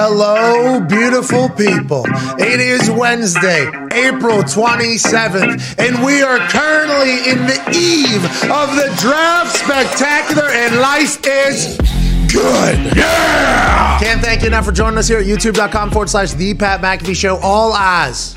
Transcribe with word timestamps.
Hello, 0.00 0.78
beautiful 0.78 1.48
people. 1.48 2.04
It 2.38 2.60
is 2.60 2.88
Wednesday, 2.88 3.66
April 3.90 4.44
27th, 4.44 5.76
and 5.76 6.06
we 6.06 6.22
are 6.22 6.38
currently 6.50 7.28
in 7.28 7.38
the 7.38 7.58
eve 7.76 8.24
of 8.44 8.76
the 8.76 8.94
draft 9.00 9.56
spectacular, 9.56 10.50
and 10.50 10.76
life 10.76 11.18
is 11.26 11.76
good. 12.32 12.96
Yeah! 12.96 13.98
Can't 13.98 14.20
thank 14.20 14.42
you 14.42 14.46
enough 14.46 14.66
for 14.66 14.70
joining 14.70 14.98
us 14.98 15.08
here 15.08 15.18
at 15.18 15.26
youtube.com 15.26 15.90
forward 15.90 16.10
slash 16.10 16.32
the 16.32 16.54
Pat 16.54 16.80
McAfee 16.80 17.16
Show. 17.16 17.38
All 17.38 17.72
eyes 17.72 18.36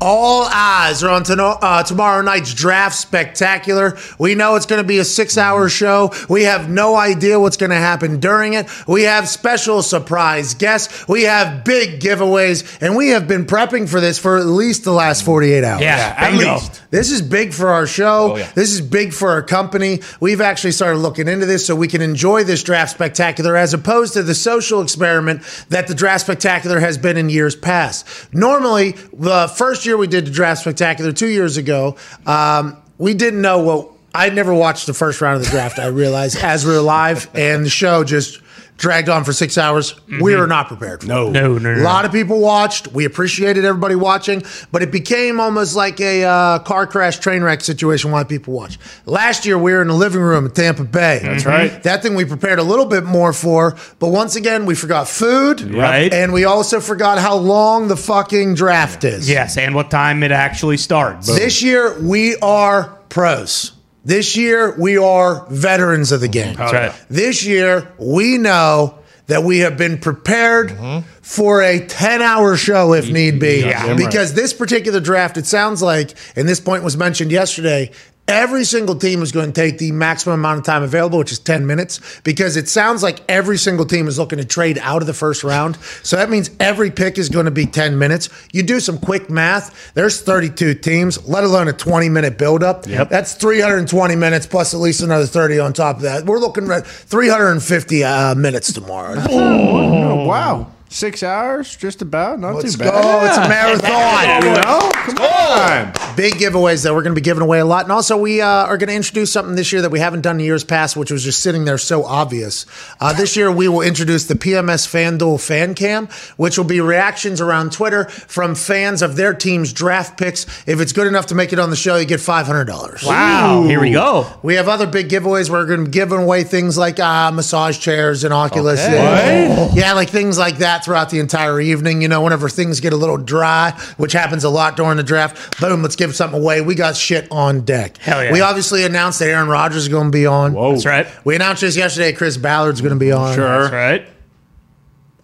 all 0.00 0.44
eyes 0.44 1.02
are 1.02 1.10
on 1.10 1.24
to, 1.24 1.42
uh, 1.42 1.82
tomorrow 1.82 2.22
night's 2.22 2.54
draft 2.54 2.96
spectacular. 2.96 3.96
We 4.18 4.34
know 4.34 4.56
it's 4.56 4.66
going 4.66 4.82
to 4.82 4.86
be 4.86 4.98
a 4.98 5.04
six 5.04 5.36
hour 5.38 5.68
show. 5.68 6.12
We 6.28 6.44
have 6.44 6.68
no 6.68 6.96
idea 6.96 7.38
what's 7.40 7.56
going 7.56 7.70
to 7.70 7.76
happen 7.76 8.20
during 8.20 8.54
it. 8.54 8.66
We 8.86 9.02
have 9.02 9.28
special 9.28 9.82
surprise 9.82 10.54
guests. 10.54 11.06
We 11.08 11.22
have 11.24 11.64
big 11.64 12.00
giveaways, 12.00 12.78
and 12.80 12.96
we 12.96 13.10
have 13.10 13.26
been 13.26 13.46
prepping 13.46 13.88
for 13.88 14.00
this 14.00 14.18
for 14.18 14.36
at 14.38 14.46
least 14.46 14.84
the 14.84 14.92
last 14.92 15.24
48 15.24 15.64
hours. 15.64 15.80
Yeah, 15.82 16.14
at 16.16 16.34
least. 16.34 16.82
This 16.90 17.10
is 17.10 17.22
big 17.22 17.52
for 17.52 17.68
our 17.70 17.86
show. 17.86 18.34
Oh, 18.34 18.36
yeah. 18.36 18.50
This 18.54 18.72
is 18.72 18.80
big 18.80 19.12
for 19.12 19.30
our 19.30 19.42
company. 19.42 20.00
We've 20.20 20.40
actually 20.40 20.72
started 20.72 20.98
looking 20.98 21.28
into 21.28 21.46
this 21.46 21.66
so 21.66 21.74
we 21.74 21.88
can 21.88 22.00
enjoy 22.02 22.44
this 22.44 22.62
draft 22.62 22.92
spectacular 22.92 23.56
as 23.56 23.74
opposed 23.74 24.14
to 24.14 24.22
the 24.22 24.34
social 24.34 24.80
experiment 24.80 25.42
that 25.70 25.88
the 25.88 25.94
draft 25.94 26.24
spectacular 26.24 26.80
has 26.80 26.98
been 26.98 27.16
in 27.16 27.28
years 27.28 27.56
past. 27.56 28.06
Normally, 28.32 28.92
the 29.12 29.48
first 29.48 29.63
year 29.86 29.96
we 29.96 30.06
did 30.06 30.26
the 30.26 30.30
draft 30.30 30.60
spectacular 30.62 31.12
two 31.12 31.28
years 31.28 31.56
ago, 31.56 31.96
um, 32.26 32.76
we 32.98 33.14
didn't 33.14 33.42
know 33.42 33.60
what. 33.60 33.90
I 34.16 34.28
never 34.30 34.54
watched 34.54 34.86
the 34.86 34.94
first 34.94 35.20
round 35.20 35.38
of 35.38 35.44
the 35.44 35.50
draft. 35.50 35.80
I 35.80 35.86
realized 35.86 36.36
as 36.36 36.64
we 36.64 36.72
were 36.72 36.80
live, 36.80 37.28
and 37.34 37.66
the 37.66 37.70
show 37.70 38.04
just 38.04 38.40
dragged 38.76 39.08
on 39.08 39.24
for 39.24 39.32
six 39.32 39.56
hours. 39.56 39.94
We 40.20 40.34
were 40.34 40.46
not 40.46 40.68
prepared. 40.68 41.00
For 41.00 41.06
it. 41.06 41.08
No, 41.08 41.30
no, 41.30 41.58
no. 41.58 41.74
A 41.74 41.82
lot 41.82 42.04
of 42.04 42.12
people 42.12 42.40
watched. 42.40 42.88
We 42.88 43.04
appreciated 43.04 43.64
everybody 43.64 43.94
watching, 43.94 44.42
but 44.72 44.82
it 44.82 44.90
became 44.90 45.40
almost 45.40 45.76
like 45.76 46.00
a 46.00 46.24
uh, 46.24 46.58
car 46.60 46.86
crash 46.86 47.18
train 47.18 47.42
wreck 47.42 47.60
situation 47.60 48.10
why 48.10 48.24
people 48.24 48.52
watch. 48.54 48.78
Last 49.06 49.46
year, 49.46 49.58
we 49.58 49.72
were 49.72 49.82
in 49.82 49.88
the 49.88 49.94
living 49.94 50.20
room 50.20 50.46
at 50.46 50.54
Tampa 50.54 50.84
Bay. 50.84 51.20
That's 51.22 51.46
right. 51.46 51.82
That 51.82 52.02
thing 52.02 52.14
we 52.14 52.24
prepared 52.24 52.58
a 52.58 52.64
little 52.64 52.86
bit 52.86 53.04
more 53.04 53.32
for, 53.32 53.76
but 53.98 54.08
once 54.08 54.36
again, 54.36 54.66
we 54.66 54.74
forgot 54.74 55.08
food. 55.08 55.60
Right. 55.60 56.12
And 56.12 56.32
we 56.32 56.44
also 56.44 56.80
forgot 56.80 57.18
how 57.18 57.36
long 57.36 57.88
the 57.88 57.96
fucking 57.96 58.54
draft 58.54 59.04
is. 59.04 59.28
Yes, 59.28 59.56
and 59.56 59.74
what 59.74 59.90
time 59.90 60.22
it 60.22 60.32
actually 60.32 60.76
starts. 60.76 61.26
This 61.26 61.62
year, 61.62 62.00
we 62.00 62.36
are 62.36 62.98
pros. 63.08 63.73
This 64.04 64.36
year, 64.36 64.74
we 64.78 64.98
are 64.98 65.46
veterans 65.48 66.12
of 66.12 66.20
the 66.20 66.28
game. 66.28 66.56
That's 66.56 66.72
right. 66.72 66.92
This 67.08 67.44
year, 67.44 67.92
we 67.98 68.38
know 68.38 68.98
that 69.26 69.42
we 69.42 69.60
have 69.60 69.78
been 69.78 69.98
prepared 69.98 70.76
for 71.22 71.62
a 71.62 71.86
10 71.86 72.20
hour 72.20 72.56
show 72.56 72.92
if 72.92 73.10
need 73.10 73.40
be. 73.40 73.60
Yeah. 73.60 73.94
Because 73.96 74.34
this 74.34 74.52
particular 74.52 75.00
draft, 75.00 75.38
it 75.38 75.46
sounds 75.46 75.80
like, 75.80 76.14
and 76.36 76.46
this 76.46 76.60
point 76.60 76.84
was 76.84 76.96
mentioned 76.96 77.30
yesterday, 77.32 77.90
every 78.28 78.64
single 78.64 78.94
team 78.96 79.22
is 79.22 79.32
going 79.32 79.52
to 79.52 79.52
take 79.52 79.78
the 79.78 79.92
maximum 79.92 80.40
amount 80.40 80.58
of 80.58 80.64
time 80.64 80.82
available, 80.82 81.18
which 81.18 81.32
is 81.32 81.38
10 81.38 81.66
minutes, 81.66 82.20
because 82.22 82.56
it 82.56 82.68
sounds 82.68 83.02
like 83.02 83.22
every 83.28 83.58
single 83.58 83.84
team 83.84 84.08
is 84.08 84.18
looking 84.18 84.38
to 84.38 84.44
trade 84.44 84.78
out 84.78 85.02
of 85.02 85.06
the 85.06 85.14
first 85.14 85.44
round. 85.44 85.76
So 86.02 86.16
that 86.16 86.30
means 86.30 86.50
every 86.60 86.90
pick 86.90 87.18
is 87.18 87.28
going 87.28 87.44
to 87.44 87.50
be 87.50 87.66
10 87.66 87.98
minutes. 87.98 88.28
You 88.52 88.62
do 88.62 88.80
some 88.80 88.98
quick 88.98 89.30
math, 89.30 89.92
there's 89.94 90.20
32 90.20 90.74
teams, 90.74 91.26
let 91.28 91.44
alone 91.44 91.68
a 91.68 91.72
20 91.72 92.08
minute 92.08 92.38
buildup. 92.38 92.86
Yep. 92.86 93.10
That's 93.10 93.34
320 93.34 94.16
minutes 94.16 94.46
plus 94.46 94.74
at 94.74 94.80
least 94.80 95.02
another 95.02 95.26
30 95.26 95.58
on 95.58 95.72
top 95.72 95.96
of 95.96 96.02
that. 96.02 96.24
We're 96.24 96.38
looking 96.38 96.70
at 96.70 96.86
350 96.86 98.04
uh, 98.04 98.34
minutes 98.34 98.72
tomorrow. 98.72 99.22
Oh, 99.28 100.24
wow. 100.26 100.73
Six 100.94 101.24
hours, 101.24 101.74
just 101.74 102.02
about. 102.02 102.38
Not 102.38 102.54
Let's 102.54 102.76
too 102.76 102.84
go. 102.84 102.88
bad. 102.88 103.26
It's 103.26 103.36
a 103.36 103.48
marathon. 103.48 104.44
You 104.44 104.62
know? 104.62 104.90
Come 104.92 105.18
on. 105.18 106.16
Big 106.16 106.34
giveaways 106.34 106.84
that 106.84 106.94
we're 106.94 107.02
going 107.02 107.16
to 107.16 107.20
be 107.20 107.24
giving 107.24 107.42
away 107.42 107.58
a 107.58 107.64
lot. 107.64 107.84
And 107.84 107.90
also, 107.90 108.16
we 108.16 108.40
uh, 108.40 108.46
are 108.46 108.78
going 108.78 108.90
to 108.90 108.94
introduce 108.94 109.32
something 109.32 109.56
this 109.56 109.72
year 109.72 109.82
that 109.82 109.90
we 109.90 109.98
haven't 109.98 110.20
done 110.20 110.38
in 110.38 110.46
years 110.46 110.62
past, 110.62 110.96
which 110.96 111.10
was 111.10 111.24
just 111.24 111.42
sitting 111.42 111.64
there 111.64 111.78
so 111.78 112.04
obvious. 112.04 112.64
Uh, 113.00 113.12
this 113.12 113.36
year, 113.36 113.50
we 113.50 113.66
will 113.66 113.80
introduce 113.80 114.26
the 114.26 114.36
PMS 114.36 114.86
FanDuel 114.86 115.44
Fan 115.44 115.74
Cam, 115.74 116.06
which 116.36 116.56
will 116.56 116.64
be 116.64 116.80
reactions 116.80 117.40
around 117.40 117.72
Twitter 117.72 118.04
from 118.04 118.54
fans 118.54 119.02
of 119.02 119.16
their 119.16 119.34
team's 119.34 119.72
draft 119.72 120.16
picks. 120.16 120.44
If 120.68 120.78
it's 120.78 120.92
good 120.92 121.08
enough 121.08 121.26
to 121.26 121.34
make 121.34 121.52
it 121.52 121.58
on 121.58 121.70
the 121.70 121.76
show, 121.76 121.96
you 121.96 122.04
get 122.04 122.20
$500. 122.20 123.04
wow, 123.04 123.64
here 123.64 123.80
we 123.80 123.90
go. 123.90 124.30
We 124.44 124.54
have 124.54 124.68
other 124.68 124.86
big 124.86 125.08
giveaways. 125.08 125.50
We're 125.50 125.66
going 125.66 125.80
to 125.80 125.86
be 125.86 125.90
giving 125.90 126.20
away 126.20 126.44
things 126.44 126.78
like 126.78 127.00
uh, 127.00 127.32
massage 127.32 127.80
chairs 127.80 128.22
and 128.22 128.32
Oculus. 128.32 128.78
What? 128.78 129.74
Yeah, 129.74 129.94
like 129.94 130.10
things 130.10 130.38
like 130.38 130.58
that 130.58 130.83
throughout 130.84 131.10
the 131.10 131.18
entire 131.18 131.60
evening. 131.60 132.02
You 132.02 132.08
know, 132.08 132.22
whenever 132.22 132.48
things 132.48 132.80
get 132.80 132.92
a 132.92 132.96
little 132.96 133.16
dry, 133.16 133.70
which 133.96 134.12
happens 134.12 134.44
a 134.44 134.50
lot 134.50 134.76
during 134.76 134.96
the 134.96 135.02
draft, 135.02 135.60
boom, 135.60 135.82
let's 135.82 135.96
give 135.96 136.14
something 136.14 136.40
away. 136.40 136.60
We 136.60 136.74
got 136.74 136.96
shit 136.96 137.26
on 137.30 137.62
deck. 137.62 137.98
Hell 137.98 138.22
yeah. 138.22 138.32
We 138.32 138.40
obviously 138.40 138.84
announced 138.84 139.18
that 139.18 139.28
Aaron 139.28 139.48
Rodgers 139.48 139.82
is 139.84 139.88
going 139.88 140.06
to 140.06 140.16
be 140.16 140.26
on. 140.26 140.52
Whoa. 140.52 140.72
That's 140.72 140.86
right. 140.86 141.06
We 141.24 141.34
announced 141.34 141.62
this 141.62 141.76
yesterday. 141.76 142.12
Chris 142.12 142.36
Ballard's 142.36 142.80
going 142.80 142.94
to 142.94 143.00
be 143.00 143.12
on. 143.12 143.34
Sure. 143.34 143.62
That's 143.62 143.72
right. 143.72 144.08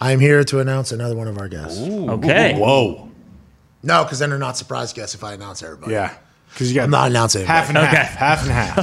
I'm 0.00 0.19
here 0.19 0.43
to 0.44 0.60
announce 0.60 0.93
another 0.93 1.15
one 1.15 1.28
of 1.28 1.37
our 1.37 1.48
guests. 1.48 1.78
Okay. 1.78 2.59
Whoa. 2.59 3.10
No, 3.82 4.03
because 4.04 4.19
then 4.19 4.31
they're 4.31 4.38
not 4.38 4.56
surprise 4.56 4.92
guests 4.92 5.15
if 5.15 5.22
I 5.22 5.34
announce 5.34 5.62
everybody. 5.62 5.92
Yeah. 5.92 6.15
Because 6.53 6.69
you 6.71 6.75
got 6.75 6.84
I'm 6.84 6.91
not 6.91 7.09
announcing 7.11 7.47
half 7.47 7.69
and 7.69 7.78
anybody. 7.78 7.97
half. 7.97 8.15
Half 8.16 8.43
and 8.43 8.50
half. 8.53 8.77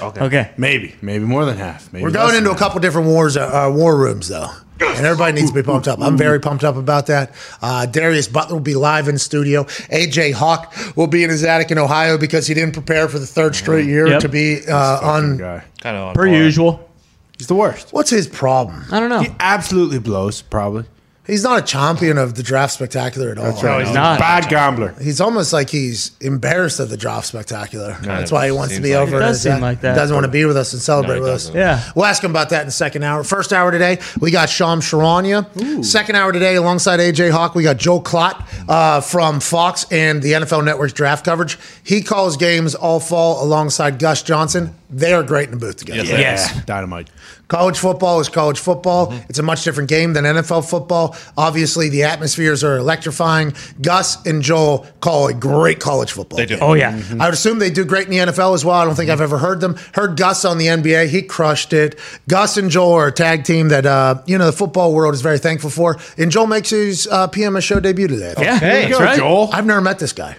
Yeah. 0.00 0.06
Okay. 0.08 0.20
Okay. 0.24 0.50
Maybe. 0.56 0.94
Maybe 1.02 1.24
more 1.24 1.44
than 1.44 1.56
half. 1.58 1.92
Maybe 1.92 2.02
We're 2.02 2.10
less 2.10 2.16
going 2.22 2.28
than 2.34 2.38
into 2.38 2.50
a 2.50 2.52
half. 2.54 2.58
couple 2.60 2.80
different 2.80 3.08
wars, 3.08 3.36
uh, 3.36 3.66
uh, 3.68 3.70
war 3.74 3.96
rooms, 3.96 4.28
though. 4.28 4.48
And 4.82 5.04
everybody 5.04 5.34
needs 5.38 5.50
to 5.50 5.54
be 5.54 5.62
pumped 5.62 5.86
up. 5.88 6.00
I'm 6.00 6.16
very 6.16 6.40
pumped 6.40 6.64
up 6.64 6.76
about 6.76 7.06
that. 7.08 7.34
Uh, 7.60 7.84
Darius 7.84 8.28
Butler 8.28 8.54
will 8.54 8.62
be 8.62 8.74
live 8.74 9.08
in 9.08 9.18
studio. 9.18 9.64
AJ 9.64 10.32
Hawk 10.32 10.74
will 10.96 11.06
be 11.06 11.22
in 11.22 11.28
his 11.28 11.44
attic 11.44 11.70
in 11.70 11.76
Ohio 11.78 12.16
because 12.16 12.46
he 12.46 12.54
didn't 12.54 12.72
prepare 12.72 13.06
for 13.06 13.18
the 13.18 13.26
third 13.26 13.54
straight 13.54 13.84
year 13.84 14.06
Yep. 14.08 14.20
to 14.22 14.28
be 14.30 14.66
uh, 14.66 15.00
on. 15.02 15.36
Guy. 15.36 15.62
Kind 15.82 15.96
of 15.98 16.14
Per 16.14 16.26
usual. 16.26 16.88
He's 17.36 17.46
the 17.46 17.54
worst. 17.54 17.92
What's 17.92 18.08
his 18.08 18.26
problem? 18.26 18.84
I 18.90 19.00
don't 19.00 19.10
know. 19.10 19.20
He 19.20 19.28
absolutely 19.38 19.98
blows, 19.98 20.40
probably. 20.40 20.84
He's 21.30 21.44
not 21.44 21.58
a 21.60 21.62
champion 21.62 22.18
of 22.18 22.34
the 22.34 22.42
draft 22.42 22.72
spectacular 22.74 23.30
at 23.30 23.38
all. 23.38 23.44
That's 23.44 23.62
No, 23.62 23.78
he's 23.78 23.92
not. 23.94 24.18
Bad 24.18 24.48
gambler. 24.48 24.94
He's 25.00 25.20
almost 25.20 25.52
like 25.52 25.70
he's 25.70 26.10
embarrassed 26.20 26.80
of 26.80 26.90
the 26.90 26.96
draft 26.96 27.26
spectacular. 27.28 27.96
That's 28.02 28.32
why 28.32 28.46
he 28.46 28.52
wants 28.52 28.74
to 28.74 28.80
be 28.82 28.94
like 28.96 29.06
over. 29.08 29.16
it. 29.18 29.20
does 29.20 29.36
his 29.36 29.42
seem 29.42 29.52
attic. 29.52 29.62
like 29.62 29.80
that. 29.82 29.94
Doesn't 29.94 30.12
want 30.14 30.24
to 30.24 30.30
be 30.32 30.44
with 30.44 30.56
us 30.56 30.72
and 30.72 30.82
celebrate 30.82 31.16
No, 31.16 31.22
with 31.22 31.30
us. 31.30 31.44
doesn't. 31.46 31.56
Yeah. 31.60 31.82
We'll 31.94 32.06
ask 32.06 32.22
him 32.24 32.30
about 32.32 32.50
that 32.50 32.62
in 32.62 32.66
the 32.66 32.72
second 32.72 33.04
hour. 33.04 33.22
First 33.22 33.52
hour 33.52 33.70
today, 33.70 33.98
we 34.20 34.30
got 34.32 34.48
Shams 34.50 34.84
Charania. 34.84 35.84
Second 35.84 36.16
hour 36.16 36.32
today, 36.32 36.56
alongside 36.56 36.98
AJ 37.00 37.30
Hawk, 37.30 37.54
we 37.54 37.62
got 37.62 37.76
Joel 37.76 38.02
Klatt 38.02 38.44
uh, 38.68 39.00
from 39.00 39.38
Fox 39.38 39.86
and 39.92 40.20
the 40.22 40.32
NFL 40.32 40.64
Network's 40.64 40.92
draft 40.92 41.24
coverage. 41.24 41.58
He 41.84 42.02
calls 42.02 42.36
games 42.36 42.74
all 42.74 42.98
fall 42.98 43.44
alongside 43.44 43.98
Gus 44.00 44.22
Johnson. 44.22 44.74
They 44.90 45.12
are 45.12 45.22
great 45.22 45.48
in 45.48 45.52
the 45.52 45.60
booth 45.60 45.76
together. 45.76 46.02
Yes, 46.02 46.08
Yes. 46.10 46.52
Yeah. 46.54 46.62
Dynamite. 46.66 47.10
College 47.48 47.78
football 47.78 48.20
is 48.20 48.28
college 48.28 48.58
football. 48.58 49.12
It's 49.28 49.38
a 49.38 49.42
much 49.42 49.64
different 49.64 49.88
game 49.88 50.12
than 50.12 50.24
NFL 50.24 50.68
football. 50.68 51.16
Obviously, 51.36 51.88
the 51.88 52.04
atmospheres 52.04 52.62
are 52.62 52.76
electrifying. 52.76 53.54
Gus 53.80 54.24
and 54.24 54.40
Joel 54.42 54.86
call 55.00 55.26
a 55.28 55.34
great 55.34 55.80
college 55.80 56.12
football. 56.12 56.36
They 56.36 56.46
do. 56.46 56.54
game. 56.56 56.62
Oh, 56.62 56.74
yeah. 56.74 57.00
I 57.18 57.24
would 57.26 57.34
assume 57.34 57.58
they 57.58 57.70
do 57.70 57.84
great 57.84 58.04
in 58.06 58.10
the 58.10 58.18
NFL 58.32 58.54
as 58.54 58.64
well. 58.64 58.76
I 58.76 58.84
don't 58.84 58.94
think 58.94 59.10
I've 59.10 59.20
ever 59.20 59.38
heard 59.38 59.60
them. 59.60 59.76
Heard 59.94 60.16
Gus 60.16 60.44
on 60.44 60.58
the 60.58 60.66
NBA. 60.66 61.08
He 61.08 61.22
crushed 61.22 61.72
it. 61.72 61.98
Gus 62.28 62.56
and 62.56 62.70
Joel 62.70 62.92
are 62.94 63.06
a 63.08 63.12
tag 63.12 63.44
team 63.44 63.68
that, 63.68 63.84
uh, 63.86 64.22
you 64.26 64.38
know, 64.38 64.46
the 64.46 64.52
football 64.52 64.94
world 64.94 65.14
is 65.14 65.20
very 65.20 65.38
thankful 65.38 65.70
for. 65.70 65.98
And 66.16 66.30
Joel 66.30 66.46
makes 66.46 66.70
his 66.70 67.08
uh, 67.08 67.26
PMS 67.28 67.62
show 67.62 67.80
debut 67.80 68.06
today. 68.06 68.34
Yeah. 68.38 68.56
Okay. 68.56 68.86
That's 68.86 68.98
Go, 68.98 69.04
right. 69.04 69.18
Joel. 69.18 69.50
I've 69.52 69.66
never 69.66 69.80
met 69.80 69.98
this 69.98 70.12
guy. 70.12 70.36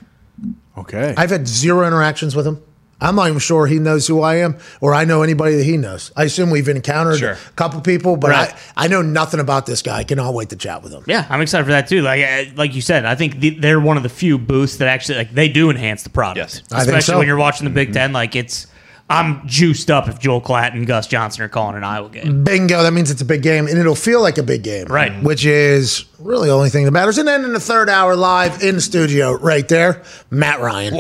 Okay. 0.78 1.14
I've 1.18 1.30
had 1.30 1.46
zero 1.48 1.86
interactions 1.86 2.36
with 2.38 2.48
him. 2.48 2.62
I'm 3.02 3.16
not 3.16 3.28
even 3.28 3.40
sure 3.40 3.66
he 3.68 3.80
knows 3.80 4.06
who 4.08 4.22
I 4.22 4.36
am 4.36 4.58
or 4.80 4.94
I 4.94 5.06
know 5.06 5.24
anybody 5.24 5.56
that 5.56 5.64
he 5.64 5.76
knows. 5.76 6.12
I 6.16 6.24
assume 6.26 6.52
we've 6.52 6.68
encountered 6.70 7.18
Sure. 7.20 7.32
a 7.32 7.52
couple 7.56 7.82
people, 7.82 8.16
but 8.16 8.30
Right. 8.30 8.54
I, 8.78 8.86
I 8.86 8.88
know 8.88 9.02
nothing 9.02 9.40
about 9.40 9.66
this 9.66 9.82
guy. 9.82 9.98
I 9.98 10.04
cannot 10.04 10.34
wait 10.34 10.50
to 10.50 10.56
chat 10.56 10.84
with 10.84 10.94
him. 10.94 11.04
Yeah, 11.08 11.26
I'm 11.30 11.42
excited 11.42 11.64
for 11.66 11.72
that 11.72 11.88
too. 11.88 12.02
Like, 12.04 12.24
uh, 12.24 12.52
like 12.56 12.76
you 12.76 12.82
said, 12.82 13.04
I 13.06 13.16
think 13.16 13.40
the, 13.40 13.50
they're 13.52 13.80
one 13.80 13.98
of 13.98 14.04
the 14.04 14.10
few 14.10 14.38
booths 14.38 14.78
that 14.78 14.88
actually 14.88 15.18
like 15.18 15.34
they 15.34 15.50
do 15.50 15.70
enhance 15.72 16.04
the 16.04 16.10
product, 16.12 16.38
Yes. 16.38 16.62
I 16.72 16.78
think 16.86 16.90
especially 16.90 17.14
so. 17.14 17.18
when 17.18 17.28
you're 17.28 17.38
watching 17.38 17.66
the 17.66 17.74
Big 17.74 17.92
Ten. 17.92 18.14
Like, 18.14 18.36
it's 18.36 18.68
I'm 19.12 19.46
juiced 19.46 19.92
up 19.92 20.08
if 20.08 20.20
Joel 20.20 20.40
Klatt 20.40 20.74
and 20.74 20.88
Gus 20.88 21.06
Johnson 21.06 21.44
are 21.44 21.50
calling 21.50 21.76
an 21.76 21.84
Iowa 21.84 22.10
game. 22.10 22.46
Bingo. 22.46 22.82
That 22.82 22.94
means 22.94 23.12
it's 23.12 23.22
a 23.22 23.26
big 23.26 23.42
game, 23.42 23.68
and 23.68 23.78
it'll 23.78 23.94
feel 23.94 24.22
like 24.22 24.38
a 24.38 24.44
big 24.44 24.64
game. 24.64 24.86
Right. 24.86 25.12
Which 25.22 25.44
is 25.46 26.06
really 26.18 26.48
the 26.48 26.54
only 26.54 26.70
thing 26.70 26.86
that 26.86 26.92
matters. 26.92 27.18
And 27.18 27.28
then 27.28 27.44
in 27.44 27.52
the 27.52 27.60
third 27.60 27.90
hour, 27.90 28.16
live 28.16 28.64
in 28.64 28.76
the 28.76 28.82
studio, 28.82 29.34
right 29.34 29.68
there, 29.68 30.04
Matt 30.30 30.62
Ryan. 30.62 30.94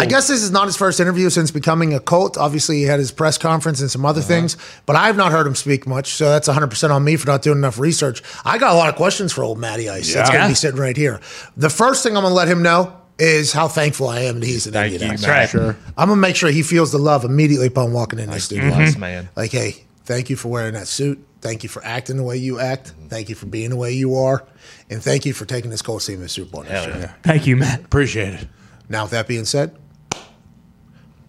I 0.00 0.06
guess 0.06 0.26
this 0.26 0.42
is 0.42 0.50
not 0.50 0.66
his 0.66 0.76
first 0.76 0.98
interview 0.98 1.30
since 1.30 1.52
becoming 1.52 1.94
a 1.94 2.00
cult. 2.00 2.36
Obviously, 2.36 2.78
he 2.78 2.82
had 2.82 2.98
his 2.98 3.12
press 3.12 3.38
conference 3.38 3.80
and 3.80 3.88
some 3.88 4.04
other 4.04 4.18
uh-huh. 4.20 4.28
things, 4.28 4.56
but 4.86 4.96
I've 4.96 5.16
not 5.16 5.30
heard 5.30 5.46
him 5.46 5.54
speak 5.54 5.86
much. 5.86 6.14
So 6.14 6.28
that's 6.30 6.48
100% 6.48 6.90
on 6.90 7.04
me 7.04 7.14
for 7.16 7.28
not 7.28 7.42
doing 7.42 7.58
enough 7.58 7.78
research. 7.78 8.24
I 8.44 8.58
got 8.58 8.72
a 8.72 8.76
lot 8.76 8.88
of 8.88 8.96
questions 8.96 9.32
for 9.32 9.44
old 9.44 9.58
Matty 9.58 9.88
Ice. 9.88 10.12
That's 10.12 10.30
going 10.30 10.42
to 10.42 10.48
be 10.48 10.54
sitting 10.54 10.80
right 10.80 10.96
here. 10.96 11.20
The 11.56 11.70
first 11.70 12.02
thing 12.02 12.16
I'm 12.16 12.22
going 12.22 12.32
to 12.32 12.36
let 12.36 12.48
him 12.48 12.62
know 12.62 12.97
is 13.18 13.52
how 13.52 13.68
thankful 13.68 14.08
I 14.08 14.20
am 14.20 14.40
that 14.40 14.46
he's 14.46 14.66
an 14.66 14.72
Thank 14.72 14.94
Indian 14.94 15.10
you, 15.10 15.14
actor. 15.14 15.26
man. 15.26 15.36
right. 15.36 15.48
Sure. 15.48 15.76
I'm 15.96 16.08
gonna 16.08 16.20
make 16.20 16.36
sure 16.36 16.50
he 16.50 16.62
feels 16.62 16.92
the 16.92 16.98
love 16.98 17.24
immediately 17.24 17.66
upon 17.66 17.92
walking 17.92 18.18
in 18.18 18.30
the 18.30 18.40
studio. 18.40 18.68
Yes, 18.68 18.92
mm-hmm. 18.92 19.00
man. 19.00 19.28
Like, 19.36 19.50
hey, 19.50 19.84
thank 20.04 20.30
you 20.30 20.36
for 20.36 20.48
wearing 20.48 20.74
that 20.74 20.86
suit. 20.88 21.24
Thank 21.40 21.62
you 21.62 21.68
for 21.68 21.84
acting 21.84 22.16
the 22.16 22.22
way 22.22 22.36
you 22.36 22.58
act. 22.58 22.94
Thank 23.08 23.28
you 23.28 23.34
for 23.34 23.46
being 23.46 23.70
the 23.70 23.76
way 23.76 23.92
you 23.92 24.16
are. 24.16 24.44
And 24.90 25.02
thank 25.02 25.24
you 25.24 25.32
for 25.32 25.44
taking 25.44 25.70
this 25.70 25.82
Colts 25.82 26.06
team 26.06 26.16
to 26.16 26.22
the 26.22 26.28
Super 26.28 26.50
Bowl 26.50 26.62
next 26.64 26.86
year. 26.86 27.14
Thank 27.22 27.46
you, 27.46 27.56
Matt. 27.56 27.84
Appreciate 27.84 28.34
it. 28.34 28.48
Now, 28.88 29.04
with 29.04 29.12
that 29.12 29.28
being 29.28 29.44
said, 29.44 29.76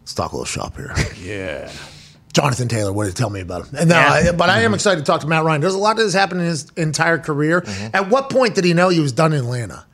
let's 0.02 0.14
talk 0.14 0.32
a 0.32 0.36
little 0.36 0.46
shop 0.46 0.76
here. 0.78 0.94
Yeah. 1.22 1.72
Jonathan 2.32 2.68
Taylor, 2.68 2.94
what 2.94 3.06
did 3.06 3.10
he 3.10 3.16
tell 3.16 3.32
me 3.32 3.42
about 3.42 3.68
him? 3.68 3.76
And 3.80 3.90
no, 3.90 3.96
Yeah. 3.96 4.30
I, 4.30 4.32
but 4.32 4.50
I 4.50 4.60
am 4.60 4.66
mm-hmm. 4.66 4.76
excited 4.76 5.00
to 5.00 5.06
talk 5.06 5.22
to 5.22 5.28
Matt 5.28 5.44
Ryan. 5.44 5.62
There's 5.62 5.74
a 5.74 5.80
lot 5.80 5.98
that 5.98 6.04
has 6.04 6.14
happened 6.14 6.42
in 6.42 6.48
his 6.48 6.70
entire 6.78 7.18
career. 7.18 7.62
Mm-hmm. 7.62 7.96
At 7.96 8.10
what 8.10 8.30
point 8.30 8.56
did 8.56 8.64
he 8.64 8.74
know 8.74 8.90
he 8.90 9.00
was 9.00 9.12
done 9.12 9.34
in 9.34 9.40
Atlanta? 9.40 9.86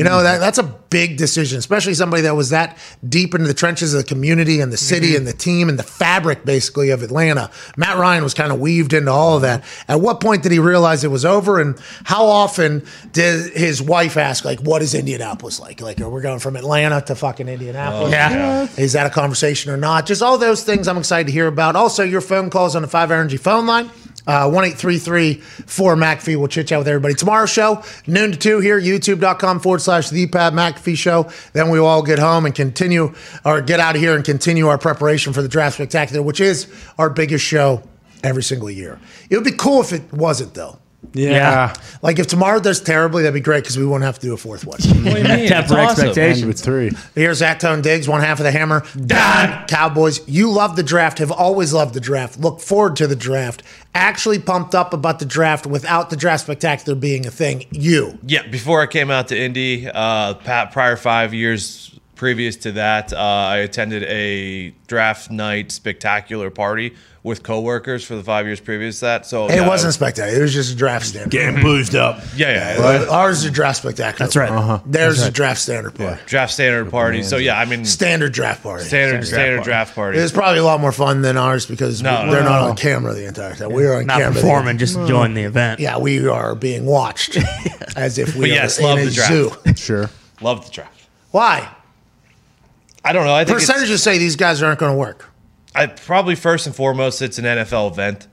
You 0.00 0.04
know, 0.04 0.22
that, 0.22 0.38
that's 0.38 0.56
a 0.56 0.62
big 0.62 1.18
decision, 1.18 1.58
especially 1.58 1.92
somebody 1.92 2.22
that 2.22 2.34
was 2.34 2.48
that 2.50 2.78
deep 3.06 3.34
into 3.34 3.46
the 3.46 3.52
trenches 3.52 3.92
of 3.92 4.02
the 4.02 4.08
community 4.08 4.60
and 4.60 4.72
the 4.72 4.78
city 4.78 5.08
mm-hmm. 5.08 5.18
and 5.18 5.26
the 5.26 5.34
team 5.34 5.68
and 5.68 5.78
the 5.78 5.82
fabric, 5.82 6.46
basically, 6.46 6.88
of 6.88 7.02
Atlanta. 7.02 7.50
Matt 7.76 7.98
Ryan 7.98 8.24
was 8.24 8.32
kind 8.32 8.50
of 8.50 8.58
weaved 8.60 8.94
into 8.94 9.10
all 9.10 9.36
of 9.36 9.42
that. 9.42 9.62
At 9.88 10.00
what 10.00 10.22
point 10.22 10.42
did 10.42 10.52
he 10.52 10.58
realize 10.58 11.04
it 11.04 11.10
was 11.10 11.26
over? 11.26 11.60
And 11.60 11.78
how 12.04 12.24
often 12.24 12.82
did 13.12 13.52
his 13.52 13.82
wife 13.82 14.16
ask, 14.16 14.42
like, 14.42 14.60
what 14.60 14.80
is 14.80 14.94
Indianapolis 14.94 15.60
like? 15.60 15.82
Like, 15.82 16.00
are 16.00 16.08
we 16.08 16.22
going 16.22 16.38
from 16.38 16.56
Atlanta 16.56 17.02
to 17.02 17.14
fucking 17.14 17.46
Indianapolis? 17.46 18.08
Oh, 18.08 18.10
yeah. 18.10 18.68
Is 18.78 18.94
that 18.94 19.06
a 19.06 19.10
conversation 19.10 19.70
or 19.70 19.76
not? 19.76 20.06
Just 20.06 20.22
all 20.22 20.38
those 20.38 20.64
things 20.64 20.88
I'm 20.88 20.96
excited 20.96 21.26
to 21.26 21.32
hear 21.32 21.46
about. 21.46 21.76
Also, 21.76 22.02
your 22.04 22.22
phone 22.22 22.48
calls 22.48 22.74
on 22.74 22.80
the 22.80 22.88
Five 22.88 23.10
Energy 23.10 23.36
phone 23.36 23.66
line. 23.66 23.90
Uh, 24.26 24.50
1 24.50 24.72
4 24.72 25.96
McAfee. 25.96 26.36
We'll 26.36 26.48
chit 26.48 26.68
chat 26.68 26.78
with 26.78 26.88
everybody. 26.88 27.14
Tomorrow's 27.14 27.50
show, 27.50 27.82
noon 28.06 28.32
to 28.32 28.38
2 28.38 28.60
here, 28.60 28.80
youtube.com 28.80 29.60
forward 29.60 29.80
slash 29.80 30.10
the 30.10 30.26
Pat 30.26 30.52
McAfee 30.52 30.96
show. 30.96 31.30
Then 31.52 31.70
we 31.70 31.80
will 31.80 31.86
all 31.86 32.02
get 32.02 32.18
home 32.18 32.46
and 32.46 32.54
continue, 32.54 33.14
or 33.44 33.60
get 33.60 33.80
out 33.80 33.94
of 33.94 34.00
here 34.00 34.14
and 34.14 34.24
continue 34.24 34.68
our 34.68 34.78
preparation 34.78 35.32
for 35.32 35.42
the 35.42 35.48
Draft 35.48 35.76
Spectacular, 35.76 36.22
which 36.22 36.40
is 36.40 36.66
our 36.98 37.08
biggest 37.10 37.44
show 37.44 37.82
every 38.22 38.42
single 38.42 38.70
year. 38.70 38.98
It 39.30 39.36
would 39.36 39.44
be 39.44 39.52
cool 39.52 39.80
if 39.80 39.92
it 39.92 40.12
wasn't, 40.12 40.54
though. 40.54 40.79
Yeah. 41.12 41.30
Yeah. 41.30 41.74
Like 42.02 42.18
if 42.18 42.26
tomorrow 42.26 42.60
does 42.60 42.80
terribly, 42.80 43.22
that'd 43.22 43.34
be 43.34 43.40
great 43.40 43.64
because 43.64 43.76
we 43.76 43.84
won't 43.86 44.02
have 44.02 44.18
to 44.18 44.26
do 44.26 44.34
a 44.34 44.36
fourth 44.36 44.64
one. 44.64 44.78
What 44.80 45.14
do 45.14 45.18
you 45.20 45.24
mean? 45.24 45.48
Temper 45.48 45.74
awesome. 45.74 45.78
End 45.78 45.90
expectations. 45.90 46.44
with 46.44 46.60
three. 46.60 46.90
Here's 47.14 47.40
Actone 47.40 47.82
Diggs, 47.82 48.08
one 48.08 48.20
half 48.20 48.38
of 48.38 48.44
the 48.44 48.52
hammer. 48.52 48.84
Done. 49.06 49.66
Cowboys, 49.66 50.26
you 50.28 50.50
love 50.50 50.76
the 50.76 50.82
draft, 50.82 51.18
have 51.18 51.32
always 51.32 51.72
loved 51.72 51.94
the 51.94 52.00
draft, 52.00 52.38
look 52.38 52.60
forward 52.60 52.96
to 52.96 53.06
the 53.06 53.16
draft, 53.16 53.62
actually 53.94 54.38
pumped 54.38 54.74
up 54.74 54.92
about 54.92 55.18
the 55.18 55.26
draft 55.26 55.66
without 55.66 56.10
the 56.10 56.16
draft 56.16 56.44
spectacular 56.44 56.98
being 56.98 57.26
a 57.26 57.30
thing. 57.30 57.64
You. 57.70 58.18
Yeah, 58.26 58.46
before 58.46 58.80
I 58.80 58.86
came 58.86 59.10
out 59.10 59.28
to 59.28 59.38
Indy, 59.38 59.88
uh, 59.88 60.34
prior 60.34 60.96
five 60.96 61.34
years 61.34 61.98
previous 62.20 62.54
to 62.54 62.72
that, 62.72 63.14
uh, 63.14 63.16
I 63.16 63.56
attended 63.58 64.02
a 64.04 64.74
draft 64.86 65.30
night 65.30 65.72
spectacular 65.72 66.50
party 66.50 66.94
with 67.22 67.42
coworkers 67.42 68.04
for 68.04 68.14
the 68.14 68.22
five 68.22 68.44
years 68.44 68.60
previous 68.60 68.98
to 68.98 69.06
that. 69.06 69.24
So 69.26 69.46
It 69.48 69.54
yeah, 69.56 69.66
wasn't 69.66 69.94
spectacular. 69.94 70.38
It 70.38 70.42
was 70.42 70.52
just 70.52 70.70
a 70.70 70.76
draft 70.76 71.06
standard. 71.06 71.30
Getting 71.30 71.62
boozed 71.62 71.94
up. 71.94 72.20
Yeah, 72.36 72.76
yeah, 72.78 73.06
Ours 73.10 73.38
is 73.38 73.44
a 73.46 73.50
draft 73.50 73.78
spectacular. 73.78 74.26
That's 74.26 74.36
right. 74.36 74.50
Uh-huh. 74.50 74.80
Theirs 74.84 75.18
is 75.20 75.26
a 75.28 75.30
draft 75.30 75.60
standard 75.62 75.94
party. 75.94 76.20
draft 76.26 76.52
standard 76.52 76.90
party. 76.90 77.22
So 77.22 77.38
yeah, 77.38 77.58
I 77.58 77.64
mean 77.64 77.86
Standard 77.86 78.32
draft 78.34 78.62
party. 78.62 78.84
standard 78.84 79.26
standard 79.26 79.62
draft 79.64 79.94
party. 79.94 80.18
It 80.18 80.22
was 80.22 80.32
probably 80.32 80.58
a 80.60 80.64
lot 80.64 80.78
more 80.80 80.92
fun 80.92 81.22
than 81.22 81.38
ours 81.38 81.64
because 81.64 82.02
No, 82.02 82.30
they're 82.30 82.42
no, 82.42 82.48
not 82.50 82.62
no. 82.64 82.70
on 82.70 82.76
camera 82.76 83.14
the 83.14 83.26
entire 83.26 83.54
time. 83.54 83.72
We 83.72 83.86
are 83.86 83.96
on 83.96 84.06
Not 84.06 84.18
camera. 84.18 84.34
the- 84.34 84.40
performing, 84.42 84.76
just 84.76 84.94
enjoying 84.96 85.32
the 85.32 85.44
event. 85.44 85.80
Yeah, 85.80 85.96
we 85.98 86.28
are 86.28 86.54
being 86.54 86.84
watched 86.84 87.38
as 87.96 88.18
if 88.18 88.34
we 88.34 88.42
But 88.42 88.50
are 88.50 88.54
yes, 88.54 88.78
in 88.78 88.84
love 88.84 88.98
a 88.98 89.04
the 89.06 89.10
draft. 89.10 89.32
zoo. 89.32 89.74
Sure. 89.74 90.10
Love 90.42 90.66
the 90.66 90.70
draft. 90.70 91.06
Why? 91.30 91.66
I 93.04 93.12
don't 93.12 93.24
know. 93.24 93.34
I 93.34 93.44
think 93.44 93.58
Percentages 93.58 94.02
say 94.02 94.18
these 94.18 94.36
guys 94.36 94.62
aren't 94.62 94.78
going 94.78 94.92
to 94.92 94.98
work. 94.98 95.26
I 95.74 95.86
probably 95.86 96.34
first 96.34 96.66
and 96.66 96.74
foremost, 96.74 97.22
it's 97.22 97.38
an 97.38 97.44
NFL 97.44 97.92
event, 97.92 98.26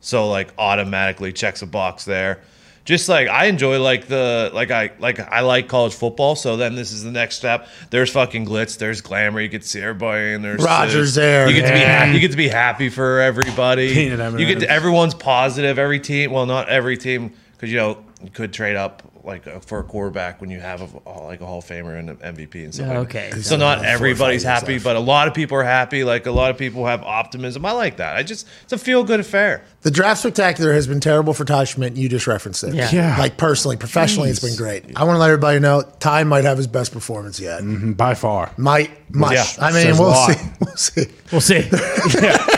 so 0.00 0.28
like 0.28 0.52
automatically 0.58 1.32
checks 1.32 1.62
a 1.62 1.66
box 1.66 2.04
there. 2.04 2.42
Just 2.84 3.08
like 3.08 3.28
I 3.28 3.46
enjoy 3.46 3.80
like 3.80 4.08
the 4.08 4.50
like 4.52 4.72
I 4.72 4.90
like 4.98 5.20
I 5.20 5.40
like 5.40 5.68
college 5.68 5.94
football, 5.94 6.34
so 6.34 6.56
then 6.56 6.74
this 6.74 6.90
is 6.90 7.04
the 7.04 7.12
next 7.12 7.36
step. 7.36 7.68
There's 7.90 8.10
fucking 8.10 8.44
glitz, 8.44 8.76
there's 8.76 9.00
glamour. 9.00 9.40
You 9.40 9.48
get 9.48 9.62
to 9.62 9.68
see 9.68 9.80
everybody, 9.80 10.34
and 10.34 10.44
there's 10.44 10.62
Rodgers 10.62 11.14
there, 11.14 11.48
You 11.48 11.54
get 11.54 11.68
to 11.68 11.72
be 11.74 11.78
happy. 11.78 12.12
You 12.12 12.20
get 12.20 12.32
to 12.32 12.36
be 12.36 12.48
happy 12.48 12.88
for 12.88 13.20
everybody. 13.20 13.86
You 13.86 14.46
get 14.46 14.60
to 14.60 14.68
everyone's 14.68 15.14
positive. 15.14 15.78
Every 15.78 16.00
team, 16.00 16.32
well, 16.32 16.44
not 16.44 16.68
every 16.68 16.96
team, 16.96 17.32
because 17.52 17.70
you 17.70 17.76
know 17.76 18.04
you 18.20 18.30
could 18.30 18.52
trade 18.52 18.74
up 18.74 19.02
like 19.24 19.46
uh, 19.46 19.58
for 19.60 19.78
a 19.78 19.82
quarterback 19.84 20.40
when 20.40 20.50
you 20.50 20.60
have 20.60 20.80
a, 20.80 21.10
like 21.22 21.40
a 21.40 21.46
Hall 21.46 21.58
of 21.58 21.64
Famer 21.64 21.98
and 21.98 22.10
an 22.10 22.16
MVP 22.16 22.64
and 22.64 22.74
stuff. 22.74 22.88
like 22.88 22.96
Okay. 22.98 23.30
that. 23.32 23.42
So 23.42 23.56
not 23.56 23.78
Four 23.78 23.84
or 23.84 23.86
five 23.88 23.94
everybody's 23.94 24.42
happy, 24.42 24.78
but 24.78 24.96
a 24.96 25.00
lot 25.00 25.28
of 25.28 25.34
people 25.34 25.56
are 25.58 25.62
happy. 25.64 26.04
Like 26.04 26.26
a 26.26 26.30
lot 26.32 26.50
of 26.50 26.58
people 26.58 26.86
have 26.86 27.02
optimism. 27.02 27.64
I 27.64 27.72
like 27.72 27.96
that. 27.98 28.16
I 28.16 28.22
just 28.22 28.46
it's 28.64 28.72
a 28.72 28.78
feel 28.78 29.04
good 29.04 29.20
affair. 29.20 29.64
The 29.82 29.90
draft 29.90 30.20
spectacular 30.20 30.72
has 30.72 30.86
been 30.86 31.00
terrible 31.00 31.34
for 31.34 31.44
Ty 31.44 31.64
Schmidt, 31.64 31.88
and 31.88 31.98
you 31.98 32.08
just 32.08 32.26
referenced 32.26 32.62
it. 32.64 32.74
Yeah. 32.74 32.88
Yeah. 32.92 33.16
Like 33.18 33.36
personally, 33.36 33.76
professionally, 33.76 34.30
it's 34.30 34.40
been 34.40 34.56
great. 34.56 34.84
I 34.96 35.04
want 35.04 35.16
to 35.16 35.18
let 35.20 35.30
everybody 35.30 35.58
know 35.58 35.82
Ty 35.98 36.24
might 36.24 36.44
have 36.44 36.56
his 36.56 36.66
best 36.68 36.92
performance 36.92 37.40
yet. 37.40 37.62
By 37.96 38.14
far. 38.14 38.52
Might, 38.56 38.90
might. 39.14 39.34
Yeah. 39.34 39.44
I 39.60 39.72
mean, 39.72 39.82
Says 39.82 39.98
we'll 40.00 40.14
see. 40.14 40.50
We'll 40.60 40.76
see. 40.76 41.06
We'll 41.32 41.40
see. 41.40 41.66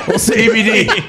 We'll 0.08 0.18
see. 0.18 0.86
ABD. 0.88 1.02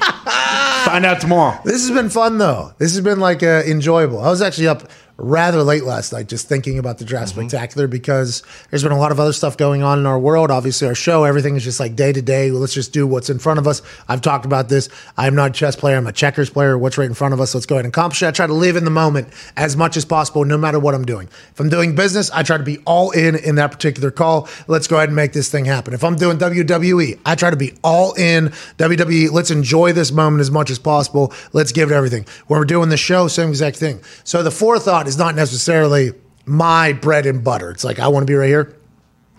Find 0.86 1.04
out 1.04 1.20
tomorrow. 1.20 1.60
This 1.64 1.80
has 1.86 1.90
been 1.90 2.08
fun 2.10 2.38
though. 2.38 2.72
This 2.78 2.92
has 2.94 3.00
been 3.02 3.18
like 3.18 3.42
uh, 3.42 3.62
enjoyable. 3.66 4.20
I 4.20 4.28
was 4.30 4.40
actually 4.40 4.68
up 4.68 4.88
rather 5.18 5.62
late 5.62 5.84
last 5.84 6.12
night 6.12 6.28
just 6.28 6.48
thinking 6.48 6.78
about 6.78 6.98
the 6.98 7.04
draft 7.04 7.26
Mm-hmm. 7.26 7.48
spectacular 7.48 7.86
because 7.88 8.42
there's 8.70 8.82
been 8.82 8.92
a 8.92 8.98
lot 8.98 9.10
of 9.10 9.18
other 9.18 9.32
stuff 9.32 9.56
going 9.56 9.82
on 9.82 9.98
in 9.98 10.06
our 10.06 10.18
world. 10.18 10.50
Obviously, 10.50 10.86
our 10.86 10.94
show, 10.94 11.24
everything 11.24 11.56
is 11.56 11.64
just 11.64 11.80
like 11.80 11.96
day 11.96 12.12
to 12.12 12.22
day. 12.22 12.50
Let's 12.50 12.74
just 12.74 12.92
do 12.92 13.06
what's 13.06 13.30
in 13.30 13.38
front 13.38 13.58
of 13.58 13.66
us. 13.66 13.82
I've 14.08 14.20
talked 14.20 14.44
about 14.44 14.68
this. 14.68 14.88
I'm 15.16 15.34
not 15.34 15.50
a 15.50 15.52
chess 15.52 15.74
player. 15.76 15.96
I'm 15.96 16.06
a 16.06 16.12
checkers 16.12 16.50
player. 16.50 16.76
What's 16.78 16.98
right 16.98 17.06
in 17.08 17.14
front 17.14 17.34
of 17.34 17.40
us? 17.40 17.54
Let's 17.54 17.66
go 17.66 17.76
ahead 17.76 17.84
and 17.84 17.92
accomplish 17.92 18.22
it. 18.22 18.26
I 18.26 18.30
try 18.30 18.46
to 18.46 18.52
live 18.54 18.76
in 18.76 18.84
the 18.84 18.90
moment 18.90 19.28
as 19.56 19.76
much 19.76 19.96
as 19.96 20.04
possible, 20.04 20.44
no 20.44 20.58
matter 20.58 20.78
what 20.78 20.94
I'm 20.94 21.04
doing. 21.04 21.28
If 21.50 21.58
I'm 21.58 21.68
doing 21.68 21.94
business, 21.94 22.30
I 22.30 22.42
try 22.42 22.58
to 22.58 22.64
be 22.64 22.78
all 22.86 23.10
in 23.12 23.34
in 23.34 23.54
that 23.56 23.72
particular 23.72 24.10
call. 24.10 24.48
Let's 24.68 24.86
go 24.86 24.96
ahead 24.96 25.08
and 25.08 25.16
make 25.16 25.32
this 25.32 25.50
thing 25.50 25.64
happen. 25.64 25.94
If 25.94 26.04
I'm 26.04 26.16
doing 26.16 26.38
WWE, 26.38 27.18
I 27.24 27.34
try 27.34 27.50
to 27.50 27.56
be 27.56 27.72
all 27.82 28.12
in 28.14 28.48
WWE. 28.78 29.30
Let's 29.32 29.50
enjoy 29.50 29.92
this 29.92 30.12
moment 30.12 30.42
as 30.42 30.50
much 30.50 30.70
as 30.70 30.78
possible. 30.78 31.32
Let's 31.52 31.72
give 31.72 31.90
it 31.90 31.94
everything. 31.94 32.26
When 32.46 32.60
we're 32.60 32.66
doing 32.66 32.90
the 32.90 32.96
show, 32.96 33.28
same 33.28 33.48
exact 33.48 33.76
thing. 33.78 34.00
So 34.22 34.42
the 34.42 34.50
forethought 34.50 35.05
is 35.08 35.18
not 35.18 35.34
necessarily 35.34 36.12
my 36.44 36.92
bread 36.92 37.26
and 37.26 37.42
butter. 37.42 37.70
It's 37.70 37.84
like 37.84 37.98
I 37.98 38.08
want 38.08 38.26
to 38.26 38.30
be 38.30 38.34
right 38.34 38.48
here. 38.48 38.76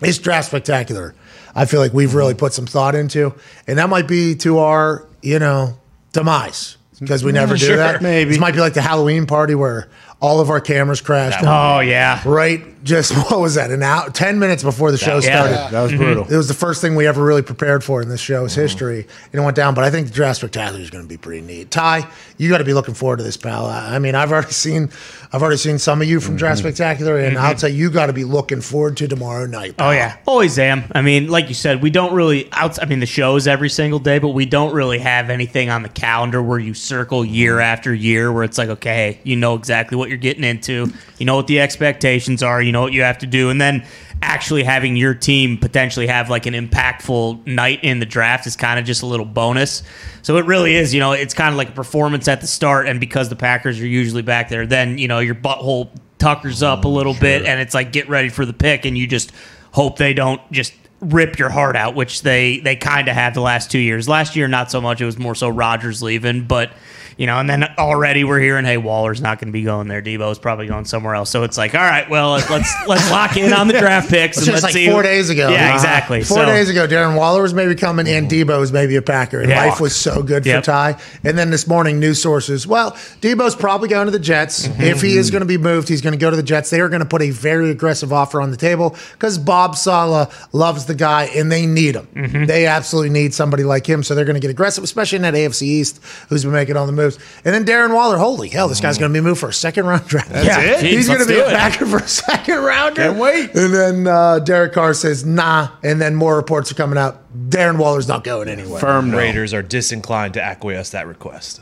It's 0.01 0.17
draft 0.17 0.47
spectacular. 0.47 1.15
I 1.55 1.65
feel 1.65 1.79
like 1.79 1.93
we've 1.93 2.13
really 2.13 2.35
put 2.35 2.53
some 2.53 2.67
thought 2.67 2.93
into, 2.93 3.33
and 3.65 3.79
that 3.79 3.89
might 3.89 4.07
be 4.07 4.35
to 4.35 4.59
our, 4.59 5.07
you 5.23 5.39
know, 5.39 5.77
demise 6.13 6.77
because 6.99 7.23
we 7.23 7.31
never 7.31 7.55
mm, 7.55 7.59
do 7.59 7.75
that. 7.77 8.01
Maybe. 8.01 8.29
this 8.29 8.39
might 8.39 8.53
be 8.53 8.59
like 8.59 8.73
the 8.73 8.81
Halloween 8.81 9.25
party 9.25 9.55
where 9.55 9.89
all 10.19 10.39
of 10.39 10.49
our 10.49 10.59
cameras 10.59 11.01
crashed. 11.01 11.39
Oh 11.41 11.79
yeah. 11.79 12.21
Right, 12.25 12.83
just 12.83 13.15
what 13.31 13.39
was 13.39 13.55
that? 13.55 13.71
An 13.71 13.83
hour, 13.83 14.09
ten 14.09 14.39
minutes 14.39 14.63
before 14.63 14.91
the 14.91 14.97
show 14.97 15.15
Yeah. 15.15 15.21
started. 15.21 15.73
That 15.73 15.81
was 15.81 15.91
mm-hmm. 15.91 16.01
brutal. 16.01 16.27
It 16.27 16.35
was 16.35 16.47
the 16.47 16.53
first 16.53 16.81
thing 16.81 16.95
we 16.95 17.05
ever 17.05 17.23
really 17.23 17.43
prepared 17.43 17.83
for 17.83 18.01
in 18.01 18.09
this 18.09 18.21
show's 18.21 18.53
mm-hmm. 18.53 18.61
history, 18.61 19.07
and 19.31 19.41
it 19.41 19.43
went 19.43 19.55
down. 19.55 19.73
But 19.73 19.83
I 19.83 19.91
think 19.91 20.07
the 20.07 20.13
draft 20.13 20.39
spectacular 20.39 20.81
is 20.81 20.89
going 20.89 21.03
to 21.03 21.07
be 21.07 21.17
pretty 21.17 21.41
neat. 21.41 21.69
Ty, 21.69 22.09
you 22.37 22.49
got 22.49 22.59
to 22.59 22.63
be 22.63 22.73
looking 22.73 22.95
forward 22.95 23.17
to 23.17 23.23
this, 23.23 23.37
pal. 23.37 23.65
I 23.67 23.95
I 23.95 23.99
mean, 23.99 24.15
I've 24.15 24.31
already 24.31 24.51
seen, 24.51 24.89
I've 25.31 25.41
already 25.41 25.57
seen 25.57 25.77
some 25.77 26.01
of 26.01 26.07
you 26.07 26.19
from 26.19 26.37
draft 26.37 26.59
mm-hmm. 26.59 26.69
spectacular, 26.69 27.17
and 27.17 27.35
mm-hmm. 27.35 27.45
I'll 27.45 27.55
tell 27.55 27.69
you, 27.69 27.77
you 27.77 27.89
got 27.89 28.05
to 28.05 28.13
be 28.13 28.23
looking 28.23 28.61
forward 28.61 28.97
to 28.97 29.07
tomorrow 29.07 29.45
night. 29.45 29.75
Oh 29.79 29.91
yeah, 29.91 30.17
always 30.25 30.57
am. 30.57 30.85
I 30.93 31.01
mean, 31.01 31.27
like 31.27 31.49
you 31.49 31.53
said, 31.53 31.81
we 31.81 31.89
don't 31.89 32.13
really 32.13 32.47
out. 32.53 32.81
I 32.81 32.85
mean, 32.85 32.99
the 32.99 33.05
shows 33.05 33.47
every 33.47 33.69
single 33.69 33.99
day, 33.99 34.19
but 34.19 34.29
we 34.29 34.45
don't 34.45 34.73
really 34.73 34.99
have 34.99 35.29
anything 35.29 35.69
on 35.69 35.83
the 35.83 35.89
calendar 35.89 36.41
where 36.41 36.59
you 36.59 36.73
circle 36.73 37.25
year 37.25 37.59
after 37.59 37.93
year, 37.93 38.31
where 38.31 38.43
it's 38.43 38.57
like, 38.57 38.69
okay, 38.69 39.19
you 39.23 39.35
know 39.35 39.55
exactly 39.55 39.97
what 39.97 40.09
you're 40.09 40.17
getting 40.17 40.43
into, 40.43 40.87
you 41.17 41.25
know 41.25 41.35
what 41.35 41.47
the 41.47 41.59
expectations 41.59 42.41
are, 42.41 42.61
you 42.61 42.71
know 42.71 42.81
what 42.81 42.93
you 42.93 43.01
have 43.01 43.17
to 43.17 43.27
do, 43.27 43.49
and 43.49 43.59
then 43.59 43.85
actually 44.21 44.63
having 44.63 44.95
your 44.95 45.13
team 45.13 45.57
potentially 45.57 46.07
have 46.07 46.29
like 46.29 46.45
an 46.45 46.53
impactful 46.53 47.45
night 47.45 47.83
in 47.83 47.99
the 47.99 48.05
draft 48.05 48.47
is 48.47 48.55
kind 48.55 48.79
of 48.79 48.85
just 48.85 49.01
a 49.01 49.05
little 49.05 49.25
bonus. 49.25 49.83
So 50.21 50.37
it 50.37 50.45
really 50.45 50.75
is, 50.75 50.93
you 50.93 50.99
know, 50.99 51.11
it's 51.11 51.33
kind 51.33 51.53
of 51.53 51.57
like 51.57 51.69
a 51.69 51.73
performance 51.73 52.27
at 52.27 52.41
the 52.41 52.47
start, 52.47 52.87
and 52.87 52.99
because 52.99 53.29
the 53.29 53.35
Packers 53.35 53.79
are 53.79 53.87
usually 53.87 54.21
back 54.21 54.49
there, 54.49 54.65
then 54.65 54.97
you 54.97 55.07
know 55.07 55.19
your 55.19 55.35
butthole 55.35 55.89
tuckers 56.17 56.63
up 56.63 56.85
a 56.85 56.87
oh, 56.87 56.91
little 56.91 57.13
bit, 57.13 57.45
and 57.45 57.59
it's 57.59 57.73
like 57.73 57.91
get 57.91 58.09
ready 58.09 58.29
for 58.29 58.45
the 58.45 58.53
pick, 58.53 58.85
and 58.85 58.97
you 58.97 59.07
just 59.07 59.31
hope 59.71 59.97
they 59.97 60.13
don't 60.13 60.41
just 60.51 60.73
rip 60.99 61.37
your 61.37 61.49
heart 61.49 61.75
out, 61.75 61.95
which 61.95 62.23
they 62.23 62.59
they 62.59 62.75
kind 62.75 63.07
of 63.07 63.15
have 63.15 63.33
the 63.33 63.41
last 63.41 63.71
two 63.71 63.79
years. 63.79 64.09
Last 64.09 64.35
year, 64.35 64.47
not 64.47 64.71
so 64.71 64.81
much. 64.81 65.01
It 65.01 65.05
was 65.05 65.17
more 65.17 65.35
so 65.35 65.49
Rodgers 65.49 66.01
leaving, 66.01 66.45
but 66.45 66.71
you 67.17 67.25
know, 67.27 67.37
and 67.39 67.49
then 67.49 67.63
already 67.77 68.23
we're 68.23 68.39
hearing, 68.39 68.63
hey, 68.63 68.77
Waller's 68.77 69.19
not 69.21 69.39
going 69.39 69.47
to 69.47 69.51
be 69.51 69.63
going 69.63 69.87
there. 69.87 70.01
Deebo's 70.01 70.39
probably 70.39 70.67
going 70.67 70.85
somewhere 70.85 71.15
else. 71.15 71.29
So 71.29 71.43
it's 71.43 71.57
like, 71.57 71.73
all 71.75 71.81
right, 71.81 72.07
well, 72.09 72.31
let's 72.31 72.49
let's 72.87 73.09
lock 73.11 73.35
in 73.37 73.51
on 73.53 73.67
the 73.67 73.73
draft 73.79 74.09
picks. 74.09 74.37
And 74.37 74.45
just 74.45 74.53
let's 74.53 74.63
like 74.63 74.73
see 74.73 74.89
four 74.89 75.03
days 75.03 75.29
ago. 75.29 75.49
Yeah, 75.49 75.65
Uh-huh. 75.65 75.75
exactly. 75.75 76.23
Four 76.23 76.37
So- 76.37 76.45
days 76.45 76.69
ago, 76.69 76.87
Darren 76.87 77.15
Waller 77.17 77.41
was 77.41 77.53
maybe 77.53 77.75
coming, 77.75 78.07
and 78.07 78.29
Deebo 78.29 78.59
was 78.59 78.71
maybe 78.71 78.95
a 78.95 79.01
Packer, 79.01 79.39
and 79.41 79.49
Yeah. 79.49 79.65
life 79.65 79.79
was 79.81 79.95
so 79.95 80.21
good 80.21 80.45
Yep. 80.45 80.63
for 80.63 80.65
Ty. 80.71 80.95
And 81.23 81.37
then 81.37 81.49
this 81.49 81.67
morning, 81.67 81.99
news 81.99 82.21
sources, 82.21 82.67
well, 82.67 82.91
Deebo's 83.21 83.55
probably 83.55 83.89
going 83.89 84.05
to 84.05 84.11
the 84.11 84.19
Jets. 84.19 84.67
Mm-hmm. 84.67 84.81
If 84.83 85.01
he 85.01 85.17
is 85.17 85.31
going 85.31 85.41
to 85.41 85.47
be 85.47 85.57
moved, 85.57 85.89
he's 85.89 86.01
going 86.01 86.13
to 86.13 86.19
go 86.19 86.29
to 86.29 86.35
the 86.35 86.43
Jets. 86.43 86.69
They 86.69 86.81
are 86.81 86.89
going 86.89 86.99
to 87.01 87.05
put 87.07 87.21
a 87.23 87.31
very 87.31 87.71
aggressive 87.71 88.13
offer 88.13 88.41
on 88.41 88.51
the 88.51 88.57
table 88.57 88.95
because 89.13 89.37
Bob 89.37 89.75
Saleh 89.75 90.29
loves 90.53 90.85
the 90.85 90.95
guy, 90.95 91.23
and 91.35 91.51
they 91.51 91.65
need 91.65 91.95
him. 91.95 92.07
Mm-hmm. 92.15 92.45
They 92.45 92.67
absolutely 92.67 93.09
need 93.09 93.33
somebody 93.33 93.63
like 93.63 93.87
him, 93.87 94.03
so 94.03 94.13
they're 94.13 94.25
going 94.25 94.35
to 94.35 94.39
get 94.39 94.51
aggressive, 94.51 94.83
especially 94.83 95.15
in 95.15 95.21
that 95.23 95.33
AFC 95.33 95.63
East, 95.63 95.99
who's 96.29 96.43
been 96.43 96.53
making 96.53 96.77
all 96.77 96.85
the 96.85 96.91
moves. 96.91 97.06
Moves. 97.15 97.41
And 97.45 97.53
then 97.53 97.65
Darren 97.65 97.93
Waller, 97.93 98.17
holy 98.17 98.49
hell, 98.49 98.67
this 98.67 98.79
guy's 98.81 98.97
going 98.97 99.13
to 99.13 99.19
be 99.19 99.23
moved 99.23 99.39
for 99.39 99.49
a 99.49 99.53
second 99.53 99.85
round 99.85 100.05
draft. 100.07 100.29
That's 100.29 100.45
Yeah, 100.47 100.59
it? 100.61 100.81
He's 100.85 101.07
going 101.07 101.19
to 101.19 101.25
be 101.25 101.33
do 101.33 101.41
a 101.43 101.47
it. 101.47 101.51
backer 101.51 101.85
for 101.85 101.97
a 101.97 102.07
second 102.07 102.57
rounder. 102.63 103.01
Can't 103.01 103.17
wait. 103.17 103.55
And 103.55 103.73
then 103.73 104.07
uh, 104.07 104.39
Derek 104.39 104.73
Carr 104.73 104.93
says, 104.93 105.25
nah. 105.25 105.69
And 105.83 105.99
then 106.01 106.15
more 106.15 106.35
reports 106.35 106.71
are 106.71 106.75
coming 106.75 106.97
out. 106.97 107.23
Darren 107.49 107.77
Waller's 107.77 108.07
not 108.07 108.23
going 108.23 108.47
anywhere. 108.49 108.79
Firm 108.79 109.11
no. 109.11 109.17
Raiders 109.17 109.53
are 109.53 109.61
disinclined 109.61 110.33
to 110.35 110.41
acquiesce 110.43 110.89
that 110.91 111.07
request. 111.07 111.61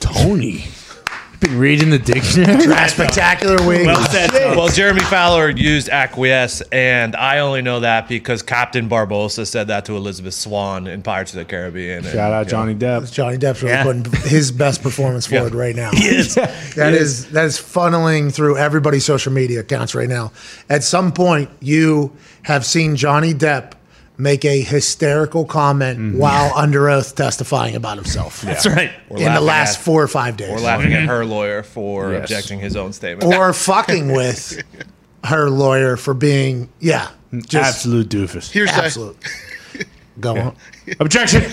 Tony. 0.00 0.64
Been 1.44 1.58
reading 1.58 1.90
the 1.90 1.98
dictionary. 1.98 2.62
Spectacular 2.88 3.56
week. 3.68 3.86
Well 3.86 4.08
said. 4.10 4.30
Well, 4.56 4.68
Jeremy 4.68 5.00
Fowler 5.00 5.50
used 5.50 5.88
acquiesce, 5.90 6.62
and 6.72 7.14
I 7.14 7.40
only 7.40 7.60
know 7.60 7.80
that 7.80 8.08
because 8.08 8.42
Captain 8.42 8.88
Barbossa 8.88 9.46
said 9.46 9.68
that 9.68 9.84
to 9.86 9.96
Elizabeth 9.96 10.34
Swann 10.34 10.86
in 10.86 11.02
Pirates 11.02 11.32
of 11.32 11.38
the 11.38 11.44
Caribbean. 11.44 11.98
and, 11.98 12.06
Shout 12.06 12.32
out 12.32 12.46
you 12.46 12.50
Johnny 12.50 12.74
Depp. 12.74 13.12
Johnny 13.12 13.36
Depp's 13.36 13.62
really 13.62 13.74
Yeah. 13.74 13.82
putting 13.82 14.04
his 14.22 14.52
best 14.52 14.82
performance 14.82 15.26
forward 15.28 15.54
right 15.54 15.76
now. 15.76 15.90
Yes. 15.92 16.34
That 16.74 16.92
is 16.94 17.26
that 17.30 17.44
is 17.44 17.56
funneling 17.58 18.32
through 18.34 18.56
everybody's 18.56 19.04
social 19.04 19.32
media 19.32 19.60
accounts 19.60 19.94
right 19.94 20.08
now. 20.08 20.32
At 20.68 20.82
some 20.82 21.12
point, 21.12 21.50
you 21.60 22.10
have 22.42 22.64
seen 22.66 22.96
Johnny 22.96 23.32
Depp 23.32 23.72
make 24.16 24.44
a 24.44 24.60
hysterical 24.60 25.44
comment 25.44 25.98
Mm-hmm. 25.98 26.18
while 26.18 26.52
under 26.54 26.88
oath 26.88 27.14
testifying 27.16 27.74
about 27.74 27.96
himself 27.96 28.42
That's 28.42 28.66
right. 28.66 28.92
We're 29.08 29.26
in 29.26 29.34
the 29.34 29.40
last 29.40 29.78
at- 29.78 29.84
four 29.84 30.02
or 30.02 30.08
five 30.08 30.36
days, 30.36 30.50
We're 30.50 30.58
laughing 30.60 30.92
at 30.92 31.04
her 31.08 31.24
lawyer 31.24 31.62
for 31.62 32.12
Yes. 32.12 32.20
objecting 32.22 32.60
his 32.60 32.76
own 32.76 32.92
statement. 32.92 33.34
or 33.34 33.52
fucking 33.52 34.12
with 34.12 34.62
her 35.24 35.50
lawyer 35.50 35.96
for 35.96 36.14
being 36.14 36.68
yeah, 36.80 37.08
just 37.46 37.54
Absolute 37.76 38.08
doofus. 38.08 38.50
Here's 38.50 38.70
absolute. 38.70 39.16
Go 40.20 40.36
on. 40.38 40.56
Objection. 41.00 41.42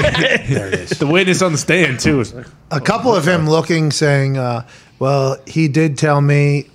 There 0.00 0.68
it 0.68 0.74
is. 0.74 0.90
the 0.98 1.06
witness 1.06 1.42
on 1.42 1.52
the 1.52 1.58
stand 1.58 2.00
too. 2.00 2.22
like, 2.24 2.46
a 2.70 2.80
couple 2.80 3.14
of 3.14 3.26
him 3.28 3.46
looking, 3.48 3.90
saying, 3.90 4.38
uh, 4.38 4.66
"Well, 4.98 5.36
he 5.46 5.68
did 5.68 5.98
tell 5.98 6.20
me." 6.22 6.68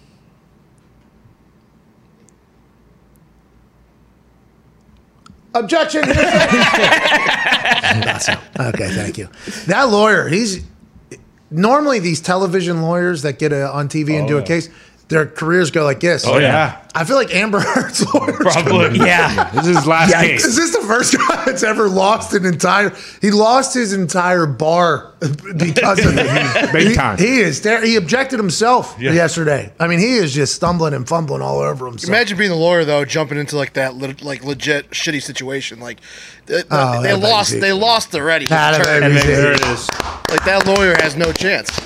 Objection. 5.59 6.01
That's 6.07 8.29
okay, 8.29 8.89
thank 8.91 9.17
you. 9.17 9.29
That 9.67 9.89
lawyer, 9.89 10.27
he's 10.27 10.63
normally 11.49 11.99
these 11.99 12.21
television 12.21 12.81
lawyers 12.81 13.21
that 13.23 13.39
get 13.39 13.53
a, 13.53 13.71
on 13.71 13.87
TV 13.87 14.19
and 14.19 14.27
do 14.27 14.35
a 14.35 14.37
oh, 14.37 14.39
yeah. 14.41 14.45
case. 14.45 14.69
Their 15.09 15.25
careers 15.25 15.71
go 15.71 15.85
like 15.85 16.01
this. 16.01 16.25
oh 16.27 16.37
yeah. 16.37 16.83
I 16.93 17.05
feel 17.05 17.15
like 17.15 17.33
Amber 17.33 17.59
Heard's 17.61 18.03
lawyer. 18.13 18.33
Probably. 18.33 18.99
Yeah. 19.05 19.51
This 19.51 19.67
is 19.67 19.77
his 19.77 19.87
last 19.87 20.11
Yikes. 20.13 20.21
case. 20.27 20.45
Is 20.45 20.55
this 20.57 20.75
the 20.75 20.81
first 20.81 21.17
guy 21.29 21.45
that's 21.45 21.63
ever 21.63 21.87
lost 21.87 22.33
an 22.33 22.43
entire? 22.45 22.93
He 23.21 23.31
lost 23.31 23.73
his 23.73 23.93
entire 23.93 24.45
bar 24.47 25.13
because 25.55 25.99
of 26.03 26.13
it. 26.17 26.73
Big 26.73 26.87
he, 26.89 26.93
time. 26.95 27.17
He 27.19 27.39
is 27.39 27.61
there. 27.61 27.85
He 27.85 27.95
objected 27.95 28.37
himself 28.37 28.99
yesterday. 28.99 29.71
I 29.79 29.87
mean, 29.87 29.99
he 29.99 30.15
is 30.15 30.33
just 30.33 30.55
stumbling 30.55 30.93
and 30.93 31.07
fumbling 31.07 31.41
all 31.41 31.59
over 31.59 31.85
himself. 31.85 32.09
Imagine 32.09 32.37
being 32.37 32.49
the 32.49 32.57
lawyer 32.57 32.83
though, 32.83 33.05
jumping 33.05 33.37
into 33.37 33.55
like 33.55 33.73
that 33.73 33.95
le- 33.95 34.15
like 34.23 34.43
legit 34.43 34.89
shitty 34.89 35.21
situation. 35.21 35.79
Like 35.79 36.01
they, 36.47 36.63
Oh, 36.69 37.01
they 37.01 37.13
lost, 37.13 37.57
they 37.61 37.71
lost 37.71 38.13
already. 38.13 38.47
That 38.47 38.75
Just 38.77 38.89
turn- 38.89 39.13
makes 39.13 39.23
it- 39.23 39.27
There 39.27 39.53
it 39.53 39.61
is. 39.67 39.87
like 40.29 40.43
that 40.43 40.63
lawyer 40.67 40.95
has 40.99 41.15
no 41.15 41.31
chance. 41.31 41.79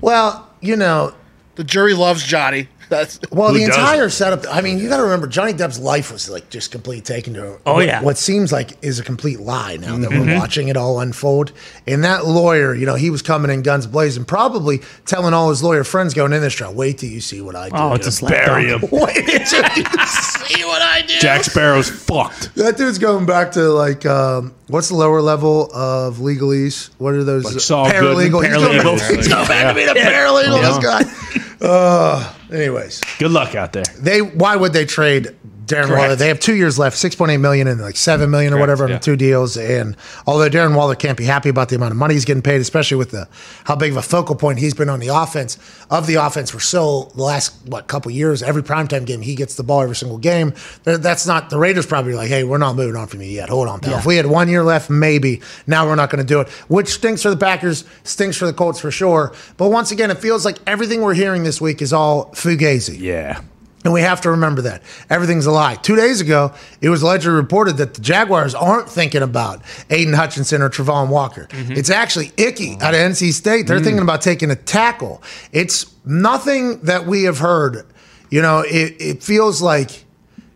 well, 0.00 0.48
you 0.62 0.76
know, 0.76 1.14
The 1.60 1.64
jury 1.64 1.92
loves 1.92 2.24
Johnny. 2.24 2.68
That's 2.88 3.20
well, 3.30 3.52
Who 3.52 3.58
the 3.60 3.66
doesn't? 3.66 3.80
entire 3.82 4.08
setup. 4.08 4.46
I 4.52 4.62
mean, 4.62 4.78
you 4.78 4.88
got 4.88 4.96
to 4.96 5.02
remember, 5.04 5.26
Johnny 5.26 5.52
Depp's 5.52 5.78
life 5.78 6.10
was 6.10 6.28
like 6.30 6.48
just 6.48 6.72
complete 6.72 7.04
taken 7.04 7.34
to. 7.34 7.58
Oh, 7.66 7.74
what, 7.74 7.86
yeah. 7.86 8.02
what 8.02 8.16
seems 8.18 8.50
like 8.50 8.82
is 8.82 8.98
a 8.98 9.04
complete 9.04 9.38
lie 9.40 9.76
now 9.76 9.96
that 9.98 10.10
Mm-hmm. 10.10 10.26
we're 10.30 10.38
watching 10.38 10.68
it 10.68 10.76
all 10.78 10.98
unfold. 11.00 11.52
And 11.86 12.02
that 12.02 12.26
lawyer, 12.26 12.74
you 12.74 12.86
know, 12.86 12.94
he 12.96 13.10
was 13.10 13.20
coming 13.22 13.50
in 13.50 13.60
guns 13.62 13.86
blazing, 13.86 14.24
probably 14.24 14.80
telling 15.06 15.34
all 15.34 15.50
his 15.50 15.62
lawyer 15.62 15.84
friends 15.84 16.14
going 16.14 16.32
in 16.32 16.40
this 16.40 16.54
trial, 16.54 16.72
"Wait 16.74 16.96
till 16.98 17.10
you 17.10 17.20
see 17.20 17.40
what 17.42 17.54
I 17.54 17.68
do." 17.68 17.76
Oh, 17.76 17.92
it's 17.92 18.06
a 18.08 18.12
slap 18.12 18.32
Bury 18.32 18.68
him. 18.68 18.80
Wait 18.90 19.14
till 19.14 19.62
you 19.76 19.84
see 20.06 20.64
what 20.64 20.80
I 20.82 21.02
do. 21.06 21.14
Jack 21.20 21.44
Sparrow's 21.44 21.90
fucked. 21.90 22.54
That 22.56 22.76
dude's 22.78 22.98
going 22.98 23.26
back 23.26 23.52
to 23.52 23.68
like 23.68 24.04
um, 24.06 24.52
what's 24.66 24.88
the 24.88 24.96
lower 24.96 25.20
level 25.20 25.70
of 25.72 26.16
legalese? 26.16 26.90
What 26.98 27.14
are 27.14 27.22
those? 27.22 27.44
Like 27.44 27.60
Saul 27.60 27.86
paralegal. 27.86 28.40
Goodman? 28.40 28.50
He's 28.50 28.58
going 28.64 28.78
back- 28.78 28.86
Paralegal. 28.86 29.16
He's 29.16 29.28
going 29.28 29.46
back 29.46 29.68
to 29.68 29.74
be 29.80 29.84
the 29.86 29.92
paralegal. 29.92 30.60
This 30.60 30.78
guy. 30.84 31.39
Uh, 31.60 32.32
anyways, 32.50 33.00
Good 33.18 33.30
luck 33.32 33.54
out 33.54 33.72
there. 33.72 33.84
they 33.98 34.22
why 34.22 34.56
would 34.56 34.72
they 34.72 34.86
trade 34.86 35.36
Darren 35.70 35.86
Correct. 35.86 36.02
Waller? 36.02 36.16
They 36.16 36.28
have 36.28 36.40
two 36.40 36.54
years 36.54 36.78
left, 36.78 36.98
six 36.98 37.14
point 37.14 37.30
eight 37.30 37.38
million 37.38 37.68
and 37.68 37.80
like 37.80 37.96
seven 37.96 38.30
million 38.30 38.52
or 38.52 38.56
Correct, 38.56 38.62
whatever 38.62 38.84
on 38.84 38.90
yeah. 38.90 38.98
the 38.98 39.04
two 39.04 39.16
deals. 39.16 39.56
And 39.56 39.96
although 40.26 40.50
Darren 40.50 40.74
Waller 40.74 40.94
can't 40.94 41.16
be 41.16 41.24
happy 41.24 41.48
about 41.48 41.68
the 41.68 41.76
amount 41.76 41.92
of 41.92 41.96
money 41.96 42.14
he's 42.14 42.24
getting 42.24 42.42
paid, 42.42 42.60
especially 42.60 42.96
with 42.96 43.10
the 43.10 43.28
how 43.64 43.76
big 43.76 43.92
of 43.92 43.96
a 43.96 44.02
focal 44.02 44.34
point 44.34 44.58
he's 44.58 44.74
been 44.74 44.88
on 44.88 45.00
the 45.00 45.08
offense 45.08 45.58
of 45.90 46.06
the 46.06 46.16
offense 46.16 46.50
for 46.50 46.60
so 46.60 47.10
the 47.14 47.22
last 47.22 47.54
what 47.66 47.86
couple 47.86 48.10
years, 48.10 48.42
every 48.42 48.62
primetime 48.62 49.06
game 49.06 49.22
he 49.22 49.34
gets 49.34 49.54
the 49.54 49.62
ball 49.62 49.82
every 49.82 49.96
single 49.96 50.18
game. 50.18 50.52
That's 50.84 51.26
not 51.26 51.50
the 51.50 51.58
Raiders 51.58 51.86
probably 51.86 52.14
like, 52.14 52.28
hey, 52.28 52.44
we're 52.44 52.58
not 52.58 52.76
moving 52.76 52.96
on 52.96 53.06
from 53.06 53.22
you 53.22 53.28
yet. 53.28 53.48
Hold 53.48 53.68
on, 53.68 53.80
pal. 53.80 53.98
If 53.98 54.06
we 54.06 54.16
had 54.16 54.26
one 54.26 54.48
year 54.48 54.64
left, 54.64 54.90
maybe. 54.90 55.40
Now 55.66 55.86
we're 55.86 55.94
not 55.94 56.10
going 56.10 56.24
to 56.24 56.28
do 56.28 56.40
it, 56.40 56.48
which 56.68 56.88
stinks 56.88 57.22
for 57.22 57.30
the 57.30 57.36
Packers, 57.36 57.84
stinks 58.04 58.36
for 58.36 58.46
the 58.46 58.52
Colts 58.52 58.80
for 58.80 58.90
sure. 58.90 59.32
But 59.56 59.70
once 59.70 59.90
again, 59.90 60.10
it 60.10 60.18
feels 60.18 60.44
like 60.44 60.58
everything 60.66 61.02
we're 61.02 61.14
hearing 61.14 61.44
this 61.44 61.60
week 61.60 61.80
is 61.82 61.92
all 61.92 62.32
fugazi. 62.32 62.98
Yeah. 62.98 63.40
And 63.82 63.94
we 63.94 64.02
have 64.02 64.20
to 64.22 64.30
remember 64.30 64.62
that. 64.62 64.82
Everything's 65.08 65.46
a 65.46 65.50
lie. 65.50 65.74
Two 65.76 65.96
days 65.96 66.20
ago, 66.20 66.52
it 66.82 66.90
was 66.90 67.00
allegedly 67.02 67.34
reported 67.34 67.78
that 67.78 67.94
the 67.94 68.02
Jaguars 68.02 68.54
aren't 68.54 68.90
thinking 68.90 69.22
about 69.22 69.62
Aidan 69.88 70.12
Hutchinson 70.12 70.60
or 70.60 70.68
Travon 70.68 71.08
Walker. 71.08 71.46
Mm-hmm. 71.50 71.72
It's 71.72 71.88
actually 71.88 72.32
Ickey 72.36 72.76
out 72.82 72.92
of 72.92 73.00
NC 73.00 73.32
State. 73.32 73.66
They're 73.66 73.80
mm. 73.80 73.84
thinking 73.84 74.02
about 74.02 74.20
taking 74.20 74.50
a 74.50 74.56
tackle. 74.56 75.22
It's 75.52 75.94
nothing 76.04 76.80
that 76.82 77.06
we 77.06 77.22
have 77.22 77.38
heard. 77.38 77.86
You 78.28 78.42
know, 78.42 78.60
it, 78.60 78.96
it 79.00 79.22
feels 79.22 79.62
like 79.62 80.04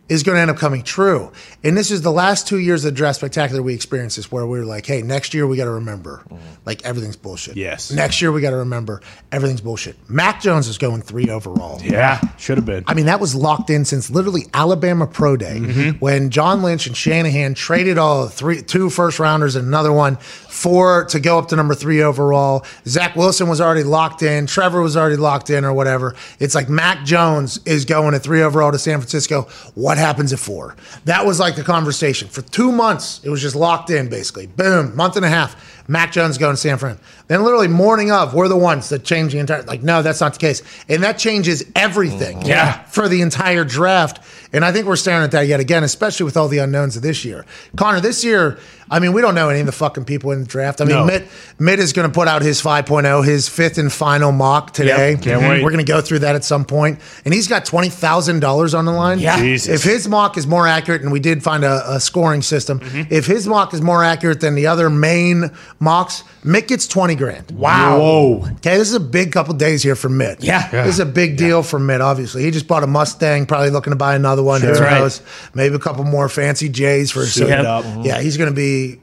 is 0.07 0.23
going 0.23 0.35
to 0.35 0.41
end 0.41 0.51
up 0.51 0.57
coming 0.57 0.83
true. 0.83 1.31
And 1.63 1.75
this 1.75 1.89
is 1.89 2.01
the 2.03 2.11
last 2.11 2.47
two 2.47 2.59
years 2.59 2.85
of 2.85 2.93
the 2.93 2.97
draft 2.97 3.17
spectacular 3.17 3.61
we 3.63 3.73
experienced 3.73 4.17
this 4.17 4.31
where 4.31 4.45
we 4.45 4.59
were 4.59 4.65
like, 4.65 4.85
hey, 4.85 5.01
next 5.01 5.33
year 5.33 5.47
we 5.47 5.57
got 5.57 5.65
to 5.65 5.71
remember, 5.71 6.23
mm-hmm. 6.29 6.37
like 6.65 6.85
everything's 6.85 7.15
bullshit. 7.15 7.57
Yes. 7.57 7.91
Next 7.91 8.21
year 8.21 8.31
we 8.31 8.41
got 8.41 8.51
to 8.51 8.57
remember 8.57 9.01
everything's 9.31 9.61
bullshit. 9.61 9.97
Mac 10.09 10.41
Jones 10.41 10.67
is 10.67 10.77
going 10.77 11.01
three 11.01 11.29
overall. 11.29 11.81
Yeah. 11.81 12.21
Should 12.37 12.57
have 12.57 12.65
been. 12.65 12.83
I 12.87 12.93
mean, 12.93 13.07
that 13.07 13.19
was 13.19 13.33
locked 13.33 13.69
in 13.69 13.83
since 13.83 14.11
literally 14.11 14.43
Alabama 14.53 15.07
Pro 15.07 15.37
Day 15.37 15.59
mm-hmm. 15.59 15.97
when 15.97 16.29
John 16.29 16.61
Lynch 16.61 16.85
and 16.85 16.95
Shanahan 16.95 17.55
traded 17.55 17.97
all 17.97 18.27
three, 18.27 18.61
two 18.61 18.91
first 18.91 19.19
rounders 19.19 19.55
and 19.55 19.67
another 19.67 19.91
one 19.91 20.19
for 20.55 21.03
to 21.05 21.19
go 21.19 21.37
up 21.37 21.49
to 21.49 21.55
number 21.55 21.75
three 21.75 22.01
overall. 22.01 22.65
Zach 22.87 23.15
Wilson 23.15 23.49
was 23.49 23.59
already 23.59 23.83
locked 23.83 24.23
in. 24.23 24.47
Trevor 24.47 24.81
was 24.81 24.95
already 24.95 25.17
locked 25.17 25.49
in, 25.49 25.65
or 25.65 25.73
whatever. 25.73 26.15
It's 26.39 26.55
like 26.55 26.69
Mac 26.69 27.03
Jones 27.03 27.59
is 27.65 27.83
going 27.83 28.13
at 28.15 28.23
three 28.23 28.41
overall 28.41 28.71
to 28.71 28.79
San 28.79 28.99
Francisco. 28.99 29.43
What 29.75 29.97
happens 29.97 30.31
at 30.31 30.39
four? 30.39 30.75
That 31.03 31.25
was 31.25 31.39
like 31.39 31.55
the 31.55 31.63
conversation 31.63 32.29
for 32.29 32.41
two 32.41 32.71
months. 32.71 33.19
It 33.23 33.29
was 33.29 33.41
just 33.41 33.55
locked 33.55 33.89
in, 33.89 34.07
basically. 34.07 34.47
Boom, 34.47 34.95
month 34.95 35.17
and 35.17 35.25
a 35.25 35.29
half. 35.29 35.74
Mac 35.87 36.11
Jones 36.11 36.37
going 36.37 36.53
to 36.53 36.57
San 36.57 36.77
Fran. 36.77 36.97
Then 37.27 37.43
literally 37.43 37.67
morning 37.67 38.11
of, 38.11 38.33
we're 38.33 38.47
the 38.47 38.57
ones 38.57 38.89
that 38.89 39.03
change 39.03 39.31
the 39.33 39.39
entire. 39.39 39.63
Like, 39.63 39.83
no, 39.83 40.01
that's 40.01 40.21
not 40.21 40.33
the 40.33 40.39
case, 40.39 40.61
and 40.89 41.03
that 41.03 41.17
changes 41.17 41.63
everything. 41.75 42.41
Yeah. 42.45 42.83
for 42.85 43.07
the 43.07 43.21
entire 43.21 43.63
draft, 43.63 44.19
and 44.53 44.63
I 44.63 44.71
think 44.71 44.85
we're 44.87 44.95
staring 44.95 45.23
at 45.23 45.31
that 45.31 45.47
yet 45.47 45.59
again, 45.59 45.83
especially 45.83 46.23
with 46.25 46.37
all 46.37 46.47
the 46.47 46.59
unknowns 46.59 46.95
of 46.95 47.01
this 47.01 47.25
year. 47.25 47.45
Connor, 47.77 47.99
this 47.99 48.23
year, 48.23 48.57
I 48.89 48.99
mean, 48.99 49.13
we 49.13 49.21
don't 49.21 49.33
know 49.35 49.49
any 49.49 49.59
of 49.61 49.65
the 49.65 49.71
fucking 49.71 50.05
people 50.05 50.31
in 50.31 50.41
the 50.41 50.45
draft. 50.47 50.79
I 50.81 50.85
mean, 50.85 50.95
No. 50.95 51.05
Mitt, 51.05 51.27
Mitt 51.57 51.79
is 51.79 51.91
going 51.93 52.07
to 52.07 52.13
put 52.13 52.27
out 52.27 52.41
his 52.43 52.61
5.0, 52.61 53.25
his 53.25 53.49
fifth 53.49 53.79
and 53.79 53.91
final 53.91 54.31
mock 54.31 54.71
today. 54.73 55.11
Yep, 55.13 55.21
can't 55.23 55.41
wait. 55.41 55.63
We're 55.63 55.71
going 55.71 55.83
to 55.85 55.91
go 55.91 56.01
through 56.01 56.19
that 56.19 56.35
at 56.35 56.43
some 56.43 56.63
point, 56.65 56.99
and 57.25 57.33
he's 57.33 57.47
got 57.47 57.65
twenty 57.65 57.89
thousand 57.89 58.41
dollars 58.41 58.73
on 58.75 58.85
the 58.85 58.91
line. 58.91 59.17
Yeah. 59.19 59.39
Jesus. 59.39 59.83
If 59.83 59.83
his 59.91 60.07
mock 60.07 60.37
is 60.37 60.45
more 60.45 60.67
accurate, 60.67 61.01
and 61.01 61.11
we 61.11 61.19
did 61.19 61.41
find 61.43 61.63
a, 61.63 61.95
a 61.95 61.99
scoring 61.99 62.41
system, 62.43 62.79
Mm-hmm. 62.79 63.13
if 63.13 63.25
his 63.25 63.47
mock 63.47 63.73
is 63.73 63.81
more 63.81 64.03
accurate 64.03 64.41
than 64.41 64.55
the 64.55 64.67
other 64.67 64.89
main 64.89 65.51
mocks, 65.79 66.23
Mick 66.43 66.67
gets 66.67 66.87
twenty 66.87 67.15
grand. 67.15 67.51
Wow. 67.51 67.99
Whoa. 67.99 68.35
Okay, 68.57 68.77
this 68.77 68.87
is 68.89 68.93
a 68.95 68.99
big 68.99 69.31
couple 69.31 69.53
days 69.53 69.83
here 69.83 69.95
for 69.95 70.09
Mitt. 70.09 70.43
Yeah. 70.43 70.67
Yeah. 70.71 70.83
This 70.85 70.95
is 70.95 70.99
a 70.99 71.05
big 71.05 71.37
deal 71.37 71.63
for 71.63 71.79
Mitt, 71.79 72.01
obviously. 72.01 72.43
He 72.43 72.51
just 72.51 72.67
bought 72.67 72.83
a 72.83 72.87
Mustang, 72.87 73.45
probably 73.45 73.69
looking 73.69 73.91
to 73.91 73.97
buy 73.97 74.15
another 74.15 74.43
one. 74.43 74.61
Who 74.61 74.73
Sure. 74.75 74.83
Right. 74.83 74.99
knows? 74.99 75.21
Maybe 75.53 75.75
a 75.75 75.79
couple 75.79 76.03
more 76.03 76.29
fancy 76.29 76.69
J's 76.69 77.11
for 77.11 77.25
Suit 77.25 77.47
so- 77.47 77.53
it 77.59 77.65
up. 77.65 77.85
Yeah, 78.05 78.21
he's 78.21 78.37
going 78.37 78.49
to 78.49 78.55
be, 78.55 78.99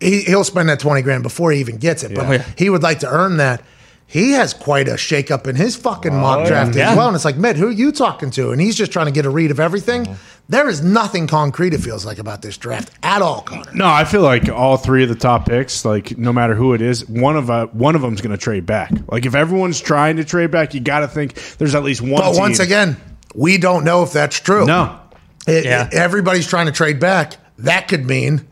he, 0.00 0.22
he'll 0.22 0.44
spend 0.44 0.68
that 0.68 0.80
20 0.80 1.02
grand 1.02 1.22
before 1.22 1.50
he 1.52 1.60
even 1.60 1.76
gets 1.78 2.02
it, 2.04 2.14
but 2.14 2.22
Yeah. 2.22 2.28
Oh, 2.28 2.32
yeah. 2.32 2.44
he 2.56 2.70
would 2.70 2.82
like 2.82 3.00
to 3.00 3.08
earn 3.08 3.38
that. 3.38 3.62
He 4.10 4.32
has 4.32 4.54
quite 4.54 4.88
a 4.88 4.92
shakeup 4.94 5.46
in 5.46 5.54
his 5.54 5.76
fucking 5.76 6.14
mock 6.14 6.46
draft 6.46 6.74
Yeah. 6.74 6.92
as 6.92 6.96
well. 6.96 7.08
And 7.08 7.14
it's 7.14 7.26
like, 7.26 7.36
Mitt, 7.36 7.56
who 7.56 7.68
are 7.68 7.70
you 7.70 7.92
talking 7.92 8.30
to? 8.32 8.52
And 8.52 8.60
he's 8.60 8.74
just 8.74 8.90
trying 8.90 9.04
to 9.04 9.12
get 9.12 9.26
a 9.26 9.30
read 9.30 9.50
of 9.50 9.60
everything. 9.60 10.16
There 10.48 10.66
is 10.66 10.80
nothing 10.82 11.26
concrete, 11.26 11.74
it 11.74 11.82
feels 11.82 12.06
like, 12.06 12.18
about 12.18 12.40
this 12.40 12.56
draft 12.56 12.90
at 13.02 13.20
all, 13.20 13.42
Connor. 13.42 13.70
No, 13.74 13.86
I 13.86 14.06
feel 14.06 14.22
like 14.22 14.48
all 14.48 14.78
three 14.78 15.02
of 15.02 15.10
the 15.10 15.14
top 15.14 15.44
picks, 15.44 15.84
like 15.84 16.16
no 16.16 16.32
matter 16.32 16.54
who 16.54 16.72
it 16.72 16.80
is, 16.80 17.06
one 17.06 17.36
of 17.36 17.50
uh, 17.50 17.66
one 17.66 17.94
of 17.94 18.00
them's 18.00 18.22
going 18.22 18.30
to 18.34 18.42
trade 18.42 18.64
back. 18.64 18.90
Like 19.12 19.26
if 19.26 19.34
everyone's 19.34 19.78
trying 19.78 20.16
to 20.16 20.24
trade 20.24 20.50
back, 20.50 20.72
you 20.72 20.80
got 20.80 21.00
to 21.00 21.08
think 21.08 21.34
there's 21.58 21.74
at 21.74 21.84
least 21.84 22.00
one. 22.00 22.22
But 22.22 22.36
once 22.36 22.60
again, 22.60 22.96
we 23.34 23.58
don't 23.58 23.84
know 23.84 24.02
if 24.04 24.14
that's 24.14 24.40
true. 24.40 24.64
no, 24.64 24.98
It- 25.46 25.66
Yeah. 25.66 25.86
everybody's 25.92 26.46
trying 26.46 26.64
to 26.64 26.72
trade 26.72 26.98
back. 26.98 27.34
That 27.58 27.88
could 27.88 28.06
mean 28.06 28.46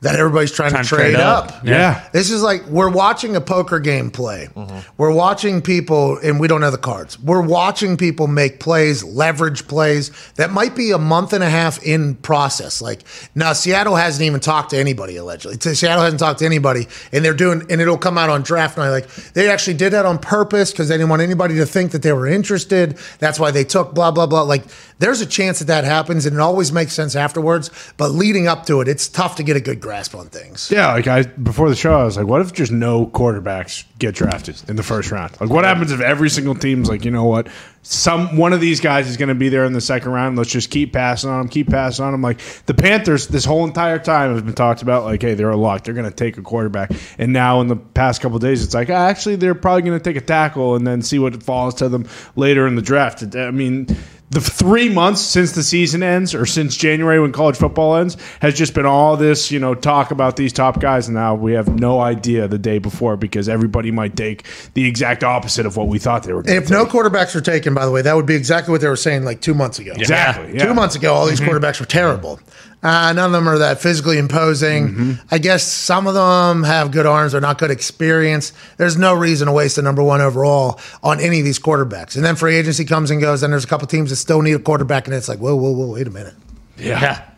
that 0.00 0.14
everybody's 0.14 0.52
trying, 0.52 0.70
Trying 0.70 0.84
to 0.84 0.88
to 0.90 0.94
trade, 0.94 1.14
trade 1.14 1.20
up. 1.20 1.48
up. 1.56 1.64
Yeah. 1.64 2.08
This 2.12 2.30
is 2.30 2.40
like 2.40 2.64
we're 2.66 2.90
watching 2.90 3.34
a 3.34 3.40
poker 3.40 3.80
game 3.80 4.12
play. 4.12 4.48
Mm-hmm. 4.54 4.78
We're 4.96 5.10
watching 5.12 5.60
people, 5.60 6.18
and 6.18 6.38
we 6.38 6.46
don't 6.46 6.60
know 6.60 6.70
the 6.70 6.78
cards. 6.78 7.18
We're 7.18 7.42
watching 7.42 7.96
people 7.96 8.28
make 8.28 8.60
plays, 8.60 9.02
leverage 9.02 9.66
plays 9.66 10.12
that 10.36 10.52
might 10.52 10.76
be 10.76 10.92
a 10.92 10.98
month 10.98 11.32
and 11.32 11.42
a 11.42 11.50
half 11.50 11.82
in 11.82 12.14
process. 12.16 12.80
Like 12.80 13.00
now, 13.34 13.52
Seattle 13.52 13.96
hasn't 13.96 14.22
even 14.24 14.38
talked 14.38 14.70
to 14.70 14.78
anybody 14.78 15.16
allegedly. 15.16 15.58
So 15.60 15.74
Seattle 15.74 16.04
hasn't 16.04 16.20
talked 16.20 16.38
to 16.40 16.46
anybody, 16.46 16.86
and 17.12 17.24
they're 17.24 17.34
doing, 17.34 17.62
and 17.68 17.80
it'll 17.80 17.98
come 17.98 18.16
out 18.18 18.30
on 18.30 18.42
draft 18.42 18.78
night. 18.78 18.90
Like 18.90 19.08
they 19.32 19.50
actually 19.50 19.74
did 19.74 19.92
that 19.94 20.06
on 20.06 20.18
purpose 20.18 20.70
because 20.70 20.88
they 20.88 20.94
didn't 20.94 21.08
want 21.10 21.22
anybody 21.22 21.56
to 21.56 21.66
think 21.66 21.90
that 21.90 22.02
they 22.02 22.12
were 22.12 22.28
interested. 22.28 22.96
That's 23.18 23.40
why 23.40 23.50
they 23.50 23.64
took 23.64 23.94
blah 23.94 24.12
blah 24.12 24.26
blah. 24.26 24.42
Like 24.42 24.62
there's 24.98 25.20
a 25.20 25.26
chance 25.26 25.60
that 25.60 25.66
that 25.66 25.84
happens, 25.84 26.26
and 26.26 26.36
it 26.36 26.40
always 26.40 26.72
makes 26.72 26.92
sense 26.92 27.14
afterwards. 27.14 27.70
But 27.96 28.10
leading 28.10 28.48
up 28.48 28.66
to 28.66 28.80
it, 28.80 28.88
it's 28.88 29.08
tough 29.08 29.36
to 29.36 29.42
get 29.42 29.56
a 29.56 29.60
good 29.60 29.80
grasp 29.80 30.14
on 30.14 30.28
things. 30.28 30.70
Yeah, 30.70 30.92
like 30.92 31.06
I 31.06 31.22
before 31.22 31.68
the 31.68 31.76
show, 31.76 31.98
I 31.98 32.04
was 32.04 32.16
like, 32.16 32.26
what 32.26 32.40
if 32.40 32.52
just 32.52 32.72
no 32.72 33.06
quarterbacks 33.06 33.84
get 33.98 34.14
drafted 34.14 34.60
in 34.68 34.76
the 34.76 34.82
first 34.82 35.10
round? 35.10 35.40
Like, 35.40 35.50
what 35.50 35.64
happens 35.64 35.92
if 35.92 36.00
every 36.00 36.30
single 36.30 36.54
team's 36.54 36.88
like, 36.88 37.04
you 37.04 37.10
know 37.10 37.24
what, 37.24 37.48
some 37.82 38.36
one 38.36 38.52
of 38.52 38.60
these 38.60 38.80
guys 38.80 39.08
is 39.08 39.16
going 39.16 39.28
to 39.28 39.34
be 39.34 39.48
there 39.48 39.64
in 39.64 39.72
the 39.72 39.80
second 39.80 40.12
round. 40.12 40.36
Let's 40.36 40.50
just 40.50 40.70
keep 40.70 40.92
passing 40.92 41.30
on 41.30 41.38
them, 41.38 41.48
keep 41.48 41.70
passing 41.70 42.04
on 42.04 42.12
them. 42.12 42.22
Like 42.22 42.40
the 42.66 42.74
Panthers, 42.74 43.28
this 43.28 43.44
whole 43.44 43.64
entire 43.64 43.98
time 43.98 44.32
has 44.32 44.42
been 44.42 44.54
talked 44.54 44.82
about. 44.82 45.04
Like, 45.04 45.22
hey, 45.22 45.34
they're 45.34 45.50
a 45.50 45.56
lock. 45.56 45.84
They're 45.84 45.94
going 45.94 46.10
to 46.10 46.14
take 46.14 46.36
a 46.36 46.42
quarterback. 46.42 46.90
And 47.18 47.32
now 47.32 47.60
in 47.60 47.68
the 47.68 47.76
past 47.76 48.20
couple 48.20 48.38
days, 48.38 48.64
it's 48.64 48.74
like, 48.74 48.90
actually, 48.90 49.36
they're 49.36 49.54
probably 49.54 49.82
going 49.82 49.98
to 49.98 50.04
take 50.04 50.16
a 50.16 50.24
tackle 50.24 50.74
and 50.74 50.86
then 50.86 51.02
see 51.02 51.18
what 51.18 51.42
falls 51.42 51.76
to 51.76 51.88
them 51.88 52.06
later 52.36 52.66
in 52.66 52.74
the 52.74 52.82
draft. 52.82 53.34
I 53.36 53.50
mean 53.50 53.86
the 54.30 54.40
three 54.40 54.90
months 54.90 55.22
since 55.22 55.52
the 55.52 55.62
season 55.62 56.02
ends 56.02 56.34
or 56.34 56.44
since 56.44 56.76
January 56.76 57.18
when 57.18 57.32
college 57.32 57.56
football 57.56 57.96
ends 57.96 58.16
has 58.40 58.54
just 58.54 58.74
been 58.74 58.84
all 58.84 59.16
this, 59.16 59.50
you 59.50 59.58
know, 59.58 59.74
talk 59.74 60.10
about 60.10 60.36
these 60.36 60.52
top 60.52 60.80
guys. 60.80 61.08
And 61.08 61.14
now 61.14 61.34
we 61.34 61.54
have 61.54 61.68
no 61.80 62.00
idea 62.00 62.46
the 62.46 62.58
day 62.58 62.78
before 62.78 63.16
because 63.16 63.48
everybody 63.48 63.90
might 63.90 64.16
take 64.16 64.44
the 64.74 64.86
exact 64.86 65.24
opposite 65.24 65.64
of 65.64 65.76
what 65.76 65.88
we 65.88 65.98
thought 65.98 66.24
they 66.24 66.34
were 66.34 66.42
going 66.42 66.56
And 66.56 66.64
if 66.64 66.70
no 66.70 66.84
quarterbacks 66.84 67.34
were 67.34 67.40
taken, 67.40 67.72
by 67.72 67.86
the 67.86 67.90
way, 67.90 68.02
that 68.02 68.14
would 68.14 68.26
be 68.26 68.34
exactly 68.34 68.72
what 68.72 68.82
they 68.82 68.88
were 68.88 68.96
saying 68.96 69.24
like 69.24 69.40
two 69.40 69.54
months 69.54 69.78
ago. 69.78 69.92
Exactly. 69.94 70.54
Yeah. 70.54 70.66
Two 70.66 70.74
months 70.74 70.94
ago, 70.94 71.14
all 71.14 71.26
these 71.26 71.40
mm-hmm. 71.40 71.50
quarterbacks 71.50 71.80
were 71.80 71.86
terrible. 71.86 72.38
Uh, 72.80 73.12
none 73.12 73.26
of 73.26 73.32
them 73.32 73.48
are 73.48 73.58
that 73.58 73.80
physically 73.80 74.18
imposing. 74.18 75.18
I 75.32 75.38
guess 75.38 75.64
some 75.64 76.06
of 76.06 76.14
them 76.14 76.62
have 76.62 76.92
good 76.92 77.06
arms 77.06 77.34
or 77.34 77.40
not 77.40 77.58
good 77.58 77.72
experience. 77.72 78.52
There's 78.76 78.96
no 78.96 79.14
reason 79.14 79.46
to 79.46 79.52
waste 79.52 79.78
a 79.78 79.82
number 79.82 80.02
one 80.02 80.20
overall 80.20 80.78
on 81.02 81.18
any 81.20 81.40
of 81.40 81.44
these 81.44 81.58
quarterbacks. 81.58 82.14
And 82.14 82.24
then 82.24 82.36
free 82.36 82.54
agency 82.54 82.84
comes 82.84 83.10
and 83.10 83.20
goes, 83.20 83.42
and 83.42 83.52
there's 83.52 83.64
a 83.64 83.68
couple 83.68 83.88
teams 83.88 84.10
that 84.10 84.16
still 84.16 84.42
need 84.42 84.52
a 84.52 84.60
quarterback, 84.60 85.06
and 85.08 85.14
it's 85.16 85.28
like, 85.28 85.40
whoa, 85.40 85.56
whoa, 85.56 85.72
whoa, 85.72 85.94
wait 85.94 86.06
a 86.06 86.10
minute. 86.10 86.34
Yeah. 86.76 87.28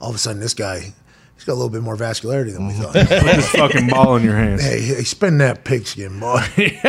All 0.00 0.10
of 0.10 0.14
a 0.14 0.18
sudden, 0.18 0.40
this 0.40 0.54
guy, 0.54 0.92
he's 1.38 1.44
got 1.44 1.52
a 1.52 1.54
little 1.54 1.70
bit 1.70 1.82
more 1.82 1.96
vascularity 1.96 2.52
than 2.52 2.66
we 2.66 2.72
mhm. 2.74 2.82
thought. 2.82 2.92
Put 2.94 3.36
this 3.36 3.48
fucking 3.50 3.86
ball 3.86 4.16
in 4.16 4.24
your 4.24 4.34
hands. 4.34 4.60
Hey, 4.60 4.80
hey, 4.80 5.04
spin 5.04 5.38
that 5.38 5.64
pigskin, 5.64 6.18
boy. 6.18 6.42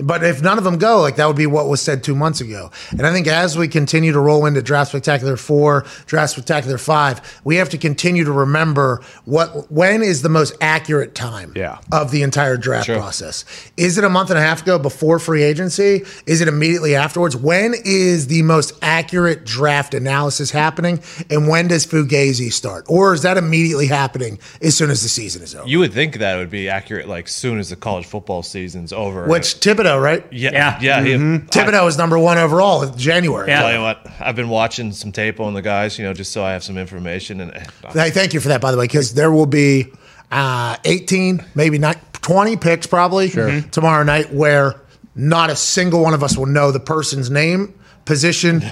But 0.00 0.22
if 0.22 0.42
none 0.42 0.58
of 0.58 0.64
them 0.64 0.78
go, 0.78 1.00
like 1.00 1.16
that 1.16 1.26
would 1.26 1.36
be 1.36 1.46
what 1.46 1.66
was 1.66 1.82
said 1.82 2.04
two 2.04 2.14
months 2.14 2.40
ago. 2.40 2.70
And 2.90 3.04
I 3.04 3.12
think 3.12 3.26
as 3.26 3.58
we 3.58 3.66
continue 3.66 4.12
to 4.12 4.20
roll 4.20 4.46
into 4.46 4.62
Draft 4.62 4.90
Spectacular 4.90 5.36
Four, 5.36 5.84
Draft 6.06 6.34
Spectacular 6.34 6.78
Five, 6.78 7.40
we 7.42 7.56
have 7.56 7.68
to 7.70 7.78
continue 7.78 8.22
to 8.24 8.30
remember 8.30 9.02
what 9.24 9.70
when 9.72 10.02
is 10.02 10.22
the 10.22 10.28
most 10.28 10.54
accurate 10.60 11.16
time 11.16 11.52
Yeah. 11.56 11.78
of 11.90 12.12
the 12.12 12.22
entire 12.22 12.56
draft 12.56 12.88
process. 12.88 13.44
Is 13.76 13.98
it 13.98 14.04
a 14.04 14.08
month 14.08 14.30
and 14.30 14.38
a 14.38 14.42
half 14.42 14.62
ago 14.62 14.78
before 14.78 15.18
free 15.18 15.42
agency? 15.42 16.04
Is 16.26 16.40
it 16.40 16.46
immediately 16.46 16.94
afterwards? 16.94 17.34
When 17.34 17.74
is 17.84 18.28
the 18.28 18.42
most 18.42 18.72
accurate 18.80 19.44
draft 19.44 19.94
analysis 19.94 20.52
happening? 20.52 21.00
And 21.28 21.48
when 21.48 21.66
does 21.66 21.84
Fugazi 21.84 22.52
start? 22.52 22.84
Or 22.88 23.14
is 23.14 23.22
that 23.22 23.36
immediately 23.36 23.87
happening 23.88 24.38
as 24.62 24.76
soon 24.76 24.90
as 24.90 25.02
the 25.02 25.08
season 25.08 25.42
is 25.42 25.54
over? 25.54 25.66
You 25.68 25.80
would 25.80 25.92
think 25.92 26.18
that 26.18 26.36
would 26.36 26.50
be 26.50 26.68
accurate 26.68 27.08
like 27.08 27.26
soon 27.28 27.58
as 27.58 27.70
the 27.70 27.76
college 27.76 28.06
football 28.06 28.42
season's 28.42 28.92
over. 28.92 29.26
Which 29.26 29.54
Thibodeaux, 29.60 30.00
right? 30.00 30.24
yeah, 30.32 30.52
Yeah. 30.52 30.78
yeah. 30.80 31.02
he- 31.02 31.12
Thibodeaux 31.14 31.88
is 31.88 31.98
number 31.98 32.18
one 32.18 32.38
overall 32.38 32.82
in 32.82 32.96
January. 32.96 33.48
Yeah. 33.48 33.62
Tell 33.62 33.72
you 33.74 33.80
what, 33.82 34.06
I've 34.20 34.36
been 34.36 34.48
watching 34.48 34.92
some 34.92 35.10
tape 35.12 35.40
on 35.40 35.54
the 35.54 35.62
guys, 35.62 35.98
you 35.98 36.04
know, 36.04 36.12
just 36.14 36.30
so 36.32 36.44
I 36.44 36.52
have 36.52 36.62
some 36.62 36.78
information. 36.78 37.40
And 37.40 37.52
uh, 37.84 37.92
Hey, 37.92 38.10
thank 38.10 38.34
you 38.34 38.40
for 38.40 38.48
that, 38.48 38.60
by 38.60 38.70
the 38.70 38.78
way, 38.78 38.84
because 38.84 39.14
there 39.14 39.32
will 39.32 39.46
be 39.46 39.86
uh, 40.30 40.76
18, 40.84 41.44
maybe 41.54 41.78
not 41.78 41.96
20 42.22 42.56
picks 42.58 42.86
probably 42.86 43.30
tomorrow 43.70 44.02
night 44.04 44.32
where 44.32 44.80
not 45.14 45.50
a 45.50 45.56
single 45.56 46.02
one 46.02 46.14
of 46.14 46.22
us 46.22 46.36
will 46.36 46.46
know 46.46 46.70
the 46.70 46.78
person's 46.80 47.30
name, 47.30 47.74
position, 48.04 48.62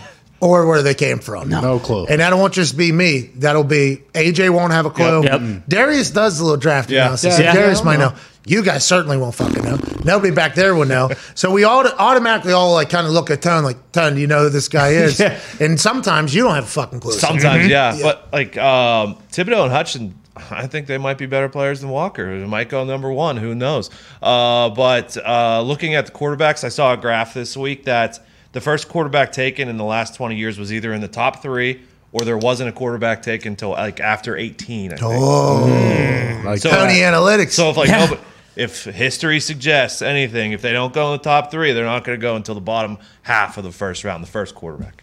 or 0.40 0.66
where 0.66 0.82
they 0.82 0.94
came 0.94 1.18
from. 1.18 1.48
No 1.48 1.78
clue. 1.78 2.06
And 2.06 2.20
that 2.20 2.34
won't 2.34 2.52
just 2.52 2.76
be 2.76 2.92
me. 2.92 3.30
That'll 3.36 3.64
be 3.64 4.02
AJ 4.12 4.50
won't 4.50 4.72
have 4.72 4.86
a 4.86 4.90
clue. 4.90 5.22
Yep. 5.24 5.40
Yep. 5.40 5.62
Darius 5.68 6.10
does 6.10 6.40
a 6.40 6.44
little 6.44 6.58
draft 6.58 6.90
Yeah. 6.90 7.02
analysis. 7.02 7.38
Yeah. 7.38 7.52
Darius 7.54 7.82
might 7.84 7.98
know. 7.98 8.12
You 8.48 8.62
guys 8.62 8.84
certainly 8.84 9.16
won't 9.16 9.34
fucking 9.34 9.64
know. 9.64 9.76
Nobody 10.04 10.32
back 10.32 10.54
there 10.54 10.74
will 10.74 10.84
know. 10.86 11.10
So 11.34 11.50
we 11.50 11.64
all 11.64 11.84
automatically 11.86 12.52
all 12.52 12.72
like 12.74 12.90
kind 12.90 13.06
of 13.06 13.12
look 13.12 13.30
at 13.30 13.42
Tone 13.42 13.64
like, 13.64 13.92
Tone, 13.92 14.14
do 14.14 14.20
you 14.20 14.26
know 14.26 14.44
who 14.44 14.50
this 14.50 14.68
guy 14.68 14.88
is? 15.04 15.18
Yeah. 15.18 15.38
And 15.58 15.80
sometimes 15.80 16.34
you 16.34 16.44
don't 16.44 16.54
have 16.54 16.64
a 16.64 16.68
fucking 16.68 17.00
clue. 17.00 17.12
sometimes, 17.12 17.66
yeah. 17.66 17.98
But 18.00 18.28
like 18.32 18.56
um, 18.56 19.16
Thibodeaux 19.32 19.64
and 19.64 19.72
Hutchin, 19.72 20.12
I 20.50 20.66
think 20.66 20.86
they 20.86 20.98
might 20.98 21.16
be 21.18 21.26
better 21.26 21.48
players 21.48 21.80
than 21.80 21.88
Walker. 21.90 22.38
They 22.38 22.46
might 22.46 22.68
go 22.68 22.84
number 22.84 23.10
one. 23.10 23.36
Who 23.38 23.54
knows? 23.54 23.90
Uh, 24.22 24.68
but 24.70 25.16
uh, 25.16 25.62
looking 25.62 25.94
at 25.94 26.06
the 26.06 26.12
quarterbacks, 26.12 26.62
I 26.62 26.68
saw 26.68 26.92
a 26.92 26.96
graph 26.96 27.32
this 27.34 27.56
week 27.56 27.84
that 27.86 28.18
the 28.52 28.60
first 28.60 28.88
quarterback 28.88 29.32
taken 29.32 29.68
in 29.68 29.76
the 29.76 29.84
last 29.84 30.14
20 30.14 30.36
years 30.36 30.58
was 30.58 30.72
either 30.72 30.92
in 30.92 31.00
the 31.00 31.08
top 31.08 31.42
three 31.42 31.82
or 32.12 32.24
there 32.24 32.38
wasn't 32.38 32.68
a 32.68 32.72
quarterback 32.72 33.22
taken 33.22 33.52
until 33.52 33.70
like 33.70 34.00
after 34.00 34.36
18. 34.36 34.92
I 34.92 34.96
think. 34.96 35.02
Oh. 35.04 35.64
Mm. 35.68 36.44
Like, 36.44 36.60
So- 36.60 36.70
Tony 36.70 37.00
Analytics. 37.00 37.50
So 37.52 37.70
if 37.70 37.76
like 37.76 37.88
Yeah. 37.88 38.04
nobody, 38.06 38.20
if 38.54 38.84
history 38.84 39.38
suggests 39.40 40.00
anything, 40.00 40.52
if 40.52 40.62
they 40.62 40.72
don't 40.72 40.94
go 40.94 41.12
in 41.12 41.18
the 41.18 41.22
top 41.24 41.50
three, 41.50 41.72
they're 41.72 41.84
not 41.84 42.04
going 42.04 42.18
to 42.18 42.22
go 42.22 42.36
until 42.36 42.54
the 42.54 42.60
bottom 42.62 42.96
half 43.22 43.58
of 43.58 43.64
the 43.64 43.72
first 43.72 44.02
round, 44.04 44.22
the 44.24 44.28
first 44.28 44.54
quarterback. 44.54 45.02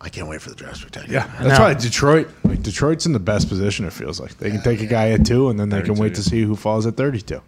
I 0.00 0.08
can't 0.10 0.28
wait 0.28 0.40
for 0.40 0.50
the 0.50 0.54
draft 0.54 0.76
spectacular. 0.78 1.12
yeah, 1.14 1.26
that's 1.40 1.58
know. 1.58 1.64
why 1.64 1.74
Detroit, 1.74 2.28
like 2.44 2.62
Detroit's 2.62 3.06
in 3.06 3.12
the 3.12 3.18
best 3.18 3.48
position. 3.48 3.84
It 3.84 3.92
feels 3.92 4.20
like 4.20 4.36
they 4.38 4.50
can 4.50 4.62
take 4.62 4.80
a 4.80 4.86
guy 4.86 5.10
at 5.10 5.26
two, 5.26 5.48
and 5.48 5.58
then 5.58 5.70
they 5.70 5.82
can 5.82 5.94
wait 5.94 6.14
to 6.14 6.22
see 6.22 6.42
who 6.42 6.54
falls 6.54 6.86
at 6.86 6.96
thirty-two. 6.96 7.40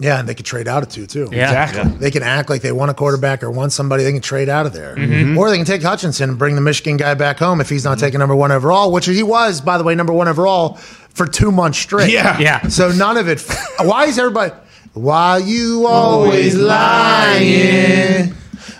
Yeah, 0.00 0.18
and 0.18 0.28
they 0.28 0.34
could 0.34 0.46
trade 0.46 0.66
out 0.66 0.82
of 0.82 0.88
two 0.88 1.06
too. 1.06 1.28
Yeah. 1.30 1.44
Exactly. 1.64 1.92
They 1.98 2.10
can 2.10 2.22
act 2.22 2.48
like 2.50 2.62
they 2.62 2.72
want 2.72 2.90
a 2.90 2.94
quarterback 2.94 3.42
or 3.42 3.50
want 3.50 3.72
somebody. 3.72 4.02
They 4.02 4.12
can 4.12 4.22
trade 4.22 4.48
out 4.48 4.66
of 4.66 4.72
there, 4.72 4.96
Mm-hmm. 4.96 5.36
or 5.38 5.50
they 5.50 5.56
can 5.58 5.66
take 5.66 5.82
Hutchinson 5.82 6.30
and 6.30 6.38
bring 6.38 6.54
the 6.54 6.60
Michigan 6.60 6.96
guy 6.96 7.14
back 7.14 7.38
home 7.38 7.60
if 7.60 7.68
he's 7.68 7.84
not 7.84 7.98
taking 7.98 8.18
number 8.18 8.34
one 8.34 8.50
overall, 8.50 8.90
which 8.92 9.06
he 9.06 9.22
was, 9.22 9.60
by 9.60 9.76
the 9.78 9.84
way, 9.84 9.94
number 9.94 10.12
one 10.12 10.26
overall 10.26 10.76
for 10.76 11.26
two 11.26 11.52
months 11.52 11.78
straight. 11.78 12.10
Yeah. 12.10 12.38
Yeah. 12.38 12.66
So 12.68 12.90
none 12.90 13.16
of 13.18 13.28
it. 13.28 13.40
Why 13.80 14.06
is 14.06 14.18
everybody? 14.18 14.52
Why 14.94 15.38
you 15.38 15.86
always 15.86 16.56
lying? 16.56 18.34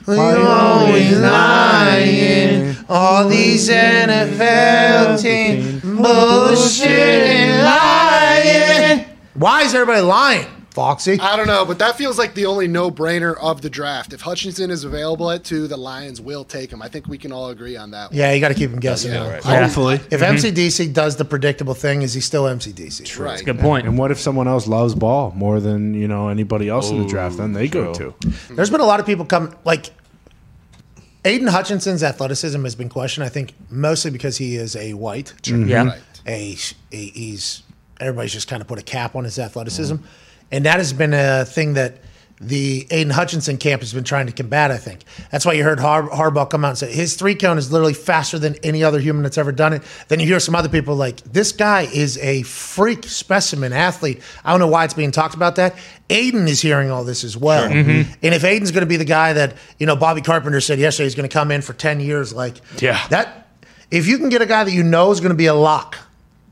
Why 0.06 0.36
you 0.36 0.46
always 0.46 1.18
lying? 1.18 2.76
All 2.88 3.28
these 3.28 3.68
NFL 3.68 5.20
teams 5.22 5.80
bullshit 5.82 6.88
and 6.90 7.62
lying. 7.64 9.06
Why 9.34 9.62
is 9.62 9.74
everybody 9.74 10.00
lying, 10.02 10.46
Foxy? 10.70 11.18
I 11.20 11.36
don't 11.36 11.46
know, 11.46 11.64
but 11.64 11.78
that 11.80 11.96
feels 11.96 12.18
like 12.18 12.34
the 12.34 12.46
only 12.46 12.68
no-brainer 12.68 13.36
of 13.38 13.60
the 13.60 13.70
draft. 13.70 14.12
If 14.12 14.20
Hutchinson 14.20 14.70
is 14.70 14.84
available 14.84 15.30
at 15.30 15.44
two, 15.44 15.66
the 15.66 15.76
Lions 15.76 16.20
will 16.20 16.44
take 16.44 16.72
him. 16.72 16.80
I 16.80 16.88
think 16.88 17.08
we 17.08 17.18
can 17.18 17.32
all 17.32 17.48
agree 17.48 17.76
on 17.76 17.90
that. 17.90 18.10
one. 18.10 18.18
Yeah, 18.18 18.32
you 18.32 18.40
got 18.40 18.48
to 18.48 18.54
keep 18.54 18.70
him 18.70 18.80
guessing. 18.80 19.12
Yeah, 19.12 19.28
right. 19.28 19.46
I- 19.46 19.62
Hopefully. 19.62 19.96
If 19.96 20.20
mm-hmm. 20.20 20.36
MCDC 20.36 20.92
does 20.92 21.16
the 21.16 21.24
predictable 21.24 21.74
thing, 21.74 22.02
is 22.02 22.14
he 22.14 22.20
still 22.20 22.44
MCDC? 22.44 23.18
Right. 23.18 23.30
That's 23.30 23.42
a 23.42 23.44
good 23.44 23.58
point. 23.58 23.86
And 23.86 23.98
what 23.98 24.10
if 24.10 24.20
someone 24.20 24.48
else 24.48 24.66
loves 24.66 24.94
ball 24.94 25.32
more 25.34 25.60
than 25.60 25.94
you 25.94 26.08
know 26.08 26.28
anybody 26.28 26.68
else 26.68 26.90
in 26.90 27.02
the 27.02 27.08
draft? 27.08 27.36
Then 27.36 27.52
they 27.52 27.68
go 27.68 27.92
to. 27.94 28.10
Hmm. 28.10 28.54
There's 28.54 28.70
been 28.70 28.80
a 28.80 28.86
lot 28.86 29.00
of 29.00 29.06
people 29.06 29.24
come 29.24 29.56
like 29.64 29.90
Aidan 31.24 31.48
Hutchinson's 31.48 32.02
athleticism 32.02 32.62
has 32.64 32.74
been 32.74 32.88
questioned. 32.88 33.24
I 33.24 33.28
think 33.28 33.54
mostly 33.68 34.10
because 34.10 34.38
he 34.38 34.56
is 34.56 34.76
a 34.76 34.94
white. 34.94 35.34
Mm-hmm. 35.42 35.68
Yeah. 35.68 35.84
Right. 35.84 36.00
A, 36.26 36.56
a 36.92 36.96
he's 36.96 37.62
everybody's 38.00 38.32
just 38.32 38.48
kind 38.48 38.62
of 38.62 38.68
put 38.68 38.78
a 38.78 38.82
cap 38.82 39.14
on 39.14 39.24
his 39.24 39.38
athleticism, 39.38 39.96
and 40.50 40.64
that 40.64 40.78
has 40.78 40.92
been 40.92 41.14
a 41.14 41.44
thing 41.44 41.74
that 41.74 41.98
the 42.42 42.86
Aidan 42.90 43.12
Hutchinson 43.12 43.58
camp 43.58 43.82
has 43.82 43.92
been 43.92 44.02
trying 44.02 44.26
to 44.26 44.32
combat. 44.32 44.70
I 44.70 44.78
think 44.78 45.04
that's 45.30 45.44
why 45.44 45.52
you 45.52 45.62
heard 45.62 45.78
Har- 45.78 46.08
Harbaugh 46.08 46.48
come 46.48 46.64
out 46.64 46.70
and 46.70 46.78
say 46.78 46.90
his 46.90 47.14
three 47.14 47.34
cone 47.34 47.58
is 47.58 47.70
literally 47.70 47.92
faster 47.92 48.38
than 48.38 48.56
any 48.62 48.82
other 48.82 48.98
human 48.98 49.22
that's 49.22 49.36
ever 49.36 49.52
done 49.52 49.74
it. 49.74 49.82
Then 50.08 50.20
you 50.20 50.26
hear 50.26 50.40
some 50.40 50.54
other 50.54 50.70
people 50.70 50.96
like 50.96 51.18
this 51.18 51.52
guy 51.52 51.82
is 51.82 52.16
a 52.16 52.40
freak 52.44 53.04
specimen 53.04 53.74
athlete. 53.74 54.22
I 54.42 54.52
don't 54.52 54.60
know 54.60 54.68
why 54.68 54.86
it's 54.86 54.94
being 54.94 55.10
talked 55.10 55.34
about 55.34 55.56
that. 55.56 55.76
Aidan 56.08 56.48
is 56.48 56.62
hearing 56.62 56.90
all 56.90 57.04
this 57.04 57.24
as 57.24 57.36
well, 57.36 57.68
mm-hmm. 57.68 58.10
and 58.22 58.34
if 58.34 58.42
Aidan's 58.42 58.70
going 58.72 58.82
to 58.82 58.86
be 58.86 58.96
the 58.96 59.04
guy 59.04 59.34
that 59.34 59.54
you 59.78 59.84
know 59.84 59.94
Bobby 59.94 60.22
Carpenter 60.22 60.62
said 60.62 60.78
yesterday 60.78 61.04
he's 61.04 61.14
going 61.14 61.28
to 61.28 61.32
come 61.32 61.50
in 61.50 61.60
for 61.60 61.74
ten 61.74 62.00
years, 62.00 62.32
like 62.32 62.56
Yeah. 62.80 63.06
that. 63.08 63.48
If 63.90 64.06
you 64.06 64.16
can 64.18 64.28
get 64.30 64.40
a 64.40 64.46
guy 64.46 64.64
that 64.64 64.72
you 64.72 64.82
know 64.84 65.10
is 65.10 65.20
going 65.20 65.30
to 65.30 65.36
be 65.36 65.46
a 65.46 65.54
lock 65.54 65.98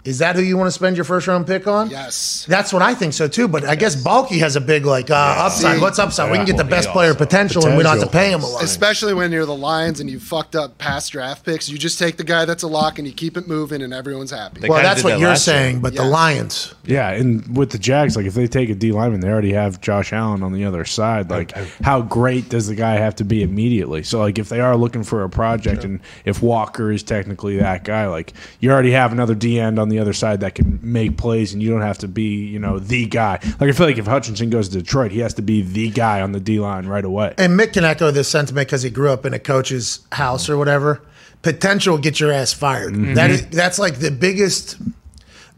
Is 0.04 0.18
that 0.20 0.36
who 0.36 0.42
you 0.42 0.56
want 0.56 0.68
to 0.68 0.72
spend 0.72 0.96
your 0.96 1.04
first 1.04 1.26
round 1.26 1.46
pick 1.46 1.66
on? 1.66 1.90
Yes. 1.90 2.46
That's 2.48 2.72
what 2.72 2.82
I 2.82 2.94
think 2.94 3.12
so 3.12 3.28
too. 3.28 3.48
But 3.48 3.64
I 3.64 3.74
guess 3.74 3.94
Bulky 3.96 4.38
has 4.38 4.56
a 4.56 4.60
big 4.60 4.86
like 4.86 5.10
uh, 5.10 5.14
upside. 5.14 5.76
See- 5.76 5.82
What's 5.82 5.98
upside? 5.98 6.30
we 6.30 6.36
can 6.38 6.46
get 6.46 6.56
the 6.56 6.64
best 6.64 6.88
player 6.90 7.10
also. 7.10 7.18
potential, 7.24 7.66
and 7.66 7.76
we 7.76 7.82
don't 7.82 7.98
have 7.98 8.06
to 8.06 8.12
pay 8.12 8.32
him 8.32 8.42
a 8.42 8.46
lot. 8.46 8.62
Especially 8.62 9.12
when 9.12 9.32
you're 9.32 9.44
the 9.44 9.54
Lions 9.56 10.00
and 10.00 10.08
you 10.08 10.18
fucked 10.20 10.56
up 10.56 10.78
past 10.78 11.12
draft 11.12 11.44
picks, 11.44 11.68
you 11.68 11.76
just 11.76 11.98
take 11.98 12.16
the 12.16 12.24
guy 12.24 12.44
that's 12.44 12.62
a 12.62 12.68
lock 12.68 12.98
and 12.98 13.06
you 13.06 13.12
keep 13.12 13.36
it 13.36 13.46
moving, 13.48 13.82
and 13.82 13.92
everyone's 13.92 14.30
happy. 14.30 14.60
They 14.60 14.68
well, 14.68 14.82
that's 14.82 15.02
what 15.04 15.10
that 15.10 15.18
you're 15.20 15.30
last 15.30 15.46
year. 15.46 15.56
saying. 15.56 15.80
But 15.80 15.94
the 15.94 16.04
Lions, 16.04 16.74
Yeah, 16.84 17.10
and 17.10 17.56
with 17.56 17.70
the 17.70 17.78
Jags, 17.78 18.16
like 18.16 18.26
if 18.26 18.34
they 18.34 18.46
take 18.46 18.70
a 18.70 18.74
D 18.74 18.92
lineman, 18.92 19.20
they 19.20 19.28
already 19.28 19.52
have 19.52 19.80
Josh 19.80 20.12
Allen 20.12 20.42
on 20.42 20.52
the 20.52 20.64
other 20.64 20.84
side. 20.84 21.28
Like, 21.28 21.52
how 21.82 22.00
great 22.02 22.48
does 22.48 22.66
the 22.66 22.74
guy 22.74 22.94
have 22.94 23.16
to 23.16 23.24
be 23.24 23.42
immediately? 23.42 24.02
So, 24.04 24.20
like, 24.20 24.38
if 24.38 24.48
they 24.48 24.60
are 24.60 24.76
looking 24.76 25.02
for 25.02 25.24
a 25.24 25.28
project, 25.28 25.84
and 25.84 26.00
if 26.24 26.42
Walker 26.42 26.90
is 26.92 27.02
technically 27.02 27.58
that 27.58 27.84
guy, 27.84 28.06
like, 28.06 28.32
you 28.60 28.70
already 28.70 28.92
have 28.92 29.12
another 29.12 29.34
D 29.34 29.58
end 29.60 29.78
on 29.78 29.88
the 29.88 29.97
other 30.00 30.12
side 30.12 30.40
that 30.40 30.54
can 30.54 30.78
make 30.82 31.16
plays, 31.16 31.52
and 31.52 31.62
you 31.62 31.70
don't 31.70 31.82
have 31.82 31.98
to 31.98 32.08
be, 32.08 32.46
you 32.46 32.58
know, 32.58 32.78
the 32.78 33.06
guy. 33.06 33.38
Like, 33.60 33.70
I 33.70 33.72
feel 33.72 33.86
like 33.86 33.98
if 33.98 34.06
Hutchinson 34.06 34.50
goes 34.50 34.68
to 34.70 34.78
Detroit, 34.78 35.12
he 35.12 35.20
has 35.20 35.34
to 35.34 35.42
be 35.42 35.62
the 35.62 35.90
guy 35.90 36.20
on 36.20 36.32
the 36.32 36.40
D 36.40 36.60
line 36.60 36.86
right 36.86 37.04
away. 37.04 37.34
and 37.38 37.58
Mick 37.58 37.72
can 37.74 37.84
echo 37.84 38.10
this 38.10 38.28
sentiment 38.28 38.66
because 38.68 38.82
he 38.82 38.90
grew 38.90 39.10
up 39.10 39.26
in 39.26 39.34
a 39.34 39.38
coach's 39.38 40.00
house 40.12 40.48
or 40.48 40.56
whatever. 40.56 41.02
Potential 41.42 41.98
get 41.98 42.18
your 42.18 42.32
ass 42.32 42.52
fired. 42.52 42.94
Mm-hmm. 42.94 43.14
That 43.14 43.30
is, 43.30 43.46
that's 43.48 43.78
like 43.78 43.98
the 44.00 44.10
biggest. 44.10 44.76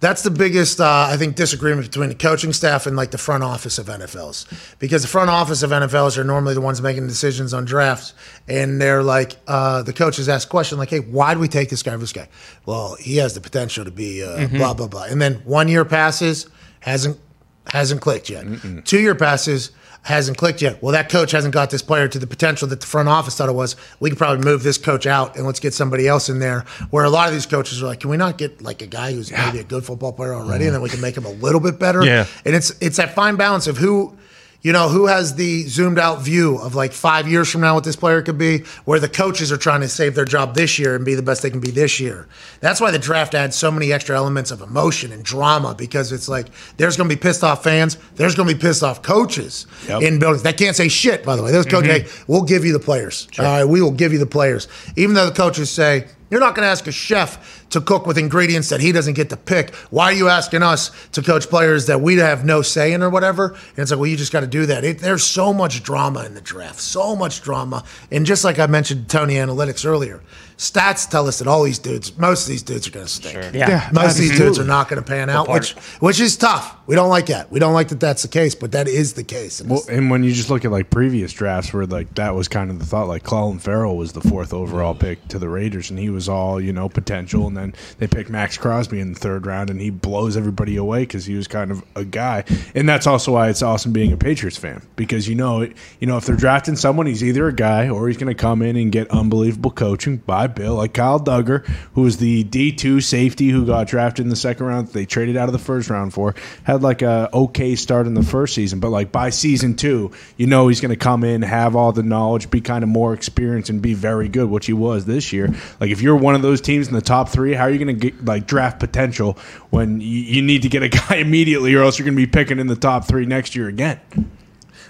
That's 0.00 0.22
the 0.22 0.30
biggest, 0.30 0.80
uh, 0.80 1.08
I 1.10 1.18
think, 1.18 1.36
disagreement 1.36 1.86
between 1.86 2.08
the 2.08 2.14
coaching 2.14 2.54
staff 2.54 2.86
and 2.86 2.96
like 2.96 3.10
the 3.10 3.18
front 3.18 3.44
office 3.44 3.78
of 3.78 3.86
NFLs, 3.86 4.46
because 4.78 5.02
the 5.02 5.08
front 5.08 5.28
office 5.28 5.62
of 5.62 5.70
NFLs 5.70 6.16
are 6.16 6.24
normally 6.24 6.54
the 6.54 6.62
ones 6.62 6.80
making 6.80 7.06
decisions 7.06 7.52
on 7.52 7.66
drafts, 7.66 8.14
and 8.48 8.80
they're 8.80 9.02
like, 9.02 9.36
uh, 9.46 9.82
the 9.82 9.92
coaches 9.92 10.26
ask 10.28 10.48
a 10.48 10.50
question 10.50 10.78
like, 10.78 10.88
"Hey, 10.88 11.00
why 11.00 11.34
do 11.34 11.40
we 11.40 11.48
take 11.48 11.68
this 11.68 11.82
guy 11.82 11.92
over 11.92 12.00
this 12.00 12.14
guy?" 12.14 12.28
Well, 12.64 12.96
he 12.98 13.18
has 13.18 13.34
the 13.34 13.42
potential 13.42 13.84
to 13.84 13.90
be 13.90 14.22
uh, 14.24 14.48
blah 14.48 14.72
blah 14.72 14.88
blah, 14.88 15.04
and 15.04 15.20
then 15.20 15.34
one 15.44 15.68
year 15.68 15.84
passes, 15.84 16.48
hasn't 16.80 17.18
hasn't 17.66 18.00
clicked 18.00 18.30
yet. 18.30 18.46
Two 18.86 19.00
year 19.00 19.14
passes 19.14 19.70
hasn't 20.02 20.38
clicked 20.38 20.62
yet. 20.62 20.82
Well, 20.82 20.92
that 20.92 21.10
coach 21.10 21.32
hasn't 21.32 21.52
got 21.52 21.70
this 21.70 21.82
player 21.82 22.08
to 22.08 22.18
the 22.18 22.26
potential 22.26 22.66
that 22.68 22.80
the 22.80 22.86
front 22.86 23.08
office 23.08 23.36
thought 23.36 23.48
it 23.48 23.54
was. 23.54 23.76
We 24.00 24.10
could 24.10 24.18
probably 24.18 24.44
move 24.44 24.62
this 24.62 24.78
coach 24.78 25.06
out 25.06 25.36
and 25.36 25.46
let's 25.46 25.60
get 25.60 25.74
somebody 25.74 26.08
else 26.08 26.28
in 26.28 26.38
there. 26.38 26.64
Where 26.90 27.04
a 27.04 27.10
lot 27.10 27.28
of 27.28 27.34
these 27.34 27.46
coaches 27.46 27.82
are 27.82 27.86
like, 27.86 28.00
can 28.00 28.10
we 28.10 28.16
not 28.16 28.38
get 28.38 28.62
like 28.62 28.82
a 28.82 28.86
guy 28.86 29.12
who's 29.12 29.30
maybe 29.30 29.58
a 29.58 29.64
good 29.64 29.84
football 29.84 30.12
player 30.12 30.34
already, 30.34 30.66
and 30.66 30.74
then 30.74 30.82
we 30.82 30.88
can 30.88 31.00
make 31.00 31.16
him 31.16 31.26
a 31.26 31.30
little 31.30 31.60
bit 31.60 31.78
better? 31.78 32.04
Yeah. 32.04 32.26
And 32.44 32.54
it's 32.54 32.70
it's 32.80 32.96
that 32.96 33.14
fine 33.14 33.36
balance 33.36 33.66
of 33.66 33.76
who. 33.76 34.16
You 34.62 34.72
know, 34.72 34.90
who 34.90 35.06
has 35.06 35.36
the 35.36 35.62
zoomed 35.62 35.98
out 35.98 36.20
view 36.20 36.58
of 36.58 36.74
like 36.74 36.92
five 36.92 37.26
years 37.26 37.50
from 37.50 37.62
now 37.62 37.74
what 37.74 37.84
this 37.84 37.96
player 37.96 38.20
could 38.20 38.36
be, 38.36 38.64
where 38.84 39.00
the 39.00 39.08
coaches 39.08 39.50
are 39.50 39.56
trying 39.56 39.80
to 39.80 39.88
save 39.88 40.14
their 40.14 40.26
job 40.26 40.54
this 40.54 40.78
year 40.78 40.94
and 40.94 41.04
be 41.04 41.14
the 41.14 41.22
best 41.22 41.42
they 41.42 41.50
can 41.50 41.60
be 41.60 41.70
this 41.70 41.98
year. 41.98 42.28
That's 42.60 42.78
why 42.78 42.90
the 42.90 42.98
draft 42.98 43.34
adds 43.34 43.56
so 43.56 43.70
many 43.70 43.90
extra 43.90 44.16
elements 44.16 44.50
of 44.50 44.60
emotion 44.60 45.12
and 45.12 45.24
drama 45.24 45.74
because 45.74 46.12
it's 46.12 46.28
like 46.28 46.48
there's 46.76 46.96
going 46.98 47.08
to 47.08 47.16
be 47.16 47.20
pissed 47.20 47.42
off 47.42 47.64
fans, 47.64 47.96
there's 48.16 48.34
going 48.34 48.48
to 48.48 48.54
be 48.54 48.60
pissed 48.60 48.82
off 48.82 49.02
coaches 49.02 49.66
Yep. 49.88 50.02
in 50.02 50.18
buildings. 50.18 50.42
That 50.42 50.58
can't 50.58 50.76
say 50.76 50.88
shit, 50.88 51.24
by 51.24 51.36
the 51.36 51.42
way. 51.42 51.52
Those 51.52 51.64
coaches, 51.64 51.90
mm-hmm. 51.90 52.06
hey, 52.06 52.24
we'll 52.26 52.42
give 52.42 52.64
you 52.64 52.72
the 52.74 52.78
players. 52.78 53.28
All 53.38 53.44
right, 53.46 53.64
we 53.64 53.80
will 53.80 53.90
give 53.90 54.12
you 54.12 54.18
the 54.18 54.26
players. 54.26 54.68
Even 54.96 55.14
though 55.14 55.26
the 55.26 55.34
coaches 55.34 55.70
say, 55.70 56.06
you're 56.30 56.40
not 56.40 56.54
going 56.54 56.64
to 56.64 56.70
ask 56.70 56.86
a 56.86 56.92
chef 56.92 57.68
to 57.70 57.80
cook 57.80 58.06
with 58.06 58.16
ingredients 58.16 58.68
that 58.68 58.80
he 58.80 58.92
doesn't 58.92 59.14
get 59.14 59.30
to 59.30 59.36
pick. 59.36 59.74
Why 59.90 60.06
are 60.06 60.12
you 60.12 60.28
asking 60.28 60.62
us 60.62 60.90
to 61.12 61.22
coach 61.22 61.48
players 61.48 61.86
that 61.86 62.00
we 62.00 62.16
have 62.16 62.44
no 62.44 62.62
say 62.62 62.92
in 62.92 63.02
or 63.02 63.10
whatever? 63.10 63.48
And 63.48 63.78
it's 63.78 63.90
like, 63.90 63.98
well, 63.98 64.06
you 64.06 64.16
just 64.16 64.32
got 64.32 64.40
to 64.40 64.46
do 64.46 64.66
that. 64.66 64.84
It, 64.84 64.98
there's 65.00 65.24
so 65.24 65.52
much 65.52 65.82
drama 65.82 66.24
in 66.24 66.34
the 66.34 66.40
draft, 66.40 66.80
so 66.80 67.16
much 67.16 67.42
drama. 67.42 67.84
And 68.10 68.24
just 68.24 68.44
like 68.44 68.58
I 68.58 68.66
mentioned 68.66 69.08
Tony 69.08 69.34
Analytics 69.34 69.84
earlier, 69.84 70.22
stats 70.60 71.08
tell 71.08 71.26
us 71.26 71.38
that 71.38 71.48
all 71.48 71.62
these 71.62 71.78
dudes, 71.78 72.16
most 72.18 72.42
of 72.42 72.48
these 72.48 72.62
dudes 72.62 72.86
are 72.86 72.90
going 72.90 73.06
to 73.06 73.10
stink. 73.10 73.34
Yeah. 73.54 73.68
Yeah. 73.68 73.90
Most 73.94 74.16
of 74.16 74.18
these 74.18 74.38
dudes 74.38 74.58
are 74.58 74.64
not 74.64 74.90
going 74.90 75.02
to 75.02 75.08
pan 75.08 75.30
out, 75.30 75.48
which 75.48 75.72
which 76.00 76.20
is 76.20 76.36
tough. 76.36 76.76
We 76.86 76.94
don't 76.94 77.08
like 77.08 77.26
that. 77.26 77.50
We 77.50 77.58
don't 77.60 77.72
like 77.72 77.88
that 77.88 78.00
that's 78.00 78.22
the 78.22 78.28
case, 78.28 78.54
but 78.54 78.72
that 78.72 78.86
is 78.86 79.14
the 79.14 79.24
case. 79.24 79.62
Well, 79.62 79.82
and 79.88 80.10
when 80.10 80.22
you 80.22 80.32
just 80.32 80.50
look 80.50 80.64
at 80.64 80.70
like 80.70 80.90
previous 80.90 81.32
drafts 81.32 81.72
where 81.72 81.86
like 81.86 82.14
that 82.16 82.34
was 82.34 82.46
kind 82.46 82.70
of 82.70 82.78
the 82.78 82.84
thought, 82.84 83.08
like 83.08 83.22
Clelin 83.22 83.60
Ferrell 83.60 83.96
was 83.96 84.12
the 84.12 84.20
fourth 84.20 84.52
overall 84.52 84.94
pick 84.94 85.26
to 85.28 85.38
the 85.38 85.48
Raiders, 85.48 85.88
and 85.88 85.98
he 85.98 86.10
was 86.10 86.28
all 86.28 86.60
you 86.60 86.74
know 86.74 86.90
potential, 86.90 87.46
and 87.46 87.56
then 87.56 87.74
they 87.98 88.06
picked 88.06 88.28
Maxx 88.28 88.58
Crosby 88.58 89.00
in 89.00 89.14
the 89.14 89.18
third 89.18 89.46
round, 89.46 89.70
and 89.70 89.80
he 89.80 89.88
blows 89.88 90.36
everybody 90.36 90.76
away 90.76 91.00
because 91.00 91.24
he 91.24 91.34
was 91.34 91.48
kind 91.48 91.70
of 91.70 91.82
a 91.96 92.04
guy, 92.04 92.44
and 92.74 92.86
that's 92.86 93.06
also 93.06 93.32
why 93.32 93.48
it's 93.48 93.62
awesome 93.62 93.92
being 93.92 94.12
a 94.12 94.16
Patriots 94.18 94.58
fan 94.58 94.82
because 94.96 95.26
you 95.26 95.36
know 95.36 95.62
you 95.62 96.06
know 96.06 96.18
if 96.18 96.26
they're 96.26 96.36
drafting 96.36 96.76
someone, 96.76 97.06
he's 97.06 97.24
either 97.24 97.48
a 97.48 97.54
guy 97.54 97.88
or 97.88 98.08
he's 98.08 98.18
going 98.18 98.34
to 98.34 98.38
come 98.38 98.60
in 98.60 98.76
and 98.76 98.92
get 98.92 99.08
unbelievable 99.10 99.70
coaching 99.70 100.18
by 100.18 100.49
Bill, 100.54 100.74
like 100.74 100.94
Kyle 100.94 101.20
Dugger, 101.20 101.66
who 101.94 102.02
was 102.02 102.18
the 102.18 102.44
D 102.44 102.72
two 102.72 103.00
safety 103.00 103.48
who 103.48 103.66
got 103.66 103.86
drafted 103.86 104.24
in 104.24 104.30
the 104.30 104.36
second 104.36 104.66
round, 104.66 104.88
they 104.88 105.06
traded 105.06 105.36
out 105.36 105.48
of 105.48 105.52
the 105.52 105.58
first 105.58 105.90
round 105.90 106.12
for, 106.12 106.34
had 106.64 106.82
like 106.82 107.02
a 107.02 107.28
okay 107.32 107.76
start 107.76 108.06
in 108.06 108.14
the 108.14 108.22
first 108.22 108.54
season, 108.54 108.80
but 108.80 108.90
like 108.90 109.12
by 109.12 109.30
season 109.30 109.74
two, 109.74 110.12
you 110.36 110.46
know 110.46 110.68
he's 110.68 110.80
going 110.80 110.90
to 110.90 110.96
come 110.96 111.24
in, 111.24 111.42
have 111.42 111.76
all 111.76 111.92
the 111.92 112.02
knowledge, 112.02 112.50
be 112.50 112.60
kind 112.60 112.82
of 112.82 112.88
more 112.88 113.14
experienced, 113.14 113.70
and 113.70 113.82
be 113.82 113.94
very 113.94 114.28
good, 114.28 114.48
which 114.48 114.66
he 114.66 114.72
was 114.72 115.04
this 115.04 115.32
year. 115.32 115.48
Like 115.80 115.90
if 115.90 116.02
you're 116.02 116.16
one 116.16 116.34
of 116.34 116.42
those 116.42 116.60
teams 116.60 116.88
in 116.88 116.94
the 116.94 117.00
top 117.00 117.28
three, 117.28 117.54
how 117.54 117.64
are 117.64 117.70
you 117.70 117.78
going 117.82 117.98
to 117.98 118.10
get 118.10 118.24
like 118.24 118.46
draft 118.46 118.80
potential 118.80 119.38
when 119.70 120.00
you, 120.00 120.06
you 120.08 120.42
need 120.42 120.62
to 120.62 120.68
get 120.68 120.82
a 120.82 120.88
guy 120.88 121.16
immediately, 121.16 121.74
or 121.74 121.82
else 121.82 121.98
you're 121.98 122.06
going 122.06 122.16
to 122.16 122.26
be 122.26 122.30
picking 122.30 122.58
in 122.58 122.66
the 122.66 122.76
top 122.76 123.06
three 123.06 123.26
next 123.26 123.54
year 123.54 123.68
again? 123.68 124.00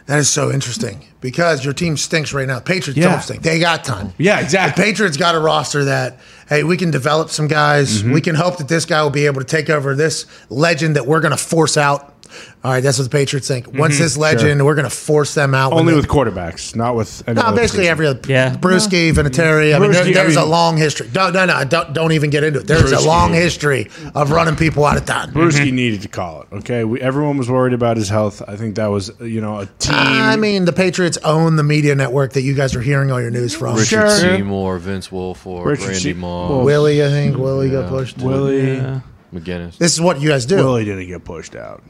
That 0.06 0.18
is 0.18 0.28
so 0.28 0.50
interesting 0.50 1.04
because 1.20 1.64
your 1.64 1.74
team 1.74 1.96
stinks 1.96 2.32
right 2.32 2.46
now. 2.48 2.58
Patriots 2.60 2.98
Yeah. 2.98 3.10
don't 3.12 3.22
stink. 3.22 3.42
They 3.42 3.58
got 3.60 3.84
time. 3.84 4.12
Yeah, 4.18 4.36
The 4.36 4.42
exactly. 4.44 4.84
Patriots 4.84 5.16
got 5.16 5.34
a 5.34 5.38
roster 5.38 5.84
that, 5.84 6.18
hey, 6.48 6.64
we 6.64 6.76
can 6.76 6.90
develop 6.90 7.30
some 7.30 7.46
guys. 7.46 8.02
Mm-hmm. 8.02 8.12
We 8.12 8.20
can 8.20 8.34
hope 8.34 8.58
that 8.58 8.68
this 8.68 8.84
guy 8.86 9.02
will 9.02 9.10
be 9.10 9.26
able 9.26 9.40
to 9.40 9.46
take 9.46 9.70
over 9.70 9.94
this 9.94 10.26
legend 10.48 10.96
that 10.96 11.06
we're 11.06 11.20
going 11.20 11.30
to 11.36 11.36
force 11.42 11.76
out. 11.76 12.14
All 12.62 12.70
right, 12.70 12.80
that's 12.82 12.98
what 12.98 13.04
the 13.04 13.10
Patriots 13.10 13.48
think. 13.48 13.72
Once 13.72 13.98
this 13.98 14.16
legend, 14.16 14.64
we're 14.64 14.74
going 14.74 14.88
to 14.88 14.94
force 14.94 15.34
them 15.34 15.54
out. 15.54 15.70
Mm-hmm. 15.70 15.78
Only 15.80 15.94
with 15.94 16.08
quarterbacks, 16.08 16.76
not 16.76 16.94
with 16.94 17.22
any 17.26 17.36
No, 17.36 17.42
other 17.48 17.56
basically 17.56 17.88
every 17.88 18.06
other. 18.06 18.20
Yeah. 18.28 18.54
Bruschi, 18.54 19.12
Vinatieri. 19.12 19.74
I 19.74 19.78
mean, 19.78 19.92
there, 19.92 20.04
Bruschi, 20.04 20.10
I 20.10 20.12
there's 20.12 20.36
a 20.36 20.44
long 20.44 20.76
history. 20.76 21.08
No, 21.14 21.30
no, 21.30 21.46
no. 21.46 21.64
Don't, 21.64 21.92
don't 21.94 22.12
even 22.12 22.30
get 22.30 22.44
into 22.44 22.60
it. 22.60 22.66
There's 22.66 22.92
a 22.92 22.96
Bruschi. 22.96 23.06
long 23.06 23.32
history 23.32 23.88
of 24.14 24.30
running 24.30 24.56
people 24.56 24.84
out 24.84 24.96
of 24.98 25.06
town. 25.06 25.32
Bruschi 25.32 25.72
needed 25.72 26.02
to 26.02 26.08
call 26.08 26.42
it. 26.42 26.48
Okay, 26.52 26.84
we, 26.84 27.00
everyone 27.00 27.38
was 27.38 27.48
worried 27.50 27.72
about 27.72 27.96
his 27.96 28.08
health. 28.10 28.42
I 28.46 28.56
think 28.56 28.74
that 28.76 28.88
was 28.88 29.10
you 29.20 29.40
know 29.40 29.60
a 29.60 29.66
team. 29.78 29.94
I 29.96 30.36
mean, 30.36 30.66
the 30.66 30.72
Patriots 30.72 31.16
own 31.24 31.56
the 31.56 31.62
media 31.62 31.94
network 31.94 32.34
that 32.34 32.42
you 32.42 32.54
guys 32.54 32.76
are 32.76 32.82
hearing 32.82 33.10
all 33.10 33.20
your 33.20 33.30
news 33.30 33.54
from. 33.56 33.74
Richard 33.76 33.86
Sure. 33.86 34.10
Seymour, 34.10 34.78
Vince 34.78 35.08
Wilfork, 35.08 35.64
Richard 35.64 35.84
Randy 35.84 35.98
Se- 36.00 36.12
Moss, 36.12 36.50
well, 36.50 36.64
Willie, 36.64 37.02
I 37.04 37.08
think 37.08 37.36
Willie 37.38 37.70
got 37.70 37.88
pushed. 37.88 38.18
Willie, 38.18 38.76
McGinest. 39.32 39.78
This 39.78 39.92
is 39.94 40.00
what 40.00 40.20
you 40.20 40.28
guys 40.28 40.44
do. 40.46 40.56
Willie 40.56 40.84
didn't 40.84 41.06
get 41.06 41.24
pushed 41.24 41.54
out. 41.56 41.82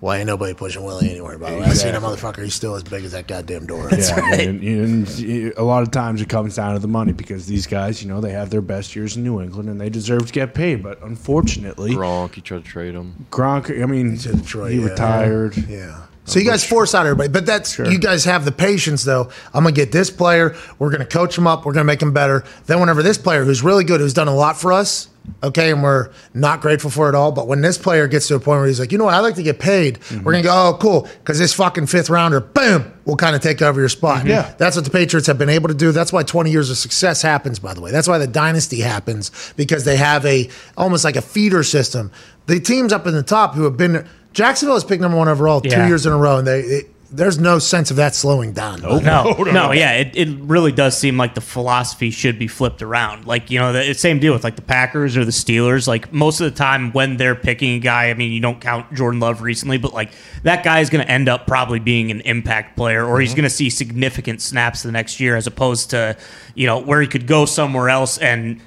Well, 0.00 0.14
ain't 0.14 0.26
nobody 0.26 0.52
pushing 0.52 0.84
Willie 0.84 1.08
anywhere, 1.10 1.38
by 1.38 1.52
the 1.52 1.56
way. 1.56 1.64
I 1.64 1.72
seen 1.72 1.92
that 1.92 2.02
motherfucker. 2.02 2.44
He's 2.44 2.54
still 2.54 2.74
as 2.74 2.82
big 2.82 3.04
as 3.04 3.12
that 3.12 3.26
goddamn 3.26 3.66
door. 3.66 3.88
yeah, 3.90 4.34
and, 4.34 4.62
and 4.62 5.54
a 5.56 5.62
lot 5.62 5.82
of 5.82 5.90
times 5.90 6.20
it 6.20 6.28
comes 6.28 6.56
down 6.56 6.74
to 6.74 6.78
the 6.78 6.88
money 6.88 7.12
because 7.12 7.46
these 7.46 7.66
guys, 7.66 8.02
you 8.02 8.08
know, 8.08 8.20
they 8.20 8.32
have 8.32 8.50
their 8.50 8.60
best 8.60 8.94
years 8.94 9.16
in 9.16 9.24
New 9.24 9.40
England 9.40 9.70
and 9.70 9.80
they 9.80 9.88
deserve 9.88 10.26
to 10.26 10.32
get 10.32 10.52
paid. 10.52 10.82
But 10.82 11.02
unfortunately, 11.02 11.92
Gronk, 11.92 12.34
he 12.34 12.42
tried 12.42 12.64
to 12.64 12.70
trade 12.70 12.94
him. 12.94 13.26
Gronk, 13.30 13.82
I 13.82 13.86
mean, 13.86 14.16
Detroit, 14.16 14.72
he 14.72 14.80
yeah. 14.80 14.88
retired. 14.90 15.56
Yeah. 15.56 16.02
So 16.26 16.40
you 16.40 16.44
guys 16.44 16.66
force 16.66 16.94
out 16.94 17.06
everybody, 17.06 17.28
but 17.28 17.46
that's 17.46 17.78
you 17.78 17.98
guys 17.98 18.24
have 18.24 18.44
the 18.44 18.52
patience 18.52 19.04
though. 19.04 19.30
I'm 19.54 19.62
gonna 19.62 19.72
get 19.72 19.92
this 19.92 20.10
player. 20.10 20.56
We're 20.78 20.90
gonna 20.90 21.06
coach 21.06 21.38
him 21.38 21.46
up. 21.46 21.64
We're 21.64 21.72
gonna 21.72 21.84
make 21.84 22.02
him 22.02 22.12
better. 22.12 22.44
Then 22.66 22.80
whenever 22.80 23.02
this 23.02 23.16
player 23.16 23.44
who's 23.44 23.62
really 23.62 23.84
good, 23.84 24.00
who's 24.00 24.14
done 24.14 24.28
a 24.28 24.34
lot 24.34 24.58
for 24.58 24.72
us, 24.72 25.08
okay, 25.42 25.70
and 25.70 25.82
we're 25.82 26.10
not 26.34 26.60
grateful 26.60 26.90
for 26.90 27.08
it 27.08 27.14
all. 27.14 27.30
But 27.30 27.46
when 27.46 27.60
this 27.60 27.78
player 27.78 28.08
gets 28.08 28.26
to 28.28 28.34
a 28.34 28.40
point 28.40 28.58
where 28.58 28.66
he's 28.66 28.80
like, 28.80 28.90
you 28.90 28.98
know 28.98 29.04
what, 29.04 29.14
I 29.14 29.20
like 29.20 29.36
to 29.36 29.42
get 29.42 29.60
paid. 29.60 30.00
Mm-hmm. 30.00 30.24
We're 30.24 30.32
gonna 30.32 30.44
go, 30.44 30.68
oh, 30.68 30.78
cool, 30.80 31.02
because 31.20 31.38
this 31.38 31.52
fucking 31.52 31.86
fifth 31.86 32.10
rounder, 32.10 32.40
boom, 32.40 32.92
will 33.04 33.16
kind 33.16 33.36
of 33.36 33.42
take 33.42 33.62
over 33.62 33.78
your 33.78 33.88
spot. 33.88 34.20
Mm-hmm. 34.20 34.28
Yeah. 34.28 34.54
that's 34.58 34.74
what 34.74 34.84
the 34.84 34.90
Patriots 34.90 35.28
have 35.28 35.38
been 35.38 35.48
able 35.48 35.68
to 35.68 35.74
do. 35.74 35.92
That's 35.92 36.12
why 36.12 36.24
20 36.24 36.50
years 36.50 36.70
of 36.70 36.76
success 36.76 37.22
happens. 37.22 37.60
By 37.60 37.74
the 37.74 37.80
way, 37.80 37.92
that's 37.92 38.08
why 38.08 38.18
the 38.18 38.26
dynasty 38.26 38.80
happens 38.80 39.30
because 39.56 39.84
they 39.84 39.96
have 39.96 40.26
a 40.26 40.48
almost 40.76 41.04
like 41.04 41.16
a 41.16 41.22
feeder 41.22 41.62
system. 41.62 42.10
The 42.46 42.60
teams 42.60 42.92
up 42.92 43.06
in 43.06 43.14
the 43.14 43.22
top 43.22 43.54
who 43.54 43.64
have 43.64 43.76
been 43.76 44.06
Jacksonville 44.36 44.76
has 44.76 44.84
picked 44.84 45.00
number 45.00 45.16
one 45.16 45.28
overall 45.28 45.62
two 45.62 45.86
years 45.86 46.04
in 46.04 46.12
a 46.12 46.16
row, 46.16 46.36
and 46.36 46.46
they. 46.46 46.60
It, 46.60 46.90
there's 47.08 47.38
no 47.38 47.58
sense 47.58 47.90
of 47.90 47.96
that 47.96 48.14
slowing 48.14 48.52
down. 48.52 48.82
No, 49.06 49.32
no, 49.32 49.72
yeah, 49.72 49.92
it, 49.92 50.16
it 50.16 50.28
really 50.40 50.72
does 50.72 50.98
seem 50.98 51.16
like 51.16 51.34
the 51.34 51.40
philosophy 51.40 52.10
should 52.10 52.38
be 52.38 52.48
flipped 52.48 52.82
around. 52.82 53.26
Like 53.26 53.50
you 53.50 53.58
know, 53.58 53.72
the 53.72 53.94
same 53.94 54.18
deal 54.18 54.34
with 54.34 54.44
like 54.44 54.56
the 54.56 54.62
Packers 54.62 55.16
or 55.16 55.24
the 55.24 55.30
Steelers. 55.30 55.86
Like 55.88 56.12
most 56.12 56.40
of 56.40 56.52
the 56.52 56.56
time 56.56 56.92
when 56.92 57.16
they're 57.16 57.34
picking 57.34 57.74
a 57.74 57.78
guy, 57.78 58.10
I 58.10 58.14
mean, 58.14 58.32
you 58.32 58.40
don't 58.40 58.60
count 58.60 58.92
Jordan 58.92 59.20
Love 59.20 59.40
recently, 59.40 59.78
but 59.78 59.94
like 59.94 60.10
that 60.42 60.64
guy 60.64 60.80
is 60.80 60.90
going 60.90 61.04
to 61.04 61.10
end 61.10 61.28
up 61.28 61.46
probably 61.46 61.78
being 61.78 62.10
an 62.10 62.20
impact 62.22 62.76
player, 62.76 63.06
or 63.06 63.20
he's 63.20 63.30
mm-hmm. 63.30 63.36
going 63.36 63.48
to 63.48 63.54
see 63.54 63.70
significant 63.70 64.42
snaps 64.42 64.82
the 64.82 64.92
next 64.92 65.18
year, 65.18 65.36
as 65.36 65.46
opposed 65.46 65.90
to 65.90 66.16
you 66.54 66.66
know 66.66 66.78
where 66.78 67.00
he 67.00 67.06
could 67.06 67.26
go 67.26 67.46
somewhere 67.46 67.88
else 67.88 68.18
and 68.18 68.60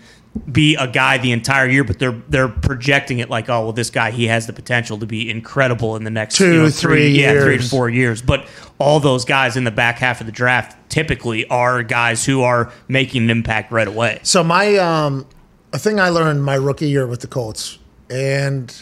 be 0.52 0.76
a 0.76 0.88
guy 0.88 1.18
the 1.18 1.32
entire 1.32 1.68
year, 1.68 1.84
but 1.84 2.00
they're 2.00 2.22
they're 2.30 2.48
projecting 2.48 3.20
it 3.20 3.30
like, 3.30 3.50
oh 3.50 3.64
well, 3.64 3.74
this 3.74 3.90
guy 3.90 4.12
he 4.12 4.28
has 4.28 4.48
the 4.48 4.54
potential 4.54 4.98
to 5.00 5.06
be 5.06 5.30
incredible 5.30 5.96
in 5.96 6.04
the 6.04 6.12
next 6.12 6.38
Two, 6.38 6.54
you 6.54 6.60
know, 6.64 6.70
three 6.70 7.10
yeah, 7.10 7.42
three 7.42 7.58
to 7.58 7.64
four 7.64 7.90
years. 7.90 8.22
But 8.22 8.48
all 8.78 9.00
those 9.00 9.26
guys 9.26 9.58
in 9.58 9.64
the 9.64 9.72
back 9.72 9.98
half 9.98 10.22
of 10.22 10.28
the 10.28 10.32
draft 10.32 10.78
typically 10.90 11.48
are 11.48 11.84
guys 11.84 12.26
who 12.26 12.44
are 12.44 12.72
making 12.88 13.24
an 13.24 13.30
impact 13.30 13.72
right 13.72 13.88
away. 13.88 14.20
So 14.24 14.44
my 14.44 14.78
um, 14.78 15.26
a 15.74 15.80
thing 15.80 16.00
I 16.00 16.10
learned 16.10 16.44
my 16.44 16.56
rookie 16.56 16.90
year 16.90 17.08
with 17.08 17.22
the 17.22 17.28
Colts 17.28 17.80
And 18.10 18.76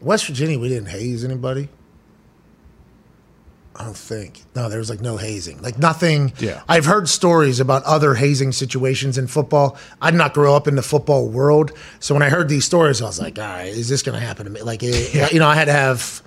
West 0.00 0.26
Virginia, 0.26 0.58
we 0.58 0.68
didn't 0.68 0.88
haze 0.88 1.24
anybody. 1.24 1.68
I 3.76 3.84
don't 3.84 3.96
think. 3.96 4.42
No, 4.54 4.68
there 4.68 4.78
was 4.78 4.88
like 4.88 5.00
no 5.00 5.16
hazing. 5.16 5.60
Like 5.60 5.78
nothing. 5.78 6.32
Yeah. 6.38 6.62
I've 6.68 6.84
heard 6.84 7.08
stories 7.08 7.58
about 7.58 7.82
other 7.84 8.14
hazing 8.14 8.52
situations 8.52 9.18
in 9.18 9.26
football. 9.26 9.76
I 10.00 10.10
did 10.12 10.16
not 10.16 10.32
grow 10.32 10.54
up 10.54 10.68
in 10.68 10.76
the 10.76 10.82
football 10.82 11.28
world. 11.28 11.72
So 11.98 12.14
when 12.14 12.22
I 12.22 12.28
heard 12.28 12.48
these 12.48 12.64
stories, 12.64 13.02
I 13.02 13.06
was 13.06 13.20
like, 13.20 13.38
all 13.38 13.44
right, 13.44 13.66
is 13.66 13.88
this 13.88 14.02
going 14.02 14.18
to 14.18 14.24
happen 14.24 14.44
to 14.44 14.50
me? 14.52 14.62
Like, 14.62 14.82
eh, 14.84 15.28
you 15.32 15.40
know, 15.40 15.48
I 15.48 15.56
had 15.56 15.64
to 15.66 15.72
have. 15.72 16.22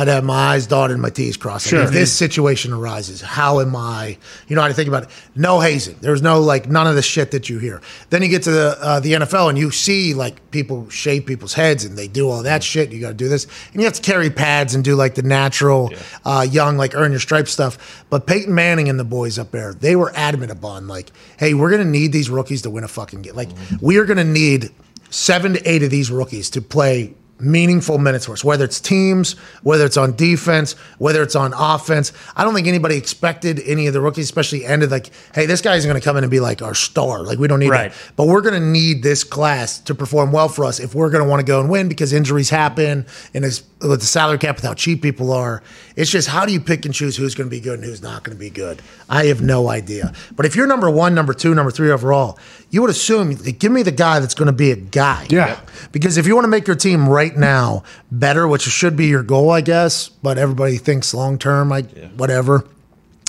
I'd 0.00 0.08
have 0.08 0.24
my 0.24 0.34
eyes 0.54 0.66
dotted 0.66 0.94
and 0.94 1.02
my 1.02 1.10
T's 1.10 1.36
crossed. 1.36 1.66
Like, 1.66 1.70
Sure. 1.70 1.82
If 1.82 1.90
this 1.90 2.10
situation 2.10 2.72
arises, 2.72 3.20
how 3.20 3.60
am 3.60 3.76
I? 3.76 4.16
You 4.48 4.56
know 4.56 4.62
how 4.62 4.68
to 4.68 4.74
think 4.74 4.88
about 4.88 5.02
it. 5.02 5.08
No 5.36 5.60
hazing. 5.60 5.96
There's 6.00 6.22
no 6.22 6.40
like 6.40 6.70
none 6.70 6.86
of 6.86 6.94
the 6.94 7.02
shit 7.02 7.32
that 7.32 7.50
you 7.50 7.58
hear. 7.58 7.82
Then 8.08 8.22
you 8.22 8.28
get 8.28 8.44
to 8.44 8.50
the 8.50 8.78
uh, 8.80 9.00
the 9.00 9.12
NFL 9.12 9.50
and 9.50 9.58
you 9.58 9.70
see 9.70 10.14
like 10.14 10.50
people 10.52 10.88
shave 10.88 11.26
people's 11.26 11.52
heads 11.52 11.84
and 11.84 11.98
they 11.98 12.08
do 12.08 12.30
all 12.30 12.42
that 12.44 12.62
shit. 12.64 12.92
You 12.92 13.00
got 13.00 13.08
to 13.08 13.14
do 13.14 13.28
this 13.28 13.46
and 13.72 13.82
you 13.82 13.84
have 13.84 13.92
to 13.94 14.02
carry 14.02 14.30
pads 14.30 14.74
and 14.74 14.82
do 14.82 14.94
like 14.94 15.16
the 15.16 15.22
natural 15.22 15.92
uh, 16.24 16.46
young 16.50 16.78
like 16.78 16.94
earn 16.94 17.10
your 17.10 17.20
stripes 17.20 17.50
stuff. 17.52 18.04
But 18.08 18.26
Peyton 18.26 18.54
Manning 18.54 18.88
and 18.88 18.98
the 18.98 19.04
boys 19.04 19.38
up 19.38 19.50
there, 19.50 19.74
they 19.74 19.96
were 19.96 20.12
adamant 20.16 20.50
upon 20.50 20.88
like, 20.88 21.10
hey, 21.38 21.52
we're 21.52 21.70
gonna 21.70 21.84
need 21.84 22.12
these 22.12 22.30
rookies 22.30 22.62
to 22.62 22.70
win 22.70 22.84
a 22.84 22.88
fucking 22.88 23.20
game. 23.20 23.34
Like 23.34 23.50
we 23.82 23.98
are 23.98 24.06
gonna 24.06 24.24
need 24.24 24.70
seven 25.10 25.52
to 25.54 25.68
eight 25.70 25.82
of 25.82 25.90
these 25.90 26.10
rookies 26.10 26.48
to 26.50 26.62
play 26.62 27.14
meaningful 27.40 27.98
minutes 27.98 28.26
for 28.26 28.32
us, 28.32 28.44
whether 28.44 28.64
it's 28.64 28.80
teams, 28.80 29.32
whether 29.62 29.84
it's 29.84 29.96
on 29.96 30.14
defense, 30.16 30.72
whether 30.98 31.22
it's 31.22 31.36
on 31.36 31.52
offense. 31.56 32.12
I 32.36 32.44
don't 32.44 32.54
think 32.54 32.66
anybody 32.66 32.96
expected 32.96 33.60
any 33.64 33.86
of 33.86 33.92
the 33.92 34.00
rookies, 34.00 34.24
especially 34.24 34.64
ended 34.64 34.90
like, 34.90 35.10
hey, 35.34 35.46
this 35.46 35.60
guy's 35.60 35.84
going 35.84 35.98
to 35.98 36.04
come 36.04 36.16
in 36.16 36.24
and 36.24 36.30
be 36.30 36.40
like 36.40 36.62
our 36.62 36.74
star. 36.74 37.22
Like 37.22 37.38
we 37.38 37.48
don't 37.48 37.60
need 37.60 37.70
Right. 37.70 37.92
that. 37.92 38.12
But 38.16 38.26
we're 38.26 38.40
going 38.42 38.60
to 38.60 38.66
need 38.66 39.02
this 39.02 39.24
class 39.24 39.78
to 39.80 39.94
perform 39.94 40.32
well 40.32 40.48
for 40.48 40.64
us 40.64 40.80
if 40.80 40.94
we're 40.94 41.10
going 41.10 41.22
to 41.24 41.28
want 41.28 41.40
to 41.40 41.46
go 41.46 41.60
and 41.60 41.70
win 41.70 41.88
because 41.88 42.12
injuries 42.12 42.50
happen 42.50 43.06
and 43.34 43.44
it's 43.44 43.62
with 43.80 44.00
the 44.00 44.06
salary 44.06 44.36
cap 44.38 44.56
with 44.56 44.64
how 44.64 44.74
cheap 44.74 45.00
people 45.02 45.32
are. 45.32 45.62
It's 45.96 46.10
just 46.10 46.28
how 46.28 46.44
do 46.44 46.52
you 46.52 46.60
pick 46.60 46.84
and 46.84 46.94
choose 46.94 47.16
who's 47.16 47.34
going 47.34 47.48
to 47.48 47.50
be 47.50 47.60
good 47.60 47.78
and 47.78 47.84
who's 47.84 48.02
not 48.02 48.24
going 48.24 48.36
to 48.36 48.40
be 48.40 48.50
good? 48.50 48.82
I 49.08 49.26
have 49.26 49.40
no 49.40 49.68
idea. 49.70 50.12
But 50.36 50.44
if 50.46 50.54
you're 50.54 50.66
number 50.66 50.90
one, 50.90 51.14
number 51.14 51.32
two, 51.32 51.54
number 51.54 51.70
three 51.70 51.90
overall, 51.90 52.38
you 52.70 52.80
would 52.80 52.90
assume 52.90 53.34
give 53.34 53.72
me 53.72 53.82
the 53.82 53.92
guy 53.92 54.20
that's 54.20 54.34
going 54.34 54.46
to 54.46 54.52
be 54.52 54.70
a 54.70 54.76
guy. 54.76 55.26
Yeah. 55.28 55.60
Because 55.92 56.16
if 56.16 56.26
you 56.26 56.34
want 56.34 56.44
to 56.44 56.48
make 56.48 56.66
your 56.66 56.76
team 56.76 57.08
right 57.08 57.36
now 57.36 57.82
better, 58.10 58.46
which 58.46 58.62
should 58.62 58.96
be 58.96 59.06
your 59.06 59.22
goal, 59.22 59.50
I 59.50 59.60
guess, 59.60 60.08
but 60.08 60.38
everybody 60.38 60.76
thinks 60.76 61.12
long 61.12 61.38
term, 61.38 61.68
like 61.68 61.90
whatever. 62.14 62.66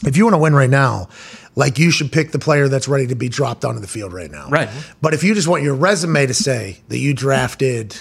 If 0.06 0.18
you 0.18 0.26
want 0.26 0.36
to 0.36 0.40
win 0.40 0.54
right 0.56 0.70
now, 0.70 1.10
like 1.56 1.78
you 1.80 1.92
should 1.92 2.12
pick 2.12 2.32
the 2.32 2.40
player 2.40 2.68
that's 2.68 2.88
ready 2.88 3.08
to 3.08 3.16
be 3.16 3.30
dropped 3.30 3.66
onto 3.66 3.80
the 3.80 3.88
field 3.88 4.14
right 4.14 4.32
now. 4.32 4.48
Right. 4.50 4.70
But 5.02 5.14
if 5.14 5.24
you 5.24 5.34
just 5.34 5.48
want 5.48 5.64
your 5.64 5.76
resume 5.76 6.26
to 6.26 6.34
say 6.34 6.78
that 6.88 6.98
you 6.98 7.14
drafted, 7.14 8.00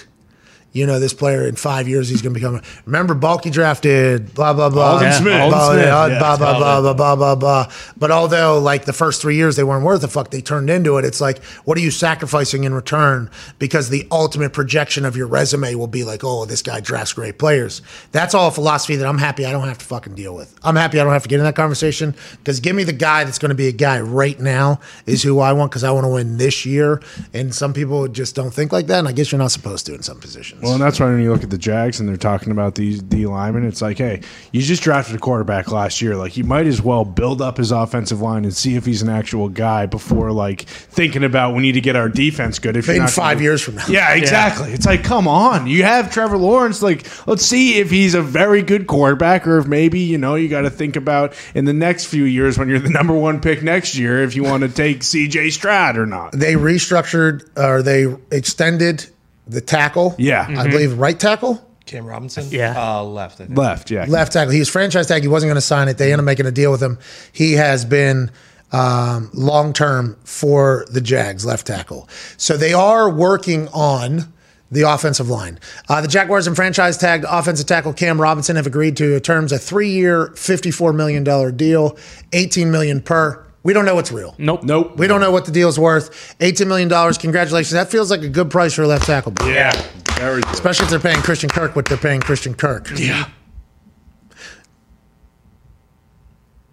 you 0.73 0.85
know, 0.85 0.99
this 0.99 1.13
player 1.13 1.47
in 1.47 1.55
five 1.55 1.87
years 1.87 2.09
he's 2.09 2.21
going 2.21 2.33
to 2.33 2.39
become. 2.39 2.61
Remember, 2.85 3.13
Baalke 3.13 3.51
drafted 3.51 4.33
blah 4.33 4.53
blah 4.53 4.69
blah. 4.69 4.93
Aldon 4.93 5.07
Yeah, 5.07 5.17
Smith. 5.17 5.33
Aldon 5.33 5.49
Blah, 5.49 5.71
Smith, 5.71 5.85
blah, 5.85 6.05
yeah. 6.05 6.19
blah, 6.19 6.37
blah, 6.37 6.57
blah, 6.57 6.81
blah, 6.81 6.93
blah, 6.93 7.15
blah, 7.15 7.35
blah. 7.35 7.71
But 7.97 8.11
although, 8.11 8.59
like, 8.59 8.85
the 8.85 8.93
first 8.93 9.21
three 9.21 9.35
years 9.35 9.55
they 9.55 9.63
weren't 9.63 9.83
worth 9.83 10.03
a 10.03 10.07
fuck, 10.07 10.31
they 10.31 10.41
turned 10.41 10.69
into 10.69 10.97
it. 10.97 11.05
It's 11.05 11.19
like, 11.21 11.43
what 11.65 11.77
are 11.77 11.81
you 11.81 11.91
sacrificing 11.91 12.63
in 12.63 12.73
return? 12.73 13.29
Because 13.59 13.89
the 13.89 14.07
ultimate 14.11 14.53
projection 14.53 15.05
of 15.05 15.15
your 15.15 15.27
resume 15.27 15.75
will 15.75 15.87
be 15.87 16.03
like, 16.03 16.23
oh, 16.23 16.45
this 16.45 16.61
guy 16.61 16.79
drafts 16.79 17.13
great 17.13 17.37
players. 17.37 17.81
That's 18.11 18.33
all 18.33 18.47
a 18.47 18.51
philosophy 18.51 18.95
that 18.95 19.07
I'm 19.07 19.17
happy 19.17 19.45
I 19.45 19.51
don't 19.51 19.67
have 19.67 19.77
to 19.79 19.85
fucking 19.85 20.15
deal 20.15 20.35
with. 20.35 20.57
I'm 20.63 20.75
happy 20.75 20.99
I 20.99 21.03
don't 21.03 21.13
have 21.13 21.23
to 21.23 21.29
get 21.29 21.39
in 21.39 21.45
that 21.45 21.55
conversation 21.55 22.15
because 22.37 22.59
give 22.59 22.75
me 22.75 22.83
the 22.83 22.93
guy 22.93 23.23
that's 23.23 23.39
going 23.39 23.49
to 23.49 23.55
be 23.55 23.67
a 23.67 23.73
guy 23.73 23.99
right 23.99 24.39
now 24.39 24.79
is 25.05 25.23
who 25.23 25.39
I 25.39 25.53
want 25.53 25.71
because 25.71 25.83
I 25.83 25.91
want 25.91 26.05
to 26.05 26.09
win 26.09 26.37
this 26.37 26.65
year. 26.65 27.01
And 27.33 27.53
some 27.53 27.73
people 27.73 28.07
just 28.07 28.35
don't 28.35 28.53
think 28.53 28.71
like 28.71 28.87
that. 28.87 28.99
And 28.99 29.07
I 29.07 29.11
guess 29.11 29.31
you're 29.31 29.39
not 29.39 29.51
supposed 29.51 29.85
to 29.87 29.95
in 29.95 30.03
some 30.03 30.19
positions. 30.19 30.60
Well, 30.61 30.73
and 30.73 30.81
that's 30.81 30.99
why 30.99 31.07
when 31.07 31.21
you 31.21 31.31
look 31.31 31.43
at 31.43 31.49
the 31.49 31.57
Jags 31.57 31.99
and 31.99 32.07
they're 32.07 32.17
talking 32.17 32.51
about 32.51 32.75
these 32.75 33.01
D 33.01 33.25
linemen, 33.25 33.65
it's 33.65 33.81
like, 33.81 33.97
hey, 33.97 34.21
you 34.51 34.61
just 34.61 34.83
drafted 34.83 35.15
a 35.15 35.19
quarterback 35.19 35.71
last 35.71 36.01
year. 36.01 36.15
Like, 36.15 36.37
you 36.37 36.43
might 36.43 36.67
as 36.67 36.81
well 36.81 37.03
build 37.05 37.41
up 37.41 37.57
his 37.57 37.71
offensive 37.71 38.21
line 38.21 38.43
and 38.43 38.53
see 38.53 38.75
if 38.75 38.85
he's 38.85 39.01
an 39.01 39.09
actual 39.09 39.49
guy 39.49 39.85
before 39.85 40.31
like 40.31 40.61
thinking 40.61 41.23
about 41.23 41.55
we 41.55 41.61
need 41.61 41.73
to 41.73 41.81
get 41.81 41.95
our 41.95 42.09
defense 42.09 42.59
good. 42.59 42.77
If 42.77 42.87
in 42.89 42.97
not 42.97 43.09
five 43.09 43.37
gonna- 43.37 43.43
years 43.43 43.61
from 43.61 43.75
now. 43.75 43.85
Yeah, 43.89 44.13
exactly. 44.13 44.71
It's 44.71 44.85
like, 44.85 45.03
come 45.03 45.27
on. 45.27 45.67
You 45.67 45.83
have 45.83 46.11
Trevor 46.11 46.37
Lawrence. 46.37 46.81
Like, 46.81 47.05
let's 47.27 47.45
see 47.45 47.79
if 47.79 47.89
he's 47.89 48.13
a 48.13 48.21
very 48.21 48.61
good 48.61 48.87
quarterback 48.87 49.45
or 49.47 49.57
if 49.57 49.67
maybe, 49.67 49.99
you 49.99 50.17
know, 50.17 50.35
you 50.35 50.47
got 50.47 50.61
to 50.61 50.69
think 50.69 50.95
about 50.95 51.33
in 51.55 51.65
the 51.65 51.73
next 51.73 52.05
few 52.05 52.23
years 52.23 52.57
when 52.57 52.69
you're 52.69 52.79
the 52.79 52.89
number 53.01 53.13
one 53.13 53.41
pick 53.41 53.63
next 53.63 53.95
year 53.95 54.23
if 54.23 54.35
you 54.35 54.43
want 54.43 54.61
to 54.63 54.69
take 54.69 54.99
CJ 55.01 55.51
Stroud 55.51 55.97
or 55.97 56.05
not. 56.05 56.31
They 56.33 56.53
restructured 56.53 57.49
or 57.57 57.81
they 57.81 58.05
extended 58.31 59.07
the 59.51 59.61
tackle. 59.61 60.15
Yeah. 60.17 60.47
I 60.49 60.67
believe 60.67 60.97
right 60.97 61.19
tackle. 61.19 61.67
Cam 61.85 62.05
Robinson? 62.05 62.47
Yeah. 62.49 62.73
Uh, 62.77 63.03
left, 63.03 63.41
I 63.41 63.45
think. 63.45 63.57
Left, 63.57 63.91
yeah. 63.91 64.05
left 64.07 64.33
tackle. 64.33 64.53
He 64.53 64.59
was 64.59 64.69
franchise 64.69 65.07
tag. 65.07 65.23
He 65.23 65.27
wasn't 65.27 65.49
going 65.49 65.55
to 65.55 65.61
sign 65.61 65.87
it. 65.89 65.97
They 65.97 66.13
ended 66.13 66.19
up 66.19 66.25
making 66.25 66.45
a 66.45 66.51
deal 66.51 66.71
with 66.71 66.81
him. 66.81 66.97
He 67.33 67.53
has 67.53 67.83
been 67.83 68.31
um, 68.71 69.29
long 69.33 69.73
term 69.73 70.17
for 70.23 70.85
the 70.89 71.01
Jags, 71.01 71.45
left 71.45 71.67
tackle. 71.67 72.07
So 72.37 72.55
they 72.55 72.73
are 72.73 73.09
working 73.09 73.67
on 73.69 74.31
the 74.71 74.83
offensive 74.83 75.29
line. 75.29 75.59
Uh, 75.89 75.99
the 76.01 76.07
Jaguars 76.07 76.47
and 76.47 76.55
franchise 76.55 76.97
tagged 76.97 77.25
offensive 77.27 77.67
tackle 77.67 77.93
Cam 77.93 78.21
Robinson 78.21 78.55
have 78.55 78.67
agreed 78.67 78.95
to 78.97 79.19
terms 79.19 79.51
a 79.51 79.59
three 79.59 79.89
year, 79.89 80.29
$54 80.29 80.95
million 80.95 81.57
deal, 81.57 81.97
18 82.31 82.71
million 82.71 83.01
per. 83.01 83.45
We 83.63 83.73
don't 83.73 83.85
know 83.85 83.95
what's 83.95 84.11
real. 84.11 84.33
Nope. 84.37 84.63
Nope. 84.63 84.97
We 84.97 85.07
don't 85.07 85.21
know 85.21 85.31
what 85.31 85.45
the 85.45 85.51
deal's 85.51 85.77
worth. 85.77 86.35
$18 86.39 86.65
million. 86.67 86.89
Congratulations. 87.13 87.71
That 87.71 87.91
feels 87.91 88.09
like 88.09 88.21
a 88.23 88.29
good 88.29 88.49
price 88.49 88.73
for 88.73 88.83
a 88.83 88.87
left 88.87 89.05
tackle. 89.05 89.31
bro. 89.33 89.47
Yeah. 89.47 89.71
Very 90.15 90.41
good. 90.41 90.53
Especially 90.53 90.85
if 90.85 90.89
they're 90.89 90.99
paying 90.99 91.21
Christian 91.21 91.49
Kirk 91.49 91.75
what 91.75 91.85
they're 91.85 91.97
paying 91.97 92.21
Christian 92.21 92.53
Kirk. 92.55 92.89
Yeah. 92.97 93.29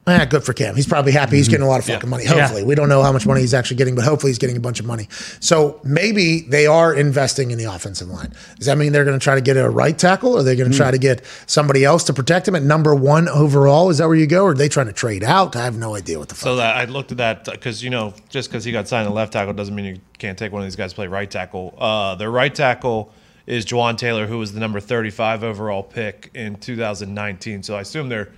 Eh, 0.08 0.24
good 0.24 0.42
for 0.42 0.52
Cam. 0.52 0.74
He's 0.74 0.86
probably 0.86 1.12
happy. 1.12 1.36
He's 1.36 1.48
getting 1.48 1.64
a 1.64 1.68
lot 1.68 1.80
of 1.80 1.86
fucking 1.86 2.08
money. 2.08 2.24
Hopefully, 2.24 2.64
we 2.64 2.74
don't 2.74 2.88
know 2.88 3.02
how 3.02 3.12
much 3.12 3.26
money 3.26 3.40
he's 3.40 3.54
actually 3.54 3.76
getting, 3.76 3.94
but 3.94 4.04
hopefully 4.04 4.30
he's 4.30 4.38
getting 4.38 4.56
a 4.56 4.60
bunch 4.60 4.80
of 4.80 4.86
money. 4.86 5.08
So 5.40 5.80
maybe 5.84 6.40
they 6.40 6.66
are 6.66 6.94
investing 6.94 7.50
in 7.50 7.58
the 7.58 7.64
offensive 7.64 8.08
line. 8.08 8.32
Does 8.56 8.66
that 8.66 8.78
mean 8.78 8.92
they're 8.92 9.04
going 9.04 9.18
to 9.18 9.22
try 9.22 9.34
to 9.34 9.40
get 9.40 9.56
a 9.56 9.68
right 9.68 9.98
tackle? 9.98 10.34
Or 10.34 10.40
are 10.40 10.42
they 10.42 10.56
going 10.56 10.70
to 10.70 10.76
try 10.76 10.90
to 10.90 10.98
get 10.98 11.24
somebody 11.46 11.84
else 11.84 12.04
to 12.04 12.12
protect 12.12 12.48
him 12.48 12.54
at 12.54 12.62
number 12.62 12.94
one 12.94 13.28
overall? 13.28 13.90
Is 13.90 13.98
that 13.98 14.06
where 14.06 14.16
you 14.16 14.26
go? 14.26 14.44
Or 14.44 14.50
are 14.50 14.54
they 14.54 14.68
trying 14.68 14.86
to 14.86 14.92
trade 14.92 15.22
out? 15.22 15.56
I 15.56 15.64
have 15.64 15.76
no 15.76 15.94
idea 15.94 16.18
what 16.18 16.28
the 16.28 16.34
fuck. 16.34 16.44
So 16.44 16.56
that 16.56 16.76
I 16.76 16.84
looked 16.84 17.12
at 17.12 17.18
that 17.18 17.44
because 17.44 17.82
you 17.82 17.90
know 17.90 18.14
just 18.28 18.50
because 18.50 18.64
he 18.64 18.72
got 18.72 18.88
signed 18.88 19.06
at 19.06 19.14
left 19.14 19.32
tackle 19.32 19.52
doesn't 19.54 19.74
mean 19.74 19.84
you 19.84 20.00
can't 20.18 20.38
take 20.38 20.52
one 20.52 20.62
of 20.62 20.66
these 20.66 20.76
guys 20.76 20.90
to 20.92 20.96
play 20.96 21.06
right 21.06 21.30
tackle. 21.30 21.74
Uh, 21.78 22.14
their 22.14 22.30
right 22.30 22.54
tackle 22.54 23.12
is 23.46 23.64
Jawaan 23.64 23.96
Taylor, 23.96 24.26
who 24.26 24.38
was 24.38 24.52
the 24.52 24.60
number 24.60 24.78
35 24.78 25.42
overall 25.42 25.82
pick 25.82 26.30
in 26.34 26.56
2019. 26.56 27.62
So 27.62 27.76
I 27.76 27.80
assume 27.80 28.08
they're 28.08 28.28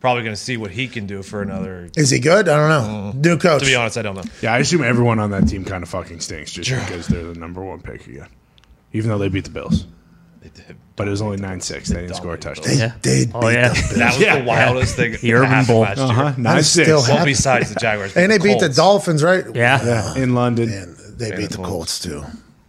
probably 0.00 0.22
going 0.22 0.34
to 0.34 0.40
see 0.40 0.56
what 0.56 0.70
he 0.70 0.88
can 0.88 1.06
do 1.06 1.22
for 1.22 1.42
another. 1.42 1.88
Is 1.96 2.10
he 2.10 2.18
good? 2.18 2.48
I 2.48 2.56
don't 2.56 2.68
know. 2.68 3.12
New 3.30 3.38
coach. 3.38 3.60
To 3.60 3.66
be 3.66 3.74
honest, 3.74 3.96
I 3.98 4.02
don't 4.02 4.14
know. 4.16 4.24
Yeah, 4.42 4.52
I 4.54 4.58
assume 4.58 4.82
everyone 4.84 5.18
on 5.18 5.30
that 5.30 5.48
team 5.48 5.64
kind 5.64 5.82
of 5.82 5.88
fucking 5.88 6.20
stinks 6.20 6.52
just 6.52 6.70
because 6.70 7.06
they're 7.08 7.24
the 7.32 7.38
number 7.38 7.62
one 7.64 7.80
pick 7.80 8.06
again. 8.06 8.28
Even 8.92 9.10
though 9.10 9.18
they 9.18 9.28
beat 9.28 9.44
the 9.44 9.50
Bills. 9.50 9.86
But 10.94 11.08
it 11.08 11.10
was 11.10 11.20
only 11.20 11.36
9 11.36 11.60
6. 11.60 11.88
They 11.88 12.02
didn't 12.02 12.14
score 12.16 12.34
a 12.34 12.38
touchdown. 12.38 12.66
They 12.68 12.78
Yeah. 12.78 12.92
did. 13.02 13.30
Oh, 13.34 13.40
beat 13.40 13.54
yeah. 13.54 13.68
the 13.68 13.74
Bills. 13.74 13.94
That 13.96 14.12
was 14.14 14.20
Yeah. 14.20 14.38
the 14.38 14.44
wildest 14.44 14.96
thing. 14.96 15.16
The 15.20 15.32
Urban 15.34 15.64
Bowl. 15.66 15.80
last 15.80 15.98
year. 15.98 16.06
Uh-huh. 16.06 16.22
9 16.36 16.42
That's 16.42 16.68
still 16.68 16.84
6. 16.84 17.00
happening. 17.08 17.16
Well, 17.16 17.24
besides 17.26 17.74
the 17.74 17.80
Jaguars, 17.80 18.16
And 18.16 18.32
they 18.32 18.38
beat 18.38 18.60
the 18.60 18.68
Dolphins, 18.70 19.22
right? 19.22 19.44
Yeah. 19.54 19.84
Yeah, 19.84 20.14
in 20.16 20.34
London. 20.34 20.70
And 20.72 20.96
they 21.18 21.36
beat 21.36 21.50
the 21.50 21.58
Colts 21.58 21.98
too. 21.98 22.24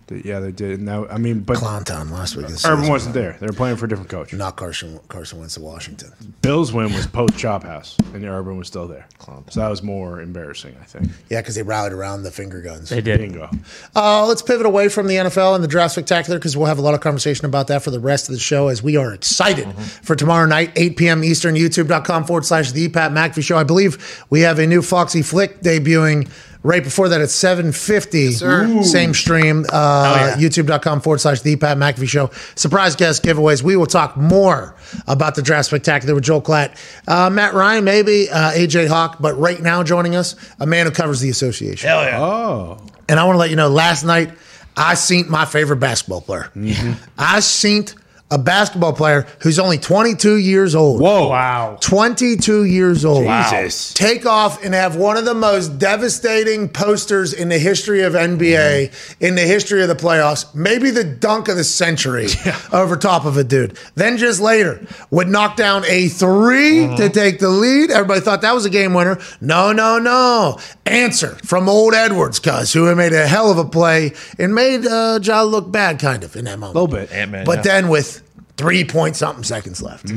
Yeah, 0.09 0.39
they 0.39 0.51
did. 0.51 0.79
And 0.79 0.87
that, 0.87 1.07
I 1.11 1.17
mean, 1.17 1.41
but 1.41 1.57
Clown 1.57 1.83
Town 1.83 2.09
last 2.09 2.35
week. 2.35 2.45
Urban 2.65 2.87
wasn't 2.87 3.13
there. 3.13 3.37
They 3.39 3.47
were 3.47 3.53
playing 3.53 3.75
for 3.77 3.85
a 3.85 3.89
different 3.89 4.09
coach. 4.09 4.33
Not 4.33 4.55
Carson. 4.55 4.99
Carson 5.09 5.39
Wentz 5.39 5.55
to 5.55 5.61
Washington. 5.61 6.11
Bills 6.41 6.71
win 6.71 6.93
was 6.93 7.07
post 7.07 7.37
Chop 7.37 7.63
House, 7.63 7.97
and 8.13 8.23
Urban 8.23 8.57
was 8.57 8.67
still 8.67 8.87
there. 8.87 9.07
So 9.49 9.59
that 9.59 9.69
was 9.69 9.83
more 9.83 10.21
embarrassing, 10.21 10.75
I 10.81 10.85
think. 10.85 11.09
Yeah, 11.29 11.41
because 11.41 11.55
they 11.55 11.63
rallied 11.63 11.91
around 11.91 12.23
the 12.23 12.31
finger 12.31 12.61
guns. 12.61 12.89
They 12.89 13.01
did. 13.01 13.19
Bingo. 13.19 13.49
Uh, 13.95 14.25
let's 14.25 14.41
pivot 14.41 14.65
away 14.65 14.87
from 14.89 15.07
the 15.07 15.15
NFL 15.15 15.55
and 15.55 15.63
the 15.63 15.67
draft 15.67 15.93
spectacular 15.93 16.39
because 16.39 16.55
we'll 16.55 16.67
have 16.67 16.79
a 16.79 16.81
lot 16.81 16.93
of 16.93 17.01
conversation 17.01 17.45
about 17.45 17.67
that 17.67 17.83
for 17.83 17.91
the 17.91 17.99
rest 17.99 18.29
of 18.29 18.33
the 18.33 18.39
show 18.39 18.69
as 18.69 18.81
we 18.81 18.95
are 18.95 19.13
excited 19.13 19.71
for 19.75 20.15
tomorrow 20.15 20.45
night, 20.45 20.71
8 20.75 20.95
p.m. 20.97 21.23
Eastern, 21.23 21.55
youtube.com 21.55 22.25
forward 22.25 22.45
slash 22.45 22.71
the 22.71 22.87
Pat 22.89 23.11
McAfee 23.11 23.43
show. 23.43 23.57
I 23.57 23.63
believe 23.63 24.25
we 24.29 24.41
have 24.41 24.59
a 24.59 24.67
new 24.67 24.81
Foxy 24.81 25.21
Flick 25.21 25.61
debuting 25.61 26.29
right 26.67 26.83
before 26.83 27.07
that 27.09 27.21
at 27.21 27.29
750. 27.29 28.31
sir. 28.33 28.83
Same 28.83 29.13
stream, 29.13 29.65
uh, 29.71 30.35
yeah. 30.37 30.43
youtube.com 30.43 30.99
forward 30.99 31.19
slash 31.19 31.41
the 31.41 31.55
Pat 31.55 31.77
McAfee 31.77 32.09
show. 32.09 32.29
Surprise 32.55 32.95
guest 32.97 33.23
giveaways. 33.23 33.63
We 33.63 33.77
will 33.77 33.85
talk 33.85 34.17
more 34.17 34.75
about 35.07 35.35
the 35.35 35.41
draft 35.41 35.67
spectacular 35.67 36.13
with 36.13 36.25
Joel 36.25 36.41
Klatt, 36.41 36.77
uh, 37.07 37.29
Matt 37.29 37.53
Ryan, 37.53 37.85
maybe, 37.85 38.29
uh, 38.29 38.51
AJ 38.51 38.87
Hawk, 38.87 39.17
but 39.19 39.39
right 39.39 39.61
now 39.61 39.81
joining 39.81 40.15
us, 40.15 40.35
a 40.59 40.65
man 40.65 40.85
who 40.85 40.91
covers 40.91 41.21
the 41.21 41.29
association. 41.29 41.87
Hell 41.87 42.03
yeah. 42.03 42.21
Oh. 42.21 42.85
And 43.07 43.17
I 43.17 43.23
want 43.23 43.35
to 43.35 43.39
let 43.39 43.49
you 43.49 43.55
know, 43.55 43.69
last 43.69 44.03
night 44.03 44.31
I 44.75 44.95
seen 44.95 45.31
my 45.31 45.45
favorite 45.45 45.77
basketball 45.77 46.21
player. 46.21 46.51
Mm-hmm. 46.53 47.01
I 47.17 47.39
seen 47.39 47.85
a 48.29 48.37
basketball 48.37 48.91
player 48.93 49.25
who's 49.41 49.57
only 49.57 49.77
22 49.77 50.35
years 50.35 50.75
old. 50.75 50.99
Whoa. 50.99 51.29
Wow. 51.29 51.77
22 51.79 52.65
years 52.65 53.05
old. 53.05 53.25
Jesus. 53.25 53.93
Take 53.93 54.25
off 54.25 54.63
and 54.65 54.73
have 54.73 54.97
one 54.97 55.15
of 55.15 55.23
the 55.23 55.33
most 55.33 55.79
devastating 55.79 56.67
posters 56.67 57.33
in 57.33 57.47
the 57.47 57.57
history 57.57 58.01
of 58.01 58.13
NBA, 58.13 59.17
in 59.21 59.35
the 59.35 59.43
history 59.43 59.81
of 59.81 59.87
the 59.87 59.95
playoffs, 59.95 60.53
maybe 60.53 60.91
the 60.91 61.05
dunk 61.05 61.47
of 61.47 61.55
the 61.55 61.63
century 61.63 62.27
over 62.73 62.97
top 62.97 63.23
of 63.23 63.37
a 63.37 63.43
dude. 63.45 63.77
Then 63.95 64.17
just 64.17 64.41
later 64.41 64.85
would 65.09 65.29
knock 65.29 65.55
down 65.55 65.83
a 65.87 66.09
3 66.09 66.97
to 66.97 67.09
take 67.09 67.39
the 67.39 67.49
lead. 67.49 67.91
Everybody 67.91 68.19
thought 68.19 68.41
that 68.41 68.53
was 68.53 68.65
a 68.65 68.69
game 68.69 68.93
winner. 68.93 69.19
No, 69.39 69.71
no, 69.71 69.99
no. 69.99 70.59
Answer 70.85 71.35
from 71.45 71.69
old 71.69 71.93
Edwards, 71.93 72.39
cuz 72.39 72.73
who 72.73 72.93
made 72.95 73.13
a 73.13 73.25
hell 73.27 73.51
of 73.51 73.57
a 73.57 73.65
play 73.65 74.13
and 74.37 74.53
made 74.53 74.85
uh, 74.85 75.19
Ja 75.21 75.43
look 75.43 75.71
bad, 75.71 75.99
kind 75.99 76.23
of, 76.23 76.35
in 76.35 76.45
that 76.45 76.59
moment. 76.59 76.75
A 76.75 76.81
little 76.81 76.95
bit. 76.97 77.11
Ant-Man, 77.11 77.45
But 77.45 77.57
yeah. 77.57 77.61
then 77.63 77.87
with 77.89 78.16
three 78.57 78.83
point 78.83 79.15
something 79.15 79.43
seconds 79.43 79.81
left. 79.81 80.11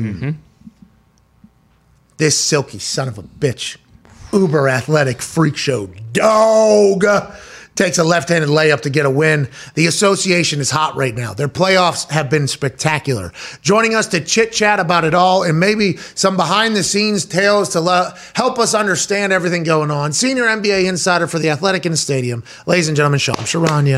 This 2.17 2.37
silky 2.39 2.79
son 2.79 3.07
of 3.07 3.17
a 3.17 3.23
bitch, 3.23 3.77
uber 4.33 4.67
athletic 4.69 5.21
freak 5.21 5.57
show 5.57 5.87
dog 6.13 7.03
takes 7.73 7.97
a 7.97 8.03
left 8.03 8.29
handed 8.29 8.49
layup 8.49 8.81
to 8.81 8.89
get 8.89 9.05
a 9.05 9.09
win. 9.09 9.47
The 9.75 9.87
association 9.87 10.59
is 10.59 10.69
hot 10.69 10.95
right 10.97 11.15
now. 11.15 11.33
Their 11.33 11.47
playoffs 11.47 12.09
have 12.11 12.29
been 12.29 12.47
spectacular. 12.47 13.31
Joining 13.61 13.95
us 13.95 14.07
to 14.07 14.19
chit 14.23 14.51
chat 14.51 14.79
about 14.79 15.05
it 15.05 15.13
all 15.13 15.43
and 15.43 15.59
maybe 15.59 15.97
some 15.97 16.35
behind 16.35 16.75
the 16.75 16.83
scenes 16.83 17.25
tales 17.25 17.69
to 17.69 18.13
help 18.35 18.59
us 18.59 18.73
understand 18.75 19.31
everything 19.33 19.63
going 19.63 19.89
on. 19.89 20.11
Senior 20.11 20.43
NBA 20.43 20.87
insider 20.87 21.27
for 21.27 21.39
the 21.39 21.49
Athletic 21.49 21.85
in 21.85 21.91
the 21.93 21.97
Stadium, 21.97 22.43
ladies 22.67 22.87
and 22.87 22.95
gentlemen, 22.97 23.19
Shams 23.19 23.39
Charania. 23.39 23.97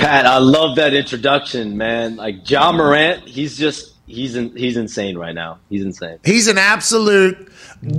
Pat, 0.00 0.26
I 0.26 0.38
love 0.38 0.76
that 0.76 0.94
introduction, 0.94 1.76
man. 1.76 2.16
Like 2.16 2.48
Ja 2.48 2.72
Morant, 2.72 3.28
he's 3.28 3.56
just 3.56 3.94
he's 4.08 4.34
in, 4.34 4.56
he's 4.56 4.76
insane 4.76 5.16
right 5.16 5.34
now. 5.34 5.58
He's 5.68 5.82
insane. 5.82 6.18
He's 6.24 6.48
an 6.48 6.58
absolute 6.58 7.50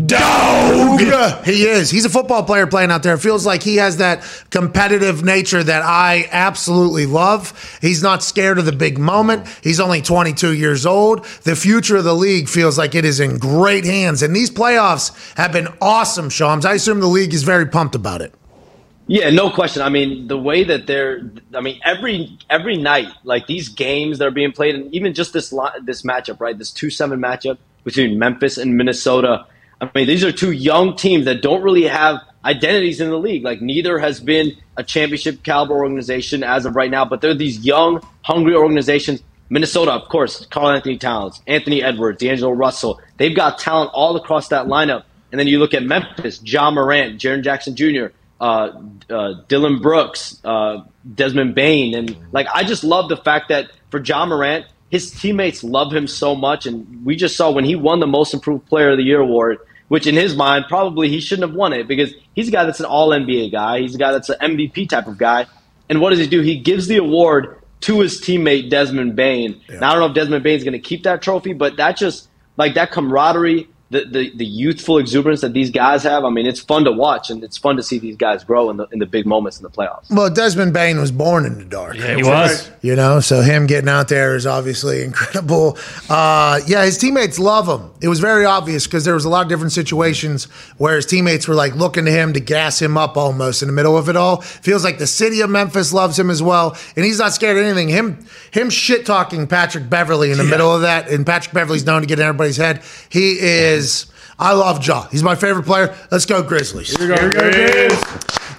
dog. 0.05 0.99
He 1.45 1.63
is. 1.63 1.89
He's 1.89 2.05
a 2.05 2.09
football 2.09 2.43
player 2.43 2.67
playing 2.67 2.91
out 2.91 3.03
there. 3.03 3.13
It 3.13 3.19
feels 3.19 3.45
like 3.45 3.63
he 3.63 3.77
has 3.77 3.97
that 3.97 4.23
competitive 4.49 5.23
nature 5.23 5.63
that 5.63 5.83
I 5.83 6.27
absolutely 6.31 7.05
love. 7.05 7.77
He's 7.81 8.03
not 8.03 8.23
scared 8.23 8.59
of 8.59 8.65
the 8.65 8.71
big 8.71 8.97
moment. 8.97 9.47
He's 9.63 9.79
only 9.79 10.01
22 10.01 10.53
years 10.53 10.85
old. 10.85 11.25
The 11.43 11.55
future 11.55 11.97
of 11.97 12.03
the 12.03 12.15
league 12.15 12.49
feels 12.49 12.77
like 12.77 12.95
it 12.95 13.05
is 13.05 13.19
in 13.19 13.37
great 13.37 13.85
hands. 13.85 14.21
And 14.21 14.35
these 14.35 14.51
playoffs 14.51 15.35
have 15.35 15.53
been 15.53 15.69
awesome, 15.81 16.29
Shams. 16.29 16.65
I 16.65 16.73
assume 16.73 16.99
the 16.99 17.07
league 17.07 17.33
is 17.33 17.43
very 17.43 17.65
pumped 17.65 17.95
about 17.95 18.21
it. 18.21 18.33
Yeah, 19.11 19.31
no 19.31 19.49
question. 19.49 19.81
I 19.81 19.89
mean, 19.89 20.27
the 20.27 20.37
way 20.37 20.63
that 20.63 20.85
they're, 20.85 21.31
I 21.55 21.61
mean, 21.61 21.81
every 21.83 22.37
every 22.47 22.77
night, 22.77 23.07
like 23.23 23.47
these 23.47 23.67
games 23.67 24.19
that 24.19 24.27
are 24.27 24.31
being 24.31 24.51
played, 24.51 24.75
and 24.75 24.93
even 24.93 25.15
just 25.15 25.33
this 25.33 25.49
this 25.83 26.03
matchup, 26.03 26.39
right? 26.39 26.55
This 26.55 26.69
two 26.69 26.91
seven 26.91 27.19
matchup 27.19 27.57
between 27.83 28.19
Memphis 28.19 28.59
and 28.59 28.77
Minnesota. 28.77 29.47
I 29.81 29.89
mean, 29.95 30.05
these 30.05 30.23
are 30.23 30.31
two 30.31 30.51
young 30.51 30.95
teams 30.95 31.25
that 31.25 31.41
don't 31.41 31.63
really 31.63 31.85
have 31.85 32.21
identities 32.45 33.01
in 33.01 33.09
the 33.09 33.17
league. 33.17 33.43
Like 33.43 33.63
neither 33.63 33.97
has 33.97 34.19
been 34.19 34.55
a 34.77 34.83
championship 34.83 35.41
caliber 35.41 35.73
organization 35.73 36.43
as 36.43 36.67
of 36.67 36.75
right 36.75 36.91
now, 36.91 37.03
but 37.03 37.21
they're 37.21 37.33
these 37.33 37.65
young, 37.65 38.05
hungry 38.21 38.53
organizations. 38.53 39.23
Minnesota, 39.49 39.93
of 39.93 40.07
course, 40.09 40.45
Karl-Anthony 40.45 40.99
Towns, 40.99 41.41
Anthony 41.47 41.81
Edwards, 41.81 42.19
D'Angelo 42.19 42.51
Russell. 42.51 43.01
They've 43.17 43.35
got 43.35 43.57
talent 43.57 43.89
all 43.95 44.15
across 44.15 44.49
that 44.49 44.67
lineup. 44.67 45.05
And 45.31 45.39
then 45.39 45.47
you 45.47 45.57
look 45.57 45.73
at 45.73 45.81
Memphis, 45.81 46.39
Ja 46.43 46.69
Morant, 46.69 47.19
Jaren 47.19 47.43
Jackson 47.43 47.75
Jr., 47.75 48.07
uh, 48.39 48.71
uh, 49.09 49.33
Dillon 49.47 49.81
Brooks, 49.81 50.39
uh, 50.43 50.83
Desmond 51.13 51.55
Bane, 51.55 51.95
and 51.95 52.15
like 52.31 52.47
I 52.53 52.63
just 52.63 52.83
love 52.83 53.09
the 53.09 53.17
fact 53.17 53.49
that 53.49 53.71
for 53.89 54.01
Ja 54.01 54.25
Morant, 54.25 54.65
his 54.89 55.11
teammates 55.11 55.63
love 55.63 55.93
him 55.93 56.07
so 56.07 56.35
much, 56.35 56.65
and 56.65 57.05
we 57.05 57.15
just 57.15 57.35
saw 57.35 57.51
when 57.51 57.65
he 57.65 57.75
won 57.75 57.99
the 57.99 58.07
Most 58.07 58.33
Improved 58.33 58.65
Player 58.67 58.91
of 58.91 58.97
the 58.97 59.03
Year 59.03 59.19
award, 59.19 59.59
which 59.87 60.07
in 60.07 60.15
his 60.15 60.35
mind 60.35 60.65
probably 60.67 61.09
he 61.09 61.19
shouldn't 61.19 61.49
have 61.49 61.55
won 61.55 61.73
it 61.73 61.87
because 61.87 62.13
he's 62.33 62.47
a 62.47 62.51
guy 62.51 62.65
that's 62.65 62.79
an 62.79 62.85
All 62.85 63.09
NBA 63.09 63.51
guy, 63.51 63.81
he's 63.81 63.95
a 63.95 63.99
guy 63.99 64.11
that's 64.11 64.29
an 64.29 64.37
MVP 64.39 64.89
type 64.89 65.07
of 65.07 65.17
guy, 65.17 65.45
and 65.89 65.99
what 65.99 66.11
does 66.11 66.19
he 66.19 66.27
do? 66.27 66.41
He 66.41 66.59
gives 66.59 66.87
the 66.87 66.97
award 66.97 67.57
to 67.81 67.99
his 68.01 68.21
teammate 68.21 68.69
Desmond 68.69 69.15
Bane. 69.15 69.61
Now 69.69 69.89
I 69.89 69.93
don't 69.93 70.01
know 70.01 70.07
if 70.07 70.13
Desmond 70.13 70.43
Bane's 70.43 70.63
going 70.63 70.73
to 70.73 70.79
keep 70.79 71.03
that 71.03 71.21
trophy, 71.21 71.53
but 71.53 71.77
that 71.77 71.97
just 71.97 72.27
like 72.57 72.73
that 72.75 72.91
camaraderie 72.91 73.69
the, 73.91 74.05
the, 74.05 74.31
the 74.35 74.45
youthful 74.45 74.99
exuberance 74.99 75.41
that 75.41 75.53
these 75.53 75.71
guys 75.71 76.03
have, 76.03 76.23
I 76.23 76.29
mean, 76.29 76.45
it's 76.45 76.59
fun 76.59 76.83
to 76.85 76.91
watch 76.91 77.31
and 77.31 77.43
it's 77.43 77.57
fun 77.57 77.75
to 77.77 77.83
see 77.83 77.97
these 77.97 78.15
guys 78.15 78.43
grow 78.43 78.69
in 78.69 78.77
the 78.77 78.87
in 78.91 78.99
the 78.99 79.07
big 79.07 79.25
moments 79.25 79.57
in 79.57 79.63
the 79.63 79.69
playoffs. 79.69 80.11
Well, 80.11 80.29
Desmond 80.29 80.73
Bane 80.73 80.99
was 80.99 81.11
born 81.11 81.45
in 81.45 81.57
the 81.57 81.65
dark. 81.65 81.95
Yeah, 81.97 82.15
He 82.15 82.23
was. 82.23 82.69
You 82.81 82.95
know, 82.95 83.19
so 83.19 83.41
him 83.41 83.65
getting 83.65 83.89
out 83.89 84.07
there 84.07 84.35
is 84.35 84.45
obviously 84.45 85.03
incredible. 85.09 85.77
Uh, 86.07 86.59
yeah, 86.67 86.85
his 86.85 86.99
teammates 86.99 87.39
love 87.39 87.67
him. 87.67 87.89
It 87.99 88.07
was 88.09 88.19
very 88.19 88.45
obvious 88.45 88.85
because 88.85 89.05
there 89.05 89.15
was 89.15 89.25
a 89.25 89.29
lot 89.29 89.41
of 89.41 89.49
different 89.49 89.71
situations 89.71 90.45
where 90.77 90.95
his 90.95 91.07
teammates 91.07 91.47
were 91.47 91.55
like 91.55 91.75
looking 91.75 92.05
to 92.05 92.11
him 92.11 92.33
to 92.33 92.39
gas 92.39 92.79
him 92.79 92.95
up 92.95 93.17
almost 93.17 93.63
in 93.63 93.67
the 93.67 93.73
middle 93.73 93.97
of 93.97 94.07
it 94.07 94.15
all. 94.15 94.41
Feels 94.41 94.83
like 94.83 94.99
the 94.99 95.07
city 95.07 95.41
of 95.41 95.49
Memphis 95.49 95.91
loves 95.91 96.17
him 96.17 96.29
as 96.29 96.43
well, 96.43 96.77
and 96.95 97.03
he's 97.03 97.17
not 97.17 97.33
scared 97.33 97.57
of 97.57 97.63
anything. 97.63 97.89
Him, 97.89 98.23
him 98.51 98.69
shit 98.69 99.07
talking 99.07 99.47
Patrick 99.47 99.89
Beverley 99.89 100.31
in 100.31 100.37
the 100.37 100.43
middle 100.43 100.73
of 100.73 100.81
that, 100.81 101.09
and 101.09 101.25
Patrick 101.25 101.55
Beverley's 101.55 101.85
known 101.87 102.01
to 102.01 102.07
get 102.07 102.19
in 102.19 102.25
everybody's 102.25 102.57
head. 102.57 102.83
He 103.09 103.39
is. 103.39 103.78
I 104.37 104.53
love 104.53 104.79
Jaw. 104.81 105.07
He's 105.09 105.23
my 105.23 105.35
favorite 105.35 105.63
player. 105.65 105.95
Let's 106.11 106.25
go 106.25 106.41
Grizzlies. 106.43 106.95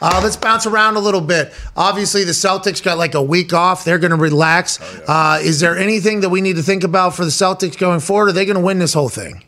Uh, 0.02 0.20
let's 0.22 0.36
bounce 0.36 0.66
around 0.66 0.96
a 0.96 1.00
little 1.00 1.20
bit. 1.20 1.52
Obviously, 1.76 2.24
the 2.24 2.32
Celtics 2.32 2.82
got 2.82 2.96
like 2.98 3.14
a 3.14 3.22
week 3.22 3.52
off. 3.52 3.84
They're 3.84 3.98
going 3.98 4.12
to 4.12 4.16
relax. 4.16 4.80
uh, 5.06 5.40
is 5.42 5.60
there 5.60 5.76
anything 5.76 6.20
that 6.20 6.30
we 6.30 6.40
need 6.40 6.56
to 6.56 6.62
think 6.62 6.84
about 6.84 7.14
for 7.14 7.24
the 7.24 7.30
Celtics 7.30 7.76
going 7.78 8.00
forward? 8.00 8.28
Are 8.30 8.32
they 8.32 8.44
going 8.46 8.56
to 8.56 8.62
win 8.62 8.78
this 8.78 8.94
whole 8.94 9.08
thing? 9.10 9.44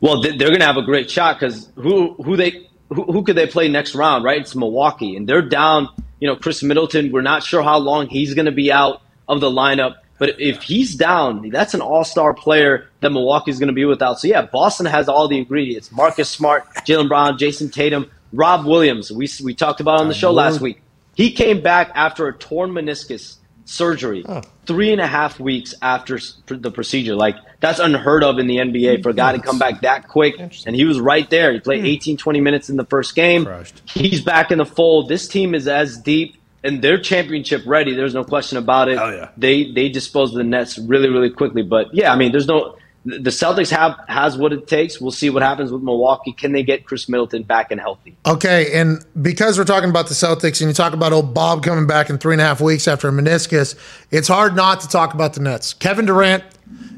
Well, 0.00 0.20
they- 0.20 0.36
they're 0.36 0.48
going 0.48 0.60
to 0.60 0.66
have 0.66 0.76
a 0.76 0.82
great 0.82 1.10
shot 1.10 1.40
because 1.40 1.70
who 1.76 2.14
who 2.22 2.36
they 2.36 2.68
who, 2.90 3.04
who 3.04 3.24
could 3.24 3.36
they 3.36 3.46
play 3.46 3.68
next 3.68 3.94
round? 3.94 4.22
Right, 4.24 4.40
it's 4.40 4.54
Milwaukee, 4.54 5.16
and 5.16 5.28
they're 5.28 5.42
down. 5.42 5.88
You 6.20 6.28
know, 6.28 6.36
Khris 6.36 6.62
Middleton. 6.62 7.10
We're 7.10 7.22
not 7.22 7.42
sure 7.42 7.62
how 7.62 7.78
long 7.78 8.06
he's 8.08 8.34
going 8.34 8.46
to 8.46 8.52
be 8.52 8.70
out 8.70 9.02
of 9.28 9.40
the 9.40 9.50
lineup. 9.50 9.96
But 10.24 10.40
if 10.40 10.62
he's 10.62 10.94
down, 10.94 11.50
that's 11.50 11.74
an 11.74 11.82
all-star 11.82 12.32
player 12.32 12.88
that 13.00 13.10
Milwaukee's 13.10 13.58
going 13.58 13.66
to 13.66 13.74
be 13.74 13.84
without. 13.84 14.18
So 14.18 14.26
yeah, 14.26 14.40
Boston 14.40 14.86
has 14.86 15.06
all 15.06 15.28
the 15.28 15.36
ingredients: 15.36 15.92
Marcus 15.92 16.30
Smart, 16.30 16.64
Jaylen 16.76 17.08
Brown, 17.08 17.36
Jayson 17.36 17.70
Tatum, 17.70 18.10
Rob 18.32 18.64
Williams. 18.64 19.12
We 19.12 19.28
we 19.42 19.52
talked 19.52 19.80
about 19.80 20.00
on 20.00 20.08
the 20.08 20.14
show 20.14 20.32
last 20.32 20.62
week. 20.62 20.80
He 21.14 21.30
came 21.30 21.60
back 21.60 21.92
after 21.94 22.26
a 22.26 22.32
torn 22.32 22.70
meniscus 22.70 23.36
surgery, 23.66 24.24
three 24.64 24.92
and 24.92 25.00
a 25.02 25.06
half 25.06 25.38
weeks 25.38 25.74
after 25.82 26.18
the 26.46 26.70
procedure. 26.70 27.14
Like 27.14 27.36
that's 27.60 27.78
unheard 27.78 28.24
of 28.24 28.38
in 28.38 28.46
the 28.46 28.56
NBA 28.56 29.02
for 29.02 29.10
a 29.10 29.14
guy 29.14 29.32
to 29.32 29.42
come 29.42 29.58
back 29.58 29.82
that 29.82 30.08
quick. 30.08 30.36
And 30.38 30.74
he 30.74 30.86
was 30.86 30.98
right 30.98 31.28
there. 31.28 31.52
He 31.52 31.60
played 31.60 31.80
hmm. 31.80 31.86
18, 31.86 32.16
20 32.16 32.40
minutes 32.40 32.70
in 32.70 32.76
the 32.76 32.86
first 32.86 33.14
game. 33.14 33.44
Crushed. 33.44 33.82
He's 33.84 34.22
back 34.22 34.50
in 34.50 34.56
the 34.56 34.64
fold. 34.64 35.10
This 35.10 35.28
team 35.28 35.54
is 35.54 35.68
as 35.68 35.98
deep 35.98 36.38
and 36.64 36.80
they're 36.82 36.98
championship 36.98 37.62
ready. 37.66 37.94
There's 37.94 38.14
no 38.14 38.24
question 38.24 38.58
about 38.58 38.88
it. 38.88 38.98
Hell 38.98 39.12
yeah. 39.12 39.30
They 39.36 39.70
they 39.70 39.88
dispose 39.90 40.30
of 40.30 40.38
the 40.38 40.44
Nets 40.44 40.78
really 40.78 41.08
really 41.08 41.30
quickly. 41.30 41.62
But 41.62 41.94
yeah, 41.94 42.12
I 42.12 42.16
mean, 42.16 42.32
there's 42.32 42.48
no. 42.48 42.76
The 43.06 43.28
Celtics 43.28 43.68
have 43.68 43.98
has 44.08 44.38
what 44.38 44.54
it 44.54 44.66
takes. 44.66 44.98
We'll 44.98 45.10
see 45.10 45.28
what 45.28 45.42
happens 45.42 45.70
with 45.70 45.82
Milwaukee. 45.82 46.32
Can 46.32 46.52
they 46.52 46.62
get 46.62 46.86
Khris 46.86 47.06
Middleton 47.06 47.42
back 47.42 47.70
and 47.70 47.78
healthy? 47.78 48.16
Okay, 48.24 48.72
and 48.72 49.04
because 49.20 49.58
we're 49.58 49.66
talking 49.66 49.90
about 49.90 50.08
the 50.08 50.14
Celtics 50.14 50.62
and 50.62 50.70
you 50.70 50.72
talk 50.72 50.94
about 50.94 51.12
old 51.12 51.34
Bob 51.34 51.62
coming 51.62 51.86
back 51.86 52.08
in 52.08 52.16
three 52.16 52.32
and 52.32 52.40
a 52.40 52.44
half 52.44 52.62
weeks 52.62 52.88
after 52.88 53.08
a 53.08 53.12
meniscus, 53.12 53.78
it's 54.10 54.26
hard 54.26 54.56
not 54.56 54.80
to 54.80 54.88
talk 54.88 55.12
about 55.12 55.34
the 55.34 55.40
Nets. 55.40 55.74
Kevin 55.74 56.06
Durant 56.06 56.44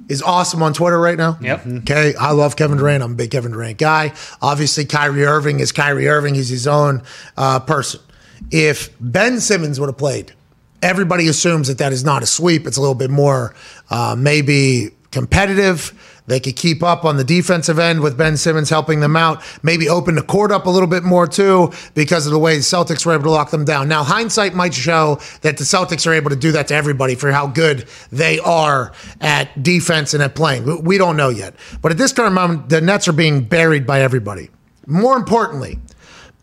is 0.09 0.22
awesome 0.22 0.62
on 0.62 0.72
Twitter 0.72 1.00
right 1.00 1.18
now. 1.18 1.38
Yep. 1.40 1.66
Okay, 1.66 2.14
I 2.14 2.31
love 2.31 2.55
Kevin 2.55 2.79
Durant. 2.79 3.02
I'm 3.02 3.12
a 3.12 3.16
big 3.16 3.33
Kevin 3.33 3.50
Durant 3.50 3.79
guy. 3.79 4.12
Obviously, 4.40 4.85
Kyrie 4.85 5.24
Irving 5.24 5.59
is 5.59 5.72
Kyrie 5.72 6.07
Irving. 6.07 6.37
He's 6.37 6.48
his 6.48 6.68
own 6.68 7.02
uh, 7.37 7.59
person. 7.59 8.00
If 8.51 8.90
Ben 9.01 9.40
Simmons 9.40 9.79
would 9.81 9.87
have 9.88 9.99
played, 9.99 10.33
everybody 10.83 11.29
assumes 11.29 11.68
that 11.68 11.79
that 11.79 11.92
is 11.92 12.05
not 12.05 12.22
a 12.22 12.27
sweep. 12.27 12.66
It's 12.66 12.77
a 12.77 12.81
little 12.81 12.94
bit 12.94 13.11
more 13.11 13.55
uh, 13.90 14.14
maybe 14.18 14.90
competitive. 15.11 15.92
They 16.29 16.40
could 16.40 16.57
keep 16.57 16.83
up 16.83 17.05
on 17.05 17.16
the 17.18 17.25
defensive 17.25 17.79
end 17.79 18.01
with 18.01 18.18
Ben 18.18 18.37
Simmons 18.37 18.68
helping 18.68 18.99
them 18.99 19.14
out. 19.16 19.42
Maybe 19.62 19.88
open 19.88 20.16
the 20.16 20.22
court 20.22 20.51
up 20.51 20.66
a 20.66 20.70
little 20.70 20.88
bit 20.88 21.05
more 21.05 21.27
too 21.29 21.72
because 21.94 22.27
of 22.27 22.33
the 22.33 22.38
way 22.38 22.57
the 22.57 22.62
Celtics 22.62 23.07
were 23.07 23.12
able 23.14 23.22
to 23.25 23.31
lock 23.31 23.51
them 23.51 23.64
down. 23.64 23.87
Now, 23.88 24.03
hindsight 24.03 24.53
might 24.53 24.75
show 24.75 25.20
that 25.42 25.57
the 25.57 25.62
Celtics 25.64 26.05
are 26.07 26.12
able 26.12 26.31
to 26.31 26.37
do 26.37 26.51
that 26.53 26.66
to 26.68 26.75
everybody 26.75 27.14
for 27.14 27.31
how 27.31 27.46
good 27.46 27.87
they 28.11 28.40
are 28.40 28.90
at 29.20 29.62
defense 29.62 30.14
and 30.14 30.22
at 30.22 30.35
playing. 30.35 30.64
We- 30.64 30.81
We 30.96 30.99
don't 30.99 31.16
know 31.16 31.29
yet. 31.29 31.55
But 31.81 31.92
at 31.92 31.99
this 31.99 32.12
current 32.12 32.35
moment, 32.35 32.68
the 32.70 32.81
Nets 32.81 33.07
are 33.07 33.12
being 33.12 33.42
buried 33.42 33.87
by 33.87 34.01
everybody. 34.03 34.51
More 34.88 35.16
importantly, 35.16 35.79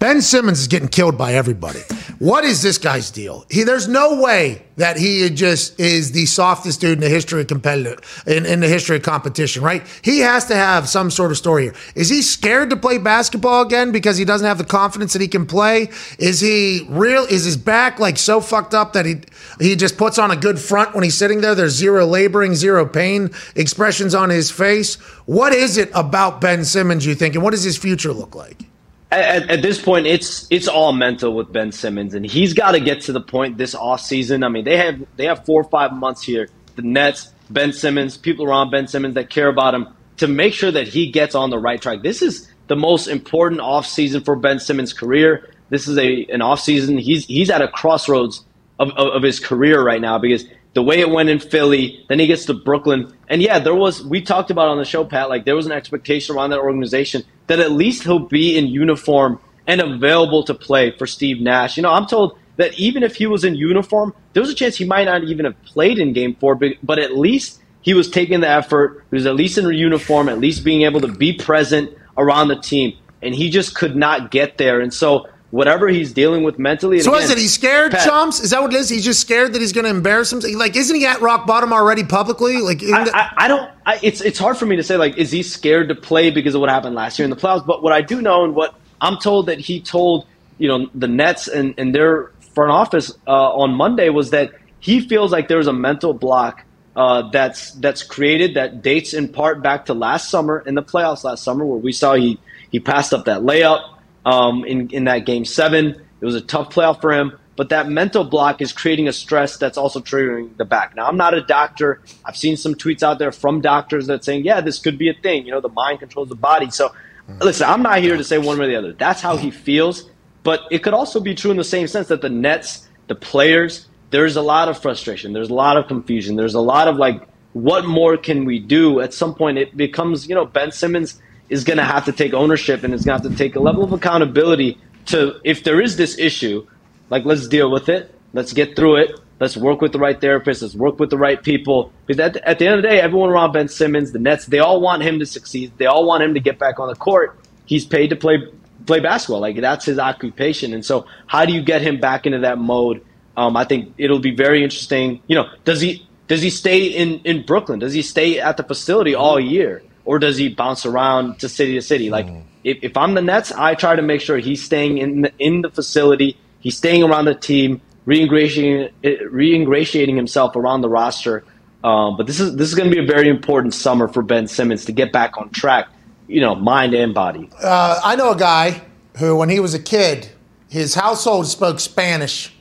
Ben 0.04 0.22
Simmons 0.22 0.60
is 0.60 0.68
getting 0.68 0.90
killed 0.90 1.18
by 1.18 1.34
everybody. 1.34 1.80
What 2.20 2.44
is 2.44 2.62
this 2.62 2.78
guy's 2.78 3.10
deal? 3.10 3.46
He, 3.50 3.64
there's 3.64 3.88
no 3.88 4.22
way 4.22 4.66
that 4.76 4.98
he 4.98 5.30
just 5.30 5.80
is 5.80 6.12
the 6.12 6.26
softest 6.26 6.82
dude 6.82 6.98
in 6.98 7.00
the 7.00 7.08
history 7.08 7.40
of 7.40 7.48
competitive 7.48 8.02
in, 8.28 8.46
in 8.46 8.60
the 8.60 8.68
history 8.68 8.98
of 8.98 9.02
competition, 9.02 9.64
right? 9.64 9.82
He 10.02 10.20
has 10.20 10.44
to 10.48 10.58
have 10.58 10.90
some 10.90 11.10
sort 11.10 11.32
of 11.32 11.38
story 11.38 11.64
here. 11.64 11.76
Is 11.96 12.10
he 12.10 12.22
scared 12.22 12.70
to 12.72 12.76
play 12.76 12.98
basketball 12.98 13.62
again 13.62 13.94
because 13.94 14.18
he 14.18 14.26
doesn't 14.26 14.46
have 14.46 14.58
the 14.58 14.66
confidence 14.66 15.14
that 15.14 15.22
he 15.22 15.28
can 15.30 15.46
play? 15.46 15.90
Is 16.20 16.42
he 16.42 16.86
real? 16.90 17.24
Is 17.24 17.46
his 17.46 17.56
back 17.56 17.98
like 17.98 18.18
so 18.18 18.42
fucked 18.42 18.74
up 18.74 18.92
that 18.92 19.06
he 19.06 19.22
he 19.62 19.74
just 19.78 19.98
puts 19.98 20.20
on 20.20 20.32
a 20.32 20.36
good 20.36 20.60
front 20.60 20.94
when 20.94 21.06
he's 21.06 21.16
sitting 21.16 21.40
there? 21.40 21.56
There's 21.56 21.78
zero 21.78 22.06
laboring, 22.06 22.56
zero 22.56 22.86
pain 22.86 23.30
expressions 23.56 24.14
on 24.14 24.32
his 24.32 24.52
face. 24.52 24.96
What 25.28 25.54
is 25.54 25.78
it 25.78 25.90
about 25.94 26.42
Ben 26.42 26.66
Simmons? 26.66 27.06
You 27.06 27.16
think, 27.16 27.36
and 27.36 27.44
what 27.44 27.52
does 27.52 27.64
his 27.64 27.78
future 27.78 28.12
look 28.12 28.36
like? 28.36 28.66
At, 29.14 29.50
at, 29.50 29.62
this 29.62 29.82
point, 29.82 30.08
it's 30.08 30.48
it's 30.50 30.68
all 30.68 30.92
mental 30.92 31.36
with 31.36 31.52
Ben 31.52 31.72
Simmons, 31.72 32.14
and 32.16 32.26
he's 32.26 32.54
got 32.54 32.72
to 32.72 32.80
get 32.80 33.02
to 33.02 33.12
the 33.12 33.22
point 33.22 33.58
this 33.58 33.76
off 33.76 34.02
season. 34.02 34.44
I 34.44 34.50
mean, 34.50 34.66
they 34.66 34.78
have 34.78 35.06
they 35.18 35.26
have 35.26 35.46
four 35.46 35.62
or 35.62 35.70
five 35.70 35.94
months 35.94 36.24
here. 36.24 36.50
The 36.76 36.82
Nets, 36.82 37.32
Ben 37.50 37.74
Simmons, 37.74 38.18
people 38.18 38.46
around 38.46 38.72
Ben 38.72 38.88
Simmons 38.88 39.14
that 39.16 39.30
care 39.30 39.48
about 39.48 39.76
him 39.76 39.88
to 40.18 40.28
make 40.28 40.54
sure 40.54 40.72
that 40.72 40.88
he 40.88 41.12
gets 41.12 41.36
on 41.36 41.50
the 41.50 41.60
right 41.60 41.82
track. 41.82 42.02
This 42.02 42.22
is 42.22 42.52
the 42.68 42.76
most 42.76 43.08
important 43.08 43.62
off 43.62 43.86
season 43.86 44.24
for 44.24 44.36
Ben 44.36 44.60
Simmons' 44.60 44.94
career. 44.94 45.52
This 45.70 45.88
is 45.88 45.98
a 45.98 46.26
an 46.26 46.42
off 46.42 46.60
season. 46.60 46.98
He's 46.98 47.26
he's 47.26 47.50
at 47.50 47.62
a 47.62 47.68
crossroads 47.68 48.44
of, 48.80 48.90
of, 48.92 49.16
of 49.16 49.24
his 49.24 49.40
career 49.40 49.84
right 49.84 50.02
now 50.02 50.18
because 50.18 50.46
the 50.74 50.82
way 50.82 51.00
it 51.00 51.10
went 51.10 51.30
in 51.30 51.40
Philly, 51.40 52.04
then 52.10 52.20
he 52.20 52.28
gets 52.28 52.46
to 52.46 52.54
Brooklyn. 52.54 53.14
And 53.28 53.42
yeah, 53.42 53.60
there 53.60 53.76
was, 53.76 54.04
we 54.04 54.22
talked 54.22 54.50
about 54.50 54.70
on 54.70 54.78
the 54.78 54.86
show, 54.86 55.06
Pat, 55.06 55.30
like 55.30 55.46
there 55.46 55.56
was 55.56 55.66
an 55.66 55.72
expectation 55.72 56.36
around 56.36 56.50
that 56.50 56.60
organization 56.60 57.24
that 57.48 57.60
at 57.60 57.72
least 57.72 58.04
he'll 58.04 58.28
be 58.28 58.58
in 58.58 58.68
uniform 58.68 59.40
and 59.68 59.82
available 59.82 60.44
to 60.44 60.54
play 60.54 60.92
for 60.92 61.06
Steve 61.06 61.42
Nash. 61.42 61.78
You 61.78 61.84
know, 61.84 61.92
I'm 61.92 62.08
told 62.08 62.38
that 62.58 62.78
even 62.80 63.04
if 63.04 63.16
he 63.16 63.28
was 63.28 63.44
in 63.44 63.56
uniform, 63.56 64.14
there 64.34 64.42
was 64.42 64.50
a 64.50 64.56
chance 64.56 64.76
he 64.76 64.86
might 64.86 65.06
not 65.06 65.24
even 65.24 65.46
have 65.46 65.62
played 65.64 66.00
in 66.00 66.14
game 66.14 66.36
four, 66.36 66.56
but, 66.56 66.74
but 66.82 67.00
at 67.00 67.16
least 67.16 67.62
he 67.82 67.94
was 67.94 68.10
taking 68.10 68.40
the 68.40 68.50
effort. 68.50 69.04
He 69.12 69.16
was 69.16 69.26
at 69.26 69.36
least 69.36 69.58
in 69.58 69.72
uniform, 69.72 70.30
at 70.30 70.40
least 70.40 70.64
being 70.64 70.84
able 70.84 71.02
to 71.02 71.08
be 71.08 71.34
present 71.34 71.96
around 72.18 72.48
the 72.48 72.56
team. 72.56 72.98
And 73.22 73.34
he 73.34 73.50
just 73.50 73.76
could 73.76 73.96
not 73.96 74.32
get 74.32 74.58
there. 74.58 74.82
And 74.82 74.94
so 74.94 75.28
whatever 75.54 75.88
he's 75.88 76.12
dealing 76.12 76.44
with 76.44 76.58
mentally. 76.58 77.00
So 77.00 77.14
again, 77.14 77.26
is 77.26 77.30
it? 77.30 77.38
He's 77.38 77.54
scared, 77.54 77.92
Pat, 77.92 78.04
chumps? 78.04 78.40
Is 78.40 78.50
that 78.50 78.62
what 78.64 78.74
it 78.74 78.78
is? 78.78 78.90
He's 78.90 79.06
just 79.06 79.22
scared 79.22 79.54
that 79.54 79.62
he's 79.62 79.72
going 79.72 79.84
to 79.84 79.92
embarrass 79.92 80.32
himself. 80.32 80.56
Like, 80.56 80.76
isn't 80.76 80.96
he 80.96 81.06
at 81.06 81.22
rock 81.22 81.46
bottom 81.46 81.72
already 81.72 82.04
publicly? 82.04 82.58
Like, 82.58 82.82
I, 82.84 83.04
I, 83.14 83.34
I 83.38 83.48
don't. 83.48 83.70
I, 83.86 84.00
it's 84.02 84.20
it's 84.22 84.40
hard 84.40 84.58
for 84.58 84.66
me 84.66 84.78
to 84.78 84.84
say. 84.84 84.98
Like, 84.98 85.16
is 85.16 85.30
he 85.30 85.44
scared 85.44 85.90
to 85.90 85.96
play 85.96 86.32
because 86.32 86.56
of 86.56 86.62
what 86.62 86.72
happened 86.72 86.96
last 86.96 87.20
year 87.20 87.24
in 87.26 87.30
the 87.30 87.36
playoffs? 87.36 87.64
But 87.64 87.84
what 87.84 87.94
I 87.94 88.02
do 88.02 88.20
know, 88.20 88.44
and 88.44 88.56
what 88.56 88.74
I'm 89.00 89.20
told 89.20 89.46
that 89.46 89.60
he 89.60 89.80
told 89.80 90.26
you 90.58 90.68
know 90.68 90.90
the 90.96 91.08
Nets 91.08 91.48
and, 91.48 91.76
and 91.78 91.94
their 91.94 92.32
front 92.56 92.72
office 92.72 93.12
uh, 93.28 93.32
on 93.32 93.76
Monday 93.76 94.10
was 94.10 94.32
that 94.32 94.54
he 94.80 95.02
feels 95.02 95.32
like 95.32 95.50
there's 95.50 95.68
a 95.68 95.74
mental 95.74 96.16
block. 96.16 96.66
Uh, 96.96 97.30
that's 97.30 97.72
that's 97.74 98.02
created 98.02 98.56
that 98.56 98.82
dates 98.82 99.14
in 99.14 99.28
part 99.28 99.62
back 99.62 99.86
to 99.86 99.94
last 99.94 100.30
summer 100.30 100.64
in 100.66 100.74
the 100.74 100.84
playoffs 100.84 101.24
last 101.24 101.44
summer 101.44 101.66
where 101.66 101.78
we 101.78 101.92
saw 101.92 102.14
he 102.14 102.40
he 102.72 102.80
passed 102.80 103.14
up 103.14 103.26
that 103.26 103.42
layup 103.42 103.93
um, 104.26 104.66
in 104.66 104.90
in 104.90 105.06
that 105.06 105.26
game 105.26 105.46
seven. 105.46 106.02
It 106.22 106.26
was 106.26 106.36
a 106.36 106.42
tough 106.42 106.74
playoff 106.74 107.02
for 107.02 107.12
him, 107.12 107.38
but 107.56 107.70
that 107.70 107.90
mental 107.90 108.24
block 108.24 108.62
is 108.62 108.72
creating 108.72 109.08
a 109.08 109.14
stress 109.14 109.58
that's 109.58 109.78
also 109.78 110.00
triggering 110.00 110.56
the 110.58 110.66
back. 110.66 110.96
Now, 110.96 111.08
I'm 111.08 111.18
not 111.18 111.34
a 111.34 111.42
doctor. 111.42 112.02
I've 112.24 112.38
seen 112.38 112.56
some 112.56 112.76
tweets 112.76 113.04
out 113.04 113.20
there 113.20 113.32
from 113.32 113.62
doctors 113.62 114.08
that 114.08 114.24
saying, 114.24 114.46
yeah, 114.46 114.62
this 114.62 114.80
could 114.80 114.98
be 114.98 115.10
a 115.10 115.14
thing. 115.14 115.46
You 115.46 115.52
know, 115.52 115.62
the 115.62 115.70
mind 115.70 116.00
controls 116.00 116.30
the 116.30 116.36
body. 116.36 116.72
So, 116.72 116.94
listen, 117.42 117.68
I'm 117.68 117.84
not 117.84 118.00
here 118.00 118.16
to 118.16 118.24
say 118.24 118.38
one 118.38 118.58
way 118.58 118.66
or 118.66 118.68
the 118.70 118.76
other. 118.78 118.94
That's 118.94 119.22
how 119.22 119.36
he 119.36 119.52
feels. 119.52 120.10
But 120.44 120.62
it 120.72 120.80
could 120.80 120.94
also 120.94 121.20
be 121.20 121.36
true 121.36 121.52
in 121.52 121.58
the 121.58 121.64
same 121.64 121.88
sense 121.88 122.08
that 122.08 122.22
the 122.22 122.30
Nets, 122.30 122.88
the 123.08 123.16
players, 123.16 123.88
there's 124.10 124.36
a 124.36 124.42
lot 124.42 124.70
of 124.70 124.82
frustration. 124.82 125.34
There's 125.34 125.50
a 125.50 125.54
lot 125.54 125.78
of 125.78 125.88
confusion. 125.88 126.36
There's 126.36 126.54
a 126.54 126.62
lot 126.62 126.88
of 126.88 126.98
like, 126.98 127.28
what 127.54 127.86
more 127.86 128.18
can 128.18 128.46
we 128.46 128.60
do? 128.60 129.00
At 129.00 129.14
some 129.14 129.36
point, 129.36 129.58
it 129.58 129.76
becomes, 129.76 130.28
you 130.28 130.36
know, 130.36 130.46
Ben 130.46 130.72
Simmons 130.72 131.22
is 131.50 131.64
going 131.64 131.78
to 131.78 131.84
have 131.84 132.06
to 132.06 132.12
take 132.12 132.34
ownership 132.34 132.84
and 132.84 132.94
is 132.94 133.06
going 133.06 133.20
to 133.20 133.24
have 133.24 133.32
to 133.32 133.38
take 133.38 133.56
a 133.56 133.60
level 133.60 133.84
of 133.84 133.92
accountability 133.92 134.78
to, 135.08 135.40
if 135.44 135.64
there 135.64 135.82
is 135.82 135.98
this 135.98 136.18
issue, 136.18 136.66
like 137.10 137.26
let's 137.26 137.48
deal 137.48 137.70
with 137.70 137.90
it, 137.90 138.14
let's 138.34 138.54
get 138.54 138.76
through 138.76 138.98
it, 138.98 139.20
let's 139.40 139.58
work 139.58 139.82
with 139.82 139.92
the 139.92 140.00
right 140.00 140.20
therapist, 140.20 140.62
let's 140.62 140.76
work 140.76 141.00
with 141.00 141.10
the 141.10 141.18
right 141.18 141.44
people. 141.44 141.92
Because 142.06 142.20
at, 142.20 142.38
at 142.38 142.60
the 142.60 142.68
end 142.68 142.78
of 142.78 142.82
the 142.82 142.88
day, 142.88 143.00
everyone 143.00 143.30
around 143.30 143.52
Ben 143.52 143.68
Simmons, 143.68 144.12
the 144.12 144.20
Nets, 144.20 144.46
they 144.46 144.60
all 144.60 144.82
want 144.82 145.04
him 145.04 145.20
to 145.20 145.26
succeed. 145.26 145.72
They 145.78 145.86
all 145.86 146.06
want 146.06 146.24
him 146.24 146.34
to 146.34 146.40
get 146.40 146.60
back 146.60 146.80
on 146.80 146.88
the 146.88 146.96
court. 146.96 147.38
He's 147.66 147.86
paid 147.86 148.10
to 148.10 148.16
play 148.16 148.48
play 148.86 149.00
basketball, 149.00 149.40
like 149.40 149.60
that's 149.62 149.86
his 149.86 149.98
occupation. 149.98 150.74
And 150.74 150.84
so, 150.84 151.06
how 151.28 151.46
do 151.46 151.54
you 151.54 151.62
get 151.62 151.82
him 151.82 152.00
back 152.00 152.26
into 152.26 152.40
that 152.40 152.58
mode? 152.58 153.04
Um, 153.38 153.56
I 153.56 153.64
think 153.64 153.94
it'll 153.98 154.20
be 154.20 154.36
very 154.36 154.64
interesting. 154.64 155.22
You 155.28 155.36
know, 155.36 155.50
does 155.64 155.82
he 155.82 156.08
does 156.28 156.42
he 156.42 156.50
stay 156.50 156.88
in 156.88 157.20
in 157.20 157.46
Brooklyn? 157.46 157.80
Does 157.80 157.94
he 157.94 158.02
stay 158.02 158.40
at 158.40 158.58
the 158.58 158.64
facility 158.64 159.16
all 159.16 159.40
year? 159.40 159.84
Or 160.06 160.20
does 160.20 160.38
he 160.38 160.50
bounce 160.50 160.86
around 160.86 161.40
to 161.40 161.50
city 161.50 161.76
to 161.76 161.82
city? 161.82 162.10
Like, 162.10 162.28
mm. 162.28 162.44
if, 162.64 162.80
if 162.82 162.98
I'm 162.98 163.14
the 163.14 163.22
Nets, 163.22 163.52
I 163.52 163.76
try 163.76 163.96
to 163.96 164.02
make 164.02 164.22
sure 164.22 164.38
he's 164.38 164.64
staying 164.64 164.98
in 164.98 165.22
the, 165.22 165.32
in 165.40 165.62
the 165.62 165.70
facility, 165.70 166.38
he's 166.60 166.78
staying 166.78 167.04
around 167.04 167.26
the 167.26 167.36
team, 167.36 167.82
reingratiating, 168.06 168.92
reingratiating 169.04 170.16
himself 170.16 170.56
around 170.56 170.82
the 170.82 170.90
roster. 170.90 171.46
Um, 171.84 172.16
but 172.16 172.28
this 172.28 172.40
is 172.40 172.56
this 172.56 172.70
is 172.70 172.76
going 172.76 172.90
to 172.90 172.96
be 172.96 173.04
a 173.04 173.06
very 173.06 173.28
important 173.28 173.74
summer 173.74 174.08
for 174.08 174.24
Ben 174.24 174.48
Simmons 174.48 174.86
to 174.86 174.94
get 174.94 175.12
back 175.12 175.38
on 175.38 175.50
track, 175.50 175.88
you 176.28 176.40
know, 176.40 176.56
mind 176.56 176.94
and 176.94 177.14
body. 177.14 177.50
Uh, 177.62 178.00
I 178.04 178.16
know 178.16 178.32
a 178.32 178.38
guy 178.38 178.82
who, 179.18 179.36
when 179.36 179.50
he 179.50 179.60
was 179.60 179.74
a 179.74 179.80
kid, 179.80 180.30
his 180.70 180.96
household 180.96 181.48
spoke 181.48 181.82
Spanish, 181.82 182.56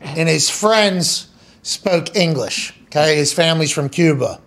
and 0.00 0.28
his 0.28 0.48
friends 0.48 1.28
spoke 1.62 2.14
English. 2.14 2.72
Okay, 2.86 3.16
his 3.16 3.32
family's 3.32 3.72
from 3.72 3.88
Cuba, 3.88 4.40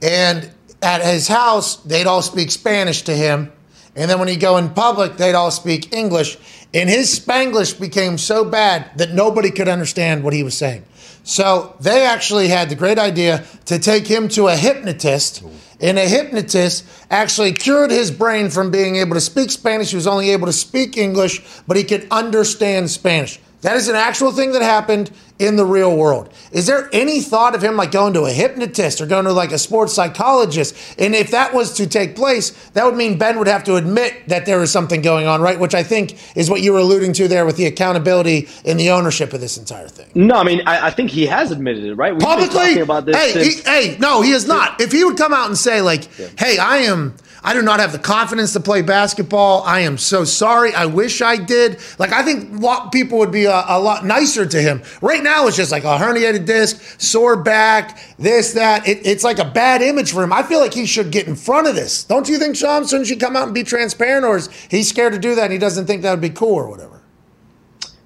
and 0.00 0.50
at 0.82 1.02
his 1.02 1.28
house, 1.28 1.76
they'd 1.76 2.06
all 2.06 2.22
speak 2.22 2.50
Spanish 2.50 3.02
to 3.02 3.14
him. 3.14 3.52
And 3.94 4.10
then 4.10 4.18
when 4.18 4.28
he'd 4.28 4.40
go 4.40 4.58
in 4.58 4.70
public, 4.70 5.16
they'd 5.16 5.34
all 5.34 5.50
speak 5.50 5.94
English. 5.94 6.36
And 6.74 6.90
his 6.90 7.18
Spanglish 7.18 7.80
became 7.80 8.18
so 8.18 8.44
bad 8.44 8.90
that 8.96 9.14
nobody 9.14 9.50
could 9.50 9.68
understand 9.68 10.22
what 10.22 10.34
he 10.34 10.42
was 10.42 10.56
saying. 10.56 10.84
So 11.24 11.74
they 11.80 12.04
actually 12.04 12.48
had 12.48 12.68
the 12.68 12.74
great 12.74 12.98
idea 12.98 13.44
to 13.64 13.78
take 13.78 14.06
him 14.06 14.28
to 14.28 14.48
a 14.48 14.56
hypnotist. 14.56 15.42
And 15.80 15.98
a 15.98 16.08
hypnotist 16.08 16.84
actually 17.10 17.52
cured 17.52 17.90
his 17.90 18.10
brain 18.10 18.50
from 18.50 18.70
being 18.70 18.96
able 18.96 19.14
to 19.14 19.20
speak 19.20 19.50
Spanish. 19.50 19.90
He 19.90 19.96
was 19.96 20.06
only 20.06 20.30
able 20.30 20.46
to 20.46 20.52
speak 20.52 20.96
English, 20.96 21.42
but 21.66 21.76
he 21.76 21.84
could 21.84 22.06
understand 22.10 22.90
Spanish. 22.90 23.40
That 23.62 23.76
is 23.76 23.88
an 23.88 23.96
actual 23.96 24.32
thing 24.32 24.52
that 24.52 24.62
happened 24.62 25.10
in 25.38 25.56
the 25.56 25.64
real 25.64 25.96
world. 25.96 26.32
Is 26.52 26.66
there 26.66 26.88
any 26.92 27.20
thought 27.20 27.54
of 27.54 27.62
him 27.62 27.76
like 27.76 27.90
going 27.90 28.14
to 28.14 28.22
a 28.24 28.30
hypnotist 28.30 29.00
or 29.00 29.06
going 29.06 29.24
to 29.24 29.32
like 29.32 29.50
a 29.52 29.58
sports 29.58 29.92
psychologist? 29.92 30.76
And 30.98 31.14
if 31.14 31.30
that 31.30 31.52
was 31.52 31.74
to 31.74 31.86
take 31.86 32.16
place, 32.16 32.50
that 32.70 32.84
would 32.84 32.94
mean 32.96 33.18
Ben 33.18 33.38
would 33.38 33.48
have 33.48 33.64
to 33.64 33.76
admit 33.76 34.28
that 34.28 34.46
there 34.46 34.62
is 34.62 34.70
something 34.70 35.02
going 35.02 35.26
on, 35.26 35.40
right? 35.42 35.58
Which 35.58 35.74
I 35.74 35.82
think 35.82 36.16
is 36.36 36.48
what 36.48 36.60
you 36.62 36.72
were 36.72 36.78
alluding 36.78 37.12
to 37.14 37.28
there 37.28 37.44
with 37.44 37.56
the 37.56 37.66
accountability 37.66 38.48
and 38.64 38.78
the 38.78 38.90
ownership 38.90 39.32
of 39.32 39.40
this 39.40 39.56
entire 39.58 39.88
thing. 39.88 40.10
No, 40.14 40.36
I 40.36 40.44
mean 40.44 40.62
I, 40.66 40.86
I 40.86 40.90
think 40.90 41.10
he 41.10 41.26
has 41.26 41.50
admitted 41.50 41.84
it, 41.84 41.94
right? 41.94 42.12
We've 42.12 42.22
Publicly, 42.22 42.78
about 42.80 43.06
this. 43.06 43.16
Hey, 43.16 43.32
since- 43.32 43.56
he, 43.56 43.62
hey, 43.62 43.96
no, 43.98 44.22
he 44.22 44.30
is 44.32 44.46
not. 44.46 44.80
If 44.80 44.92
he 44.92 45.04
would 45.04 45.16
come 45.16 45.32
out 45.32 45.48
and 45.48 45.58
say 45.58 45.80
like, 45.80 46.08
Yeah. 46.18 46.28
"Hey, 46.38 46.58
I 46.58 46.78
am." 46.78 47.14
I 47.46 47.54
do 47.54 47.62
not 47.62 47.78
have 47.78 47.92
the 47.92 48.00
confidence 48.00 48.54
to 48.54 48.60
play 48.60 48.82
basketball. 48.82 49.62
I 49.62 49.80
am 49.80 49.98
so 49.98 50.24
sorry. 50.24 50.74
I 50.74 50.86
wish 50.86 51.22
I 51.22 51.36
did. 51.36 51.78
Like, 51.96 52.10
I 52.10 52.24
think 52.24 52.60
lot 52.60 52.90
people 52.90 53.18
would 53.18 53.30
be 53.30 53.44
a, 53.44 53.64
a 53.68 53.78
lot 53.78 54.04
nicer 54.04 54.44
to 54.44 54.60
him. 54.60 54.82
Right 55.00 55.22
now, 55.22 55.46
it's 55.46 55.56
just 55.56 55.70
like 55.70 55.84
a 55.84 55.96
herniated 55.96 56.44
disc, 56.44 57.00
sore 57.00 57.36
back, 57.36 58.00
this, 58.18 58.54
that. 58.54 58.88
It, 58.88 59.06
it's 59.06 59.22
like 59.22 59.38
a 59.38 59.44
bad 59.44 59.80
image 59.80 60.10
for 60.10 60.24
him. 60.24 60.32
I 60.32 60.42
feel 60.42 60.58
like 60.58 60.74
he 60.74 60.86
should 60.86 61.12
get 61.12 61.28
in 61.28 61.36
front 61.36 61.68
of 61.68 61.76
this. 61.76 62.02
Don't 62.02 62.28
you 62.28 62.36
think, 62.36 62.56
Sean? 62.56 62.84
Shouldn't 62.84 63.10
you 63.10 63.16
come 63.16 63.36
out 63.36 63.44
and 63.44 63.54
be 63.54 63.62
transparent, 63.62 64.24
or 64.26 64.38
is 64.38 64.50
he 64.68 64.82
scared 64.82 65.12
to 65.12 65.18
do 65.20 65.36
that 65.36 65.44
and 65.44 65.52
he 65.52 65.58
doesn't 65.58 65.86
think 65.86 66.02
that 66.02 66.10
would 66.10 66.20
be 66.20 66.30
cool 66.30 66.56
or 66.56 66.68
whatever? 66.68 66.95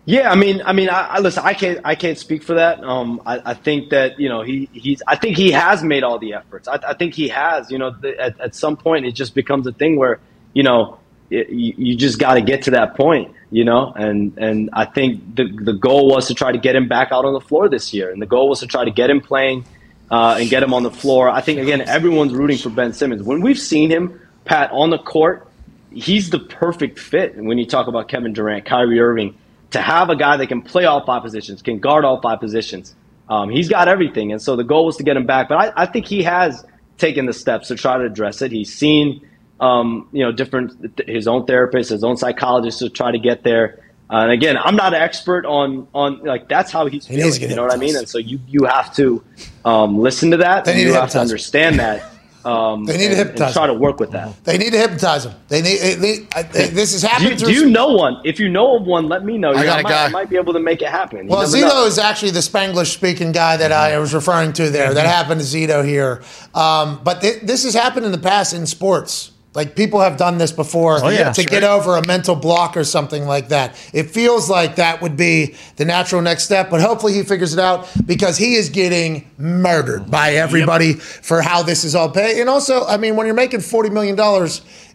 Yeah, 0.06 0.30
I 0.30 0.34
mean, 0.34 0.62
I 0.64 0.72
mean, 0.72 0.88
I, 0.88 1.02
I 1.02 1.18
listen. 1.20 1.42
I 1.44 1.52
can't, 1.54 1.80
I 1.84 1.94
can't 1.94 2.18
speak 2.18 2.42
for 2.42 2.54
that. 2.54 2.82
Um, 2.82 3.20
I, 3.26 3.50
I 3.50 3.54
think 3.54 3.90
that 3.90 4.18
you 4.18 4.28
know 4.28 4.42
he, 4.42 4.68
he's. 4.72 5.02
I 5.06 5.16
think 5.16 5.36
he 5.36 5.52
has 5.52 5.82
made 5.82 6.02
all 6.02 6.18
the 6.18 6.34
efforts. 6.34 6.66
I, 6.68 6.80
I 6.88 6.94
think 6.94 7.14
he 7.14 7.28
has. 7.28 7.70
You 7.70 7.78
know, 7.78 7.90
the, 7.90 8.18
at, 8.18 8.40
at 8.40 8.54
some 8.54 8.76
point, 8.76 9.04
it 9.04 9.12
just 9.12 9.34
becomes 9.34 9.66
a 9.66 9.72
thing 9.72 9.96
where 9.96 10.18
you 10.54 10.62
know 10.62 10.98
it, 11.30 11.50
you, 11.50 11.74
you 11.76 11.96
just 11.96 12.18
got 12.18 12.34
to 12.34 12.40
get 12.40 12.62
to 12.62 12.72
that 12.72 12.96
point. 12.96 13.34
You 13.50 13.64
know, 13.64 13.92
and 13.94 14.36
and 14.38 14.70
I 14.72 14.86
think 14.86 15.36
the 15.36 15.44
the 15.44 15.74
goal 15.74 16.08
was 16.08 16.28
to 16.28 16.34
try 16.34 16.50
to 16.50 16.58
get 16.58 16.74
him 16.74 16.88
back 16.88 17.12
out 17.12 17.24
on 17.24 17.34
the 17.34 17.40
floor 17.40 17.68
this 17.68 17.92
year, 17.92 18.10
and 18.10 18.22
the 18.22 18.26
goal 18.26 18.48
was 18.48 18.60
to 18.60 18.66
try 18.66 18.84
to 18.84 18.90
get 18.90 19.10
him 19.10 19.20
playing 19.20 19.64
uh, 20.10 20.38
and 20.40 20.48
get 20.48 20.62
him 20.62 20.72
on 20.72 20.82
the 20.82 20.90
floor. 20.90 21.28
I 21.28 21.40
think 21.40 21.60
again, 21.60 21.82
everyone's 21.82 22.32
rooting 22.32 22.58
for 22.58 22.70
Ben 22.70 22.92
Simmons. 22.92 23.22
When 23.22 23.42
we've 23.42 23.58
seen 23.58 23.90
him, 23.90 24.20
Pat, 24.44 24.70
on 24.72 24.90
the 24.90 24.98
court, 24.98 25.46
he's 25.92 26.30
the 26.30 26.38
perfect 26.38 26.98
fit. 26.98 27.36
When 27.36 27.58
you 27.58 27.66
talk 27.66 27.86
about 27.86 28.08
Kevin 28.08 28.32
Durant, 28.32 28.64
Kyrie 28.64 29.00
Irving, 29.00 29.36
to 29.70 29.80
have 29.80 30.10
a 30.10 30.16
guy 30.16 30.36
that 30.36 30.46
can 30.48 30.62
play 30.62 30.84
all 30.84 31.04
five 31.04 31.22
positions, 31.22 31.62
can 31.62 31.78
guard 31.78 32.04
all 32.04 32.20
five 32.20 32.40
positions, 32.40 32.94
um, 33.28 33.48
he's 33.48 33.68
got 33.68 33.88
everything. 33.88 34.32
And 34.32 34.42
so 34.42 34.56
the 34.56 34.64
goal 34.64 34.86
was 34.86 34.96
to 34.96 35.04
get 35.04 35.16
him 35.16 35.24
back. 35.24 35.48
But 35.48 35.58
I, 35.58 35.82
I 35.82 35.86
think 35.86 36.06
he 36.06 36.22
has 36.24 36.64
taken 36.98 37.26
the 37.26 37.32
steps 37.32 37.68
to 37.68 37.76
try 37.76 37.96
to 37.96 38.04
address 38.04 38.42
it. 38.42 38.50
He's 38.50 38.74
seen, 38.74 39.26
um, 39.60 40.08
you 40.12 40.24
know, 40.24 40.32
different 40.32 41.00
his 41.06 41.28
own 41.28 41.46
therapist, 41.46 41.90
his 41.90 42.02
own 42.02 42.16
psychologist 42.16 42.80
to 42.80 42.90
try 42.90 43.12
to 43.12 43.18
get 43.18 43.44
there. 43.44 43.84
Uh, 44.10 44.22
and 44.22 44.32
again, 44.32 44.58
I'm 44.58 44.74
not 44.74 44.92
an 44.92 45.00
expert 45.00 45.46
on 45.46 45.86
on 45.94 46.24
like 46.24 46.48
that's 46.48 46.72
how 46.72 46.86
he's 46.86 47.06
feeling. 47.06 47.40
You 47.40 47.54
know 47.54 47.62
what 47.62 47.72
I 47.72 47.76
mean? 47.76 47.94
And 47.94 48.08
so 48.08 48.18
you 48.18 48.40
you 48.48 48.64
have 48.64 48.92
to 48.96 49.22
um, 49.64 49.98
listen 49.98 50.32
to 50.32 50.38
that. 50.38 50.66
And 50.66 50.80
you 50.80 50.94
have 50.94 51.10
to 51.10 51.20
understand 51.20 51.78
that. 51.78 52.12
Um, 52.44 52.84
They 52.84 52.96
need 52.96 52.98
to 52.98 53.10
and- 53.12 53.12
and 53.20 53.28
hypnotize 53.30 53.52
try 53.52 53.66
to 53.66 53.74
work 53.74 54.00
with 54.00 54.12
that. 54.12 54.32
They 54.44 54.56
need 54.56 54.72
to 54.72 54.78
hypnotize 54.78 55.24
them. 55.24 55.34
They 55.48 55.60
need. 55.60 55.78
They, 55.78 55.94
they, 55.94 56.26
I- 56.34 56.42
they- 56.42 56.68
this 56.80 56.92
has 56.92 57.02
Do 57.02 57.06
happened 57.08 57.40
you, 57.40 57.46
do 57.48 57.52
you 57.52 57.66
know 57.68 57.88
one? 57.92 58.16
If 58.24 58.40
you 58.40 58.48
know 58.48 58.76
of 58.76 58.84
one, 58.86 59.08
let 59.08 59.24
me 59.24 59.36
know. 59.36 59.50
You 59.52 59.58
I 59.58 59.60
know, 59.60 59.66
got 59.66 59.80
a 59.80 59.82
might, 59.82 59.90
guy. 59.90 60.04
I 60.06 60.08
might 60.08 60.30
be 60.30 60.36
able 60.36 60.52
to 60.54 60.60
make 60.60 60.80
it 60.80 60.88
happen. 60.88 61.26
Well, 61.26 61.46
Zito 61.46 61.68
know. 61.68 61.84
is 61.86 61.98
actually 61.98 62.30
the 62.30 62.40
Spanglish 62.40 62.92
speaking 62.94 63.32
guy 63.32 63.56
that 63.58 63.72
I 63.72 63.98
was 63.98 64.14
referring 64.14 64.52
to 64.54 64.70
there. 64.70 64.94
That 64.94 65.06
happened 65.06 65.40
to 65.40 65.46
Zito 65.46 65.84
here. 65.84 66.22
Um, 66.54 67.00
but 67.04 67.20
th- 67.20 67.42
this 67.42 67.64
has 67.64 67.74
happened 67.74 68.06
in 68.06 68.12
the 68.12 68.18
past 68.18 68.54
in 68.54 68.66
sports. 68.66 69.32
Like 69.52 69.74
people 69.74 69.98
have 70.00 70.16
done 70.16 70.38
this 70.38 70.52
before 70.52 71.04
Oh, 71.04 71.08
yeah. 71.08 71.32
to 71.32 71.44
get 71.44 71.64
over 71.64 71.96
a 71.96 72.06
mental 72.06 72.36
block 72.36 72.76
or 72.76 72.84
something 72.84 73.26
like 73.26 73.48
that. 73.48 73.74
It 73.92 74.04
feels 74.10 74.48
like 74.48 74.76
that 74.76 75.02
would 75.02 75.16
be 75.16 75.56
the 75.74 75.84
natural 75.84 76.22
next 76.22 76.44
step, 76.44 76.70
but 76.70 76.80
hopefully 76.80 77.14
he 77.14 77.24
figures 77.24 77.52
it 77.52 77.58
out 77.58 77.88
because 78.06 78.36
he 78.36 78.54
is 78.54 78.68
getting 78.68 79.28
murdered 79.38 80.08
by 80.08 80.34
everybody 80.34 80.92
for 80.94 81.42
how 81.42 81.62
this 81.64 81.82
is 81.82 81.96
all 81.96 82.08
paid. 82.10 82.40
And 82.40 82.48
also, 82.48 82.86
I 82.86 82.96
mean, 82.96 83.16
when 83.16 83.26
you're 83.26 83.34
making 83.34 83.58
$40 83.60 83.90
million, 83.90 84.16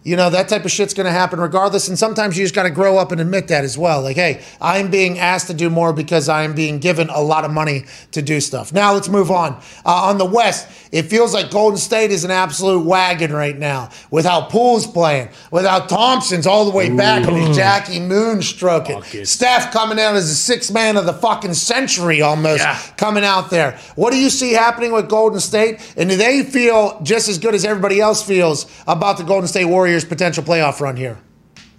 you 0.06 0.16
know, 0.16 0.30
that 0.30 0.48
type 0.48 0.64
of 0.66 0.72
shit's 0.72 0.94
going 0.94 1.08
to 1.08 1.12
happen 1.12 1.40
regardless. 1.40 1.88
And 1.88 1.98
sometimes 1.98 2.38
you 2.38 2.44
just 2.44 2.54
got 2.54 2.64
to 2.64 2.70
grow 2.70 3.00
up 3.00 3.12
and 3.12 3.20
admit 3.20 3.48
that 3.48 3.64
as 3.64 3.76
well. 3.76 4.04
Like, 4.04 4.16
hey, 4.16 4.44
I'm 4.62 4.92
being 4.92 5.18
asked 5.18 5.48
to 5.48 5.54
do 5.56 5.68
more 5.68 5.94
because 5.94 6.30
I'm 6.30 6.54
being 6.54 6.78
given 6.78 7.10
a 7.10 7.22
lot 7.22 7.44
of 7.44 7.50
money 7.50 7.86
to 8.12 8.22
do 8.22 8.40
stuff. 8.40 8.72
Now 8.72 8.94
let's 8.94 9.10
move 9.10 9.32
on. 9.32 9.54
Uh, 9.84 10.04
on 10.06 10.20
the 10.20 10.26
West, 10.26 10.70
it 10.92 11.04
feels 11.04 11.34
like 11.34 11.50
Golden 11.50 11.80
State 11.80 12.12
is 12.12 12.24
an 12.24 12.30
absolute 12.30 12.86
wagon 12.86 13.34
right 13.34 13.58
now 13.58 13.90
with 14.12 14.26
how 14.26 14.42
Poole's 14.42 14.86
playing, 14.86 15.30
with 15.50 15.66
how 15.66 15.80
Thompson's 15.80 16.46
all 16.46 16.66
the 16.66 16.72
way 16.72 16.96
back 16.96 17.28
and 17.28 17.36
his 17.38 17.58
Jackie 17.58 18.00
Moon 18.00 18.44
stroking. 18.44 19.02
Steph 19.26 19.74
coming 19.74 20.00
out 20.00 20.16
as 20.16 20.30
the 20.30 20.36
sixth 20.36 20.72
man 20.72 20.98
of 20.98 21.08
the 21.08 21.14
fucking 21.14 21.56
century 21.56 22.22
almost 22.22 22.64
coming 22.96 23.24
out 23.24 23.50
there. 23.50 23.80
What 23.96 24.12
do 24.12 24.18
you 24.18 24.30
see 24.30 24.54
happening 24.54 24.92
with 24.92 25.10
Golden 25.10 25.40
State? 25.40 25.82
And 25.98 26.12
do 26.12 26.16
they 26.16 26.44
feel 26.44 27.02
just 27.02 27.28
as 27.28 27.40
good 27.40 27.56
as 27.56 27.66
everybody 27.66 28.00
else 28.00 28.22
feels 28.22 28.72
about 28.86 29.18
the 29.18 29.24
Golden 29.24 29.48
State 29.48 29.66
Warriors' 29.66 29.95
potential 30.04 30.44
playoff 30.44 30.82
run 30.82 30.98
here? 30.98 31.18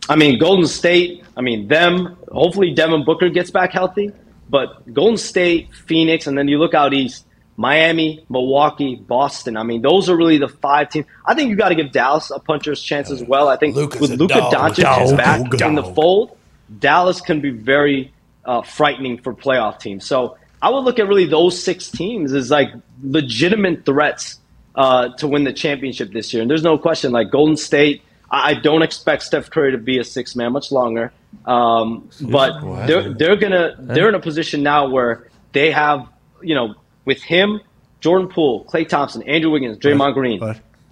I 0.08 0.16
mean, 0.16 0.38
Golden 0.38 0.66
State, 0.66 1.24
I 1.36 1.40
mean, 1.40 1.68
them, 1.68 2.16
hopefully 2.30 2.72
Devin 2.72 3.04
Booker 3.04 3.28
gets 3.28 3.50
back 3.50 3.72
healthy, 3.72 4.12
but 4.48 4.92
Golden 4.94 5.16
State, 5.16 5.74
Phoenix, 5.74 6.26
and 6.26 6.38
then 6.38 6.46
you 6.46 6.58
look 6.58 6.74
out 6.74 6.94
east, 6.94 7.26
Miami, 7.56 8.24
Milwaukee, 8.28 8.94
Boston. 8.94 9.56
I 9.56 9.62
mean, 9.62 9.82
those 9.82 10.08
are 10.08 10.16
really 10.16 10.38
the 10.38 10.48
five 10.48 10.90
teams. 10.90 11.06
I 11.24 11.34
think 11.34 11.50
you 11.50 11.56
got 11.56 11.70
to 11.70 11.74
give 11.74 11.90
Dallas 11.90 12.30
a 12.30 12.38
puncher's 12.38 12.80
chance 12.80 13.10
as 13.10 13.22
well. 13.22 13.48
I 13.48 13.56
think 13.56 13.74
Luka's 13.74 14.00
with 14.00 14.20
Luka. 14.20 14.34
Doncic 14.34 14.82
Dog. 14.82 15.16
back 15.16 15.60
in 15.60 15.74
the 15.74 15.82
fold, 15.82 16.36
Dallas 16.78 17.20
can 17.20 17.40
be 17.40 17.50
very 17.50 18.12
uh, 18.44 18.62
frightening 18.62 19.18
for 19.18 19.34
playoff 19.34 19.80
teams. 19.80 20.04
So 20.04 20.36
I 20.60 20.70
would 20.70 20.84
look 20.84 20.98
at 20.98 21.08
really 21.08 21.26
those 21.26 21.62
six 21.62 21.90
teams 21.90 22.32
as 22.32 22.50
like 22.50 22.68
legitimate 23.02 23.84
threats 23.84 24.38
uh, 24.74 25.08
to 25.16 25.26
win 25.26 25.44
the 25.44 25.52
championship 25.52 26.12
this 26.12 26.32
year. 26.32 26.42
And 26.42 26.50
there's 26.50 26.62
no 26.62 26.78
question, 26.78 27.12
like 27.12 27.30
Golden 27.30 27.56
State, 27.56 28.02
I 28.30 28.54
don't 28.54 28.82
expect 28.82 29.22
Steph 29.22 29.50
Curry 29.50 29.72
to 29.72 29.78
be 29.78 29.98
a 29.98 30.04
six 30.04 30.34
man 30.34 30.52
much 30.52 30.72
longer. 30.72 31.12
Um, 31.44 32.08
but 32.20 32.86
they're 32.86 33.14
they're 33.14 33.36
gonna 33.36 33.76
they're 33.78 34.08
in 34.08 34.14
a 34.14 34.20
position 34.20 34.62
now 34.62 34.88
where 34.88 35.28
they 35.52 35.70
have 35.70 36.08
you 36.42 36.54
know 36.54 36.74
with 37.04 37.22
him, 37.22 37.60
Jordan 38.00 38.28
Poole, 38.28 38.64
Klay 38.64 38.88
Thompson, 38.88 39.22
Andrew 39.22 39.50
Wiggins, 39.50 39.78
Draymond 39.78 40.14
Green, 40.14 40.40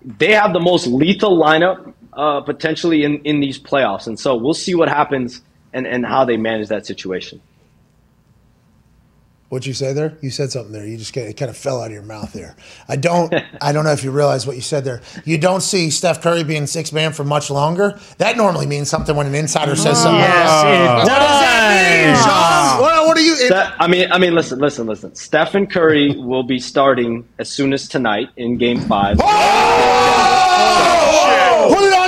they 0.05 0.33
have 0.33 0.53
the 0.53 0.61
most 0.61 0.87
lethal 0.87 1.37
lineup 1.37 1.93
uh, 2.13 2.41
potentially 2.43 3.03
in, 3.05 3.21
in 3.23 3.41
these 3.41 3.59
playoffs. 3.59 4.07
And 4.07 4.19
so 4.19 4.37
we'll 4.37 4.55
see 4.55 4.75
what 4.75 4.89
happens 4.89 5.41
and, 5.73 5.87
and 5.87 6.07
how 6.07 6.25
they 6.25 6.37
manage 6.37 6.69
that 6.69 6.87
situation. 6.87 7.41
What'd 9.51 9.67
you 9.67 9.75
say 9.75 9.93
there? 9.93 10.17
You 10.21 10.31
said 10.31 10.51
something 10.51 10.73
there. 10.73 10.87
You 10.87 10.97
just 10.97 11.13
get, 11.13 11.29
it 11.29 11.37
kind 11.37 11.51
of 11.51 11.57
fell 11.57 11.81
out 11.81 11.87
of 11.89 11.93
your 11.93 12.03
mouth 12.03 12.33
there. 12.33 12.57
I 12.89 12.97
don't. 12.97 13.33
I 13.61 13.73
don't 13.73 13.85
know 13.85 13.93
if 13.93 14.03
you 14.03 14.11
realize 14.11 14.47
what 14.47 14.57
you 14.57 14.63
said 14.63 14.85
there. 14.85 15.03
You 15.25 15.39
don't 15.39 15.61
see 15.61 15.91
Steph 15.91 16.23
Curry 16.23 16.43
being 16.45 16.67
six 16.67 16.93
man 16.93 17.13
for 17.13 17.25
much 17.25 17.51
longer. 17.51 17.99
That 18.19 18.37
normally 18.37 18.67
means 18.67 18.89
something 18.89 19.15
when 19.15 19.27
an 19.27 19.35
insider 19.35 19.77
says 19.77 20.03
something. 20.03 20.21
Yes, 20.21 20.65
it 20.65 20.67
What 20.67 21.19
does 21.19 21.41
that 21.41 22.07
mean, 22.07 22.15
ah. 22.17 22.25
does. 22.25 22.25
Sean? 22.25 22.81
What, 22.83 23.07
what 23.07 23.17
are 23.17 23.21
you? 23.21 23.35
It, 23.35 23.51
That, 23.51 23.75
I 23.79 23.87
mean, 23.87 24.11
I 24.11 24.19
mean, 24.19 24.35
listen, 24.35 24.59
listen, 24.59 24.87
listen. 24.87 25.15
Stephen 25.15 25.67
Curry 25.67 26.17
will 26.19 26.43
be 26.43 26.59
starting 26.59 27.25
as 27.39 27.49
soon 27.51 27.73
as 27.73 27.87
tonight 27.87 28.31
in 28.37 28.57
Game 28.57 28.81
Five. 28.81 29.19
Oh! 29.21 29.27
Put 31.69 31.83
it 31.83 31.93
on 31.93 31.93
the 31.93 31.93
ticket. 31.93 32.04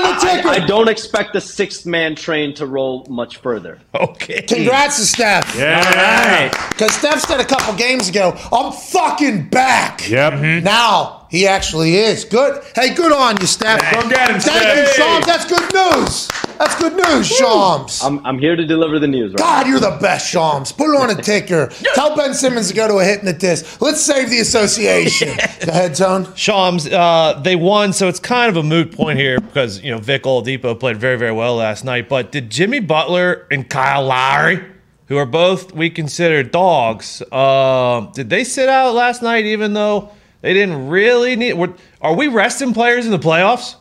I 0.49 0.65
don't 0.67 0.89
expect 0.89 1.33
the 1.33 1.41
sixth 1.41 1.87
man 1.87 2.15
train 2.15 2.55
to 2.55 2.67
roll 2.67 3.07
much 3.09 3.39
further. 3.39 3.79
Okay. 3.95 4.43
Congrats 4.43 4.99
to 4.99 5.07
Steph. 5.07 5.57
yeah. 5.57 6.49
Because 6.69 6.93
Steph 6.93 7.21
said 7.21 7.41
a 7.41 7.45
couple 7.45 7.75
games 7.75 8.09
ago, 8.09 8.37
I'm 8.53 8.73
fucking 8.73 9.49
back. 9.49 10.09
Yep. 10.09 10.63
Now 10.63 11.26
he 11.31 11.47
actually 11.47 11.97
is. 11.97 12.25
Good. 12.25 12.63
Hey, 12.75 12.95
good 12.95 13.13
on 13.13 13.37
you, 13.41 13.47
Steph. 13.47 13.81
Go 13.93 14.09
get 14.09 14.31
him, 14.31 14.41
Thank 14.41 14.79
you, 14.79 14.87
Steph. 14.87 14.95
Shams. 14.95 15.27
That's 15.27 15.45
good 15.45 15.75
news. 15.75 16.29
That's 16.59 16.77
good 16.77 16.97
news, 16.97 17.27
Shams. 17.27 18.03
I'm, 18.03 18.25
I'm 18.25 18.39
here 18.39 18.57
to 18.57 18.65
deliver 18.65 18.99
the 18.99 19.09
news. 19.09 19.33
Right 19.33 19.39
God, 19.39 19.67
you're 19.67 19.81
the 19.81 19.99
best, 20.01 20.29
Shams. 20.31 20.73
Put 20.73 20.95
it 20.95 21.01
on 21.01 21.11
a 21.11 21.21
ticker. 21.21 21.69
Tell 21.95 22.17
Ben 22.17 22.33
Simmons 22.33 22.69
to 22.69 22.75
go 22.75 22.89
to 22.89 22.95
a 22.99 23.05
hypnotist. 23.05 23.83
Let's 23.83 24.01
save 24.01 24.31
the 24.31 24.39
association. 24.41 25.29
Go 25.67 25.73
ahead, 25.73 25.95
Tone. 25.95 26.33
Shams, 26.35 26.87
uh, 26.87 27.41
they 27.43 27.57
won, 27.57 27.93
so 27.93 28.09
it's 28.09 28.21
kind 28.21 28.49
of 28.49 28.57
a 28.57 28.63
moot 28.63 28.93
point 28.93 29.19
here 29.19 29.41
because 29.41 29.83
you 29.83 29.91
know 29.91 29.99
Vic 29.99 30.23
Oladipo 30.23 30.79
played 30.79 30.97
very, 30.97 31.19
very 31.19 31.33
well 31.33 31.57
last 31.57 31.85
night. 31.85 32.09
But 32.09 32.33
did 32.33 32.51
Jimmy 32.51 32.81
Butler 32.81 33.47
and 33.51 33.69
Kyle 33.69 34.05
Lowry, 34.05 34.65
who 35.09 35.17
are 35.17 35.27
both 35.27 35.73
we 35.73 35.91
consider 35.91 36.43
dogs, 36.43 37.23
uh, 37.33 38.11
did 38.15 38.31
they 38.31 38.45
sit 38.45 38.69
out 38.69 38.95
last 38.95 39.23
night? 39.23 39.45
Even 39.45 39.75
though 39.75 40.13
they 40.47 40.55
didn't 40.55 40.87
really 40.91 41.35
need, 41.35 41.57
are 42.01 42.15
we 42.15 42.29
resting 42.29 42.73
players 42.73 43.05
in 43.05 43.11
the 43.11 43.19
playoffs? 43.19 43.75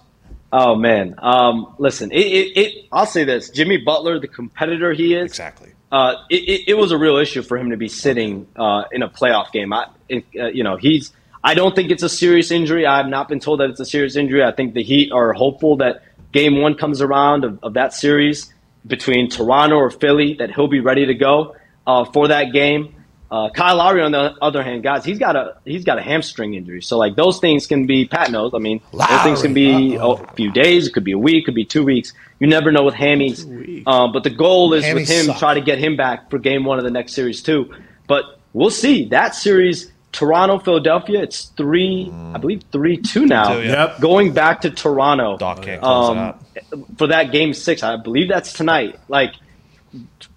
Oh 0.51 0.73
man, 0.73 1.13
um, 1.19 1.75
listen. 1.77 2.11
It, 2.11 2.25
it, 2.25 2.57
it, 2.57 2.85
I'll 2.91 3.05
say 3.05 3.23
this: 3.23 3.51
Jimmy 3.51 3.77
Butler, 3.77 4.19
the 4.19 4.27
competitor 4.27 4.91
he 4.91 5.13
is, 5.13 5.25
Exactly. 5.25 5.73
uh, 5.91 6.15
it, 6.31 6.63
it, 6.69 6.73
was 6.73 6.91
a 6.91 6.97
real 6.97 7.17
issue 7.17 7.43
for 7.43 7.55
him 7.55 7.69
to 7.69 7.77
be 7.77 7.87
sitting 7.87 8.47
uh, 8.55 8.85
in 8.91 9.03
a 9.03 9.07
playoff 9.07 9.51
game. 9.51 9.71
I, 9.73 9.89
it, 10.09 10.25
uh, 10.39 10.47
you 10.47 10.63
know, 10.63 10.75
he's. 10.75 11.13
I 11.43 11.53
don't 11.53 11.75
think 11.75 11.91
it's 11.91 12.01
a 12.01 12.09
serious 12.09 12.49
injury. 12.49 12.87
I 12.87 12.97
have 12.97 13.09
not 13.09 13.29
been 13.29 13.39
told 13.39 13.59
that 13.59 13.69
it's 13.69 13.79
a 13.79 13.85
serious 13.85 14.15
injury. 14.15 14.43
I 14.43 14.51
think 14.51 14.73
the 14.73 14.81
Heat 14.81 15.11
are 15.11 15.33
hopeful 15.33 15.77
that 15.77 16.01
Game 16.31 16.59
One 16.59 16.73
comes 16.73 16.99
around 16.99 17.43
of, 17.43 17.59
of 17.61 17.73
that 17.75 17.93
series 17.93 18.51
between 18.87 19.29
Toronto 19.29 19.75
or 19.75 19.91
Philly 19.91 20.33
that 20.39 20.49
he'll 20.49 20.67
be 20.67 20.79
ready 20.79 21.05
to 21.05 21.13
go 21.13 21.55
uh, 21.85 22.05
for 22.05 22.29
that 22.29 22.53
game. 22.53 22.95
Uh, 23.29 23.49
Kyle 23.49 23.77
Lowry, 23.77 24.01
on 24.03 24.11
the 24.11 24.35
other 24.41 24.63
hand, 24.63 24.83
guys, 24.83 25.03
he's 25.03 25.17
got 25.17 25.35
a 25.35 25.57
he's 25.65 25.83
got 25.83 25.97
a 25.97 26.01
hamstring 26.01 26.53
injury. 26.53 26.81
So 26.81 26.97
like 26.97 27.15
those 27.15 27.39
things 27.39 27.65
can 27.65 27.87
be 27.87 28.05
Pat 28.05 28.31
knows. 28.31 28.53
I 28.53 28.59
mean, 28.59 28.81
those 28.91 29.21
things 29.23 29.41
can 29.41 29.53
be 29.53 29.97
Lowry, 29.97 30.23
a 30.23 30.33
few 30.33 30.51
days. 30.51 30.87
It 30.87 30.93
could 30.93 31.03
be 31.03 31.13
a 31.13 31.17
week. 31.17 31.45
Could 31.45 31.55
be 31.55 31.65
two 31.65 31.83
weeks. 31.83 32.13
You 32.39 32.47
never 32.47 32.71
know 32.71 32.83
with 32.83 32.93
hammies. 32.93 33.85
Um, 33.87 34.11
but 34.11 34.23
the 34.23 34.29
goal 34.29 34.73
is 34.73 34.85
with 34.93 35.07
him 35.07 35.25
suck. 35.25 35.39
try 35.39 35.53
to 35.55 35.61
get 35.61 35.79
him 35.79 35.97
back 35.97 36.29
for 36.29 36.37
game 36.37 36.65
one 36.65 36.77
of 36.77 36.83
the 36.83 36.91
next 36.91 37.13
series 37.13 37.41
too. 37.41 37.73
But 38.07 38.25
we'll 38.53 38.69
see 38.69 39.09
that 39.09 39.33
series. 39.33 39.91
Toronto, 40.11 40.59
Philadelphia. 40.59 41.21
It's 41.23 41.45
three, 41.45 42.09
I 42.33 42.37
believe, 42.37 42.61
three 42.71 42.97
two 42.97 43.25
now. 43.25 43.55
Two, 43.55 43.63
yeah. 43.63 43.87
Yep. 43.87 43.99
Going 43.99 44.33
back 44.33 44.61
to 44.61 44.69
Toronto 44.69 45.37
Doc 45.37 45.63
can't 45.63 45.81
close 45.81 46.09
it 46.09 46.11
um, 46.11 46.17
out. 46.17 46.97
for 46.97 47.07
that 47.07 47.31
game 47.31 47.53
six. 47.53 47.83
I 47.83 47.97
believe 47.97 48.29
that's 48.29 48.53
tonight. 48.53 48.97
Like 49.09 49.33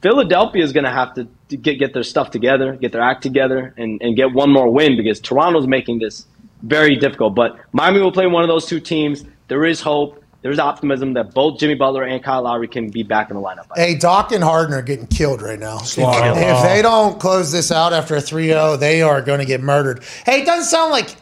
Philadelphia 0.00 0.62
is 0.62 0.72
going 0.72 0.84
to 0.84 0.90
have 0.90 1.14
to 1.14 1.28
to 1.48 1.56
get 1.56 1.78
get 1.78 1.94
their 1.94 2.02
stuff 2.02 2.30
together, 2.30 2.74
get 2.74 2.92
their 2.92 3.02
act 3.02 3.22
together, 3.22 3.74
and, 3.76 4.00
and 4.02 4.16
get 4.16 4.32
one 4.32 4.50
more 4.50 4.70
win 4.70 4.96
because 4.96 5.20
Toronto's 5.20 5.66
making 5.66 5.98
this 5.98 6.26
very 6.62 6.96
difficult. 6.96 7.34
But 7.34 7.58
Miami 7.72 8.00
will 8.00 8.12
play 8.12 8.26
one 8.26 8.42
of 8.42 8.48
those 8.48 8.66
two 8.66 8.80
teams. 8.80 9.24
There 9.48 9.64
is 9.64 9.80
hope. 9.80 10.22
There's 10.40 10.60
optimism 10.60 11.14
that 11.14 11.34
both 11.34 11.58
Jimmy 11.58 11.74
Butler 11.74 12.04
and 12.04 12.22
Kyle 12.22 12.42
Lowry 12.42 12.68
can 12.68 12.90
be 12.90 13.02
back 13.02 13.28
in 13.28 13.36
the 13.36 13.42
lineup. 13.42 13.66
Hey, 13.74 13.96
Doc 13.96 14.30
and 14.30 14.44
Harden 14.44 14.72
are 14.72 14.82
getting 14.82 15.08
killed 15.08 15.42
right 15.42 15.58
now. 15.58 15.78
If, 15.82 15.98
if 15.98 16.62
they 16.62 16.80
don't 16.80 17.18
close 17.18 17.50
this 17.50 17.72
out 17.72 17.92
after 17.92 18.14
a 18.14 18.20
3 18.20 18.46
0, 18.46 18.76
they 18.76 19.02
are 19.02 19.20
going 19.20 19.40
to 19.40 19.44
get 19.44 19.60
murdered. 19.60 20.04
Hey, 20.24 20.42
it 20.42 20.46
doesn't 20.46 20.66
sound 20.66 20.92
like, 20.92 21.16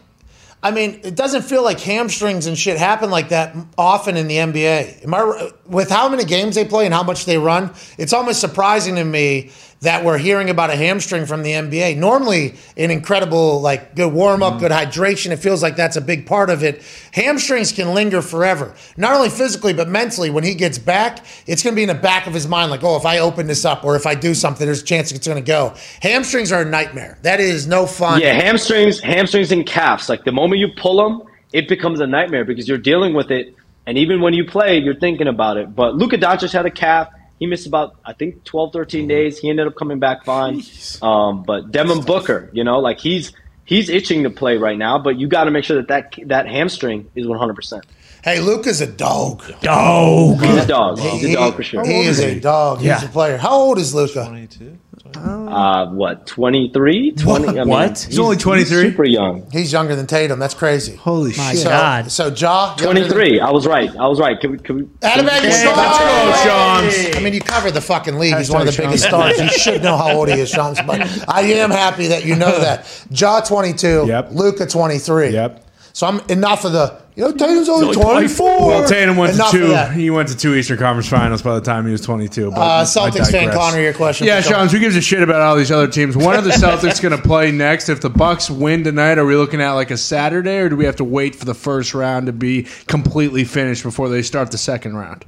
I 0.63 0.71
mean, 0.71 1.01
it 1.05 1.15
doesn't 1.15 1.43
feel 1.43 1.63
like 1.63 1.79
hamstrings 1.79 2.47
and 2.47 2.59
shit 2.59 2.79
happen 2.79 3.11
like 3.11 3.29
that 3.29 3.55
often 3.77 4.17
in 4.17 4.27
the 4.27 4.37
NBA. 4.37 5.05
Am 5.05 5.15
I, 5.15 5.51
with 5.67 5.91
how 5.91 6.09
many 6.09 6.25
games 6.25 6.55
they 6.55 6.65
play 6.65 6.87
and 6.87 6.95
how 6.95 7.03
much 7.03 7.25
they 7.25 7.39
run, 7.39 7.73
it's 7.99 8.13
almost 8.13 8.41
surprising 8.41 8.97
to 8.97 9.05
me 9.05 9.51
that 9.81 10.05
we're 10.05 10.19
hearing 10.19 10.49
about 10.49 10.71
a 10.71 10.77
hamstring 10.77 11.27
from 11.27 11.43
the 11.43 11.51
NBA. 11.51 11.97
Normally, 11.97 12.55
an 12.77 12.91
incredible, 12.91 13.61
like, 13.61 13.95
good 13.95 14.13
warm 14.13 14.43
up, 14.43 14.55
mm. 14.55 14.61
good 14.61 14.73
hydration. 14.73 15.31
It 15.31 15.37
feels 15.37 15.63
like 15.63 15.77
that's 15.77 15.97
a 15.97 16.01
big 16.01 16.27
part 16.27 16.51
of 16.51 16.63
it. 16.63 16.83
Hamstrings 17.13 17.73
can 17.73 17.93
linger 17.95 18.23
forever, 18.23 18.75
not 18.97 19.15
only 19.15 19.29
physically, 19.29 19.75
but 19.75 19.89
mentally. 19.89 20.31
When 20.31 20.45
he 20.45 20.55
gets 20.55 20.79
back, 20.79 21.25
it's 21.47 21.63
going 21.63 21.75
to 21.75 21.77
be 21.77 21.83
in 21.83 21.89
the 21.89 21.95
back 21.95 22.27
of 22.27 22.35
his 22.35 22.49
mind, 22.49 22.71
like, 22.71 22.83
oh, 22.83 22.97
if 22.97 23.05
I 23.05 23.19
open 23.19 23.47
this 23.47 23.65
up 23.65 23.85
or 23.85 23.97
if 23.97 24.07
I 24.07 24.15
do 24.15 24.35
something, 24.35 24.67
there's 24.67 24.83
a 24.83 24.87
chance 24.87 25.13
it's 25.13 25.27
going 25.27 25.43
to 25.43 25.47
go. 25.47 25.75
Hamstrings 26.01 26.53
are 26.53 26.63
a 26.63 26.65
nightmare. 26.65 27.19
That 27.23 27.41
is 27.41 27.67
no 27.67 27.87
fun. 27.87 28.21
Yeah, 28.21 28.33
hamstrings, 28.33 29.01
hamstrings 29.01 29.53
and 29.53 29.67
calves. 29.67 30.09
Like 30.09 30.25
the 30.25 30.33
moment 30.33 30.61
you 30.61 30.69
pull 30.69 30.97
them, 30.97 31.29
it 31.53 31.69
becomes 31.69 32.01
a 32.01 32.07
nightmare 32.07 32.45
because 32.45 32.69
you're 32.69 32.79
dealing 32.79 33.15
with 33.15 33.31
it. 33.31 33.55
And 33.87 33.97
even 33.99 34.21
when 34.21 34.35
you 34.35 34.45
play, 34.45 34.79
you're 34.79 34.97
thinking 34.97 35.29
about 35.29 35.57
it. 35.59 35.75
But 35.75 35.95
Luka 35.95 36.19
Doncic 36.19 36.53
had 36.53 36.67
a 36.67 36.71
calf. 36.71 37.09
He 37.39 37.47
missed 37.47 37.67
about 37.67 37.97
I 38.05 38.13
think 38.13 38.45
12, 38.45 38.73
13 38.73 39.07
days. 39.09 39.39
He 39.39 39.51
ended 39.51 39.67
up 39.67 39.75
coming 39.77 39.99
back 39.99 40.25
fine. 40.25 40.63
Um, 41.03 41.43
but 41.43 41.71
Devin 41.71 42.03
Booker, 42.03 42.49
you 42.53 42.65
know, 42.65 42.79
like 42.81 42.99
he's 42.99 43.33
he's 43.65 43.89
itching 43.91 44.23
to 44.23 44.31
play 44.31 44.57
right 44.57 44.79
now. 44.79 44.99
But 44.99 45.19
you 45.19 45.29
got 45.29 45.45
to 45.45 45.51
make 45.51 45.65
sure 45.65 45.77
that 45.83 45.89
that 45.89 46.15
that 46.29 46.47
hamstring 46.49 47.11
is 47.15 47.27
one 47.27 47.39
hundred 47.39 47.55
percent. 47.57 47.85
Hey, 48.25 48.41
Luka's 48.41 48.81
a 48.81 48.87
dog. 48.89 49.45
Dog. 49.61 50.43
He's 50.43 50.57
a 50.57 50.67
dog. 50.67 50.99
He's 50.99 51.25
a 51.25 51.33
dog 51.35 51.55
for 51.55 51.63
sure. 51.63 51.85
He 51.87 52.01
is 52.03 52.19
a 52.19 52.41
dog. 52.41 52.79
He's 52.79 52.87
Yeah. 52.89 53.05
a 53.05 53.09
player. 53.09 53.37
How 53.37 53.53
old 53.55 53.79
is 53.79 53.95
Luka? 53.95 54.25
22? 54.27 54.77
Uh, 55.15 55.87
what 55.91 56.27
23? 56.27 57.13
20? 57.13 57.49
I 57.49 57.53
mean, 57.53 57.69
What? 57.69 57.99
He's 57.99 58.19
only 58.19 58.37
23? 58.37 58.91
Super 58.91 59.05
young. 59.05 59.49
He's 59.53 59.73
younger 59.73 59.95
than 59.97 60.07
Tatum. 60.07 60.39
That's 60.39 60.55
crazy. 60.55 60.97
Holy 60.97 61.31
My 61.37 61.53
shit. 61.53 61.59
So, 61.63 61.69
God. 61.69 62.11
so 62.13 62.27
Ja, 62.35 62.69
younger 62.79 63.01
than- 63.01 63.09
23. 63.11 63.41
I 63.41 63.51
was 63.51 63.67
right. 63.67 63.91
I 63.97 64.07
was 64.09 64.19
right. 64.21 64.39
Can 64.41 64.53
we? 64.53 64.59
Can 64.59 64.77
we? 64.77 64.83
Adam 65.03 65.27
can 65.27 65.43
we- 65.43 65.49
Hey, 65.49 65.67
let's 65.67 65.99
go, 65.99 66.43
Shams. 66.45 67.17
I 67.17 67.21
mean, 67.21 67.33
you 67.35 67.41
covered 67.41 67.73
the 67.75 67.81
fucking 67.81 68.19
league. 68.19 68.37
He's 68.37 68.51
one 68.51 68.61
of 68.61 68.67
the 68.67 68.73
Hashtag 68.83 68.87
biggest 68.87 69.05
stars. 69.05 69.39
You 69.41 69.49
should 69.49 69.83
know 69.83 69.97
how 69.97 70.13
old 70.17 70.29
he 70.29 70.41
is, 70.41 70.51
Shams. 70.51 70.79
But 70.87 71.01
I 71.29 71.43
am 71.43 71.71
happy 71.71 72.09
that 72.09 72.25
you 72.25 72.35
know 72.37 72.59
that. 72.59 72.87
Ja, 73.11 73.41
22. 73.41 74.05
Yep. 74.09 74.29
Luka, 74.33 74.67
23. 74.67 75.31
Yep. 75.31 75.63
So 75.97 76.07
I'm 76.07 76.21
enough 76.29 76.67
of 76.67 76.73
the, 76.73 77.01
you 77.15 77.23
know, 77.23 77.33
Tatum's 77.33 77.71
only, 77.71 77.95
24. 77.95 78.69
Well, 78.69 78.87
Tatum 78.87 79.17
went 79.17 79.33
Enough 79.33 79.51
to 79.53 79.59
two. 79.59 79.99
He 79.99 80.11
went 80.11 80.29
to 80.29 80.37
two 80.37 80.55
Eastern 80.55 80.77
Conference 80.77 81.09
Finals 81.09 81.41
by 81.41 81.55
the 81.55 81.63
time 81.63 81.87
he 81.87 81.93
was 81.93 82.03
22. 82.03 82.51
But 82.51 82.59
Uh, 82.59 82.85
Celtics 82.85 83.31
fan. 83.31 83.51
Connor, 83.51 83.81
your 83.81 83.95
question. 83.95 84.27
Yeah, 84.27 84.43
for 84.43 84.43
Sean. 84.43 84.53
Sean, 84.53 84.69
who 84.69 84.79
gives 84.79 84.95
a 84.95 85.01
shit 85.01 85.23
about 85.23 85.41
all 85.41 85.57
these 85.57 85.73
other 85.73 85.89
teams? 85.89 86.15
When 86.15 86.37
are 86.37 86.43
the 86.43 86.51
Celtics 86.65 87.01
going 87.01 87.17
to 87.17 87.23
play 87.27 87.51
next? 87.51 87.89
If 87.89 88.03
the 88.03 88.11
Bucks 88.11 88.51
win 88.51 88.85
tonight, 88.85 89.17
are 89.17 89.25
we 89.25 89.37
looking 89.37 89.63
at 89.63 89.73
like 89.73 89.91
a 89.91 89.97
Saturday, 89.97 90.59
or 90.59 90.69
do 90.69 90.77
we 90.77 90.85
have 90.85 90.97
to 90.97 91.05
wait 91.05 91.35
for 91.35 91.47
the 91.47 91.55
first 91.55 91.95
round 91.95 92.27
to 92.27 92.33
be 92.35 92.65
completely 92.89 93.45
finished 93.45 93.83
before 93.83 94.11
they 94.11 94.21
start 94.21 94.51
the 94.51 94.59
second 94.59 94.99
round? 94.99 95.25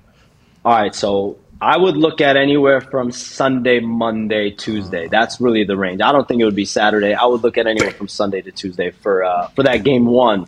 All 0.67 0.79
right, 0.79 0.95
so 0.95 1.39
I 1.63 1.79
would 1.79 1.97
look 1.97 2.21
at 2.21 2.37
anywhere 2.37 2.83
from 2.83 3.11
Sunday, 3.11 3.81
Monday, 3.81 4.51
Tuesday. 4.51 5.09
That's 5.09 5.41
really 5.41 5.65
the 5.65 5.79
range. 5.79 6.03
I 6.03 6.13
don't 6.13 6.29
think 6.29 6.43
it 6.43 6.45
would 6.45 6.55
be 6.55 6.67
Saturday. 6.67 7.15
I 7.15 7.25
would 7.25 7.43
look 7.43 7.57
at 7.57 7.67
anywhere 7.67 7.93
from 7.93 8.09
Sunday 8.09 8.43
to 8.43 8.53
Tuesday 8.53 8.91
for 8.91 9.25
uh, 9.25 9.49
for 9.57 9.63
that 9.63 9.83
game 9.83 10.05
one 10.05 10.47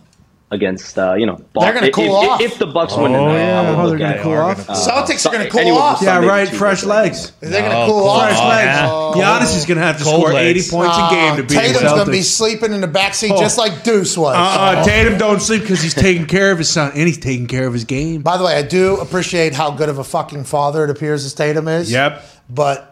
against 0.52 0.98
uh, 0.98 1.14
you 1.14 1.26
know. 1.26 1.40
They're 1.54 1.72
gonna 1.72 1.86
if, 1.86 1.94
cool 1.94 2.22
if, 2.22 2.28
off. 2.28 2.40
If 2.40 2.58
the 2.58 2.66
Bucks 2.66 2.96
win 2.96 3.12
tonight, 3.12 3.34
yeah. 3.38 3.60
I 3.60 3.70
would 3.70 3.78
Oh, 3.78 3.88
they're 3.88 3.98
gonna 3.98 4.22
cool 4.22 4.36
off? 4.36 4.68
Uh, 4.68 4.74
Celtics 4.74 5.24
are 5.26 5.32
going 5.32 5.44
to 5.44 5.50
cool 5.50 5.60
anywhere 5.60 5.80
off. 5.80 6.02
Yeah, 6.02 6.24
right. 6.24 6.40
Tuesday. 6.44 6.58
Fresh 6.58 6.84
legs. 6.84 7.32
They're 7.40 7.60
going 7.60 7.70
to 7.70 7.86
cool 7.86 8.00
cool 8.00 8.08
off. 8.08 8.28
Fresh 8.28 8.38
Oh, 8.40 8.48
legs. 8.48 9.18
yeah. 9.18 9.38
Giannis 9.40 9.56
is 9.56 9.66
going 9.66 9.78
to 9.78 9.84
have 9.84 9.98
to 9.98 10.04
Cold 10.04 10.22
score 10.22 10.32
legs. 10.32 10.68
80 10.68 10.76
points 10.76 10.96
a 10.98 11.10
game 11.10 11.36
to 11.36 11.42
beat 11.42 11.48
the 11.48 11.54
Tatum's 11.54 11.82
going 11.92 12.06
to 12.06 12.10
be 12.12 12.22
sleeping 12.22 12.72
in 12.72 12.80
the 12.80 12.88
backseat 12.88 13.30
Oh. 13.32 13.40
just 13.40 13.58
like 13.58 13.84
Deuce 13.84 14.16
was. 14.18 14.34
Uh, 14.36 14.84
Tatum 14.84 15.18
don't 15.18 15.40
sleep 15.40 15.62
because 15.62 15.80
he's 15.82 15.94
taking 15.94 16.26
care 16.26 16.50
of 16.50 16.58
his 16.58 16.68
son 16.68 16.92
and 16.94 17.06
he's 17.06 17.18
taking 17.18 17.46
care 17.46 17.66
of 17.66 17.72
his 17.72 17.84
game. 17.84 18.22
By 18.22 18.36
the 18.36 18.44
way, 18.44 18.54
I 18.56 18.62
do 18.62 18.96
appreciate 18.96 19.54
how 19.54 19.70
good 19.70 19.88
of 19.88 19.98
a 19.98 20.04
fucking 20.04 20.44
father 20.44 20.84
it 20.84 20.90
appears 20.90 21.24
as 21.24 21.32
Tatum 21.34 21.68
is. 21.68 21.90
Yep. 21.92 22.24
But 22.48 22.89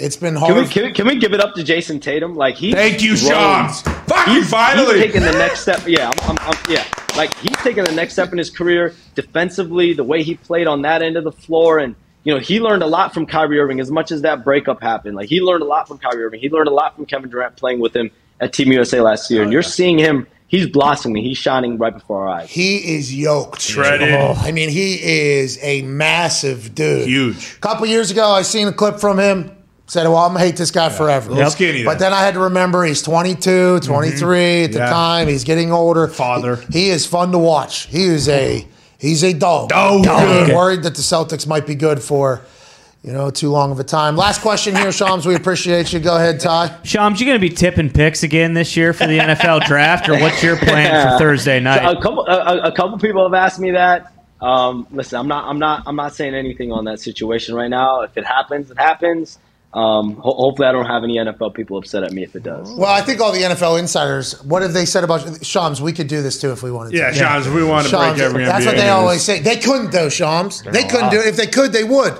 it's 0.00 0.16
been 0.16 0.34
Can 0.34 0.40
hard. 0.40 0.56
we, 0.56 0.68
can, 0.68 0.84
we, 0.84 0.92
can 0.92 1.06
we 1.06 1.16
give 1.16 1.32
it 1.32 1.40
up 1.40 1.54
to 1.54 1.62
Jayson 1.62 2.00
Tatum? 2.00 2.34
Like 2.34 2.56
he. 2.56 2.72
Thank 2.72 3.02
you, 3.02 3.16
Shams. 3.16 3.82
Fucking 3.82 4.34
He's, 4.34 4.50
finally. 4.50 4.94
he's 4.96 5.04
taking 5.06 5.22
the 5.22 5.32
next 5.32 5.60
step. 5.60 5.82
Yeah, 5.86 6.10
I'm, 6.22 6.30
I'm, 6.30 6.38
I'm, 6.40 6.58
yeah. 6.68 6.84
Like 7.16 7.34
he's 7.38 7.56
taking 7.58 7.84
the 7.84 7.92
next 7.92 8.14
step 8.14 8.32
in 8.32 8.38
his 8.38 8.50
career 8.50 8.94
defensively. 9.14 9.92
The 9.92 10.04
way 10.04 10.22
he 10.22 10.34
played 10.36 10.66
on 10.66 10.82
that 10.82 11.02
end 11.02 11.16
of 11.16 11.24
the 11.24 11.32
floor, 11.32 11.78
and 11.78 11.94
you 12.24 12.34
know, 12.34 12.40
he 12.40 12.60
learned 12.60 12.82
a 12.82 12.86
lot 12.86 13.14
from 13.14 13.26
Kyrie 13.26 13.58
Irving. 13.58 13.80
As 13.80 13.90
much 13.90 14.10
as 14.10 14.22
that 14.22 14.44
breakup 14.44 14.80
happened, 14.82 15.16
like 15.16 15.28
he 15.28 15.40
learned 15.40 15.62
a 15.62 15.66
lot 15.66 15.88
from 15.88 15.98
Kyrie 15.98 16.24
Irving. 16.24 16.40
He 16.40 16.50
learned 16.50 16.68
a 16.68 16.72
lot 16.72 16.96
from 16.96 17.06
Kevin 17.06 17.30
Durant 17.30 17.56
playing 17.56 17.80
with 17.80 17.94
him 17.94 18.10
at 18.40 18.52
Team 18.52 18.72
USA 18.72 19.00
last 19.00 19.30
year. 19.30 19.42
And 19.42 19.52
you're 19.52 19.62
seeing 19.62 19.98
him. 19.98 20.26
He's 20.48 20.66
blossoming. 20.68 21.22
He's 21.22 21.38
shining 21.38 21.78
right 21.78 21.94
before 21.94 22.26
our 22.26 22.40
eyes. 22.40 22.50
He 22.50 22.96
is 22.96 23.14
yoked. 23.14 23.60
Shredded. 23.60 24.10
Oh, 24.12 24.34
I 24.36 24.50
mean, 24.50 24.68
he 24.68 25.00
is 25.00 25.60
a 25.62 25.82
massive 25.82 26.74
dude. 26.74 27.06
Huge. 27.06 27.54
A 27.56 27.60
couple 27.60 27.86
years 27.86 28.10
ago, 28.10 28.28
I 28.32 28.42
seen 28.42 28.66
a 28.66 28.72
clip 28.72 28.98
from 28.98 29.20
him. 29.20 29.56
Said, 29.90 30.04
well, 30.06 30.18
I'm 30.18 30.28
going 30.34 30.38
to 30.42 30.46
hate 30.46 30.56
this 30.56 30.70
guy 30.70 30.88
forever. 30.88 31.32
Little 31.32 31.50
skinny. 31.50 31.82
But 31.82 31.98
then 31.98 32.12
I 32.12 32.20
had 32.20 32.34
to 32.34 32.40
remember 32.40 32.84
he's 32.84 33.02
22, 33.02 33.80
23 33.80 34.64
at 34.64 34.72
the 34.72 34.78
Yeah. 34.78 34.88
time. 34.88 35.26
He's 35.26 35.42
getting 35.42 35.72
older. 35.72 36.06
Father. 36.06 36.56
He, 36.70 36.82
he 36.84 36.90
is 36.90 37.06
fun 37.06 37.32
to 37.32 37.38
watch. 37.38 37.86
He 37.86 38.04
is 38.04 38.28
a 38.28 38.64
he's 38.98 39.24
a 39.24 39.32
dog. 39.32 39.70
Dog. 39.70 40.06
I'm 40.06 40.54
worried 40.54 40.84
that 40.84 40.94
the 40.94 41.02
Celtics 41.02 41.44
might 41.44 41.66
be 41.66 41.74
good 41.74 42.00
for, 42.00 42.40
you 43.02 43.12
know, 43.12 43.30
too 43.30 43.50
long 43.50 43.72
of 43.72 43.80
a 43.80 43.84
time. 43.84 44.14
Last 44.16 44.42
question 44.42 44.76
here, 44.76 44.92
Shams. 44.92 45.26
We 45.26 45.34
appreciate 45.34 45.92
you. 45.92 45.98
Go 45.98 46.14
ahead, 46.14 46.38
Ty. 46.38 46.76
Shams, 46.84 47.18
you 47.18 47.26
going 47.26 47.40
to 47.40 47.48
be 47.48 47.52
tipping 47.52 47.90
picks 47.90 48.22
again 48.22 48.54
this 48.54 48.76
year 48.76 48.92
for 48.92 49.08
the 49.08 49.18
NFL 49.18 49.66
draft, 49.66 50.08
or 50.08 50.20
what's 50.20 50.40
your 50.40 50.56
plan 50.56 51.10
for 51.14 51.18
Thursday 51.24 51.58
night? 51.58 51.84
A 51.84 52.00
couple, 52.00 52.24
a, 52.28 52.36
a- 52.38 52.62
a 52.68 52.72
couple 52.72 52.96
people 52.98 53.24
have 53.24 53.34
asked 53.34 53.58
me 53.58 53.72
that. 53.72 54.12
Um, 54.40 54.86
listen, 54.92 55.18
I'm 55.18 55.26
not, 55.26 55.46
I'm 55.46 55.58
not, 55.58 55.82
I'm 55.86 55.96
not 55.96 56.14
saying 56.14 56.36
anything 56.36 56.70
on 56.70 56.84
that 56.84 57.00
situation 57.00 57.56
right 57.56 57.68
now. 57.70 58.02
If 58.02 58.16
it 58.16 58.24
happens, 58.24 58.70
it 58.70 58.78
happens. 58.78 59.40
Um, 59.72 60.16
ho- 60.16 60.34
hopefully, 60.34 60.66
I 60.66 60.72
don't 60.72 60.86
have 60.86 61.04
any 61.04 61.16
NFL 61.16 61.54
people 61.54 61.78
upset 61.78 62.02
at 62.02 62.10
me 62.12 62.24
if 62.24 62.34
it 62.34 62.42
does. 62.42 62.72
Well, 62.72 62.90
I 62.92 63.02
think 63.02 63.20
all 63.20 63.30
the 63.30 63.38
NFL 63.42 63.78
insiders, 63.78 64.42
what 64.42 64.62
have 64.62 64.72
they 64.72 64.84
said 64.84 65.04
about 65.04 65.44
Shams? 65.46 65.80
We 65.80 65.92
could 65.92 66.08
do 66.08 66.22
this 66.22 66.40
too 66.40 66.50
if 66.50 66.62
we 66.64 66.72
wanted 66.72 66.90
to. 66.90 66.96
Yeah, 66.96 67.12
Shams, 67.12 67.46
if 67.46 67.54
we 67.54 67.62
want 67.62 67.84
to 67.84 67.90
Shams, 67.90 68.16
break 68.18 68.22
every 68.28 68.44
that's 68.46 68.64
NBA 68.64 68.66
what 68.66 68.76
they 68.76 68.82
news. 68.82 68.90
always 68.90 69.22
say. 69.22 69.38
They 69.38 69.56
couldn't 69.58 69.92
though, 69.92 70.08
Shams. 70.08 70.62
They 70.62 70.82
couldn't 70.82 71.10
do 71.10 71.20
it. 71.20 71.26
If 71.28 71.36
they 71.36 71.46
could, 71.46 71.72
they 71.72 71.84
would. 71.84 72.18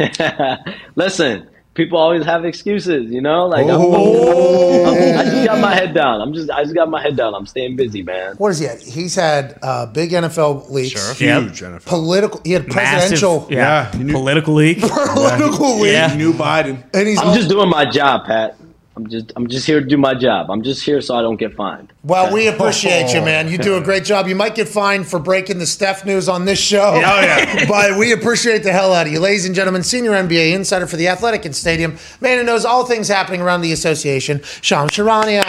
Listen, 0.96 1.48
people 1.78 1.96
always 1.98 2.24
have 2.26 2.44
excuses, 2.44 3.10
you 3.10 3.22
know. 3.22 3.46
Like 3.46 3.64
I'm, 3.64 3.80
Oh. 3.80 4.84
I'm- 4.84 5.18
I 5.18 5.24
just 5.24 5.46
got 5.46 5.58
my 5.60 5.74
head 5.74 5.94
down. 5.94 6.20
I'm 6.20 6.34
just, 6.34 6.50
I 6.50 6.62
just 6.62 6.74
got 6.74 6.90
my 6.90 7.00
head 7.00 7.16
down. 7.16 7.34
I'm 7.34 7.46
staying 7.46 7.76
busy, 7.76 8.02
man. 8.02 8.34
What 8.36 8.50
is 8.50 8.58
he 8.58 8.66
at? 8.66 8.80
He's 8.82 9.14
had 9.14 9.58
uh, 9.62 9.86
big 9.86 10.10
NFL 10.10 10.68
leaks. 10.70 11.18
Yep. 11.20 11.42
Huge 11.44 11.60
NFL. 11.62 11.84
Political. 11.86 12.40
He 12.44 12.52
had 12.52 12.68
Massive, 12.68 12.74
presidential. 12.74 13.46
yeah, 13.50 13.90
Yeah, 13.96 14.02
knew- 14.02 14.12
political 14.12 14.54
league. 14.54 14.80
Political 14.82 15.80
leak. 15.80 15.92
Yeah. 15.92 16.10
He 16.10 16.18
knew 16.18 16.32
Biden. 16.34 16.82
And 16.92 17.08
he's 17.08 17.18
I'm 17.18 17.34
just 17.36 17.48
doing 17.48 17.68
my 17.70 17.84
job, 17.88 18.26
Pat. 18.26 18.56
I'm 18.98 19.06
just, 19.06 19.32
I'm 19.36 19.46
just 19.46 19.64
here 19.64 19.78
to 19.78 19.86
do 19.86 19.96
my 19.96 20.12
job. 20.12 20.50
I'm 20.50 20.60
just 20.60 20.84
here 20.84 21.00
so 21.00 21.14
I 21.14 21.22
don't 21.22 21.36
get 21.36 21.54
fined. 21.54 21.92
well, 22.02 22.34
we 22.34 22.48
appreciate 22.48 23.14
you, 23.14 23.20
man. 23.20 23.46
You 23.46 23.56
do 23.56 23.76
a 23.76 23.80
great 23.80 24.02
job. 24.04 24.26
You 24.26 24.34
might 24.34 24.56
get 24.56 24.66
fined 24.66 25.06
for 25.06 25.20
breaking 25.20 25.58
the 25.58 25.66
Steph 25.66 26.04
news 26.04 26.28
on 26.28 26.46
this 26.46 26.58
show. 26.58 26.94
Oh, 26.96 27.20
yeah. 27.20 27.64
but 27.68 27.96
we 27.96 28.10
appreciate 28.10 28.64
the 28.64 28.72
hell 28.72 28.92
out 28.92 29.06
of 29.06 29.12
you. 29.12 29.20
Ladies 29.20 29.46
and 29.46 29.54
gentlemen, 29.54 29.84
senior 29.84 30.10
NBA 30.10 30.52
insider 30.52 30.88
for 30.88 30.96
the 30.96 31.06
Athletic 31.06 31.44
and 31.44 31.54
Stadium, 31.54 31.96
man 32.20 32.38
who 32.38 32.44
knows 32.44 32.64
all 32.64 32.86
things 32.86 33.06
happening 33.06 33.40
around 33.40 33.60
the 33.60 33.70
association, 33.70 34.42
Shams 34.62 34.90
Charania. 34.90 35.44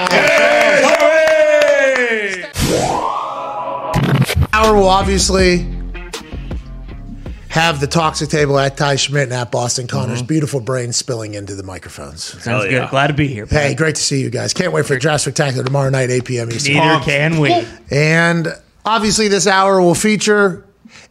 Hour 4.54 4.76
will 4.76 4.90
obviously 4.90 5.79
have 7.50 7.80
the 7.80 7.88
toxic 7.88 8.30
table 8.30 8.58
at 8.60 8.78
Ty 8.78 8.96
Schmidt 8.96 9.24
and 9.24 9.34
at 9.34 9.52
Boston 9.52 9.88
Connors. 9.88 10.20
Mm-hmm. 10.20 10.28
Beautiful 10.28 10.60
brain 10.62 10.94
spilling 10.94 11.34
into 11.34 11.56
the 11.56 11.64
microphones. 11.64 12.24
Sounds 12.42 12.66
good. 12.66 12.90
Glad 12.90 13.08
to 13.08 13.14
be 13.14 13.28
here. 13.28 13.46
Hey, 13.46 13.74
great 13.76 13.96
to 13.96 14.02
see 14.02 14.22
you 14.22 14.30
guys. 14.30 14.54
Can't 14.54 14.72
wait 14.72 14.86
for 14.86 14.94
the 14.94 15.00
Draft 15.00 15.22
Spectacular 15.22 15.64
tomorrow 15.66 15.90
night, 15.90 16.10
8 16.12 16.26
p.m. 16.26 16.52
Eastern. 16.52 16.76
Neither 16.76 17.04
can 17.04 17.40
we. 17.40 17.66
And 17.92 18.48
obviously, 18.86 19.28
this 19.28 19.48
hour 19.48 19.82
will 19.82 19.96
feature 19.96 20.66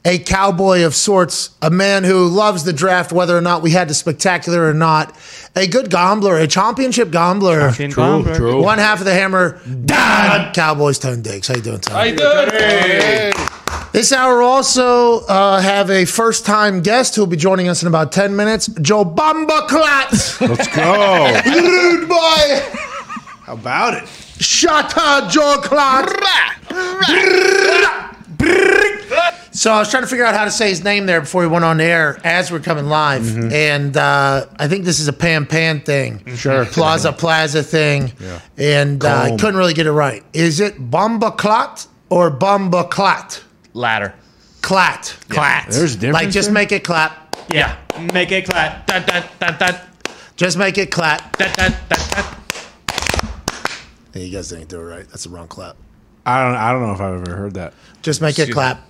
a 0.05 0.19
cowboy 0.19 0.85
of 0.85 0.95
sorts, 0.95 1.51
a 1.61 1.71
man 1.71 2.05
who 2.05 2.29
loves 2.29 2.65
the 2.65 2.73
draft, 2.73 3.13
whether 3.13 3.37
or 3.37 3.41
not 3.41 3.63
we 3.63 3.71
had 3.73 3.89
the 3.89 3.95
spectacular 3.95 4.69
or 4.69 4.75
not, 4.75 5.17
a 5.57 5.67
good 5.67 5.91
gambler, 5.91 6.37
a 6.39 6.47
championship 6.47 7.11
gambler. 7.11 7.69
Champion 7.69 7.91
True, 7.91 8.03
Gambler. 8.05 8.37
true. 8.37 8.63
One 8.63 8.79
half 8.79 9.01
of 9.01 9.05
the 9.07 9.13
hammer, 9.13 9.61
Dad. 9.85 10.55
Cowboys, 10.55 10.99
Tone 10.99 11.23
Diggs. 11.23 11.49
How 11.49 11.57
you 11.57 11.63
doing, 11.63 11.81
Tony? 11.81 12.17
This 13.93 14.13
hour 14.13 14.43
also 14.43 15.21
uh, 15.27 15.61
have 15.61 15.91
a 15.91 16.05
first-time 16.05 16.83
guest 16.83 17.15
who 17.17 17.23
will 17.23 17.27
be 17.27 17.37
joining 17.39 17.69
us 17.69 17.83
in 17.83 17.89
about 17.89 18.13
10 18.13 18.37
minutes, 18.37 18.67
Joe 18.83 19.05
Bamba 19.05 19.67
Klatz. 19.67 20.41
Let's 20.47 20.69
go. 20.69 21.41
Rude 21.51 22.09
boy. 22.09 22.15
How 23.45 23.55
about 23.55 23.95
it? 23.95 24.07
Shut 24.41 24.93
up, 24.97 25.31
Joe 25.31 25.57
Clark. 25.63 26.11
So 29.51 29.73
I 29.73 29.79
was 29.81 29.91
trying 29.91 30.05
to 30.05 30.07
figure 30.09 30.25
out 30.25 30.37
how 30.37 30.45
to 30.45 30.51
say 30.53 30.69
his 30.69 30.85
name 30.85 31.07
there 31.07 31.21
before 31.23 31.41
we 31.41 31.49
went 31.49 31.65
on 31.65 31.79
the 31.79 31.85
air 31.85 32.21
as 32.23 32.53
we're 32.53 32.61
coming 32.61 32.87
live, 32.87 33.37
and 33.53 33.97
uh, 33.97 34.47
I 34.57 34.69
think 34.69 34.85
this 34.85 35.01
is 35.01 35.09
a 35.09 35.13
Pan 35.13 35.47
Pan 35.47 35.81
thing, 35.81 36.37
Sure. 36.37 36.65
Plaza 36.67 37.13
Plaza 37.13 37.65
thing, 37.65 38.13
Yeah. 38.21 38.41
and 38.57 39.05
uh, 39.05 39.23
I 39.23 39.31
couldn't 39.37 39.57
really 39.57 39.75
get 39.75 39.87
it 39.89 39.93
right. 39.93 40.23
Is 40.33 40.61
it 40.61 40.79
Bumba 40.91 41.37
Clot 41.37 41.89
or 42.09 42.31
Bumba 42.31 42.89
Clat? 42.89 43.43
Ladder. 43.79 44.15
Clat, 44.61 45.17
Clat. 45.29 45.69
There's 45.71 45.95
a 45.95 45.99
difference. 45.99 46.15
like 46.15 46.31
just 46.31 46.49
there? 46.49 46.55
make 46.55 46.73
it 46.73 46.83
clap, 46.85 47.37
Yeah. 47.51 47.77
Make 48.13 48.33
it 48.33 48.45
clap. 48.47 48.87
Dun, 48.87 49.03
dun, 49.07 49.25
dun, 49.39 49.57
dun, 49.59 49.81
just 50.37 50.59
make 50.59 50.77
it 50.79 50.91
clap. 50.91 51.37
dun, 51.39 51.51
dun, 51.55 51.73
dun, 51.89 51.99
dun. 52.11 52.25
Hey, 54.13 54.25
you 54.25 54.33
guys 54.37 54.49
didn't 54.49 54.69
do 54.69 54.81
it 54.81 54.83
right. 54.85 55.09
That's 55.09 55.25
the 55.25 55.31
wrong 55.31 55.47
clap. 55.49 55.77
I 56.27 56.45
don't. 56.45 56.55
I 56.57 56.73
don't 56.73 56.83
know 56.83 56.93
if 56.93 57.01
I've 57.01 57.21
ever 57.27 57.37
heard 57.37 57.55
that. 57.55 57.73
Just 58.03 58.21
make 58.21 58.39
it 58.39 58.49
Excuse 58.49 58.55
clap. 58.55 58.85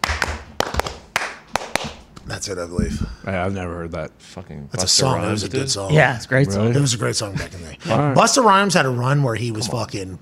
That's 2.26 2.46
it, 2.48 2.58
I 2.58 2.66
believe. 2.66 3.00
I, 3.24 3.38
I've 3.38 3.54
never 3.54 3.74
heard 3.74 3.92
that. 3.92 4.10
Fucking 4.20 4.68
That's 4.72 4.84
a 4.84 4.86
Busta 4.86 4.90
song. 4.90 5.16
It 5.16 5.20
was 5.20 5.26
Rhymes 5.28 5.42
a 5.44 5.48
good 5.48 5.58
did. 5.60 5.70
song. 5.70 5.92
Yeah, 5.94 6.16
it's 6.16 6.24
a 6.26 6.28
great 6.28 6.50
song. 6.50 6.64
Really? 6.66 6.76
It 6.76 6.80
was 6.80 6.94
a 6.94 6.98
great 6.98 7.16
song 7.16 7.34
back 7.34 7.54
in 7.54 7.60
the 7.62 7.68
day. 7.68 7.78
right. 7.86 8.14
Busta 8.16 8.44
Rhymes 8.44 8.74
had 8.74 8.84
a 8.86 8.90
run 8.90 9.22
where 9.22 9.34
he 9.34 9.50
was 9.50 9.66
fucking 9.68 10.18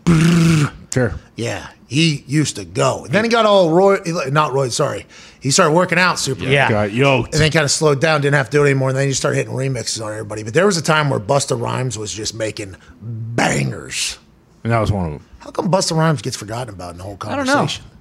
Sure. 0.97 1.15
Yeah, 1.37 1.69
he 1.89 2.25
used 2.27 2.57
to 2.57 2.65
go. 2.65 3.05
And 3.05 3.13
then 3.13 3.23
he 3.23 3.29
got 3.29 3.45
all 3.45 3.71
Roy, 3.71 3.99
not 4.31 4.55
Roy, 4.55 4.71
sorry. 4.71 5.05
He 5.41 5.51
started 5.51 5.73
working 5.75 5.99
out 5.99 6.19
super. 6.19 6.45
Yeah. 6.45 6.71
Got 6.71 6.93
yoked. 6.93 7.35
And 7.35 7.43
then 7.43 7.51
kind 7.53 7.65
of 7.65 7.71
slowed 7.71 8.01
down, 8.01 8.23
didn't 8.23 8.35
have 8.37 8.49
to 8.51 8.57
do 8.57 8.63
it 8.65 8.71
anymore. 8.71 8.89
And 8.89 8.97
then 8.99 9.07
you 9.07 9.13
start 9.13 9.35
hitting 9.37 9.53
remixes 9.53 10.03
on 10.03 10.11
everybody. 10.11 10.43
But 10.43 10.55
there 10.55 10.65
was 10.65 10.79
a 10.79 10.83
time 10.83 11.11
where 11.11 11.21
Busta 11.21 11.61
Rhymes 11.61 11.99
was 11.99 12.13
just 12.13 12.35
making 12.35 12.77
bangers. 13.37 14.19
And 14.65 14.73
that 14.73 14.81
was 14.81 14.91
one 14.91 15.07
of 15.07 15.13
them. 15.13 15.27
How 15.41 15.51
come 15.51 15.71
Busta 15.71 15.97
Rhymes 15.97 16.23
gets 16.23 16.37
forgotten 16.37 16.75
about 16.75 16.93
in 16.93 16.99
the 16.99 17.05
whole 17.05 17.17
conversation? 17.17 17.51
I 17.53 17.55
don't 17.59 17.67
know. 17.79 17.93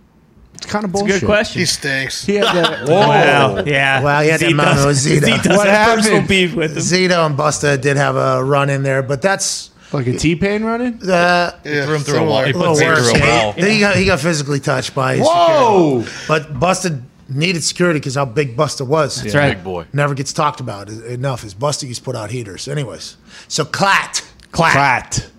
It's 0.55 0.65
kind 0.65 0.85
of 0.85 0.91
It's 0.91 1.01
a 1.01 1.03
bullshit. 1.03 1.21
good 1.21 1.25
question. 1.27 1.59
He 1.59 1.65
stinks. 1.65 2.25
He 2.25 2.35
had 2.35 2.45
that, 2.55 2.87
Wow. 2.87 3.63
Yeah. 3.65 4.01
Well, 4.01 4.23
he 4.23 4.29
had 4.29 4.39
that 4.39 4.47
Zeke 4.47 4.57
does- 4.57 4.85
with 4.85 4.97
Zito. 4.97 5.25
Zeke 5.25 5.41
does 5.43 5.57
What 5.57 5.67
have 5.67 5.99
happened? 5.99 6.27
beef 6.29 6.55
with 6.55 6.71
him. 6.71 6.77
Zito 6.77 7.25
and 7.25 7.37
Busta 7.37 7.79
did 7.79 7.97
have 7.97 8.15
a 8.15 8.41
run 8.43 8.69
in 8.69 8.81
there, 8.83 9.03
but 9.03 9.21
that's 9.21 9.69
like 9.93 10.07
a 10.07 10.17
T 10.17 10.35
Pain 10.35 10.63
running. 10.63 10.95
uh, 11.03 11.57
Yeah, 11.63 11.85
Threw 11.85 11.95
him 11.95 12.01
through 12.01 12.19
a 12.19 12.25
wall. 12.25 12.43
He 12.43 12.49
a 12.51 12.53
put 12.53 12.59
little 12.59 12.75
Zeke 12.75 12.87
worse. 12.89 13.11
through 13.11 13.21
a 13.21 13.27
wall. 13.43 13.53
Then 13.53 13.71
he 13.71 13.79
got, 13.79 13.95
he 13.95 14.05
got 14.05 14.19
physically 14.19 14.59
touched 14.59 14.93
by 14.95 15.15
his 15.17 15.25
Whoa! 15.27 16.01
security. 16.03 16.25
But 16.27 16.59
Busta 16.59 17.01
needed 17.29 17.63
security 17.63 17.99
because 17.99 18.15
how 18.15 18.25
big 18.25 18.55
Busta 18.57 18.85
was. 18.85 19.21
That's 19.21 19.33
right. 19.35 19.55
Big 19.55 19.63
boy. 19.63 19.85
Never 19.93 20.13
gets 20.13 20.33
talked 20.33 20.59
about 20.59 20.89
enough. 20.89 21.43
Is 21.43 21.53
Busta 21.55 21.87
used 21.87 21.99
to 22.01 22.05
put 22.05 22.15
out 22.15 22.31
heaters. 22.31 22.67
Anyways, 22.67 23.17
so 23.47 23.63
Clat. 23.65 24.23
Clat. 24.51 24.71
clat. 24.73 25.31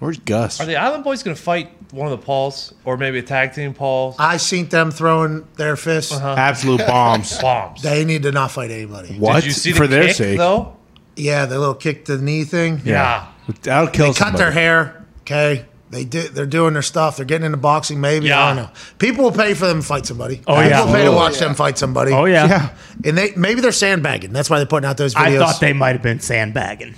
Where's 0.00 0.18
Gus? 0.18 0.60
Are 0.60 0.66
the 0.66 0.76
Island 0.76 1.04
Boys 1.04 1.22
going 1.22 1.34
to 1.36 1.40
fight 1.42 1.70
one 1.92 2.10
of 2.12 2.18
the 2.18 2.24
Pauls 2.26 2.74
or 2.84 2.96
maybe 2.98 3.18
a 3.20 3.22
tag 3.22 3.54
team 3.54 3.72
Pauls? 3.72 4.16
I 4.18 4.36
seen 4.36 4.68
them 4.68 4.90
throwing 4.90 5.46
their 5.56 5.76
fists. 5.76 6.12
Absolute 6.12 6.80
bombs. 6.86 7.38
Bombs. 7.42 7.80
They 7.82 8.04
need 8.04 8.24
to 8.24 8.32
not 8.32 8.50
fight 8.50 8.70
anybody. 8.70 9.14
what? 9.18 9.36
Did 9.36 9.44
you 9.46 9.52
see 9.52 9.70
the 9.70 9.76
For 9.78 9.86
their 9.86 10.08
kick, 10.08 10.16
sake. 10.16 10.38
though? 10.38 10.76
Yeah, 11.16 11.46
the 11.46 11.58
little 11.58 11.74
kick 11.74 12.06
to 12.06 12.16
the 12.16 12.22
knee 12.24 12.44
thing. 12.44 12.80
Yeah. 12.84 13.28
That'll 13.62 13.88
kill 13.88 14.12
They 14.12 14.18
cut 14.18 14.36
their 14.36 14.50
hair. 14.50 15.04
Okay. 15.20 15.66
They 15.90 16.04
did. 16.04 16.32
They're 16.34 16.44
doing 16.46 16.72
their 16.72 16.82
stuff. 16.82 17.16
They're 17.16 17.26
getting 17.26 17.44
into 17.46 17.56
boxing. 17.58 18.00
Maybe 18.00 18.32
I 18.32 18.52
don't 18.54 18.64
know. 18.64 18.70
People 18.98 19.24
will 19.24 19.32
pay 19.32 19.54
for 19.54 19.66
them 19.66 19.80
to 19.80 19.86
fight 19.86 20.06
somebody. 20.06 20.40
Oh, 20.46 20.56
People 20.56 20.70
yeah. 20.70 20.84
will 20.84 20.92
pay 20.92 21.02
to 21.02 21.08
Oh, 21.10 21.14
watch 21.16 21.34
yeah. 21.34 21.46
them 21.46 21.54
fight 21.54 21.78
somebody. 21.78 22.12
Oh 22.12 22.24
yeah. 22.24 22.46
Yeah. 22.48 22.76
And 23.04 23.16
they 23.16 23.30
maybe 23.36 23.60
they're 23.60 23.70
sandbagging. 23.70 24.32
That's 24.32 24.50
why 24.50 24.56
they're 24.58 24.66
putting 24.66 24.88
out 24.88 24.96
those 24.96 25.14
videos. 25.14 25.36
I 25.36 25.38
thought 25.38 25.60
they 25.60 25.72
might 25.72 25.92
have 25.92 26.02
been 26.02 26.18
sandbagging. 26.20 26.94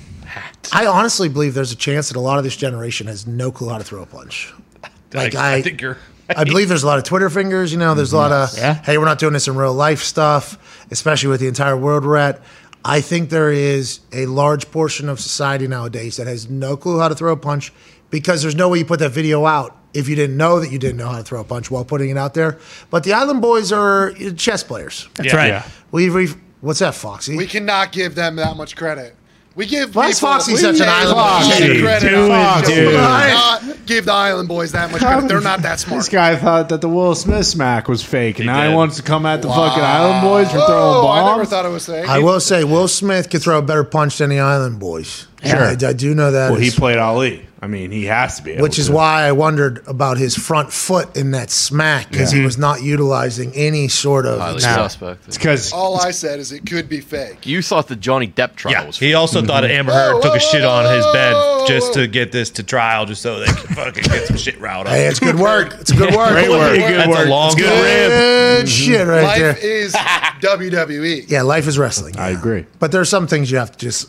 I 0.73 0.87
honestly 0.87 1.29
believe 1.29 1.55
there's 1.55 1.73
a 1.73 1.77
chance 1.77 2.09
that 2.09 2.17
a 2.17 2.21
lot 2.21 2.39
of 2.39 2.45
this 2.45 2.57
generation 2.57 3.07
has 3.07 3.27
no 3.27 3.53
clue 3.53 3.69
how 3.69 3.79
to 3.79 3.85
throw 3.85 4.03
a 4.03 4.07
punch. 4.07 4.53
Like 5.13 5.35
I, 5.35 5.53
I, 5.53 5.55
I 5.57 5.63
think 5.63 5.81
you're. 5.81 5.99
I 6.29 6.45
believe 6.45 6.69
there's 6.69 6.83
a 6.83 6.87
lot 6.87 6.99
of 6.99 7.05
Twitter 7.05 7.31
fingers. 7.31 7.73
You 7.73 7.79
know, 7.79 7.95
there's 7.95 8.13
a 8.13 8.17
lot 8.17 8.33
mm-hmm. 8.33 8.57
of 8.57 8.59
Yeah. 8.59 8.75
hey, 8.83 8.99
we're 8.99 9.05
not 9.05 9.19
doing 9.19 9.33
this 9.33 9.47
in 9.47 9.57
real 9.57 9.75
life 9.75 10.03
stuff, 10.03 10.87
especially 10.91 11.29
with 11.29 11.41
the 11.41 11.49
entire 11.49 11.77
world 11.77 12.05
we're 12.05 12.17
at. 12.17 12.41
I 12.89 13.01
think 13.01 13.31
there 13.31 13.51
is 13.51 13.99
a 14.13 14.27
large 14.27 14.71
portion 14.71 15.09
of 15.09 15.19
society 15.19 15.67
nowadays 15.67 16.19
that 16.19 16.29
has 16.29 16.49
no 16.49 16.77
clue 16.77 17.01
how 17.01 17.09
to 17.09 17.17
throw 17.17 17.33
a 17.33 17.37
punch 17.37 17.73
because 18.11 18.43
there's 18.43 18.55
no 18.55 18.69
way 18.69 18.79
you 18.79 18.85
put 18.85 19.01
that 19.01 19.11
video 19.11 19.45
out 19.45 19.77
if 19.93 20.09
you 20.09 20.15
didn't 20.15 20.37
know 20.37 20.61
that 20.61 20.71
you 20.71 20.79
didn't 20.79 20.97
know 20.99 21.09
how 21.09 21.19
to 21.19 21.25
throw 21.25 21.41
a 21.41 21.45
punch 21.45 21.69
while 21.69 21.85
putting 21.85 22.11
it 22.11 22.17
out 22.17 22.35
there. 22.35 22.59
But 22.91 23.03
the 23.03 23.13
Island 23.13 23.43
Boys 23.43 23.73
are 23.73 24.13
chess 24.37 24.63
players. 24.63 25.09
That's 25.15 25.33
Yeah. 25.33 25.37
right. 25.37 25.49
Yeah. 25.49 25.69
We've, 25.91 26.15
we've 26.15 26.37
what's 26.61 26.79
that, 26.79 26.95
Foxy? 26.95 27.37
We 27.37 27.47
cannot 27.47 27.91
give 27.91 28.15
them 28.15 28.37
that 28.37 28.57
much 28.57 28.77
credit. 28.77 29.17
We 29.57 29.65
give 29.67 29.95
Why 29.97 30.09
is 30.09 30.17
people- 30.21 30.35
Foxy 30.35 30.53
we 30.53 30.59
such 30.59 30.81
an 30.81 30.89
island 30.89 31.17
Foxy 31.17 31.67
boy? 31.75 31.81
credit. 31.81 32.11
Dude, 32.11 32.29
Foxy. 32.29 32.75
dude. 32.75 32.87
We 32.89 32.93
cannot 32.93 33.87
give 33.87 34.05
the 34.05 34.13
Island 34.13 34.49
Boys 34.49 34.73
that 34.73 34.93
much 34.93 35.01
credit. 35.01 35.29
They're 35.29 35.41
not 35.41 35.63
that 35.63 35.81
smart. 35.81 36.01
This 36.01 36.09
guy 36.11 36.37
thought 36.37 36.69
that 36.69 36.83
the 36.83 36.89
Will 36.91 37.15
Smith 37.15 37.47
smack 37.47 37.89
was 37.89 38.03
fake, 38.03 38.39
and 38.39 38.49
He 38.51 38.55
now 38.55 38.69
he 38.69 38.75
wants 38.75 38.97
to 38.97 39.03
come 39.03 39.25
at 39.25 39.41
the 39.41 39.49
fucking 39.49 39.83
Island 39.83 40.23
Boys 40.23 40.47
for 40.49 40.59
throwing 40.59 40.69
Whoa, 41.05 41.09
I 41.09 41.31
never 41.33 41.47
thought 41.47 41.65
it 41.65 41.71
was 41.71 41.87
fake. 41.87 42.07
I 42.07 42.19
will 42.19 42.39
say 42.41 42.65
Will 42.65 42.87
Smith 42.89 43.31
could 43.31 43.43
throw 43.43 43.59
a 43.59 43.63
better 43.63 43.85
punch 43.85 44.19
than 44.19 44.29
the 44.29 44.41
Island 44.41 44.79
Boys. 44.79 45.27
Sure. 45.43 45.57
I, 45.59 45.71
I 45.71 45.93
do 45.95 46.15
know 46.15 46.31
that. 46.33 46.51
well, 46.51 46.61
he 46.61 46.69
is- 46.69 46.75
played 46.75 46.99
Ali. 46.99 47.46
I 47.63 47.69
mean, 47.69 47.91
he 47.91 48.05
has 48.05 48.37
to 48.37 48.43
be. 48.43 48.53
Able 48.53 48.63
which 48.65 48.79
is 48.79 48.89
to. 48.89 48.93
why 48.93 49.23
I 49.23 49.33
wondered 49.33 49.83
about 49.87 50.19
his 50.19 50.37
front 50.37 50.71
foot 50.73 51.17
in 51.17 51.31
that 51.31 51.51
smack 51.51 52.11
because 52.11 52.31
he 52.31 52.43
was 52.43 52.59
not 52.59 52.83
utilizing 52.83 53.51
any 53.55 53.89
sort 53.89 54.27
of. 54.27 54.39
Highly 54.41 54.55
No. 54.57 54.61
suspect. 54.61 55.23
It's 55.27 55.39
because 55.39 55.73
All 55.73 55.99
I 55.99 56.11
said 56.11 56.39
is 56.39 56.53
it 56.53 56.67
could 56.67 56.87
be 56.87 57.01
fake. 57.01 57.47
You 57.47 57.63
thought 57.63 57.89
the 57.89 57.97
Johnny 57.97 58.29
Depp 58.29 58.57
trial 58.57 58.73
Yeah. 58.75 58.87
was 58.87 58.99
He 58.99 59.15
also 59.15 59.41
thought 59.43 59.65
Amber 59.65 59.93
Heard 59.93 60.21
took 60.21 60.37
a 60.37 60.39
shit 60.39 60.65
on 60.65 60.85
his 60.95 61.07
bed 61.15 61.67
just 61.67 61.95
to 61.95 62.07
get 62.07 62.31
this 62.31 62.51
to 62.51 62.63
trial, 62.63 63.07
just 63.07 63.23
so 63.23 63.39
they 63.41 63.47
can 63.47 63.75
fucking 63.75 64.05
get 64.05 64.27
some 64.27 64.37
shit 64.37 64.61
riled 64.61 64.87
up. 64.87 64.93
Hey, 64.93 65.07
it's 65.07 65.19
good 65.19 65.37
work. 65.39 65.75
It's 65.81 65.93
good 65.93 66.15
work. 66.15 66.33
Great 66.33 66.51
work. 66.51 66.77
Good 66.77 66.87
Good 66.89 66.99
That's 66.99 67.09
work. 67.09 67.27
a 67.27 67.31
long 67.31 67.47
It's 67.53 67.55
good 67.55 68.11
Good 68.11 68.69
shit 68.69 69.07
right 69.07 69.39
there. 69.39 69.49
Life 69.53 69.61
there. 69.63 69.71
is 69.71 69.95
WWE. 69.95 71.25
Yeah, 71.29 71.43
life 71.43 71.67
is 71.67 71.79
wrestling. 71.79 72.17
I 72.19 72.31
agree. 72.31 72.67
But 72.79 72.93
there's 72.93 73.09
some 73.09 73.27
things 73.27 73.51
you 73.51 73.59
have 73.59 73.73
to 73.73 73.79
just, 73.79 74.09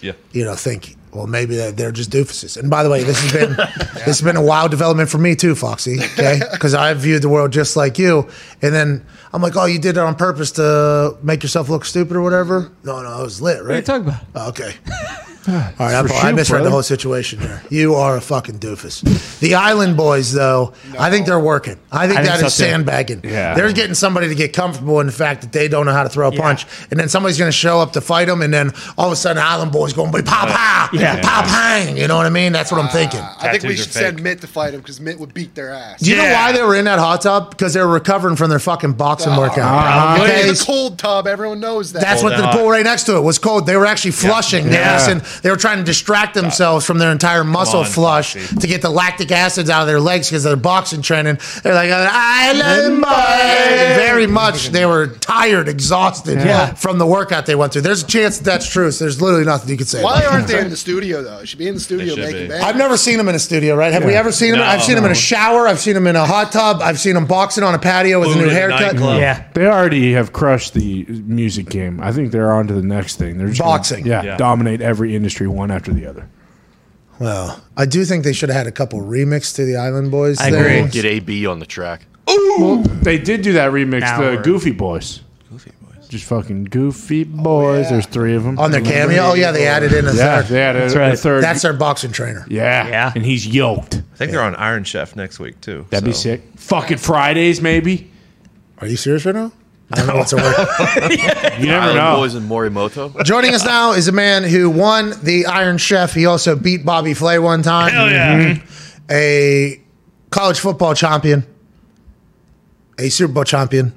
Yeah. 0.00 0.12
you 0.32 0.44
know, 0.44 0.54
think. 0.54 0.96
Well, 1.12 1.26
maybe 1.26 1.56
they're, 1.56 1.72
they're 1.72 1.92
just 1.92 2.10
doofuses. 2.10 2.56
And 2.56 2.68
by 2.68 2.82
the 2.82 2.90
way, 2.90 3.02
this 3.02 3.20
has 3.20 3.32
been 3.32 3.56
this 3.94 4.04
has 4.04 4.22
been 4.22 4.36
a 4.36 4.42
wild 4.42 4.70
development 4.70 5.08
for 5.08 5.18
me 5.18 5.34
too, 5.34 5.54
Foxy. 5.54 5.98
Okay, 5.98 6.40
because 6.52 6.74
I 6.74 6.92
viewed 6.94 7.22
the 7.22 7.28
world 7.28 7.52
just 7.52 7.76
like 7.76 7.98
you, 7.98 8.28
and 8.62 8.74
then 8.74 9.06
I'm 9.32 9.42
like, 9.42 9.56
oh, 9.56 9.64
you 9.66 9.78
did 9.78 9.96
it 9.96 10.00
on 10.00 10.14
purpose 10.14 10.52
to 10.52 11.16
make 11.22 11.42
yourself 11.42 11.68
look 11.68 11.84
stupid 11.84 12.16
or 12.16 12.22
whatever. 12.22 12.70
No, 12.84 13.02
no, 13.02 13.20
it 13.20 13.24
was 13.24 13.40
lit, 13.40 13.62
right? 13.62 13.64
What 13.64 13.72
are 13.72 13.76
you 13.76 13.82
talking 13.82 14.08
about? 14.08 14.22
Oh, 14.34 14.48
okay. 14.50 14.74
All 15.48 15.54
right, 15.54 15.94
I, 15.94 16.02
for 16.06 16.12
I 16.14 16.28
shoot, 16.30 16.34
misread 16.36 16.64
the 16.64 16.70
whole 16.70 16.82
situation 16.82 17.40
here. 17.40 17.62
You 17.70 17.94
are 17.94 18.16
a 18.16 18.20
fucking 18.20 18.58
doofus. 18.58 19.38
The 19.40 19.54
Island 19.54 19.96
Boys, 19.96 20.32
though, 20.32 20.72
I 20.98 21.10
think 21.10 21.26
they're 21.26 21.38
working. 21.40 21.78
I 21.90 22.06
think 22.06 22.20
I 22.20 22.22
think 22.22 22.34
that 22.34 22.40
so, 22.40 22.46
is 22.46 22.56
too. 22.56 22.64
sandbagging. 22.64 23.20
Yeah. 23.24 23.54
They're 23.54 23.72
getting 23.72 23.94
somebody 23.94 24.28
to 24.28 24.34
get 24.34 24.52
comfortable 24.52 25.00
in 25.00 25.06
the 25.06 25.12
fact 25.12 25.40
that 25.42 25.52
they 25.52 25.68
don't 25.68 25.86
know 25.86 25.92
how 25.92 26.02
to 26.02 26.08
throw 26.08 26.28
a 26.28 26.32
punch, 26.32 26.66
and 26.90 27.00
then 27.00 27.08
somebody's 27.08 27.38
going 27.38 27.48
to 27.48 27.56
show 27.56 27.80
up 27.80 27.92
to 27.94 28.00
fight 28.00 28.26
them, 28.26 28.42
and 28.42 28.52
then 28.52 28.72
all 28.98 29.06
of 29.06 29.12
a 29.12 29.16
sudden, 29.16 29.42
Island 29.42 29.72
Boys 29.72 29.92
going 29.92 30.12
to 30.12 30.18
be 30.18 30.22
pow 30.22 30.46
pow, 30.46 30.88
Yeah. 30.92 31.20
pow 31.22 31.42
pang. 31.42 31.96
You 31.96 32.08
know 32.08 32.16
what 32.16 32.26
I 32.26 32.30
mean? 32.30 32.52
That's 32.52 32.70
what 32.70 32.80
I'm 32.82 32.90
thinking. 32.90 33.20
I 33.20 33.50
think 33.50 33.62
we 33.62 33.70
Tattoos 33.70 33.80
are 33.80 33.82
should 33.84 33.92
send 33.92 34.16
fake. 34.18 34.24
Mitt 34.24 34.40
to 34.42 34.46
fight 34.46 34.74
him 34.74 34.80
because 34.80 35.00
Mitt 35.00 35.18
would 35.18 35.32
beat 35.32 35.54
their 35.54 35.70
ass. 35.70 36.00
Do 36.00 36.10
you 36.10 36.16
know 36.16 36.30
why 36.32 36.52
they 36.52 36.62
were 36.62 36.76
in 36.76 36.84
that 36.84 36.98
hot 36.98 37.22
tub? 37.22 37.50
Because 37.50 37.74
they 37.74 37.80
were 37.80 37.88
recovering 37.88 38.36
from 38.36 38.50
their 38.50 38.58
fucking 38.58 38.92
boxing 38.94 39.34
workout. 39.36 39.58
Uh-huh. 39.58 40.22
Okay, 40.24 40.42
at 40.48 40.56
the 40.56 40.64
cold 40.64 40.98
tub. 40.98 41.26
Everyone 41.26 41.60
knows 41.60 41.92
that. 41.92 42.02
That's 42.02 42.20
Cold 42.20 42.32
what 42.32 42.38
the 42.38 42.48
and 42.48 42.58
pool 42.58 42.70
right 42.70 42.84
next 42.84 43.04
to 43.04 43.16
it 43.16 43.20
was 43.20 43.38
cold. 43.38 43.66
They 43.66 43.76
were 43.76 43.86
actually 43.86 44.10
flushing. 44.12 44.64
They, 44.64 44.70
were 44.70 44.74
Yeah. 44.76 45.20
Missing- 45.38 45.42
they 45.42 45.50
were 45.50 45.56
trying 45.56 45.78
to 45.78 45.84
distract 45.84 46.34
themselves 46.34 46.84
from 46.84 46.98
their 46.98 47.12
entire 47.12 47.44
muscle 47.44 47.80
on, 47.80 47.86
flush 47.86 48.34
Foxy. 48.34 48.56
to 48.60 48.66
get 48.66 48.82
the 48.82 48.90
lactic 48.90 49.30
acids 49.32 49.70
out 49.70 49.80
of 49.82 49.86
their 49.86 50.00
legs 50.00 50.28
because 50.28 50.44
they're 50.44 50.56
boxing 50.56 51.02
training. 51.02 51.38
They're 51.62 51.74
like, 51.74 51.90
Island 51.90 53.00
boy. 53.02 53.08
Very 53.08 54.26
much 54.26 54.70
they 54.70 54.86
were 54.86 55.06
tired, 55.06 55.68
exhausted 55.68 56.38
Yeah. 56.38 56.74
from 56.74 56.98
the 56.98 57.06
workout 57.06 57.46
they 57.46 57.54
went 57.54 57.72
through. 57.72 57.82
There's 57.82 58.02
a 58.02 58.06
chance 58.06 58.38
that 58.38 58.44
that's 58.44 58.68
true. 58.68 58.90
So 58.90 59.04
there's 59.04 59.20
literally 59.20 59.44
nothing 59.44 59.68
you 59.70 59.76
could 59.76 59.88
say. 59.88 60.02
Why 60.02 60.24
aren't 60.24 60.46
that. 60.48 60.52
they 60.54 60.60
in 60.64 60.70
the 60.70 60.76
studio 60.76 61.22
though? 61.22 61.38
They 61.40 61.46
should 61.46 61.58
be 61.58 61.68
in 61.68 61.74
the 61.74 61.80
studio 61.80 62.16
making 62.16 62.32
be. 62.42 62.48
bangers. 62.48 62.62
I've 62.62 62.76
never 62.76 62.96
seen 62.96 63.18
them 63.18 63.28
in 63.28 63.34
a 63.34 63.38
studio, 63.38 63.74
right? 63.76 63.92
Have 63.92 64.04
we 64.04 64.14
ever 64.14 64.32
seen 64.32 64.52
them? 64.52 64.60
No, 64.60 64.66
I've 64.66 64.82
seen 64.82 64.94
them 64.96 65.04
in 65.04 65.10
a 65.12 65.14
shower. 65.14 65.66
I've 65.68 65.78
seen 65.80 65.94
them 65.94 66.06
in 66.06 66.16
a 66.16 66.24
hot 66.24 66.52
tub. 66.52 66.80
I've 66.82 66.98
seen 66.98 67.14
them 67.14 67.26
boxing 67.26 67.64
on 67.64 67.74
a 67.74 67.78
patio 67.78 68.20
with 68.20 68.30
a 68.36 68.38
new 68.38 68.48
haircut. 68.48 68.80
nightclub. 68.80 69.20
Yeah. 69.20 69.44
They 69.54 69.66
already 69.66 70.12
have 70.14 70.32
crushed 70.32 70.74
the 70.74 71.04
music 71.26 71.68
game. 71.68 72.00
I 72.02 72.12
think 72.12 72.32
they're 72.32 72.52
on 72.52 72.66
to 72.68 72.74
the 72.74 72.82
next 72.82 73.16
thing. 73.16 73.38
They're 73.38 73.48
just 73.48 73.60
gonna- 73.60 73.68
Boxing. 73.72 74.06
yeah, 74.06 74.22
Yeah. 74.22 74.36
dominate 74.36 74.80
every 74.80 75.14
industry 75.28 75.46
one 75.46 75.70
after 75.70 75.92
the 75.92 76.06
other. 76.06 76.26
Well, 77.20 77.62
I 77.76 77.84
do 77.84 78.04
think 78.06 78.24
they 78.24 78.32
should 78.32 78.48
have 78.48 78.56
had 78.56 78.66
a 78.66 78.72
couple 78.72 79.00
remix 79.02 79.54
to 79.56 79.64
the 79.66 79.76
Island 79.76 80.10
Boys. 80.10 80.40
I 80.40 80.50
there. 80.50 80.66
agree. 80.66 80.90
Get 80.90 81.04
AB 81.04 81.46
on 81.46 81.58
the 81.58 81.66
track. 81.66 82.06
They 83.02 83.18
did 83.18 83.42
do 83.42 83.52
that 83.54 83.70
remix, 83.72 84.00
Now 84.00 84.20
the 84.20 84.26
we're- 84.28 84.42
Goofy 84.42 84.70
Boys. 84.72 85.20
Goofy 85.50 85.72
Boys. 85.82 86.08
Just 86.08 86.24
fucking 86.24 86.64
Goofy 86.64 87.24
Boys. 87.24 87.44
Oh, 87.46 87.80
yeah. 87.82 87.90
There's 87.90 88.06
three 88.06 88.34
of 88.34 88.44
them. 88.44 88.58
On 88.58 88.70
their 88.70 88.80
cameo? 88.80 89.22
Oh, 89.30 89.34
yeah, 89.34 89.50
they 89.52 89.66
added 89.66 89.92
in 89.92 90.06
a 90.06 90.14
Yeah, 90.14 90.40
third. 90.42 90.46
they 90.46 90.60
had 90.60 90.76
a, 90.76 90.78
That's 90.80 90.94
a 90.94 90.98
right. 90.98 91.18
third. 91.18 91.44
That's 91.44 91.60
their 91.62 91.72
boxing 91.74 92.12
trainer. 92.12 92.46
yeah. 92.48 92.88
Yeah. 92.88 93.12
And 93.14 93.24
he's 93.26 93.46
yoked. 93.46 93.96
I 94.14 94.16
think 94.16 94.30
they're 94.30 94.40
on 94.42 94.54
Iron 94.56 94.84
Chef 94.84 95.14
next 95.16 95.38
week 95.38 95.60
too. 95.60 95.84
That'd 95.90 96.04
be 96.06 96.12
so. 96.12 96.20
sick. 96.20 96.42
Fucking 96.56 96.98
Fridays, 96.98 97.60
maybe. 97.60 98.10
Are 98.78 98.86
you 98.86 98.96
serious 98.96 99.26
right 99.26 99.34
now? 99.34 99.52
I 99.90 99.96
don't 99.96 100.06
know 100.06 100.16
what's 100.16 100.32
a 100.32 100.36
word. 100.36 100.54
You 101.58 101.66
never 101.66 101.86
Island 101.86 101.96
know. 101.96 102.16
Boys 102.16 102.34
and 102.34 102.48
Morimoto. 102.48 103.24
Joining 103.24 103.54
us 103.54 103.64
now 103.64 103.92
is 103.92 104.06
a 104.06 104.12
man 104.12 104.44
who 104.44 104.68
won 104.70 105.12
the 105.22 105.46
Iron 105.46 105.78
Chef. 105.78 106.14
He 106.14 106.26
also 106.26 106.54
beat 106.54 106.84
Bobby 106.84 107.14
Flay 107.14 107.38
one 107.38 107.62
time. 107.62 107.92
Hell 107.92 108.10
yeah. 108.10 108.38
Mm-hmm. 108.54 109.06
A 109.10 109.80
college 110.30 110.60
football 110.60 110.94
champion, 110.94 111.44
a 112.98 113.08
Super 113.08 113.32
Bowl 113.32 113.44
champion, 113.44 113.94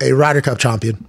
a 0.00 0.12
Ryder 0.12 0.42
Cup 0.42 0.58
champion. 0.58 1.06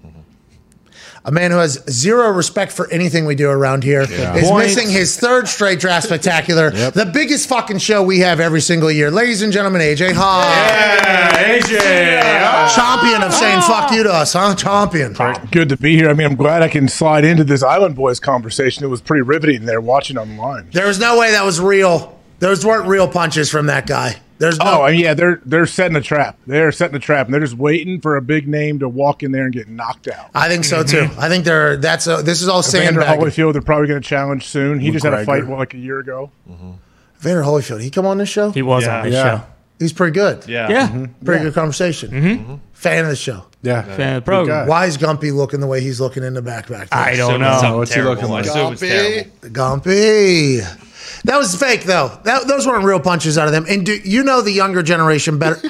A 1.23 1.31
man 1.31 1.51
who 1.51 1.57
has 1.57 1.83
zero 1.87 2.31
respect 2.31 2.71
for 2.71 2.89
anything 2.89 3.25
we 3.25 3.35
do 3.35 3.47
around 3.47 3.83
here 3.83 4.01
is 4.01 4.49
Points. 4.49 4.75
missing 4.75 4.89
his 4.89 5.19
third 5.19 5.47
straight 5.47 5.79
draft 5.79 6.07
spectacular, 6.07 6.71
the 6.91 7.09
biggest 7.13 7.47
fucking 7.47 7.77
show 7.77 8.01
we 8.01 8.19
have 8.19 8.39
every 8.39 8.61
single 8.61 8.89
year. 8.91 9.11
Ladies 9.11 9.43
and 9.43 9.53
gentlemen, 9.53 9.81
AJ 9.81 10.13
Hawk. 10.13 10.45
Yeah, 10.45 11.59
AJ. 11.59 12.75
Champion 12.75 13.21
of 13.21 13.33
saying 13.33 13.61
fuck 13.61 13.91
you 13.91 14.01
to 14.03 14.11
us, 14.11 14.33
huh? 14.33 14.55
Champion. 14.55 15.13
Good 15.51 15.69
to 15.69 15.77
be 15.77 15.95
here. 15.95 16.09
I 16.09 16.13
mean, 16.13 16.25
I'm 16.25 16.35
glad 16.35 16.63
I 16.63 16.67
can 16.69 16.87
slide 16.87 17.23
into 17.23 17.43
this 17.43 17.61
Island 17.61 17.95
Boys 17.95 18.19
conversation. 18.19 18.83
It 18.83 18.87
was 18.87 19.01
pretty 19.01 19.21
riveting 19.21 19.65
there 19.65 19.79
watching 19.79 20.17
online. 20.17 20.69
There 20.71 20.87
was 20.87 20.99
no 20.99 21.19
way 21.19 21.31
that 21.31 21.45
was 21.45 21.59
real. 21.59 22.17
Those 22.39 22.65
weren't 22.65 22.87
real 22.87 23.07
punches 23.07 23.51
from 23.51 23.67
that 23.67 23.85
guy. 23.85 24.19
There's 24.41 24.57
no. 24.57 24.65
Oh, 24.65 24.81
I 24.81 24.89
yeah, 24.89 25.13
they're 25.13 25.39
they're 25.45 25.67
setting 25.67 25.95
a 25.95 26.01
trap. 26.01 26.35
They're 26.47 26.71
setting 26.71 26.95
a 26.95 26.99
trap, 26.99 27.27
and 27.27 27.33
they're 27.33 27.41
just 27.41 27.53
waiting 27.57 28.01
for 28.01 28.17
a 28.17 28.21
big 28.21 28.47
name 28.47 28.79
to 28.79 28.89
walk 28.89 29.21
in 29.21 29.31
there 29.31 29.43
and 29.45 29.53
get 29.53 29.67
knocked 29.69 30.07
out. 30.07 30.31
I 30.33 30.49
think 30.49 30.65
so 30.65 30.83
too. 30.83 31.01
Mm-hmm. 31.01 31.19
I 31.19 31.29
think 31.29 31.45
they're. 31.45 31.77
That's 31.77 32.07
a. 32.07 32.23
This 32.23 32.41
is 32.41 32.47
all 32.49 32.63
Vander 32.63 33.01
sandbagging. 33.01 33.23
Holyfield, 33.25 33.53
they're 33.53 33.61
probably 33.61 33.87
going 33.87 34.01
to 34.01 34.07
challenge 34.07 34.47
soon. 34.47 34.79
He 34.79 34.89
just 34.89 35.05
had 35.05 35.13
a 35.13 35.23
fight 35.25 35.45
what, 35.45 35.59
like 35.59 35.73
a 35.75 35.77
year 35.77 35.99
ago. 35.99 36.31
Mm-hmm. 36.49 36.71
Vander 37.19 37.43
Holyfield. 37.43 37.81
He 37.81 37.91
come 37.91 38.07
on 38.07 38.17
this 38.17 38.29
show. 38.29 38.49
He 38.51 38.63
was 38.63 38.83
Yeah. 38.83 38.97
on 38.97 39.03
this 39.05 39.13
Yeah. 39.13 39.39
show. 39.39 39.45
He's 39.77 39.93
pretty 39.93 40.13
good. 40.13 40.47
Yeah. 40.47 40.69
Yeah. 40.69 40.87
Mm-hmm. 40.87 41.25
Pretty 41.25 41.43
good 41.43 41.53
conversation. 41.53 42.11
Mm-hmm. 42.11 42.55
Fan 42.73 43.03
of 43.03 43.09
the 43.09 43.15
show. 43.15 43.45
Yeah. 43.63 43.81
Fan 43.83 44.15
of 44.17 44.23
the 44.23 44.25
program. 44.25 44.67
Why 44.67 44.85
is 44.87 44.97
Gumpy 44.97 45.33
looking 45.33 45.59
the 45.59 45.67
way 45.67 45.81
he's 45.81 45.99
looking 46.01 46.23
in 46.23 46.33
the 46.33 46.41
back 46.41 46.67
back? 46.67 46.87
I 46.91 47.15
don't 47.15 47.41
Assume 47.43 47.61
know. 47.71 47.77
What's 47.77 47.93
he 47.93 48.01
looking 48.01 48.27
like? 48.29 48.45
I 48.47 48.49
assume 48.49 48.73
it's 48.73 48.81
Gumpy. 48.83 49.51
Gumpy. 49.51 50.90
That 51.23 51.37
was 51.37 51.55
fake, 51.55 51.83
though. 51.83 52.19
That, 52.23 52.47
those 52.47 52.67
weren't 52.67 52.83
real 52.83 52.99
punches 52.99 53.37
out 53.37 53.47
of 53.47 53.53
them. 53.53 53.65
And 53.69 53.85
do 53.85 53.95
you 54.03 54.23
know 54.23 54.41
the 54.41 54.51
younger 54.51 54.83
generation 54.83 55.37
better? 55.39 55.61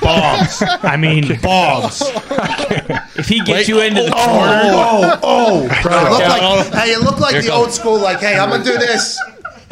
Bombs. 0.00 0.62
I 0.82 0.96
mean, 0.96 1.40
bombs. 1.40 2.02
if 3.16 3.28
he 3.28 3.40
gets 3.40 3.68
you 3.68 3.80
into 3.80 4.02
the 4.02 4.12
oh, 4.14 4.26
corner, 4.26 4.60
oh, 4.64 5.20
oh, 5.22 5.82
bro. 5.82 6.06
It 6.06 6.10
looked 6.10 6.28
like, 6.28 6.82
hey, 6.84 6.92
it 6.92 7.00
looked 7.00 7.20
like 7.20 7.32
Here 7.32 7.42
the 7.42 7.48
comes- 7.48 7.60
old 7.60 7.72
school. 7.72 7.98
Like, 7.98 8.20
hey, 8.20 8.38
I'm 8.38 8.50
gonna 8.50 8.64
do 8.64 8.78
this. 8.78 9.18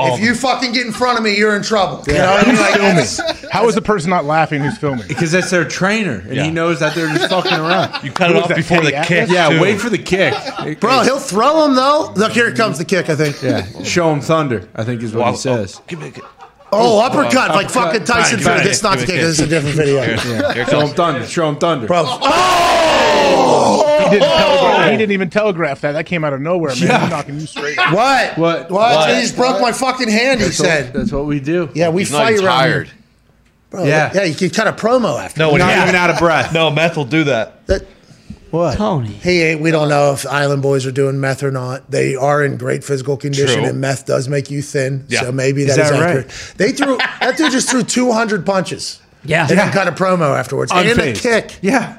Oh. 0.02 0.14
If 0.16 0.20
you 0.22 0.34
fucking 0.34 0.72
get 0.72 0.86
in 0.86 0.92
front 0.92 1.18
of 1.18 1.24
me, 1.24 1.36
you're 1.36 1.54
in 1.56 1.62
trouble. 1.62 2.02
You 2.06 2.14
know 2.14 2.30
what 2.32 2.46
I 2.46 2.50
mean? 2.50 2.60
Like, 2.60 2.74
that's- 2.74 3.20
How 3.50 3.68
is 3.68 3.74
the 3.74 3.82
person 3.82 4.10
not 4.10 4.24
laughing 4.24 4.60
who's 4.62 4.76
filming? 4.78 5.06
Because 5.06 5.32
that's 5.32 5.50
their 5.50 5.64
trainer, 5.64 6.22
and 6.26 6.34
Yeah. 6.34 6.44
he 6.44 6.50
knows 6.50 6.80
that 6.80 6.94
they're 6.94 7.08
just 7.08 7.28
fucking 7.30 7.52
around. 7.52 7.92
You 8.04 8.10
cut 8.10 8.30
Who 8.30 8.36
it 8.36 8.42
off 8.42 8.48
that, 8.48 8.56
before 8.56 8.80
the 8.82 8.90
Kenny 8.90 9.06
kick. 9.06 9.28
Yeah, 9.30 9.48
too. 9.50 9.60
wait 9.60 9.80
for 9.80 9.88
the 9.90 9.98
kick, 9.98 10.34
bro, 10.80 11.02
he'll 11.02 11.18
throw 11.20 11.64
him 11.66 11.74
though. 11.76 12.12
Look, 12.16 12.32
here 12.32 12.52
comes 12.54 12.78
the 12.78 12.84
kick. 12.84 13.08
I 13.10 13.14
think. 13.16 13.40
Yeah, 13.42 13.66
show 13.84 14.12
him 14.12 14.20
thunder. 14.20 14.68
I 14.74 14.82
think 14.84 15.02
is 15.02 15.12
what 15.12 15.20
Wow. 15.20 15.26
he 15.30 15.34
oh, 15.34 15.36
says. 15.36 15.76
Oh, 15.78 15.84
give 15.86 16.00
me 16.00 16.08
a 16.08 16.10
kick. 16.10 16.24
Oh, 16.74 17.04
uppercut, 17.04 17.50
like 17.50 17.66
uppercut. 17.66 17.70
fucking 17.72 18.04
Tyson 18.04 18.36
Right, 18.38 18.42
Fury. 18.42 18.56
right. 18.58 18.64
This 18.66 18.82
not 18.82 18.98
the 18.98 19.06
Give 19.06 19.14
kick. 19.14 19.20
This 19.20 19.38
is 19.38 19.40
a 19.40 19.46
different 19.46 19.76
video. 19.76 20.02
Here 20.02 20.16
it 20.62 20.68
Show 20.70 20.80
him 20.80 20.94
thunder. 20.94 21.26
Show 21.26 21.48
him 21.48 21.56
thunder. 21.56 21.86
Bro, 21.86 22.04
oh! 22.06 22.18
oh! 23.84 24.04
He 24.10 24.18
didn't, 24.18 24.28
telegraph, 24.28 24.86
oh! 24.86 24.90
he 24.90 24.96
didn't 24.96 25.12
even 25.12 25.30
telegraph 25.30 25.80
that. 25.82 25.92
That 25.92 26.06
came 26.06 26.24
out 26.24 26.32
of 26.32 26.40
nowhere, 26.40 26.70
man. 26.74 26.78
Yeah. 26.88 27.00
He's 27.02 27.10
knocking 27.10 27.40
you 27.40 27.46
straight. 27.46 27.76
what? 27.90 27.92
What? 28.38 28.38
What? 28.38 28.70
What? 28.70 29.14
He 29.14 29.20
just 29.22 29.36
broke 29.36 29.60
my 29.60 29.72
fucking 29.72 30.08
hand. 30.08 30.40
He 30.40 30.46
That's 30.46 30.58
what, 30.60 30.66
said. 30.68 30.92
that's 30.92 31.12
what 31.12 31.26
we 31.26 31.40
do. 31.40 31.68
Yeah, 31.74 31.90
we 31.90 32.02
He's 32.02 32.10
fight 32.10 32.32
even 32.34 32.44
around. 32.46 32.58
tired. 32.58 32.86
Here. 32.88 32.96
Bro, 33.70 33.84
Yeah. 33.84 34.10
yeah. 34.14 34.24
You 34.24 34.34
can 34.34 34.50
cut 34.50 34.66
a 34.66 34.72
promo 34.72 35.22
after. 35.22 35.38
No, 35.40 35.50
when 35.52 35.60
Not 35.60 35.74
he- 35.74 35.82
even 35.82 35.94
out 35.94 36.10
of 36.10 36.18
breath. 36.18 36.52
no, 36.52 36.70
meth 36.70 36.96
will 36.96 37.04
do 37.06 37.24
that. 37.24 37.66
That, 37.66 37.86
What? 38.52 38.76
Tony. 38.76 39.08
Hey, 39.08 39.56
we 39.56 39.70
don't 39.72 39.88
know 39.88 40.12
if 40.12 40.24
Island 40.26 40.62
Boys 40.62 40.86
are 40.86 40.92
doing 40.92 41.20
meth 41.20 41.42
or 41.42 41.50
not. 41.50 41.90
They 41.90 42.14
are 42.14 42.44
in 42.44 42.56
great 42.58 42.84
physical 42.84 43.16
condition, 43.16 43.60
True. 43.60 43.64
and 43.64 43.80
meth 43.80 44.06
does 44.06 44.28
make 44.28 44.50
you 44.50 44.62
thin. 44.62 45.04
Yeah. 45.08 45.22
So 45.22 45.32
maybe 45.32 45.62
Is 45.64 45.74
that 45.74 45.82
is 45.86 45.90
that 45.90 46.00
right? 46.00 46.08
accurate. 46.18 46.54
They 46.58 46.72
threw 46.72 46.96
that 46.98 47.34
dude 47.36 47.50
just 47.50 47.68
threw 47.68 47.82
200 47.82 48.46
punches. 48.46 49.00
Yeah. 49.24 49.46
They 49.46 49.56
didn't 49.56 49.72
cut 49.72 49.88
a 49.88 49.92
promo 49.92 50.38
afterwards 50.38 50.70
and 50.70 50.86
a 50.88 50.94
Unfazed. 50.94 51.22
kick. 51.22 51.58
Yeah. 51.62 51.98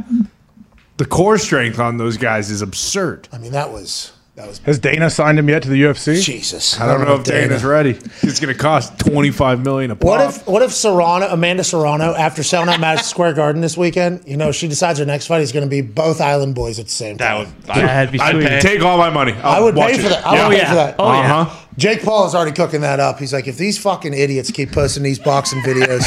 The 0.98 1.06
core 1.06 1.38
strength 1.38 1.80
on 1.80 1.98
those 1.98 2.18
guys 2.18 2.50
is 2.52 2.62
absurd. 2.62 3.28
I 3.34 3.40
mean, 3.40 3.52
that 3.54 3.72
was 3.72 4.13
that 4.36 4.48
was 4.48 4.58
Has 4.60 4.80
Dana 4.80 5.10
signed 5.12 5.38
him 5.38 5.48
yet 5.48 5.62
to 5.64 5.70
the 5.70 5.82
UFC? 5.84 6.22
Jesus. 6.24 6.80
I 6.80 6.88
don't 6.88 7.06
know 7.08 7.16
if 7.16 7.24
Dana's 7.24 7.64
ready. 7.64 7.92
It's 7.92 8.40
going 8.40 8.52
to 8.54 8.60
cost 8.60 8.98
twenty 8.98 9.30
five 9.30 9.64
million 9.64 9.92
a 9.92 9.96
pop. 9.96 10.04
What 10.06 10.22
if 10.22 10.48
what 10.48 10.62
if 10.64 10.72
Serrano, 10.74 11.28
Amanda 11.28 11.64
Serrano, 11.64 12.16
after 12.16 12.42
selling 12.42 12.70
out 12.70 12.80
Madison 12.80 13.06
Square 13.08 13.34
Garden 13.34 13.62
this 13.62 13.78
weekend, 13.78 14.24
you 14.26 14.36
know, 14.38 14.52
she 14.52 14.68
decides 14.68 14.98
her 15.00 15.06
next 15.06 15.28
fight 15.28 15.42
is 15.42 15.52
going 15.52 15.66
to 15.66 15.70
be 15.70 15.82
both 15.82 16.20
Island 16.20 16.56
Boys 16.56 16.80
at 16.80 16.86
the 16.86 16.92
same 16.92 17.18
That 17.18 17.34
time. 17.46 17.54
would. 17.62 17.70
I, 17.70 17.82
That'd 17.82 18.12
be 18.12 18.20
I'd 18.20 18.32
sweet. 18.32 18.62
take 18.62 18.82
all 18.82 18.98
my 18.98 19.10
money? 19.12 19.34
I 19.34 19.60
would 19.60 19.76
watch 19.76 19.92
pay 19.92 19.98
for 20.00 20.08
it. 20.08 20.10
that. 20.10 20.26
I 20.26 20.32
would 20.32 20.40
Oh, 20.42 20.50
pay 20.50 20.58
yeah. 20.58 20.70
for 20.70 20.76
that. 20.76 20.96
Oh, 21.00 21.12
yeah. 21.14 21.36
Uh-huh. 21.42 21.60
Jake 21.78 22.04
Paul 22.04 22.28
is 22.28 22.36
already 22.36 22.52
cooking 22.52 22.82
that 22.82 23.00
up. 23.00 23.20
He's 23.20 23.34
like, 23.34 23.48
if 23.48 23.58
these 23.58 23.78
fucking 23.78 24.14
idiots 24.14 24.52
keep 24.52 24.72
posting 24.72 25.04
these 25.04 25.20
boxing 25.20 25.60
videos, 25.62 26.04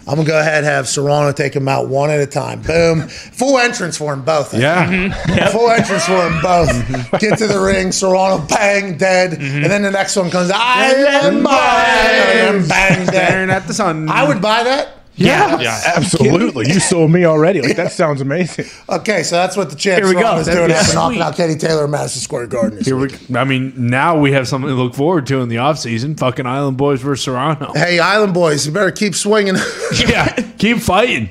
I'm 0.06 0.16
gonna 0.16 0.26
go 0.26 0.38
ahead 0.38 0.58
and 0.58 0.66
have 0.66 0.88
Serrano 0.88 1.32
take 1.32 1.52
them 1.52 1.68
out 1.68 1.88
one 1.88 2.10
at 2.10 2.20
a 2.20 2.26
time. 2.26 2.62
Boom, 2.62 3.08
full 3.08 3.58
entrance 3.58 3.96
for 3.96 4.14
them 4.14 4.24
both. 4.24 4.54
Yeah. 4.54 4.86
Mm-hmm. 4.86 5.56
full 5.56 5.70
entrance 5.70 6.06
for 6.06 6.16
them 6.16 6.40
both. 6.42 6.68
Mm-hmm. 6.70 7.16
Get 7.16 7.38
to 7.38 7.46
the 7.46 7.60
ring, 7.60 7.92
Serrano, 7.92 8.44
bang, 8.46 8.96
dead, 8.96 9.32
mm-hmm. 9.32 9.62
and 9.62 9.66
then 9.66 9.82
the 9.82 9.90
next 9.90 10.16
one 10.16 10.30
comes, 10.30 10.50
I 10.54 10.92
am 10.94 11.42
mine, 11.42 12.68
bang, 12.68 13.06
Staring 13.06 13.48
dead. 13.48 13.50
at 13.50 13.66
the 13.66 13.74
sun. 13.74 14.08
I 14.08 14.26
would 14.26 14.40
buy 14.40 14.64
that. 14.64 15.01
Yeah. 15.14 15.60
Yeah. 15.60 15.78
Absolutely. 15.96 16.68
You 16.68 16.80
sold 16.80 17.10
me 17.10 17.24
already. 17.26 17.60
Like 17.60 17.76
that 17.76 17.92
sounds 17.92 18.20
amazing. 18.20 18.64
Okay, 18.88 19.22
so 19.22 19.36
that's 19.36 19.56
what 19.56 19.70
the 19.70 19.76
champ 19.76 19.98
Here 20.04 20.06
we 20.08 20.14
go. 20.14 20.20
Serrano 20.20 20.40
is 20.40 20.46
That'd 20.46 20.58
doing 20.60 20.68
be 20.68 20.74
after 20.74 20.94
knocking 20.94 21.16
sweet. 21.18 21.22
out 21.24 21.36
Katie 21.36 21.58
Taylor 21.58 21.84
in 21.86 21.90
Madison 21.90 22.20
Square 22.20 22.46
Garden. 22.48 22.78
this 22.78 22.86
Here 22.86 22.96
week. 22.96 23.18
we. 23.28 23.36
I 23.36 23.44
mean, 23.44 23.72
now 23.88 24.18
we 24.18 24.32
have 24.32 24.46
something 24.48 24.68
to 24.68 24.74
look 24.74 24.94
forward 24.94 25.26
to 25.28 25.40
in 25.40 25.48
the 25.48 25.56
offseason. 25.56 26.18
Fucking 26.18 26.46
Island 26.46 26.76
Boys 26.76 27.00
versus 27.00 27.24
Serrano. 27.24 27.72
Hey, 27.76 27.98
Island 28.00 28.34
Boys, 28.34 28.66
you 28.66 28.72
better 28.72 28.90
keep 28.90 29.14
swinging. 29.14 29.56
yeah. 30.06 30.28
Keep 30.58 30.78
fighting. 30.78 31.28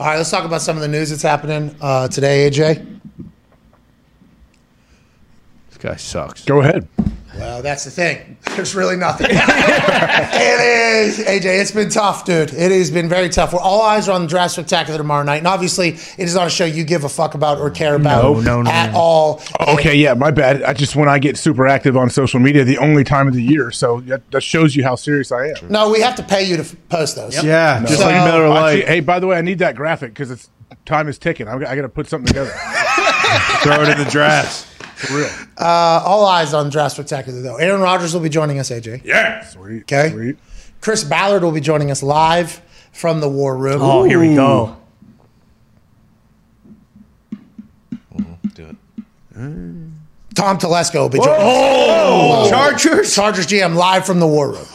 All 0.00 0.06
right, 0.08 0.16
let's 0.16 0.30
talk 0.30 0.44
about 0.44 0.62
some 0.62 0.76
of 0.76 0.82
the 0.82 0.88
news 0.88 1.10
that's 1.10 1.22
happening 1.22 1.74
uh, 1.80 2.08
today, 2.08 2.50
AJ. 2.50 2.86
This 5.68 5.78
guy 5.78 5.96
sucks. 5.96 6.44
Go 6.44 6.60
ahead. 6.60 6.88
Well, 7.36 7.62
that's 7.62 7.84
the 7.84 7.90
thing. 7.90 8.36
There's 8.56 8.74
really 8.74 8.96
nothing. 8.96 9.28
it 9.30 11.06
is, 11.06 11.18
AJ. 11.18 11.60
It's 11.60 11.70
been 11.70 11.88
tough, 11.88 12.24
dude. 12.24 12.52
It 12.52 12.70
has 12.70 12.90
been 12.90 13.08
very 13.08 13.28
tough. 13.28 13.52
We're 13.52 13.60
all 13.60 13.82
eyes 13.82 14.08
are 14.08 14.12
on 14.12 14.22
the 14.22 14.28
draft 14.28 14.52
spectacular 14.54 14.98
tomorrow 14.98 15.22
night, 15.22 15.38
and 15.38 15.46
obviously, 15.46 15.90
it 15.90 16.18
is 16.18 16.34
not 16.34 16.46
a 16.46 16.50
show 16.50 16.64
you 16.64 16.84
give 16.84 17.04
a 17.04 17.08
fuck 17.08 17.34
about 17.34 17.58
or 17.58 17.70
care 17.70 17.94
about 17.94 18.22
No, 18.22 18.40
no, 18.40 18.62
no, 18.62 18.70
at 18.70 18.92
no. 18.92 18.98
all. 18.98 19.42
Okay, 19.60 19.94
yeah, 19.96 20.14
my 20.14 20.30
bad. 20.30 20.62
I 20.62 20.72
just 20.74 20.94
when 20.94 21.08
I 21.08 21.18
get 21.18 21.36
super 21.38 21.66
active 21.66 21.96
on 21.96 22.10
social 22.10 22.40
media, 22.40 22.64
the 22.64 22.78
only 22.78 23.04
time 23.04 23.26
of 23.28 23.34
the 23.34 23.42
year, 23.42 23.70
so 23.70 24.00
that, 24.02 24.30
that 24.30 24.42
shows 24.42 24.76
you 24.76 24.84
how 24.84 24.94
serious 24.96 25.32
I 25.32 25.46
am. 25.48 25.68
No, 25.70 25.90
we 25.90 26.00
have 26.00 26.16
to 26.16 26.22
pay 26.22 26.44
you 26.44 26.56
to 26.56 26.62
f- 26.62 26.76
post 26.88 27.16
those. 27.16 27.42
Yeah. 27.42 27.80
Just 27.80 27.98
So- 28.00 28.04
like 28.06 28.24
Miller 28.24 28.48
Lite. 28.48 28.86
Hey, 28.86 29.00
by 29.00 29.18
the 29.20 29.26
way, 29.26 29.38
I 29.38 29.42
need 29.42 29.60
that 29.60 29.74
graphic 29.76 30.10
because 30.12 30.30
it's 30.30 30.50
time 30.84 31.08
is 31.08 31.18
ticking. 31.18 31.48
I, 31.48 31.54
I 31.54 31.76
got 31.76 31.82
to 31.82 31.88
put 31.88 32.08
something 32.08 32.26
together. 32.26 32.50
Throw 33.62 33.82
it 33.82 33.88
in 33.88 33.98
the 33.98 34.08
drafts. 34.10 34.66
For 35.06 35.16
real. 35.18 35.28
Uh, 35.58 36.02
all 36.04 36.24
eyes 36.26 36.54
on 36.54 36.70
draft 36.70 36.94
spectacular, 36.94 37.40
though. 37.42 37.56
Aaron 37.56 37.80
Rodgers 37.80 38.14
will 38.14 38.20
be 38.20 38.28
joining 38.28 38.58
us, 38.58 38.70
AJ. 38.70 39.02
Yeah. 39.04 39.44
Sweet. 39.44 39.82
Okay. 39.82 40.10
Sweet. 40.10 40.36
Chris 40.80 41.04
Ballard 41.04 41.42
will 41.42 41.52
be 41.52 41.60
joining 41.60 41.90
us 41.90 42.02
live 42.02 42.60
from 42.92 43.20
the 43.20 43.28
War 43.28 43.56
Room. 43.56 43.80
Oh, 43.82 44.04
here 44.04 44.18
we 44.20 44.34
go. 44.34 44.76
Do 48.54 48.66
it. 48.66 48.76
Tom 50.34 50.58
Telesco 50.58 50.94
will 51.00 51.08
be 51.08 51.18
joining 51.18 51.34
us. 51.34 51.40
Oh, 51.44 52.50
Chargers. 52.50 53.14
Chargers 53.14 53.46
GM 53.46 53.74
live 53.74 54.04
from 54.06 54.20
the 54.20 54.26
War 54.26 54.50
Room. 54.52 54.66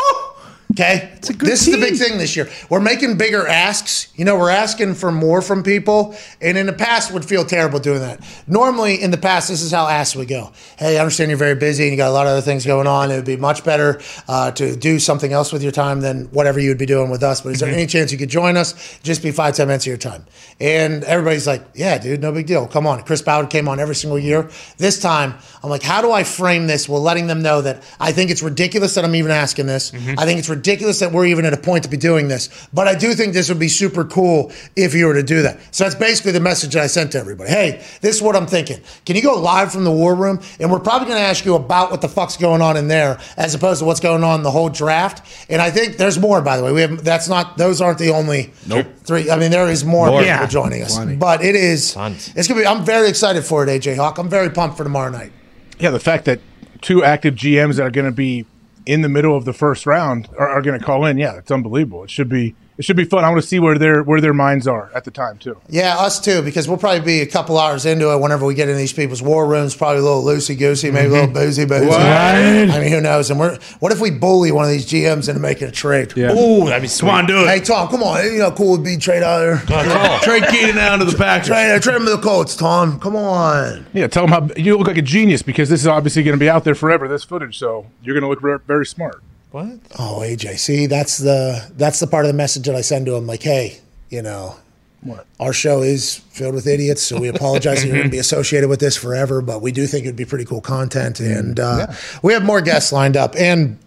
Okay, 0.80 1.10
this 1.40 1.68
is 1.68 1.74
the 1.74 1.82
big 1.82 1.96
thing 1.96 2.20
this 2.20 2.36
year. 2.36 2.48
We're 2.70 2.80
making 2.80 3.18
bigger 3.18 3.48
asks. 3.48 4.14
You 4.16 4.26
know, 4.26 4.38
we're 4.38 4.52
asking 4.52 4.94
for 4.94 5.12
more 5.12 5.42
from 5.42 5.64
people, 5.64 6.16
and 6.40 6.56
in 6.56 6.68
the 6.68 6.74
past 6.74 7.12
would 7.12 7.26
feel 7.26 7.44
terrible 7.46 7.80
doing 7.80 8.02
that. 8.02 8.20
Normally, 8.46 9.02
in 9.02 9.10
the 9.10 9.18
past, 9.18 9.48
this 9.48 9.64
is 9.64 9.72
how 9.72 9.88
asks 9.88 10.16
would 10.16 10.28
go. 10.28 10.52
Hey, 10.78 10.98
I 10.98 11.00
understand 11.00 11.32
you're 11.32 11.38
very 11.40 11.56
busy 11.56 11.86
and 11.86 11.94
you 11.94 11.98
got 11.98 12.10
a 12.10 12.14
lot 12.14 12.28
of 12.28 12.34
other 12.34 12.42
things 12.42 12.64
going 12.64 12.86
on. 12.86 13.10
It 13.10 13.16
would 13.16 13.26
be 13.26 13.38
much 13.38 13.64
better 13.64 14.00
uh, 14.28 14.52
to 14.52 14.76
do 14.76 15.00
something 15.00 15.34
else 15.34 15.52
with 15.52 15.64
your 15.64 15.72
time 15.72 16.02
than 16.02 16.26
whatever 16.26 16.60
you 16.60 16.70
would 16.70 16.78
be 16.78 16.86
doing 16.86 17.10
with 17.10 17.24
us. 17.24 17.42
But 17.42 17.54
is 17.54 17.60
there 17.60 17.74
any 17.74 17.88
chance 17.88 18.12
you 18.12 18.20
could 18.20 18.30
join 18.30 18.56
us? 18.56 19.00
Just 19.02 19.24
be 19.24 19.32
five 19.32 19.56
ten 19.56 19.70
minutes 19.70 19.86
of 19.86 19.90
your 19.90 19.98
time. 19.98 20.28
And 20.60 21.04
everybody's 21.06 21.48
like, 21.48 21.64
Yeah, 21.74 21.98
dude, 21.98 22.22
no 22.22 22.32
big 22.32 22.46
deal. 22.46 22.68
Come 22.68 22.86
on. 22.86 23.02
Chris 23.02 23.24
Ballard 23.24 23.50
came 23.50 23.68
on 23.68 23.80
every 23.80 23.96
single 23.96 24.20
year. 24.20 24.48
This 24.78 25.00
time, 25.00 25.34
I'm 25.64 25.72
like, 25.72 25.82
How 25.82 26.04
do 26.04 26.12
I 26.12 26.24
frame 26.24 26.68
this? 26.68 26.88
While 26.88 27.02
letting 27.02 27.26
them 27.26 27.42
know 27.42 27.62
that 27.64 27.82
I 28.00 28.12
think 28.12 28.30
it's 28.30 28.44
ridiculous 28.44 28.94
that 28.94 29.04
I'm 29.04 29.16
even 29.16 29.32
asking 29.32 29.66
this. 29.66 29.92
I 29.92 30.26
think 30.26 30.38
it's 30.38 30.50
ridiculous 30.50 30.67
that 30.76 31.10
we're 31.14 31.26
even 31.26 31.46
at 31.46 31.54
a 31.54 31.58
point 31.58 31.84
to 31.84 31.90
be 31.90 31.98
doing 31.98 32.28
this. 32.28 32.50
But 32.74 32.88
I 32.88 32.96
do 32.96 33.14
think 33.14 33.34
this 33.34 33.50
would 33.50 33.60
be 33.60 33.68
super 33.70 34.04
cool 34.04 34.52
if 34.76 34.94
you 34.94 35.06
were 35.06 35.14
to 35.14 35.24
do 35.24 35.42
that. 35.44 35.60
So 35.74 35.84
that's 35.86 35.96
basically 35.96 36.34
the 36.34 36.40
message 36.40 36.74
that 36.74 36.84
I 36.84 36.88
sent 36.88 37.14
to 37.14 37.20
everybody. 37.20 37.50
Hey, 37.50 37.84
this 38.02 38.16
is 38.16 38.22
what 38.22 38.36
I'm 38.36 38.46
thinking. 38.48 38.80
Can 39.06 39.16
you 39.16 39.22
go 39.22 39.40
live 39.40 39.72
from 39.72 39.84
the 39.84 39.92
war 39.92 40.14
room? 40.16 40.40
And 40.60 40.72
we're 40.72 40.80
probably 40.80 41.08
going 41.08 41.20
to 41.20 41.24
ask 41.26 41.46
you 41.46 41.56
about 41.56 41.92
what 41.92 42.02
the 42.02 42.10
fuck's 42.10 42.38
going 42.38 42.62
on 42.62 42.76
in 42.78 42.88
there, 42.88 43.20
as 43.38 43.56
opposed 43.56 43.80
to 43.80 43.86
what's 43.86 44.00
going 44.00 44.24
on 44.24 44.40
in 44.40 44.44
the 44.44 44.52
whole 44.52 44.70
draft. 44.70 45.26
And 45.50 45.62
I 45.62 45.72
think 45.72 45.98
there's 45.98 46.20
more. 46.20 46.42
By 46.42 46.58
the 46.58 46.64
way, 46.64 46.72
we 46.72 46.82
have 46.82 47.04
that's 47.04 47.28
not 47.30 47.58
those 47.58 47.82
aren't 47.82 47.98
the 48.00 48.10
only 48.10 48.52
Nope. 48.68 48.88
three. 49.04 49.32
I 49.32 49.38
mean, 49.38 49.52
there 49.52 49.70
is 49.70 49.86
more, 49.86 50.08
More. 50.08 50.20
people 50.20 50.26
Yeah. 50.28 50.46
joining 50.48 50.84
us, 50.84 50.96
Plenty. 50.96 51.16
but 51.16 51.44
it 51.44 51.56
is 51.56 51.94
Tons. 51.94 52.32
it's 52.36 52.48
gonna 52.48 52.60
be. 52.62 52.68
I'm 52.68 52.84
very 52.86 53.08
excited 53.10 53.44
for 53.46 53.64
it, 53.64 53.70
AJ 53.70 53.96
Hawk. 53.96 54.18
I'm 54.18 54.30
very 54.30 54.50
pumped 54.50 54.78
for 54.78 54.84
tomorrow 54.84 55.10
night. 55.12 55.32
Yeah, 55.80 55.92
the 55.92 56.00
fact 56.00 56.26
that 56.26 56.40
two 56.82 57.04
active 57.04 57.36
GMs 57.36 57.76
that 57.78 57.84
are 57.84 57.90
going 57.92 58.06
to 58.06 58.12
be 58.12 58.46
in 58.88 59.02
the 59.02 59.10
middle 59.10 59.36
of 59.36 59.46
the 59.46 59.54
first 59.54 59.86
round 59.86 60.30
are, 60.38 60.48
are 60.48 60.62
going 60.62 60.80
to 60.80 60.86
call 60.86 61.06
in. 61.06 61.18
Yeah, 61.18 61.38
it's 61.38 61.52
unbelievable. 61.52 62.04
It 62.04 62.10
should 62.10 62.30
be. 62.30 62.56
It 62.78 62.86
should 62.86 62.96
be 62.96 63.06
fun. 63.06 63.26
I 63.26 63.30
want 63.30 63.42
to 63.42 63.48
see 63.48 63.60
where 63.60 63.78
their 63.78 64.04
where 64.04 64.22
their 64.22 64.34
minds 64.34 64.68
are 64.68 64.92
at 64.94 65.04
the 65.04 65.10
time 65.10 65.40
too. 65.40 65.60
Yeah, 65.68 65.98
us 65.98 66.20
too, 66.20 66.44
because 66.44 66.68
we'll 66.68 66.78
probably 66.78 67.00
be 67.00 67.22
a 67.22 67.26
couple 67.26 67.58
hours 67.58 67.88
into 67.88 68.14
it 68.14 68.20
whenever 68.20 68.46
we 68.46 68.54
get 68.54 68.70
in 68.70 68.78
these 68.78 68.94
people's 68.94 69.22
war 69.22 69.48
rooms. 69.48 69.76
Probably 69.76 70.00
a 70.00 70.04
little 70.04 70.24
loosey 70.24 70.58
goosey, 70.58 70.92
maybe 70.92 71.08
a 71.08 71.12
little 71.12 71.26
mm-hmm. 71.26 71.34
boozy 71.34 71.66
boozy. 71.66 71.90
I 71.90 72.80
mean, 72.80 72.92
who 72.92 73.02
knows? 73.02 73.32
And 73.32 73.40
we're 73.40 73.58
what 73.80 73.92
if 73.92 74.00
we 74.00 74.12
bully 74.12 74.52
one 74.52 74.66
of 74.66 74.70
these 74.70 74.86
GMs 74.86 75.28
into 75.28 75.42
making 75.42 75.68
a 75.68 75.72
trade? 75.72 76.14
Yeah. 76.16 76.34
Ooh, 76.34 76.66
that'd 76.66 76.84
be 76.84 76.88
sweet. 76.88 77.10
Come 77.10 77.18
on, 77.18 77.26
do 77.26 77.42
it. 77.42 77.48
Hey 77.48 77.62
Tom, 77.62 77.88
come 77.88 78.04
on. 78.04 78.24
You 78.24 78.38
know, 78.40 78.52
cool 78.52 78.74
would 78.74 78.84
be 78.84 78.98
trade 78.98 79.24
out 79.24 79.40
there. 79.40 80.20
Trade 80.22 80.44
Keaton 80.50 80.76
down 80.76 81.00
to 81.00 81.06
the 81.06 81.18
Packers. 81.18 81.48
Trade, 81.48 81.82
trade 81.82 81.96
him 81.96 82.06
to 82.06 82.12
the 82.12 82.22
Colts, 82.22 82.56
Tom. 82.56 83.00
Come 83.00 83.16
on. 83.16 83.88
Yeah, 83.94 84.08
tell 84.08 84.26
him 84.26 84.30
how 84.30 84.50
you 84.56 84.78
look 84.78 84.88
like 84.88 84.98
a 84.98 85.02
genius 85.02 85.42
because 85.42 85.70
this 85.70 85.82
is 85.82 85.88
obviously 85.88 86.22
going 86.22 86.38
to 86.38 86.40
be 86.40 86.50
out 86.50 86.64
there 86.64 86.76
forever. 86.76 87.08
This 87.08 87.24
footage, 87.24 87.58
so 87.58 87.88
you're 88.04 88.14
going 88.14 88.24
to 88.24 88.30
look 88.30 88.42
ver- 88.42 88.60
very 88.60 88.86
smart. 88.86 89.24
What? 89.58 89.80
Oh, 89.98 90.20
AJ, 90.24 90.60
see, 90.60 90.86
that's 90.86 91.18
the 91.18 91.72
that's 91.76 92.00
the 92.00 92.06
part 92.06 92.26
of 92.26 92.30
the 92.32 92.38
message 92.38 92.68
that 92.68 92.76
I 92.76 92.82
send 92.82 93.08
to 93.08 93.16
him. 93.16 93.26
Like, 93.26 93.42
hey, 93.42 93.80
you 94.12 94.22
know, 94.22 94.56
What? 95.02 95.26
our 95.40 95.52
show 95.52 95.82
is 95.82 96.18
filled 96.30 96.54
with 96.54 96.68
idiots, 96.68 97.02
so 97.02 97.20
we 97.20 97.28
apologize 97.28 97.84
you're 97.84 97.94
going 97.96 98.04
to 98.06 98.12
be 98.12 98.20
associated 98.20 98.70
with 98.70 98.80
this 98.80 98.96
forever. 98.96 99.42
But 99.42 99.64
we 99.64 99.72
do 99.72 99.88
think 99.88 100.06
it'd 100.06 100.16
be 100.16 100.26
pretty 100.26 100.46
cool 100.46 100.62
content, 100.62 101.20
and 101.20 101.60
uh, 101.60 101.88
we 102.22 102.34
have 102.34 102.44
more 102.44 102.62
guests 102.62 102.92
lined 102.92 103.18
up. 103.18 103.36
And 103.36 103.80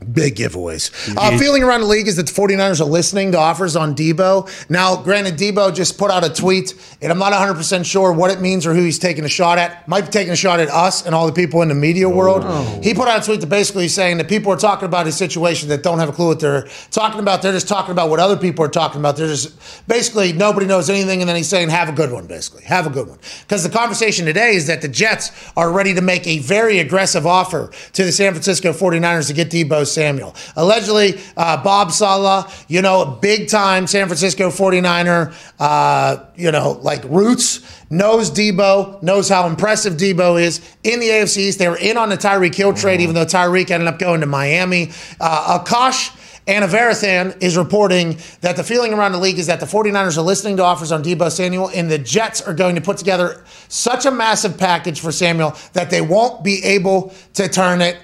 Big 0.00 0.36
giveaways. 0.36 0.90
Uh, 1.16 1.36
feeling 1.36 1.62
around 1.62 1.82
the 1.82 1.86
league 1.86 2.08
is 2.08 2.16
that 2.16 2.26
the 2.26 2.32
49ers 2.32 2.80
are 2.80 2.84
listening 2.84 3.32
to 3.32 3.38
offers 3.38 3.76
on 3.76 3.94
Deebo. 3.94 4.48
Now, 4.70 4.96
granted, 4.96 5.36
Deebo 5.36 5.74
just 5.74 5.98
put 5.98 6.10
out 6.10 6.24
a 6.24 6.30
tweet, 6.32 6.74
and 7.02 7.12
I'm 7.12 7.18
not 7.18 7.34
100% 7.34 7.84
sure 7.84 8.10
what 8.10 8.30
it 8.30 8.40
means 8.40 8.66
or 8.66 8.72
who 8.72 8.82
he's 8.82 8.98
taking 8.98 9.24
a 9.24 9.28
shot 9.28 9.58
at. 9.58 9.86
Might 9.86 10.06
be 10.06 10.10
taking 10.10 10.32
a 10.32 10.36
shot 10.36 10.58
at 10.58 10.68
us 10.68 11.04
and 11.04 11.14
all 11.14 11.26
the 11.26 11.34
people 11.34 11.60
in 11.60 11.68
the 11.68 11.74
media 11.74 12.08
world. 12.08 12.44
He 12.82 12.94
put 12.94 13.08
out 13.08 13.22
a 13.22 13.24
tweet 13.26 13.40
that 13.42 13.48
basically 13.48 13.88
saying 13.88 14.16
that 14.16 14.28
people 14.28 14.50
are 14.50 14.56
talking 14.56 14.86
about 14.86 15.04
his 15.04 15.16
situation 15.16 15.68
that 15.68 15.82
don't 15.82 15.98
have 15.98 16.08
a 16.08 16.12
clue 16.12 16.28
what 16.28 16.40
they're 16.40 16.66
talking 16.90 17.20
about. 17.20 17.42
They're 17.42 17.52
just 17.52 17.68
talking 17.68 17.92
about 17.92 18.08
what 18.08 18.20
other 18.20 18.38
people 18.38 18.64
are 18.64 18.68
talking 18.68 19.00
about. 19.00 19.18
They're 19.18 19.28
just 19.28 19.86
basically 19.86 20.32
nobody 20.32 20.64
knows 20.66 20.88
anything, 20.88 21.20
and 21.20 21.28
then 21.28 21.36
he's 21.36 21.48
saying, 21.48 21.68
have 21.68 21.90
a 21.90 21.92
good 21.92 22.10
one, 22.10 22.26
basically. 22.26 22.64
Have 22.64 22.86
a 22.86 22.90
good 22.90 23.06
one. 23.06 23.18
Because 23.42 23.62
the 23.62 23.68
conversation 23.68 24.24
today 24.24 24.54
is 24.54 24.66
that 24.66 24.80
the 24.80 24.88
Jets 24.88 25.30
are 25.58 25.70
ready 25.70 25.92
to 25.92 26.00
make 26.00 26.26
a 26.26 26.38
very 26.38 26.78
aggressive 26.78 27.26
offer 27.26 27.70
to 27.92 28.04
the 28.04 28.12
San 28.12 28.32
Francisco 28.32 28.72
49ers 28.72 29.26
to 29.26 29.34
get 29.34 29.50
Deebo 29.50 29.86
Samuel. 30.00 30.34
Allegedly, 30.56 31.20
uh, 31.36 31.62
Bob 31.62 31.92
Saleh, 31.92 32.64
you 32.68 32.80
know, 32.80 33.18
big 33.20 33.48
time 33.48 33.86
San 33.86 34.06
Francisco 34.06 34.48
49er, 34.48 35.34
uh, 35.58 36.24
you 36.36 36.50
know, 36.50 36.80
like 36.80 37.04
roots, 37.04 37.60
knows 37.90 38.30
Deebo, 38.30 39.02
knows 39.02 39.28
how 39.28 39.46
impressive 39.46 39.94
Deebo 39.94 40.40
is 40.40 40.62
in 40.82 41.00
the 41.00 41.08
AFC 41.08 41.36
East. 41.36 41.58
They 41.58 41.68
were 41.68 41.76
in 41.76 41.98
on 41.98 42.08
the 42.08 42.16
Tyreek 42.16 42.54
Hill 42.54 42.72
trade, 42.72 43.02
even 43.02 43.14
though 43.14 43.26
Tyreek 43.26 43.70
ended 43.70 43.88
up 43.88 43.98
going 43.98 44.22
to 44.22 44.26
Miami. 44.26 44.90
Uh, 45.20 45.58
Akash. 45.58 46.16
Anna 46.46 46.66
Verathan 46.66 47.40
is 47.42 47.56
reporting 47.56 48.16
that 48.40 48.56
the 48.56 48.64
feeling 48.64 48.94
around 48.94 49.12
the 49.12 49.18
league 49.18 49.38
is 49.38 49.46
that 49.48 49.60
the 49.60 49.66
49ers 49.66 50.16
are 50.16 50.22
listening 50.22 50.56
to 50.56 50.64
offers 50.64 50.90
on 50.90 51.04
Deebo 51.04 51.30
Samuel, 51.30 51.70
and 51.74 51.90
the 51.90 51.98
Jets 51.98 52.40
are 52.40 52.54
going 52.54 52.74
to 52.74 52.80
put 52.80 52.96
together 52.96 53.44
such 53.68 54.06
a 54.06 54.10
massive 54.10 54.56
package 54.56 54.98
for 54.98 55.12
Samuel 55.12 55.54
that 55.74 55.90
they 55.90 56.00
won't 56.00 56.42
be 56.42 56.64
able 56.64 57.14
to 57.34 57.46
turn 57.46 57.82
it 57.82 57.98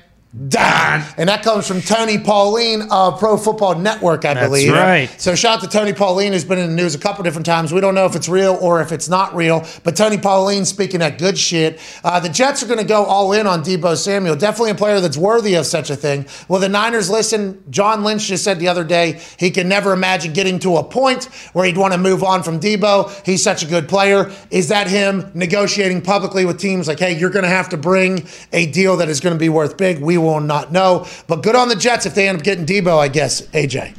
down. 0.49 1.03
And 1.17 1.29
that 1.29 1.43
comes 1.43 1.67
from 1.67 1.81
Tony 1.81 2.19
Pauline 2.19 2.83
of 2.91 3.19
Pro 3.19 3.39
Football 3.39 3.79
Network, 3.79 4.25
I 4.25 4.35
believe. 4.35 4.41
That's 4.41 4.51
believe. 4.51 4.73
right. 4.73 5.21
So 5.21 5.35
shout 5.35 5.59
out 5.59 5.71
to 5.71 5.79
Tony 5.79 5.95
Pauline, 5.95 6.33
who's 6.33 6.45
been 6.45 6.59
in 6.59 6.69
the 6.69 6.77
news 6.77 6.95
a 6.95 6.99
couple 6.99 7.25
different 7.25 7.47
times. 7.47 7.73
We 7.73 7.81
don't 7.81 7.95
know 7.95 8.05
if 8.05 8.15
it's 8.15 8.29
real 8.29 8.59
or 8.61 8.83
if 8.83 8.93
it's 8.93 9.09
not 9.09 9.35
real, 9.35 9.67
but 9.83 9.97
Tony 9.97 10.19
Pauline 10.19 10.65
speaking 10.65 11.01
that 11.01 11.19
good 11.19 11.39
shit. 11.39 11.81
Uh, 12.05 12.21
the 12.21 12.29
Jets 12.29 12.63
are 12.63 12.67
going 12.67 12.79
to 12.79 12.85
go 12.85 13.05
all 13.05 13.33
in 13.33 13.47
on 13.47 13.63
Deebo 13.63 13.97
Samuel. 13.97 14.37
Definitely 14.37 14.73
a 14.73 14.75
player 14.75 15.01
that's 15.01 15.17
worthy 15.17 15.55
of 15.55 15.65
such 15.65 15.89
a 15.89 15.97
thing. 15.97 16.27
Well, 16.49 16.61
the 16.61 16.69
Niners 16.69 17.09
listen. 17.09 17.63
John 17.71 18.05
Lynch 18.05 18.27
just 18.27 18.45
said 18.45 18.59
the 18.59 18.69
other 18.69 18.85
day 18.85 19.21
he 19.39 19.51
can 19.51 19.69
never 19.69 19.93
imagine 19.93 20.35
getting 20.35 20.59
to 20.61 20.77
a 20.77 20.85
point 20.85 21.25
where 21.55 21.65
he'd 21.65 21.79
want 21.79 21.95
to 21.95 21.99
move 21.99 22.23
on 22.23 22.43
from 22.43 22.61
Deebo. 22.61 23.25
He's 23.25 23.43
such 23.43 23.63
a 23.63 23.67
good 23.67 23.89
player. 23.89 24.31
Is 24.51 24.69
that 24.69 24.87
him 24.87 25.31
negotiating 25.35 26.03
publicly 26.03 26.45
with 26.45 26.61
teams 26.61 26.89
like, 26.89 26.99
hey, 26.99 27.19
you're 27.19 27.31
going 27.31 27.45
to 27.45 27.49
have 27.49 27.71
to 27.71 27.77
bring 27.77 28.27
a 28.53 28.67
deal 28.67 28.99
that 28.99 29.09
is 29.09 29.21
going 29.21 29.35
to 29.35 29.39
be 29.39 29.49
worth 29.49 29.77
big? 29.77 29.99
We 30.01 30.19
will 30.19 30.26
not 30.41 30.73
know. 30.73 31.07
But 31.27 31.43
good 31.43 31.57
on 31.57 31.69
the 31.69 31.77
Jets 31.77 32.07
if 32.07 32.15
they 32.15 32.29
end 32.29 32.39
up 32.39 32.45
getting 32.45 32.67
Deebo, 32.67 32.99
I 32.99 33.09
guess, 33.09 33.43
AJ. 33.49 33.97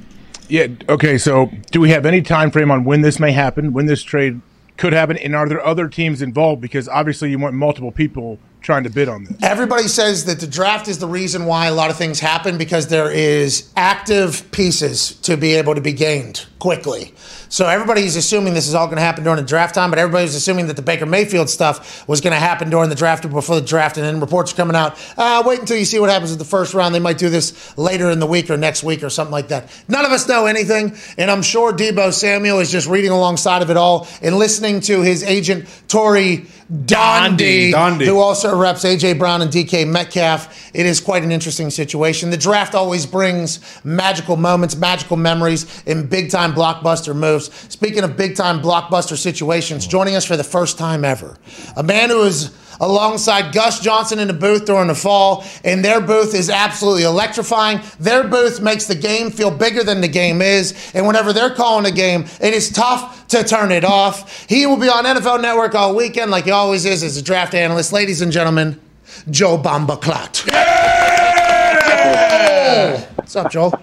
Yeah. 0.49 0.67
Okay. 0.87 1.17
So, 1.17 1.51
do 1.71 1.81
we 1.81 1.89
have 1.89 2.05
any 2.05 2.21
time 2.21 2.51
frame 2.51 2.71
on 2.71 2.83
when 2.83 3.01
this 3.01 3.19
may 3.19 3.31
happen? 3.31 3.73
When 3.73 3.85
this 3.85 4.03
trade 4.03 4.41
could 4.77 4.93
happen? 4.93 5.17
And 5.17 5.35
are 5.35 5.47
there 5.47 5.65
other 5.65 5.87
teams 5.89 6.21
involved? 6.21 6.61
Because 6.61 6.87
obviously, 6.87 7.31
you 7.31 7.39
want 7.39 7.55
multiple 7.55 7.91
people 7.91 8.39
trying 8.67 8.83
to 8.83 8.89
bid 8.89 9.07
on 9.07 9.23
this. 9.23 9.37
Everybody 9.41 9.87
says 9.87 10.25
that 10.25 10.41
the 10.41 10.45
draft 10.45 10.89
is 10.89 10.99
the 10.99 11.07
reason 11.07 11.45
why 11.45 11.67
a 11.67 11.73
lot 11.73 11.89
of 11.89 11.95
things 11.95 12.19
happen 12.19 12.57
because 12.57 12.87
there 12.87 13.09
is 13.09 13.71
active 13.77 14.51
pieces 14.51 15.15
to 15.21 15.37
be 15.37 15.53
able 15.53 15.73
to 15.73 15.79
be 15.79 15.93
gained 15.93 16.45
quickly. 16.59 17.13
So 17.47 17.65
everybody's 17.67 18.17
assuming 18.17 18.53
this 18.53 18.67
is 18.67 18.75
all 18.75 18.87
going 18.87 18.97
to 18.97 19.03
happen 19.03 19.23
during 19.23 19.37
the 19.37 19.47
draft 19.47 19.73
time, 19.73 19.89
but 19.89 19.99
everybody's 19.99 20.35
assuming 20.35 20.67
that 20.67 20.75
the 20.75 20.81
Baker 20.81 21.05
Mayfield 21.05 21.49
stuff 21.49 22.05
was 22.09 22.19
going 22.19 22.33
to 22.33 22.39
happen 22.39 22.69
during 22.69 22.89
the 22.89 22.95
draft 22.95 23.23
or 23.23 23.29
before 23.29 23.55
the 23.55 23.65
draft, 23.65 23.95
and 23.95 24.05
then 24.05 24.19
reports 24.19 24.51
are 24.51 24.57
coming 24.57 24.75
out. 24.75 24.99
Uh, 25.17 25.43
wait 25.45 25.61
until 25.61 25.77
you 25.77 25.85
see 25.85 26.01
what 26.01 26.09
happens 26.09 26.33
at 26.33 26.39
the 26.39 26.43
first 26.43 26.73
round. 26.73 26.93
They 26.93 26.99
might 26.99 27.17
do 27.17 27.29
this 27.29 27.77
later 27.77 28.09
in 28.11 28.19
the 28.19 28.27
week 28.27 28.49
or 28.49 28.57
next 28.57 28.83
week 28.83 29.01
or 29.01 29.09
something 29.09 29.31
like 29.31 29.47
that. 29.47 29.69
None 29.87 30.03
of 30.03 30.11
us 30.11 30.27
know 30.27 30.45
anything, 30.45 30.97
and 31.17 31.31
I'm 31.31 31.41
sure 31.41 31.71
Deebo 31.71 32.11
Samuel 32.11 32.59
is 32.59 32.69
just 32.69 32.89
reading 32.89 33.11
alongside 33.11 33.61
of 33.61 33.69
it 33.69 33.77
all 33.77 34.09
and 34.21 34.35
listening 34.35 34.81
to 34.81 35.03
his 35.03 35.23
agent 35.23 35.69
Tory 35.87 36.47
Dondey, 36.71 37.71
Dondey. 37.71 38.05
who 38.05 38.19
also 38.19 38.57
reps 38.57 38.83
AJ 38.83 39.17
Brown 39.17 39.41
and 39.41 39.49
DK 39.49 39.87
Metcalf. 39.87 40.69
It 40.73 40.85
is 40.85 40.99
quite 40.99 41.23
an 41.23 41.31
interesting 41.31 41.69
situation. 41.69 42.29
The 42.29 42.37
draft 42.37 42.75
always 42.75 43.05
brings 43.05 43.59
magical 43.85 44.35
moments, 44.35 44.75
magical 44.75 45.15
memories, 45.15 45.83
and 45.87 46.09
big 46.09 46.29
time 46.29 46.53
blockbuster 46.53 47.15
moves. 47.15 47.49
Speaking 47.69 48.03
of 48.03 48.17
big 48.17 48.35
time 48.35 48.61
blockbuster 48.61 49.17
situations, 49.17 49.87
joining 49.87 50.15
us 50.15 50.25
for 50.25 50.35
the 50.35 50.43
first 50.43 50.77
time 50.77 51.05
ever, 51.05 51.37
a 51.77 51.83
man 51.83 52.09
who 52.09 52.23
is 52.23 52.51
alongside 52.79 53.53
Gus 53.53 53.79
Johnson 53.79 54.19
in 54.19 54.27
the 54.27 54.33
booth 54.33 54.65
during 54.65 54.87
the 54.87 54.95
fall, 54.95 55.43
and 55.63 55.83
their 55.83 56.01
booth 56.01 56.33
is 56.33 56.49
absolutely 56.49 57.03
electrifying. 57.03 57.79
Their 57.99 58.23
booth 58.23 58.61
makes 58.61 58.85
the 58.85 58.95
game 58.95 59.31
feel 59.31 59.51
bigger 59.51 59.83
than 59.83 60.01
the 60.01 60.07
game 60.07 60.41
is, 60.41 60.91
and 60.93 61.05
whenever 61.07 61.33
they're 61.33 61.53
calling 61.53 61.85
a 61.85 61.91
game, 61.91 62.25
it 62.41 62.53
is 62.53 62.69
tough 62.69 63.27
to 63.27 63.43
turn 63.43 63.71
it 63.71 63.83
off. 63.83 64.47
He 64.47 64.65
will 64.65 64.77
be 64.77 64.89
on 64.89 65.05
NFL 65.05 65.41
Network 65.41 65.75
all 65.75 65.95
weekend, 65.95 66.31
like 66.31 66.45
he 66.45 66.51
always 66.51 66.85
is, 66.85 67.03
as 67.03 67.17
a 67.17 67.21
draft 67.21 67.53
analyst. 67.53 67.93
Ladies 67.93 68.21
and 68.21 68.31
gentlemen, 68.31 68.79
Joe 69.29 69.57
Bamba 69.57 69.99
Klatt. 71.67 73.17
What's 73.17 73.35
up, 73.35 73.51
Joel? 73.51 73.73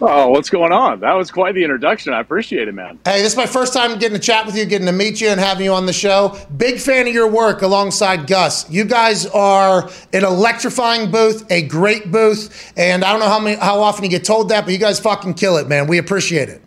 Oh, 0.00 0.28
what's 0.28 0.50
going 0.50 0.70
on? 0.72 1.00
That 1.00 1.14
was 1.14 1.30
quite 1.30 1.54
the 1.54 1.64
introduction. 1.64 2.12
I 2.12 2.20
appreciate 2.20 2.68
it, 2.68 2.74
man. 2.74 2.98
Hey, 3.04 3.22
this 3.22 3.32
is 3.32 3.36
my 3.36 3.46
first 3.46 3.72
time 3.72 3.98
getting 3.98 4.16
to 4.16 4.22
chat 4.22 4.46
with 4.46 4.56
you, 4.56 4.64
getting 4.66 4.86
to 4.86 4.92
meet 4.92 5.20
you, 5.20 5.28
and 5.28 5.40
having 5.40 5.64
you 5.64 5.72
on 5.72 5.86
the 5.86 5.92
show. 5.92 6.38
Big 6.56 6.78
fan 6.78 7.08
of 7.08 7.14
your 7.14 7.28
work 7.28 7.62
alongside 7.62 8.26
Gus. 8.26 8.70
You 8.70 8.84
guys 8.84 9.26
are 9.26 9.90
an 10.12 10.24
electrifying 10.24 11.10
booth, 11.10 11.50
a 11.50 11.62
great 11.62 12.12
booth, 12.12 12.72
and 12.76 13.04
I 13.04 13.10
don't 13.10 13.20
know 13.20 13.28
how 13.28 13.40
many, 13.40 13.56
how 13.56 13.80
often 13.80 14.04
you 14.04 14.10
get 14.10 14.24
told 14.24 14.50
that, 14.50 14.64
but 14.64 14.72
you 14.72 14.78
guys 14.78 15.00
fucking 15.00 15.34
kill 15.34 15.56
it, 15.56 15.66
man. 15.66 15.88
We 15.88 15.98
appreciate 15.98 16.48
it. 16.48 16.62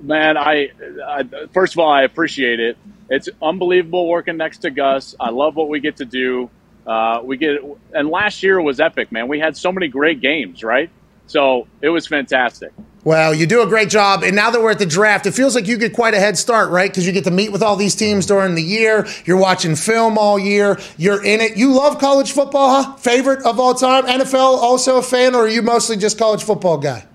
Man, 0.00 0.36
I, 0.36 0.70
I 1.04 1.24
first 1.52 1.74
of 1.74 1.80
all, 1.80 1.90
I 1.90 2.02
appreciate 2.02 2.60
it. 2.60 2.78
It's 3.08 3.28
unbelievable 3.42 4.08
working 4.08 4.36
next 4.36 4.58
to 4.58 4.70
Gus. 4.70 5.16
I 5.18 5.30
love 5.30 5.56
what 5.56 5.68
we 5.68 5.80
get 5.80 5.96
to 5.96 6.04
do. 6.04 6.48
Uh, 6.86 7.20
we 7.22 7.36
get, 7.36 7.60
and 7.92 8.08
last 8.08 8.42
year 8.42 8.60
was 8.60 8.80
epic, 8.80 9.12
man. 9.12 9.28
We 9.28 9.38
had 9.38 9.56
so 9.56 9.70
many 9.70 9.88
great 9.88 10.20
games, 10.20 10.64
right? 10.64 10.90
So 11.26 11.68
it 11.80 11.90
was 11.90 12.06
fantastic. 12.06 12.72
Well, 13.02 13.32
you 13.32 13.46
do 13.46 13.62
a 13.62 13.66
great 13.66 13.88
job. 13.88 14.22
And 14.22 14.36
now 14.36 14.50
that 14.50 14.60
we're 14.60 14.72
at 14.72 14.78
the 14.78 14.86
draft, 14.86 15.26
it 15.26 15.32
feels 15.32 15.54
like 15.54 15.66
you 15.66 15.78
get 15.78 15.94
quite 15.94 16.12
a 16.12 16.18
head 16.18 16.36
start, 16.36 16.70
right? 16.70 16.90
Because 16.90 17.06
you 17.06 17.12
get 17.12 17.24
to 17.24 17.30
meet 17.30 17.50
with 17.50 17.62
all 17.62 17.76
these 17.76 17.94
teams 17.94 18.26
during 18.26 18.54
the 18.56 18.62
year. 18.62 19.06
You're 19.24 19.38
watching 19.38 19.74
film 19.74 20.18
all 20.18 20.38
year. 20.38 20.78
You're 20.98 21.24
in 21.24 21.40
it. 21.40 21.56
You 21.56 21.72
love 21.72 21.98
college 21.98 22.32
football, 22.32 22.82
huh? 22.82 22.96
Favorite 22.96 23.42
of 23.46 23.58
all 23.58 23.74
time? 23.74 24.04
NFL 24.04 24.34
also 24.34 24.98
a 24.98 25.02
fan, 25.02 25.34
or 25.34 25.44
are 25.44 25.48
you 25.48 25.62
mostly 25.62 25.96
just 25.96 26.18
college 26.18 26.42
football 26.42 26.76
guy? 26.76 27.06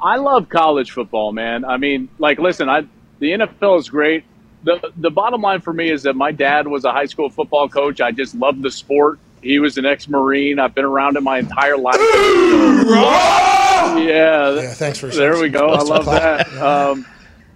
I 0.00 0.16
love 0.16 0.48
college 0.48 0.92
football, 0.92 1.32
man. 1.32 1.64
I 1.64 1.76
mean, 1.76 2.08
like, 2.18 2.38
listen, 2.38 2.68
I 2.68 2.86
the 3.18 3.32
NFL 3.32 3.80
is 3.80 3.88
great. 3.90 4.24
The 4.62 4.92
The 4.96 5.10
bottom 5.10 5.40
line 5.42 5.60
for 5.60 5.72
me 5.72 5.90
is 5.90 6.02
that 6.04 6.14
my 6.16 6.32
dad 6.32 6.66
was 6.66 6.84
a 6.84 6.92
high 6.92 7.06
school 7.06 7.30
football 7.30 7.68
coach. 7.68 8.00
I 8.00 8.10
just 8.12 8.34
love 8.34 8.60
the 8.62 8.70
sport. 8.70 9.18
He 9.42 9.58
was 9.60 9.78
an 9.78 9.86
ex 9.86 10.08
Marine. 10.08 10.58
I've 10.58 10.74
been 10.74 10.84
around 10.84 11.16
it 11.16 11.22
my 11.22 11.38
entire 11.38 11.76
life. 11.76 11.94
yeah, 13.98 14.54
Yeah, 14.54 14.74
thanks 14.74 14.98
for 14.98 15.08
there 15.08 15.38
we 15.40 15.48
go. 15.48 15.68
I 15.68 15.82
love 15.82 16.04
that. 16.06 16.52
Um, 16.56 17.06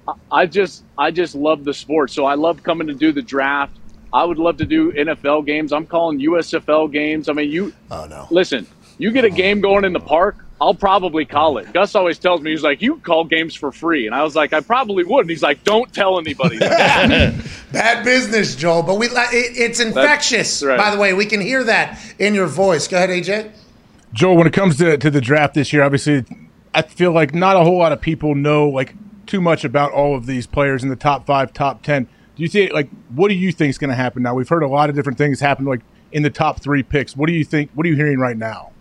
I- 0.09 0.13
I 0.33 0.47
just 0.47 0.83
I 0.99 1.11
just 1.13 1.35
love 1.35 1.65
the 1.65 1.73
sport. 1.75 2.11
So 2.11 2.25
I 2.25 2.35
love 2.35 2.63
coming 2.63 2.87
to 2.89 2.95
do 2.95 3.13
the 3.13 3.23
draft. 3.23 3.77
I 4.13 4.25
would 4.25 4.39
love 4.39 4.57
to 4.59 4.67
do 4.67 4.93
NFL 4.93 5.47
games. 5.47 5.73
I'm 5.73 5.87
calling 5.87 6.19
USFL 6.21 6.91
games. 6.93 7.29
I 7.29 7.33
mean, 7.33 7.51
you 7.51 7.73
Oh 7.91 8.07
no. 8.07 8.27
listen. 8.31 8.67
You 8.99 9.11
get 9.11 9.25
a 9.25 9.31
game 9.31 9.61
going 9.61 9.85
in 9.85 9.93
the 9.93 10.01
park, 10.01 10.37
I'll 10.63 10.75
probably 10.75 11.25
call 11.25 11.59
it. 11.59 11.73
Gus 11.73 11.97
always 11.97 12.21
tells 12.21 12.41
me 12.41 12.53
he's 12.53 12.63
like, 12.63 12.83
"You 12.83 12.99
call 12.99 13.25
games 13.25 13.53
for 13.57 13.73
free," 13.73 14.07
and 14.07 14.15
I 14.15 14.23
was 14.23 14.37
like, 14.37 14.53
"I 14.53 14.61
probably 14.61 15.03
would." 15.03 15.23
And 15.23 15.31
he's 15.31 15.43
like, 15.43 15.65
"Don't 15.65 15.93
tell 15.93 16.21
anybody." 16.21 16.57
that." 16.59 17.35
Bad 17.73 18.05
business, 18.05 18.55
Joel. 18.55 18.85
But 18.85 18.95
we 18.95 19.07
it, 19.07 19.59
it's 19.59 19.81
infectious. 19.81 20.63
right. 20.63 20.79
By 20.79 20.93
the 20.93 20.99
way, 20.99 21.15
we 21.15 21.27
can 21.27 21.41
hear 21.41 21.65
that 21.65 22.01
in 22.21 22.33
your 22.33 22.47
voice. 22.47 22.87
Go 22.87 22.97
ahead, 22.97 23.11
AJ. 23.11 23.51
Joel, 24.13 24.37
when 24.37 24.47
it 24.47 24.53
comes 24.53 24.79
to, 24.79 24.97
to 24.97 25.11
the 25.11 25.21
draft 25.21 25.55
this 25.55 25.73
year, 25.73 25.83
obviously, 25.83 26.25
I 26.73 26.83
feel 26.83 27.11
like 27.11 27.35
not 27.35 27.57
a 27.57 27.65
whole 27.65 27.79
lot 27.79 27.91
of 27.91 28.01
people 28.01 28.37
know 28.37 28.69
like 28.69 28.95
too 29.27 29.41
much 29.41 29.65
about 29.65 29.91
all 29.91 30.15
of 30.15 30.27
these 30.27 30.47
players 30.47 30.85
in 30.85 30.91
the 30.91 30.97
top 30.97 31.27
five, 31.27 31.53
top 31.53 31.83
ten. 31.83 32.05
Do 32.37 32.43
you 32.45 32.49
think 32.49 32.73
like 32.73 32.89
what 33.09 33.31
do 33.31 33.35
you 33.35 33.51
think 33.51 33.71
is 33.71 33.79
going 33.79 33.91
to 33.91 33.97
happen 33.97 34.23
now? 34.23 34.37
We've 34.37 34.49
heard 34.49 34.63
a 34.63 34.69
lot 34.69 34.91
of 34.91 34.95
different 34.95 35.19
things 35.19 35.41
happen 35.41 35.65
like 35.65 35.81
in 36.13 36.23
the 36.23 36.31
top 36.31 36.61
three 36.61 36.85
picks. 36.85 37.17
What 37.17 37.27
do 37.27 37.33
you 37.33 37.45
think? 37.45 37.73
What 37.75 37.85
are 37.85 37.89
you 37.89 37.97
hearing 37.97 38.21
right 38.21 38.37
now? 38.37 38.72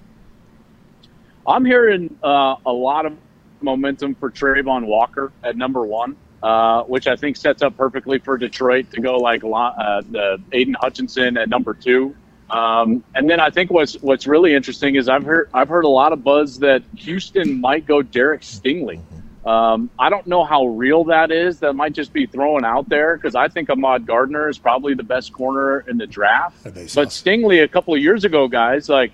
I'm 1.46 1.66
hearing 1.66 2.16
uh, 2.24 2.56
a 2.66 2.72
lot 2.72 3.06
of 3.06 3.18
momentum 3.62 4.16
for 4.16 4.32
Travon 4.32 4.86
Walker 4.86 5.32
at 5.44 5.56
number 5.56 5.84
one, 5.84 6.16
uh, 6.42 6.84
which 6.84 7.08
I 7.08 7.16
think 7.16 7.38
sets 7.38 7.62
up 7.62 7.78
perfectly 7.78 8.20
for 8.20 8.38
Detroit 8.38 8.92
to 8.92 9.02
go 9.02 9.18
like 9.18 9.44
uh, 9.44 10.02
the 10.10 10.42
Aidan 10.52 10.76
Hutchinson 10.76 11.38
at 11.38 11.50
number 11.50 11.74
two. 11.74 12.16
Um, 12.50 13.04
and 13.16 13.30
then 13.30 13.40
I 13.40 13.50
think 13.50 13.72
what's 13.72 13.94
what's 14.02 14.28
really 14.28 14.54
interesting 14.54 14.96
is 14.96 15.08
I've 15.08 15.24
heard 15.24 15.50
I've 15.54 15.70
heard 15.70 15.86
a 15.86 15.90
lot 15.90 16.12
of 16.12 16.24
buzz 16.24 16.60
that 16.60 16.84
Houston 16.98 17.62
might 17.62 17.86
go 17.86 18.02
Derek 18.02 18.42
Stingley. 18.42 19.00
Um, 19.46 19.90
I 19.98 20.10
don't 20.10 20.28
know 20.28 20.44
how 20.44 20.66
real 20.68 21.06
that 21.06 21.32
is. 21.32 21.60
That 21.62 21.74
might 21.74 21.94
just 21.94 22.14
be 22.14 22.28
thrown 22.28 22.64
out 22.64 22.90
there 22.90 23.16
because 23.16 23.34
I 23.34 23.48
think 23.48 23.70
Ahmad 23.70 24.06
Gardner 24.06 24.50
is 24.50 24.60
probably 24.60 24.94
the 24.94 25.04
best 25.04 25.34
corner 25.34 25.80
in 25.80 25.98
the 25.98 26.06
draft. 26.06 26.64
But. 26.64 27.08
Stingley, 27.10 27.64
a 27.64 27.68
couple 27.68 27.96
of 27.96 28.02
years 28.02 28.24
ago, 28.24 28.48
guys, 28.48 28.88
like 28.88 29.12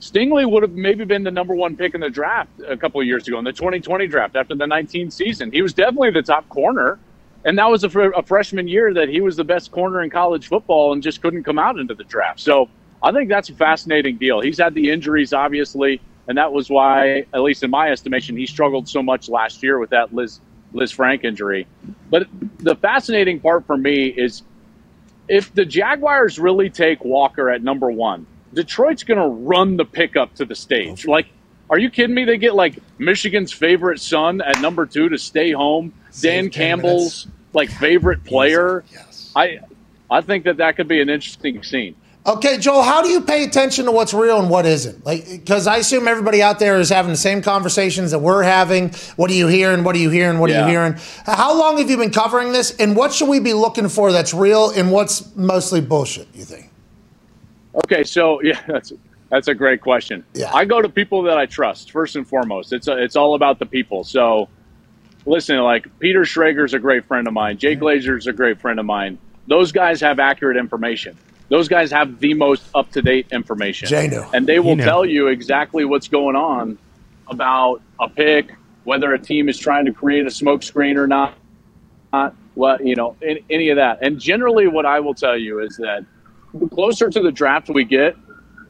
Stingley 0.00 0.48
would 0.50 0.62
have 0.62 0.72
maybe 0.72 1.04
been 1.04 1.22
the 1.22 1.30
number 1.30 1.54
one 1.54 1.76
pick 1.76 1.94
in 1.94 2.00
the 2.00 2.10
draft 2.10 2.50
a 2.66 2.76
couple 2.76 3.00
of 3.00 3.06
years 3.06 3.26
ago 3.26 3.38
in 3.38 3.44
the 3.44 3.52
2020 3.52 4.06
draft 4.06 4.36
after 4.36 4.54
the 4.54 4.66
19 4.66 5.10
season. 5.10 5.50
He 5.50 5.62
was 5.62 5.72
definitely 5.72 6.10
the 6.10 6.22
top 6.22 6.48
corner. 6.48 6.98
And 7.44 7.56
that 7.58 7.70
was 7.70 7.84
a, 7.84 7.88
a 8.10 8.22
freshman 8.22 8.66
year 8.66 8.92
that 8.94 9.08
he 9.08 9.20
was 9.20 9.36
the 9.36 9.44
best 9.44 9.70
corner 9.70 10.02
in 10.02 10.10
college 10.10 10.48
football 10.48 10.92
and 10.92 11.02
just 11.02 11.22
couldn't 11.22 11.44
come 11.44 11.58
out 11.58 11.78
into 11.78 11.94
the 11.94 12.04
draft. 12.04 12.40
So 12.40 12.68
I 13.02 13.12
think 13.12 13.28
that's 13.28 13.48
a 13.48 13.54
fascinating 13.54 14.16
deal. 14.16 14.40
He's 14.40 14.58
had 14.58 14.74
the 14.74 14.90
injuries, 14.90 15.32
obviously, 15.32 16.00
and 16.26 16.36
that 16.38 16.52
was 16.52 16.68
why, 16.68 17.24
at 17.32 17.42
least 17.42 17.62
in 17.62 17.70
my 17.70 17.90
estimation, 17.90 18.36
he 18.36 18.46
struggled 18.46 18.88
so 18.88 19.02
much 19.02 19.28
last 19.28 19.62
year 19.62 19.78
with 19.78 19.90
that 19.90 20.12
Liz 20.12 20.40
Lisfranc 20.74 21.24
injury. 21.24 21.66
But 22.10 22.26
the 22.58 22.74
fascinating 22.74 23.38
part 23.38 23.64
for 23.64 23.76
me 23.76 24.06
is 24.06 24.42
if 25.28 25.54
the 25.54 25.64
Jaguars 25.64 26.38
really 26.38 26.68
take 26.68 27.04
Walker 27.04 27.48
at 27.48 27.62
number 27.62 27.90
one, 27.90 28.26
Detroit's 28.54 29.02
going 29.04 29.18
to 29.20 29.26
run 29.28 29.76
the 29.76 29.84
pickup 29.84 30.34
to 30.36 30.44
the 30.44 30.54
stage. 30.54 31.06
Like, 31.06 31.26
are 31.68 31.78
you 31.78 31.90
kidding 31.90 32.14
me? 32.14 32.24
They 32.24 32.38
get 32.38 32.54
like 32.54 32.78
Michigan's 32.98 33.52
favorite 33.52 34.00
son 34.00 34.40
at 34.40 34.60
number 34.60 34.86
two 34.86 35.08
to 35.08 35.18
stay 35.18 35.50
home. 35.52 35.92
Dan 36.20 36.44
10 36.44 36.50
Campbell's 36.50 37.26
like 37.52 37.70
favorite 37.70 38.24
player. 38.24 38.84
Yes. 38.92 39.32
I, 39.34 39.60
I 40.10 40.20
think 40.20 40.44
that 40.44 40.58
that 40.58 40.76
could 40.76 40.88
be 40.88 41.00
an 41.00 41.08
interesting 41.08 41.62
scene. 41.62 41.96
Okay, 42.24 42.58
Joel, 42.58 42.82
how 42.82 43.02
do 43.02 43.08
you 43.08 43.20
pay 43.20 43.44
attention 43.44 43.84
to 43.84 43.92
what's 43.92 44.12
real 44.12 44.40
and 44.40 44.50
what 44.50 44.66
isn't? 44.66 45.06
Like, 45.06 45.28
because 45.30 45.68
I 45.68 45.76
assume 45.76 46.08
everybody 46.08 46.42
out 46.42 46.58
there 46.58 46.80
is 46.80 46.88
having 46.88 47.12
the 47.12 47.16
same 47.16 47.40
conversations 47.40 48.10
that 48.10 48.18
we're 48.18 48.42
having. 48.42 48.90
What 49.14 49.30
are 49.30 49.34
you 49.34 49.46
hearing? 49.46 49.84
What 49.84 49.94
are 49.94 50.00
you 50.00 50.10
hearing? 50.10 50.40
What 50.40 50.50
are 50.50 50.54
Yeah. 50.54 50.64
you 50.66 50.70
hearing? 50.72 50.96
How 51.24 51.56
long 51.56 51.78
have 51.78 51.88
you 51.88 51.96
been 51.96 52.10
covering 52.10 52.50
this? 52.52 52.74
And 52.80 52.96
what 52.96 53.12
should 53.12 53.28
we 53.28 53.38
be 53.38 53.52
looking 53.52 53.88
for 53.88 54.10
that's 54.10 54.34
real 54.34 54.70
and 54.70 54.90
what's 54.90 55.36
mostly 55.36 55.80
bullshit, 55.80 56.26
you 56.34 56.44
think? 56.44 56.70
Okay, 57.84 58.04
so 58.04 58.40
yeah, 58.42 58.60
that's 58.66 58.92
that's 59.30 59.48
a 59.48 59.54
great 59.54 59.80
question. 59.80 60.24
Yeah. 60.34 60.54
I 60.54 60.64
go 60.64 60.80
to 60.80 60.88
people 60.88 61.22
that 61.22 61.36
I 61.36 61.46
trust 61.46 61.90
first 61.90 62.16
and 62.16 62.26
foremost. 62.26 62.72
It's 62.72 62.88
a, 62.88 63.02
it's 63.02 63.16
all 63.16 63.34
about 63.34 63.58
the 63.58 63.66
people. 63.66 64.04
So 64.04 64.48
listen, 65.26 65.58
like 65.58 65.86
Peter 65.98 66.24
Schrager's 66.24 66.74
a 66.74 66.78
great 66.78 67.06
friend 67.06 67.26
of 67.26 67.34
mine. 67.34 67.58
Jay 67.58 67.74
mm-hmm. 67.74 67.84
Glazer's 67.84 68.26
a 68.26 68.32
great 68.32 68.60
friend 68.60 68.78
of 68.78 68.86
mine. 68.86 69.18
Those 69.48 69.72
guys 69.72 70.00
have 70.00 70.18
accurate 70.18 70.56
information. 70.56 71.16
Those 71.48 71.68
guys 71.68 71.90
have 71.92 72.18
the 72.18 72.34
most 72.34 72.64
up 72.74 72.90
to 72.92 73.02
date 73.02 73.28
information. 73.30 73.88
Jay 73.88 74.08
knew. 74.08 74.24
And 74.32 74.46
they 74.46 74.58
will 74.58 74.76
knew. 74.76 74.84
tell 74.84 75.04
you 75.04 75.28
exactly 75.28 75.84
what's 75.84 76.08
going 76.08 76.34
on 76.34 76.78
about 77.28 77.82
a 78.00 78.08
pick, 78.08 78.54
whether 78.84 79.12
a 79.12 79.18
team 79.18 79.48
is 79.48 79.58
trying 79.58 79.84
to 79.84 79.92
create 79.92 80.26
a 80.26 80.30
smoke 80.30 80.62
screen 80.62 80.96
or 80.96 81.06
not. 81.06 81.34
Not 82.12 82.34
what 82.54 82.84
you 82.84 82.96
know, 82.96 83.16
any, 83.22 83.44
any 83.50 83.68
of 83.68 83.76
that. 83.76 83.98
And 84.02 84.18
generally, 84.18 84.66
what 84.66 84.86
I 84.86 85.00
will 85.00 85.14
tell 85.14 85.36
you 85.36 85.60
is 85.60 85.76
that 85.76 86.04
the 86.60 86.68
closer 86.68 87.08
to 87.10 87.20
the 87.20 87.32
draft 87.32 87.68
we 87.68 87.84
get, 87.84 88.16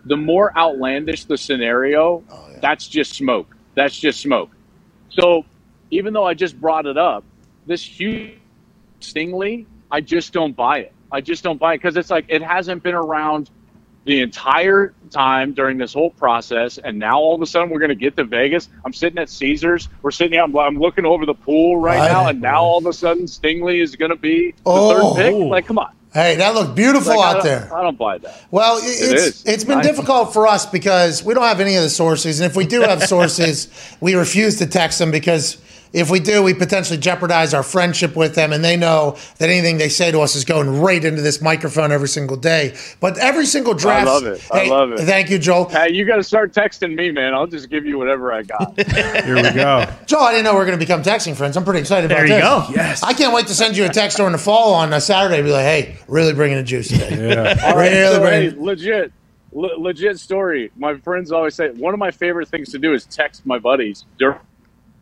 the 0.04 0.16
more 0.16 0.56
outlandish 0.56 1.24
the 1.24 1.36
scenario. 1.36 2.22
Oh, 2.30 2.48
that's 2.60 2.86
just 2.88 3.14
smoke. 3.14 3.54
That's 3.74 3.98
just 3.98 4.20
smoke. 4.20 4.50
So, 5.10 5.44
even 5.90 6.12
though 6.12 6.24
I 6.24 6.34
just 6.34 6.60
brought 6.60 6.86
it 6.86 6.96
up, 6.98 7.24
this 7.66 7.82
huge 7.82 8.32
Stingley, 9.00 9.66
I 9.90 10.00
just 10.00 10.32
don't 10.32 10.54
buy 10.56 10.78
it. 10.80 10.92
I 11.12 11.20
just 11.20 11.42
don't 11.44 11.58
buy 11.58 11.74
it 11.74 11.78
because 11.78 11.96
it's 11.96 12.10
like 12.10 12.26
it 12.28 12.42
hasn't 12.42 12.82
been 12.82 12.94
around 12.94 13.50
the 14.04 14.20
entire 14.20 14.94
time 15.10 15.52
during 15.52 15.78
this 15.78 15.92
whole 15.92 16.10
process, 16.10 16.78
and 16.78 16.98
now 16.98 17.18
all 17.18 17.34
of 17.34 17.42
a 17.42 17.46
sudden 17.46 17.70
we're 17.70 17.80
going 17.80 17.88
to 17.88 17.94
get 17.96 18.16
to 18.16 18.24
Vegas. 18.24 18.68
I'm 18.84 18.92
sitting 18.92 19.18
at 19.18 19.28
Caesars. 19.28 19.88
We're 20.02 20.12
sitting 20.12 20.32
here. 20.34 20.42
I'm, 20.42 20.56
I'm 20.56 20.78
looking 20.78 21.04
over 21.04 21.26
the 21.26 21.34
pool 21.34 21.76
right 21.76 21.98
Right. 21.98 22.12
now, 22.12 22.28
and 22.28 22.40
now 22.40 22.62
all 22.62 22.78
of 22.78 22.86
a 22.86 22.92
sudden 22.92 23.24
Stingley 23.26 23.82
is 23.82 23.96
going 23.96 24.10
to 24.12 24.16
be 24.16 24.52
the 24.52 24.56
Oh. 24.64 25.14
third 25.14 25.22
pick. 25.22 25.34
Like, 25.50 25.66
come 25.66 25.78
on. 25.78 25.92
Hey, 26.16 26.36
that 26.36 26.54
looked 26.54 26.74
beautiful 26.74 27.18
Like, 27.18 27.36
out 27.36 27.42
there. 27.42 27.70
I 27.74 27.82
don't 27.82 27.98
buy 27.98 28.16
that. 28.16 28.42
Well, 28.50 28.78
it, 28.78 28.84
it's 28.86 29.22
is. 29.22 29.44
it's 29.44 29.64
been 29.64 29.82
difficult 29.82 30.32
for 30.32 30.46
us 30.46 30.64
because 30.64 31.22
we 31.22 31.34
don't 31.34 31.44
have 31.44 31.60
any 31.60 31.76
of 31.76 31.82
the 31.82 31.90
sources, 31.90 32.40
and 32.40 32.50
if 32.50 32.56
we 32.56 32.64
do 32.64 32.80
have 32.80 33.02
sources, 33.16 33.68
we 34.00 34.14
refuse 34.14 34.56
to 34.60 34.66
text 34.66 34.98
them 34.98 35.10
because 35.10 35.58
if 35.92 36.10
we 36.10 36.20
do, 36.20 36.42
we 36.42 36.54
potentially 36.54 36.98
jeopardize 36.98 37.54
our 37.54 37.62
friendship 37.62 38.16
with 38.16 38.34
them, 38.34 38.52
and 38.52 38.64
they 38.64 38.76
know 38.76 39.16
that 39.38 39.48
anything 39.50 39.78
they 39.78 39.88
say 39.88 40.10
to 40.10 40.20
us 40.20 40.34
is 40.36 40.44
going 40.44 40.80
right 40.80 41.04
into 41.04 41.22
this 41.22 41.40
microphone 41.40 41.92
every 41.92 42.08
single 42.08 42.36
day. 42.36 42.76
But 43.00 43.18
every 43.18 43.46
single 43.46 43.74
draft, 43.74 44.08
I 44.08 44.12
love 44.12 44.26
it. 44.26 44.46
I 44.52 44.58
Hey, 44.60 44.70
love 44.70 44.92
it. 44.92 45.00
Thank 45.00 45.30
you, 45.30 45.38
Joel. 45.38 45.68
Hey, 45.68 45.92
you 45.92 46.04
got 46.04 46.16
to 46.16 46.22
start 46.24 46.52
texting 46.52 46.94
me, 46.94 47.10
man. 47.10 47.34
I'll 47.34 47.46
just 47.46 47.70
give 47.70 47.86
you 47.86 47.98
whatever 47.98 48.32
I 48.32 48.42
got. 48.42 48.78
Here 49.24 49.36
we 49.36 49.42
go. 49.52 49.86
Joel, 50.06 50.22
I 50.22 50.32
didn't 50.32 50.44
know 50.44 50.54
we 50.54 50.60
are 50.60 50.66
going 50.66 50.78
to 50.78 50.84
become 50.84 51.02
texting 51.02 51.36
friends. 51.36 51.56
I'm 51.56 51.64
pretty 51.64 51.80
excited 51.80 52.10
There 52.10 52.24
about 52.24 52.28
you 52.28 52.34
this. 52.34 52.76
go. 52.76 52.82
Yes. 52.82 53.02
I 53.02 53.12
can't 53.12 53.32
wait 53.34 53.46
to 53.48 53.54
send 53.54 53.76
you 53.76 53.84
a 53.84 53.88
text 53.88 54.16
during 54.16 54.32
the 54.32 54.38
fall 54.38 54.74
on 54.74 54.92
a 54.92 55.00
Saturday. 55.00 55.42
Be 55.42 55.50
like, 55.50 55.64
hey, 55.64 55.96
really 56.08 56.34
bringing 56.34 56.56
the 56.58 56.62
juice 56.64 56.88
today. 56.88 57.30
Yeah. 57.30 57.60
All 57.64 57.76
right, 57.76 57.90
Really 57.92 58.14
so, 58.14 58.22
hey, 58.24 58.48
bringing. 58.48 58.64
legit, 58.64 59.12
le- 59.52 59.78
legit 59.78 60.18
story. 60.18 60.70
My 60.76 60.96
friends 60.98 61.32
always 61.32 61.54
say 61.54 61.70
one 61.70 61.94
of 61.94 62.00
my 62.00 62.10
favorite 62.10 62.48
things 62.48 62.70
to 62.72 62.78
do 62.78 62.92
is 62.94 63.04
text 63.06 63.44
my 63.46 63.58
buddies 63.58 64.04
dur- 64.18 64.40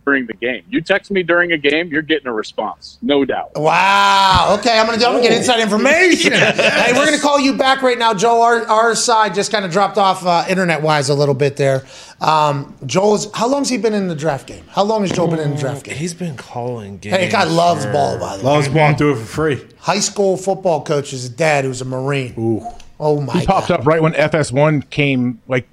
during 0.05 0.27
the 0.27 0.35
game. 0.35 0.63
You 0.69 0.81
text 0.81 1.11
me 1.11 1.23
during 1.23 1.53
a 1.53 1.59
game, 1.59 1.89
you're 1.89 2.03
getting 2.03 2.27
a 2.27 2.33
response, 2.33 2.99
no 3.03 3.25
doubt. 3.25 3.53
Wow. 3.57 4.57
Okay, 4.59 4.79
I'm 4.79 4.87
gonna 4.87 4.99
do. 4.99 5.07
I'm 5.07 5.13
gonna 5.13 5.23
get 5.23 5.33
inside 5.33 5.61
information. 5.61 6.33
hey, 6.33 6.93
we're 6.95 7.05
gonna 7.05 7.19
call 7.19 7.41
you 7.41 7.55
back 7.57 7.83
right 7.83 7.99
now, 7.99 8.15
Joel. 8.15 8.43
Our, 8.43 8.67
our 8.67 8.95
side 8.95 9.35
just 9.35 9.51
kind 9.51 9.65
of 9.65 9.71
dropped 9.73 9.99
off 9.99 10.25
uh, 10.25 10.45
internet 10.49 10.83
wise 10.83 11.09
a 11.09 11.15
little 11.15 11.35
bit 11.35 11.57
there. 11.57 11.85
Um, 12.21 12.75
Joel's. 12.87 13.33
How 13.33 13.49
long's 13.49 13.69
he 13.69 13.79
been 13.79 13.95
in 13.95 14.09
the 14.09 14.15
draft 14.15 14.47
game? 14.47 14.65
How 14.69 14.83
long 14.85 15.03
has 15.03 15.13
Joel 15.13 15.29
been 15.29 15.41
in 15.41 15.51
the 15.53 15.57
draft 15.61 15.85
game? 15.85 15.97
He's 15.97 16.15
been 16.15 16.37
calling 16.37 16.99
games. 16.99 17.17
Hey, 17.17 17.31
guy 17.31 17.45
loves 17.45 17.85
for- 17.85 17.93
ball, 17.93 18.19
by 18.19 18.37
the 18.37 18.45
way. 18.45 18.51
Loves 18.51 18.69
ball, 18.69 18.95
do 18.95 19.13
it 19.13 19.17
for 19.17 19.25
free. 19.25 19.65
High 19.79 20.01
school 20.01 20.37
football 20.37 20.83
coach 20.85 21.13
is 21.13 21.25
a 21.25 21.31
dad 21.31 21.65
who's 21.65 21.81
a 21.81 21.85
Marine. 21.85 22.35
Ooh. 22.39 22.67
Oh 23.01 23.21
my 23.21 23.41
He 23.41 23.47
popped 23.47 23.69
god. 23.69 23.81
up 23.81 23.87
right 23.87 24.01
when 24.01 24.13
FS1 24.13 24.89
came, 24.89 25.41
like, 25.49 25.67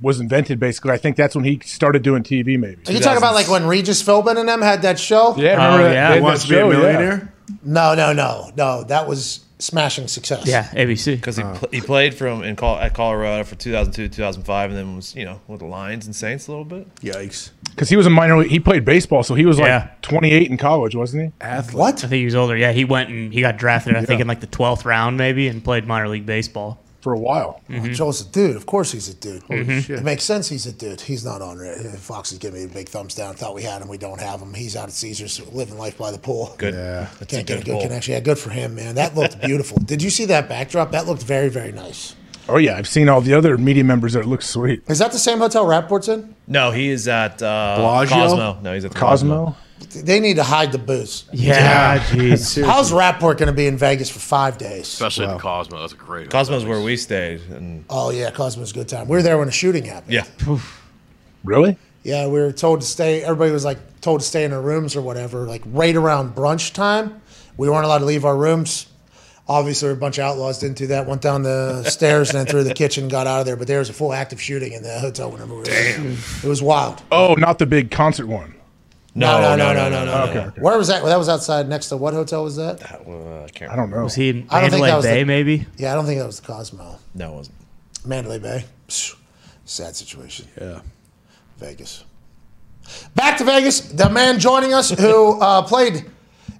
was 0.00 0.20
invented, 0.20 0.58
basically. 0.60 0.92
I 0.92 0.96
think 0.98 1.16
that's 1.16 1.34
when 1.34 1.44
he 1.44 1.60
started 1.64 2.02
doing 2.02 2.22
TV, 2.22 2.58
maybe. 2.58 2.82
Are 2.86 2.92
you 2.92 3.00
talking 3.00 3.18
about 3.18 3.34
like 3.34 3.48
when 3.48 3.66
Regis 3.66 4.02
Philbin 4.02 4.38
and 4.38 4.48
them 4.48 4.62
had 4.62 4.82
that 4.82 4.98
show? 4.98 5.34
Yeah, 5.36 5.52
remember 5.52 5.78
Oh, 5.80 5.84
that? 5.84 5.92
yeah. 5.94 6.08
they 6.08 6.14
He 6.14 6.14
had 6.14 6.22
wants 6.22 6.42
that 6.42 6.48
to 6.48 6.52
be 6.54 6.56
a 6.56 6.60
show, 6.60 6.70
yeah. 6.70 6.76
millionaire. 6.92 7.32
No, 7.64 7.94
no, 7.94 8.12
no, 8.12 8.50
no. 8.56 8.84
That 8.84 9.08
was 9.08 9.40
smashing 9.58 10.08
success. 10.08 10.46
Yeah, 10.46 10.64
ABC. 10.68 11.16
because 11.16 11.36
he, 11.36 11.42
pl- 11.42 11.68
he 11.70 11.80
played 11.82 12.14
from 12.14 12.42
in 12.44 12.56
Col- 12.56 12.78
at 12.78 12.94
Colorado 12.94 13.44
for 13.44 13.56
2002 13.56 14.08
2005 14.08 14.70
and 14.70 14.78
then 14.78 14.96
was 14.96 15.14
you 15.14 15.24
know 15.26 15.40
with 15.48 15.58
the 15.60 15.66
Lions 15.66 16.06
and 16.06 16.16
Saints 16.16 16.46
a 16.46 16.50
little 16.50 16.64
bit. 16.64 16.92
Yikes. 16.96 17.50
Because 17.70 17.88
he 17.90 17.96
was 17.96 18.06
a 18.06 18.10
minor 18.10 18.38
league. 18.38 18.50
He 18.50 18.58
played 18.60 18.84
baseball, 18.84 19.22
so 19.22 19.34
he 19.34 19.44
was 19.46 19.58
like 19.58 19.66
Yeah. 19.68 19.90
28 20.02 20.50
in 20.50 20.56
college, 20.56 20.94
wasn't 20.94 21.24
he? 21.24 21.32
Athlete. 21.40 21.76
What? 21.76 21.94
I 22.04 22.08
think 22.08 22.20
he 22.20 22.24
was 22.24 22.34
older. 22.34 22.56
Yeah, 22.56 22.72
he 22.72 22.84
went 22.84 23.10
and 23.10 23.32
he 23.34 23.40
got 23.42 23.58
drafted. 23.58 23.96
I 23.96 24.04
think 24.04 24.20
in 24.20 24.26
like 24.28 24.40
the 24.40 24.46
twelfth 24.46 24.84
round, 24.86 25.16
maybe, 25.18 25.46
and 25.48 25.62
played 25.62 25.86
minor 25.86 26.08
league 26.08 26.24
baseball. 26.26 26.80
For 27.00 27.14
a 27.14 27.18
while. 27.18 27.62
Joel's 27.68 28.20
a 28.20 28.30
dude. 28.30 28.56
Of 28.56 28.66
course 28.66 28.92
he's 28.92 29.08
a 29.08 29.14
dude. 29.14 29.42
shit. 29.48 29.90
It 29.98 30.04
makes 30.04 30.22
sense 30.22 30.48
he's 30.48 30.66
a 30.66 30.72
dude. 30.72 31.00
He's 31.00 31.24
not 31.24 31.40
on 31.40 31.58
it. 31.60 31.78
Fox 31.96 32.30
is 32.32 32.38
giving 32.38 32.60
me 32.60 32.66
a 32.66 32.68
big 32.68 32.88
thumbs 32.88 33.14
down. 33.14 33.34
Thought 33.34 33.54
we 33.54 33.62
had 33.62 33.80
him. 33.80 33.88
We 33.88 33.96
don't 33.98 34.20
have 34.20 34.40
him. 34.40 34.52
He's 34.52 34.76
out 34.76 34.88
at 34.88 34.92
Caesars 34.92 35.40
living 35.52 35.78
life 35.78 35.96
by 35.96 36.10
the 36.10 36.18
pool. 36.18 36.54
Good. 36.58 36.74
Yeah. 36.74 37.08
That's 37.18 37.32
Can't 37.32 37.46
get 37.46 37.60
a 37.60 37.64
good 37.64 37.70
good 37.72 37.82
connection. 37.82 38.12
Yeah, 38.14 38.20
good 38.20 38.38
for 38.38 38.50
him, 38.50 38.74
man. 38.74 38.96
That 38.96 39.14
looked 39.14 39.40
beautiful. 39.46 39.78
Did 39.78 40.02
you 40.02 40.10
see 40.10 40.26
that 40.26 40.48
backdrop? 40.48 40.90
That 40.92 41.06
looked 41.06 41.22
very, 41.22 41.48
very 41.48 41.72
nice. 41.72 42.14
Oh, 42.48 42.56
yeah. 42.58 42.76
I've 42.76 42.88
seen 42.88 43.08
all 43.08 43.20
the 43.20 43.34
other 43.34 43.56
media 43.56 43.84
members 43.84 44.12
there. 44.14 44.22
It 44.22 44.28
looks 44.28 44.48
sweet. 44.48 44.82
Is 44.88 44.98
that 44.98 45.12
the 45.12 45.18
same 45.18 45.38
hotel 45.38 45.64
Rapoport's 45.66 46.08
in? 46.08 46.34
No, 46.46 46.70
he 46.70 46.90
is 46.90 47.06
at 47.08 47.42
uh, 47.42 47.76
Bellagio? 47.78 48.16
Cosmo. 48.16 48.60
No, 48.62 48.74
he's 48.74 48.84
at 48.84 48.92
the 48.92 48.98
Cosmo? 48.98 49.56
They 49.80 50.20
need 50.20 50.36
to 50.36 50.44
hide 50.44 50.72
the 50.72 50.78
booze. 50.78 51.24
Yeah, 51.32 51.98
jeez. 51.98 52.62
How's 52.66 52.92
Rapoport 52.92 53.38
going 53.38 53.48
to 53.48 53.52
be 53.52 53.66
in 53.66 53.76
Vegas 53.76 54.10
for 54.10 54.18
five 54.20 54.58
days? 54.58 54.86
Especially 54.86 55.26
the 55.26 55.38
Cosmo. 55.38 55.80
That's 55.80 55.92
a 55.94 55.96
great. 55.96 56.30
Cosmo's 56.30 56.64
where 56.64 56.80
we 56.80 56.96
stayed, 56.96 57.40
and 57.50 57.84
Oh 57.90 58.10
yeah, 58.10 58.30
Cosmo's 58.30 58.70
a 58.70 58.74
good 58.74 58.88
time. 58.88 59.08
We 59.08 59.16
were 59.16 59.22
there 59.22 59.38
when 59.38 59.46
the 59.46 59.52
shooting 59.52 59.84
happened. 59.84 60.12
yeah, 60.12 60.24
Really? 61.44 61.76
Yeah, 62.02 62.26
we 62.26 62.40
were 62.40 62.52
told 62.52 62.80
to 62.80 62.86
stay. 62.86 63.22
Everybody 63.22 63.52
was 63.52 63.64
like 63.64 63.78
told 64.00 64.20
to 64.20 64.26
stay 64.26 64.44
in 64.44 64.50
their 64.52 64.60
rooms 64.60 64.96
or 64.96 65.02
whatever. 65.02 65.40
Like 65.46 65.62
right 65.66 65.94
around 65.96 66.34
brunch 66.34 66.72
time, 66.72 67.20
we 67.56 67.68
weren't 67.68 67.84
allowed 67.84 67.98
to 67.98 68.04
leave 68.06 68.24
our 68.24 68.36
rooms. 68.36 68.86
Obviously, 69.48 69.90
a 69.90 69.94
bunch 69.96 70.18
of 70.18 70.24
outlaws 70.24 70.60
didn't 70.60 70.76
do 70.78 70.86
that. 70.88 71.06
Went 71.06 71.22
down 71.22 71.42
the 71.42 71.82
stairs 71.90 72.30
and 72.30 72.38
then 72.38 72.46
through 72.46 72.64
the 72.64 72.74
kitchen, 72.74 73.08
got 73.08 73.26
out 73.26 73.40
of 73.40 73.46
there. 73.46 73.56
But 73.56 73.66
there 73.66 73.80
was 73.80 73.90
a 73.90 73.92
full 73.92 74.12
active 74.12 74.40
shooting 74.40 74.72
in 74.72 74.82
the 74.82 74.98
hotel 75.00 75.30
whenever 75.30 75.52
we 75.54 75.58
were 75.60 75.64
there. 75.64 76.00
It 76.44 76.44
was 76.46 76.62
wild. 76.62 77.02
Oh, 77.10 77.34
not 77.34 77.58
the 77.58 77.66
big 77.66 77.90
concert 77.90 78.26
one. 78.26 78.54
No, 79.14 79.40
no, 79.40 79.56
no, 79.56 79.72
no, 79.72 79.88
no, 79.90 80.04
no. 80.04 80.22
Okay, 80.30 80.38
okay. 80.38 80.60
Where 80.60 80.76
was 80.78 80.88
that? 80.88 81.04
That 81.04 81.16
was 81.18 81.28
outside 81.28 81.68
next 81.68 81.88
to 81.88 81.96
what 81.96 82.14
hotel 82.14 82.44
was 82.44 82.56
that? 82.56 82.82
Uh, 82.82 83.44
I 83.44 83.48
can't 83.48 83.70
I 83.72 83.76
don't 83.76 83.90
know. 83.90 84.04
Was 84.04 84.14
he 84.14 84.28
in 84.30 84.46
I 84.50 84.60
don't 84.60 84.70
think 84.70 84.82
Mandalay 84.82 84.88
that 84.90 84.96
was 84.96 85.04
Bay? 85.06 85.20
the- 85.20 85.24
maybe. 85.26 85.66
Yeah, 85.76 85.92
I 85.92 85.94
don't 85.94 86.06
think 86.06 86.20
that 86.20 86.26
was 86.26 86.40
the 86.40 86.46
Cosmo. 86.46 86.98
No, 87.14 87.32
it 87.32 87.36
wasn't. 87.36 87.56
Mandalay 88.06 88.38
Bay. 88.38 88.64
Psh, 88.88 89.16
Sad 89.64 89.94
situation. 89.96 90.46
Yeah. 90.60 90.80
Vegas. 91.58 92.04
Back 93.14 93.38
to 93.38 93.44
Vegas. 93.44 93.80
The 93.80 94.08
man 94.10 94.38
joining 94.40 94.74
us 94.74 94.90
who 94.90 95.40
uh, 95.40 95.62
played, 95.62 96.04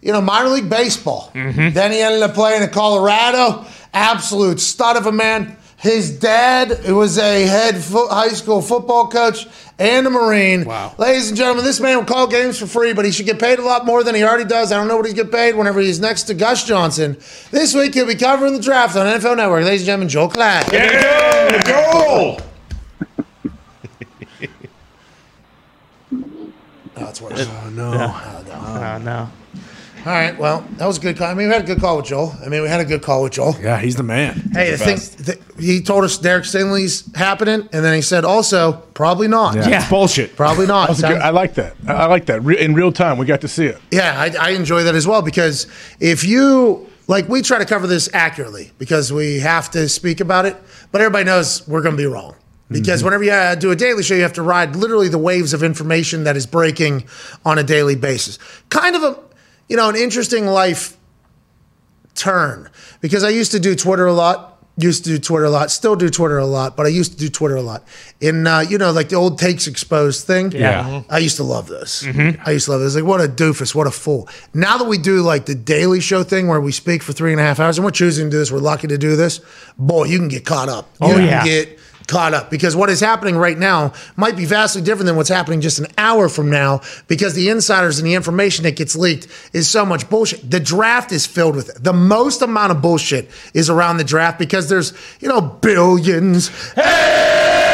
you 0.02 0.12
know, 0.12 0.20
minor 0.20 0.48
league 0.50 0.70
baseball. 0.70 1.30
Then 1.34 1.90
he 1.92 2.00
ended 2.00 2.22
up 2.22 2.34
playing 2.34 2.62
in 2.62 2.68
Colorado. 2.70 3.64
Absolute 3.92 4.60
stud 4.60 4.96
of 4.96 5.06
a 5.06 5.12
man. 5.12 5.56
His 5.80 6.10
dad 6.18 6.90
was 6.92 7.16
a 7.18 7.46
head 7.46 7.82
fo- 7.82 8.08
high 8.08 8.28
school 8.28 8.60
football 8.60 9.08
coach 9.08 9.46
and 9.78 10.06
a 10.06 10.10
Marine. 10.10 10.66
Wow. 10.66 10.94
Ladies 10.98 11.28
and 11.28 11.38
gentlemen, 11.38 11.64
this 11.64 11.80
man 11.80 11.96
will 11.96 12.04
call 12.04 12.26
games 12.26 12.58
for 12.58 12.66
free, 12.66 12.92
but 12.92 13.06
he 13.06 13.10
should 13.10 13.24
get 13.24 13.38
paid 13.38 13.58
a 13.58 13.62
lot 13.64 13.86
more 13.86 14.04
than 14.04 14.14
he 14.14 14.22
already 14.22 14.44
does. 14.44 14.72
I 14.72 14.76
don't 14.76 14.88
know 14.88 14.96
what 14.98 15.06
he's 15.06 15.14
get 15.14 15.32
paid 15.32 15.56
whenever 15.56 15.80
he's 15.80 15.98
next 15.98 16.24
to 16.24 16.34
Gus 16.34 16.64
Johnson. 16.64 17.16
This 17.50 17.74
week, 17.74 17.94
he'll 17.94 18.06
be 18.06 18.14
covering 18.14 18.52
the 18.52 18.60
draft 18.60 18.94
on 18.94 19.06
NFL 19.06 19.38
Network. 19.38 19.64
Ladies 19.64 19.80
and 19.80 19.86
gentlemen, 19.86 20.08
Joel 20.10 20.28
Klein. 20.28 20.64
Yeah, 20.72 21.62
Joel! 21.62 22.40
oh, 26.12 27.08
it's 27.08 27.20
worse. 27.20 27.46
Oh, 27.48 27.70
no. 27.70 27.92
Oh, 27.92 28.44
no. 28.46 28.54
Oh, 28.54 28.98
no. 28.98 29.30
All 30.06 30.12
right. 30.12 30.36
Well, 30.38 30.66
that 30.78 30.86
was 30.86 30.96
a 30.98 31.00
good 31.00 31.16
call. 31.18 31.28
I 31.28 31.34
mean, 31.34 31.48
we 31.48 31.52
had 31.52 31.62
a 31.62 31.66
good 31.66 31.78
call 31.80 31.98
with 31.98 32.06
Joel. 32.06 32.34
I 32.44 32.48
mean, 32.48 32.62
we 32.62 32.68
had 32.68 32.80
a 32.80 32.84
good 32.86 33.02
call 33.02 33.22
with 33.22 33.32
Joel. 33.32 33.54
Yeah, 33.60 33.78
he's 33.78 33.96
the 33.96 34.02
man. 34.02 34.50
Hey, 34.54 34.70
the 34.70 34.78
thing 34.78 34.98
th- 35.24 35.38
he 35.58 35.82
told 35.82 36.04
us 36.04 36.16
Derek 36.16 36.44
Stingley's 36.44 37.04
happening, 37.14 37.68
and 37.72 37.84
then 37.84 37.94
he 37.94 38.00
said 38.00 38.24
also 38.24 38.72
probably 38.94 39.28
not. 39.28 39.56
Yeah, 39.56 39.68
Yeah. 39.68 39.88
Bullshit. 39.90 40.36
Probably 40.36 40.66
not. 40.66 40.88
That's 40.88 41.02
a 41.02 41.08
good- 41.08 41.20
I 41.20 41.30
like 41.30 41.54
that. 41.54 41.74
I 41.86 41.92
I 41.92 42.06
like 42.06 42.26
that. 42.26 42.42
Re- 42.42 42.58
In 42.58 42.72
real 42.74 42.92
time, 42.92 43.18
we 43.18 43.26
got 43.26 43.42
to 43.42 43.48
see 43.48 43.66
it. 43.66 43.78
Yeah, 43.90 44.14
I, 44.18 44.48
I 44.48 44.50
enjoy 44.50 44.84
that 44.84 44.94
as 44.94 45.06
well 45.06 45.20
because 45.22 45.66
if 46.00 46.24
you 46.24 46.88
like, 47.06 47.28
we 47.28 47.42
try 47.42 47.58
to 47.58 47.66
cover 47.66 47.86
this 47.86 48.08
accurately 48.14 48.70
because 48.78 49.12
we 49.12 49.40
have 49.40 49.70
to 49.72 49.88
speak 49.88 50.20
about 50.20 50.46
it, 50.46 50.56
but 50.92 51.00
everybody 51.02 51.24
knows 51.24 51.66
we're 51.68 51.82
going 51.82 51.96
to 51.96 52.00
be 52.02 52.06
wrong. 52.06 52.36
Because 52.72 53.02
whenever 53.02 53.24
you 53.24 53.32
uh, 53.32 53.56
do 53.56 53.72
a 53.72 53.74
daily 53.76 54.04
show, 54.04 54.14
you 54.14 54.22
have 54.22 54.34
to 54.34 54.42
ride 54.42 54.76
literally 54.76 55.08
the 55.08 55.18
waves 55.18 55.52
of 55.52 55.64
information 55.64 56.22
that 56.22 56.36
is 56.36 56.46
breaking 56.46 57.02
on 57.44 57.58
a 57.58 57.64
daily 57.64 57.96
basis. 57.96 58.38
Kind 58.68 58.94
of 58.94 59.02
a, 59.02 59.18
you 59.70 59.76
know, 59.76 59.88
an 59.88 59.96
interesting 59.96 60.46
life 60.46 60.96
turn 62.14 62.68
because 63.00 63.24
I 63.24 63.30
used 63.30 63.52
to 63.52 63.60
do 63.60 63.74
Twitter 63.74 64.06
a 64.06 64.12
lot. 64.12 64.48
Used 64.76 65.04
to 65.04 65.10
do 65.10 65.18
Twitter 65.18 65.44
a 65.44 65.50
lot. 65.50 65.70
Still 65.70 65.94
do 65.94 66.08
Twitter 66.08 66.38
a 66.38 66.46
lot, 66.46 66.74
but 66.74 66.86
I 66.86 66.88
used 66.88 67.12
to 67.12 67.18
do 67.18 67.28
Twitter 67.28 67.56
a 67.56 67.60
lot. 67.60 67.86
In 68.20 68.46
uh, 68.46 68.60
you 68.60 68.78
know, 68.78 68.92
like 68.92 69.10
the 69.10 69.16
old 69.16 69.38
takes 69.38 69.66
exposed 69.66 70.26
thing. 70.26 70.52
Yeah. 70.52 71.02
I 71.10 71.18
used 71.18 71.36
to 71.36 71.42
love 71.44 71.66
this. 71.66 72.02
I 72.46 72.52
used 72.52 72.64
to 72.64 72.72
love 72.72 72.80
this. 72.80 72.94
Like, 72.94 73.04
what 73.04 73.20
a 73.20 73.28
doofus, 73.28 73.74
what 73.74 73.86
a 73.86 73.90
fool. 73.90 74.26
Now 74.54 74.78
that 74.78 74.84
we 74.88 74.96
do 74.96 75.20
like 75.20 75.44
the 75.44 75.54
Daily 75.54 76.00
Show 76.00 76.22
thing 76.22 76.48
where 76.48 76.60
we 76.62 76.72
speak 76.72 77.02
for 77.02 77.12
three 77.12 77.32
and 77.32 77.40
a 77.40 77.44
half 77.44 77.60
hours, 77.60 77.76
and 77.76 77.84
we're 77.84 77.90
choosing 77.90 78.26
to 78.26 78.30
do 78.30 78.38
this, 78.38 78.50
we're 78.50 78.58
lucky 78.58 78.86
to 78.88 78.96
do 78.96 79.16
this. 79.16 79.40
Boy, 79.76 80.04
you 80.04 80.18
can 80.18 80.28
get 80.28 80.46
caught 80.46 80.70
up. 80.70 80.88
You 81.02 81.08
Oh, 81.08 81.14
can 81.14 81.24
yeah. 81.26 81.44
get 81.44 81.78
caught 82.10 82.34
up 82.34 82.50
because 82.50 82.74
what 82.74 82.90
is 82.90 83.00
happening 83.00 83.36
right 83.36 83.56
now 83.56 83.92
might 84.16 84.36
be 84.36 84.44
vastly 84.44 84.82
different 84.82 85.06
than 85.06 85.16
what's 85.16 85.28
happening 85.28 85.60
just 85.60 85.78
an 85.78 85.86
hour 85.96 86.28
from 86.28 86.50
now 86.50 86.80
because 87.06 87.34
the 87.34 87.48
insiders 87.48 87.98
and 87.98 88.06
the 88.06 88.14
information 88.14 88.64
that 88.64 88.76
gets 88.76 88.96
leaked 88.96 89.28
is 89.52 89.70
so 89.70 89.86
much 89.86 90.10
bullshit. 90.10 90.50
The 90.50 90.60
draft 90.60 91.12
is 91.12 91.24
filled 91.24 91.54
with 91.54 91.68
it. 91.70 91.82
The 91.82 91.92
most 91.92 92.42
amount 92.42 92.72
of 92.72 92.82
bullshit 92.82 93.30
is 93.54 93.70
around 93.70 93.98
the 93.98 94.04
draft 94.04 94.38
because 94.38 94.68
there's, 94.68 94.92
you 95.20 95.28
know, 95.28 95.40
billions 95.40 96.50
and 96.76 97.69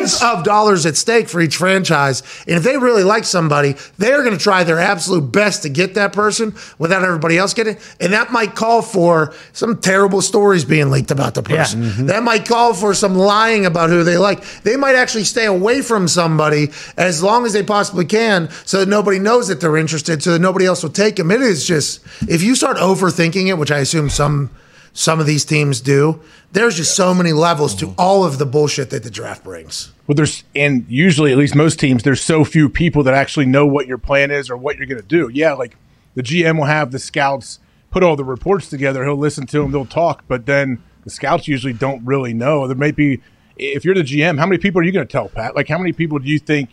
billions 0.00 0.22
of 0.22 0.44
dollars 0.44 0.86
at 0.86 0.96
stake 0.96 1.28
for 1.28 1.40
each 1.40 1.56
franchise. 1.56 2.22
And 2.46 2.56
if 2.56 2.62
they 2.62 2.76
really 2.76 3.04
like 3.04 3.24
somebody, 3.24 3.74
they're 3.98 4.22
going 4.22 4.36
to 4.36 4.42
try 4.42 4.64
their 4.64 4.78
absolute 4.78 5.32
best 5.32 5.62
to 5.62 5.68
get 5.68 5.94
that 5.94 6.12
person 6.12 6.54
without 6.78 7.02
everybody 7.02 7.38
else 7.38 7.54
getting 7.54 7.76
it. 7.76 7.96
And 8.00 8.12
that 8.12 8.32
might 8.32 8.54
call 8.54 8.82
for 8.82 9.34
some 9.52 9.80
terrible 9.80 10.22
stories 10.22 10.64
being 10.64 10.90
leaked 10.90 11.10
about 11.10 11.34
the 11.34 11.42
person. 11.42 11.82
Mm-hmm. 11.82 12.06
That 12.06 12.22
might 12.22 12.46
call 12.46 12.74
for 12.74 12.94
some 12.94 13.14
lying 13.14 13.66
about 13.66 13.90
who 13.90 14.04
they 14.04 14.18
like. 14.18 14.44
They 14.62 14.76
might 14.76 14.94
actually 14.96 15.24
stay 15.24 15.46
away 15.46 15.82
from 15.82 16.08
somebody 16.08 16.70
as 16.96 17.22
long 17.22 17.46
as 17.46 17.52
they 17.52 17.62
possibly 17.62 18.04
can 18.04 18.50
so 18.64 18.80
that 18.80 18.88
nobody 18.88 19.18
knows 19.18 19.48
that 19.48 19.60
they're 19.60 19.76
interested, 19.76 20.22
so 20.22 20.32
that 20.32 20.40
nobody 20.40 20.66
else 20.66 20.82
will 20.82 20.90
take 20.90 21.16
them. 21.16 21.30
It 21.30 21.42
is 21.42 21.66
just, 21.66 22.00
if 22.28 22.42
you 22.42 22.54
start 22.54 22.76
overthinking 22.76 23.48
it, 23.48 23.58
which 23.58 23.70
I 23.70 23.78
assume 23.78 24.10
some. 24.10 24.50
Some 24.92 25.20
of 25.20 25.26
these 25.26 25.44
teams 25.44 25.80
do. 25.80 26.20
There's 26.52 26.76
just 26.76 26.96
so 26.96 27.14
many 27.14 27.32
levels 27.32 27.74
to 27.76 27.86
mm-hmm. 27.86 27.94
all 27.98 28.24
of 28.24 28.38
the 28.38 28.46
bullshit 28.46 28.90
that 28.90 29.04
the 29.04 29.10
draft 29.10 29.44
brings. 29.44 29.92
Well, 30.06 30.16
there's 30.16 30.44
and 30.54 30.84
usually 30.88 31.30
at 31.32 31.38
least 31.38 31.54
most 31.54 31.78
teams, 31.78 32.02
there's 32.02 32.20
so 32.20 32.44
few 32.44 32.68
people 32.68 33.02
that 33.04 33.14
actually 33.14 33.46
know 33.46 33.66
what 33.66 33.86
your 33.86 33.98
plan 33.98 34.30
is 34.30 34.50
or 34.50 34.56
what 34.56 34.76
you're 34.76 34.86
going 34.86 35.00
to 35.00 35.06
do. 35.06 35.30
Yeah, 35.32 35.52
like 35.52 35.76
the 36.14 36.22
GM 36.22 36.58
will 36.58 36.64
have 36.64 36.90
the 36.90 36.98
scouts 36.98 37.60
put 37.90 38.02
all 38.02 38.16
the 38.16 38.24
reports 38.24 38.68
together. 38.68 39.04
He'll 39.04 39.16
listen 39.16 39.46
to 39.48 39.62
them. 39.62 39.72
They'll 39.72 39.84
talk, 39.84 40.24
but 40.26 40.46
then 40.46 40.82
the 41.04 41.10
scouts 41.10 41.46
usually 41.48 41.72
don't 41.72 42.04
really 42.04 42.34
know. 42.34 42.66
There 42.66 42.76
may 42.76 42.90
be 42.90 43.20
if 43.56 43.84
you're 43.84 43.94
the 43.94 44.02
GM, 44.02 44.38
how 44.38 44.46
many 44.46 44.58
people 44.58 44.80
are 44.80 44.84
you 44.84 44.92
going 44.92 45.06
to 45.06 45.12
tell, 45.12 45.28
Pat? 45.28 45.54
Like 45.54 45.68
how 45.68 45.78
many 45.78 45.92
people 45.92 46.18
do 46.18 46.28
you 46.28 46.38
think 46.38 46.70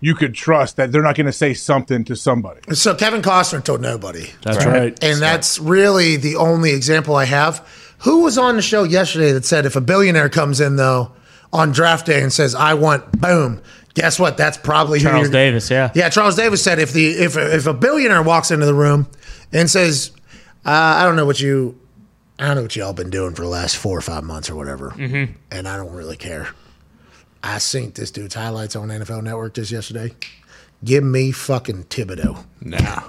you 0.00 0.14
could 0.14 0.34
trust 0.34 0.76
that 0.76 0.92
they're 0.92 1.02
not 1.02 1.16
going 1.16 1.26
to 1.26 1.32
say 1.32 1.54
something 1.54 2.04
to 2.04 2.14
somebody? 2.16 2.60
So 2.74 2.94
Kevin 2.94 3.20
Costner 3.22 3.62
told 3.64 3.80
nobody. 3.80 4.30
That's 4.42 4.64
right. 4.64 4.96
And 5.02 5.20
that's 5.20 5.58
really 5.58 6.16
the 6.16 6.36
only 6.36 6.70
example 6.72 7.16
I 7.16 7.24
have. 7.24 7.66
Who 8.02 8.22
was 8.22 8.38
on 8.38 8.56
the 8.56 8.62
show 8.62 8.84
yesterday 8.84 9.32
that 9.32 9.44
said 9.44 9.66
if 9.66 9.74
a 9.74 9.80
billionaire 9.80 10.28
comes 10.28 10.60
in 10.60 10.76
though 10.76 11.12
on 11.52 11.72
draft 11.72 12.06
day 12.06 12.22
and 12.22 12.32
says 12.32 12.54
I 12.54 12.74
want 12.74 13.10
boom, 13.20 13.60
guess 13.94 14.20
what? 14.20 14.36
That's 14.36 14.56
probably 14.56 15.00
who 15.00 15.08
Charles 15.08 15.22
you're- 15.28 15.32
Davis, 15.32 15.68
yeah. 15.70 15.90
Yeah, 15.94 16.08
Charles 16.08 16.36
Davis 16.36 16.62
said 16.62 16.78
if 16.78 16.92
the 16.92 17.08
if 17.10 17.36
if 17.36 17.66
a 17.66 17.74
billionaire 17.74 18.22
walks 18.22 18.50
into 18.52 18.66
the 18.66 18.74
room 18.74 19.08
and 19.52 19.68
says 19.68 20.12
uh, 20.64 20.70
I 20.70 21.04
don't 21.04 21.16
know 21.16 21.26
what 21.26 21.40
you 21.40 21.76
I 22.38 22.46
don't 22.46 22.54
know 22.56 22.62
what 22.62 22.76
y'all 22.76 22.92
been 22.92 23.10
doing 23.10 23.34
for 23.34 23.42
the 23.42 23.48
last 23.48 23.76
four 23.76 23.98
or 23.98 24.00
five 24.00 24.22
months 24.22 24.48
or 24.48 24.54
whatever, 24.54 24.90
Mm-hmm. 24.90 25.32
and 25.50 25.66
I 25.66 25.76
don't 25.76 25.92
really 25.92 26.16
care. 26.16 26.46
I 27.42 27.56
synced 27.56 27.94
this 27.94 28.10
dude's 28.10 28.34
highlights 28.34 28.76
on 28.76 28.88
NFL 28.88 29.22
Network 29.22 29.54
just 29.54 29.70
yesterday. 29.70 30.14
Give 30.84 31.02
me 31.02 31.32
fucking 31.32 31.84
Thibodeaux. 31.84 32.44
Nah. 32.60 33.02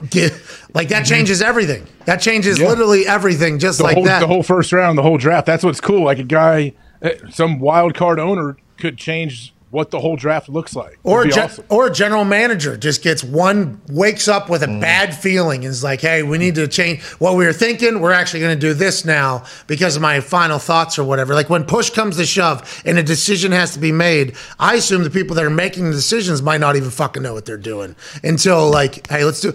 Like 0.73 0.89
that 0.89 1.05
changes 1.05 1.41
everything. 1.41 1.85
That 2.05 2.17
changes 2.21 2.59
literally 2.59 3.05
everything, 3.05 3.59
just 3.59 3.77
the 3.77 3.83
like 3.83 3.95
whole 3.95 4.05
that. 4.05 4.19
the 4.19 4.27
whole 4.27 4.43
first 4.43 4.71
round, 4.71 4.97
the 4.97 5.03
whole 5.03 5.17
draft. 5.17 5.45
That's 5.45 5.63
what's 5.63 5.81
cool. 5.81 6.03
Like 6.03 6.17
a 6.19 6.23
guy, 6.23 6.73
eh, 7.01 7.15
some 7.29 7.59
wild 7.59 7.93
card 7.95 8.19
owner 8.19 8.57
could 8.77 8.97
change 8.97 9.53
what 9.71 9.91
the 9.91 9.99
whole 9.99 10.15
draft 10.15 10.49
looks 10.49 10.75
like. 10.75 10.97
or, 11.03 11.23
a 11.23 11.29
gen- 11.29 11.43
awesome. 11.45 11.65
or 11.69 11.85
a 11.87 11.91
general 11.91 12.25
manager 12.25 12.75
just 12.75 13.03
gets 13.03 13.23
one, 13.23 13.79
wakes 13.87 14.27
up 14.27 14.49
with 14.49 14.63
a 14.63 14.67
Mm. 14.67 14.81
bad 14.81 15.15
feeling 15.15 15.63
and 15.63 15.71
is 15.71 15.83
like, 15.83 16.01
hey, 16.01 16.23
we 16.23 16.39
need 16.39 16.55
to 16.55 16.67
change 16.67 17.03
what 17.19 17.35
we 17.35 17.45
were 17.45 17.53
thinking. 17.53 17.99
We're 18.01 18.11
actually 18.11 18.39
going 18.39 18.55
to 18.55 18.59
do 18.59 18.73
this 18.73 19.05
now 19.05 19.43
because 19.67 19.95
of 19.95 20.01
my 20.01 20.21
final 20.21 20.57
thoughts 20.57 20.97
or 20.97 21.03
whatever. 21.03 21.35
Like 21.35 21.51
when 21.51 21.65
push 21.65 21.91
comes 21.91 22.17
to 22.17 22.25
shove 22.25 22.81
and 22.83 22.97
a 22.97 23.03
decision 23.03 23.51
has 23.51 23.73
to 23.73 23.79
be 23.79 23.91
made, 23.91 24.35
I 24.59 24.73
assume 24.75 25.03
the 25.03 25.11
people 25.11 25.35
that 25.35 25.45
are 25.45 25.49
making 25.51 25.85
the 25.91 25.95
decisions 25.95 26.41
might 26.41 26.59
not 26.61 26.75
even 26.75 26.89
fucking 26.89 27.21
know 27.21 27.33
what 27.35 27.45
they're 27.45 27.55
doing 27.57 27.95
until, 28.23 28.71
like, 28.71 29.07
hey, 29.07 29.23
let's 29.23 29.39
do 29.41 29.53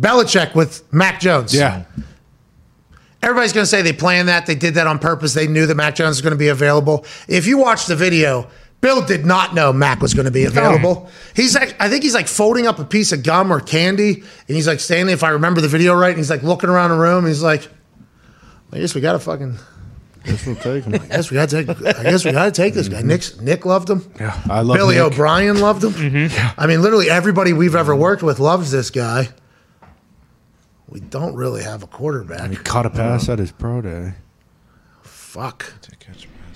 Belichick 0.00 0.54
with 0.54 0.82
Mac 0.92 1.20
Jones. 1.20 1.52
Yeah. 1.54 1.82
Everybody's 3.22 3.52
going 3.52 3.64
to 3.64 3.68
say 3.70 3.82
they 3.82 3.92
planned 3.92 4.28
that. 4.28 4.46
They 4.46 4.54
did 4.54 4.74
that 4.74 4.86
on 4.86 4.98
purpose. 4.98 5.34
They 5.34 5.46
knew 5.46 5.66
that 5.66 5.74
Mac 5.74 5.94
Jones 5.96 6.16
was 6.16 6.22
going 6.22 6.30
to 6.32 6.38
be 6.38 6.48
available. 6.48 7.04
If 7.28 7.46
you 7.46 7.58
watch 7.58 7.84
the 7.86 7.96
video, 7.96 8.48
Bill 8.80 9.04
did 9.04 9.26
not 9.26 9.54
know 9.54 9.72
Mac 9.72 10.00
was 10.00 10.14
going 10.14 10.24
to 10.24 10.30
be 10.30 10.44
available. 10.44 11.10
He's 11.34 11.54
like, 11.54 11.76
I 11.80 11.90
think 11.90 12.02
he's 12.02 12.14
like 12.14 12.28
folding 12.28 12.66
up 12.66 12.78
a 12.78 12.84
piece 12.84 13.12
of 13.12 13.22
gum 13.22 13.52
or 13.52 13.60
candy, 13.60 14.14
and 14.14 14.56
he's 14.56 14.66
like 14.66 14.80
standing. 14.80 15.12
If 15.12 15.22
I 15.22 15.30
remember 15.30 15.60
the 15.60 15.68
video 15.68 15.94
right, 15.94 16.08
and 16.08 16.18
he's 16.18 16.30
like 16.30 16.42
looking 16.42 16.70
around 16.70 16.90
the 16.90 16.96
room. 16.96 17.18
And 17.18 17.28
he's 17.28 17.42
like, 17.42 17.68
I 18.72 18.78
guess 18.78 18.94
we 18.94 19.00
got 19.00 19.12
to 19.12 19.18
fucking. 19.18 19.56
Guess 20.24 20.46
we'll 20.46 20.56
take 20.56 20.84
him. 20.84 20.94
I 20.94 20.98
guess 21.08 21.30
we 21.30 21.34
got 21.34 21.48
to. 21.50 21.64
take 21.64 21.86
I 21.98 22.02
guess 22.04 22.24
we 22.24 22.32
got 22.32 22.44
to 22.46 22.52
take 22.52 22.74
this 22.74 22.88
guy. 22.88 23.02
Mm-hmm. 23.02 23.08
Nick 23.08 23.40
Nick 23.42 23.66
loved 23.66 23.88
him. 23.90 24.10
Yeah, 24.18 24.38
I 24.48 24.62
love 24.62 24.76
Billy 24.76 24.96
Nick. 24.96 25.04
O'Brien 25.04 25.60
loved 25.60 25.84
him. 25.84 25.92
Mm-hmm. 25.92 26.34
Yeah, 26.34 26.54
I 26.56 26.66
mean, 26.66 26.80
literally 26.82 27.10
everybody 27.10 27.52
we've 27.52 27.74
ever 27.74 27.94
worked 27.94 28.22
with 28.22 28.38
loves 28.38 28.70
this 28.70 28.90
guy. 28.90 29.28
We 30.88 31.00
don't 31.00 31.36
really 31.36 31.62
have 31.62 31.82
a 31.82 31.86
quarterback. 31.86 32.50
He 32.50 32.56
caught 32.56 32.84
a 32.84 32.90
pass 32.90 33.28
at 33.28 33.38
his 33.38 33.52
pro 33.52 33.80
day. 33.80 34.14
Fuck. 35.02 35.72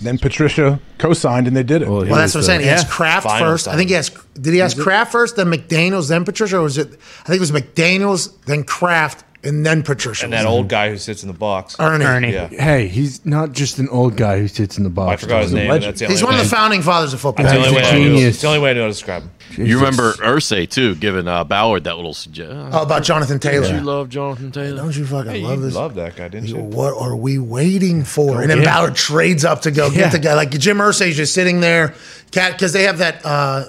Then 0.04 0.18
Patricia 0.18 0.78
co-signed, 0.98 1.46
and 1.48 1.56
they 1.56 1.62
did 1.62 1.82
it. 1.82 1.88
Well, 1.88 2.00
Well, 2.04 2.14
that's 2.14 2.34
what 2.34 2.40
I'm 2.40 2.44
saying. 2.44 2.60
He 2.60 2.68
uh, 2.68 2.72
has 2.72 2.84
Kraft 2.84 3.26
Final 3.26 3.46
first. 3.52 3.68
I 3.68 3.76
think 3.76 3.88
he 3.88 3.94
has. 3.94 4.10
Did 4.34 4.52
he 4.52 4.60
ask 4.60 4.78
Kraft 4.78 5.12
first, 5.12 5.36
then 5.36 5.46
McDaniels, 5.46 6.08
then 6.08 6.24
Patricia, 6.24 6.58
or 6.58 6.62
was 6.62 6.76
it? 6.78 6.88
I 7.22 7.26
think 7.26 7.36
it 7.36 7.40
was 7.40 7.52
McDaniels, 7.52 8.32
then 8.44 8.64
Kraft, 8.64 9.24
and 9.44 9.64
then 9.64 9.82
Patricia. 9.82 10.24
And 10.24 10.32
that 10.32 10.46
old 10.46 10.68
guy 10.68 10.90
who 10.90 10.96
sits 10.96 11.22
in 11.22 11.28
the 11.28 11.34
box. 11.34 11.76
Ernie. 11.78 12.04
Ernie. 12.04 12.32
Yeah. 12.32 12.48
Hey, 12.48 12.88
he's 12.88 13.24
not 13.26 13.52
just 13.52 13.78
an 13.78 13.88
old 13.90 14.16
guy 14.16 14.38
who 14.38 14.48
sits 14.48 14.78
in 14.78 14.84
the 14.84 14.90
box. 14.90 15.12
I 15.22 15.26
forgot 15.26 15.42
his 15.42 15.50
He's 15.50 15.54
name. 15.54 15.62
and 15.62 15.70
legend. 15.70 15.90
That's 15.90 16.00
the 16.00 16.06
He's 16.08 16.22
only 16.22 16.24
one 16.24 16.34
of 16.34 16.40
way- 16.40 16.44
the 16.44 16.50
founding 16.56 16.82
fathers 16.82 17.12
of 17.14 17.20
football. 17.20 17.44
That's 17.46 17.56
the 17.58 17.64
only 17.66 17.76
way 17.76 17.82
a 17.82 17.88
I 17.88 17.92
knew. 17.98 18.04
genius. 18.16 18.34
It's 18.34 18.40
the 18.42 18.48
only 18.48 18.60
way 18.60 18.70
I 18.70 18.72
knew 18.74 18.80
how 18.80 18.86
to 18.86 18.92
describe 18.92 19.22
him. 19.22 19.30
You 19.66 19.76
remember 19.76 20.14
Irsay 20.14 20.68
too, 20.68 20.96
giving 20.96 21.28
uh, 21.28 21.44
Ballard 21.44 21.84
that 21.84 21.94
little 21.96 22.14
suggestion. 22.14 22.70
Oh, 22.72 22.82
about 22.82 23.04
Jonathan 23.04 23.38
Taylor. 23.38 23.68
You 23.68 23.80
love 23.82 24.08
Jonathan 24.08 24.50
Taylor. 24.50 24.76
Don't 24.78 24.96
you 24.96 25.06
fucking 25.06 25.30
Hey, 25.30 25.38
you 25.40 25.46
love 25.46 25.60
this? 25.60 25.74
love 25.74 25.94
that 25.94 26.16
guy, 26.16 26.28
didn't 26.28 26.48
you? 26.48 26.56
What 26.56 26.94
are 27.00 27.14
we 27.14 27.38
waiting 27.38 28.02
for? 28.04 28.40
and 28.40 28.50
then 28.50 28.58
yeah. 28.58 28.64
Ballard 28.64 28.96
trades 28.96 29.44
up 29.44 29.62
to 29.62 29.70
go 29.70 29.86
Yeah. 29.88 29.98
get 29.98 30.12
the 30.12 30.18
guy. 30.18 30.34
Like 30.34 30.50
Jim 30.50 30.78
Irsay's 30.78 31.16
just 31.16 31.34
sitting 31.34 31.60
there, 31.60 31.94
cat, 32.32 32.52
because 32.52 32.72
they 32.72 32.82
have 32.84 32.98
that 32.98 33.24
uh, 33.24 33.66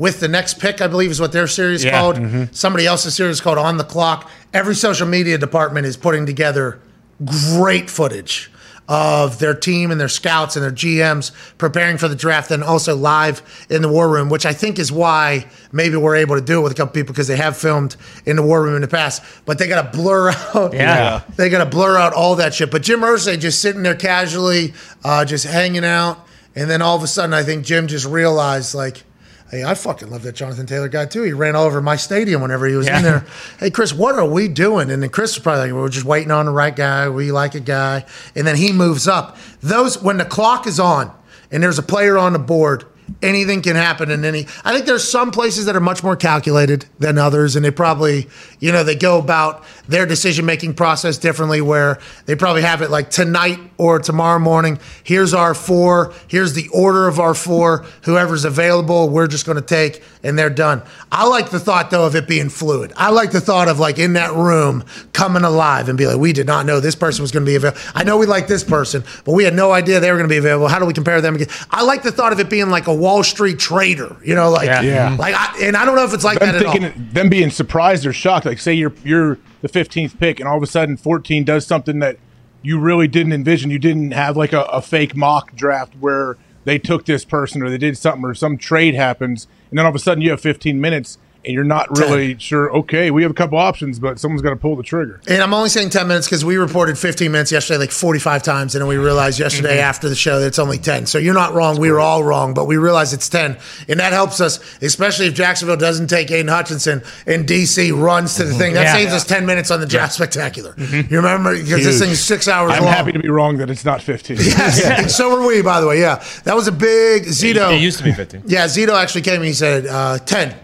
with 0.00 0.18
the 0.20 0.28
next 0.28 0.58
pick, 0.58 0.80
I 0.80 0.86
believe 0.86 1.10
is 1.10 1.20
what 1.20 1.30
their 1.32 1.46
series 1.46 1.84
Yeah. 1.84 2.00
called. 2.00 2.48
Somebody 2.52 2.86
else's 2.86 3.14
series 3.14 3.38
called 3.42 3.58
On 3.58 3.76
the 3.76 3.84
Clock. 3.84 4.30
Every 4.54 4.74
social 4.74 5.06
media 5.06 5.36
department 5.36 5.84
is 5.86 5.98
putting 5.98 6.24
together 6.24 6.78
great 7.24 7.90
footage 7.90 8.50
of 8.88 9.38
their 9.40 9.54
team 9.54 9.90
and 9.90 10.00
their 10.00 10.08
scouts 10.08 10.56
and 10.56 10.64
their 10.64 10.72
GMs 10.72 11.30
preparing 11.58 11.98
for 11.98 12.08
the 12.08 12.16
draft 12.16 12.50
and 12.50 12.64
also 12.64 12.96
live 12.96 13.42
in 13.68 13.82
the 13.82 13.88
war 13.88 14.08
room, 14.08 14.30
which 14.30 14.46
I 14.46 14.52
think 14.54 14.78
is 14.78 14.90
why 14.90 15.44
maybe 15.70 15.96
we're 15.96 16.16
able 16.16 16.34
to 16.34 16.40
do 16.40 16.58
it 16.58 16.62
with 16.62 16.72
a 16.72 16.74
couple 16.74 16.94
people 16.94 17.12
because 17.12 17.28
they 17.28 17.36
have 17.36 17.56
filmed 17.56 17.94
in 18.24 18.36
the 18.36 18.42
war 18.42 18.62
room 18.62 18.74
in 18.74 18.80
the 18.80 18.88
past. 18.88 19.22
But 19.44 19.58
they 19.58 19.68
got 19.68 19.92
to 19.92 19.96
blur 19.98 20.30
out. 20.54 20.72
Yeah. 20.72 21.20
They 21.36 21.50
got 21.50 21.62
to 21.62 21.70
blur 21.70 21.98
out 21.98 22.14
all 22.14 22.36
that 22.36 22.54
shit. 22.54 22.70
But 22.70 22.82
Jim 22.82 23.00
Irsay 23.00 23.38
just 23.38 23.60
sitting 23.60 23.82
there 23.82 23.94
casually, 23.94 24.72
uh, 25.04 25.26
just 25.26 25.44
hanging 25.44 25.84
out. 25.84 26.26
And 26.56 26.68
then 26.70 26.80
all 26.82 26.96
of 26.96 27.02
a 27.02 27.06
sudden, 27.06 27.32
I 27.34 27.42
think 27.44 27.64
Jim 27.66 27.86
just 27.86 28.06
realized, 28.06 28.74
like, 28.74 29.04
hey, 29.50 29.64
I 29.64 29.74
fucking 29.74 30.10
love 30.10 30.22
that 30.22 30.34
Jonathan 30.34 30.66
Taylor 30.66 30.88
guy 30.88 31.06
too. 31.06 31.22
He 31.22 31.32
ran 31.32 31.56
all 31.56 31.64
over 31.64 31.80
my 31.80 31.96
stadium 31.96 32.40
whenever 32.42 32.66
he 32.66 32.74
was 32.76 32.86
Yeah. 32.86 32.98
in 32.98 33.02
there. 33.02 33.26
Hey, 33.58 33.70
Chris, 33.70 33.92
what 33.92 34.14
are 34.16 34.24
we 34.24 34.48
doing? 34.48 34.90
And 34.90 35.02
then 35.02 35.10
Chris 35.10 35.34
was 35.36 35.42
probably 35.42 35.70
like, 35.70 35.72
we're 35.72 35.88
just 35.88 36.06
waiting 36.06 36.30
on 36.30 36.46
the 36.46 36.52
right 36.52 36.74
guy. 36.74 37.08
We 37.08 37.32
like 37.32 37.54
a 37.54 37.60
guy. 37.60 38.04
And 38.36 38.46
then 38.46 38.56
he 38.56 38.72
moves 38.72 39.08
up. 39.08 39.36
Those, 39.60 40.00
when 40.02 40.18
the 40.18 40.24
clock 40.24 40.66
is 40.66 40.78
on 40.78 41.10
and 41.50 41.62
there's 41.62 41.78
a 41.78 41.82
player 41.82 42.16
on 42.16 42.32
the 42.32 42.38
board 42.38 42.84
anything 43.22 43.60
can 43.60 43.74
happen 43.74 44.08
in 44.08 44.24
any. 44.24 44.46
I 44.64 44.72
think 44.72 44.86
there's 44.86 45.10
some 45.10 45.32
places 45.32 45.64
that 45.66 45.74
are 45.74 45.80
much 45.80 46.04
more 46.04 46.14
calculated 46.14 46.86
than 47.00 47.18
others, 47.18 47.56
and 47.56 47.64
they 47.64 47.72
probably, 47.72 48.28
you 48.60 48.70
know, 48.70 48.84
they 48.84 48.94
go 48.94 49.18
about 49.18 49.64
their 49.90 50.06
decision 50.06 50.46
making 50.46 50.74
process 50.74 51.18
differently. 51.18 51.60
Where 51.60 51.98
they 52.26 52.36
probably 52.36 52.62
have 52.62 52.82
it 52.82 52.90
like 52.90 53.10
tonight 53.10 53.58
or 53.76 53.98
tomorrow 53.98 54.38
morning. 54.38 54.78
Here's 55.04 55.34
our 55.34 55.54
four. 55.54 56.12
Here's 56.28 56.54
the 56.54 56.68
order 56.68 57.08
of 57.08 57.18
our 57.18 57.34
four. 57.34 57.84
Whoever's 58.04 58.44
available, 58.44 59.08
we're 59.08 59.26
just 59.26 59.46
going 59.46 59.56
to 59.56 59.62
take, 59.62 60.02
and 60.22 60.38
they're 60.38 60.50
done. 60.50 60.82
I 61.10 61.26
like 61.26 61.50
the 61.50 61.60
thought 61.60 61.90
though 61.90 62.06
of 62.06 62.14
it 62.14 62.28
being 62.28 62.48
fluid. 62.48 62.92
I 62.96 63.10
like 63.10 63.32
the 63.32 63.40
thought 63.40 63.68
of 63.68 63.78
like 63.78 63.98
in 63.98 64.14
that 64.14 64.32
room 64.32 64.84
coming 65.12 65.42
alive 65.44 65.88
and 65.88 65.98
be 65.98 66.06
like, 66.06 66.18
we 66.18 66.32
did 66.32 66.46
not 66.46 66.66
know 66.66 66.80
this 66.80 66.94
person 66.94 67.22
was 67.22 67.32
going 67.32 67.44
to 67.44 67.50
be 67.50 67.56
available. 67.56 67.80
I 67.94 68.04
know 68.04 68.16
we 68.16 68.26
like 68.26 68.46
this 68.46 68.64
person, 68.64 69.04
but 69.24 69.32
we 69.32 69.44
had 69.44 69.54
no 69.54 69.72
idea 69.72 70.00
they 70.00 70.10
were 70.10 70.16
going 70.18 70.28
to 70.28 70.32
be 70.32 70.38
available. 70.38 70.68
How 70.68 70.78
do 70.78 70.86
we 70.86 70.92
compare 70.94 71.20
them 71.20 71.34
again? 71.34 71.48
I 71.70 71.82
like 71.82 72.02
the 72.02 72.12
thought 72.12 72.32
of 72.32 72.40
it 72.40 72.48
being 72.48 72.70
like 72.70 72.86
a 72.86 72.94
Wall 72.94 73.22
Street 73.22 73.58
trader. 73.58 74.16
You 74.24 74.34
know, 74.34 74.50
like 74.50 74.66
Yeah. 74.66 74.80
Yeah. 74.82 75.16
like, 75.18 75.34
I, 75.36 75.58
and 75.62 75.76
I 75.76 75.84
don't 75.84 75.96
know 75.96 76.04
if 76.04 76.14
it's 76.14 76.24
like 76.24 76.38
them 76.38 76.52
that 76.52 76.62
at 76.62 76.66
all. 76.66 76.92
them 77.12 77.28
being 77.28 77.50
surprised 77.50 78.06
or 78.06 78.12
shocked. 78.12 78.46
Like, 78.46 78.58
say 78.58 78.74
you're 78.74 78.92
you're 79.04 79.38
the 79.60 79.68
15th 79.68 80.18
pick, 80.18 80.40
and 80.40 80.48
all 80.48 80.56
of 80.56 80.62
a 80.62 80.66
sudden 80.66 80.96
14 80.96 81.44
does 81.44 81.66
something 81.66 81.98
that 82.00 82.16
you 82.62 82.78
really 82.78 83.08
didn't 83.08 83.32
envision. 83.32 83.70
You 83.70 83.78
didn't 83.78 84.12
have 84.12 84.36
like 84.36 84.52
a, 84.52 84.62
a 84.62 84.82
fake 84.82 85.16
mock 85.16 85.54
draft 85.54 85.94
where 85.98 86.36
they 86.64 86.78
took 86.78 87.06
this 87.06 87.24
person 87.24 87.62
or 87.62 87.70
they 87.70 87.78
did 87.78 87.96
something 87.96 88.24
or 88.24 88.34
some 88.34 88.58
trade 88.58 88.94
happens, 88.94 89.46
and 89.70 89.78
then 89.78 89.86
all 89.86 89.90
of 89.90 89.96
a 89.96 90.00
sudden 90.00 90.22
you 90.22 90.30
have 90.30 90.40
15 90.40 90.80
minutes 90.80 91.18
and 91.44 91.54
you're 91.54 91.64
not 91.64 91.96
really 91.98 92.38
sure. 92.38 92.70
Okay, 92.78 93.10
we 93.10 93.22
have 93.22 93.30
a 93.30 93.34
couple 93.34 93.58
options, 93.58 93.98
but 93.98 94.18
someone's 94.18 94.42
got 94.42 94.50
to 94.50 94.56
pull 94.56 94.76
the 94.76 94.82
trigger. 94.82 95.20
And 95.28 95.42
I'm 95.42 95.54
only 95.54 95.68
saying 95.68 95.90
10 95.90 96.06
minutes 96.08 96.26
because 96.26 96.44
we 96.44 96.56
reported 96.56 96.98
15 96.98 97.32
minutes 97.32 97.50
yesterday, 97.52 97.78
like 97.78 97.90
45 97.90 98.42
times. 98.42 98.74
And 98.74 98.82
then 98.82 98.88
we 98.88 98.96
realized 98.96 99.38
yesterday 99.38 99.70
Mm-hmm. 99.76 99.80
after 99.90 100.08
the 100.08 100.14
show 100.14 100.40
that 100.40 100.46
it's 100.46 100.58
only 100.58 100.78
10. 100.78 101.06
So 101.06 101.18
you're 101.18 101.34
not 101.34 101.54
wrong. 101.54 101.78
We 101.80 101.90
were 101.90 102.00
all 102.00 102.22
wrong, 102.24 102.54
but 102.54 102.66
we 102.66 102.76
realized 102.76 103.14
it's 103.14 103.28
10. 103.28 103.56
And 103.88 104.00
that 104.00 104.12
helps 104.12 104.40
us, 104.40 104.58
especially 104.82 105.26
if 105.26 105.34
Jacksonville 105.34 105.76
doesn't 105.76 106.08
take 106.08 106.30
Aidan 106.30 106.48
Hutchinson 106.48 107.02
and 107.26 107.46
DC 107.46 107.92
runs 107.98 108.36
to 108.36 108.44
the 108.44 108.54
thing. 108.54 108.74
That 108.74 108.80
Mm-hmm. 108.80 108.84
Yeah. 108.84 108.94
Mm-hmm. 108.94 109.10
saves 109.10 109.12
us 109.12 109.24
10 109.26 109.46
minutes 109.46 109.70
on 109.70 109.80
the 109.80 109.86
draft 109.86 110.12
spectacular. 110.14 110.74
You 110.78 111.04
remember? 111.10 111.56
Because 111.56 111.84
this 111.84 112.00
thing's 112.00 112.20
six 112.20 112.48
hours 112.48 112.72
I'm 112.72 112.84
long. 112.84 112.92
happy 112.92 113.12
to 113.12 113.18
be 113.18 113.28
wrong 113.28 113.56
that 113.58 113.70
it's 113.70 113.84
not 113.84 114.02
15. 114.02 114.36
Yes. 114.40 114.84
And 114.84 115.10
so 115.10 115.40
are 115.40 115.46
we, 115.46 115.62
by 115.62 115.80
the 115.80 115.86
way. 115.86 116.00
Yeah. 116.00 116.22
That 116.44 116.54
was 116.56 116.68
a 116.68 116.72
big 116.72 117.24
Zito. 117.24 117.72
It 117.74 117.80
used 117.80 117.98
to 117.98 118.04
be 118.04 118.12
15. 118.12 118.42
Yeah, 118.46 118.66
Zito 118.66 119.00
actually 119.00 119.22
came 119.22 119.36
and 119.36 119.44
he 119.44 119.52
said, 119.52 119.86
uh, 119.86 120.18
10. 120.18 120.54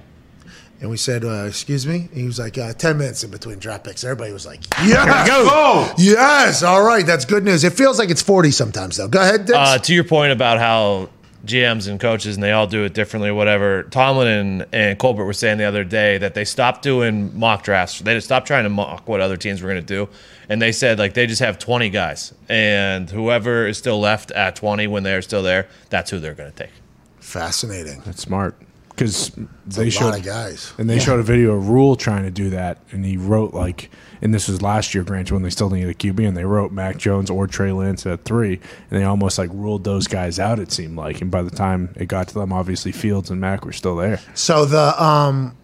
And 0.81 0.91
we 0.91 0.99
said, 0.99 1.25
uh, 1.25 1.47
excuse 1.47 1.87
me? 1.87 2.09
And 2.11 2.21
he 2.21 2.25
was 2.25 2.39
like, 2.39 2.59
uh, 2.59 2.75
10 2.75 2.99
minutes 2.99 3.25
in 3.25 3.31
between 3.31 3.59
draft 3.59 3.85
picks. 3.85 4.05
Everybody 4.05 4.33
was 4.33 4.45
like, 4.45 4.63
yes. 4.85 5.27
Go. 5.27 5.91
Yes. 5.97 6.63
All 6.63 6.83
right. 6.83 7.07
That's 7.07 7.25
good 7.25 7.45
news. 7.45 7.65
It 7.65 7.73
feels 7.73 7.99
like 7.99 8.11
it's 8.11 8.23
40 8.23 8.51
sometimes, 8.51 8.99
though. 8.99 9.09
Go 9.09 9.21
ahead, 9.21 9.47
Dix. 9.47 9.57
Uh, 9.57 9.79
to 9.79 9.95
your 9.95 10.05
point 10.05 10.33
about 10.33 10.59
how 10.59 11.09
GMs 11.47 11.89
and 11.89 11.99
coaches 11.99 12.37
and 12.37 12.43
they 12.43 12.53
all 12.53 12.67
do 12.67 12.85
it 12.85 12.93
differently, 12.93 13.31
whatever. 13.31 13.85
Tomlin 13.85 14.29
and, 14.29 14.67
and 14.73 14.99
Colbert 14.99 15.25
were 15.25 15.33
saying 15.33 15.59
the 15.59 15.65
other 15.65 15.85
day 15.85 16.19
that 16.19 16.35
they 16.35 16.45
stopped 16.45 16.83
doing 16.83 17.37
mock 17.39 17.63
drafts. 17.63 18.01
They 18.01 18.15
just 18.15 18.27
stopped 18.27 18.47
trying 18.47 18.65
to 18.65 18.71
mock 18.71 19.09
what 19.09 19.21
other 19.21 19.37
teams 19.37 19.63
were 19.63 19.71
going 19.71 19.81
to 19.81 19.87
do, 19.87 20.09
and 20.49 20.61
they 20.61 20.73
said 20.73 20.99
like 20.99 21.15
they 21.15 21.27
just 21.27 21.41
have 21.41 21.59
20 21.59 21.89
guys, 21.91 22.35
and 22.49 23.09
whoever 23.09 23.67
is 23.67 23.79
still 23.79 24.01
left 24.01 24.31
at 24.33 24.57
20 24.57 24.89
when 24.89 25.05
they're 25.05 25.23
still 25.23 25.43
there, 25.43 25.69
that's 25.89 26.11
who 26.11 26.19
they're 26.19 26.35
going 26.35 26.51
to 26.51 26.65
take. 26.65 26.73
Fascinating. 27.21 28.03
That's 28.05 28.23
smart 28.23 28.57
because 28.97 29.29
a 29.37 29.47
they 29.67 29.85
lot 29.85 29.93
showed 29.93 30.15
of 30.15 30.25
guys. 30.25 30.73
and 30.79 30.89
they 30.89 30.99
showed 30.99 31.21
a 31.21 31.23
video 31.23 31.55
of 31.55 31.69
Rule 31.69 31.97
trying 31.97 32.25
to 32.25 32.31
do 32.31 32.51
that, 32.51 32.79
and 32.91 33.05
he 33.05 33.17
wrote 33.17 33.53
like, 33.55 33.91
and 34.23 34.33
this 34.33 34.49
was 34.49 34.63
last 34.63 34.95
year, 34.95 35.05
granted, 35.05 35.33
when 35.35 35.43
they 35.43 35.51
still 35.51 35.69
needed 35.71 35.91
a 35.91 35.95
QB, 35.95 36.27
and 36.27 36.37
they 36.37 36.45
wrote 36.45 36.73
Mac 36.73 36.97
Jones 36.97 37.29
or 37.31 37.47
Trey 37.47 37.73
Lance 37.73 38.07
at 38.07 38.25
three, 38.25 38.55
and 38.91 39.01
they 39.01 39.05
almost 39.05 39.37
like 39.39 39.51
ruled 39.53 39.85
those 39.85 40.07
guys 40.09 40.39
out. 40.39 40.59
It 40.59 40.73
seemed 40.73 40.97
like, 40.97 41.21
and 41.21 41.31
by 41.31 41.43
the 41.43 41.51
time 41.51 41.95
it 41.97 42.07
got 42.07 42.29
to 42.29 42.35
them, 42.35 42.53
obviously 42.53 42.91
Fields 42.93 43.31
and 43.31 43.41
Mac 43.41 43.65
were 43.65 43.73
still 43.73 43.97
there. 43.97 44.19
So 44.35 44.65
the 44.65 45.03
um, 45.03 45.57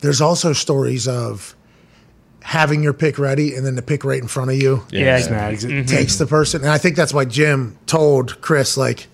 there's 0.00 0.20
also 0.22 0.52
stories 0.54 1.06
of 1.06 1.54
having 2.42 2.82
your 2.82 2.94
pick 2.94 3.18
ready 3.18 3.54
and 3.54 3.66
then 3.66 3.74
the 3.76 3.82
pick 3.82 4.02
right 4.02 4.20
in 4.20 4.26
front 4.26 4.50
of 4.50 4.56
you 4.56 4.82
Yeah. 4.90 5.20
Snags 5.20 5.62
it. 5.62 5.86
takes 5.86 6.16
the 6.16 6.26
person. 6.26 6.62
And 6.62 6.70
I 6.70 6.78
think 6.78 6.96
that's 6.96 7.12
why 7.12 7.26
Jim 7.26 7.76
told 7.84 8.40
Chris, 8.40 8.78
like, 8.78 9.08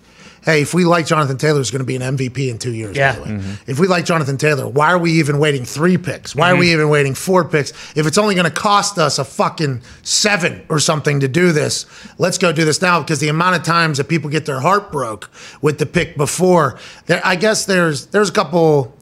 hey, 0.47 0.61
if 0.63 0.73
we 0.73 0.83
like 0.85 1.05
Jonathan 1.05 1.37
Taylor, 1.37 1.59
is 1.61 1.69
going 1.69 1.81
to 1.81 1.85
be 1.85 1.95
an 1.97 2.01
MVP 2.01 2.49
in 2.49 2.57
two 2.57 2.73
years. 2.73 2.93
by 2.95 2.99
Yeah. 2.99 3.11
the 3.19 3.21
way. 3.21 3.41
If 3.67 3.79
we 3.79 3.87
like 3.87 4.05
Jonathan 4.05 4.37
Taylor, 4.37 4.67
why 4.67 4.87
are 4.91 4.97
we 4.97 5.11
even 5.11 5.37
waiting 5.37 5.63
three 5.65 5.97
picks? 5.97 6.33
Why 6.35 6.51
are 6.51 6.55
we 6.55 6.71
even 6.71 6.87
waiting 6.89 7.13
four 7.13 7.43
picks? 7.43 7.71
If 7.95 8.07
it's 8.07 8.17
only 8.17 8.33
going 8.33 8.45
to 8.45 8.51
cost 8.51 8.97
us 8.97 9.19
a 9.19 9.25
fucking 9.25 9.81
seven 10.03 10.65
or 10.69 10.79
something 10.79 11.19
to 11.19 11.27
do 11.27 11.51
this, 11.51 11.85
let's 12.17 12.37
go 12.37 12.51
do 12.51 12.63
this 12.65 12.81
now 12.81 13.01
because 13.01 13.19
the 13.19 13.27
amount 13.27 13.57
of 13.57 13.63
times 13.63 13.97
that 13.97 14.05
people 14.07 14.29
get 14.29 14.45
their 14.47 14.61
heart 14.61 14.91
broke 14.91 15.29
with 15.61 15.77
the 15.77 15.85
pick 15.85 16.15
before, 16.17 16.79
there, 17.07 17.21
I 17.23 17.35
guess 17.35 17.65
there's 17.65 18.07
there's 18.07 18.29
a 18.29 18.33
couple. 18.33 18.95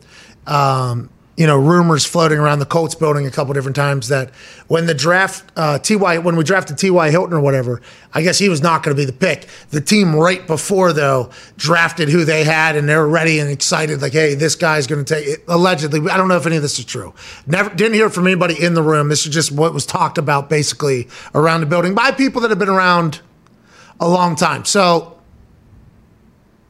Um, 0.47 1.09
you 1.37 1.45
know, 1.45 1.57
rumors 1.57 2.05
floating 2.05 2.39
around 2.39 2.59
the 2.59 2.65
Colts 2.65 2.95
building 2.95 3.25
a 3.25 3.31
couple 3.31 3.53
different 3.53 3.75
times 3.75 4.07
that 4.07 4.33
when 4.67 4.85
the 4.85 4.93
draft, 4.93 5.51
uh, 5.57 5.77
T.Y., 5.77 6.17
when 6.19 6.37
we 6.37 6.45
drafted 6.45 6.77
T.Y. 6.77 7.11
Hilton 7.11 7.33
or 7.33 7.41
whatever, 7.41 7.81
I 8.13 8.21
guess 8.21 8.39
he 8.39 8.47
was 8.47 8.61
not 8.61 8.83
going 8.83 8.95
to 8.95 9.01
be 9.01 9.05
the 9.05 9.17
pick. 9.17 9.47
The 9.69 9.81
team 9.81 10.15
right 10.15 10.47
before, 10.47 10.93
though, 10.93 11.31
drafted 11.57 12.07
who 12.07 12.23
they 12.23 12.45
had 12.45 12.77
and 12.77 12.87
they're 12.87 13.05
ready 13.05 13.39
and 13.39 13.49
excited, 13.49 14.01
like, 14.01 14.13
hey, 14.13 14.35
this 14.35 14.55
guy's 14.55 14.87
going 14.87 15.03
to 15.03 15.13
take 15.13 15.27
it. 15.27 15.43
Allegedly, 15.49 16.09
I 16.09 16.15
don't 16.15 16.29
know 16.29 16.37
if 16.37 16.45
any 16.45 16.55
of 16.55 16.61
this 16.61 16.79
is 16.79 16.85
true. 16.85 17.13
Never 17.45 17.69
Didn't 17.75 17.95
hear 17.95 18.09
from 18.09 18.27
anybody 18.27 18.55
in 18.61 18.73
the 18.73 18.83
room. 18.83 19.09
This 19.09 19.25
is 19.25 19.33
just 19.33 19.51
what 19.51 19.73
was 19.73 19.85
talked 19.85 20.17
about 20.17 20.49
basically 20.49 21.09
around 21.33 21.59
the 21.59 21.67
building 21.67 21.93
by 21.95 22.11
people 22.11 22.41
that 22.41 22.49
have 22.49 22.59
been 22.59 22.69
around 22.69 23.19
a 23.99 24.07
long 24.07 24.37
time. 24.37 24.63
So 24.63 25.19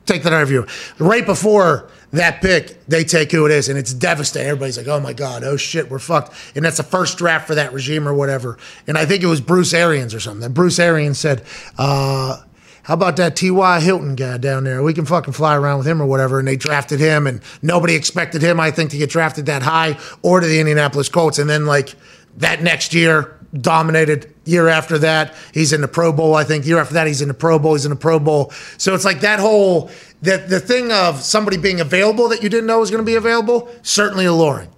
take 0.08 0.24
that 0.24 0.34
out 0.34 0.42
of 0.42 0.50
you. 0.50 0.66
Right 0.98 1.26
before 1.26 1.88
that 2.16 2.42
pick, 2.42 2.84
they 2.86 3.04
take 3.04 3.32
who 3.32 3.46
it 3.46 3.52
is, 3.52 3.70
and 3.70 3.78
it's 3.78 3.94
devastating. 3.94 4.50
Everybody's 4.50 4.78
like, 4.78 4.88
"Oh 4.88 5.00
my 5.00 5.14
god, 5.14 5.44
oh 5.44 5.58
shit, 5.58 5.90
we're 5.90 6.00
fucked." 6.00 6.34
And 6.56 6.66
that's 6.66 6.78
the 6.78 6.84
first 6.84 7.18
draft 7.18 7.48
for 7.48 7.56
that 7.56 7.74
regime 7.74 8.08
or 8.08 8.14
whatever. 8.14 8.58
And 8.88 8.98
I 8.98 9.06
think 9.06 9.24
it 9.24 9.28
was 9.28 9.42
Bruce 9.42 9.74
Arians 9.74 10.14
or 10.14 10.20
something. 10.20 10.52
Bruce 10.52 10.80
Arians 10.80 11.18
said, 11.18 11.44
uh, 11.78 12.42
"How 12.84 12.94
about 12.94 13.18
that 13.18 13.36
T.Y. 13.36 13.80
Hilton 13.80 14.16
guy 14.16 14.38
down 14.38 14.64
there? 14.64 14.84
We 14.84 14.94
can 14.94 15.06
fucking 15.06 15.34
fly 15.34 15.56
around 15.56 15.80
with 15.80 15.88
him 15.88 16.02
or 16.02 16.06
whatever." 16.06 16.40
And 16.40 16.48
they 16.48 16.56
drafted 16.58 17.00
him, 17.00 17.28
and 17.28 17.42
nobody 17.62 17.96
expected 17.96 18.42
him, 18.42 18.60
I 18.60 18.72
think, 18.72 18.92
to 18.92 18.98
get 18.98 19.10
drafted 19.10 19.46
that 19.46 19.64
high 19.64 19.98
or 20.22 20.40
to 20.40 20.48
the 20.48 20.60
Indianapolis 20.60 21.10
Colts. 21.10 21.40
And 21.40 21.50
then 21.50 21.66
like 21.66 21.96
that 22.38 22.62
next 22.62 22.94
year, 22.94 23.36
dominated. 23.62 24.34
Year 24.46 24.68
after 24.68 24.98
that, 25.00 25.34
he's 25.54 25.74
in 25.74 25.82
the 25.82 25.88
Pro 25.88 26.12
Bowl. 26.12 26.36
I 26.36 26.44
think 26.44 26.66
year 26.66 26.78
after 26.78 26.94
that, 26.96 27.08
he's 27.08 27.22
in 27.22 27.28
the 27.28 27.34
Pro 27.34 27.58
Bowl. 27.58 27.74
He's 27.74 27.86
in 27.86 27.90
the 27.90 27.96
Pro 27.96 28.20
Bowl. 28.20 28.52
So 28.78 28.94
it's 28.94 29.06
like 29.06 29.22
that 29.22 29.40
whole 29.40 29.90
the 30.26 30.44
the 30.48 30.60
thing 30.60 30.92
of 30.92 31.22
somebody 31.22 31.58
being 31.58 31.80
available 31.80 32.28
that 32.30 32.44
you 32.44 32.50
didn't 32.50 32.66
know 32.68 32.80
was 32.80 32.92
going 32.92 33.04
to 33.04 33.06
be 33.06 33.16
available. 33.16 33.70
Certainly 33.84 34.26
alluring. 34.26 34.70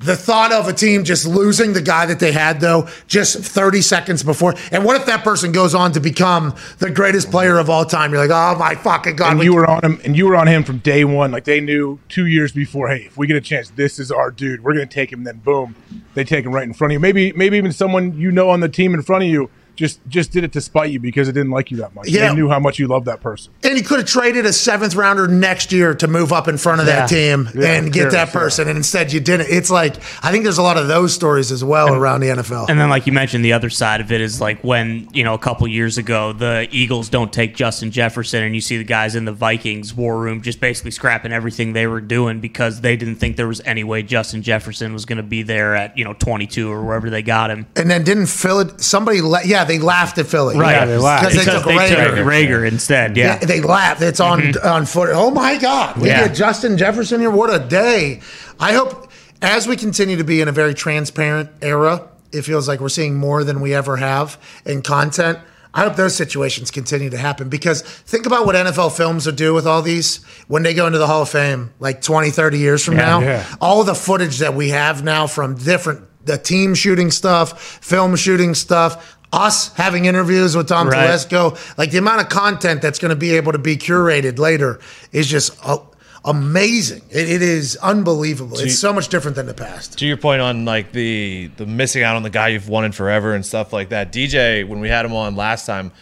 The 0.00 0.16
thought 0.16 0.52
of 0.52 0.66
a 0.68 0.72
team 0.72 1.04
just 1.04 1.24
losing 1.24 1.72
the 1.72 1.80
guy 1.80 2.04
that 2.06 2.18
they 2.18 2.32
had, 2.32 2.60
though, 2.60 2.88
just 3.06 3.38
30 3.38 3.80
seconds 3.80 4.22
before. 4.22 4.54
And 4.72 4.84
what 4.84 5.00
if 5.00 5.06
that 5.06 5.24
person 5.24 5.52
goes 5.52 5.74
on 5.74 5.92
to 5.92 6.00
become 6.00 6.54
the 6.78 6.90
greatest 6.90 7.30
player 7.30 7.58
of 7.58 7.70
all 7.70 7.86
time? 7.86 8.10
You're 8.12 8.26
like, 8.26 8.30
oh 8.30 8.58
my 8.58 8.74
fucking 8.74 9.16
God. 9.16 9.30
and 9.30 9.38
we- 9.38 9.46
you 9.46 9.54
were 9.54 9.66
on 9.70 9.82
him, 9.82 10.00
and 10.04 10.14
you 10.16 10.26
were 10.26 10.36
on 10.36 10.46
him 10.48 10.62
from 10.64 10.78
day 10.78 11.04
one. 11.04 11.30
Like 11.30 11.44
they 11.44 11.60
knew 11.60 12.00
two 12.08 12.26
years 12.26 12.52
before. 12.52 12.88
Hey, 12.88 13.04
if 13.06 13.16
we 13.16 13.26
get 13.26 13.36
a 13.36 13.40
chance, 13.40 13.70
this 13.70 13.98
is 13.98 14.10
our 14.10 14.30
dude. 14.30 14.62
We're 14.64 14.74
going 14.74 14.86
to 14.88 14.92
take 14.94 15.10
him. 15.12 15.24
Then 15.24 15.38
boom, 15.38 15.74
they 16.14 16.24
take 16.24 16.44
him 16.44 16.52
right 16.52 16.64
in 16.64 16.74
front 16.74 16.90
of 16.90 16.94
you. 16.94 17.00
Maybe, 17.00 17.32
maybe 17.32 17.56
even 17.56 17.72
someone 17.72 18.18
you 18.18 18.30
know 18.32 18.50
on 18.50 18.60
the 18.60 18.68
team 18.68 18.92
in 18.94 19.00
front 19.02 19.24
of 19.24 19.30
you 19.30 19.48
just 19.76 20.00
just 20.08 20.30
did 20.32 20.44
it 20.44 20.52
to 20.52 20.60
spite 20.60 20.90
you 20.90 21.00
because 21.00 21.28
it 21.28 21.32
didn't 21.32 21.50
like 21.50 21.70
you 21.70 21.78
that 21.78 21.94
much. 21.94 22.08
Yeah. 22.08 22.28
They 22.28 22.34
knew 22.34 22.48
how 22.48 22.58
much 22.60 22.78
you 22.78 22.86
loved 22.86 23.06
that 23.06 23.20
person. 23.20 23.52
And 23.62 23.76
he 23.76 23.82
could 23.82 23.98
have 24.00 24.08
traded 24.08 24.46
a 24.46 24.52
seventh 24.52 24.94
rounder 24.94 25.26
next 25.28 25.72
year 25.72 25.94
to 25.94 26.06
move 26.08 26.32
up 26.32 26.48
in 26.48 26.56
front 26.58 26.80
of 26.80 26.86
that 26.86 27.10
Yeah. 27.10 27.16
team 27.36 27.48
Yeah, 27.54 27.72
and 27.72 27.92
get 27.92 28.02
sure, 28.02 28.10
that 28.12 28.30
sure. 28.30 28.40
person. 28.42 28.68
And 28.68 28.76
instead 28.76 29.12
you 29.12 29.20
didn't. 29.20 29.48
It's 29.50 29.70
like, 29.70 29.96
I 30.22 30.30
think 30.30 30.44
there's 30.44 30.58
a 30.58 30.62
lot 30.62 30.76
of 30.76 30.88
those 30.88 31.12
stories 31.12 31.50
as 31.52 31.62
well 31.64 31.94
around 31.94 32.20
the 32.20 32.28
NFL. 32.28 32.66
And 32.68 32.78
then, 32.80 32.88
like 32.90 33.06
you 33.06 33.12
mentioned, 33.12 33.44
the 33.44 33.52
other 33.52 33.70
side 33.70 34.00
of 34.00 34.12
it 34.12 34.20
is 34.20 34.40
like 34.40 34.62
when 34.62 35.08
you 35.12 35.24
know 35.24 35.34
a 35.34 35.38
couple 35.38 35.66
years 35.68 35.98
ago 35.98 36.32
the 36.32 36.68
Eagles 36.70 37.08
don't 37.08 37.32
take 37.32 37.54
Justin 37.56 37.90
Jefferson, 37.90 38.42
and 38.42 38.54
you 38.54 38.60
see 38.60 38.76
the 38.76 38.84
guys 38.84 39.14
in 39.14 39.24
the 39.24 39.32
Vikings 39.32 39.94
war 39.94 40.18
room 40.18 40.40
just 40.42 40.60
basically 40.60 40.90
scrapping 40.90 41.32
everything 41.32 41.72
they 41.72 41.86
were 41.86 42.00
doing 42.00 42.40
because 42.40 42.80
they 42.80 42.96
didn't 42.96 43.16
think 43.16 43.36
there 43.36 43.48
was 43.48 43.60
any 43.64 43.84
way 43.84 44.02
Justin 44.02 44.42
Jefferson 44.42 44.92
was 44.92 45.04
going 45.04 45.16
to 45.16 45.22
be 45.22 45.42
there 45.42 45.74
at 45.74 45.96
you 45.98 46.04
know 46.04 46.12
22 46.14 46.70
or 46.70 46.84
wherever 46.84 47.10
they 47.10 47.22
got 47.22 47.50
him. 47.50 47.66
And 47.76 47.90
then 47.90 48.04
didn't 48.04 48.26
Philly, 48.26 48.70
somebody, 48.78 49.20
let 49.20 49.46
yeah, 49.46 49.63
they 49.64 49.78
laughed 49.78 50.18
at 50.18 50.26
Philly. 50.26 50.56
Right. 50.56 50.72
Yeah, 50.72 50.84
they 50.86 50.98
laughed. 50.98 51.30
Because 51.30 51.44
they 51.44 51.52
took 51.52 51.64
they 51.64 51.76
Reagor. 51.76 52.16
took 52.16 52.26
Reagor 52.26 52.68
instead. 52.68 53.16
Yeah. 53.16 53.38
They, 53.38 53.46
they 53.46 53.60
laughed. 53.60 54.02
It's 54.02 54.20
on 54.20 54.40
mm-hmm. 54.40 54.66
on 54.66 54.86
foot. 54.86 55.10
Oh 55.12 55.30
my 55.30 55.56
God! 55.58 55.98
We 55.98 56.08
Yeah. 56.08 56.26
get 56.28 56.36
Justin 56.36 56.76
Jefferson 56.76 57.20
here. 57.20 57.30
What 57.30 57.54
a 57.54 57.58
day! 57.58 58.20
I 58.60 58.72
hope 58.72 59.10
as 59.42 59.66
we 59.66 59.76
continue 59.76 60.16
to 60.16 60.24
be 60.24 60.40
in 60.40 60.48
a 60.48 60.52
very 60.52 60.74
transparent 60.74 61.50
era, 61.60 62.08
it 62.32 62.42
feels 62.42 62.66
like 62.66 62.80
we're 62.80 62.88
seeing 62.88 63.14
more 63.14 63.44
than 63.44 63.60
we 63.60 63.74
ever 63.74 63.96
have 63.96 64.38
in 64.64 64.82
content. 64.82 65.38
I 65.74 65.80
hope 65.80 65.96
those 65.96 66.14
situations 66.14 66.70
continue 66.70 67.10
to 67.10 67.18
happen 67.18 67.48
because 67.48 67.82
think 67.82 68.26
about 68.26 68.46
what 68.46 68.54
NFL 68.54 68.96
films 68.96 69.26
would 69.26 69.34
do 69.34 69.52
with 69.52 69.66
all 69.66 69.82
these 69.82 70.22
when 70.46 70.62
they 70.62 70.72
go 70.72 70.86
into 70.86 70.98
the 70.98 71.06
Hall 71.08 71.22
of 71.22 71.28
Fame 71.28 71.72
like 71.80 72.00
20, 72.00 72.30
30 72.30 72.58
years 72.58 72.84
from 72.84 72.96
now. 72.96 73.20
yeah. 73.20 73.44
All 73.60 73.82
the 73.82 73.94
footage 73.94 74.38
that 74.38 74.54
we 74.54 74.68
have 74.68 75.02
now 75.02 75.26
from 75.26 75.56
different 75.56 76.06
the 76.24 76.38
team 76.38 76.74
shooting 76.74 77.10
stuff, 77.10 77.60
film 77.84 78.16
shooting 78.16 78.54
stuff, 78.54 79.13
us 79.34 79.72
having 79.74 80.04
interviews 80.04 80.56
with 80.56 80.68
Tom 80.68 80.88
Right. 80.88 81.08
Telesco, 81.08 81.58
like 81.76 81.90
the 81.90 81.98
amount 81.98 82.20
of 82.20 82.28
content 82.28 82.80
that's 82.82 82.98
going 82.98 83.10
to 83.10 83.16
be 83.16 83.32
able 83.32 83.52
to 83.52 83.58
be 83.58 83.76
curated 83.76 84.38
later 84.38 84.80
is 85.12 85.26
just 85.26 85.56
uh, 85.64 85.78
amazing. 86.24 87.02
It, 87.10 87.28
it 87.28 87.42
is 87.42 87.76
unbelievable. 87.82 88.58
It's 88.58 88.78
so 88.78 88.92
much 88.92 89.08
different 89.08 89.36
than 89.36 89.46
the 89.46 89.54
past. 89.54 89.98
to 89.98 90.06
your 90.06 90.16
point 90.16 90.40
on 90.40 90.64
like 90.64 90.92
the 90.92 91.50
the 91.56 91.66
missing 91.66 92.02
out 92.02 92.16
on 92.16 92.22
the 92.22 92.30
guy 92.30 92.48
you've 92.48 92.68
wanted 92.68 92.94
forever 92.94 93.34
and 93.34 93.44
stuff 93.44 93.72
like 93.72 93.90
that. 93.90 94.12
DJ, 94.12 94.66
when 94.66 94.80
we 94.80 94.88
had 94.88 95.04
him 95.04 95.12
on 95.12 95.36
last 95.36 95.66
time, 95.66 95.92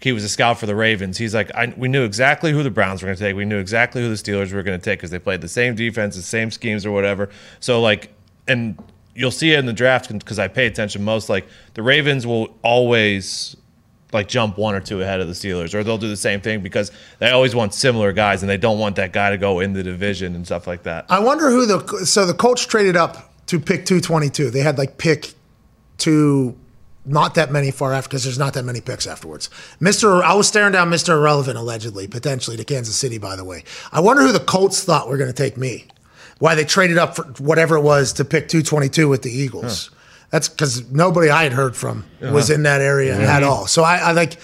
he 0.00 0.12
was 0.12 0.24
a 0.24 0.28
scout 0.28 0.58
for 0.58 0.66
the 0.66 0.74
Ravens. 0.76 1.18
He's 1.18 1.34
like, 1.34 1.54
I, 1.54 1.72
we 1.76 1.88
knew 1.88 2.04
exactly 2.04 2.52
who 2.52 2.62
the 2.62 2.70
Browns 2.70 3.02
were 3.02 3.06
going 3.06 3.18
to 3.18 3.22
take. 3.22 3.36
We 3.36 3.44
knew 3.44 3.58
exactly 3.58 4.00
who 4.02 4.08
the 4.08 4.14
Steelers 4.14 4.52
were 4.52 4.62
going 4.62 4.78
to 4.78 4.84
take 4.84 4.98
because 5.00 5.10
they 5.10 5.18
played 5.18 5.40
the 5.40 5.48
same 5.48 5.74
defense, 5.74 6.14
the 6.16 6.22
same 6.22 6.50
schemes 6.50 6.86
or 6.86 6.92
whatever. 6.92 7.30
So 7.60 7.80
like, 7.80 8.12
and 8.46 8.78
you'll 9.18 9.32
see 9.32 9.52
it 9.52 9.58
in 9.58 9.66
the 9.66 9.72
draft 9.72 10.10
because 10.12 10.38
I 10.38 10.46
pay 10.46 10.66
attention 10.66 11.02
most. 11.02 11.28
Like 11.28 11.46
the 11.74 11.82
Ravens 11.82 12.26
will 12.26 12.56
always 12.62 13.56
like 14.12 14.28
jump 14.28 14.56
one 14.56 14.74
or 14.74 14.80
two 14.80 15.02
ahead 15.02 15.20
of 15.20 15.26
the 15.26 15.34
Steelers, 15.34 15.74
or 15.74 15.82
they'll 15.82 15.98
do 15.98 16.08
the 16.08 16.16
same 16.16 16.40
thing 16.40 16.60
because 16.60 16.92
they 17.18 17.30
always 17.30 17.54
want 17.54 17.74
similar 17.74 18.12
guys 18.12 18.42
and 18.42 18.48
they 18.48 18.56
don't 18.56 18.78
want 18.78 18.96
that 18.96 19.12
guy 19.12 19.30
to 19.30 19.36
go 19.36 19.60
in 19.60 19.72
the 19.72 19.82
division 19.82 20.34
and 20.34 20.46
stuff 20.46 20.66
like 20.66 20.84
that. 20.84 21.04
I 21.08 21.18
wonder 21.18 21.50
who 21.50 21.66
the 21.66 22.06
so 22.06 22.24
the 22.24 22.32
Colts 22.32 22.64
traded 22.64 22.96
up 22.96 23.34
to 23.46 23.58
pick 23.58 23.84
222. 23.84 24.50
They 24.50 24.60
had 24.60 24.78
like 24.78 24.98
pick 24.98 25.34
two, 25.98 26.56
not 27.04 27.34
that 27.34 27.50
many 27.50 27.72
far 27.72 27.92
after 27.92 28.08
because 28.08 28.22
there's 28.22 28.38
not 28.38 28.54
that 28.54 28.64
many 28.64 28.80
picks 28.80 29.06
afterwards. 29.06 29.50
Mister, 29.80 30.22
I 30.22 30.34
was 30.34 30.46
staring 30.46 30.72
down 30.72 30.90
Mister 30.90 31.14
Irrelevant 31.14 31.58
allegedly, 31.58 32.06
potentially 32.06 32.56
to 32.56 32.64
Kansas 32.64 32.96
City. 32.96 33.18
By 33.18 33.34
the 33.34 33.44
way, 33.44 33.64
I 33.90 34.00
wonder 34.00 34.22
who 34.22 34.32
the 34.32 34.40
Colts 34.40 34.84
thought 34.84 35.08
were 35.08 35.16
going 35.16 35.32
to 35.32 35.36
take 35.36 35.56
me. 35.56 35.86
Why 36.38 36.54
they 36.54 36.64
traded 36.64 36.98
up 36.98 37.16
for 37.16 37.24
whatever 37.42 37.76
it 37.76 37.82
was 37.82 38.12
to 38.14 38.24
pick 38.24 38.48
222 38.48 39.08
with 39.08 39.22
the 39.22 39.30
Eagles. 39.30 39.90
That's 40.30 40.48
because 40.48 40.90
nobody 40.90 41.30
I 41.30 41.42
had 41.42 41.52
heard 41.52 41.74
from 41.76 42.04
was 42.20 42.50
in 42.50 42.62
that 42.64 42.80
area 42.80 43.18
at 43.18 43.42
all. 43.42 43.66
So 43.66 43.82
I, 43.82 43.96
I 43.98 44.12
like. 44.12 44.36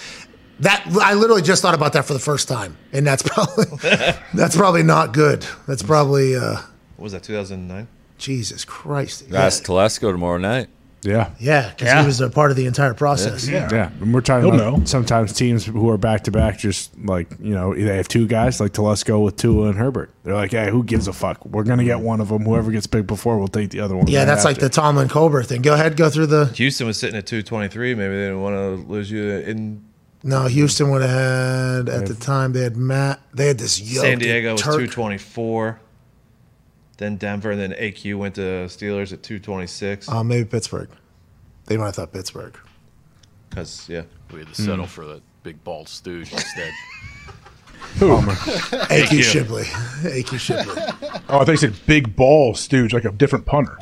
That 0.61 0.85
I 1.03 1.15
literally 1.15 1.43
just 1.43 1.62
thought 1.62 1.75
about 1.75 1.95
that 1.95 2.05
for 2.05 2.12
the 2.12 2.21
first 2.21 2.47
time, 2.47 2.77
and 2.93 3.05
that's 3.05 3.23
probably 3.27 3.65
that's 4.35 4.57
probably 4.57 4.85
not 4.85 5.12
good. 5.12 5.45
That's 5.66 5.83
probably 5.83 6.37
uh, 6.37 6.59
What 6.97 7.05
was 7.05 7.12
that 7.12 7.25
2009? 7.25 7.89
Jesus 8.19 8.65
Christ. 8.65 9.29
That's 9.29 9.61
Telesco 9.61 10.12
tomorrow 10.12 10.39
night. 10.39 10.69
Yeah. 11.05 11.31
Yeah, 11.39 11.68
because 11.70 11.86
Yeah. 11.86 12.01
he 12.01 12.06
was 12.06 12.20
a 12.20 12.31
part 12.31 12.51
of 12.51 12.56
the 12.56 12.66
entire 12.66 12.94
process. 12.94 13.47
Yeah, 13.48 13.68
Yeah. 13.70 13.90
and 14.01 14.12
we're 14.14 14.20
talking 14.20 14.47
He'll 14.51 14.55
about 14.60 14.78
know. 14.78 14.85
sometimes 14.85 15.32
teams 15.32 15.64
who 15.64 15.89
are 15.90 15.98
back 15.98 16.24
to 16.24 16.31
back, 16.31 16.59
just 16.59 16.90
like 17.05 17.28
you 17.40 17.55
know, 17.55 17.74
they 17.74 17.97
have 17.97 18.09
two 18.09 18.26
guys 18.26 18.60
like 18.60 18.72
Telesco 18.72 19.22
with 19.22 19.36
Tua 19.36 19.68
and 19.68 19.78
Herbert. 19.78 20.10
They're 20.24 20.35
like, 20.35 20.52
hey, 20.52 20.70
who 20.70 20.82
gives 20.85 21.06
a 21.09 21.12
fuck? 21.12 21.44
We're 21.44 21.64
gonna 21.64 21.85
get 21.85 22.01
one 22.01 22.20
of 22.20 22.28
them. 22.28 22.44
Whoever 22.44 22.70
gets 22.70 22.86
picked 22.86 23.06
before, 23.06 23.39
we'll 23.39 23.48
take 23.48 23.70
the 23.70 23.81
other 23.81 23.94
one. 23.97 24.06
Yeah, 24.06 24.20
right 24.20 24.24
that's 24.24 24.44
like 24.44 24.59
the 24.59 24.68
Tomlin 24.68 25.09
Colbert 25.09 25.43
thing. 25.44 25.62
Go 25.62 25.74
ahead, 25.74 25.97
go 25.97 26.09
through 26.10 26.26
the. 26.26 26.47
Houston 26.47 26.86
was 26.86 26.97
sitting 26.98 27.16
at 27.16 27.26
223. 27.26 27.94
Maybe 27.94 28.14
they 28.14 28.20
didn't 28.22 28.40
want 28.40 28.55
to 28.56 28.90
lose 28.90 29.10
you 29.10 29.22
in 29.31 29.82
No, 30.22 30.47
Houston 30.47 30.90
would 30.90 31.02
have 31.02 31.10
had 31.10 31.89
at 31.90 32.06
the 32.06 32.14
time 32.14 32.52
they 32.55 32.62
had 32.62 32.76
Matt. 32.78 33.20
They 33.35 33.48
had 33.48 33.59
this 33.59 33.78
yoke. 33.78 34.05
San 34.05 34.18
Diego 34.18 34.52
was 34.52 34.62
Turk. 34.62 34.76
224. 34.76 35.81
Then 36.97 37.16
Denver, 37.16 37.51
and 37.51 37.61
then 37.61 37.73
AQ 37.73 38.16
went 38.19 38.35
to 38.37 38.66
Steelers 38.66 39.12
at 39.12 39.23
226. 39.23 40.09
Uh, 40.09 40.23
maybe 40.23 40.45
Pittsburgh. 40.45 40.89
They 41.66 41.77
might 41.77 41.87
have 41.87 41.95
thought 41.97 42.12
Pittsburgh. 42.12 42.57
Because 43.51 43.89
yeah, 43.89 44.03
We 44.33 44.41
had 44.41 44.49
to 44.49 44.62
settle 44.62 44.87
for 44.87 45.05
the 45.05 45.21
big 45.43 45.62
bald 45.65 45.89
stooge 45.89 46.33
instead. 46.33 46.73
Who? 47.99 48.16
AQ 48.19 49.23
Shipley. 49.23 49.65
AQ 49.65 50.39
Shipley. 50.39 50.83
Oh, 51.29 51.39
I 51.41 51.45
think 51.45 51.61
he 51.61 51.66
said 51.66 51.75
big 51.87 52.16
ball 52.16 52.55
stooge, 52.55 52.93
like 52.93 53.05
a 53.05 53.12
different 53.12 53.47
punter. 53.47 53.79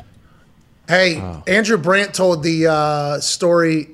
Hey, 0.87 1.17
Andrew 1.47 1.77
Brandt 1.77 2.13
told 2.13 2.43
the 2.43 2.67
uh, 2.67 3.19
story 3.19 3.89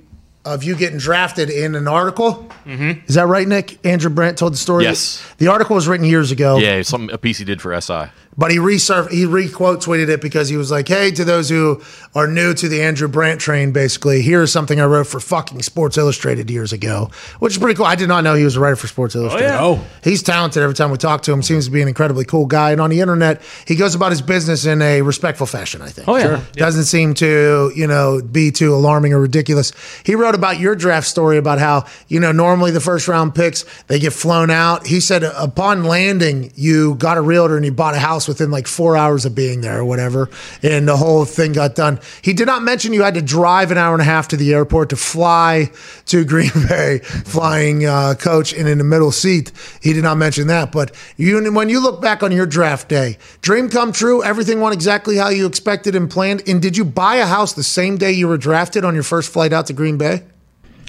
of 0.45 0.63
you 0.63 0.75
getting 0.75 0.97
drafted 0.97 1.49
in 1.49 1.75
an 1.75 1.87
article. 1.87 2.49
Mm-hmm. 2.65 3.05
Is 3.07 3.15
that 3.15 3.27
right, 3.27 3.47
Nick? 3.47 3.85
Andrew 3.85 4.09
Brandt 4.09 4.37
told 4.37 4.53
the 4.53 4.57
story. 4.57 4.85
Yes. 4.85 5.23
The 5.37 5.47
article 5.47 5.75
was 5.75 5.87
written 5.87 6.05
years 6.05 6.31
ago. 6.31 6.57
yeah, 6.57 6.81
some 6.81 7.09
a 7.09 7.17
piece 7.17 7.37
he 7.37 7.45
did 7.45 7.61
for 7.61 7.79
SI. 7.79 8.05
But 8.39 8.51
he 8.51 8.57
resurf 8.57 9.11
he 9.11 9.25
re-quote 9.25 9.81
tweeted 9.81 10.07
it 10.07 10.21
because 10.21 10.47
he 10.47 10.55
was 10.55 10.71
like, 10.71 10.87
"Hey, 10.87 11.11
to 11.11 11.25
those 11.25 11.49
who 11.49 11.81
are 12.15 12.25
new 12.25 12.53
to 12.53 12.69
the 12.69 12.81
Andrew 12.81 13.09
Brandt 13.09 13.41
train, 13.41 13.73
basically, 13.73 14.21
here's 14.21 14.49
something 14.49 14.79
I 14.79 14.85
wrote 14.85 15.07
for 15.07 15.19
fucking 15.19 15.61
Sports 15.61 15.97
Illustrated 15.97 16.49
years 16.49 16.71
ago, 16.71 17.11
which 17.39 17.51
is 17.51 17.59
pretty 17.59 17.75
cool. 17.75 17.85
I 17.85 17.95
did 17.95 18.07
not 18.07 18.23
know 18.23 18.35
he 18.35 18.45
was 18.45 18.55
a 18.55 18.61
writer 18.61 18.77
for 18.77 18.87
Sports 18.87 19.13
oh, 19.17 19.23
Illustrated. 19.23 19.57
Oh. 19.59 19.73
yeah. 19.73 19.83
he's 20.05 20.23
talented. 20.23 20.63
Every 20.63 20.73
time 20.73 20.89
we 20.89 20.97
talk 20.97 21.21
to 21.23 21.33
him, 21.33 21.43
seems 21.43 21.65
to 21.65 21.71
be 21.71 21.81
an 21.81 21.89
incredibly 21.89 22.23
cool 22.23 22.45
guy. 22.45 22.71
And 22.71 22.79
on 22.79 22.89
the 22.89 23.01
internet, 23.01 23.41
he 23.67 23.75
goes 23.75 23.93
about 23.93 24.11
his 24.11 24.21
business 24.21 24.65
in 24.65 24.81
a 24.81 25.01
respectful 25.01 25.45
fashion. 25.45 25.81
I 25.81 25.89
think. 25.89 26.07
Oh, 26.07 26.15
yeah. 26.15 26.23
Sure. 26.23 26.41
doesn't 26.53 26.85
seem 26.85 27.15
to 27.15 27.73
you 27.75 27.87
know 27.87 28.21
be 28.21 28.51
too 28.51 28.73
alarming 28.73 29.11
or 29.11 29.19
ridiculous. 29.19 29.73
He 30.05 30.15
wrote 30.15 30.33
about 30.33 30.61
your 30.61 30.75
draft 30.75 31.07
story 31.07 31.37
about 31.37 31.59
how 31.59 31.87
you 32.07 32.21
know 32.21 32.31
normally 32.31 32.71
the 32.71 32.79
first 32.79 33.09
round 33.09 33.35
picks 33.35 33.65
they 33.87 33.99
get 33.99 34.13
flown 34.13 34.49
out. 34.49 34.87
He 34.87 35.01
said 35.01 35.23
upon 35.23 35.83
landing, 35.83 36.53
you 36.55 36.95
got 36.95 37.17
a 37.17 37.21
realtor 37.21 37.57
and 37.57 37.65
you 37.65 37.73
bought 37.73 37.95
a 37.95 37.99
house 37.99 38.28
within 38.29 38.51
like 38.51 38.67
four 38.67 38.95
hours 38.95 39.25
of 39.25 39.35
being 39.35 39.59
there 39.59 39.79
or 39.79 39.83
whatever, 39.85 40.29
and 40.63 40.87
the 40.87 40.95
whole 40.95 41.25
thing 41.25 41.51
got 41.51 41.75
done. 41.75 41.99
He 42.21 42.31
did 42.31 42.47
not 42.47 42.63
mention 42.63 42.93
you 42.93 43.03
had 43.03 43.15
to 43.15 43.21
drive 43.21 43.71
an 43.71 43.77
hour 43.77 43.93
and 43.93 44.01
a 44.01 44.05
half 44.05 44.29
to 44.29 44.37
the 44.37 44.53
airport 44.53 44.89
to 44.91 44.95
fly 44.95 45.71
to 46.05 46.23
Green 46.29 46.51
Bay, 46.69 46.99
flying 46.99 47.85
uh, 47.85 48.13
coach 48.17 48.53
and 48.53 48.69
in 48.69 48.77
the 48.77 48.83
middle 48.85 49.11
seat. 49.11 49.51
He 49.81 49.91
did 49.91 50.03
not 50.03 50.17
mention 50.17 50.47
that, 50.47 50.71
but 50.71 50.95
you 51.17 51.51
when 51.51 51.67
you 51.67 51.81
look 51.81 52.01
back 52.01 52.23
on 52.23 52.31
your 52.31 52.45
draft 52.45 52.87
day, 52.87 53.17
dream 53.41 53.67
come 53.69 53.91
true. 53.91 54.23
Everything 54.23 54.61
went 54.61 54.73
exactly 54.73 55.17
how 55.17 55.29
you 55.29 55.45
expected 55.45 55.95
and 55.95 56.09
planned. 56.09 56.43
And 56.47 56.61
did 56.61 56.77
you 56.77 56.85
buy 56.85 57.15
a 57.15 57.25
house 57.25 57.53
the 57.53 57.63
same 57.63 57.97
day 57.97 58.11
you 58.11 58.27
were 58.27 58.37
drafted 58.37 58.85
on 58.85 58.93
your 58.93 59.03
first 59.03 59.33
flight 59.33 59.51
out 59.51 59.65
to 59.67 59.73
Green 59.73 59.97
Bay? 59.97 60.23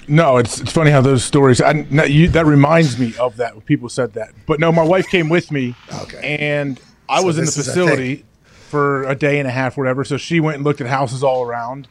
No, 0.07 0.37
it's 0.37 0.59
it's 0.59 0.71
funny 0.71 0.91
how 0.91 1.01
those 1.01 1.23
stories. 1.23 1.61
I, 1.61 1.71
you, 2.05 2.27
that 2.29 2.45
reminds 2.45 2.99
me 2.99 3.13
of 3.17 3.37
that. 3.37 3.53
When 3.55 3.61
people 3.61 3.87
said 3.87 4.13
that, 4.13 4.31
but 4.45 4.59
no, 4.59 4.71
my 4.71 4.83
wife 4.83 5.07
came 5.07 5.29
with 5.29 5.51
me, 5.51 5.75
Okay. 6.01 6.37
and 6.39 6.79
I 7.11 7.19
So 7.19 7.25
was 7.27 7.37
in 7.37 7.45
the 7.45 7.45
this 7.47 7.57
is 7.57 7.67
a 7.67 7.71
facility 7.71 8.25
for 8.69 9.03
a 9.03 9.15
day 9.15 9.39
and 9.39 9.47
a 9.47 9.51
half, 9.51 9.77
whatever. 9.77 10.03
So 10.03 10.17
she 10.17 10.39
went 10.39 10.55
and 10.55 10.63
looked 10.63 10.81
at 10.81 10.87
houses 10.87 11.23
all 11.23 11.43
around, 11.43 11.87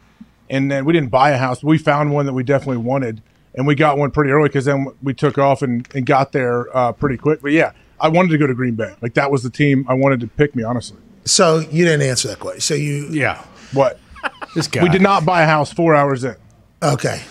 and 0.49 0.71
then 0.71 0.85
we 0.85 0.93
didn't 0.93 1.11
buy 1.11 1.31
a 1.31 1.39
house. 1.39 1.63
We 1.63 1.79
found 1.79 2.13
one 2.13 2.27
that 2.27 2.33
we 2.33 2.43
definitely 2.43 2.79
wanted, 2.79 3.23
and 3.55 3.67
we 3.67 3.75
got 3.75 3.99
one 3.99 4.11
pretty 4.11 4.31
early 4.31 4.49
because 4.49 4.65
then 4.65 4.87
we 5.03 5.15
took 5.15 5.39
off 5.39 5.63
and, 5.63 5.87
and 5.95 6.07
got 6.07 6.33
there 6.33 6.75
uh, 6.77 6.93
pretty 6.93 7.17
quick. 7.19 7.43
But 7.43 7.53
yeah, 7.53 7.73
I 8.01 8.09
wanted 8.09 8.31
to 8.31 8.39
go 8.39 8.47
to 8.47 8.55
Green 8.55 8.75
Bay. 8.75 8.95
Like 9.03 9.15
that 9.15 9.31
was 9.31 9.43
the 9.43 9.51
team 9.51 9.85
I 9.89 9.95
wanted 9.95 10.21
to 10.21 10.27
pick 10.27 10.57
me. 10.57 10.63
Honestly, 10.63 10.99
So 11.25 11.59
you 11.59 11.85
didn't 11.85 12.03
answer 12.03 12.29
that 12.29 12.41
question. 12.41 12.61
So 12.61 12.75
you 12.75 13.09
yeah. 13.11 13.45
what 13.73 13.99
This 14.55 14.67
guy. 14.67 14.83
we 14.83 14.89
did 14.89 15.03
not 15.03 15.25
buy 15.25 15.43
a 15.43 15.47
house 15.47 15.73
four 15.73 15.95
hours 15.95 16.25
in. 16.25 16.37
okay? 16.83 17.23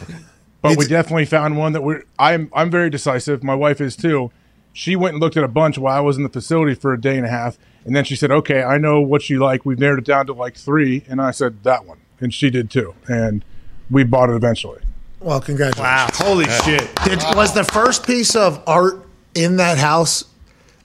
but 0.62 0.78
we 0.78 0.86
definitely 0.86 1.26
found 1.26 1.58
one 1.58 1.74
that 1.74 1.82
we're 1.82 2.04
I'm 2.18 2.50
I'm 2.54 2.70
very 2.70 2.90
decisive. 2.90 3.44
My 3.44 3.56
wife 3.56 3.82
is 3.82 3.96
too. 3.96 4.32
She 4.80 4.96
went 4.96 5.16
and 5.16 5.22
looked 5.22 5.36
at 5.36 5.44
a 5.44 5.50
bunch 5.50 5.78
while 5.78 5.98
I 5.98 6.00
was 6.00 6.16
in 6.16 6.24
the 6.24 6.30
facility 6.30 6.74
for 6.74 6.94
a 6.94 7.02
day 7.02 7.18
and 7.18 7.26
a 7.26 7.30
half, 7.30 7.58
and 7.84 7.94
then 7.94 8.06
she 8.06 8.16
said, 8.16 8.32
"Okay, 8.32 8.64
I 8.64 8.78
know 8.78 9.02
what 9.02 9.30
you 9.30 9.38
like. 9.38 9.66
We've 9.66 9.78
narrowed 9.78 10.00
it 10.00 10.06
down 10.06 10.26
to 10.28 10.34
like 10.34 10.56
three. 10.56 11.04
And 11.10 11.22
I 11.22 11.32
said 11.32 11.64
that 11.64 11.86
one, 11.86 11.98
and 12.22 12.34
she 12.34 12.50
did 12.50 12.72
too, 12.72 12.96
and 13.06 13.44
we 13.92 14.06
bought 14.06 14.30
it 14.30 14.38
eventually. 14.38 14.80
Well, 15.20 15.42
congratulations. 15.42 15.84
Wow. 15.84 16.08
Holy 16.14 16.46
shit! 16.46 16.90
Did, 17.04 17.20
was 17.36 17.54
the 17.54 17.66
first 17.66 18.08
piece 18.08 18.38
of 18.38 18.64
art 18.66 19.06
in 19.36 19.58
that 19.58 19.78
house 19.80 20.24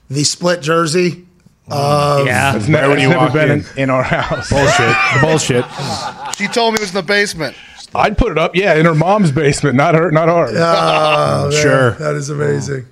the 0.09 0.25
split 0.25 0.61
jersey? 0.61 1.25
Mm. 1.69 2.25
yeah. 2.25 2.53
It's 2.57 2.67
never, 2.67 2.97
it's 2.97 3.07
never 3.07 3.31
been 3.31 3.49
in. 3.49 3.59
in, 3.59 3.83
in 3.83 3.89
our 3.89 4.03
house. 4.03 4.49
Bullshit! 4.49 4.95
Bullshit! 5.21 5.65
She 6.35 6.47
told 6.49 6.73
me 6.73 6.79
it 6.79 6.81
was 6.81 6.89
in 6.89 6.95
the 6.95 7.01
basement. 7.01 7.55
I'd 7.95 8.17
put 8.17 8.33
it 8.33 8.37
up, 8.37 8.57
yeah, 8.57 8.73
in 8.75 8.85
her 8.85 8.93
mom's 8.93 9.31
basement, 9.31 9.75
not 9.77 9.95
her, 9.95 10.11
not 10.11 10.27
ours. 10.27 10.51
Oh, 10.53 11.49
man, 11.49 11.61
Sure. 11.61 11.91
that 11.91 12.15
is 12.15 12.29
amazing. 12.29 12.85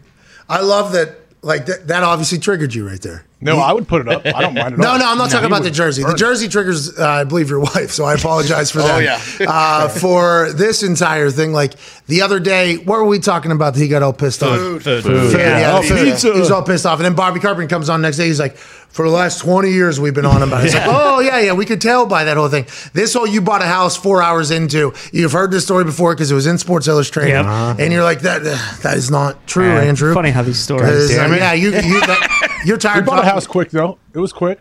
I 0.53 0.61
love 0.61 0.91
that. 0.93 1.19
Like 1.41 1.65
that, 1.65 1.87
that 1.87 2.03
obviously 2.03 2.37
triggered 2.39 2.73
you 2.73 2.87
right 2.87 3.01
there. 3.01 3.25
No, 3.43 3.57
I 3.59 3.73
would 3.73 3.87
put 3.87 4.01
it 4.01 4.07
up. 4.07 4.25
I 4.25 4.41
don't 4.41 4.53
mind 4.53 4.73
it. 4.73 4.79
No, 4.79 4.89
all. 4.89 4.99
no, 4.99 5.05
I'm 5.11 5.17
not 5.17 5.29
talking 5.29 5.47
about 5.47 5.63
the 5.63 5.71
jersey. 5.71 6.01
The 6.01 6.07
burn 6.07 6.15
it. 6.15 6.19
jersey 6.19 6.47
triggers, 6.47 6.97
uh, 6.97 7.07
I 7.07 7.23
believe, 7.23 7.49
your 7.49 7.59
wife. 7.73 7.91
So 7.91 8.05
I 8.05 8.13
apologize 8.15 8.71
for 8.71 8.79
that. 8.79 8.95
Oh, 8.95 8.99
yeah. 8.99 9.19
uh, 9.49 9.87
for 9.89 10.51
this 10.53 10.83
entire 10.83 11.29
thing, 11.29 11.53
like 11.53 11.73
the 12.07 12.21
other 12.21 12.39
day, 12.39 12.77
what 12.77 12.97
were 12.99 13.05
we 13.05 13.19
talking 13.19 13.51
about 13.51 13.73
that 13.75 13.79
he 13.79 13.87
got 13.87 14.03
all 14.03 14.13
pissed 14.13 14.41
off? 14.43 14.57
Food. 14.57 14.83
Food. 14.83 15.03
Food, 15.03 15.33
Yeah. 15.39 15.59
yeah, 15.59 15.77
Oh, 15.77 15.81
the 15.83 16.03
pizza. 16.11 16.33
He 16.33 16.39
was 16.39 16.51
all 16.51 16.63
pissed 16.63 16.85
off. 16.85 16.99
And 16.99 17.05
then 17.05 17.15
Bobby 17.15 17.39
Carpenter 17.39 17.67
comes 17.69 17.89
on 17.89 18.01
next 18.01 18.17
day. 18.17 18.27
He's 18.27 18.39
like, 18.39 18.55
for 18.57 19.05
the 19.09 19.11
last 19.15 19.39
20 19.39 19.71
years, 19.71 19.99
we've 19.99 20.13
been 20.13 20.25
on 20.25 20.43
about 20.43 20.61
it. 20.63 20.65
It's 20.67 20.75
like, 20.75 20.83
oh, 20.87 21.19
yeah, 21.19 21.39
yeah, 21.39 21.53
we 21.53 21.65
could 21.65 21.81
tell 21.81 22.05
by 22.05 22.25
that 22.25 22.37
whole 22.37 22.49
thing. 22.49 22.65
This 22.93 23.13
whole 23.15 23.25
you 23.25 23.41
bought 23.41 23.63
a 23.63 23.65
house 23.65 23.97
four 23.97 24.21
hours 24.21 24.51
into, 24.51 24.93
you've 25.11 25.31
heard 25.31 25.49
this 25.49 25.63
story 25.65 25.83
before 25.83 26.13
because 26.13 26.29
it 26.29 26.35
was 26.35 26.45
in 26.45 26.59
Sports 26.59 26.87
Illustrated. 26.87 27.31
Yep. 27.31 27.79
And 27.79 27.91
you're 27.91 28.03
like, 28.03 28.21
that 28.21 28.43
that 28.83 28.95
is 28.97 29.09
not 29.09 29.47
true, 29.47 29.65
Yeah, 29.73 29.81
Andrew. 29.81 30.13
Funny 30.13 30.29
how 30.29 30.43
these 30.43 30.59
stories. 30.59 30.83
'Cause, 30.83 31.11
uh, 31.17 31.23
Damn 31.23 31.33
it. 31.33 31.37
yeah, 31.37 31.53
you, 31.53 31.69
you, 31.71 31.99
that, 32.01 32.52
you're 32.65 32.75
We 32.77 32.81
tired. 32.81 33.05
bought 33.05 33.23
a 33.23 33.27
house 33.27 33.47
quick 33.47 33.69
though. 33.71 33.97
It 34.13 34.19
was 34.19 34.33
quick. 34.33 34.59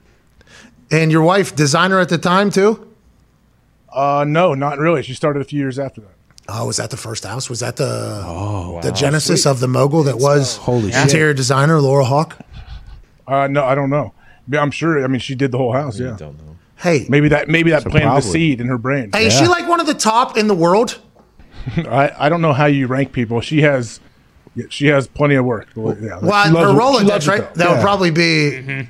And 0.91 1.11
your 1.11 1.23
wife, 1.23 1.55
designer 1.57 2.01
at 2.01 2.11
the 2.11 2.19
time, 2.19 2.51
too? 2.51 2.87
Uh, 3.91 4.25
no, 4.29 4.53
not 4.55 4.79
really. 4.79 5.03
She 5.03 5.15
started 5.15 5.41
a 5.41 5.45
few 5.45 5.59
years 5.59 5.79
after 5.79 6.03
that. 6.03 6.11
Oh, 6.49 6.67
was 6.67 6.77
that 6.79 6.91
the 6.91 6.97
first 6.97 7.25
house? 7.25 7.49
Was 7.49 7.61
that 7.61 7.77
the 7.77 8.23
oh 8.27 8.81
the 8.83 8.91
genesis 8.91 9.47
of 9.47 9.61
the 9.61 9.69
mogul 9.69 10.03
that 10.03 10.19
was 10.19 10.57
Holy 10.57 10.91
shit. 10.91 11.01
interior 11.03 11.33
designer 11.33 11.81
Laura 11.81 12.05
Hawk? 12.05 12.37
Uh, 13.27 13.47
no, 13.47 13.65
I 13.65 13.75
don't 13.75 13.91
know. 13.91 14.13
I'm 14.53 14.71
sure. 14.73 15.03
I 15.03 15.07
mean, 15.07 15.21
she 15.21 15.35
did 15.35 15.53
the 15.53 15.59
whole 15.59 15.73
house. 15.73 15.99
Yeah, 16.01 16.17
Don't 16.19 16.37
know. 16.39 16.57
Hey, 16.77 17.07
maybe 17.09 17.29
that 17.29 17.49
maybe 17.49 17.71
that 17.71 17.83
planted 17.85 18.01
probably. 18.07 18.23
the 18.23 18.29
seed 18.33 18.61
in 18.61 18.67
her 18.67 18.77
brain. 18.77 19.11
hey, 19.15 19.27
is 19.29 19.33
she 19.39 19.47
like 19.47 19.69
one 19.69 19.79
of 19.81 19.87
the 19.87 19.95
top 19.95 20.37
in 20.37 20.49
the 20.49 20.55
world? 20.55 20.99
I, 21.77 22.13
I 22.19 22.29
don't 22.29 22.41
know 22.43 22.53
how 22.53 22.67
you 22.67 22.89
rank 22.89 23.13
people. 23.13 23.41
She 23.41 23.63
has 23.63 24.01
she 24.69 24.87
has 24.89 25.07
plenty 25.09 25.35
of 25.35 25.45
work. 25.45 25.69
Well, 25.75 25.97
yeah, 25.99 26.19
Well, 26.21 26.43
her 26.45 26.51
it- 26.51 26.73
she 26.73 27.05
Rolodex, 27.09 27.29
right? 27.29 27.55
though. 27.55 27.65
That 27.65 27.71
would 27.71 27.81
probably 27.81 28.11
be 28.11 28.89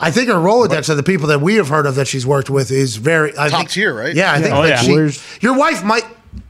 I 0.00 0.10
think 0.10 0.28
her 0.28 0.34
Rolodex 0.34 0.88
of 0.88 0.96
the 0.96 1.02
people 1.04 1.28
that 1.28 1.40
we 1.40 1.54
have 1.54 1.68
heard 1.68 1.86
of 1.86 1.94
that 1.94 2.08
she's 2.08 2.26
worked 2.26 2.50
with 2.50 2.70
is 2.72 2.96
very 2.96 3.32
I 3.38 3.48
Top 3.48 3.58
think- 3.60 3.70
tier, 3.70 3.94
right? 3.94 4.14
Yeah, 4.14 4.32
I 4.32 4.40
think 4.42 4.54
Oh, 4.54 4.62
that 4.62 4.86
yeah. 4.86 5.08
she, 5.08 5.20
your 5.40 5.56
wife 5.56 5.84
might. 5.84 6.04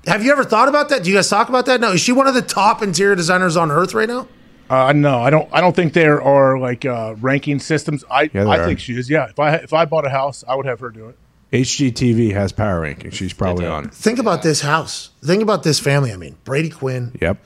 Have 0.07 0.25
you 0.25 0.33
ever 0.33 0.45
thought 0.45 0.69
about 0.69 0.89
that? 0.89 1.03
Do 1.03 1.11
you 1.11 1.17
guys 1.17 1.29
talk 1.29 1.51
about 1.51 1.67
that? 1.67 1.79
No, 1.81 1.93
is 1.93 2.01
she 2.01 2.13
one 2.13 2.27
of 2.27 2.33
the 2.35 2.41
top 2.43 2.83
interior 2.83 3.15
designers 3.15 3.55
on 3.57 3.71
earth 3.71 3.93
right 3.93 4.09
now? 4.09 4.29
Uh, 4.71 4.95
no, 4.95 5.21
I 5.21 5.29
don't. 5.29 5.47
I 5.53 5.61
don't 5.61 5.77
think 5.77 5.93
there 5.93 6.23
are 6.23 6.59
like 6.59 6.87
uh, 6.87 7.17
ranking 7.21 7.59
systems. 7.59 8.03
I 8.11 8.31
Yeah, 8.33 8.47
I 8.49 8.59
are. 8.61 8.65
think 8.65 8.81
she 8.81 8.97
is. 8.97 9.11
Yeah, 9.11 9.29
if 9.29 9.39
I 9.39 9.57
if 9.57 9.75
I 9.75 9.85
bought 9.85 10.07
a 10.07 10.11
house, 10.11 10.43
I 10.49 10.55
would 10.55 10.65
have 10.65 10.81
her 10.81 10.89
do 10.89 11.09
it. 11.11 11.19
HGTV 11.53 12.33
has 12.33 12.51
power 12.51 12.81
rankings. 12.83 13.13
She's 13.13 13.33
probably 13.33 13.67
on. 13.67 13.85
it. 13.87 13.95
Think 13.95 14.19
about 14.19 14.43
this 14.43 14.61
house. 14.61 15.11
Think 15.25 15.41
about 15.41 15.63
this 15.63 15.79
family. 15.79 16.13
I 16.13 16.17
mean, 16.17 16.37
Brady 16.45 16.69
Quinn, 16.69 17.13
Yep. 17.21 17.39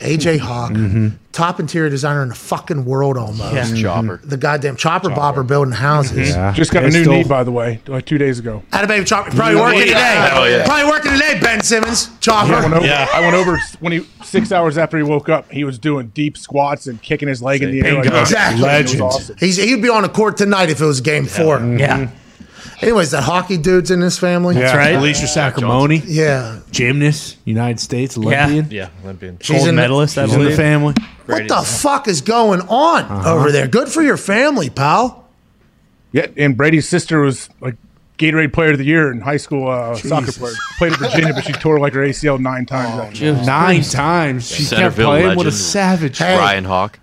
AJ 0.00 0.38
Hawk, 0.38 0.70
Mm-hmm. 0.72 1.08
top 1.32 1.58
interior 1.58 1.90
designer 1.90 2.22
in 2.22 2.28
the 2.28 2.34
fucking 2.36 2.84
world 2.84 3.16
almost. 3.18 3.52
Yeah. 3.74 3.82
Chopper. 3.82 4.20
The 4.22 4.36
goddamn 4.36 4.76
chopper 4.76 5.10
bobber 5.10 5.42
building 5.42 5.72
houses. 5.72 6.30
Yeah. 6.30 6.52
Just 6.52 6.72
got 6.72 6.84
a 6.84 6.90
new 6.90 7.00
still- 7.02 7.12
knee, 7.12 7.24
by 7.24 7.42
the 7.42 7.50
way, 7.50 7.80
like 7.88 8.06
two 8.06 8.18
days 8.18 8.38
ago. 8.38 8.62
Had 8.72 8.84
a 8.84 8.86
baby 8.86 9.04
chopper. 9.04 9.32
Probably 9.32 9.56
working 9.56 9.80
today. 9.80 9.94
Hell 10.30 10.48
yeah. 10.48 10.64
Probably 10.64 10.88
working 10.90 11.12
today, 11.12 11.38
Ben 11.40 11.60
Simmons. 11.62 12.08
Chopper. 12.20 12.54
I 12.54 12.60
went 12.62 12.74
over. 12.74 12.86
Yeah. 12.86 13.08
I 13.12 13.20
went 13.20 13.34
over 13.34 13.58
when 13.80 13.92
he 13.92 14.06
six 14.22 14.52
hours 14.52 14.78
after 14.78 14.96
he 14.96 15.02
woke 15.02 15.28
up. 15.28 15.50
He 15.50 15.64
was 15.64 15.78
doing 15.80 16.08
deep 16.14 16.38
squats 16.38 16.86
and 16.86 17.02
kicking 17.02 17.28
his 17.28 17.42
leg 17.42 17.62
in 17.62 17.72
the 17.72 17.84
air. 17.86 17.96
Like, 18.02 18.06
Exactly. 18.20 18.60
It 18.60 18.62
was 18.62 18.62
Legend. 18.62 19.02
awesome. 19.02 19.36
He's, 19.40 19.56
he'd 19.56 19.82
be 19.82 19.88
on 19.90 20.02
the 20.02 20.08
court 20.08 20.36
tonight 20.36 20.70
if 20.70 20.80
it 20.80 20.84
was 20.86 21.00
game 21.00 21.26
four. 21.26 21.58
Yeah. 21.60 22.10
Anyways, 22.82 23.10
that 23.12 23.22
hockey 23.22 23.56
dude's 23.56 23.90
in 23.90 24.00
this 24.00 24.18
family. 24.18 24.56
Yeah. 24.56 24.76
right. 24.76 24.94
Alicia 24.94 25.26
Sacramone, 25.26 26.02
Yeah. 26.04 26.58
gymnast, 26.70 27.36
United 27.44 27.80
States, 27.80 28.16
Olympian. 28.18 28.68
Yeah, 28.70 28.88
Olympian. 29.02 29.38
She's 29.40 29.56
Gold 29.56 29.68
in 29.70 29.76
the- 29.76 29.82
medalist, 29.82 30.18
I 30.18 30.24
She's 30.26 30.34
in 30.34 30.38
the 30.40 30.44
believe. 30.46 30.56
family. 30.58 30.94
What 31.26 31.48
the 31.48 31.62
fuck 31.62 32.06
is 32.06 32.20
going 32.20 32.60
on 32.62 33.02
Uh-huh. 33.04 33.34
over 33.34 33.50
there? 33.50 33.66
Good 33.66 33.88
for 33.88 34.02
your 34.02 34.16
family, 34.16 34.68
pal. 34.70 35.24
Yeah, 36.12 36.26
and 36.36 36.56
Brady's 36.56 36.88
sister 36.88 37.20
was 37.20 37.48
like 37.60 37.76
Gatorade 38.18 38.52
Player 38.52 38.72
of 38.72 38.78
the 38.78 38.84
Year 38.84 39.10
in 39.10 39.20
high 39.20 39.36
school. 39.36 39.68
Uh, 39.70 39.94
soccer 39.96 40.32
player 40.32 40.54
played 40.78 40.92
at 40.92 40.98
Virginia, 40.98 41.34
but 41.34 41.44
she 41.44 41.52
tore 41.52 41.78
like 41.80 41.92
her 41.94 42.02
ACL 42.04 42.38
nine 42.38 42.64
times. 42.66 43.20
Nine 43.20 43.82
times. 43.82 44.48
She 44.48 44.58
kept 44.64 44.68
Centerville 44.70 45.06
playing. 45.08 45.26
What 45.28 45.34
a 45.46 45.50
legend. 45.50 45.54
savage. 45.54 46.18
Hey. 46.18 46.36
Ryan 46.38 46.64
Hawk. 46.64 46.98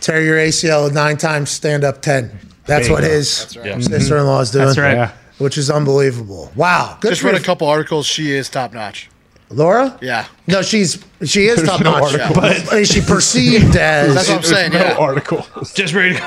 Tear 0.00 0.20
your 0.22 0.36
ACL 0.38 0.90
nine 0.92 1.16
times, 1.16 1.48
stand 1.50 1.82
up 1.84 2.02
10. 2.02 2.30
That's 2.66 2.88
what 2.88 3.02
his 3.04 3.30
sister 3.30 4.16
in 4.18 4.26
law 4.26 4.40
is 4.40 4.50
doing. 4.50 4.66
That's 4.66 4.78
right. 4.78 4.94
Yeah. 4.94 5.12
Which 5.38 5.58
is 5.58 5.70
unbelievable. 5.70 6.52
Wow. 6.54 6.96
Good 7.00 7.10
Just 7.10 7.22
read 7.22 7.34
a 7.34 7.40
couple 7.40 7.66
articles. 7.68 8.06
She 8.06 8.32
is 8.32 8.48
top 8.48 8.72
notch. 8.72 9.10
Laura? 9.50 9.98
Yeah. 10.00 10.26
No, 10.46 10.62
she's 10.62 11.04
she 11.24 11.46
is 11.46 11.62
top 11.62 11.80
no 11.80 11.90
notch, 11.92 12.14
article. 12.14 12.34
but 12.40 12.72
is 12.74 12.88
she 12.88 13.00
perceived 13.00 13.76
as? 13.76 14.14
That's 14.14 14.28
what 14.28 14.36
I'm 14.38 14.42
saying. 14.42 14.72
No 14.72 14.78
Yeah. 14.78 14.96
article. 14.96 15.46
Just 15.74 15.92
read. 15.94 16.20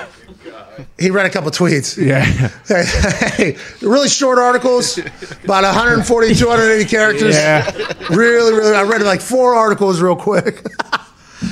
he 1.00 1.10
read 1.10 1.26
a 1.26 1.30
couple 1.30 1.50
tweets. 1.52 1.98
Yeah. 1.98 2.24
Hey, 3.36 3.58
really 3.82 4.08
short 4.10 4.38
articles, 4.38 4.98
about 5.44 5.64
140, 5.64 6.36
280 6.36 6.90
characters. 6.90 7.36
Yeah. 7.36 7.66
Really, 8.10 8.54
really. 8.54 8.76
I 8.76 8.84
read 8.84 9.02
like 9.02 9.22
four 9.22 9.56
articles 9.56 10.00
real 10.02 10.16
quick. 10.16 10.66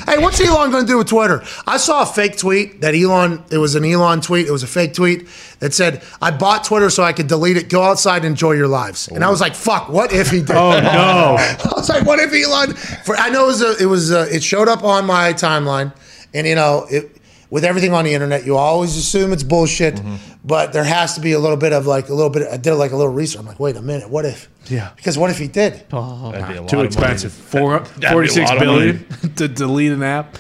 hey, 0.06 0.18
what's 0.18 0.40
Elon 0.40 0.72
going 0.72 0.86
to 0.86 0.92
do 0.92 0.98
with 0.98 1.08
Twitter? 1.08 1.44
I 1.68 1.78
saw 1.78 2.04
a 2.04 2.06
fake 2.06 2.38
tweet 2.38 2.82
that 2.82 2.96
Elon, 2.96 3.44
it 3.52 3.58
was 3.58 3.76
an 3.76 3.86
Elon 3.86 4.22
tweet. 4.22 4.48
It 4.48 4.52
was 4.52 4.64
a 4.64 4.68
fake 4.68 4.94
tweet 4.94 5.28
that 5.60 5.74
said, 5.74 6.04
I 6.22 6.32
bought 6.32 6.64
Twitter 6.64 6.90
so 6.90 7.04
I 7.04 7.14
could 7.14 7.28
delete 7.28 7.58
it. 7.58 7.70
Go 7.70 7.84
outside 7.84 8.18
and 8.18 8.28
enjoy 8.28 8.54
your 8.54 8.68
lives. 8.68 9.08
And 9.08 9.24
I 9.24 9.30
was 9.30 9.42
like, 9.42 9.56
fuck, 9.56 9.90
what 9.90 10.12
if 10.12 10.30
he 10.32 10.40
did? 10.40 10.52
Oh, 10.52 10.80
no. 10.80 11.38
I 11.40 11.74
was 11.76 11.90
like, 11.90 12.06
what 12.06 12.20
if 12.20 12.34
Elon? 12.34 12.74
For 13.04 13.16
I 13.18 13.30
know 13.30 13.44
it 13.44 13.48
was 13.48 13.62
a, 13.62 13.84
it 13.84 13.86
was 13.88 14.12
a, 14.12 14.34
it 14.36 14.44
showed 14.44 14.68
up 14.68 14.84
on 14.84 15.06
my 15.06 15.34
timeline, 15.34 15.94
and 16.34 16.46
you 16.48 16.56
know 16.56 16.86
it. 16.90 17.15
With 17.50 17.64
everything 17.64 17.94
on 17.94 18.06
the 18.06 18.14
internet, 18.14 18.46
you 18.46 18.58
always 18.58 18.98
assume 18.98 19.32
it's 19.32 19.44
bullshit, 19.44 19.96
mm-hmm. 19.96 20.16
but 20.44 20.74
there 20.74 20.84
has 20.84 21.14
to 21.16 21.22
be 21.22 21.34
a 21.34 21.40
little 21.40 21.58
bit 21.58 21.74
of 21.74 21.86
like 21.86 22.10
a 22.10 22.14
little 22.14 22.32
bit. 22.32 22.48
I 22.48 22.58
did 22.58 22.74
like 22.74 22.92
a 22.92 22.96
little 22.96 23.14
research. 23.14 23.40
I'm 23.40 23.46
like, 23.46 23.60
wait 23.60 23.76
a 23.76 23.82
minute, 23.82 24.10
what 24.10 24.26
if? 24.26 24.50
Yeah. 24.66 24.92
Because 24.96 25.18
what 25.18 25.30
if 25.30 25.38
he 25.38 25.48
did? 25.48 25.86
Oh. 25.92 26.32
That'd 26.32 26.48
be 26.48 26.56
a 26.56 26.62
lot 26.62 26.70
Too 26.70 26.80
of 26.80 26.86
expensive. 26.86 27.38
money. 27.54 27.66
Four, 27.66 27.80
That'd 27.80 28.02
be 28.02 28.08
a 28.08 28.12
46 28.12 28.50
lot 28.50 28.58
of 28.58 28.60
billion 28.62 29.06
to 29.36 29.48
delete 29.48 29.92
an 29.92 30.04
app. 30.04 30.38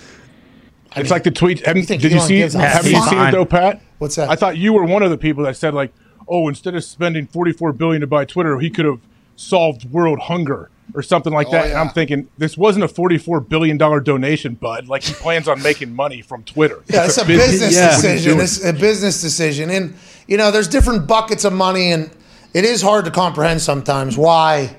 It's 0.95 1.11
like 1.11 1.23
the 1.23 1.31
tweet. 1.31 1.65
Haven't, 1.65 1.83
think 1.83 2.01
did 2.01 2.11
you 2.11 2.17
Elon 2.17 2.27
see? 2.27 2.37
gives 2.37 2.55
a 2.55 2.59
Have 2.59 2.87
you 2.87 3.01
seen 3.03 3.19
it 3.19 3.31
though, 3.31 3.45
Pat? 3.45 3.81
What's 3.97 4.15
that? 4.15 4.29
I 4.29 4.35
thought 4.35 4.57
you 4.57 4.73
were 4.73 4.85
one 4.85 5.03
of 5.03 5.11
the 5.11 5.17
people 5.17 5.43
that 5.43 5.57
said 5.57 5.73
like, 5.73 5.93
"Oh, 6.27 6.47
instead 6.47 6.73
of 6.73 6.83
spending 6.83 7.27
forty-four 7.27 7.73
billion 7.73 8.01
to 8.01 8.07
buy 8.07 8.23
Twitter, 8.23 8.59
he 8.59 8.69
could 8.69 8.85
have 8.85 9.01
solved 9.35 9.91
world 9.91 10.19
hunger 10.19 10.69
or 10.93 11.01
something 11.01 11.33
like 11.33 11.47
oh, 11.47 11.51
that." 11.51 11.67
And. 11.67 11.75
I'm 11.77 11.89
thinking, 11.89 12.27
this 12.37 12.57
wasn't 12.57 12.85
a 12.85 12.87
forty-four 12.87 13.41
billion 13.41 13.77
dollar 13.77 13.99
donation, 13.99 14.55
bud. 14.55 14.87
Like 14.87 15.03
he 15.03 15.13
plans 15.13 15.47
on 15.47 15.61
making 15.61 15.95
money 15.95 16.21
from 16.21 16.43
Twitter. 16.43 16.83
Yeah, 16.87 17.05
it's 17.05 17.17
a 17.17 17.25
Business- 17.25 17.51
business 17.51 17.75
yeah. 17.75 17.95
decision. 17.95 18.39
It's 18.39 18.63
a 18.63 18.73
business 18.73 19.21
decision, 19.21 19.69
and 19.69 19.95
you 20.27 20.37
know, 20.37 20.51
there's 20.51 20.67
different 20.67 21.07
buckets 21.07 21.43
of 21.45 21.53
money, 21.53 21.91
and 21.91 22.09
it 22.53 22.65
is 22.65 22.81
hard 22.81 23.05
to 23.05 23.11
comprehend 23.11 23.61
sometimes 23.61 24.17
why 24.17 24.75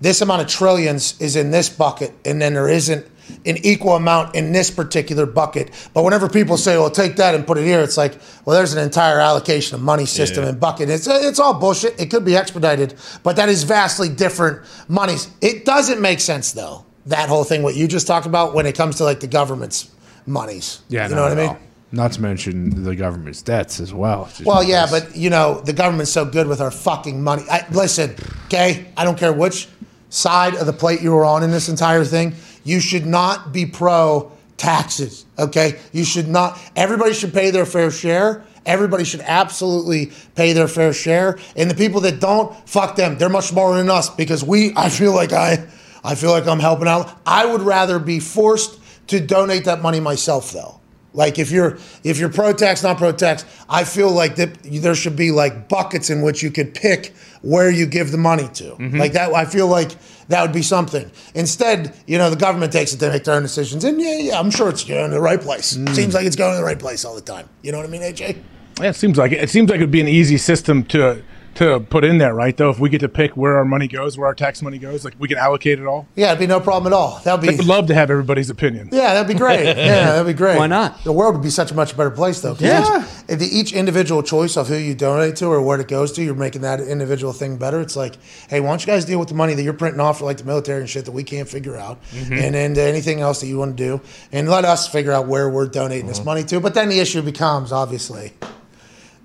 this 0.00 0.20
amount 0.20 0.42
of 0.42 0.48
trillions 0.48 1.20
is 1.20 1.36
in 1.36 1.50
this 1.50 1.68
bucket, 1.68 2.12
and 2.24 2.40
then 2.40 2.54
there 2.54 2.68
isn't 2.68 3.06
an 3.46 3.56
equal 3.62 3.96
amount 3.96 4.34
in 4.34 4.52
this 4.52 4.70
particular 4.70 5.26
bucket. 5.26 5.70
But 5.92 6.04
whenever 6.04 6.28
people 6.28 6.56
say, 6.56 6.76
"Well, 6.76 6.90
take 6.90 7.16
that 7.16 7.34
and 7.34 7.46
put 7.46 7.58
it 7.58 7.64
here," 7.64 7.80
it's 7.80 7.96
like, 7.96 8.18
well, 8.44 8.56
there's 8.56 8.72
an 8.72 8.82
entire 8.82 9.20
allocation 9.20 9.74
of 9.74 9.82
money 9.82 10.06
system 10.06 10.44
and 10.44 10.58
bucket. 10.58 10.88
It's 10.90 11.06
it's 11.06 11.38
all 11.38 11.54
bullshit. 11.54 11.98
It 12.00 12.10
could 12.10 12.24
be 12.24 12.36
expedited, 12.36 12.94
but 13.22 13.36
that 13.36 13.48
is 13.48 13.64
vastly 13.64 14.08
different 14.08 14.62
monies. 14.88 15.28
It 15.40 15.64
doesn't 15.64 16.00
make 16.00 16.20
sense 16.20 16.52
though. 16.52 16.84
That 17.06 17.28
whole 17.28 17.44
thing, 17.44 17.62
what 17.62 17.74
you 17.74 17.86
just 17.86 18.06
talked 18.06 18.26
about, 18.26 18.54
when 18.54 18.66
it 18.66 18.74
comes 18.74 18.96
to 18.96 19.04
like 19.04 19.20
the 19.20 19.26
government's 19.26 19.90
monies. 20.26 20.80
Yeah, 20.88 21.08
you 21.08 21.14
know 21.14 21.22
what 21.22 21.32
I 21.32 21.46
mean. 21.46 21.56
Not 21.92 22.12
to 22.12 22.22
mention 22.22 22.82
the 22.82 22.96
government's 22.96 23.40
debts 23.40 23.78
as 23.78 23.94
well. 23.94 24.28
Well, 24.44 24.64
yeah, 24.64 24.86
but 24.90 25.14
you 25.14 25.30
know 25.30 25.60
the 25.60 25.72
government's 25.72 26.10
so 26.10 26.24
good 26.24 26.48
with 26.48 26.60
our 26.60 26.70
fucking 26.70 27.22
money. 27.22 27.44
I, 27.48 27.64
listen, 27.70 28.16
okay, 28.46 28.86
I 28.96 29.04
don't 29.04 29.18
care 29.18 29.32
which 29.32 29.68
side 30.08 30.54
of 30.56 30.66
the 30.66 30.72
plate 30.72 31.02
you 31.02 31.12
were 31.12 31.24
on 31.24 31.42
in 31.42 31.50
this 31.50 31.68
entire 31.68 32.04
thing. 32.04 32.34
You 32.64 32.80
should 32.80 33.06
not 33.06 33.52
be 33.52 33.66
pro 33.66 34.32
taxes. 34.56 35.26
Okay, 35.38 35.78
you 35.92 36.04
should 36.04 36.28
not. 36.28 36.58
Everybody 36.74 37.12
should 37.12 37.32
pay 37.32 37.50
their 37.50 37.66
fair 37.66 37.90
share. 37.90 38.44
Everybody 38.66 39.04
should 39.04 39.20
absolutely 39.20 40.12
pay 40.34 40.54
their 40.54 40.68
fair 40.68 40.92
share. 40.92 41.38
And 41.54 41.70
the 41.70 41.74
people 41.74 42.00
that 42.02 42.18
don't, 42.18 42.56
fuck 42.68 42.96
them. 42.96 43.18
They're 43.18 43.28
much 43.28 43.48
smarter 43.48 43.76
than 43.76 43.90
us 43.90 44.08
because 44.08 44.42
we. 44.42 44.72
I 44.76 44.88
feel 44.88 45.14
like 45.14 45.32
I, 45.32 45.66
I 46.02 46.14
feel 46.14 46.30
like 46.30 46.46
I'm 46.46 46.60
helping 46.60 46.88
out. 46.88 47.16
I 47.26 47.46
would 47.46 47.62
rather 47.62 47.98
be 47.98 48.20
forced 48.20 48.80
to 49.08 49.20
donate 49.20 49.66
that 49.66 49.82
money 49.82 50.00
myself, 50.00 50.52
though. 50.52 50.80
Like 51.14 51.38
if 51.38 51.50
you're 51.52 51.78
if 52.02 52.18
you're 52.18 52.28
pro 52.28 52.52
tax, 52.52 52.82
not 52.82 52.98
pro 52.98 53.12
tax, 53.12 53.44
I 53.68 53.84
feel 53.84 54.10
like 54.10 54.36
that 54.36 54.62
there 54.64 54.96
should 54.96 55.16
be 55.16 55.30
like 55.30 55.68
buckets 55.68 56.10
in 56.10 56.22
which 56.22 56.42
you 56.42 56.50
could 56.50 56.74
pick 56.74 57.14
where 57.42 57.70
you 57.70 57.86
give 57.86 58.10
the 58.10 58.18
money 58.18 58.48
to. 58.54 58.64
Mm-hmm. 58.64 58.98
Like 58.98 59.12
that, 59.12 59.32
I 59.32 59.44
feel 59.44 59.68
like 59.68 59.92
that 60.28 60.42
would 60.42 60.52
be 60.52 60.62
something. 60.62 61.10
Instead, 61.34 61.94
you 62.08 62.18
know, 62.18 62.30
the 62.30 62.36
government 62.36 62.72
takes 62.72 62.92
it; 62.92 62.98
they 62.98 63.08
make 63.08 63.24
their 63.24 63.36
own 63.36 63.42
decisions, 63.42 63.84
and 63.84 64.00
yeah, 64.00 64.18
yeah, 64.18 64.40
I'm 64.40 64.50
sure 64.50 64.68
it's 64.68 64.82
going 64.82 65.08
to 65.08 65.14
the 65.14 65.20
right 65.20 65.40
place. 65.40 65.76
Mm. 65.76 65.94
Seems 65.94 66.14
like 66.14 66.26
it's 66.26 66.36
going 66.36 66.52
to 66.52 66.58
the 66.58 66.64
right 66.64 66.78
place 66.78 67.04
all 67.04 67.14
the 67.14 67.20
time. 67.20 67.48
You 67.62 67.70
know 67.70 67.78
what 67.78 67.86
I 67.86 67.90
mean, 67.90 68.02
AJ? 68.02 68.36
Yeah, 68.80 68.88
it 68.88 68.96
seems 68.96 69.16
like 69.16 69.30
it. 69.30 69.40
It 69.40 69.50
seems 69.50 69.70
like 69.70 69.76
it'd 69.76 69.92
be 69.92 70.00
an 70.00 70.08
easy 70.08 70.36
system 70.36 70.84
to 70.86 71.22
to 71.56 71.80
put 71.80 72.04
in 72.04 72.18
there, 72.18 72.34
right? 72.34 72.56
Though, 72.56 72.70
if 72.70 72.78
we 72.78 72.88
get 72.88 73.00
to 73.00 73.08
pick 73.08 73.36
where 73.36 73.56
our 73.56 73.64
money 73.64 73.88
goes, 73.88 74.18
where 74.18 74.26
our 74.26 74.34
tax 74.34 74.62
money 74.62 74.78
goes, 74.78 75.04
like 75.04 75.14
we 75.18 75.28
can 75.28 75.38
allocate 75.38 75.78
it 75.78 75.86
all. 75.86 76.06
Yeah, 76.14 76.28
it'd 76.28 76.40
be 76.40 76.46
no 76.46 76.60
problem 76.60 76.92
at 76.92 76.96
all. 76.96 77.20
That'd 77.24 77.40
be. 77.42 77.48
I 77.48 77.50
be 77.52 77.56
would 77.58 77.66
love 77.66 77.86
to 77.88 77.94
have 77.94 78.10
everybody's 78.10 78.50
opinion. 78.50 78.88
Yeah, 78.92 79.14
that'd 79.14 79.28
be 79.28 79.38
great. 79.38 79.64
Yeah, 79.84 80.12
that'd 80.12 80.26
be 80.26 80.32
great. 80.32 80.56
Why 80.56 80.66
not? 80.66 81.04
The 81.04 81.12
world 81.12 81.34
would 81.34 81.42
be 81.42 81.50
such 81.50 81.70
a 81.70 81.74
much 81.74 81.96
better 81.96 82.10
place, 82.10 82.40
though. 82.40 82.56
Yeah. 82.58 82.80
Each, 82.80 83.08
if 83.28 83.38
the, 83.38 83.46
each 83.46 83.72
individual 83.72 84.22
choice 84.22 84.56
of 84.56 84.68
who 84.68 84.76
you 84.76 84.94
donate 84.94 85.36
to 85.36 85.46
or 85.46 85.60
where 85.60 85.78
it 85.80 85.88
goes 85.88 86.12
to, 86.12 86.22
you're 86.22 86.34
making 86.34 86.62
that 86.62 86.80
individual 86.80 87.32
thing 87.32 87.56
better. 87.56 87.80
It's 87.80 87.96
like, 87.96 88.16
hey, 88.48 88.60
why 88.60 88.68
don't 88.68 88.80
you 88.80 88.86
guys 88.86 89.04
deal 89.04 89.18
with 89.18 89.28
the 89.28 89.34
money 89.34 89.54
that 89.54 89.62
you're 89.62 89.72
printing 89.72 90.00
off 90.00 90.18
for 90.18 90.24
like 90.24 90.38
the 90.38 90.44
military 90.44 90.80
and 90.80 90.88
shit 90.88 91.04
that 91.04 91.12
we 91.12 91.24
can't 91.24 91.48
figure 91.48 91.76
out, 91.76 92.02
mm-hmm. 92.10 92.32
and 92.32 92.54
then 92.54 92.78
anything 92.78 93.20
else 93.20 93.40
that 93.40 93.46
you 93.46 93.58
want 93.58 93.76
to 93.76 93.82
do, 93.82 94.00
and 94.32 94.48
let 94.48 94.64
us 94.64 94.88
figure 94.88 95.12
out 95.12 95.26
where 95.26 95.50
we're 95.50 95.66
donating 95.66 96.06
this 96.06 96.18
mm-hmm. 96.18 96.26
money 96.26 96.44
to. 96.44 96.60
But 96.60 96.74
then 96.74 96.88
the 96.88 97.00
issue 97.00 97.22
becomes 97.22 97.72
obviously, 97.72 98.32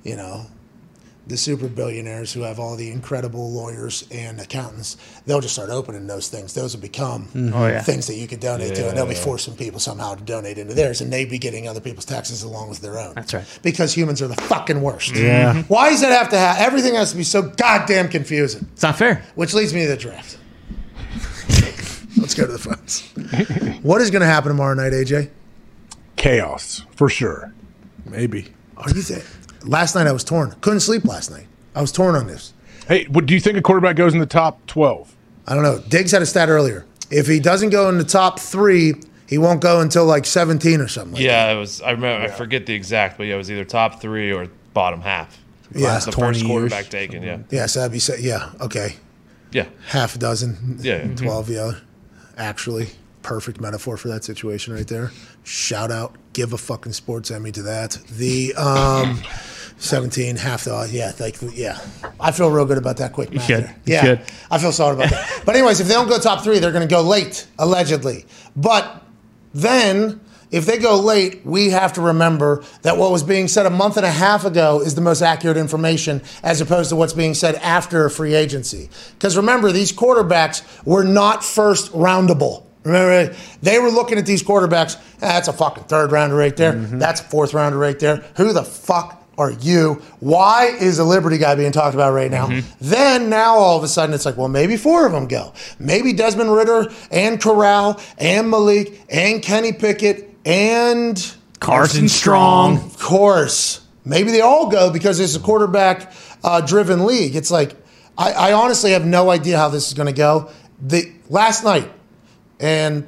you 0.03 0.15
know. 0.15 0.45
The 1.29 1.37
super 1.37 1.67
billionaires 1.67 2.33
who 2.33 2.41
have 2.41 2.59
all 2.59 2.75
the 2.75 2.89
incredible 2.89 3.51
lawyers 3.51 4.03
and 4.09 4.41
accountants, 4.41 4.97
they'll 5.27 5.41
just 5.41 5.53
start 5.53 5.69
opening 5.69 6.07
those 6.07 6.27
things. 6.27 6.55
Those 6.55 6.73
will 6.73 6.81
become 6.81 7.25
mm-hmm. 7.25 7.53
Oh, 7.53 7.67
yeah. 7.67 7.81
things 7.83 8.07
that 8.07 8.15
you 8.15 8.27
could 8.27 8.39
donate 8.39 8.73
to, 8.73 8.89
and 8.89 8.97
they'll 8.97 9.05
be 9.05 9.13
forcing 9.13 9.55
people 9.55 9.79
somehow 9.79 10.15
to 10.15 10.23
donate 10.23 10.57
into 10.57 10.73
theirs, 10.73 11.01
and 11.01 11.13
they'd 11.13 11.29
be 11.29 11.37
getting 11.37 11.67
other 11.67 11.81
people's 11.81 12.05
taxes 12.05 12.41
along 12.41 12.69
with 12.69 12.81
their 12.81 12.97
own. 12.97 13.13
That's 13.13 13.31
right. 13.31 13.59
Because 13.61 13.93
humans 13.93 14.23
are 14.23 14.27
the 14.27 14.41
fucking 14.41 14.81
worst. 14.81 15.15
Yeah. 15.15 15.53
Mm-hmm. 15.53 15.61
Why 15.71 15.91
does 15.91 16.01
that 16.01 16.11
have 16.11 16.29
to 16.29 16.37
have? 16.37 16.57
Everything 16.57 16.95
has 16.95 17.11
to 17.11 17.17
be 17.17 17.23
so 17.23 17.43
goddamn 17.43 18.09
confusing. 18.09 18.67
It's 18.73 18.81
not 18.81 18.97
fair. 18.97 19.23
Which 19.35 19.53
leads 19.53 19.71
me 19.71 19.83
to 19.83 19.89
the 19.89 19.97
draft. 19.97 20.39
Let's 22.17 22.33
go 22.33 22.47
to 22.47 22.51
the 22.51 22.57
phones. 22.57 23.79
what 23.83 24.01
is 24.01 24.09
going 24.09 24.21
to 24.21 24.25
happen 24.27 24.49
tomorrow 24.49 24.73
night, 24.73 24.93
AJ? 24.93 25.29
Chaos 26.15 26.83
for 26.95 27.07
sure. 27.07 27.53
maybe. 28.05 28.47
Are 28.77 28.89
you 28.89 29.03
th- 29.03 29.23
Last 29.63 29.95
night 29.95 30.07
I 30.07 30.11
was 30.11 30.23
torn. 30.23 30.55
Couldn't 30.61 30.79
sleep 30.81 31.05
last 31.05 31.31
night. 31.31 31.47
I 31.75 31.81
was 31.81 31.91
torn 31.91 32.15
on 32.15 32.27
this. 32.27 32.53
Hey, 32.87 33.05
what, 33.05 33.25
do 33.25 33.33
you 33.33 33.39
think 33.39 33.57
a 33.57 33.61
quarterback 33.61 33.95
goes 33.95 34.13
in 34.13 34.19
the 34.19 34.25
top 34.25 34.65
twelve? 34.67 35.15
I 35.47 35.53
don't 35.53 35.63
know. 35.63 35.79
Diggs 35.87 36.11
had 36.11 36.21
a 36.21 36.25
stat 36.25 36.49
earlier. 36.49 36.85
If 37.11 37.27
he 37.27 37.39
doesn't 37.39 37.69
go 37.71 37.89
in 37.89 37.97
the 37.97 38.03
top 38.03 38.39
three, 38.39 38.93
he 39.27 39.37
won't 39.37 39.61
go 39.61 39.79
until 39.81 40.05
like 40.05 40.25
17 40.25 40.79
or 40.79 40.87
something. 40.87 41.13
Like 41.13 41.23
Yeah, 41.23 41.51
it 41.51 41.57
was. 41.57 41.81
I 41.81 41.91
remember. 41.91 42.25
I 42.25 42.35
forget 42.35 42.65
the 42.67 42.73
exact, 42.73 43.17
but 43.17 43.25
yeah, 43.27 43.35
it 43.35 43.37
was 43.37 43.49
either 43.51 43.65
top 43.65 43.99
three 44.01 44.31
or 44.31 44.47
bottom 44.73 45.01
half. 45.01 45.39
Yeah. 45.73 45.87
That's 45.89 46.05
the 46.05 46.11
20 46.11 46.27
first 46.27 46.39
years. 46.41 46.51
quarterback 46.51 46.89
taken. 46.89 47.23
Yeah, 47.23 47.39
Yeah, 47.49 47.65
so 47.67 47.79
that'd 47.79 47.91
be 47.91 47.99
sa- 47.99 48.13
yeah, 48.19 48.51
okay. 48.61 48.95
yeah. 49.51 49.65
Half 49.87 50.15
a 50.15 50.19
dozen. 50.19 50.77
Yeah. 50.81 51.01
Mhm. 51.01 51.17
12, 51.23 51.49
yeah. 51.49 51.71
Actually, 52.37 52.89
perfect 53.23 53.59
metaphor 53.59 53.97
for 53.97 54.07
that 54.09 54.23
situation 54.23 54.73
right 54.73 54.87
there. 54.87 55.11
Shout 55.43 55.91
out, 55.91 56.15
give 56.39 56.53
a 56.53 56.57
fucking 56.57 56.93
sports 56.93 57.31
Emmy 57.31 57.51
to 57.51 57.63
that. 57.63 57.91
The 58.17 58.53
um 58.55 59.21
17, 59.77 60.35
half 60.37 60.63
the 60.65 60.87
yeah, 60.91 61.11
like 61.19 61.35
yeah. 61.53 61.77
I 62.19 62.31
feel 62.31 62.49
real 62.49 62.65
good 62.65 62.77
about 62.77 62.97
that 62.97 63.11
quick 63.13 63.33
math 63.33 63.45
should. 63.45 63.63
You 63.85 63.93
Yeah. 63.93 64.03
should. 64.03 64.21
I 64.51 64.57
feel 64.57 64.71
solid 64.71 64.93
about 64.95 65.09
that. 65.09 65.41
But 65.45 65.55
anyways, 65.55 65.79
if 65.81 65.87
they 65.87 65.93
don't 65.93 66.07
go 66.09 66.17
top 66.19 66.43
3, 66.43 66.59
they're 66.59 66.71
going 66.71 66.87
to 66.87 66.93
go 66.93 67.01
late 67.01 67.45
allegedly. 67.57 68.25
But 68.57 69.03
then 69.53 70.19
if 70.51 70.65
they 70.65 70.77
go 70.79 70.99
late, 70.99 71.45
we 71.45 71.69
have 71.69 71.93
to 71.93 72.01
remember 72.01 72.63
that 72.81 72.97
what 72.97 73.11
was 73.11 73.23
being 73.23 73.47
said 73.47 73.65
a 73.65 73.69
month 73.69 73.97
and 73.97 74.05
a 74.05 74.11
half 74.11 74.43
ago 74.45 74.81
is 74.81 74.95
the 74.95 75.01
most 75.01 75.21
accurate 75.21 75.57
information 75.57 76.21
as 76.43 76.59
opposed 76.61 76.89
to 76.89 76.95
what's 76.95 77.13
being 77.13 77.33
said 77.33 77.55
after 77.55 78.09
free 78.09 78.33
agency. 78.33 78.89
Because 79.13 79.37
remember, 79.37 79.71
these 79.71 79.91
quarterbacks 79.93 80.61
were 80.85 81.03
not 81.03 81.43
first 81.43 81.91
roundable. 81.93 82.63
Remember, 82.89 83.35
they 83.61 83.79
were 83.79 83.89
looking 83.89 84.17
at 84.17 84.25
these 84.25 84.43
quarterbacks. 84.43 84.97
"Ah, 84.97 85.01
That's 85.19 85.47
a 85.47 85.53
fucking 85.53 85.83
third 85.85 86.11
rounder 86.11 86.35
right 86.35 86.55
there. 86.55 86.73
That's 86.73 87.21
a 87.21 87.23
fourth 87.23 87.53
rounder 87.53 87.77
right 87.77 87.97
there. 87.99 88.23
Who 88.37 88.51
the 88.53 88.63
fuck 88.63 89.15
are 89.37 89.51
you? 89.51 90.01
Why 90.19 90.65
is 90.67 90.97
the 90.97 91.05
Liberty 91.05 91.37
guy 91.37 91.55
being 91.55 91.71
talked 91.71 91.93
about 91.95 92.11
right 92.13 92.29
now? 92.29 92.49
Then 92.81 93.29
now 93.29 93.55
all 93.55 93.77
of 93.77 93.83
a 93.83 93.87
sudden 93.87 94.13
it's 94.13 94.25
like, 94.25 94.35
well, 94.37 94.49
maybe 94.49 94.75
four 94.75 95.05
of 95.05 95.13
them 95.13 95.27
go. 95.27 95.53
Maybe 95.79 96.11
Desmond 96.13 96.51
Ridder 96.53 96.91
and 97.11 97.41
Corral 97.41 98.01
and 98.17 98.49
Malik 98.49 99.01
and 99.09 99.41
Kenny 99.41 99.71
Pickett 99.71 100.29
and 100.45 101.33
Carson 101.59 102.09
Strong. 102.09 102.77
of 102.77 102.99
course. 102.99 103.81
Maybe 104.05 104.31
they 104.31 104.41
all 104.41 104.69
go 104.69 104.91
because 104.91 105.19
it's 105.19 105.35
a 105.35 105.39
quarterback 105.39 106.11
uh, 106.43 106.61
driven 106.61 107.05
league. 107.05 107.35
It's 107.35 107.51
like, 107.51 107.75
I, 108.17 108.31
I 108.31 108.53
honestly 108.53 108.91
have 108.91 109.05
no 109.05 109.29
idea 109.29 109.57
how 109.57 109.69
this 109.69 109.87
is 109.87 109.93
going 109.93 110.07
to 110.07 110.13
go. 110.13 110.49
The 110.81 111.11
Last 111.29 111.63
night, 111.63 111.89
and 112.59 113.07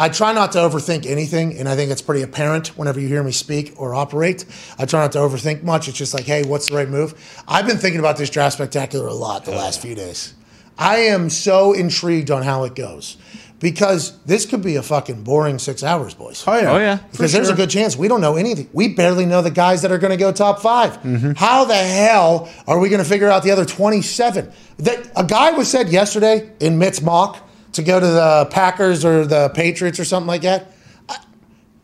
I 0.00 0.08
try 0.08 0.32
not 0.32 0.52
to 0.52 0.58
overthink 0.58 1.04
anything, 1.04 1.58
and 1.58 1.68
I 1.68 1.76
think 1.76 1.90
it's 1.90 2.00
pretty 2.00 2.22
apparent 2.22 2.68
whenever 2.78 2.98
you 2.98 3.06
hear 3.06 3.22
me 3.22 3.32
speak 3.32 3.74
or 3.76 3.94
operate. 3.94 4.46
I 4.78 4.86
try 4.86 5.02
not 5.02 5.12
to 5.12 5.18
overthink 5.18 5.62
much. 5.62 5.88
It's 5.88 5.98
just 5.98 6.14
like, 6.14 6.24
hey, 6.24 6.42
what's 6.42 6.70
the 6.70 6.76
right 6.76 6.88
move? 6.88 7.14
I've 7.46 7.66
been 7.66 7.76
thinking 7.76 8.00
about 8.00 8.16
this 8.16 8.30
draft 8.30 8.54
spectacular 8.54 9.06
a 9.06 9.12
lot 9.12 9.44
the 9.44 9.50
last 9.50 9.82
few 9.82 9.94
days. 9.94 10.32
I 10.78 10.96
am 10.96 11.28
so 11.28 11.74
intrigued 11.74 12.30
on 12.30 12.42
how 12.42 12.64
it 12.64 12.74
goes 12.74 13.18
because 13.58 14.18
this 14.24 14.46
could 14.46 14.62
be 14.62 14.76
a 14.76 14.82
fucking 14.82 15.22
boring 15.22 15.58
six 15.58 15.84
hours, 15.84 16.14
boys. 16.14 16.42
Oh 16.46 16.58
yeah. 16.58 16.72
Oh 16.72 16.78
yeah. 16.78 16.98
Because 17.12 17.32
there's 17.32 17.50
a 17.50 17.54
good 17.54 17.68
chance 17.68 17.94
we 17.94 18.08
don't 18.08 18.22
know 18.22 18.36
anything. 18.36 18.70
We 18.72 18.88
barely 18.88 19.26
know 19.26 19.42
the 19.42 19.50
guys 19.50 19.82
that 19.82 19.92
are 19.92 19.98
going 19.98 20.12
to 20.12 20.16
go 20.16 20.32
top 20.32 20.60
5 20.60 21.02
mm-hmm. 21.02 21.32
How 21.32 21.66
the 21.66 21.74
hell 21.74 22.48
are 22.66 22.78
we 22.78 22.88
going 22.88 23.02
to 23.02 23.08
figure 23.08 23.28
out 23.28 23.42
the 23.42 23.50
other 23.50 23.66
27? 23.66 24.50
That 24.78 25.12
a 25.14 25.24
guy 25.24 25.50
was 25.50 25.70
said 25.70 25.90
yesterday 25.90 26.50
in 26.58 26.78
Mitt's 26.78 27.02
mock 27.02 27.46
to 27.80 27.86
go 27.86 28.00
to 28.00 28.06
the 28.06 28.48
Packers 28.50 29.04
or 29.04 29.26
the 29.26 29.48
Patriots 29.50 29.98
or 29.98 30.04
something 30.04 30.28
like 30.28 30.42
that. 30.42 30.72
I 31.08 31.18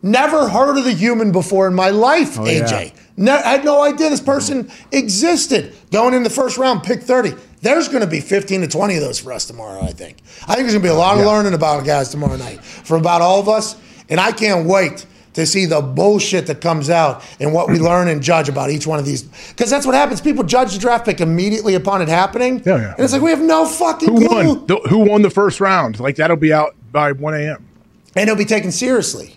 never 0.01 0.47
heard 0.49 0.77
of 0.77 0.83
the 0.83 0.93
human 0.93 1.31
before 1.31 1.67
in 1.67 1.73
my 1.73 1.89
life, 1.89 2.35
AJ. 2.35 2.71
yeah. 2.85 3.01
No, 3.19 3.35
I 3.35 3.49
had 3.49 3.65
no 3.65 3.81
idea 3.81 4.09
this 4.11 4.21
person 4.21 4.69
existed. 4.91 5.73
Going 5.91 6.13
in 6.13 6.21
the 6.23 6.29
first 6.29 6.57
round, 6.57 6.83
pick 6.83 7.01
30. 7.01 7.33
There's 7.61 7.87
going 7.87 8.01
to 8.01 8.07
be 8.07 8.19
15 8.19 8.61
to 8.61 8.67
20 8.67 8.95
of 8.95 9.01
those 9.01 9.19
for 9.19 9.33
us 9.33 9.45
tomorrow, 9.45 9.81
I 9.81 9.91
think. 9.91 10.17
I 10.43 10.53
think 10.53 10.67
there's 10.67 10.73
going 10.73 10.83
to 10.83 10.87
be 10.87 10.89
a 10.89 10.93
lot 10.93 11.17
of 11.17 11.25
learning 11.25 11.53
about 11.53 11.83
guys 11.83 12.09
tomorrow 12.09 12.37
night 12.37 12.63
for 12.63 12.95
about 12.95 13.21
all 13.21 13.39
of 13.39 13.49
us. 13.49 13.75
And 14.09 14.19
I 14.19 14.31
can't 14.31 14.67
wait 14.67 15.07
to 15.37 15.45
see 15.45 15.65
the 15.65 15.81
bullshit 15.81 16.47
that 16.47 16.59
comes 16.61 16.89
out 16.89 17.23
and 17.39 17.53
what 17.53 17.69
we 17.69 17.77
learn 17.79 18.07
and 18.07 18.21
judge 18.23 18.49
about 18.49 18.71
each 18.71 18.87
one 18.87 18.97
of 18.99 19.05
these. 19.05 19.21
Because 19.23 19.69
that's 19.69 19.85
what 19.85 19.93
happens. 19.93 20.19
People 20.19 20.43
judge 20.43 20.73
the 20.73 20.79
draft 20.79 21.05
pick 21.05 21.21
immediately 21.21 21.75
upon 21.75 22.01
it 22.01 22.07
happening. 22.09 22.61
Yeah, 22.65 22.77
yeah. 22.77 22.91
And 22.95 22.99
it's 23.01 23.13
like, 23.13 23.21
we 23.21 23.29
have 23.29 23.41
no 23.41 23.65
fucking 23.65 24.09
Who 24.09 24.27
clue. 24.27 24.47
won? 24.55 24.65
The, 24.67 24.75
who 24.89 24.97
won 24.97 25.21
the 25.21 25.29
first 25.29 25.61
round? 25.61 25.99
Like 25.99 26.15
that'll 26.15 26.37
be 26.37 26.51
out 26.51 26.75
by 26.91 27.11
one 27.11 27.35
a.m. 27.35 27.67
And 28.15 28.23
it'll 28.29 28.35
be 28.35 28.45
taken 28.45 28.71
seriously. 28.71 29.35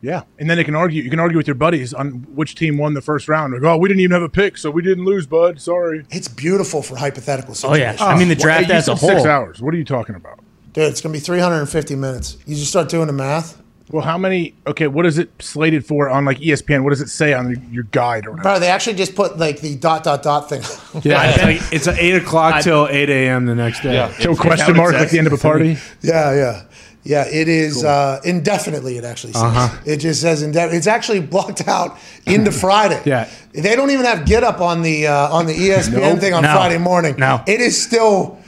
Yeah, 0.00 0.22
and 0.38 0.48
then 0.50 0.56
they 0.56 0.64
can 0.64 0.74
argue. 0.74 1.02
You 1.02 1.10
can 1.10 1.18
argue 1.20 1.36
with 1.36 1.46
your 1.46 1.54
buddies 1.54 1.92
on 1.94 2.26
which 2.34 2.54
team 2.56 2.76
won 2.78 2.94
the 2.94 3.00
first 3.00 3.28
round. 3.28 3.52
Like, 3.52 3.62
oh, 3.62 3.76
we 3.76 3.88
didn't 3.88 4.00
even 4.00 4.10
have 4.12 4.22
a 4.22 4.28
pick, 4.28 4.56
so 4.58 4.68
we 4.70 4.82
didn't 4.82 5.04
lose, 5.04 5.26
bud. 5.28 5.60
Sorry. 5.60 6.04
It's 6.10 6.26
beautiful 6.26 6.82
for 6.82 6.96
hypothetical 6.96 7.50
Oh 7.52 7.54
situations. 7.54 8.00
yeah. 8.00 8.06
I 8.06 8.18
mean 8.18 8.28
the 8.28 8.34
draft 8.34 8.68
you 8.68 8.74
as 8.74 8.88
a 8.88 8.96
said 8.96 9.06
Six 9.06 9.22
whole. 9.22 9.26
hours. 9.28 9.60
What 9.62 9.74
are 9.74 9.76
you 9.76 9.84
talking 9.84 10.14
about? 10.16 10.40
Dude, 10.72 10.84
it's 10.84 11.00
going 11.00 11.12
to 11.12 11.18
be 11.20 11.22
350 11.24 11.94
minutes. 11.96 12.36
You 12.46 12.56
just 12.56 12.70
start 12.70 12.88
doing 12.88 13.06
the 13.06 13.12
math. 13.12 13.61
Well, 13.92 14.02
how 14.02 14.16
many? 14.18 14.54
Okay, 14.66 14.86
what 14.86 15.04
is 15.06 15.18
it 15.18 15.30
slated 15.38 15.84
for 15.86 16.08
on 16.08 16.24
like 16.24 16.38
ESPN? 16.38 16.82
What 16.82 16.90
does 16.90 17.02
it 17.02 17.08
say 17.10 17.34
on 17.34 17.68
your 17.70 17.84
guide 17.84 18.26
or 18.26 18.30
whatever? 18.30 18.48
Bro, 18.48 18.58
they 18.60 18.68
actually 18.68 18.96
just 18.96 19.14
put 19.14 19.38
like 19.38 19.60
the 19.60 19.76
dot 19.76 20.02
dot 20.04 20.22
dot 20.22 20.48
thing. 20.48 20.62
Yeah, 21.04 21.22
it's, 21.30 21.42
like, 21.42 21.72
it's 21.72 21.88
at 21.88 21.98
eight 21.98 22.14
o'clock 22.16 22.62
till 22.62 22.88
eight 22.88 23.08
a.m. 23.10 23.46
the 23.46 23.54
next 23.54 23.82
day. 23.82 23.94
Yeah. 23.94 24.08
Till 24.18 24.34
question 24.36 24.76
mark 24.76 24.94
like 24.94 25.10
the 25.10 25.18
end 25.18 25.26
of 25.26 25.32
a 25.32 25.38
party. 25.38 25.76
yeah, 26.00 26.34
yeah. 26.34 26.62
Yeah, 27.04 27.24
it 27.26 27.48
is 27.48 27.82
uh, 27.84 28.20
indefinitely. 28.24 28.96
It 28.96 29.04
actually 29.04 29.32
says 29.32 29.42
Uh-huh. 29.42 29.80
it 29.84 29.96
just 29.96 30.20
says 30.20 30.40
indefinitely. 30.42 30.78
It's 30.78 30.86
actually 30.86 31.20
blocked 31.20 31.66
out 31.66 31.98
into 32.26 32.52
Friday. 32.64 33.02
Yeah. 33.04 33.28
they 33.52 33.74
don't 33.74 33.90
even 33.90 34.04
have 34.06 34.24
get 34.24 34.44
up 34.44 34.60
on 34.60 34.82
the 34.82 35.08
uh, 35.08 35.28
on 35.36 35.46
the 35.46 35.52
ESPN 35.54 36.20
thing 36.20 36.32
on 36.32 36.44
No. 36.44 36.52
Friday 36.54 36.78
morning. 36.78 37.16
No. 37.18 37.42
it 37.46 37.60
is 37.60 37.80
still 37.82 38.38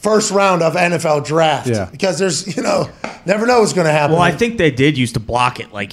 first 0.00 0.30
round 0.30 0.62
of 0.62 0.74
NFL 0.74 1.24
draft. 1.26 1.68
Yeah. 1.68 1.88
because 1.90 2.18
there's 2.18 2.56
you 2.56 2.62
know 2.62 2.88
never 3.26 3.46
know 3.46 3.60
what's 3.60 3.72
going 3.72 3.86
to 3.86 3.92
happen. 3.92 4.14
Well, 4.14 4.22
I 4.22 4.32
think 4.32 4.58
they 4.58 4.70
did 4.70 4.96
used 4.98 5.14
to 5.14 5.20
block 5.20 5.60
it 5.60 5.72
like 5.72 5.92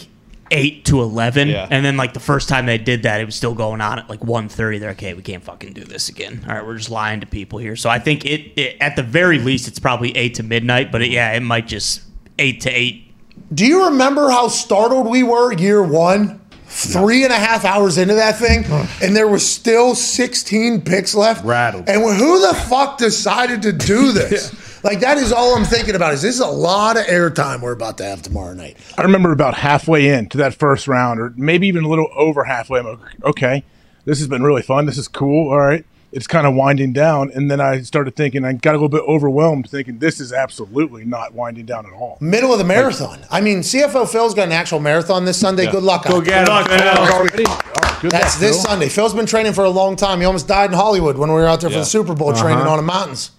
eight 0.50 0.86
to 0.86 1.02
eleven, 1.02 1.50
Yeah. 1.50 1.68
and 1.70 1.84
then 1.86 1.98
like 1.98 2.14
the 2.14 2.22
first 2.22 2.48
time 2.48 2.66
they 2.66 2.78
did 2.78 3.04
that, 3.04 3.20
it 3.20 3.26
was 3.26 3.36
still 3.36 3.54
going 3.54 3.82
on 3.82 4.00
at 4.00 4.10
like 4.10 4.22
1.30. 4.22 4.80
They're 4.80 4.90
like, 4.92 4.98
okay, 4.98 5.14
we 5.14 5.22
can't 5.22 5.44
fucking 5.44 5.74
do 5.74 5.84
this 5.84 6.08
again. 6.08 6.46
All 6.48 6.56
right, 6.56 6.66
we're 6.66 6.78
just 6.78 6.90
lying 6.90 7.20
to 7.20 7.26
people 7.26 7.60
here. 7.60 7.76
So 7.76 7.90
I 7.90 8.00
think 8.00 8.24
it, 8.26 8.54
it 8.58 8.78
at 8.80 8.96
the 8.96 9.04
very 9.04 9.40
least 9.40 9.68
it's 9.68 9.78
probably 9.80 10.16
eight 10.16 10.36
to 10.36 10.44
midnight, 10.44 10.90
but 10.90 11.02
it, 11.02 11.12
yeah, 11.12 11.34
it 11.34 11.42
might 11.42 11.68
just 11.68 12.02
eight 12.40 12.62
to 12.62 12.70
eight. 12.70 13.12
Do 13.54 13.66
you 13.66 13.86
remember 13.90 14.30
how 14.30 14.48
startled 14.48 15.08
we 15.08 15.22
were 15.22 15.52
year 15.52 15.84
one? 15.84 16.40
Three 16.80 17.24
and 17.24 17.34
a 17.34 17.38
half 17.38 17.66
hours 17.66 17.98
into 17.98 18.14
that 18.14 18.38
thing, 18.38 18.64
and 19.02 19.16
there 19.16 19.28
was 19.28 19.44
still 19.44 19.96
16 19.96 20.82
picks 20.82 21.16
left. 21.16 21.44
Rattled. 21.44 21.90
And 21.90 22.04
who 22.04 22.40
the 22.48 22.54
fuck 22.54 23.00
decided 23.00 23.64
to 23.64 23.74
do 23.74 24.12
this? 24.14 24.84
Like, 24.84 25.00
that 25.00 25.18
is 25.18 25.32
all 25.34 25.56
I'm 25.58 25.66
thinking 25.66 25.96
about 25.96 26.14
is 26.14 26.22
this 26.22 26.36
is 26.36 26.40
a 26.40 26.46
lot 26.46 26.96
of 26.96 27.06
airtime 27.08 27.62
we're 27.62 27.72
about 27.72 27.98
to 27.98 28.04
have 28.06 28.22
tomorrow 28.22 28.54
night. 28.54 28.78
I 28.96 29.02
remember 29.02 29.32
about 29.32 29.56
halfway 29.56 30.08
in 30.08 30.30
to 30.30 30.38
that 30.38 30.54
first 30.54 30.88
round, 30.88 31.20
or 31.20 31.34
maybe 31.36 31.68
even 31.68 31.84
a 31.84 31.88
little 31.90 32.10
over 32.16 32.44
halfway. 32.44 32.80
I'm 32.80 32.86
like, 32.86 33.24
okay, 33.24 33.64
this 34.06 34.20
has 34.20 34.28
been 34.28 34.44
really 34.44 34.62
fun. 34.62 34.86
This 34.86 35.00
is 35.00 35.08
cool. 35.08 35.50
All 35.50 35.60
right. 35.60 35.84
It's 36.18 36.26
kind 36.26 36.48
of 36.48 36.56
winding 36.56 36.94
down. 36.94 37.30
And 37.36 37.52
then 37.52 37.62
I 37.62 37.84
started 37.84 38.16
thinking, 38.16 38.44
I 38.44 38.54
got 38.54 38.72
a 38.72 38.80
little 38.80 38.90
bit 38.90 39.04
overwhelmed 39.08 39.70
thinking 39.70 40.00
this 40.00 40.20
is 40.20 40.34
absolutely 40.34 41.06
not 41.06 41.36
winding 41.36 41.68
down 41.68 41.86
at 41.86 41.94
all. 41.94 42.18
Middle 42.20 42.52
of 42.52 42.58
the 42.58 42.66
marathon. 42.66 43.20
I 43.30 43.40
mean, 43.40 43.60
CFO 43.60 44.10
Phil's 44.12 44.34
got 44.34 44.48
an 44.48 44.52
actual 44.52 44.80
marathon 44.80 45.26
this 45.26 45.40
Sunday. 45.40 45.70
Good 45.70 45.84
luck. 45.84 46.06
Go 46.06 46.20
guys. 46.20 46.48
get 46.48 46.72
him. 46.72 46.80
Phil. 46.80 47.14
Already? 47.14 47.44
Oh, 47.46 48.00
good 48.02 48.10
That's 48.10 48.34
luck, 48.34 48.40
this 48.40 48.56
Phil. 48.56 48.66
Sunday. 48.66 48.90
Phil's 48.90 49.14
been 49.14 49.28
training 49.28 49.54
for 49.54 49.64
a 49.64 49.70
long 49.70 49.96
time. 49.96 50.20
He 50.20 50.26
almost 50.26 50.48
died 50.48 50.72
in 50.72 50.76
Hollywood 50.76 51.20
when 51.20 51.30
we 51.30 51.36
were 51.36 51.46
out 51.46 51.62
there 51.62 51.70
for 51.70 51.78
the 51.78 51.86
Super 51.86 52.16
Bowl 52.16 52.34
training 52.34 52.62
uh-huh. 52.62 52.72
on 52.72 52.78
the 52.78 52.84
mountains. 52.84 53.30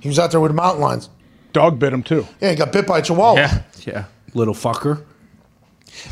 He 0.00 0.08
was 0.08 0.18
out 0.18 0.30
there 0.30 0.38
with 0.40 0.50
the 0.50 0.56
mountain 0.56 0.82
lions. 0.82 1.08
Dog 1.54 1.78
bit 1.78 1.94
him 1.94 2.02
too. 2.02 2.26
Yeah, 2.42 2.50
he 2.50 2.56
got 2.56 2.70
bit 2.70 2.86
by 2.86 2.98
a 2.98 3.02
chihuahua. 3.02 3.40
Yeah, 3.40 3.62
Yeah, 3.86 4.04
little 4.34 4.52
fucker. 4.52 5.02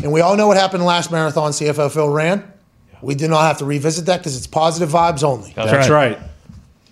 And 0.02 0.10
we 0.10 0.22
all 0.22 0.38
know 0.38 0.46
what 0.46 0.56
happened 0.56 0.86
last 0.86 1.12
marathon 1.12 1.50
CFO 1.50 1.92
Phil 1.92 2.08
ran. 2.08 2.50
We 3.04 3.14
do 3.14 3.28
not 3.28 3.42
have 3.42 3.58
to 3.58 3.64
revisit 3.64 4.06
that 4.06 4.18
because 4.18 4.36
it's 4.36 4.46
positive 4.46 4.88
vibes 4.90 5.22
only. 5.22 5.52
That's 5.54 5.88
right. 5.88 6.18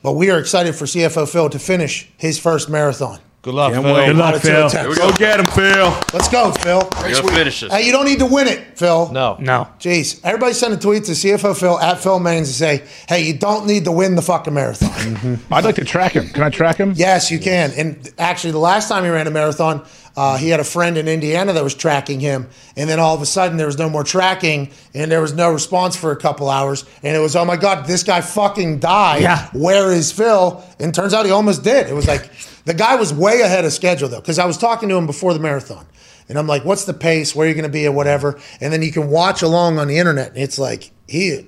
But 0.02 0.12
we 0.12 0.30
are 0.30 0.38
excited 0.38 0.74
for 0.74 0.84
CFO 0.84 1.28
Phil 1.28 1.48
to 1.50 1.58
finish 1.58 2.10
his 2.16 2.38
first 2.38 2.68
marathon. 2.68 3.18
Good 3.42 3.54
luck, 3.54 3.72
Can't 3.72 3.84
Phil. 3.84 3.94
wait. 3.94 4.06
Good 4.06 4.16
luck, 4.16 4.28
Out 4.28 4.34
of 4.36 4.42
two 4.42 4.48
Phil. 4.48 4.66
attempts. 4.68 4.98
Go 4.98 5.12
get 5.14 5.40
him, 5.40 5.46
Phil. 5.46 5.86
Let's 6.14 6.28
go, 6.28 6.52
Phil. 6.52 6.78
We're 7.00 7.12
gonna 7.12 7.32
finish 7.32 7.60
this. 7.60 7.72
Hey, 7.72 7.84
you 7.84 7.90
don't 7.90 8.04
need 8.04 8.20
to 8.20 8.26
win 8.26 8.46
it, 8.46 8.78
Phil. 8.78 9.10
No. 9.12 9.36
no. 9.40 9.66
Jeez. 9.80 10.20
Everybody 10.22 10.52
send 10.52 10.74
a 10.74 10.76
tweet 10.76 11.04
to 11.04 11.12
CFO 11.12 11.58
Phil 11.58 11.76
at 11.80 11.98
Phil 11.98 12.20
Maines 12.20 12.36
and 12.38 12.46
say, 12.46 12.84
hey, 13.08 13.22
you 13.24 13.34
don't 13.34 13.66
need 13.66 13.84
to 13.86 13.90
win 13.92 14.14
the 14.14 14.22
fucking 14.22 14.54
marathon. 14.54 15.40
I'd 15.50 15.64
like 15.64 15.74
to 15.74 15.84
track 15.84 16.12
him. 16.12 16.28
Can 16.28 16.44
I 16.44 16.50
track 16.50 16.76
him? 16.76 16.92
Yes, 16.94 17.32
you 17.32 17.40
can. 17.40 17.72
And 17.76 18.12
actually, 18.16 18.52
the 18.52 18.58
last 18.60 18.88
time 18.88 19.02
he 19.02 19.10
ran 19.10 19.26
a 19.26 19.30
marathon, 19.32 19.84
uh, 20.16 20.36
he 20.36 20.50
had 20.50 20.60
a 20.60 20.64
friend 20.64 20.98
in 20.98 21.08
Indiana 21.08 21.52
that 21.52 21.64
was 21.64 21.74
tracking 21.74 22.20
him. 22.20 22.48
And 22.76 22.88
then 22.88 23.00
all 23.00 23.14
of 23.14 23.22
a 23.22 23.26
sudden, 23.26 23.56
there 23.56 23.66
was 23.66 23.78
no 23.78 23.88
more 23.88 24.04
tracking 24.04 24.70
and 24.94 25.10
there 25.10 25.20
was 25.20 25.32
no 25.32 25.50
response 25.50 25.96
for 25.96 26.12
a 26.12 26.16
couple 26.16 26.50
hours. 26.50 26.84
And 27.02 27.16
it 27.16 27.20
was, 27.20 27.34
oh 27.34 27.44
my 27.44 27.56
God, 27.56 27.86
this 27.86 28.02
guy 28.02 28.20
fucking 28.20 28.80
died. 28.80 29.22
Yeah. 29.22 29.48
Where 29.52 29.90
is 29.92 30.12
Phil? 30.12 30.62
And 30.78 30.94
turns 30.94 31.14
out 31.14 31.24
he 31.24 31.32
almost 31.32 31.64
did. 31.64 31.88
It 31.88 31.94
was 31.94 32.06
like, 32.06 32.30
the 32.64 32.74
guy 32.74 32.96
was 32.96 33.12
way 33.12 33.40
ahead 33.40 33.64
of 33.64 33.72
schedule, 33.72 34.08
though, 34.08 34.20
because 34.20 34.38
I 34.38 34.44
was 34.44 34.58
talking 34.58 34.88
to 34.90 34.96
him 34.96 35.06
before 35.06 35.32
the 35.32 35.40
marathon. 35.40 35.86
And 36.28 36.38
I'm 36.38 36.46
like, 36.46 36.64
what's 36.64 36.84
the 36.84 36.94
pace? 36.94 37.34
Where 37.34 37.46
are 37.46 37.48
you 37.48 37.54
going 37.54 37.64
to 37.64 37.72
be 37.72 37.86
or 37.86 37.92
whatever? 37.92 38.40
And 38.60 38.72
then 38.72 38.82
you 38.82 38.92
can 38.92 39.08
watch 39.08 39.42
along 39.42 39.78
on 39.78 39.88
the 39.88 39.98
internet. 39.98 40.28
And 40.28 40.38
it's 40.38 40.58
like, 40.58 40.90
he. 41.08 41.46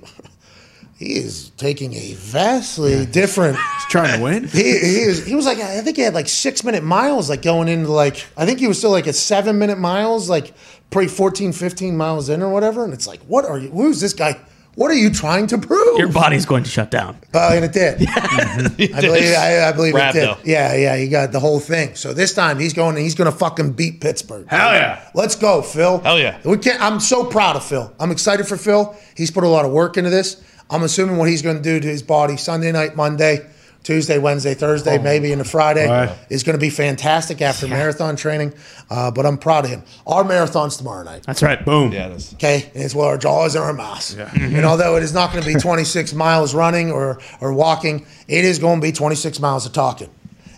He 0.97 1.15
is 1.17 1.49
taking 1.57 1.93
a 1.93 2.13
vastly 2.13 3.05
different 3.05 3.57
He's 3.57 3.85
trying 3.89 4.17
to 4.17 4.23
win. 4.23 4.43
he, 4.47 4.63
he, 4.63 4.99
is, 5.01 5.25
he 5.25 5.35
was 5.35 5.45
like 5.45 5.57
I 5.59 5.81
think 5.81 5.97
he 5.97 6.03
had 6.03 6.13
like 6.13 6.29
six 6.29 6.63
minute 6.63 6.83
miles 6.83 7.29
like 7.29 7.41
going 7.41 7.67
into 7.67 7.91
like 7.91 8.25
I 8.37 8.45
think 8.45 8.59
he 8.59 8.67
was 8.67 8.77
still 8.77 8.91
like 8.91 9.05
at 9.07 9.15
seven 9.15 9.59
minute 9.59 9.77
miles 9.77 10.29
like 10.29 10.53
probably 10.91 11.09
14 11.09 11.51
15 11.51 11.97
miles 11.97 12.29
in 12.29 12.41
or 12.41 12.49
whatever 12.49 12.85
and 12.85 12.93
it's 12.93 13.07
like 13.07 13.19
what 13.23 13.43
are 13.43 13.59
you 13.59 13.69
who's 13.71 13.99
this 13.99 14.13
guy 14.13 14.39
What 14.75 14.91
are 14.91 14.95
you 14.95 15.09
trying 15.09 15.47
to 15.47 15.57
prove? 15.57 15.97
Your 15.97 16.11
body's 16.11 16.45
going 16.45 16.63
to 16.65 16.69
shut 16.69 16.91
down. 16.91 17.17
Uh, 17.33 17.51
and 17.53 17.63
it 17.63 17.71
did. 17.71 18.05
I 18.09 19.01
believe, 19.01 19.33
I, 19.33 19.69
I 19.69 19.71
believe 19.71 19.93
Rap, 19.93 20.13
it 20.13 20.19
did. 20.19 20.27
though. 20.27 20.37
Yeah, 20.43 20.75
yeah, 20.75 20.97
he 20.97 21.07
got 21.07 21.31
the 21.31 21.39
whole 21.39 21.61
thing. 21.61 21.95
So 21.95 22.13
this 22.13 22.33
time 22.33 22.59
he's 22.59 22.73
going. 22.73 22.97
He's 22.97 23.15
going 23.15 23.31
to 23.31 23.37
fucking 23.37 23.71
beat 23.71 24.01
Pittsburgh. 24.01 24.45
Hell 24.49 24.73
yeah. 24.73 25.09
Let's 25.13 25.37
go, 25.37 25.61
Phil. 25.61 25.99
Hell 25.99 26.19
yeah. 26.19 26.39
We 26.43 26.57
can't. 26.57 26.81
I'm 26.81 26.99
so 26.99 27.23
proud 27.23 27.55
of 27.55 27.63
Phil. 27.63 27.89
I'm 28.01 28.11
excited 28.11 28.47
for 28.47 28.57
Phil. 28.57 28.93
He's 29.15 29.31
put 29.31 29.45
a 29.45 29.47
lot 29.47 29.63
of 29.63 29.71
work 29.71 29.95
into 29.95 30.09
this. 30.09 30.43
I'm 30.69 30.83
assuming 30.83 31.17
what 31.17 31.29
he's 31.29 31.41
going 31.41 31.57
to 31.57 31.61
do 31.63 31.79
to 31.79 31.87
his 31.87 32.01
body 32.03 32.37
Sunday 32.37 32.71
night, 32.71 32.95
Monday, 32.95 33.45
Tuesday, 33.83 34.17
Wednesday, 34.17 34.55
Thursday, 34.55 34.97
maybe 34.97 35.31
into 35.31 35.43
Friday 35.45 35.87
Right. 35.87 36.09
is 36.29 36.41
going 36.41 36.55
to 36.57 36.59
be 36.59 36.71
fantastic 36.71 37.39
after 37.43 37.67
marathon 37.67 38.15
training. 38.15 38.51
Uh, 38.89 39.11
but 39.11 39.27
I'm 39.27 39.37
proud 39.37 39.65
of 39.65 39.69
him. 39.69 39.83
Our 40.07 40.23
marathon's 40.23 40.75
tomorrow 40.77 41.03
night. 41.03 41.21
That's 41.27 41.43
right. 41.43 41.63
Boom. 41.63 41.91
Yeah, 41.91 42.09
that's 42.09 42.33
Okay, 42.33 42.71
and 42.73 42.83
it's 42.83 42.95
where 42.95 43.05
our 43.07 43.17
jaws 43.19 43.53
and 43.53 43.63
our 43.63 43.73
mouths. 43.73 44.15
And 44.15 44.65
although 44.65 44.95
it 44.97 45.03
is 45.03 45.13
not 45.13 45.31
going 45.31 45.43
to 45.43 45.47
be 45.53 45.59
26 45.59 46.13
miles 46.15 46.55
running 46.55 46.91
or 46.91 47.19
or 47.41 47.53
walking, 47.53 48.07
it 48.27 48.43
is 48.43 48.57
going 48.57 48.81
to 48.81 48.85
be 48.87 48.91
26 48.91 49.39
miles 49.39 49.67
of 49.67 49.73
talking. 49.73 50.09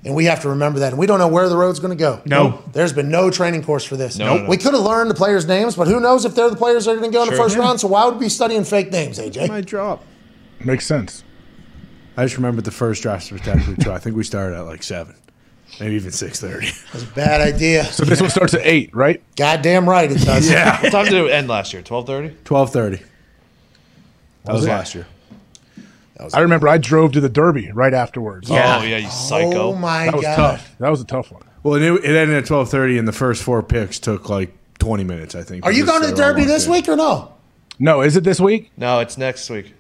And 0.06 0.16
we 0.16 0.26
have 0.26 0.42
to 0.44 0.50
remember 0.50 0.80
that. 0.80 0.90
And 0.94 0.98
we 1.00 1.06
don't 1.08 1.20
know 1.20 1.28
where 1.28 1.50
the 1.50 1.58
road's 1.58 1.80
going 1.80 1.96
to 1.98 2.00
go. 2.02 2.22
No. 2.26 2.62
There's 2.72 2.94
been 2.94 3.10
no 3.10 3.30
training 3.30 3.64
course 3.64 3.84
for 3.84 3.98
this. 3.98 4.18
No, 4.18 4.38
no, 4.38 4.44
no. 4.44 4.50
We 4.50 4.58
could 4.58 4.74
have 4.74 4.84
learned 4.84 5.10
the 5.10 5.16
players' 5.16 5.46
names, 5.48 5.76
but 5.76 5.88
who 5.88 6.00
knows 6.00 6.24
if 6.26 6.36
they're 6.36 6.50
the 6.50 6.56
players 6.56 6.86
that 6.86 6.92
are 6.92 6.98
going 6.98 7.12
to 7.12 7.16
go 7.16 7.24
in 7.24 7.30
the 7.30 7.36
Sure. 7.36 7.46
first 7.46 7.58
round? 7.58 7.80
So 7.80 7.88
why 7.88 8.06
would 8.06 8.16
we 8.16 8.26
be 8.26 8.30
studying 8.30 8.64
fake 8.64 8.92
names, 8.92 9.20
AJ? 9.20 9.48
Might 9.50 9.66
drop. 9.66 10.04
Makes 10.64 10.86
sense. 10.86 11.24
I 12.16 12.24
just 12.26 12.36
remembered 12.38 12.64
the 12.66 12.72
first 12.72 13.02
draft 13.04 13.26
spectacular 13.26 13.76
too. 13.76 13.92
I 13.92 13.98
think 14.00 14.16
we 14.16 14.24
started 14.24 14.56
at 14.58 14.62
like 14.66 14.82
seven, 14.82 15.16
maybe 15.80 15.96
even 15.96 16.12
six 16.12 16.40
thirty. 16.42 16.68
That's 16.94 17.04
a 17.04 17.08
bad 17.14 17.42
idea. 17.42 17.84
So 17.86 18.06
this 18.06 18.20
one 18.22 18.30
starts 18.32 18.54
at 18.56 18.62
eight, 18.64 18.96
right? 18.96 19.22
Goddamn 19.36 19.88
right 19.88 20.12
it 20.12 20.20
does. 20.22 20.50
Yeah, 20.52 20.82
what 20.82 20.92
time 20.92 21.06
did 21.06 21.14
it 21.14 21.30
end 21.32 21.48
last 21.48 21.74
year? 21.74 21.84
Twelve 21.84 22.08
thirty. 22.08 22.36
twelve 22.44 22.72
thirty. 22.74 23.02
That 24.46 24.54
was 24.54 24.66
it? 24.66 24.70
last 24.70 24.96
year. 24.96 25.06
I 26.34 26.40
remember 26.40 26.68
I 26.68 26.78
drove 26.78 27.12
to 27.14 27.20
the 27.20 27.30
Derby 27.30 27.72
right 27.72 27.94
afterwards. 27.94 28.50
Yeah. 28.50 28.80
Oh 28.82 28.84
yeah, 28.86 28.98
you 28.98 29.10
psycho. 29.10 29.72
Oh 29.72 29.76
my 29.76 30.06
god, 30.06 30.14
that 30.14 30.16
was 30.16 30.24
god. 30.26 30.36
tough. 30.36 30.76
That 30.80 30.90
was 30.90 31.02
a 31.02 31.06
tough 31.06 31.32
one. 31.32 31.44
Well, 31.64 31.76
it, 31.76 31.84
it 32.04 32.16
ended 32.16 32.38
at 32.38 32.46
twelve 32.46 32.70
thirty, 32.70 32.98
and 32.98 33.08
the 33.08 33.12
first 33.14 33.44
four 33.44 33.62
picks 33.64 34.00
took 34.00 34.30
like 34.30 34.52
twenty 34.80 35.04
minutes. 35.04 35.36
I 35.36 35.44
think. 35.44 35.66
Are 35.66 35.72
you 35.72 35.86
going 35.86 36.02
to 36.02 36.08
the 36.08 36.14
They 36.14 36.22
were 36.22 36.28
all 36.28 36.34
Derby 36.34 36.44
oh, 36.44 36.48
this 36.48 36.68
locked 36.68 36.88
week 36.88 36.94
or 36.94 36.96
no? 36.98 37.34
No, 37.80 38.02
is 38.02 38.16
it 38.16 38.24
this 38.24 38.40
week? 38.40 38.72
No, 38.78 39.00
it's 39.00 39.18
next 39.18 39.50
week. 39.50 39.74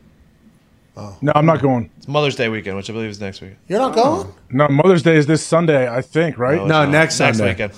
Oh. 0.96 1.16
No, 1.22 1.32
I'm 1.36 1.46
not 1.46 1.62
going. 1.62 1.92
It's 1.98 2.08
Mother's 2.08 2.36
Day 2.36 2.50
weekend, 2.50 2.76
which 2.76 2.90
I 2.90 2.94
believe 2.94 3.10
is 3.12 3.22
next 3.22 3.40
week. 3.42 3.54
You're 3.68 3.80
not 3.80 3.94
going? 3.94 4.34
No, 4.50 4.68
Mother's 4.68 5.04
Day 5.04 5.16
is 5.16 5.28
this 5.28 5.46
Sunday, 5.46 5.88
I 5.88 6.02
think, 6.02 6.40
right? 6.40 6.56
it's 6.56 6.68
No, 6.68 6.84
not. 6.84 6.90
next 6.90 7.20
next 7.20 7.38
Sunday. 7.38 7.52
weekend. 7.54 7.74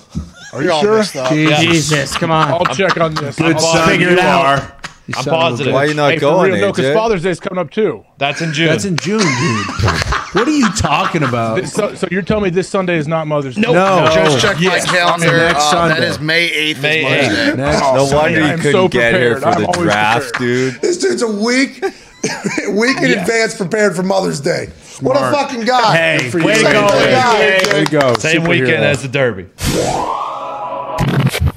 Are 0.54 0.62
you 0.62 0.68
You're 0.70 0.80
sure? 0.80 0.96
messed 0.96 1.60
Jesus, 1.60 2.16
come 2.16 2.30
on. 2.30 2.48
I'll 2.48 2.74
check 2.74 2.98
on 2.98 3.14
this. 3.14 3.36
Good 3.36 3.56
I'm 3.56 3.60
son, 3.60 3.88
figure 3.90 4.08
you 4.08 4.12
it 4.14 4.18
out. 4.20 4.44
are. 4.46 4.76
You 5.06 5.14
I'm 5.16 5.24
son 5.24 5.34
of 5.34 5.40
a 5.40 5.42
positive. 5.42 5.66
bitch. 5.70 5.74
Why 5.74 5.80
are 5.84 5.86
you 5.86 5.94
not 5.94 6.12
Hey, 6.12 6.18
going, 6.18 6.52
real, 6.52 6.60
no, 6.60 6.72
because 6.72 6.94
Father's 6.94 7.22
Day 7.22 7.30
is 7.30 7.40
coming 7.40 7.58
up 7.58 7.70
too. 7.70 8.04
That's 8.18 8.40
in 8.42 8.52
June. 8.52 8.66
That's 8.68 8.84
in 8.84 8.96
June, 8.96 9.18
dude. 9.18 9.26
what 10.32 10.46
are 10.46 10.50
you 10.50 10.70
talking 10.72 11.22
about? 11.24 11.64
So, 11.66 11.94
so 11.96 12.06
you're 12.10 12.22
telling 12.22 12.44
me 12.44 12.50
this 12.50 12.68
Sunday 12.68 12.96
is 12.96 13.08
not 13.08 13.26
Mother's 13.26 13.56
Day? 13.56 13.62
Nope. 13.62 13.74
No. 13.74 14.10
Just 14.14 14.40
check 14.40 14.60
my 14.60 14.78
calendar. 14.80 15.26
Next 15.36 15.72
Uh, 15.72 15.88
that 15.88 15.96
Sunday. 15.96 16.06
is 16.08 16.20
May 16.20 16.48
8th. 16.74 16.82
May 16.82 17.02
8th. 17.04 17.28
Day. 17.28 17.54
Next- 17.56 17.80
No 17.80 18.06
sorry, 18.06 18.32
wonder 18.34 18.40
you 18.40 18.56
couldn't 18.58 18.72
so 18.72 18.88
get 18.88 19.14
here 19.14 19.36
for 19.40 19.48
I'm 19.48 19.62
the 19.62 19.72
draft, 19.72 20.32
prepared. 20.34 20.72
dude. 20.74 20.80
This 20.82 20.98
dude's 20.98 21.22
a 21.22 21.28
week, 21.28 21.82
week 22.70 22.96
in 22.98 23.18
advance 23.18 23.56
prepared 23.56 23.96
for 23.96 24.02
Mother's 24.04 24.38
Day. 24.40 24.68
What 25.00 25.16
a 25.16 25.20
Smart. 25.20 25.34
fucking 25.34 25.64
guy! 25.64 25.96
Hey, 25.96 26.30
for 26.30 26.44
way 26.44 26.58
you. 26.58 26.66
to 26.66 26.72
go, 26.72 26.86
Hey, 26.88 27.58
AJ. 27.62 27.64
There 27.70 27.80
you 27.80 27.86
go. 27.86 28.14
Same 28.18 28.42
Superhero. 28.42 28.48
weekend 28.48 28.84
as 28.84 29.00
the 29.02 29.08
Derby. 29.08 29.46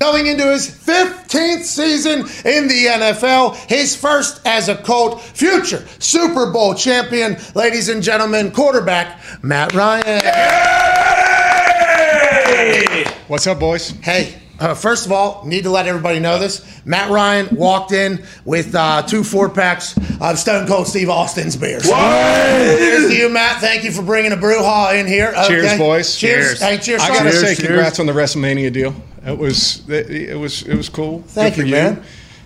Going 0.03 0.27
into 0.27 0.51
his 0.51 0.69
15th 0.69 1.63
season 1.63 2.19
in 2.43 2.67
the 2.67 2.87
NFL, 2.87 3.55
his 3.69 3.95
first 3.95 4.41
as 4.45 4.67
a 4.67 4.75
Colt, 4.75 5.21
future 5.21 5.87
Super 5.97 6.51
Bowl 6.51 6.75
champion, 6.75 7.37
ladies 7.55 7.87
and 7.87 8.03
gentlemen, 8.03 8.51
quarterback 8.51 9.21
Matt 9.41 9.73
Ryan. 9.73 10.19
What's 13.29 13.47
up, 13.47 13.61
boys? 13.61 13.91
Hey, 14.01 14.42
uh, 14.59 14.73
first 14.75 15.05
of 15.05 15.11
all, 15.11 15.45
need 15.45 15.63
to 15.63 15.69
let 15.69 15.87
everybody 15.87 16.19
know 16.19 16.37
this. 16.39 16.63
Matt 16.85 17.09
Ryan 17.09 17.55
walked 17.55 17.91
in 17.91 18.23
with 18.45 18.73
uh, 18.75 19.01
two 19.01 19.23
four 19.23 19.49
packs 19.49 19.97
of 20.21 20.37
Stone 20.37 20.67
Cold 20.67 20.87
Steve 20.87 21.09
Austin's 21.09 21.55
beers. 21.57 21.83
Cheers 21.83 23.09
to 23.09 23.15
you, 23.15 23.29
Matt. 23.29 23.59
Thank 23.61 23.83
you 23.83 23.91
for 23.91 24.01
bringing 24.03 24.31
a 24.31 24.37
brouhaha 24.37 24.99
in 24.99 25.07
here. 25.07 25.29
Okay. 25.29 25.47
Cheers, 25.47 25.77
boys. 25.77 26.15
Cheers. 26.17 26.61
Hey, 26.61 26.77
cheers. 26.77 27.01
I 27.01 27.07
gotta 27.09 27.29
Cheers. 27.31 27.41
say, 27.41 27.55
Cheers. 27.55 27.67
congrats 27.67 27.99
on 27.99 28.05
the 28.05 28.13
WrestleMania 28.13 28.71
deal. 28.71 28.93
It 29.25 29.37
was 29.37 29.87
it, 29.89 30.09
it 30.09 30.37
was 30.37 30.63
it 30.63 30.75
was 30.75 30.89
cool. 30.89 31.23
Thank 31.27 31.55
for 31.55 31.63
you, 31.63 31.71
man. 31.71 32.03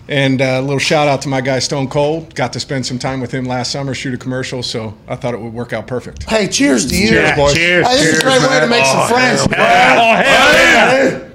And 0.09 0.41
uh, 0.41 0.45
a 0.45 0.61
little 0.61 0.79
shout 0.79 1.09
out 1.09 1.21
to 1.23 1.27
my 1.27 1.41
guy 1.41 1.59
Stone 1.59 1.89
Cold. 1.89 2.34
Got 2.34 2.53
to 2.53 2.61
spend 2.61 2.85
some 2.85 2.97
time 2.97 3.19
with 3.19 3.34
him 3.34 3.43
last 3.43 3.71
summer, 3.73 3.93
shoot 3.93 4.13
a 4.13 4.17
commercial, 4.17 4.63
so 4.63 4.97
I 5.05 5.17
thought 5.17 5.34
it 5.34 5.39
would 5.41 5.53
work 5.53 5.73
out 5.73 5.85
perfect. 5.85 6.23
Hey, 6.23 6.47
cheers 6.47 6.85
to 6.88 6.95
you. 6.97 7.09
Cheers, 7.09 7.35
boys. 7.35 7.53
Hey, 7.55 7.81
this 7.84 8.13
is 8.13 8.19
a 8.19 8.23
great 8.23 8.41
way 8.41 8.59
to 8.61 8.67
make 8.67 8.85
some 8.85 9.07
friends. 9.09 9.41
Oh 9.41 9.51
hell 9.51 10.53
yeah! 10.53 11.26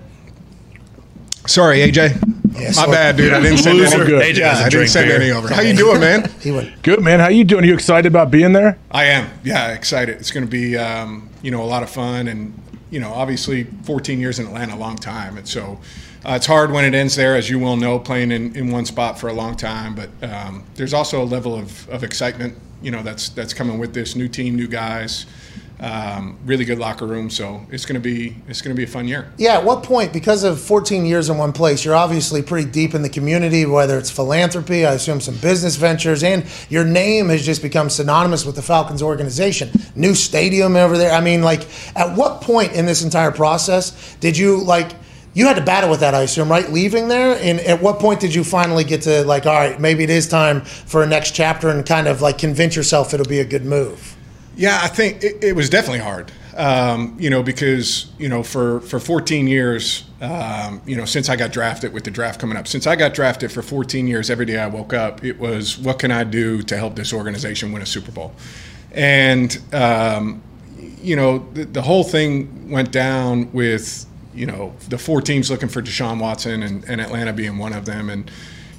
Sorry, 1.53 1.81
AJ. 1.81 1.95
Yeah, 2.55 2.61
my 2.69 2.71
sorry. 2.71 2.93
bad, 2.93 3.17
dude. 3.19 3.31
I 3.35 3.41
didn't 3.41 3.59
send 3.59 3.77
Loser. 3.77 3.97
any. 3.97 4.07
Good. 4.07 4.23
AJ 4.23 4.39
Yeah, 4.39 4.51
doesn't 4.53 4.65
I 4.65 4.69
didn't 4.69 4.71
drink 4.71 4.89
send 4.89 5.07
beer. 5.09 5.17
any 5.21 5.31
over. 5.33 5.53
How 5.53 5.61
you 5.61 5.77
doing, 5.77 6.01
man? 6.01 6.31
He 6.41 6.51
went. 6.51 6.83
Good 6.83 7.03
man. 7.03 7.21
How 7.21 7.29
you 7.29 7.45
doing? 7.45 7.65
Are 7.65 7.67
you 7.67 7.75
excited 7.75 8.07
about 8.07 8.31
being 8.31 8.55
there? 8.55 8.79
I 8.91 9.05
am. 9.05 9.29
Yeah, 9.45 9.73
excited. 9.73 10.17
It's 10.17 10.31
going 10.31 10.47
to 10.47 10.51
be, 10.51 10.79
um, 10.79 11.29
you 11.43 11.51
know, 11.51 11.63
a 11.63 11.67
lot 11.67 11.83
of 11.83 11.91
fun, 11.91 12.29
and 12.29 12.59
you 12.91 13.01
know, 13.01 13.13
obviously, 13.13 13.65
14 13.85 14.19
years 14.19 14.39
in 14.39 14.47
Atlanta, 14.47 14.75
a 14.75 14.77
long 14.77 14.97
time, 14.97 15.37
and 15.37 15.47
so 15.47 15.79
uh, 16.25 16.33
it's 16.37 16.47
hard 16.47 16.73
when 16.73 16.87
it 16.87 16.95
ends 16.95 17.17
there, 17.17 17.37
as 17.37 17.51
you 17.51 17.59
well 17.59 17.77
know, 17.77 17.99
playing 17.99 18.31
in, 18.33 18.57
in 18.57 18.71
one 18.71 18.87
spot 18.87 19.19
for 19.19 19.29
a 19.29 19.35
long 19.35 19.55
time. 19.55 19.95
But 19.95 20.09
um, 20.23 20.65
there's 20.77 20.95
also 20.95 21.23
a 21.23 21.25
level 21.27 21.55
of, 21.55 21.87
of 21.91 22.03
excitement, 22.03 22.57
you 22.81 22.91
know, 22.91 23.03
that's 23.03 23.29
that's 23.29 23.53
coming 23.53 23.79
with 23.79 23.93
this 23.93 24.17
new 24.17 24.27
team, 24.29 24.57
new 24.57 24.69
guys, 24.69 25.27
um, 25.83 26.39
really 26.45 26.65
good 26.65 26.79
locker 26.79 27.07
room. 27.07 27.29
So 27.29 27.61
it's 27.71 27.85
to 27.85 27.99
be 27.99 28.37
it's 28.47 28.63
to 28.63 28.75
be 28.75 28.85
a 28.85 28.87
fun 28.87 29.09
year. 29.09 29.33
Yeah, 29.37 29.59
at 29.59 29.65
what 29.65 29.83
point, 29.83 30.13
because 30.13 30.45
of 30.45 30.61
14 30.61 31.05
years 31.05 31.29
in 31.29 31.37
one 31.37 31.53
place, 31.53 31.85
you're 31.85 31.97
obviously 31.97 32.41
pretty 32.41 32.71
deep 32.71 32.95
in 32.95 33.03
the 33.03 33.09
community, 33.09 33.67
whether 33.67 33.99
it's 33.99 34.11
philanthropy, 34.11 34.87
I 34.87 34.93
assume 34.93 35.21
some 35.21 35.37
business 35.39 35.75
ventures, 35.75 36.23
and 36.23 36.47
your 36.71 36.85
name 36.85 37.29
has 37.31 37.45
just 37.45 37.63
become 37.63 37.91
synonymous 37.91 38.47
with 38.47 38.55
the 38.55 38.63
Falcons 38.63 39.03
organization. 39.03 39.71
New 39.97 40.15
stadium 40.15 40.77
over 40.77 40.97
there. 40.97 41.13
I 41.13 41.21
mean, 41.21 41.43
like, 41.43 41.67
at 41.97 42.17
what 42.17 42.43
point 42.43 42.73
in 42.73 42.87
this 42.87 43.03
entire 43.03 43.33
process 43.33 44.17
did 44.21 44.39
you, 44.39 44.63
like, 44.63 44.93
you 45.35 45.47
had 45.47 45.57
to 45.57 45.63
battle 45.63 45.91
with 45.91 46.01
that, 46.01 46.15
I 46.15 46.23
assume, 46.23 46.49
right? 46.49 46.71
Leaving 46.71 47.09
there, 47.09 47.37
and 47.39 47.59
at 47.61 47.83
what 47.83 47.99
point 47.99 48.21
did 48.21 48.35
you 48.35 48.45
finally 48.45 48.85
get 48.85 49.03
to 49.03 49.25
like, 49.25 49.47
all 49.47 49.55
right, 49.55 49.81
maybe 49.81 50.05
it 50.05 50.11
is 50.11 50.29
time 50.29 50.61
for 50.61 51.03
a 51.03 51.07
next 51.07 51.35
chapter, 51.35 51.71
and 51.71 51.85
kind 51.85 52.07
of 52.07 52.21
like 52.21 52.39
convince 52.39 52.77
yourself 52.77 53.13
it'll 53.15 53.27
be 53.27 53.41
a 53.41 53.45
good 53.45 53.65
move? 53.65 54.17
Yeah, 54.57 54.81
I 54.83 54.89
think 54.89 55.23
it, 55.25 55.43
it 55.43 55.57
was 55.57 55.71
definitely 55.71 56.01
hard. 56.01 56.31
Um, 56.57 57.17
you 57.19 57.31
know, 57.31 57.43
because 57.43 58.13
you 58.19 58.29
know, 58.29 58.43
for 58.43 58.81
for 58.81 59.01
14 59.01 59.47
years, 59.47 60.05
um, 60.21 60.83
you 60.85 60.97
know, 60.97 61.07
since 61.07 61.31
I 61.31 61.37
got 61.37 61.51
drafted 61.51 61.95
with 61.95 62.05
the 62.05 62.11
draft 62.11 62.39
coming 62.41 62.59
up, 62.59 62.69
since 62.69 62.87
I 62.87 62.95
got 62.95 63.15
drafted 63.15 63.51
for 63.51 63.63
14 63.63 64.07
years, 64.07 64.29
every 64.29 64.45
day 64.45 64.59
I 64.59 64.67
woke 64.67 64.93
up, 64.93 65.25
it 65.25 65.39
was 65.39 65.79
what 65.79 65.99
can 65.99 66.11
I 66.11 66.25
do 66.25 66.63
to 66.63 66.77
help 66.77 66.95
this 66.95 67.13
organization 67.13 67.73
win 67.73 67.81
a 67.81 67.87
Super 67.87 68.13
Bowl, 68.13 68.35
and 68.93 69.59
um, 69.73 70.43
you 71.01 71.17
know, 71.17 71.39
the, 71.55 71.65
the 71.65 71.83
whole 71.83 72.05
thing 72.05 72.71
went 72.71 72.93
down 72.93 73.51
with 73.53 74.07
you 74.35 74.45
know 74.45 74.75
the 74.91 74.99
four 74.99 75.23
teams 75.23 75.51
looking 75.51 75.69
for 75.71 75.81
Deshaun 75.81 76.21
Watson 76.21 76.63
and, 76.63 76.85
and 76.85 77.01
Atlanta 77.01 77.33
being 77.33 77.57
one 77.57 77.73
of 77.73 77.87
them, 77.87 78.11
and 78.11 78.31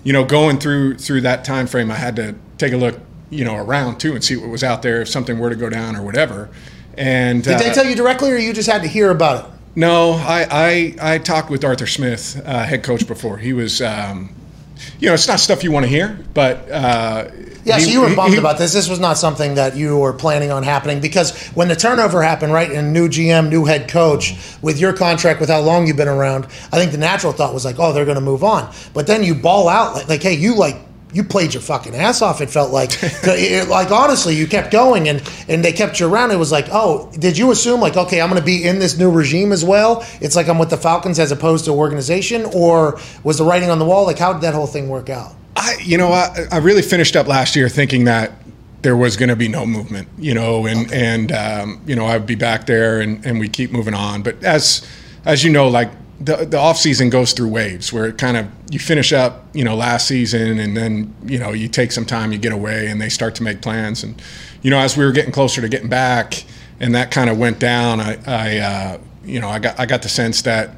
you 0.04 0.14
know, 0.14 0.24
going 0.24 0.60
through 0.60 0.98
through 0.98 1.22
that 1.22 1.44
time 1.44 1.66
frame, 1.66 1.90
I 1.90 1.95
had 1.95 2.16
to 2.18 2.36
take 2.58 2.74
a 2.74 2.78
look, 2.78 3.00
you 3.34 3.43
know, 3.45 3.55
around 3.57 3.99
too 3.99 4.14
and 4.14 4.23
see 4.23 4.35
what 4.35 4.49
was 4.49 4.64
out 4.64 4.81
there 4.81 5.01
if 5.01 5.10
something 5.10 5.39
were 5.39 5.49
to 5.49 5.55
go 5.55 5.69
down 5.69 5.95
or 5.95 6.03
whatever. 6.03 6.49
And 6.97 7.43
Did 7.43 7.53
uh, 7.55 7.57
they 7.60 7.72
tell 7.72 7.85
you 7.85 7.95
directly, 7.95 8.31
or 8.31 8.38
you 8.38 8.53
just 8.53 8.69
had 8.69 8.81
to 8.84 8.88
hear 8.88 9.10
about 9.10 9.45
it? 9.45 9.51
no, 9.76 10.11
I, 10.11 10.47
I 11.01 11.14
I 11.15 11.18
talked 11.18 11.49
with 11.49 11.64
Arthur 11.64 11.88
Smith, 11.88 12.39
uh, 12.45 12.64
head 12.64 12.84
coach, 12.84 13.07
before. 13.07 13.38
He 13.39 13.53
was, 13.53 13.81
um, 13.81 14.30
you 14.99 15.07
know, 15.07 15.15
it's 15.15 15.27
not 15.27 15.39
stuff 15.39 15.64
you 15.64 15.72
want 15.72 15.85
to 15.85 15.89
hear, 15.89 16.19
but 16.35 16.69
uh, 16.69 17.30
Yeah, 17.64 17.77
he- 17.80 17.85
so 17.85 17.89
you 17.91 18.01
were 18.01 18.10
he- 18.10 18.15
bummed 18.15 18.34
he- 18.34 18.39
about 18.39 18.60
this. 18.60 18.73
This 18.73 18.88
was 18.88 18.99
not 18.99 19.18
something 19.18 19.55
that 19.55 19.76
you 19.76 19.97
were 19.97 20.14
planning 20.14 20.51
on 20.51 20.61
happening 20.61 20.99
because 20.99 21.35
when 21.55 21.68
the 21.69 21.76
turnover 21.76 22.22
happened, 22.22 22.53
right, 22.53 22.72
and 22.72 22.93
new 22.93 23.07
GM, 23.10 23.49
new 23.49 23.65
head 23.65 23.89
coach, 23.89 24.35
with 24.61 24.80
your 24.80 24.93
contract, 24.93 25.39
with 25.39 25.49
how 25.49 25.61
long 25.61 25.88
you've 25.88 25.97
been 25.97 26.07
around, 26.07 26.45
I 26.72 26.77
think 26.77 26.91
the 26.91 26.99
natural 26.99 27.34
thought 27.34 27.51
was 27.55 27.65
like, 27.65 27.77
oh, 27.80 27.93
they're 27.93 28.05
going 28.05 28.14
to 28.15 28.22
move 28.22 28.43
on. 28.43 28.72
But 28.93 29.07
then 29.07 29.23
you 29.23 29.34
ball 29.34 29.68
out 29.68 29.95
like, 29.95 30.07
like, 30.10 30.22
hey, 30.22 30.34
you 30.35 30.53
like. 30.55 30.77
You 31.14 31.23
played 31.23 31.53
your 31.53 31.61
fucking 31.61 31.95
ass 31.95 32.22
off. 32.22 32.41
It 32.41 32.49
felt 32.49 32.72
like, 32.72 32.90
it- 33.02 33.69
like 33.69 33.91
honestly, 33.91 34.35
you 34.35 34.48
kept 34.48 34.72
going, 34.72 35.07
and 35.10 35.22
and 35.48 35.64
they 35.64 35.72
kept 35.72 35.99
you 35.99 36.07
around. 36.11 36.31
It 36.31 36.38
was 36.40 36.52
like, 36.52 36.68
oh, 36.72 37.11
did 37.19 37.38
you 37.38 37.52
assume 37.52 37.80
like, 37.80 37.95
okay, 37.95 38.19
I'm 38.22 38.30
going 38.30 38.41
to 38.41 38.45
be 38.45 38.64
in 38.68 38.80
this 38.80 38.98
new 38.98 39.11
regime 39.11 39.52
as 39.52 39.64
well? 39.64 40.06
It's 40.22 40.35
like 40.35 40.48
I'm 40.49 40.57
with 40.60 40.69
the 40.72 40.77
Falcons 40.77 41.19
as 41.19 41.31
opposed 41.31 41.65
to 41.65 41.72
organization, 41.72 42.45
or 42.53 42.99
was 43.23 43.38
the 43.38 43.44
writing 43.45 43.69
on 43.69 43.80
the 43.80 43.85
wall? 43.85 44.06
Like, 44.06 44.18
how 44.18 44.34
did 44.34 44.41
that 44.41 44.53
whole 44.53 44.68
thing 44.68 44.90
work 44.90 45.10
out? 45.10 45.34
I, 45.56 45.77
you 45.84 45.98
know, 45.98 46.07
I, 46.11 46.48
I 46.52 46.57
really 46.57 46.81
finished 46.81 47.15
up 47.15 47.27
last 47.27 47.56
year 47.56 47.69
thinking 47.69 48.06
that 48.06 48.31
there 48.81 48.98
was 48.98 49.15
going 49.15 49.30
to 49.30 49.35
be 49.35 49.48
no 49.48 49.65
movement, 49.65 50.07
you 50.18 50.34
know, 50.34 50.65
and 50.65 50.91
and 50.91 51.31
um, 51.31 51.81
you 51.85 51.95
know 51.95 52.06
I'd 52.06 52.26
be 52.26 52.35
back 52.35 52.65
there 52.65 52.99
and 53.02 53.23
and 53.26 53.40
we 53.40 53.48
keep 53.48 53.72
moving 53.72 53.94
on. 53.94 54.23
But 54.23 54.44
as 54.44 54.85
as 55.26 55.44
you 55.44 55.52
know, 55.52 55.68
like 55.69 55.90
the 56.24 56.45
the 56.45 56.58
off 56.58 56.78
season 56.78 57.10
goes 57.10 57.34
through 57.34 57.50
waves 57.50 57.91
where 57.91 58.06
it 58.06 58.18
kind 58.18 58.38
of 58.38 58.48
you 58.70 58.80
finish 58.80 59.12
up 59.12 59.45
you 59.54 59.64
know 59.64 59.76
last 59.76 60.08
season 60.08 60.60
and 60.60 60.78
then 60.78 61.14
you 61.26 61.38
know 61.38 61.52
you 61.52 61.68
take 61.68 61.91
some 61.91 62.06
time 62.06 62.32
you 62.32 62.38
get 62.38 62.54
away 62.54 62.88
and 62.88 63.02
they 63.02 63.10
start 63.10 63.36
to 63.36 63.44
make 63.44 63.62
plans. 63.62 64.04
And 64.04 64.22
you 64.62 64.70
know 64.70 64.80
as 64.80 64.95
we 64.95 65.04
were 65.06 65.12
getting 65.12 65.32
closer 65.32 65.62
to 65.62 65.68
getting 65.68 65.90
back 65.90 66.44
and 66.80 66.95
that 66.95 67.12
kind 67.12 67.30
of 67.30 67.38
went 67.38 67.60
down 67.60 68.00
I, 68.00 68.18
I 68.26 68.58
uh, 68.58 68.98
you 69.26 69.40
know 69.40 69.50
I 69.50 69.60
got 69.60 69.80
I 69.80 69.86
got 69.86 70.02
the 70.02 70.10
sense 70.10 70.41
that 70.44 70.76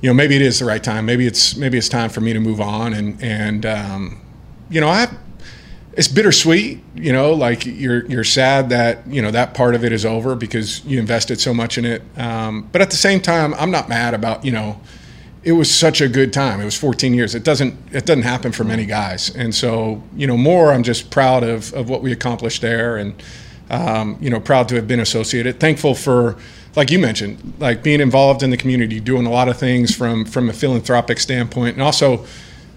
you 0.00 0.10
know 0.10 0.14
maybe 0.14 0.36
it 0.36 0.42
is 0.42 0.58
the 0.58 0.66
right 0.66 0.84
time. 0.84 1.06
Maybe 1.06 1.26
it's 1.26 1.56
maybe 1.56 1.78
it's 1.78 1.88
time 1.88 2.10
for 2.10 2.20
me 2.20 2.32
to 2.34 2.40
move 2.40 2.60
on. 2.60 2.92
And 2.92 3.22
and 3.22 3.64
um, 3.64 4.20
you 4.68 4.80
know 4.80 4.88
I 4.88 5.08
it's 5.96 6.08
bittersweet, 6.08 6.82
you 6.94 7.12
know, 7.12 7.32
like 7.34 7.64
you're 7.66 8.04
you're 8.06 8.24
sad 8.24 8.70
that 8.70 9.06
you 9.06 9.22
know 9.22 9.30
that 9.30 9.54
part 9.54 9.74
of 9.74 9.84
it 9.84 9.92
is 9.92 10.04
over 10.04 10.34
because 10.34 10.84
you 10.84 10.98
invested 10.98 11.40
so 11.40 11.54
much 11.54 11.78
in 11.78 11.84
it. 11.84 12.02
Um, 12.16 12.68
but 12.72 12.80
at 12.80 12.90
the 12.90 12.96
same 12.96 13.20
time, 13.20 13.54
I'm 13.54 13.70
not 13.70 13.88
mad 13.88 14.14
about 14.14 14.44
you 14.44 14.50
know, 14.50 14.80
it 15.44 15.52
was 15.52 15.72
such 15.72 16.00
a 16.00 16.08
good 16.08 16.32
time. 16.32 16.60
It 16.60 16.64
was 16.64 16.76
14 16.76 17.14
years. 17.14 17.34
It 17.34 17.44
doesn't 17.44 17.74
it 17.92 18.06
doesn't 18.06 18.24
happen 18.24 18.50
for 18.50 18.64
many 18.64 18.86
guys, 18.86 19.34
and 19.34 19.54
so 19.54 20.02
you 20.16 20.26
know, 20.26 20.36
more 20.36 20.72
I'm 20.72 20.82
just 20.82 21.10
proud 21.10 21.44
of 21.44 21.72
of 21.74 21.88
what 21.88 22.02
we 22.02 22.10
accomplished 22.12 22.60
there, 22.60 22.96
and 22.96 23.22
um, 23.70 24.18
you 24.20 24.30
know, 24.30 24.40
proud 24.40 24.68
to 24.70 24.74
have 24.76 24.88
been 24.88 25.00
associated. 25.00 25.60
Thankful 25.60 25.94
for. 25.94 26.36
Like 26.76 26.90
you 26.90 26.98
mentioned, 26.98 27.52
like 27.60 27.84
being 27.84 28.00
involved 28.00 28.42
in 28.42 28.50
the 28.50 28.56
community, 28.56 28.98
doing 28.98 29.26
a 29.26 29.30
lot 29.30 29.48
of 29.48 29.56
things 29.56 29.94
from 29.94 30.24
from 30.24 30.50
a 30.50 30.52
philanthropic 30.52 31.20
standpoint, 31.20 31.74
and 31.74 31.82
also 31.82 32.26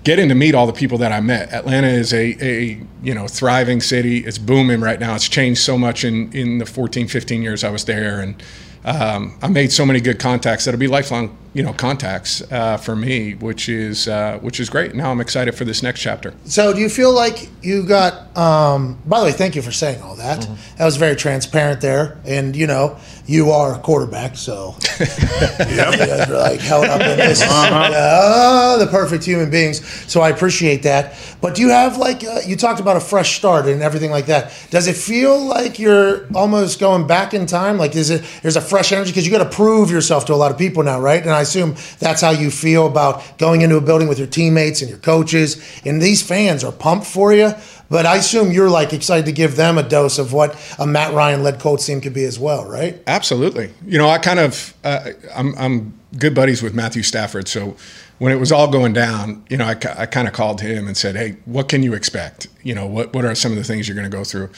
getting 0.07 0.29
to 0.29 0.35
meet 0.35 0.55
all 0.55 0.65
the 0.65 0.71
people 0.71 0.97
that 0.99 1.11
I 1.11 1.19
met. 1.19 1.51
Atlanta 1.51 1.89
is 1.89 2.13
a, 2.13 2.41
a 2.41 2.81
you 3.03 3.13
know 3.13 3.27
thriving 3.27 3.81
city. 3.81 4.19
It's 4.19 4.37
booming 4.37 4.79
right 4.79 5.01
now. 5.01 5.15
It's 5.15 5.27
changed 5.27 5.59
so 5.59 5.77
much 5.77 6.05
in 6.05 6.31
in 6.31 6.59
the 6.59 6.65
14, 6.65 7.09
15 7.09 7.41
years 7.41 7.65
I 7.65 7.69
was 7.69 7.83
there, 7.83 8.21
and 8.21 8.41
um, 8.85 9.37
I 9.41 9.49
made 9.49 9.69
so 9.73 9.85
many 9.85 9.99
good 9.99 10.17
contacts 10.17 10.63
that'll 10.63 10.79
be 10.79 10.87
lifelong 10.87 11.37
you 11.57 11.63
know 11.63 11.73
contacts 11.73 12.43
uh, 12.51 12.77
for 12.77 12.95
me, 12.95 13.33
which 13.33 13.67
is 13.67 14.07
uh, 14.07 14.37
which 14.43 14.59
is 14.59 14.69
great. 14.69 14.93
Now 14.93 15.09
I'm 15.09 15.19
excited 15.19 15.55
for 15.55 15.65
this 15.65 15.81
next 15.81 16.01
chapter. 16.01 16.35
So, 16.45 16.71
do 16.71 16.79
you 16.79 16.87
feel 16.87 17.11
like 17.11 17.49
you 17.63 17.83
got? 17.83 18.37
Um, 18.37 18.99
by 19.07 19.19
the 19.19 19.25
way, 19.25 19.31
thank 19.31 19.55
you 19.55 19.63
for 19.63 19.71
saying 19.71 20.03
all 20.03 20.15
that. 20.17 20.41
Mm-hmm. 20.41 20.77
That 20.77 20.85
was 20.85 20.97
very 20.97 21.15
transparent 21.15 21.81
there, 21.81 22.19
and 22.25 22.55
you 22.55 22.67
know, 22.67 22.99
you 23.25 23.49
are 23.49 23.73
a 23.73 23.79
quarterback, 23.79 24.37
so 24.37 24.75
you 24.99 25.05
guys 25.07 26.29
are 26.29 26.37
like 26.37 26.59
held 26.59 26.85
up 26.85 27.01
in 27.01 27.17
this. 27.17 27.43
Uh-huh. 27.57 27.91
uh, 27.93 28.77
the 28.77 28.87
perfect 28.87 29.23
human 29.23 29.49
beings. 29.49 29.85
So 30.11 30.21
I 30.21 30.29
appreciate 30.29 30.83
that. 30.83 31.15
But 31.41 31.55
do 31.55 31.61
you 31.61 31.69
have 31.69 31.97
like 31.97 32.23
uh, 32.23 32.41
you 32.45 32.55
talked 32.55 32.79
about 32.79 32.97
a 32.97 32.99
fresh 32.99 33.37
start 33.37 33.65
and 33.67 33.81
everything 33.81 34.11
like 34.11 34.27
that? 34.27 34.53
Does 34.69 34.87
it 34.87 34.95
feel 34.95 35.39
like 35.39 35.79
you're 35.79 36.27
almost 36.35 36.79
going 36.79 37.07
back 37.07 37.33
in 37.33 37.45
time? 37.45 37.77
Like, 37.77 37.95
is 37.95 38.09
it 38.09 38.23
there's 38.41 38.57
a 38.57 38.61
fresh 38.61 38.91
energy 38.91 39.11
because 39.11 39.25
you 39.25 39.31
got 39.31 39.43
to 39.43 39.55
prove 39.55 39.89
yourself 39.89 40.25
to 40.25 40.33
a 40.33 40.35
lot 40.35 40.51
of 40.51 40.57
people 40.57 40.83
now, 40.83 40.99
right? 40.99 41.21
And 41.21 41.31
I 41.31 41.43
assume 41.47 41.75
that's 41.99 42.21
how 42.21 42.31
you 42.31 42.51
feel 42.51 42.87
about 42.87 43.37
going 43.37 43.61
into 43.61 43.77
a 43.77 43.81
building 43.81 44.07
with 44.07 44.19
your 44.19 44.27
teammates 44.27 44.81
and 44.81 44.89
your 44.89 44.99
coaches, 44.99 45.63
and 45.85 46.01
these 46.01 46.21
fans 46.21 46.63
are 46.63 46.71
pumped 46.71 47.07
for 47.07 47.33
you. 47.33 47.53
But 47.89 48.05
I 48.05 48.17
assume 48.17 48.51
you're 48.51 48.69
like 48.69 48.91
excited 48.93 49.25
to 49.27 49.31
give 49.31 49.55
them 49.55 49.77
a 49.77 49.83
dose 49.83 50.19
of 50.19 50.33
what 50.33 50.55
a 50.77 50.85
Matt 50.85 51.13
Ryan 51.13 51.43
led 51.43 51.59
Colts 51.59 51.85
team 51.85 52.01
could 52.01 52.13
be 52.13 52.25
as 52.25 52.37
well, 52.37 52.65
right? 52.65 53.01
Absolutely. 53.07 53.71
You 53.85 53.97
know, 53.97 54.09
I 54.09 54.17
kind 54.17 54.39
of 54.39 54.73
uh, 54.83 55.11
I'm 55.35 55.57
I'm 55.57 55.99
good 56.17 56.35
buddies 56.35 56.61
with 56.61 56.73
Matthew 56.73 57.03
Stafford, 57.03 57.47
so 57.47 57.77
when 58.19 58.31
it 58.31 58.39
was 58.39 58.51
all 58.51 58.69
going 58.69 58.93
down, 58.93 59.45
you 59.49 59.57
know, 59.57 59.65
I, 59.65 59.77
I 59.97 60.05
kind 60.05 60.27
of 60.27 60.33
called 60.33 60.61
him 60.61 60.87
and 60.87 60.97
said, 60.97 61.15
"Hey, 61.15 61.37
what 61.45 61.69
can 61.69 61.83
you 61.83 61.93
expect? 61.93 62.47
You 62.63 62.75
know, 62.75 62.85
what 62.85 63.13
what 63.13 63.25
are 63.25 63.35
some 63.35 63.51
of 63.51 63.57
the 63.57 63.63
things 63.63 63.87
you're 63.87 63.95
going 63.95 64.09
to 64.09 64.15
go 64.15 64.23
through?" 64.23 64.49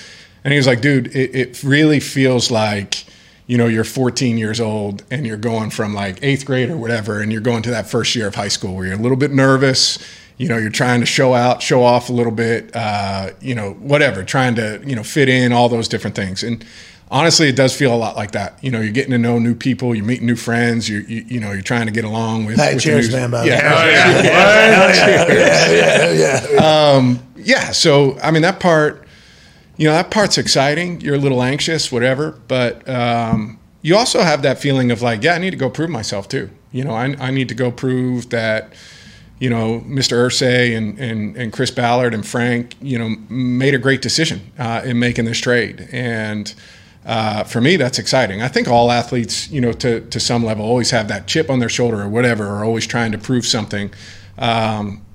And 0.43 0.51
he 0.51 0.57
was 0.57 0.67
like, 0.67 0.81
"Dude, 0.81 1.15
it, 1.15 1.35
it 1.35 1.63
really 1.63 1.99
feels 1.99 2.51
like." 2.51 3.05
You 3.49 3.57
know, 3.57 3.65
you're 3.65 3.83
14 3.83 4.37
years 4.37 4.61
old 4.61 5.03
and 5.09 5.25
you're 5.25 5.35
going 5.35 5.71
from 5.71 5.95
like 5.95 6.19
eighth 6.21 6.45
grade 6.45 6.69
or 6.69 6.77
whatever, 6.77 7.19
and 7.19 7.31
you're 7.31 7.41
going 7.41 7.63
to 7.63 7.71
that 7.71 7.89
first 7.89 8.15
year 8.15 8.27
of 8.27 8.35
high 8.35 8.47
school 8.47 8.75
where 8.75 8.85
you're 8.85 8.95
a 8.95 9.01
little 9.01 9.17
bit 9.17 9.31
nervous. 9.31 9.97
You 10.37 10.47
know, 10.47 10.57
you're 10.59 10.69
trying 10.69 10.99
to 10.99 11.07
show 11.07 11.33
out, 11.33 11.63
show 11.63 11.81
off 11.83 12.09
a 12.09 12.13
little 12.13 12.31
bit. 12.31 12.69
Uh, 12.75 13.31
you 13.41 13.55
know, 13.55 13.71
whatever, 13.73 14.23
trying 14.23 14.53
to 14.55 14.79
you 14.85 14.95
know 14.95 15.01
fit 15.01 15.29
in, 15.29 15.51
all 15.51 15.67
those 15.67 15.87
different 15.87 16.15
things. 16.15 16.43
And 16.43 16.63
honestly, 17.09 17.49
it 17.49 17.55
does 17.55 17.75
feel 17.75 17.91
a 17.91 17.97
lot 17.97 18.15
like 18.15 18.33
that. 18.33 18.63
You 18.63 18.69
know, 18.69 18.81
you're 18.81 18.93
getting 18.93 19.13
to 19.13 19.17
know 19.17 19.39
new 19.39 19.55
people, 19.55 19.95
you're 19.95 20.05
meeting 20.05 20.27
new 20.27 20.35
friends, 20.35 20.87
you 20.87 20.99
you, 20.99 21.25
you 21.27 21.39
know, 21.39 21.51
you're 21.51 21.63
trying 21.63 21.87
to 21.87 21.91
get 21.91 22.05
along 22.05 22.45
with. 22.45 22.57
Hey, 22.57 22.75
with 22.75 22.83
cheers, 22.83 23.09
new- 23.09 23.15
man, 23.15 23.31
by 23.31 23.41
the 23.41 23.47
Yeah, 23.47 23.85
yeah, 23.85 24.21
Yeah, 25.27 25.71
yeah, 25.71 26.11
yeah, 26.11 26.47
yeah. 26.51 26.91
Um, 26.91 27.19
yeah. 27.35 27.71
So 27.71 28.15
I 28.21 28.29
mean, 28.29 28.43
that 28.43 28.59
part, 28.59 29.07
you 29.79 29.85
know, 29.87 29.93
that 29.93 30.11
part's 30.11 30.37
exciting. 30.37 30.99
You're 30.99 31.15
a 31.15 31.19
little 31.19 31.41
anxious, 31.41 31.89
whatever, 31.89 32.31
but 32.49 32.87
um, 32.89 33.57
you 33.81 33.95
also 33.95 34.21
have 34.21 34.41
that 34.41 34.59
feeling 34.59 34.91
of 34.91 35.01
like, 35.01 35.23
yeah, 35.23 35.35
I 35.35 35.37
need 35.37 35.51
to 35.51 35.57
go 35.57 35.69
prove 35.69 35.89
myself 35.89 36.27
too. 36.27 36.49
You 36.73 36.83
know, 36.83 36.91
I, 36.91 37.15
I 37.17 37.31
need 37.31 37.47
to 37.47 37.55
go 37.55 37.71
prove 37.71 38.29
that. 38.29 38.73
You 39.39 39.49
know, 39.49 39.79
Mr. 39.87 40.17
Irsay 40.17 40.75
and, 40.75 40.99
and, 40.99 41.37
and 41.37 41.53
Chris 41.53 41.71
Ballard 41.71 42.13
and 42.13 42.27
Frank, 42.27 42.75
you 42.81 42.99
know, 42.99 43.15
made 43.29 43.73
a 43.73 43.77
great 43.77 44.01
decision 44.01 44.51
uh, 44.59 44.81
in 44.83 44.99
making 44.99 45.23
this 45.23 45.37
trade. 45.37 45.87
And 45.93 46.53
uh, 47.05 47.45
for 47.45 47.61
me, 47.61 47.77
that's 47.77 47.99
exciting. 47.99 48.41
I 48.41 48.49
think 48.49 48.67
all 48.67 48.91
athletes, 48.91 49.49
you 49.49 49.61
know, 49.61 49.71
to, 49.71 50.01
to 50.01 50.19
some 50.19 50.43
level, 50.43 50.65
always 50.65 50.91
have 50.91 51.07
that 51.07 51.25
chip 51.25 51.49
on 51.49 51.59
their 51.59 51.69
shoulder 51.69 52.01
or 52.01 52.09
whatever, 52.09 52.47
or 52.47 52.65
always 52.65 52.85
trying 52.85 53.13
to 53.13 53.17
prove 53.17 53.45
something. 53.45 53.93
Um, 54.37 55.05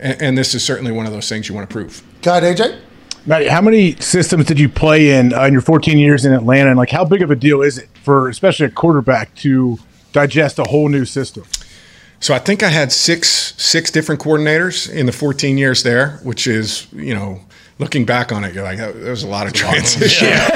and, 0.00 0.20
and 0.20 0.38
this 0.38 0.56
is 0.56 0.64
certainly 0.64 0.90
one 0.90 1.06
of 1.06 1.12
those 1.12 1.28
things 1.28 1.48
you 1.48 1.54
want 1.54 1.70
to 1.70 1.72
prove. 1.72 2.02
It, 2.18 2.24
AJ? 2.24 2.80
Matty, 3.28 3.46
how 3.48 3.60
many 3.60 3.94
systems 3.96 4.46
did 4.46 4.58
you 4.58 4.70
play 4.70 5.10
in 5.10 5.34
uh, 5.34 5.42
in 5.44 5.52
your 5.52 5.60
14 5.60 5.98
years 5.98 6.24
in 6.24 6.32
Atlanta? 6.32 6.70
And 6.70 6.78
like, 6.78 6.88
how 6.88 7.04
big 7.04 7.20
of 7.20 7.30
a 7.30 7.36
deal 7.36 7.60
is 7.60 7.76
it 7.76 7.88
for, 8.02 8.30
especially 8.30 8.64
a 8.66 8.70
quarterback, 8.70 9.34
to 9.36 9.78
digest 10.12 10.58
a 10.58 10.64
whole 10.64 10.88
new 10.88 11.04
system? 11.04 11.44
So 12.20 12.32
I 12.34 12.38
think 12.38 12.62
I 12.62 12.68
had 12.70 12.90
six 12.90 13.28
six 13.58 13.90
different 13.90 14.20
coordinators 14.22 14.90
in 14.90 15.04
the 15.06 15.12
14 15.12 15.58
years 15.58 15.82
there, 15.82 16.18
which 16.22 16.46
is 16.46 16.88
you 16.92 17.14
know 17.14 17.42
looking 17.78 18.04
back 18.04 18.32
on 18.32 18.42
it, 18.44 18.54
you're 18.54 18.64
like 18.64 18.78
there 18.78 19.10
was 19.10 19.22
a 19.22 19.28
lot 19.28 19.46
of 19.46 19.52
transition, 19.52 20.26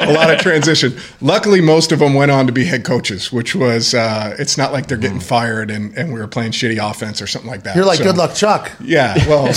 a 0.00 0.10
lot 0.12 0.30
of 0.32 0.40
transition. 0.40 0.96
Luckily, 1.20 1.60
most 1.60 1.92
of 1.92 1.98
them 1.98 2.14
went 2.14 2.30
on 2.32 2.46
to 2.46 2.52
be 2.52 2.64
head 2.64 2.82
coaches, 2.84 3.30
which 3.30 3.54
was 3.54 3.92
uh, 3.94 4.34
it's 4.38 4.56
not 4.56 4.72
like 4.72 4.86
they're 4.88 4.96
getting 4.96 5.20
fired 5.20 5.70
and, 5.70 5.96
and 5.98 6.12
we 6.14 6.18
were 6.18 6.26
playing 6.26 6.50
shitty 6.52 6.78
offense 6.82 7.20
or 7.20 7.26
something 7.26 7.50
like 7.50 7.62
that. 7.64 7.76
You're 7.76 7.84
like 7.84 7.98
So- 7.98 8.04
good 8.04 8.16
luck, 8.16 8.34
Chuck. 8.34 8.72
yeah, 8.80 9.14
well, 9.28 9.46
at 9.48 9.56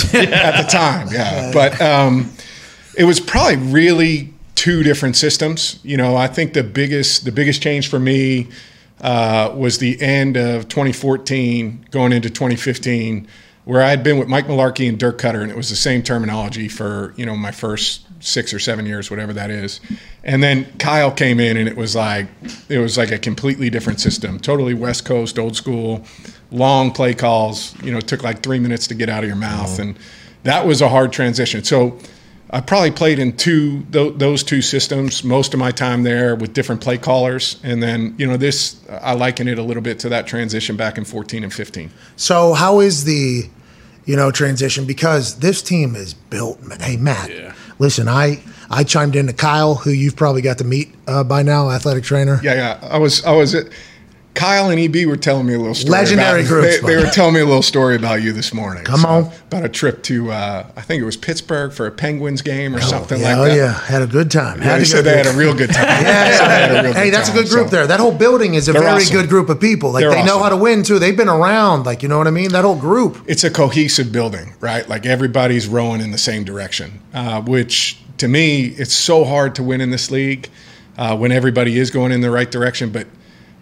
the 0.62 0.68
time, 0.70 1.08
yeah. 1.10 1.50
But 1.52 1.80
um, 1.80 2.30
it 3.00 3.04
was 3.04 3.18
probably 3.18 3.56
really 3.56 4.28
two 4.56 4.82
different 4.82 5.16
systems. 5.16 5.80
You 5.82 5.96
know, 5.96 6.16
I 6.16 6.26
think 6.26 6.52
the 6.52 6.62
biggest 6.62 7.24
the 7.24 7.32
biggest 7.32 7.62
change 7.62 7.88
for 7.88 7.98
me 7.98 8.48
uh, 9.00 9.54
was 9.56 9.78
the 9.78 9.98
end 10.02 10.36
of 10.36 10.68
2014 10.68 11.86
going 11.90 12.12
into 12.12 12.28
2015, 12.28 13.26
where 13.64 13.80
I 13.80 13.88
had 13.88 14.02
been 14.02 14.18
with 14.18 14.28
Mike 14.28 14.48
Mularkey 14.48 14.86
and 14.86 14.98
Dirk 14.98 15.16
Koetter, 15.16 15.40
and 15.40 15.50
it 15.50 15.56
was 15.56 15.70
the 15.70 15.76
same 15.76 16.02
terminology 16.02 16.68
for 16.68 17.14
you 17.16 17.24
know 17.24 17.34
my 17.36 17.52
first 17.52 18.06
six 18.22 18.52
or 18.52 18.58
seven 18.58 18.84
years, 18.84 19.10
whatever 19.10 19.32
that 19.32 19.48
is. 19.48 19.80
And 20.22 20.42
then 20.42 20.70
Kyle 20.76 21.10
came 21.10 21.40
in, 21.40 21.56
and 21.56 21.66
it 21.66 21.78
was 21.78 21.96
like 21.96 22.26
it 22.68 22.80
was 22.80 22.98
like 22.98 23.12
a 23.12 23.18
completely 23.18 23.70
different 23.70 23.98
system, 23.98 24.38
totally 24.38 24.74
West 24.74 25.06
Coast, 25.06 25.38
old 25.38 25.56
school, 25.56 26.04
long 26.50 26.90
play 26.90 27.14
calls. 27.14 27.74
You 27.82 27.92
know, 27.92 27.98
it 27.98 28.06
took 28.06 28.22
like 28.22 28.42
three 28.42 28.58
minutes 28.58 28.86
to 28.88 28.94
get 28.94 29.08
out 29.08 29.22
of 29.24 29.26
your 29.26 29.38
mouth, 29.38 29.78
and 29.78 29.98
that 30.42 30.66
was 30.66 30.82
a 30.82 30.88
hard 30.90 31.12
transition. 31.12 31.64
So. 31.64 31.98
I 32.52 32.60
probably 32.60 32.90
played 32.90 33.20
in 33.20 33.36
two 33.36 33.82
th- 33.92 34.14
those 34.16 34.42
two 34.42 34.60
systems 34.60 35.22
most 35.22 35.54
of 35.54 35.60
my 35.60 35.70
time 35.70 36.02
there 36.02 36.34
with 36.34 36.52
different 36.52 36.80
play 36.80 36.98
callers, 36.98 37.60
and 37.62 37.80
then 37.82 38.14
you 38.18 38.26
know 38.26 38.36
this 38.36 38.80
I 38.88 39.14
liken 39.14 39.46
it 39.46 39.58
a 39.58 39.62
little 39.62 39.82
bit 39.82 40.00
to 40.00 40.08
that 40.08 40.26
transition 40.26 40.76
back 40.76 40.98
in 40.98 41.04
14 41.04 41.44
and 41.44 41.52
15. 41.52 41.90
So 42.16 42.54
how 42.54 42.80
is 42.80 43.04
the, 43.04 43.48
you 44.04 44.16
know, 44.16 44.32
transition? 44.32 44.84
Because 44.84 45.38
this 45.38 45.62
team 45.62 45.94
is 45.94 46.12
built. 46.14 46.58
Hey, 46.80 46.96
Matt, 46.96 47.30
listen, 47.78 48.08
I 48.08 48.42
I 48.68 48.82
chimed 48.82 49.14
in 49.14 49.28
to 49.28 49.32
Kyle, 49.32 49.76
who 49.76 49.90
you've 49.90 50.16
probably 50.16 50.42
got 50.42 50.58
to 50.58 50.64
meet 50.64 50.92
uh, 51.06 51.22
by 51.22 51.42
now, 51.42 51.70
athletic 51.70 52.02
trainer. 52.02 52.40
Yeah, 52.42 52.54
yeah. 52.54 52.88
I 52.88 52.98
was 52.98 53.24
I 53.24 53.32
was 53.32 53.54
Kyle 54.40 54.70
and 54.70 54.80
EB 54.80 55.06
were 55.06 55.18
telling 55.18 55.44
me 55.46 55.52
a 55.52 55.58
little 55.58 55.74
story. 55.74 55.90
Legendary 55.98 56.40
about, 56.40 56.48
groups, 56.48 56.80
They, 56.80 56.86
they 56.86 56.96
were 56.96 57.10
telling 57.10 57.34
me 57.34 57.40
a 57.40 57.44
little 57.44 57.60
story 57.62 57.94
about 57.96 58.22
you 58.22 58.32
this 58.32 58.54
morning. 58.54 58.84
Come 58.84 59.04
on. 59.04 59.30
about 59.48 59.64
a 59.66 59.68
trip 59.68 60.02
to 60.04 60.32
uh, 60.32 60.66
I 60.74 60.80
think 60.80 61.02
it 61.02 61.04
was 61.04 61.18
Pittsburgh 61.18 61.74
for 61.74 61.86
a 61.86 61.90
Penguins 61.90 62.40
game 62.40 62.74
or 62.74 62.80
something 62.80 63.20
yeah, 63.20 63.36
like 63.36 63.36
oh 63.36 63.44
that. 63.44 63.50
Oh, 63.52 63.54
yeah, 63.54 63.72
had 63.80 64.00
a 64.00 64.06
good 64.06 64.30
time. 64.30 64.58
Yeah, 64.60 64.78
Had 64.78 64.86
said 64.86 65.04
they 65.04 65.14
had 65.16 65.26
a 65.26 65.36
real 65.36 65.54
good 65.54 65.70
time. 65.70 65.84
Yeah, 66.02 66.24
They 66.30 66.36
said 66.36 66.48
they 66.48 66.74
had 66.74 66.84
a 66.84 66.88
real 66.88 66.94
Hey, 66.94 67.10
that's 67.10 67.28
a 67.28 67.32
good 67.32 67.48
group 67.48 67.66
so- 67.68 67.76
there. 67.76 67.86
That 67.86 68.00
whole 68.00 68.16
building 68.16 68.54
is 68.54 68.66
a 68.68 68.72
They're 68.72 68.80
very 68.80 69.02
awesome. 69.02 69.14
good 69.16 69.28
group 69.28 69.50
of 69.50 69.60
people. 69.60 69.90
Like 69.92 70.00
They're 70.02 70.10
they 70.10 70.24
know 70.24 70.36
awesome. 70.38 70.42
how 70.42 70.48
to 70.48 70.56
win 70.56 70.84
too. 70.84 70.98
They've 70.98 71.14
been 71.16 71.28
around. 71.28 71.84
Like 71.84 72.02
you 72.02 72.08
know 72.08 72.16
what 72.16 72.26
I 72.26 72.30
mean. 72.30 72.50
That 72.52 72.64
whole 72.64 72.76
group. 72.80 73.22
it's 73.26 73.44
a 73.44 73.50
cohesive 73.50 74.10
building, 74.10 74.54
right? 74.60 74.88
Like 74.88 75.04
everybody's 75.04 75.68
rowing 75.68 76.00
in 76.00 76.12
the 76.12 76.18
same 76.18 76.44
direction, 76.44 77.00
uh, 77.12 77.42
which 77.42 77.98
to 78.16 78.26
me, 78.28 78.64
it's 78.66 78.94
so 78.94 79.24
hard 79.24 79.54
to 79.56 79.62
win 79.62 79.80
in 79.82 79.90
this 79.90 80.10
league 80.10 80.48
uh, 80.96 81.14
when 81.16 81.30
everybody 81.30 81.78
is 81.78 81.90
going 81.90 82.10
in 82.12 82.22
the 82.22 82.30
right 82.30 82.50
direction. 82.50 82.90
But 82.90 83.06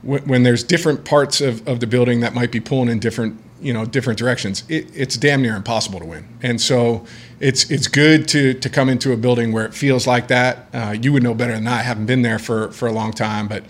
when, 0.02 0.22
when 0.22 0.42
there's 0.42 0.62
different 0.62 1.04
parts 1.04 1.40
of, 1.40 1.66
of 1.66 1.80
the 1.80 1.86
building 1.86 2.20
that 2.20 2.34
might 2.34 2.52
be 2.52 2.60
pulling 2.60 2.88
in 2.88 2.98
different, 2.98 3.40
you 3.60 3.72
know, 3.72 3.84
different 3.84 4.18
directions, 4.18 4.64
it, 4.68 4.86
it's 4.94 5.16
damn 5.16 5.42
near 5.42 5.56
impossible 5.56 5.98
to 6.00 6.06
win. 6.06 6.26
And 6.42 6.60
so 6.60 7.04
it's 7.40 7.70
it's 7.70 7.86
good 7.86 8.28
to 8.28 8.54
to 8.54 8.68
come 8.68 8.88
into 8.88 9.12
a 9.12 9.16
building 9.16 9.52
where 9.52 9.64
it 9.64 9.74
feels 9.74 10.06
like 10.06 10.28
that. 10.28 10.68
Uh, 10.72 10.96
you 11.00 11.12
would 11.12 11.22
know 11.22 11.34
better 11.34 11.52
than 11.52 11.66
I. 11.66 11.82
Haven't 11.82 12.06
been 12.06 12.22
there 12.22 12.38
for 12.38 12.70
for 12.72 12.86
a 12.88 12.92
long 12.92 13.12
time, 13.12 13.48
but 13.48 13.64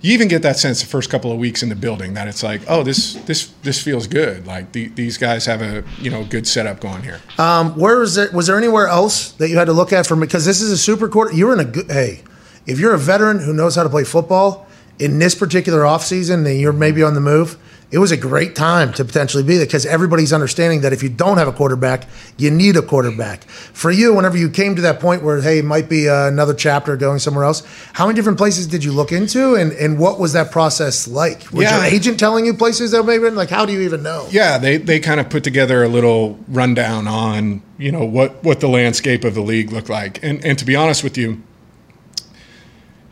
you 0.00 0.12
even 0.12 0.28
get 0.28 0.42
that 0.42 0.56
sense 0.56 0.80
the 0.80 0.86
first 0.86 1.10
couple 1.10 1.32
of 1.32 1.38
weeks 1.38 1.62
in 1.62 1.68
the 1.68 1.74
building 1.74 2.14
that 2.14 2.28
it's 2.28 2.42
like, 2.42 2.62
oh, 2.68 2.82
this 2.82 3.14
this 3.24 3.48
this 3.62 3.82
feels 3.82 4.06
good. 4.06 4.46
Like 4.46 4.72
the, 4.72 4.88
these 4.88 5.18
guys 5.18 5.46
have 5.46 5.62
a 5.62 5.82
you 5.98 6.10
know 6.10 6.24
good 6.24 6.46
setup 6.46 6.80
going 6.80 7.02
here. 7.02 7.20
Um, 7.38 7.78
where 7.78 7.98
was 7.98 8.16
it? 8.16 8.32
Was 8.32 8.46
there 8.46 8.58
anywhere 8.58 8.88
else 8.88 9.32
that 9.32 9.48
you 9.48 9.56
had 9.56 9.66
to 9.66 9.72
look 9.72 9.92
at 9.92 10.06
from? 10.06 10.20
Because 10.20 10.44
this 10.44 10.60
is 10.60 10.70
a 10.70 10.78
super 10.78 11.08
quarter. 11.08 11.34
You're 11.34 11.52
in 11.52 11.60
a 11.60 11.64
good. 11.64 11.90
Hey, 11.90 12.22
if 12.66 12.78
you're 12.78 12.94
a 12.94 12.98
veteran 12.98 13.38
who 13.38 13.52
knows 13.52 13.74
how 13.76 13.82
to 13.82 13.88
play 13.88 14.04
football 14.04 14.66
in 14.98 15.18
this 15.18 15.34
particular 15.34 15.80
offseason 15.80 16.46
and 16.46 16.60
you're 16.60 16.72
maybe 16.72 17.02
on 17.02 17.14
the 17.14 17.20
move, 17.20 17.58
it 17.88 17.98
was 17.98 18.10
a 18.10 18.16
great 18.16 18.56
time 18.56 18.92
to 18.94 19.04
potentially 19.04 19.44
be 19.44 19.58
there 19.58 19.64
because 19.66 19.86
everybody's 19.86 20.32
understanding 20.32 20.80
that 20.80 20.92
if 20.92 21.04
you 21.04 21.08
don't 21.08 21.38
have 21.38 21.46
a 21.46 21.52
quarterback, 21.52 22.08
you 22.36 22.50
need 22.50 22.76
a 22.76 22.82
quarterback. 22.82 23.44
For 23.44 23.92
you, 23.92 24.12
whenever 24.12 24.36
you 24.36 24.50
came 24.50 24.74
to 24.74 24.82
that 24.82 24.98
point 24.98 25.22
where, 25.22 25.40
hey, 25.40 25.58
it 25.60 25.64
might 25.64 25.88
be 25.88 26.08
uh, 26.08 26.26
another 26.26 26.52
chapter 26.52 26.96
going 26.96 27.20
somewhere 27.20 27.44
else, 27.44 27.62
how 27.92 28.06
many 28.06 28.16
different 28.16 28.38
places 28.38 28.66
did 28.66 28.82
you 28.82 28.90
look 28.90 29.12
into 29.12 29.54
and, 29.54 29.70
and 29.74 30.00
what 30.00 30.18
was 30.18 30.32
that 30.32 30.50
process 30.50 31.06
like? 31.06 31.52
Was 31.52 31.62
Yeah. 31.62 31.76
your 31.84 31.94
agent 31.94 32.18
telling 32.18 32.44
you 32.44 32.54
places 32.54 32.90
that 32.90 33.04
maybe, 33.04 33.30
like, 33.30 33.50
how 33.50 33.64
do 33.64 33.72
you 33.72 33.82
even 33.82 34.02
know? 34.02 34.26
Yeah, 34.32 34.58
they 34.58 34.78
they 34.78 34.98
kind 34.98 35.20
of 35.20 35.30
put 35.30 35.44
together 35.44 35.84
a 35.84 35.88
little 35.88 36.40
rundown 36.48 37.06
on 37.06 37.62
you 37.78 37.92
know 37.92 38.04
what 38.04 38.42
what 38.42 38.58
the 38.58 38.68
landscape 38.68 39.22
of 39.22 39.34
the 39.34 39.42
league 39.42 39.70
looked 39.70 39.88
like, 39.90 40.18
and 40.24 40.44
and 40.44 40.58
to 40.58 40.64
be 40.64 40.74
honest 40.74 41.04
with 41.04 41.16
you, 41.16 41.40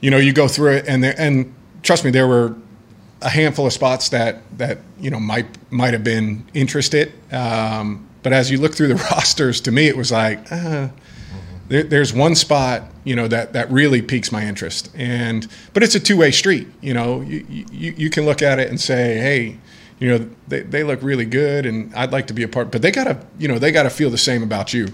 you 0.01 0.11
know 0.11 0.16
you 0.19 0.32
go 0.32 0.48
through 0.48 0.73
it 0.73 0.85
and 0.89 1.05
there 1.05 1.15
and 1.16 1.55
trust 1.85 2.05
me, 2.05 2.11
there 2.11 2.27
were 2.27 2.56
a 3.23 3.28
handful 3.28 3.66
of 3.66 3.73
spots 3.73 4.09
that 4.09 4.43
that 4.59 4.78
you 4.98 5.11
know 5.11 5.20
might 5.20 5.47
might 5.70 5.93
have 5.93 6.02
been 6.02 6.44
interested, 6.52 7.12
um, 7.32 8.09
but 8.24 8.32
as 8.32 8.51
you 8.51 8.59
look 8.59 8.74
through 8.74 8.89
the 8.89 8.94
rosters, 9.12 9.61
to 9.61 9.70
me 9.70 9.86
it 9.86 9.97
was 9.97 10.11
like. 10.11 10.51
Uh, 10.51 10.89
there, 11.66 11.82
there's 11.82 12.12
one 12.12 12.35
spot, 12.35 12.82
you 13.05 13.16
know, 13.16 13.27
that, 13.28 13.55
that 13.55 13.70
really 13.70 14.02
piques 14.02 14.31
my 14.31 14.44
interest, 14.44 14.90
and 14.94 15.48
but 15.73 15.82
it's 15.82 15.94
a 15.94 16.01
two 16.01 16.19
way 16.19 16.31
street. 16.31 16.69
You 16.82 16.93
know, 16.93 17.23
you, 17.23 17.47
you 17.48 17.94
you 17.97 18.11
can 18.11 18.27
look 18.27 18.43
at 18.43 18.59
it 18.59 18.69
and 18.69 18.78
say, 18.78 19.16
hey, 19.16 19.59
you 19.98 20.09
know, 20.11 20.31
they, 20.47 20.61
they 20.61 20.85
look 20.85 21.02
really 21.02 21.24
good, 21.24 21.65
and 21.65 21.94
I'd 21.94 22.12
like 22.12 22.27
to 22.27 22.35
be 22.35 22.43
a 22.43 22.48
part. 22.48 22.70
But 22.70 22.82
they 22.82 22.90
gotta, 22.90 23.19
you 23.39 23.48
know, 23.48 23.59
they 23.59 23.73
gotta 23.73 23.89
feel 23.89 24.11
the 24.11 24.19
same 24.19 24.43
about 24.43 24.74
you, 24.74 24.89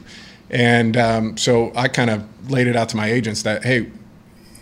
and 0.48 0.96
um, 0.96 1.36
so 1.36 1.72
I 1.74 1.88
kind 1.88 2.08
of 2.08 2.50
laid 2.50 2.68
it 2.68 2.76
out 2.76 2.88
to 2.90 2.96
my 2.96 3.10
agents 3.10 3.42
that, 3.42 3.64
hey, 3.64 3.90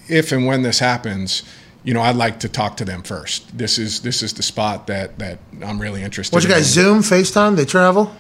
if 0.09 0.33
and 0.33 0.47
when 0.47 0.63
this 0.63 0.79
happens, 0.79 1.43
you 1.89 1.95
know, 1.95 2.03
I'd 2.03 2.17
like 2.17 2.41
to 2.41 2.51
talk 2.51 2.77
to 2.77 2.85
them 2.85 3.03
first. 3.03 3.57
This 3.57 3.79
is 3.79 4.03
this 4.03 4.23
is 4.23 4.35
the 4.35 4.43
spot 4.43 4.89
that 4.89 5.19
that 5.21 5.39
I'm 5.65 5.81
really 5.81 6.03
interested. 6.03 6.37
What 6.37 6.45
you 6.45 6.51
in. 6.51 6.57
guys 6.57 6.67
Zoom, 6.67 6.99
FaceTime? 6.99 7.57
They 7.57 7.65
travel? 7.65 8.15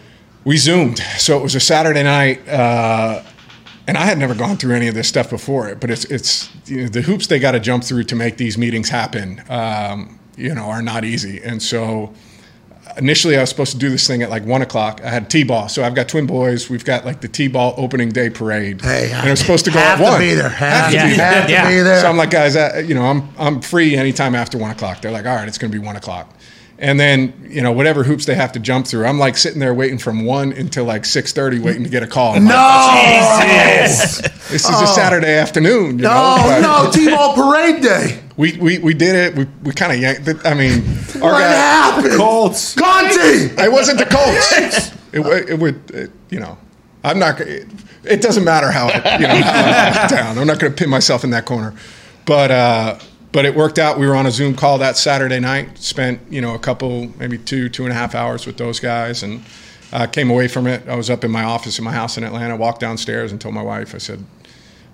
We 0.44 0.56
zoomed, 0.56 1.00
so 1.18 1.38
it 1.38 1.42
was 1.42 1.54
a 1.54 1.60
Saturday 1.60 2.02
night, 2.02 2.48
uh, 2.48 3.22
and 3.86 3.98
I 3.98 4.06
had 4.06 4.16
never 4.16 4.34
gone 4.34 4.56
through 4.56 4.74
any 4.74 4.88
of 4.88 4.94
this 4.94 5.06
stuff 5.06 5.28
before. 5.28 5.74
But 5.74 5.90
it's 5.90 6.06
it's 6.06 6.48
you 6.64 6.84
know, 6.84 6.88
the 6.88 7.02
hoops 7.02 7.26
they 7.26 7.38
got 7.38 7.50
to 7.50 7.60
jump 7.60 7.84
through 7.84 8.04
to 8.04 8.16
make 8.16 8.38
these 8.38 8.56
meetings 8.56 8.88
happen. 8.88 9.42
Um, 9.50 10.18
you 10.34 10.54
know, 10.54 10.64
are 10.64 10.80
not 10.80 11.04
easy, 11.04 11.42
and 11.42 11.62
so. 11.62 12.14
Initially, 12.98 13.36
I 13.36 13.40
was 13.40 13.48
supposed 13.48 13.72
to 13.72 13.78
do 13.78 13.88
this 13.90 14.06
thing 14.06 14.22
at 14.22 14.30
like 14.30 14.44
one 14.44 14.60
o'clock. 14.60 15.00
I 15.04 15.08
had 15.10 15.30
T-ball, 15.30 15.68
so 15.68 15.84
I've 15.84 15.94
got 15.94 16.08
twin 16.08 16.26
boys. 16.26 16.68
We've 16.68 16.84
got 16.84 17.04
like 17.04 17.20
the 17.20 17.28
T-ball 17.28 17.74
opening 17.76 18.08
day 18.10 18.28
parade, 18.28 18.80
Hey, 18.82 19.10
and 19.12 19.26
it 19.26 19.30
was 19.30 19.40
supposed 19.40 19.64
to 19.66 19.70
go 19.70 19.78
have 19.78 20.00
at 20.00 20.04
to 20.04 20.10
one. 20.10 20.20
be 20.20 20.34
there. 20.34 20.48
Have, 20.48 20.92
Yeah. 20.92 21.02
to, 21.04 21.08
be, 21.08 21.14
have 21.16 21.46
to 21.46 21.52
Yeah. 21.52 21.68
be 21.68 21.80
there. 21.80 22.00
So 22.00 22.08
I'm 22.08 22.16
like, 22.16 22.30
guys, 22.30 22.56
uh, 22.56 22.82
you 22.86 22.94
know, 22.94 23.04
I'm 23.06 23.28
I'm 23.38 23.60
free 23.60 23.96
anytime 23.96 24.34
after 24.34 24.58
one 24.58 24.70
o'clock. 24.70 25.00
They're 25.00 25.12
like, 25.12 25.26
all 25.26 25.36
right, 25.36 25.46
it's 25.48 25.58
going 25.58 25.70
to 25.72 25.78
be 25.78 25.84
one 25.84 25.96
o'clock. 25.96 26.34
And 26.80 26.98
then 27.00 27.32
you 27.50 27.60
know 27.60 27.72
whatever 27.72 28.04
hoops 28.04 28.24
they 28.26 28.36
have 28.36 28.52
to 28.52 28.60
jump 28.60 28.86
through, 28.86 29.04
I'm 29.06 29.18
like 29.18 29.36
sitting 29.36 29.58
there 29.58 29.74
waiting 29.74 29.98
from 29.98 30.24
one 30.24 30.52
until 30.52 30.84
like 30.84 31.04
six 31.04 31.32
thirty, 31.32 31.58
waiting 31.58 31.82
to 31.82 31.88
get 31.90 32.04
a 32.04 32.06
call. 32.06 32.34
I'm 32.36 32.44
like, 32.44 32.54
no, 32.54 33.78
this 34.50 34.64
is 34.64 34.80
a 34.80 34.86
Saturday 34.86 35.34
afternoon. 35.34 35.98
You 35.98 36.04
know, 36.04 36.36
no, 36.36 36.42
but 36.44 36.60
no, 36.60 36.90
T-ball 36.92 37.34
parade 37.34 37.47
day. 37.80 38.20
We, 38.36 38.56
we 38.58 38.78
we 38.78 38.94
did 38.94 39.14
it. 39.16 39.34
We 39.36 39.46
we 39.64 39.72
kind 39.72 39.92
of 39.92 39.98
yanked 39.98 40.28
it. 40.28 40.44
I 40.46 40.54
mean, 40.54 40.82
our 41.22 41.32
What 41.32 41.40
guy. 41.40 41.52
happened? 41.52 42.14
Colts. 42.16 42.74
Conti. 42.74 43.16
It 43.16 43.72
wasn't 43.72 43.98
the 43.98 44.04
Colts. 44.06 44.92
it, 45.12 45.20
wa- 45.20 45.30
it 45.30 45.58
would, 45.58 45.90
it, 45.90 46.10
you 46.30 46.38
know, 46.40 46.56
I'm 47.04 47.18
not. 47.18 47.38
gonna- 47.38 47.50
It, 47.50 47.66
it 48.04 48.22
doesn't 48.22 48.44
matter 48.44 48.70
how 48.70 48.86
you 48.86 49.26
know 49.26 49.42
how 49.42 50.06
down. 50.06 50.38
I'm 50.38 50.46
not 50.46 50.58
going 50.60 50.72
to 50.72 50.76
pin 50.78 50.88
myself 50.88 51.24
in 51.24 51.30
that 51.30 51.44
corner. 51.46 51.74
But 52.24 52.50
uh, 52.50 52.98
but 53.32 53.44
it 53.44 53.54
worked 53.54 53.78
out. 53.78 53.98
We 53.98 54.06
were 54.06 54.14
on 54.14 54.24
a 54.24 54.30
Zoom 54.30 54.54
call 54.54 54.78
that 54.78 54.96
Saturday 54.96 55.40
night. 55.40 55.76
Spent 55.78 56.20
you 56.30 56.40
know 56.40 56.54
a 56.54 56.58
couple, 56.58 57.08
maybe 57.18 57.38
two 57.38 57.68
two 57.68 57.82
and 57.84 57.92
a 57.92 57.94
half 57.94 58.14
hours 58.14 58.46
with 58.46 58.56
those 58.56 58.78
guys, 58.80 59.22
and 59.22 59.42
uh, 59.92 60.06
came 60.06 60.30
away 60.30 60.46
from 60.48 60.66
it. 60.66 60.88
I 60.88 60.94
was 60.94 61.10
up 61.10 61.24
in 61.24 61.30
my 61.30 61.42
office 61.42 61.78
in 61.78 61.84
my 61.84 61.92
house 61.92 62.16
in 62.16 62.24
Atlanta. 62.24 62.56
Walked 62.56 62.80
downstairs 62.80 63.32
and 63.32 63.40
told 63.40 63.54
my 63.54 63.62
wife. 63.62 63.94
I 63.94 63.98
said, 63.98 64.24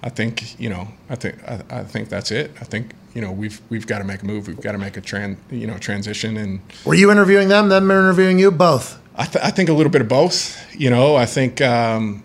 I 0.05 0.11
think 0.11 0.61
you 0.61 0.69
know, 0.69 0.87
I 1.09 1.17
think 1.17 1.43
I, 1.49 1.63
I 1.71 1.83
think 1.83 2.11
that's 2.11 2.31
it. 2.31 2.53
I 2.61 2.65
think 2.65 2.93
you 3.15 3.23
know 3.23 3.33
we've 3.33 3.61
we've 3.71 3.87
got 3.87 3.99
to 3.99 4.05
make 4.05 4.23
a 4.23 4.27
move. 4.27 4.47
We've 4.47 4.61
got 4.61 4.73
to 4.73 4.79
make 4.79 4.97
a 4.97 5.01
tran 5.01 5.37
you 5.51 5.67
know 5.67 5.79
transition 5.79 6.37
and. 6.37 6.61
Were 6.85 6.95
you 6.95 7.11
interviewing 7.11 7.49
them? 7.49 7.71
Them 7.71 7.91
interviewing 7.91 8.39
you? 8.39 8.53
Both. 8.53 9.01
I, 9.17 9.25
th- 9.27 9.45
I 9.45 9.51
think 9.51 9.69
a 9.69 9.73
little 9.73 9.93
bit 9.93 10.03
of 10.03 10.09
both. 10.09 10.61
You 10.75 10.91
know, 10.91 11.17
I 11.17 11.25
think 11.25 11.61
um, 11.61 12.23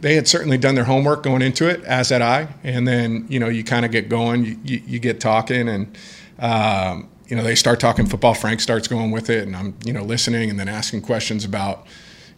they 0.00 0.14
had 0.14 0.26
certainly 0.26 0.58
done 0.58 0.74
their 0.74 0.84
homework 0.84 1.22
going 1.22 1.42
into 1.42 1.68
it, 1.68 1.84
as 1.84 2.08
had 2.08 2.22
I. 2.22 2.48
And 2.64 2.88
then, 2.88 3.26
you 3.28 3.38
know, 3.38 3.48
you 3.48 3.64
kind 3.64 3.84
of 3.84 3.90
get 3.90 4.08
going, 4.08 4.44
you, 4.44 4.58
you, 4.64 4.82
you 4.86 4.98
get 4.98 5.20
talking, 5.20 5.68
and, 5.68 5.98
um, 6.38 7.08
you 7.28 7.36
know, 7.36 7.42
they 7.42 7.54
start 7.54 7.80
talking 7.80 8.06
football. 8.06 8.32
Frank 8.34 8.60
starts 8.60 8.88
going 8.88 9.10
with 9.10 9.28
it, 9.28 9.46
and 9.46 9.54
I'm, 9.54 9.74
you 9.84 9.92
know, 9.92 10.02
listening 10.02 10.48
and 10.48 10.58
then 10.58 10.68
asking 10.68 11.02
questions 11.02 11.44
about, 11.44 11.86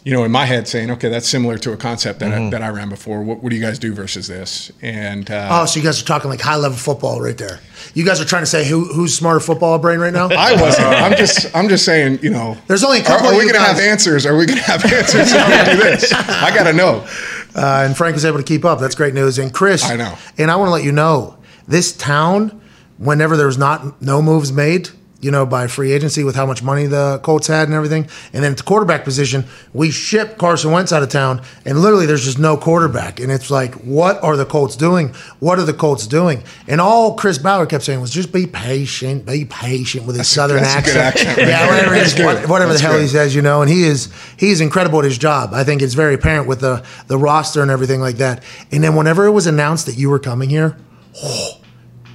you 0.04 0.12
know, 0.12 0.24
in 0.24 0.30
my 0.30 0.46
head 0.46 0.66
saying, 0.68 0.90
okay, 0.92 1.08
that's 1.08 1.28
similar 1.28 1.58
to 1.58 1.72
a 1.72 1.76
concept 1.76 2.20
that, 2.20 2.32
I, 2.32 2.48
that 2.50 2.62
I 2.62 2.68
ran 2.68 2.88
before. 2.88 3.22
What, 3.22 3.42
what 3.42 3.50
do 3.50 3.56
you 3.56 3.62
guys 3.62 3.78
do 3.78 3.92
versus 3.92 4.26
this? 4.28 4.70
And, 4.80 5.30
uh, 5.30 5.48
Oh, 5.50 5.66
so 5.66 5.78
you 5.80 5.84
guys 5.84 6.00
are 6.00 6.04
talking 6.04 6.30
like 6.30 6.40
high 6.40 6.56
level 6.56 6.78
football 6.78 7.20
right 7.20 7.36
there. 7.36 7.60
You 7.94 8.04
guys 8.04 8.20
are 8.20 8.24
trying 8.24 8.42
to 8.42 8.46
say 8.46 8.66
who 8.66 8.84
who's 8.84 9.16
smarter 9.16 9.40
football 9.40 9.78
brain 9.78 9.98
right 9.98 10.12
now? 10.12 10.28
I 10.30 10.60
wasn't. 10.60 10.86
I'm 10.88 11.16
just. 11.16 11.54
I'm 11.56 11.68
just 11.68 11.84
saying. 11.84 12.20
You 12.22 12.30
know, 12.30 12.56
There's 12.66 12.84
only 12.84 13.00
a 13.00 13.02
couple 13.04 13.26
Are, 13.26 13.30
are 13.30 13.32
of 13.32 13.38
we 13.38 13.44
you 13.46 13.52
going 13.52 13.62
to 13.62 13.66
have 13.66 13.76
guys- 13.78 13.86
answers? 13.86 14.24
Are 14.26 14.36
we 14.36 14.46
going 14.46 14.58
to 14.64 14.64
have 14.64 14.84
answers? 14.84 15.32
How 15.32 15.46
we 15.66 15.72
do 15.76 15.82
this? 15.82 16.12
I 16.12 16.54
got 16.54 16.64
to 16.64 16.72
know. 16.72 17.06
Uh, 17.54 17.84
and 17.86 17.96
Frank 17.96 18.14
was 18.14 18.24
able 18.24 18.38
to 18.38 18.44
keep 18.44 18.64
up. 18.64 18.78
That's 18.78 18.94
great 18.94 19.14
news. 19.14 19.38
And 19.38 19.52
Chris, 19.52 19.84
I 19.84 19.96
know. 19.96 20.14
And 20.36 20.50
I 20.50 20.56
want 20.56 20.68
to 20.68 20.72
let 20.72 20.84
you 20.84 20.92
know, 20.92 21.36
this 21.66 21.96
town, 21.96 22.60
whenever 22.98 23.36
there's 23.36 23.58
not 23.58 24.00
no 24.00 24.22
moves 24.22 24.52
made, 24.52 24.90
you 25.20 25.32
know, 25.32 25.44
by 25.44 25.66
free 25.66 25.90
agency 25.90 26.22
with 26.22 26.36
how 26.36 26.46
much 26.46 26.62
money 26.62 26.86
the 26.86 27.18
Colts 27.24 27.48
had 27.48 27.66
and 27.66 27.74
everything, 27.74 28.06
and 28.32 28.44
then 28.44 28.52
at 28.52 28.56
the 28.58 28.62
quarterback 28.62 29.02
position, 29.02 29.44
we 29.72 29.90
ship 29.90 30.38
Carson 30.38 30.70
Wentz 30.70 30.92
out 30.92 31.02
of 31.02 31.08
town, 31.08 31.42
and 31.64 31.80
literally 31.80 32.06
there's 32.06 32.24
just 32.24 32.38
no 32.38 32.56
quarterback, 32.56 33.18
and 33.18 33.32
it's 33.32 33.50
like, 33.50 33.74
what 33.82 34.22
are 34.22 34.36
the 34.36 34.44
Colts 34.46 34.76
doing? 34.76 35.08
What 35.40 35.58
are 35.58 35.64
the 35.64 35.72
Colts 35.72 36.06
doing? 36.06 36.44
And 36.68 36.80
all 36.80 37.14
Chris 37.16 37.36
Ballard 37.38 37.68
kept 37.68 37.82
saying 37.82 38.00
was 38.00 38.12
just 38.12 38.32
be 38.32 38.46
patient, 38.46 39.26
be 39.26 39.44
patient 39.44 40.06
with 40.06 40.16
his 40.16 40.28
southern 40.28 40.62
that's 40.62 40.86
good 40.86 40.96
accent. 40.96 41.26
accent 41.30 41.38
right 41.38 41.48
yeah, 41.48 41.66
whatever, 41.68 41.94
is, 41.96 42.00
That's 42.00 42.14
good. 42.14 42.24
what- 42.42 42.48
whatever 42.48 42.72
the 42.72 42.78
hell 42.78 42.92
good. 42.92 43.02
he 43.02 43.08
says, 43.08 43.34
you 43.34 43.42
know, 43.42 43.60
and 43.60 43.68
he 43.70 43.82
is 43.82 44.12
he's 44.36 44.60
incredible 44.60 45.00
at 45.00 45.04
his 45.04 45.18
job. 45.18 45.50
I 45.52 45.64
think 45.64 45.82
it's 45.82 45.94
very 45.94 46.14
apparent 46.14 46.46
with 46.46 46.60
the 46.60 46.84
the 47.08 47.18
roster 47.18 47.60
and 47.60 47.70
everything 47.72 48.00
like 48.00 48.18
that. 48.18 48.44
And 48.70 48.84
then 48.84 48.94
whenever 48.94 49.26
it 49.26 49.32
was 49.32 49.48
announced 49.48 49.86
that 49.86 49.96
you 49.98 50.10
were 50.10 50.20
coming 50.20 50.48
here, 50.48 50.76
oh, 51.24 51.60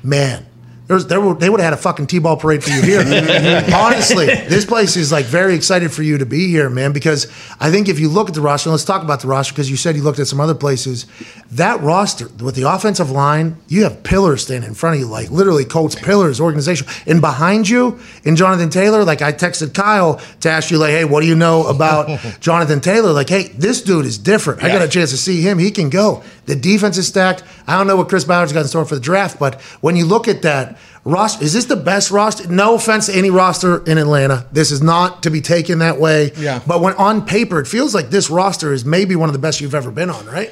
man. 0.03 0.45
There's, 0.85 1.05
there 1.05 1.22
were, 1.22 1.34
they 1.34 1.49
would 1.49 1.61
have 1.61 1.72
had 1.72 1.80
a 1.80 1.81
fucking 1.81 2.07
T-ball 2.07 2.35
parade 2.35 2.61
for 2.61 2.72
you 2.72 2.81
here. 2.81 2.99
Honestly, 3.73 4.26
this 4.26 4.65
place 4.65 4.97
is 4.97 5.14
like 5.14 5.26
very 5.26 5.55
excited 5.55 5.93
for 5.93 6.03
you 6.03 6.18
to 6.18 6.26
be 6.26 6.49
here, 6.49 6.69
man. 6.69 6.91
Because 6.91 7.27
I 7.57 7.72
think 7.72 7.88
if 7.88 8.01
you 8.01 8.10
look 8.10 8.27
at 8.27 8.35
the 8.35 8.41
roster, 8.41 8.68
and 8.68 8.73
let's 8.73 8.84
talk 8.84 9.01
about 9.01 9.22
the 9.22 9.27
roster 9.27 9.53
because 9.53 9.72
you 9.72 9.77
said 9.77 9.95
you 9.95 10.03
looked 10.03 10.19
at 10.19 10.27
some 10.27 10.41
other 10.41 10.53
places. 10.53 11.05
That 11.51 11.80
roster 11.81 12.27
with 12.43 12.55
the 12.55 12.64
offensive 12.64 13.11
line, 13.11 13.57
you 13.68 13.84
have 13.84 14.03
pillars 14.03 14.43
standing 14.43 14.68
in 14.68 14.76
front 14.76 14.95
of 14.95 15.01
you, 15.01 15.07
like 15.07 15.30
literally 15.31 15.64
Colts 15.64 15.95
pillars, 15.95 16.41
organization, 16.41 16.85
and 17.07 17.22
behind 17.22 17.69
you, 17.69 17.99
in 18.26 18.35
Jonathan 18.35 18.69
Taylor. 18.69 19.05
Like 19.05 19.22
I 19.22 19.31
texted 19.31 19.73
Kyle 19.73 20.19
to 20.41 20.49
ask 20.49 20.69
you, 20.69 20.80
like, 20.80 20.91
hey, 20.91 21.05
what 21.05 21.22
do 21.22 21.27
you 21.27 21.35
know 21.35 21.65
about 21.68 22.19
Jonathan 22.41 22.81
Taylor? 22.81 23.14
Like, 23.14 23.30
hey, 23.30 23.43
this 23.49 23.81
dude 23.81 24.05
is 24.05 24.18
different. 24.18 24.61
I 24.61 24.68
got 24.68 24.81
a 24.81 24.89
chance 24.89 25.11
to 25.11 25.18
see 25.18 25.41
him. 25.41 25.60
He 25.60 25.72
can 25.72 25.89
go. 25.89 26.23
The 26.45 26.55
defense 26.57 26.97
is 26.97 27.07
stacked. 27.07 27.43
I 27.68 27.77
don't 27.77 27.88
know 27.88 27.95
what 27.95 28.10
Chris 28.10 28.26
Ballard's 28.26 28.51
got 28.51 28.61
in 28.61 28.68
store 28.68 28.84
for 28.84 28.95
the 28.95 29.01
draft, 29.01 29.39
but 29.39 29.61
when 29.80 29.95
you 29.95 30.05
look 30.05 30.27
at 30.27 30.41
that 30.41 30.72
roster, 31.05 31.43
is 31.43 31.53
this 31.53 31.65
the 31.65 31.75
best 31.75 32.11
roster? 32.11 32.47
No 32.47 32.75
offense 32.75 33.07
to 33.07 33.13
any 33.13 33.30
roster 33.30 33.84
in 33.85 33.97
Atlanta. 33.97 34.47
This 34.51 34.71
is 34.71 34.81
not 34.81 35.23
to 35.23 35.30
be 35.30 35.41
taken 35.41 35.80
that 35.80 35.99
way. 35.99 36.31
Yeah. 36.38 36.61
But 36.65 36.81
when 36.81 36.93
on 36.95 37.25
paper, 37.25 37.59
it 37.59 37.67
feels 37.67 37.93
like 37.93 38.09
this 38.09 38.30
roster 38.30 38.73
is 38.73 38.85
maybe 38.85 39.15
one 39.15 39.30
of 39.30 39.34
the 39.34 39.39
best 39.39 39.61
you've 39.61 39.75
ever 39.75 39.91
been 39.91 40.09
on, 40.09 40.25
right? 40.25 40.51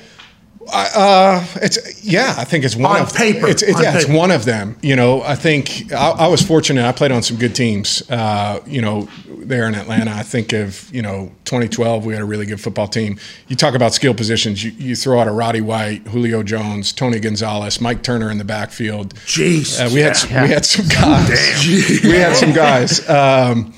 Uh, 0.73 1.45
it's 1.55 2.03
yeah. 2.03 2.33
I 2.37 2.43
think 2.45 2.63
it's 2.63 2.75
one 2.75 2.97
On 2.97 3.01
of 3.01 3.13
paper. 3.13 3.47
It's, 3.47 3.61
it's 3.61 3.77
On 3.77 3.83
yeah, 3.83 3.97
it's 3.97 4.07
one 4.07 4.31
of 4.31 4.45
them. 4.45 4.77
You 4.81 4.95
know, 4.95 5.21
I 5.21 5.35
think 5.35 5.91
I, 5.91 6.11
I 6.11 6.27
was 6.27 6.41
fortunate. 6.41 6.85
I 6.85 6.91
played 6.91 7.11
on 7.11 7.23
some 7.23 7.37
good 7.37 7.55
teams. 7.55 8.01
Uh, 8.09 8.61
you 8.65 8.81
know, 8.81 9.07
there 9.27 9.67
in 9.67 9.75
Atlanta. 9.75 10.11
I 10.11 10.23
think 10.23 10.53
of 10.53 10.89
you 10.93 11.01
know 11.01 11.31
2012. 11.45 12.05
We 12.05 12.13
had 12.13 12.21
a 12.21 12.25
really 12.25 12.45
good 12.45 12.61
football 12.61 12.87
team. 12.87 13.19
You 13.47 13.55
talk 13.55 13.75
about 13.75 13.93
skill 13.93 14.13
positions. 14.13 14.63
You, 14.63 14.71
you 14.71 14.95
throw 14.95 15.19
out 15.19 15.27
a 15.27 15.31
Roddy 15.31 15.61
White, 15.61 16.07
Julio 16.07 16.43
Jones, 16.43 16.93
Tony 16.93 17.19
Gonzalez, 17.19 17.81
Mike 17.81 18.03
Turner 18.03 18.31
in 18.31 18.37
the 18.37 18.45
backfield. 18.45 19.15
Jeez. 19.25 19.79
Uh, 19.79 19.89
we 19.93 19.99
had 19.99 20.15
some, 20.15 20.29
we 20.29 20.49
had 20.49 20.65
some 20.65 20.87
guys. 21.01 22.01
we 22.03 22.11
had 22.11 22.35
some 22.35 22.53
guys. 22.53 23.07
Um, 23.09 23.73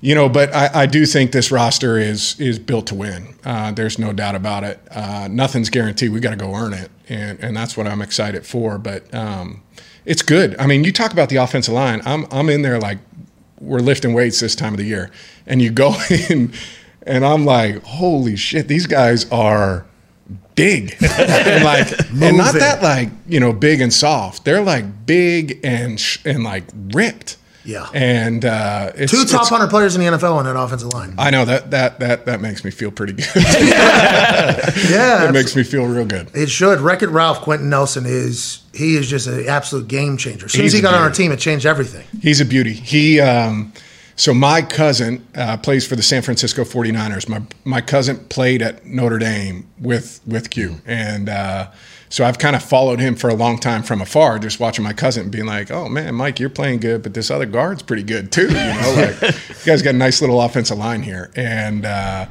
you 0.00 0.14
know, 0.14 0.28
but 0.28 0.54
I, 0.54 0.82
I 0.82 0.86
do 0.86 1.06
think 1.06 1.32
this 1.32 1.50
roster 1.50 1.98
is 1.98 2.38
is 2.38 2.58
built 2.58 2.86
to 2.88 2.94
win. 2.94 3.34
Uh, 3.44 3.72
there's 3.72 3.98
no 3.98 4.12
doubt 4.12 4.34
about 4.34 4.64
it. 4.64 4.80
Uh, 4.90 5.28
nothing's 5.30 5.70
guaranteed. 5.70 6.12
We 6.12 6.20
got 6.20 6.30
to 6.30 6.36
go 6.36 6.54
earn 6.54 6.74
it, 6.74 6.90
and 7.08 7.38
and 7.40 7.56
that's 7.56 7.76
what 7.76 7.86
I'm 7.86 8.02
excited 8.02 8.46
for. 8.46 8.78
But 8.78 9.12
um, 9.14 9.62
it's 10.04 10.22
good. 10.22 10.56
I 10.58 10.66
mean, 10.66 10.84
you 10.84 10.92
talk 10.92 11.12
about 11.12 11.28
the 11.28 11.36
offensive 11.36 11.74
line. 11.74 12.02
I'm 12.04 12.26
I'm 12.30 12.48
in 12.48 12.62
there 12.62 12.78
like 12.78 12.98
we're 13.60 13.80
lifting 13.80 14.12
weights 14.12 14.40
this 14.40 14.54
time 14.54 14.74
of 14.74 14.78
the 14.78 14.84
year, 14.84 15.10
and 15.46 15.62
you 15.62 15.70
go 15.70 15.94
in, 16.30 16.52
and 17.02 17.24
I'm 17.24 17.44
like, 17.44 17.82
holy 17.82 18.36
shit, 18.36 18.68
these 18.68 18.86
guys 18.86 19.30
are 19.30 19.86
big, 20.54 20.96
and 21.18 21.64
like, 21.64 21.98
and 22.20 22.36
not 22.36 22.54
that 22.54 22.82
like 22.82 23.08
you 23.26 23.40
know 23.40 23.52
big 23.52 23.80
and 23.80 23.92
soft. 23.92 24.44
They're 24.44 24.62
like 24.62 25.06
big 25.06 25.60
and 25.64 25.98
sh- 25.98 26.18
and 26.24 26.44
like 26.44 26.64
ripped. 26.92 27.38
Yeah. 27.66 27.88
and 27.92 28.44
uh, 28.44 28.92
it's, 28.94 29.12
Two 29.12 29.24
top 29.24 29.48
hundred 29.48 29.68
players 29.68 29.96
in 29.96 30.00
the 30.00 30.06
NFL 30.06 30.36
on 30.36 30.44
that 30.44 30.56
offensive 30.56 30.92
line. 30.92 31.14
I 31.18 31.30
know 31.30 31.44
that 31.44 31.70
that 31.72 31.98
that 32.00 32.26
that 32.26 32.40
makes 32.40 32.64
me 32.64 32.70
feel 32.70 32.90
pretty 32.90 33.12
good. 33.14 33.26
Yeah, 33.36 35.24
it 35.28 35.32
makes 35.32 35.56
me 35.56 35.62
feel 35.62 35.86
real 35.86 36.06
good. 36.06 36.30
It 36.34 36.48
should. 36.48 36.80
Wreck-It 36.80 37.08
Ralph 37.08 37.40
Quenton 37.40 37.68
Nelson 37.70 38.04
is 38.06 38.62
he 38.72 38.96
is 38.96 39.08
just 39.08 39.26
an 39.26 39.46
absolute 39.48 39.88
game 39.88 40.16
changer. 40.16 40.46
As 40.46 40.52
soon 40.52 40.64
as 40.66 40.72
he 40.72 40.80
got 40.80 40.94
on 40.94 41.00
our 41.02 41.10
team, 41.10 41.32
it 41.32 41.38
changed 41.38 41.66
everything. 41.66 42.06
He's 42.22 42.40
a 42.40 42.44
beauty. 42.44 42.72
He 42.72 43.20
um, 43.20 43.72
so 44.16 44.32
my 44.32 44.62
cousin 44.62 45.26
uh, 45.34 45.56
plays 45.58 45.86
for 45.86 45.96
the 45.96 46.02
San 46.02 46.22
Francisco 46.22 46.64
49ers. 46.64 47.28
My 47.28 47.42
my 47.64 47.80
cousin 47.80 48.18
played 48.28 48.62
at 48.62 48.86
Notre 48.86 49.18
Dame 49.18 49.66
with 49.78 50.20
with 50.26 50.50
Q. 50.50 50.80
And 50.86 51.28
uh, 51.28 51.70
so 52.08 52.24
I've 52.24 52.38
kind 52.38 52.54
of 52.54 52.62
followed 52.62 53.00
him 53.00 53.16
for 53.16 53.28
a 53.28 53.34
long 53.34 53.58
time 53.58 53.82
from 53.82 54.00
afar, 54.00 54.38
just 54.38 54.60
watching 54.60 54.84
my 54.84 54.92
cousin 54.92 55.30
being 55.30 55.46
like, 55.46 55.70
"Oh 55.70 55.88
man, 55.88 56.14
Mike, 56.14 56.38
you're 56.38 56.50
playing 56.50 56.80
good, 56.80 57.02
but 57.02 57.14
this 57.14 57.30
other 57.30 57.46
guard's 57.46 57.82
pretty 57.82 58.02
good 58.02 58.30
too." 58.30 58.48
You 58.48 58.54
know, 58.54 58.94
like 58.96 59.22
you 59.48 59.64
guys 59.64 59.82
got 59.82 59.94
a 59.94 59.98
nice 59.98 60.20
little 60.20 60.40
offensive 60.40 60.78
line 60.78 61.02
here. 61.02 61.30
And 61.34 61.84
uh, 61.84 62.26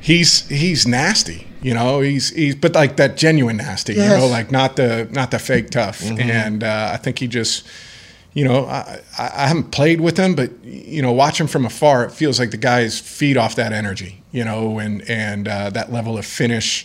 he's 0.00 0.46
he's 0.48 0.86
nasty. 0.86 1.46
You 1.62 1.74
know, 1.74 2.00
he's 2.00 2.30
he's 2.30 2.54
but 2.54 2.74
like 2.74 2.96
that 2.96 3.16
genuine 3.16 3.56
nasty. 3.56 3.94
You 3.94 4.00
know, 4.00 4.26
like 4.26 4.50
not 4.50 4.76
the 4.76 5.08
not 5.10 5.30
the 5.30 5.38
fake 5.38 5.70
tough. 5.70 6.02
And 6.02 6.62
uh, 6.62 6.90
I 6.92 6.96
think 6.96 7.18
he 7.18 7.26
just 7.26 7.66
you 8.36 8.44
know, 8.44 8.66
I, 8.66 9.00
I 9.18 9.30
I 9.34 9.46
haven't 9.48 9.70
played 9.70 10.02
with 10.02 10.18
him, 10.18 10.34
but 10.34 10.52
you 10.62 11.00
know, 11.00 11.10
watch 11.10 11.40
him 11.40 11.46
from 11.46 11.64
afar, 11.64 12.04
it 12.04 12.12
feels 12.12 12.38
like 12.38 12.50
the 12.50 12.58
guys 12.58 13.00
feed 13.00 13.38
off 13.38 13.56
that 13.56 13.72
energy, 13.72 14.22
you 14.30 14.44
know, 14.44 14.78
and 14.78 15.00
and 15.08 15.48
uh, 15.48 15.70
that 15.70 15.90
level 15.90 16.18
of 16.18 16.26
finish, 16.26 16.84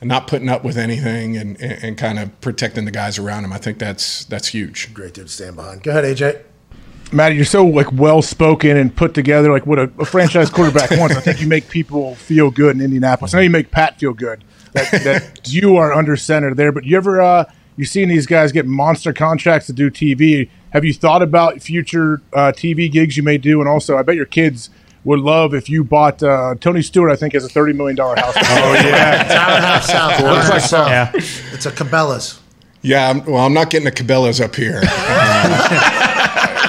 and 0.00 0.08
not 0.08 0.26
putting 0.26 0.48
up 0.48 0.64
with 0.64 0.76
anything, 0.76 1.36
and, 1.36 1.60
and, 1.60 1.84
and 1.84 1.98
kind 1.98 2.18
of 2.18 2.40
protecting 2.40 2.84
the 2.84 2.90
guys 2.90 3.18
around 3.18 3.44
him. 3.44 3.52
I 3.52 3.58
think 3.58 3.78
that's 3.78 4.24
that's 4.24 4.48
huge. 4.48 4.92
Great 4.94 5.14
dude 5.14 5.26
to 5.26 5.32
stand 5.32 5.56
behind. 5.56 5.82
Go 5.82 5.90
ahead, 5.90 6.04
AJ. 6.04 6.42
Matty, 7.12 7.34
you're 7.34 7.44
so 7.44 7.66
like 7.66 7.92
well 7.92 8.22
spoken 8.22 8.76
and 8.76 8.94
put 8.94 9.14
together, 9.14 9.50
like 9.50 9.66
what 9.66 9.78
a, 9.78 9.90
a 9.98 10.04
franchise 10.04 10.48
quarterback 10.48 10.90
wants. 10.92 11.16
I 11.16 11.20
think 11.20 11.40
you 11.40 11.48
make 11.48 11.68
people 11.68 12.14
feel 12.14 12.50
good 12.50 12.76
in 12.76 12.82
Indianapolis. 12.82 13.34
I 13.34 13.38
know 13.38 13.42
you 13.42 13.50
make 13.50 13.72
Pat 13.72 13.98
feel 13.98 14.12
good 14.12 14.44
that, 14.72 14.90
that 15.04 15.52
you 15.52 15.76
are 15.76 15.92
under 15.92 16.16
center 16.16 16.54
there. 16.54 16.70
But 16.70 16.84
you 16.84 16.96
ever 16.96 17.20
uh, 17.20 17.50
you 17.76 17.84
seen 17.84 18.08
these 18.08 18.26
guys 18.26 18.52
get 18.52 18.66
monster 18.66 19.12
contracts 19.12 19.66
to 19.66 19.72
do 19.72 19.90
TV? 19.90 20.50
Have 20.70 20.84
you 20.84 20.94
thought 20.94 21.22
about 21.22 21.60
future 21.60 22.22
uh, 22.32 22.52
TV 22.52 22.90
gigs 22.90 23.16
you 23.16 23.24
may 23.24 23.38
do? 23.38 23.60
And 23.60 23.68
also, 23.68 23.98
I 23.98 24.02
bet 24.02 24.14
your 24.14 24.26
kids 24.26 24.70
would 25.04 25.20
love 25.20 25.54
if 25.54 25.68
you 25.68 25.82
bought 25.84 26.22
uh, 26.22 26.54
Tony 26.60 26.82
Stewart. 26.82 27.10
I 27.10 27.16
think 27.16 27.32
has 27.34 27.44
a 27.44 27.48
thirty 27.48 27.72
million 27.72 27.96
dollar 27.96 28.16
house. 28.16 28.34
oh 28.36 28.40
yeah, 28.74 29.26
Hour 29.30 29.54
and 29.56 29.64
a 29.64 29.66
half 29.66 29.84
south. 29.84 30.20
hour 30.20 30.32
Looks 30.32 30.50
like 30.50 30.60
south. 30.60 30.88
Yeah. 30.88 31.10
It's 31.54 31.66
a 31.66 31.70
Cabela's. 31.70 32.40
Yeah, 32.82 33.10
I'm, 33.10 33.24
well, 33.26 33.44
I'm 33.44 33.52
not 33.52 33.68
getting 33.68 33.86
a 33.88 33.90
Cabela's 33.90 34.40
up 34.40 34.54
here. 34.56 34.82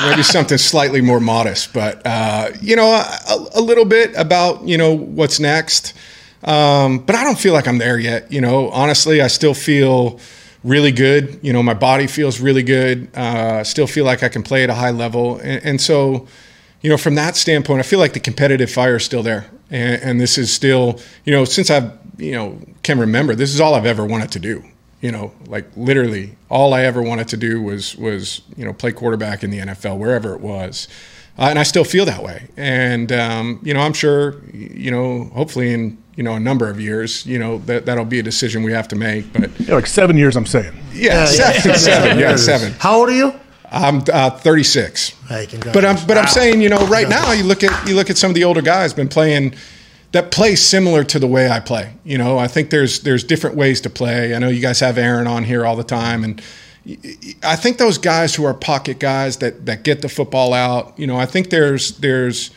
Uh, 0.04 0.10
maybe 0.10 0.24
something 0.24 0.58
slightly 0.58 1.00
more 1.00 1.20
modest, 1.20 1.74
but 1.74 2.02
uh, 2.06 2.50
you 2.60 2.76
know, 2.76 2.88
a, 2.90 3.46
a 3.56 3.62
little 3.62 3.86
bit 3.86 4.12
about 4.16 4.68
you 4.68 4.78
know 4.78 4.96
what's 4.98 5.40
next. 5.40 5.94
Um, 6.44 7.00
but 7.00 7.16
I 7.16 7.24
don't 7.24 7.38
feel 7.38 7.54
like 7.54 7.68
I'm 7.68 7.78
there 7.78 8.00
yet. 8.00 8.32
You 8.32 8.42
know, 8.42 8.70
honestly, 8.72 9.22
I 9.22 9.28
still 9.28 9.54
feel 9.54 10.20
really 10.64 10.92
good. 10.92 11.40
You 11.44 11.54
know, 11.54 11.62
my 11.62 11.76
body 11.76 12.08
feels 12.08 12.40
really 12.40 12.64
good. 12.64 13.16
Uh, 13.16 13.64
still 13.64 13.86
feel 13.88 14.06
like 14.06 14.24
I 14.24 14.30
can 14.30 14.42
play 14.42 14.64
at 14.64 14.70
a 14.70 14.74
high 14.74 14.92
level, 14.92 15.38
and, 15.38 15.64
and 15.64 15.82
so 15.82 16.28
you 16.82 16.90
know, 16.90 16.98
from 16.98 17.16
that 17.16 17.36
standpoint, 17.36 17.80
I 17.80 17.84
feel 17.84 18.00
like 18.00 18.14
the 18.14 18.20
competitive 18.20 18.72
fire 18.72 18.96
is 18.96 19.06
still 19.06 19.24
there, 19.24 19.46
and, 19.70 20.02
and 20.02 20.22
this 20.22 20.38
is 20.38 20.52
still, 20.54 21.00
you 21.26 21.32
know, 21.32 21.46
since 21.46 21.70
I've, 21.70 21.92
you 22.18 22.32
know, 22.34 22.60
can 22.84 23.00
remember, 23.00 23.36
this 23.36 23.54
is 23.54 23.62
all 23.62 23.76
I've 23.76 23.86
ever 23.86 24.06
wanted 24.06 24.32
to 24.32 24.40
do. 24.40 24.64
You 25.02 25.12
know, 25.12 25.32
like 25.48 25.66
literally, 25.76 26.38
all 26.50 26.74
I 26.76 26.84
ever 26.84 27.02
wanted 27.02 27.28
to 27.30 27.38
do 27.38 27.60
was 27.60 27.96
was 27.96 28.42
you 28.56 28.64
know 28.64 28.72
play 28.72 28.92
quarterback 28.92 29.44
in 29.44 29.50
the 29.50 29.58
NFL 29.58 29.98
wherever 29.98 30.36
it 30.36 30.42
was, 30.42 30.88
uh, 31.40 31.48
and 31.50 31.58
I 31.58 31.64
still 31.64 31.84
feel 31.84 32.06
that 32.06 32.22
way. 32.22 32.50
And 32.56 33.12
um, 33.12 33.60
you 33.64 33.74
know, 33.74 33.80
I'm 33.80 33.94
sure, 33.94 34.44
you 34.54 34.92
know, 34.92 35.24
hopefully 35.34 35.74
in 35.74 35.98
you 36.16 36.22
know 36.22 36.34
a 36.34 36.40
number 36.40 36.70
of 36.70 36.80
years, 36.80 37.26
you 37.26 37.40
know 37.40 37.58
that 37.66 37.88
that'll 37.88 38.06
be 38.06 38.20
a 38.20 38.24
decision 38.24 38.62
we 38.62 38.74
have 38.74 38.88
to 38.90 38.96
make. 38.96 39.34
But 39.34 39.60
Yeah, 39.60 39.74
like 39.74 39.88
seven 39.88 40.18
years. 40.18 40.36
I'm 40.36 40.46
saying. 40.46 40.78
yeah, 40.94 41.26
seven, 41.26 41.76
seven, 41.80 42.20
yeah, 42.20 42.36
seven. 42.36 42.74
How 42.74 43.00
old 43.00 43.10
are 43.10 43.16
you? 43.16 43.34
I'm 43.72 44.04
uh, 44.12 44.32
36. 44.32 45.10
Hey, 45.28 45.48
But 45.74 45.86
I'm 45.86 46.06
but 46.06 46.18
I'm 46.18 46.28
saying 46.28 46.62
you 46.62 46.70
know 46.70 46.86
right 46.88 47.08
now 47.08 47.32
you 47.32 47.44
look 47.44 47.64
at 47.64 47.88
you 47.88 47.96
look 47.96 48.10
at 48.10 48.18
some 48.18 48.30
of 48.32 48.36
the 48.36 48.44
older 48.44 48.62
guys 48.62 48.94
been 48.94 49.08
playing 49.08 49.56
that 50.12 50.30
play 50.30 50.56
similar 50.56 51.04
to 51.06 51.20
the 51.20 51.28
way 51.28 51.50
I 51.50 51.60
play. 51.62 51.94
You 52.04 52.18
know 52.18 52.38
I 52.38 52.48
think 52.48 52.70
there's 52.70 53.00
there's 53.02 53.24
different 53.24 53.56
ways 53.56 53.82
to 53.82 53.90
play. 53.90 54.36
I 54.36 54.40
know 54.40 54.50
you 54.50 54.62
guys 54.62 54.80
have 54.82 54.98
Aaron 54.98 55.28
on 55.28 55.44
here 55.44 55.66
all 55.66 55.76
the 55.76 55.84
time 55.84 56.24
and. 56.24 56.42
I 57.44 57.56
think 57.58 57.78
those 57.78 58.00
guys 58.00 58.34
who 58.34 58.44
are 58.44 58.56
pocket 58.56 58.98
guys 58.98 59.38
that, 59.38 59.68
that 59.68 59.84
get 59.84 60.02
the 60.02 60.10
football 60.10 60.52
out, 60.52 60.98
you 60.98 61.06
know, 61.06 61.16
I 61.16 61.28
think 61.28 61.52
there's 61.52 61.96
there's 62.00 62.50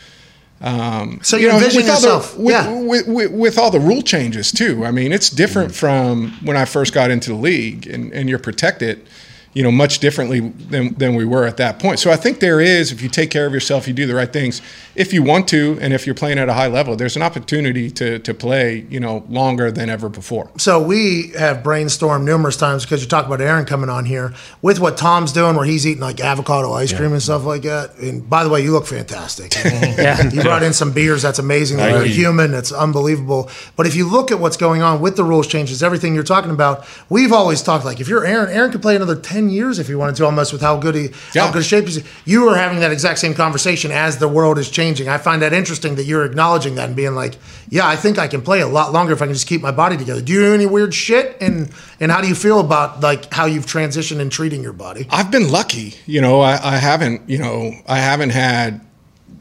um, 0.63 1.21
So 1.23 1.37
you 1.37 1.49
you 1.49 1.53
envision 1.53 1.83
with 1.83 1.91
all 1.91 2.01
the- 2.01 2.07
yourself, 2.07 2.39
with, 2.39 2.55
yeah. 2.55 2.81
with, 2.81 3.07
with, 3.07 3.33
with 3.33 3.59
all 3.59 3.71
the 3.71 3.81
rule 3.81 4.01
changes 4.01 4.51
too. 4.51 4.87
I 4.87 4.93
mean, 4.93 5.13
it's 5.13 5.29
different 5.29 5.75
from 5.75 6.31
when 6.43 6.57
I 6.57 6.65
first 6.65 6.95
got 6.95 7.11
into 7.11 7.29
the 7.31 7.37
league, 7.37 7.87
and, 7.87 8.15
and 8.15 8.31
you're 8.31 8.39
protected, 8.39 9.07
you 9.55 9.63
know, 9.63 9.71
much 9.71 10.01
differently 10.01 10.41
than, 10.41 10.95
than 10.95 11.15
we 11.15 11.25
were 11.25 11.45
at 11.45 11.57
that 11.59 11.79
point. 11.79 12.01
So 12.01 12.11
I 12.11 12.17
think 12.17 12.41
there 12.41 12.61
is, 12.61 12.91
if 12.93 13.01
you 13.01 13.09
take 13.09 13.31
care 13.31 13.47
of 13.47 13.55
yourself, 13.55 13.87
you 13.87 13.95
do 13.95 14.07
the 14.07 14.15
right 14.15 14.33
things, 14.33 14.61
if 14.97 15.13
you 15.13 15.23
want 15.23 15.49
to, 15.49 15.79
and 15.81 15.95
if 15.95 16.07
you're 16.07 16.15
playing 16.15 16.39
at 16.39 16.49
a 16.49 16.53
high 16.53 16.67
level, 16.67 16.97
there's 16.97 17.17
an 17.17 17.23
opportunity 17.23 17.91
to, 17.93 18.19
to 18.19 18.35
play, 18.35 18.85
you 18.91 18.99
know, 19.01 19.25
longer 19.29 19.71
than 19.71 19.89
ever 19.89 20.09
before. 20.09 20.51
So 20.59 20.83
we 20.83 21.33
have 21.39 21.59
brainstormed 21.59 22.25
numerous 22.25 22.57
times 22.57 22.85
because 22.85 23.03
you 23.03 23.09
talk 23.09 23.27
about 23.27 23.41
Aaron 23.41 23.65
coming 23.65 23.89
on 23.89 24.05
here 24.05 24.35
with 24.61 24.81
what 24.81 24.97
Tom's 24.97 25.33
doing, 25.33 25.57
where 25.57 25.65
he's 25.67 25.87
eating 25.87 26.03
like 26.03 26.21
avocado 26.21 26.73
ice 26.73 26.93
cream 26.93 27.13
and 27.13 27.23
stuff 27.23 27.45
like 27.45 27.63
that. 27.63 27.97
And 27.99 28.29
by 28.29 28.43
the 28.45 28.51
way, 28.51 28.63
you 28.63 28.73
look 28.73 28.87
fantastic. 28.87 29.55
Yeah. 29.65 30.23
You 30.35 30.43
brought 30.43 30.63
in 30.63 30.73
some 30.73 30.93
beers. 30.93 31.23
That's 31.23 31.39
amazing. 31.39 31.79
You're 31.79 32.03
a 32.03 32.07
human. 32.07 32.51
That's 32.51 32.73
unbelievable. 32.73 33.51
But 33.77 33.87
if 33.87 33.95
you 33.95 34.09
look 34.09 34.33
at 34.33 34.41
what's 34.41 34.57
going 34.57 34.83
on 34.83 35.01
with 35.01 35.17
the 35.17 35.23
rules 35.25 35.47
changes, 35.47 35.83
everything 35.83 36.15
you're 36.15 36.25
talking 36.25 36.51
about, 36.51 36.87
we've 37.09 37.33
always 37.33 37.63
talked 37.63 37.85
like 37.85 38.01
if 38.01 38.09
you're 38.09 38.25
Aaron, 38.25 38.53
Aaron 38.53 38.73
could 38.73 38.83
play 38.83 38.97
another 38.97 39.17
ten 39.45 39.55
years 39.55 39.79
if 39.79 39.87
he 39.89 39.95
wanted 39.95 40.17
to, 40.17 40.25
almost 40.25 40.53
with 40.53 40.63
how 40.63 40.77
good 40.77 40.95
he, 40.95 41.09
Yeah. 41.33 41.47
how 41.47 41.53
good 41.53 41.65
shape 41.65 41.87
he's. 41.87 42.03
You 42.25 42.49
are 42.49 42.57
having 42.57 42.81
that 42.81 42.93
exact 42.93 43.19
same 43.19 43.35
conversation 43.35 43.91
as 43.91 44.19
the 44.19 44.29
world 44.29 44.59
is 44.59 44.71
changing. 44.71 45.09
I 45.09 45.19
find 45.19 45.43
that 45.43 45.53
interesting 45.53 45.97
that 45.97 46.05
you're 46.05 46.25
acknowledging 46.25 46.75
that 46.77 46.87
and 46.87 46.97
being 46.97 47.15
like, 47.15 47.37
yeah, 47.69 47.87
I 47.87 47.97
think 47.97 48.19
I 48.19 48.29
can 48.29 48.43
play 48.43 48.61
a 48.61 48.67
lot 48.69 48.93
longer 48.93 49.13
if 49.13 49.23
I 49.23 49.27
can 49.27 49.35
just 49.35 49.47
keep 49.47 49.61
my 49.63 49.71
body 49.73 49.97
together. 49.97 50.21
Do 50.23 50.33
you 50.33 50.41
do 50.41 50.55
any 50.55 50.67
weird 50.67 50.95
shit? 50.95 51.37
And 51.41 51.71
and 52.01 52.11
how 52.11 52.21
do 52.21 52.29
you 52.29 52.35
feel 52.35 52.61
about 52.61 53.01
like 53.01 53.33
how 53.33 53.47
you've 53.47 53.67
transitioned 53.67 54.21
in 54.21 54.31
treating 54.31 54.63
your 54.63 54.73
body? 54.73 55.07
I've 55.11 55.31
been 55.31 55.51
lucky, 55.51 55.95
you 56.07 56.21
know. 56.21 56.41
I, 56.41 56.75
I 56.75 56.77
haven't, 56.77 57.29
you 57.29 57.39
know, 57.39 57.73
I 57.87 57.99
haven't 57.99 58.31
had 58.31 58.81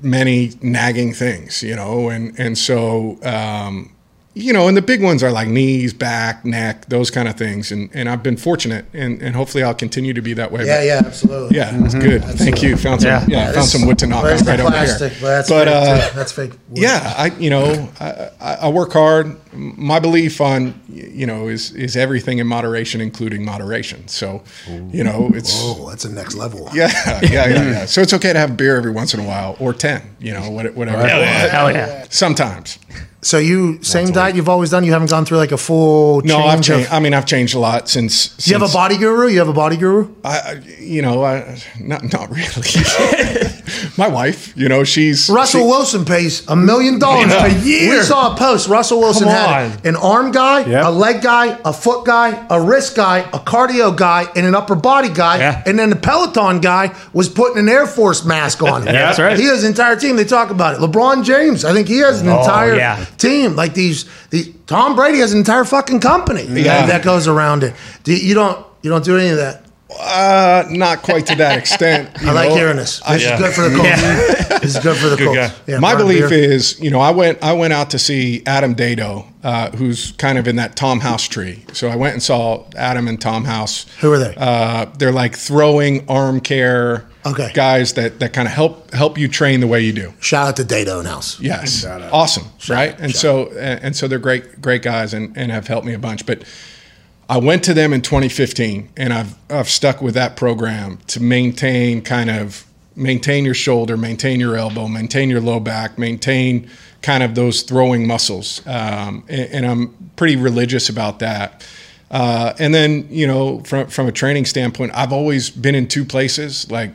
many 0.02 0.52
nagging 0.62 1.14
things, 1.14 1.64
you 1.64 1.76
know, 1.76 2.10
and 2.10 2.38
and 2.40 2.58
so, 2.58 3.18
um, 3.24 3.93
you 4.36 4.52
know, 4.52 4.68
and 4.68 4.76
the 4.76 4.82
big 4.82 5.02
ones 5.04 5.22
are 5.22 5.32
like 5.32 5.48
knees, 5.48 5.94
back, 5.94 6.44
neck, 6.44 6.88
those 6.88 7.12
kind 7.12 7.28
of 7.28 7.36
things, 7.36 7.72
and 7.72 7.90
and 7.94 8.10
I've 8.10 8.24
been 8.24 8.38
fortunate, 8.38 8.86
and 8.94 9.22
and 9.22 9.36
hopefully 9.36 9.64
I'll 9.64 9.76
continue 9.76 10.14
to 10.14 10.22
be 10.22 10.34
that 10.34 10.52
way. 10.52 10.66
Yeah, 10.66 10.78
But- 10.78 10.86
yeah, 10.86 11.02
absolutely. 11.06 11.58
yeah, 11.58 11.86
it's 11.86 11.94
good. 11.94 12.24
Thank 12.24 12.64
you. 12.64 12.76
Found 12.78 13.02
some, 13.02 13.10
Yeah. 13.12 13.26
yeah, 13.28 13.52
found 13.52 13.68
some 13.68 13.86
wood 13.86 14.00
to 14.00 14.08
knock 14.08 14.24
Where's 14.24 14.42
out 14.42 14.46
the 14.46 14.52
right 14.52 14.60
over 14.60 14.70
here. 14.76 14.86
plastic? 14.86 15.14
Well, 15.22 15.32
that's 15.32 15.50
but 15.50 15.68
fake, 15.68 15.76
uh, 15.76 16.16
that's 16.16 16.32
fake. 16.32 16.52
wood. 16.70 16.78
yeah, 16.82 17.14
I 17.18 17.28
you 17.38 17.50
know 17.52 17.90
I, 18.00 18.30
I 18.42 18.54
I 18.64 18.70
work 18.70 18.94
hard. 18.94 19.36
My 19.54 20.00
belief 20.00 20.42
on 20.42 20.74
you 20.90 21.28
know 21.28 21.48
is 21.48 21.72
is 21.74 21.96
everything 21.96 22.40
in 22.40 22.48
moderation, 22.48 23.02
including 23.02 23.46
moderation. 23.46 24.08
So, 24.08 24.42
you 24.92 25.04
know, 25.04 25.30
it's 25.36 25.52
Oh, 25.62 25.90
that's 25.90 26.06
a 26.06 26.12
next 26.12 26.34
level. 26.36 26.70
yeah, 26.74 26.90
yeah, 27.22 27.48
yeah, 27.48 27.48
yeah. 27.72 27.86
So 27.86 28.02
it's 28.02 28.14
okay 28.14 28.34
to 28.34 28.40
have 28.40 28.58
beer 28.58 28.76
every 28.78 28.92
once 28.92 29.14
in 29.14 29.20
a 29.20 29.24
while, 29.28 29.56
or 29.60 29.74
ten. 29.74 30.02
You 30.20 30.34
know, 30.34 30.50
what- 30.50 30.74
whatever. 30.74 31.06
Hell 31.06 31.72
yeah. 31.72 32.06
Sometimes. 32.10 32.80
So 33.24 33.38
you 33.38 33.82
same 33.84 34.12
diet 34.12 34.36
you've 34.36 34.50
always 34.50 34.70
done. 34.70 34.84
You 34.84 34.92
haven't 34.94 35.10
gone 35.10 35.26
through 35.26 35.38
like 35.38 35.52
a 35.52 35.58
full. 35.58 36.22
No, 36.22 36.38
I've 36.40 36.62
changed. 36.62 36.88
Of, 36.88 36.94
I 36.94 37.00
mean, 37.00 37.14
I've 37.14 37.26
changed 37.26 37.56
a 37.56 37.60
lot 37.60 37.90
since. 37.90 38.36
do 38.38 38.52
you 38.52 38.60
have 38.60 38.70
a 38.70 38.74
body 38.74 38.98
guru? 38.98 39.28
You 39.28 39.40
have 39.40 39.48
a 39.50 39.54
body 39.54 39.78
guru? 39.78 40.14
I, 40.24 40.62
you 40.80 41.02
know, 41.02 41.24
I, 41.24 41.58
not 41.80 42.12
not 42.12 42.30
really. 42.30 42.68
My 43.98 44.08
wife, 44.08 44.54
you 44.58 44.70
know, 44.70 44.84
she's 44.84 45.30
Russell 45.30 45.62
she- 45.62 45.66
Wilson 45.68 46.06
pays 46.06 46.48
a 46.48 46.56
million 46.56 47.00
dollars 47.00 47.32
a 47.32 47.50
year. 47.66 47.98
We 47.98 48.02
saw 48.04 48.34
a 48.34 48.38
post. 48.38 48.68
Russell 48.68 49.00
Wilson 49.00 49.28
had 49.28 49.86
an 49.86 49.96
arm 49.96 50.32
guy, 50.32 50.66
Yeah. 50.66 50.88
a 50.88 50.92
leg 50.92 51.22
guy, 51.22 51.58
a 51.64 51.72
foot 51.74 52.06
guy, 52.06 52.46
a 52.50 52.60
wrist 52.62 52.96
guy, 52.96 53.20
a 53.20 53.40
cardio 53.40 53.96
guy, 53.96 54.26
and 54.36 54.46
an 54.46 54.56
upper 54.56 54.76
body 54.76 55.10
guy. 55.10 55.38
Yeah. 55.38 55.64
And 55.66 55.78
then 55.78 55.90
the 55.90 55.96
Peloton 55.96 56.60
guy 56.62 56.96
was 57.14 57.30
putting 57.30 57.58
an 57.60 57.70
Air 57.70 57.86
Force 57.88 58.26
mask 58.26 58.62
on 58.64 58.82
him. 58.82 58.88
Yeah, 58.94 58.94
that's 59.08 59.20
right. 59.20 59.38
He 59.38 59.46
has 59.46 59.64
an 59.64 59.70
entire 59.70 59.96
team. 59.96 60.16
They 60.16 60.26
talk 60.26 60.50
about 60.50 60.76
it. 60.76 60.80
LeBron 60.82 61.24
James, 61.24 61.64
I 61.66 61.74
think 61.74 61.88
he 61.88 62.00
has 62.00 62.22
an 62.22 62.28
Oh, 62.30 62.40
entire 62.40 62.76
yeah. 62.76 63.06
Team. 63.24 63.56
Like 63.56 63.74
these, 63.74 64.06
these. 64.30 64.50
Tom 64.68 64.96
Brady 64.96 65.18
has 65.20 65.34
an 65.34 65.40
entire 65.40 65.64
fucking 65.66 66.00
company 66.02 66.44
Yeah. 66.44 66.86
that 66.86 67.04
goes 67.04 67.28
around 67.28 67.64
it. 67.64 67.74
Do 68.04 68.16
you, 68.16 68.34
don't 68.36 68.66
you 68.84 68.90
don't 68.92 69.04
do 69.04 69.18
any 69.18 69.30
of 69.30 69.38
that? 69.38 69.62
Uh, 70.00 70.64
not 70.72 71.04
quite 71.04 71.28
to 71.28 71.36
that 71.36 71.58
extent. 71.60 72.10
I 72.24 72.32
like 72.32 72.50
know. 72.50 72.56
hearing 72.56 72.78
this. 72.78 73.00
This 73.08 73.28
I- 73.28 73.34
is 73.34 73.40
good 73.40 73.54
for 73.54 73.70
the 73.70 73.76
Colts. 73.78 74.62
This 74.62 74.76
is 74.76 74.84
good 74.84 74.98
for 74.98 75.10
the 75.10 75.16
Good 75.18 75.36
Colts. 75.36 75.60
Yeah, 75.68 75.80
My 75.80 75.96
belief 75.96 76.30
Beer. 76.30 76.52
is, 76.52 76.80
you 76.80 76.90
know, 76.90 77.00
I 77.00 77.12
went 77.12 77.44
I 77.44 77.54
went 77.54 77.74
out 77.74 77.92
to 77.92 78.00
see 78.00 78.42
Adam 78.48 78.74
Dedeaux, 78.76 79.26
uh, 79.44 79.70
who's 79.72 80.14
kind 80.14 80.38
of 80.40 80.48
in 80.48 80.56
that 80.56 80.76
Tom 80.76 81.00
House 81.02 81.28
tree. 81.28 81.64
So 81.74 81.90
I 81.90 81.96
went 81.96 82.14
and 82.14 82.24
saw 82.24 82.66
Adam 82.76 83.08
and 83.08 83.22
Tom 83.22 83.44
House. 83.46 83.86
Who 84.02 84.12
are 84.14 84.18
they? 84.20 84.34
Uh, 84.36 84.86
they're 84.98 85.12
like 85.12 85.36
throwing 85.36 86.10
arm 86.10 86.40
care 86.40 87.06
Okay. 87.26 87.52
guys 87.54 87.94
that, 87.94 88.20
that 88.20 88.34
kind 88.34 88.48
of 88.48 88.54
help 88.54 88.92
help 88.94 89.18
you 89.18 89.28
train 89.28 89.60
the 89.60 89.68
way 89.68 89.82
you 89.82 89.94
do. 89.94 90.14
Shout 90.20 90.48
out 90.48 90.56
to 90.58 90.64
Dedeaux 90.64 91.00
and 91.00 91.08
House. 91.08 91.40
Yes, 91.40 91.86
awesome, 91.86 92.48
right? 92.70 93.00
And 93.00 93.16
so 93.16 93.48
and, 93.52 93.84
and 93.84 93.96
so 93.96 94.08
they're 94.08 94.20
great 94.20 94.62
great 94.62 94.82
guys 94.82 95.14
and, 95.14 95.36
and 95.38 95.52
have 95.52 95.68
helped 95.68 95.88
me 95.88 95.94
a 95.94 96.00
bunch. 96.00 96.26
But 96.26 96.44
I 97.30 97.38
went 97.38 97.64
to 97.64 97.74
them 97.74 97.94
in 97.94 98.02
2015, 98.02 98.90
and 98.98 99.14
I've 99.14 99.36
I've 99.50 99.70
stuck 99.70 100.02
with 100.02 100.14
that 100.16 100.36
program 100.36 101.00
to 101.08 101.22
maintain 101.22 102.02
kind 102.02 102.30
of 102.30 102.66
maintain 102.96 103.46
your 103.46 103.54
shoulder, 103.54 103.98
maintain 103.98 104.40
your 104.40 104.56
elbow, 104.56 104.88
maintain 104.88 105.30
your 105.30 105.42
low 105.42 105.60
back, 105.60 105.98
maintain 105.98 106.70
kind 107.02 107.24
of 107.24 107.36
those 107.36 107.64
throwing 107.64 108.06
muscles. 108.06 108.62
Um, 108.68 109.24
and, 109.28 109.52
and 109.52 109.66
I'm 109.66 110.12
pretty 110.16 110.36
religious 110.36 110.90
about 110.90 111.20
that. 111.20 111.66
Uh, 112.12 112.54
and 112.60 112.76
then 112.76 113.08
you 113.10 113.26
know 113.26 113.62
from 113.62 113.88
from 113.88 114.08
a 114.08 114.12
training 114.12 114.46
standpoint, 114.46 114.92
I've 114.94 115.14
always 115.14 115.50
been 115.50 115.76
in 115.76 115.88
two 115.88 116.06
places 116.06 116.70
like 116.70 116.92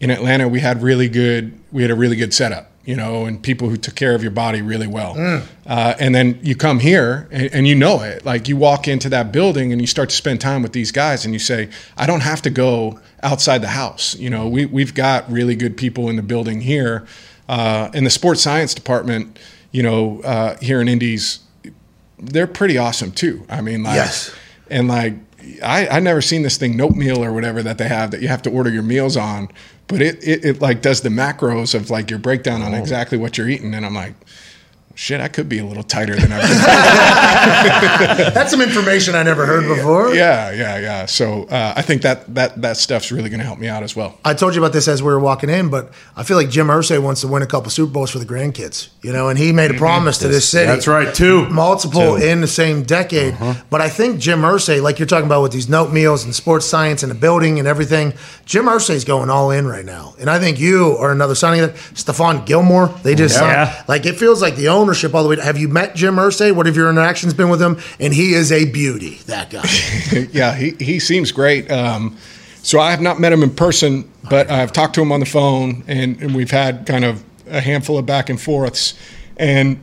in 0.00 0.10
Atlanta, 0.10 0.48
we 0.48 0.60
had 0.60 0.82
really 0.82 1.08
good 1.08 1.58
we 1.72 1.82
had 1.82 1.90
a 1.90 1.94
really 1.94 2.16
good 2.16 2.32
setup, 2.32 2.70
you 2.84 2.94
know, 2.94 3.24
and 3.24 3.42
people 3.42 3.68
who 3.68 3.76
took 3.76 3.94
care 3.96 4.14
of 4.14 4.22
your 4.22 4.30
body 4.30 4.62
really 4.62 4.86
well. 4.86 5.14
Uh, 5.66 5.94
and 5.98 6.14
then 6.14 6.38
you 6.42 6.54
come 6.54 6.78
here 6.80 7.26
and, 7.32 7.52
and 7.54 7.66
you 7.66 7.74
know 7.74 8.00
it. 8.02 8.24
Like 8.24 8.48
you 8.48 8.56
walk 8.56 8.86
into 8.86 9.08
that 9.08 9.32
building 9.32 9.72
and 9.72 9.80
you 9.80 9.86
start 9.86 10.10
to 10.10 10.14
spend 10.16 10.40
time 10.40 10.62
with 10.62 10.72
these 10.72 10.92
guys, 10.92 11.24
and 11.24 11.32
you 11.34 11.40
say, 11.40 11.68
I 11.96 12.06
don't 12.06 12.20
have 12.22 12.42
to 12.42 12.50
go 12.50 13.00
outside 13.22 13.58
the 13.62 13.68
house. 13.68 14.14
You 14.16 14.30
know, 14.30 14.48
we 14.48 14.66
we've 14.66 14.94
got 14.94 15.30
really 15.30 15.56
good 15.56 15.76
people 15.76 16.08
in 16.08 16.16
the 16.16 16.22
building 16.22 16.60
here. 16.60 17.06
Uh, 17.48 17.90
in 17.92 18.04
the 18.04 18.10
sports 18.10 18.40
science 18.42 18.72
department, 18.74 19.38
you 19.70 19.82
know, 19.82 20.20
uh, 20.22 20.56
here 20.60 20.80
in 20.80 20.88
Indies, 20.88 21.40
they're 22.18 22.46
pretty 22.46 22.78
awesome 22.78 23.10
too. 23.12 23.44
I 23.50 23.60
mean, 23.60 23.82
like, 23.82 23.96
Yes. 23.96 24.32
and 24.70 24.88
like 24.88 25.14
I 25.62 25.86
I 25.88 26.00
never 26.00 26.22
seen 26.22 26.42
this 26.42 26.56
thing 26.56 26.76
Note 26.76 26.92
Meal 26.94 27.22
or 27.22 27.32
whatever 27.32 27.62
that 27.62 27.76
they 27.78 27.88
have 27.88 28.12
that 28.12 28.22
you 28.22 28.28
have 28.28 28.42
to 28.42 28.50
order 28.50 28.70
your 28.70 28.82
meals 28.82 29.16
on, 29.16 29.48
but 29.88 30.02
it 30.02 30.22
it, 30.22 30.44
it 30.44 30.60
like 30.60 30.82
does 30.82 31.02
the 31.02 31.08
macros 31.08 31.74
of 31.74 31.90
like 31.90 32.10
your 32.10 32.18
breakdown 32.18 32.62
on 32.62 32.74
oh. 32.74 32.78
exactly 32.78 33.18
what 33.18 33.38
you're 33.38 33.48
eating, 33.48 33.74
and 33.74 33.84
I'm 33.84 33.94
like. 33.94 34.14
Shit, 34.96 35.20
I 35.20 35.28
could 35.28 35.48
be 35.48 35.58
a 35.58 35.64
little 35.64 35.82
tighter 35.82 36.14
than 36.14 36.30
I 36.32 36.38
That's 38.34 38.50
some 38.50 38.60
information 38.60 39.14
I 39.14 39.22
never 39.22 39.44
heard 39.46 39.66
before. 39.66 40.14
Yeah, 40.14 40.52
yeah, 40.52 40.78
yeah. 40.78 41.06
So 41.06 41.44
uh, 41.44 41.74
I 41.76 41.82
think 41.82 42.02
that 42.02 42.32
that 42.34 42.60
that 42.62 42.76
stuff's 42.76 43.10
really 43.10 43.28
going 43.28 43.40
to 43.40 43.44
help 43.46 43.58
me 43.58 43.68
out 43.68 43.82
as 43.82 43.96
well. 43.96 44.16
I 44.24 44.34
told 44.34 44.54
you 44.54 44.60
about 44.62 44.72
this 44.72 44.86
as 44.88 45.02
we 45.02 45.06
were 45.08 45.18
walking 45.18 45.50
in, 45.50 45.68
but 45.68 45.92
I 46.16 46.22
feel 46.22 46.36
like 46.36 46.48
Jim 46.48 46.68
Irsay 46.68 47.02
wants 47.02 47.22
to 47.22 47.28
win 47.28 47.42
a 47.42 47.46
couple 47.46 47.70
Super 47.70 47.92
Bowls 47.92 48.10
for 48.10 48.18
the 48.18 48.24
grandkids, 48.24 48.88
you 49.02 49.12
know, 49.12 49.28
and 49.28 49.38
he 49.38 49.52
made 49.52 49.70
a 49.70 49.74
promise 49.74 50.18
to 50.18 50.28
this 50.28 50.48
city. 50.48 50.66
That's 50.66 50.86
right, 50.86 51.12
two. 51.14 51.48
Multiple 51.48 52.16
Two. 52.16 52.24
in 52.24 52.40
the 52.40 52.46
same 52.46 52.82
decade. 52.84 53.36
But 53.70 53.80
I 53.80 53.88
think 53.88 54.20
Jim 54.20 54.40
Irsay, 54.42 54.80
like 54.82 54.98
you're 54.98 55.06
talking 55.06 55.26
about 55.26 55.42
with 55.42 55.52
these 55.52 55.68
note 55.68 55.92
meals 55.92 56.24
and 56.24 56.34
sports 56.34 56.66
science 56.66 57.02
and 57.02 57.10
the 57.10 57.16
building 57.16 57.58
and 57.58 57.66
everything, 57.66 58.12
Jim 58.46 58.66
Irsay's 58.66 59.04
going 59.04 59.28
all 59.30 59.50
in 59.50 59.66
right 59.66 59.84
now. 59.84 60.14
And 60.20 60.30
I 60.30 60.38
think 60.38 60.60
you 60.60 60.96
are 61.00 61.10
another 61.10 61.34
signing 61.34 61.62
of 61.64 61.72
that. 61.72 61.78
Stephon 61.94 62.46
Gilmore, 62.46 62.88
they 63.02 63.14
just 63.14 63.34
Yeah. 63.34 63.66
signed. 63.70 63.84
Like 63.88 64.06
it 64.06 64.16
feels 64.18 64.40
like 64.40 64.56
the 64.56 64.68
ownership 64.84 65.14
all 65.14 65.22
the 65.22 65.30
way. 65.30 65.40
Have 65.40 65.56
you 65.56 65.68
met 65.68 65.94
Jim 65.94 66.16
Irsay? 66.16 66.54
What 66.54 66.66
have 66.66 66.76
your 66.76 66.90
interactions 66.90 67.32
been 67.32 67.48
with 67.48 67.62
him? 67.62 67.78
And 67.98 68.12
he 68.12 68.34
is 68.34 68.52
a 68.52 68.66
beauty, 68.66 69.16
that 69.26 69.48
guy. 69.48 69.64
yeah, 70.32 70.54
he, 70.54 70.72
he 70.72 71.00
seems 71.00 71.32
great. 71.32 71.70
Um, 71.70 72.18
so 72.62 72.80
I 72.80 72.90
have 72.90 73.00
not 73.00 73.18
met 73.18 73.32
him 73.32 73.42
in 73.42 73.54
person, 73.54 74.10
but 74.28 74.50
I've 74.50 74.72
talked 74.72 74.94
to 74.96 75.02
him 75.02 75.10
on 75.10 75.20
the 75.20 75.26
phone, 75.26 75.84
and, 75.86 76.20
and 76.20 76.34
we've 76.34 76.50
had 76.50 76.84
kind 76.84 77.04
of 77.04 77.24
a 77.46 77.60
handful 77.60 77.96
of 77.96 78.04
back 78.04 78.28
and 78.28 78.40
forths. 78.40 78.92
And 79.38 79.78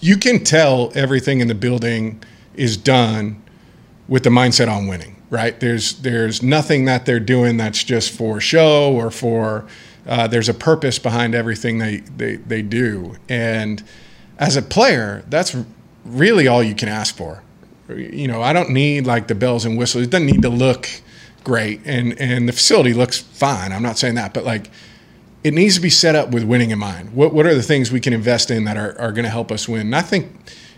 you 0.00 0.16
can 0.16 0.42
tell 0.42 0.90
everything 0.96 1.40
in 1.40 1.46
the 1.46 1.54
building 1.54 2.20
is 2.54 2.76
done 2.76 3.40
with 4.08 4.24
the 4.24 4.30
mindset 4.30 4.68
on 4.68 4.88
winning, 4.88 5.22
right? 5.30 5.58
There's 5.60 6.00
there's 6.00 6.42
nothing 6.42 6.84
that 6.86 7.06
they're 7.06 7.20
doing 7.20 7.56
that's 7.56 7.84
just 7.84 8.10
for 8.10 8.40
show 8.40 8.92
or 8.92 9.10
for. 9.10 9.66
Uh, 10.04 10.26
there's 10.26 10.48
a 10.48 10.54
purpose 10.54 10.98
behind 10.98 11.32
everything 11.32 11.78
they, 11.78 11.98
they 12.16 12.36
they 12.36 12.60
do, 12.60 13.14
and 13.28 13.84
as 14.42 14.56
a 14.56 14.62
player, 14.62 15.24
that's 15.28 15.56
really 16.04 16.48
all 16.48 16.64
you 16.64 16.74
can 16.74 16.88
ask 16.88 17.16
for. 17.16 17.44
You 17.88 18.26
know, 18.26 18.42
I 18.42 18.52
don't 18.52 18.70
need 18.70 19.06
like 19.06 19.28
the 19.28 19.36
bells 19.36 19.64
and 19.64 19.78
whistles. 19.78 20.04
It 20.04 20.10
doesn't 20.10 20.26
need 20.26 20.42
to 20.42 20.48
look 20.48 20.88
great, 21.44 21.80
and 21.84 22.18
and 22.20 22.48
the 22.48 22.52
facility 22.52 22.92
looks 22.92 23.18
fine. 23.18 23.72
I'm 23.72 23.82
not 23.82 23.98
saying 23.98 24.16
that, 24.16 24.34
but 24.34 24.44
like 24.44 24.68
it 25.44 25.54
needs 25.54 25.76
to 25.76 25.80
be 25.80 25.90
set 25.90 26.16
up 26.16 26.30
with 26.30 26.42
winning 26.42 26.70
in 26.70 26.78
mind. 26.80 27.14
What 27.14 27.32
what 27.32 27.46
are 27.46 27.54
the 27.54 27.62
things 27.62 27.92
we 27.92 28.00
can 28.00 28.12
invest 28.12 28.50
in 28.50 28.64
that 28.64 28.76
are, 28.76 28.98
are 28.98 29.12
going 29.12 29.24
to 29.24 29.30
help 29.30 29.52
us 29.52 29.68
win? 29.68 29.82
And 29.82 29.96
I 29.96 30.02
think, 30.02 30.32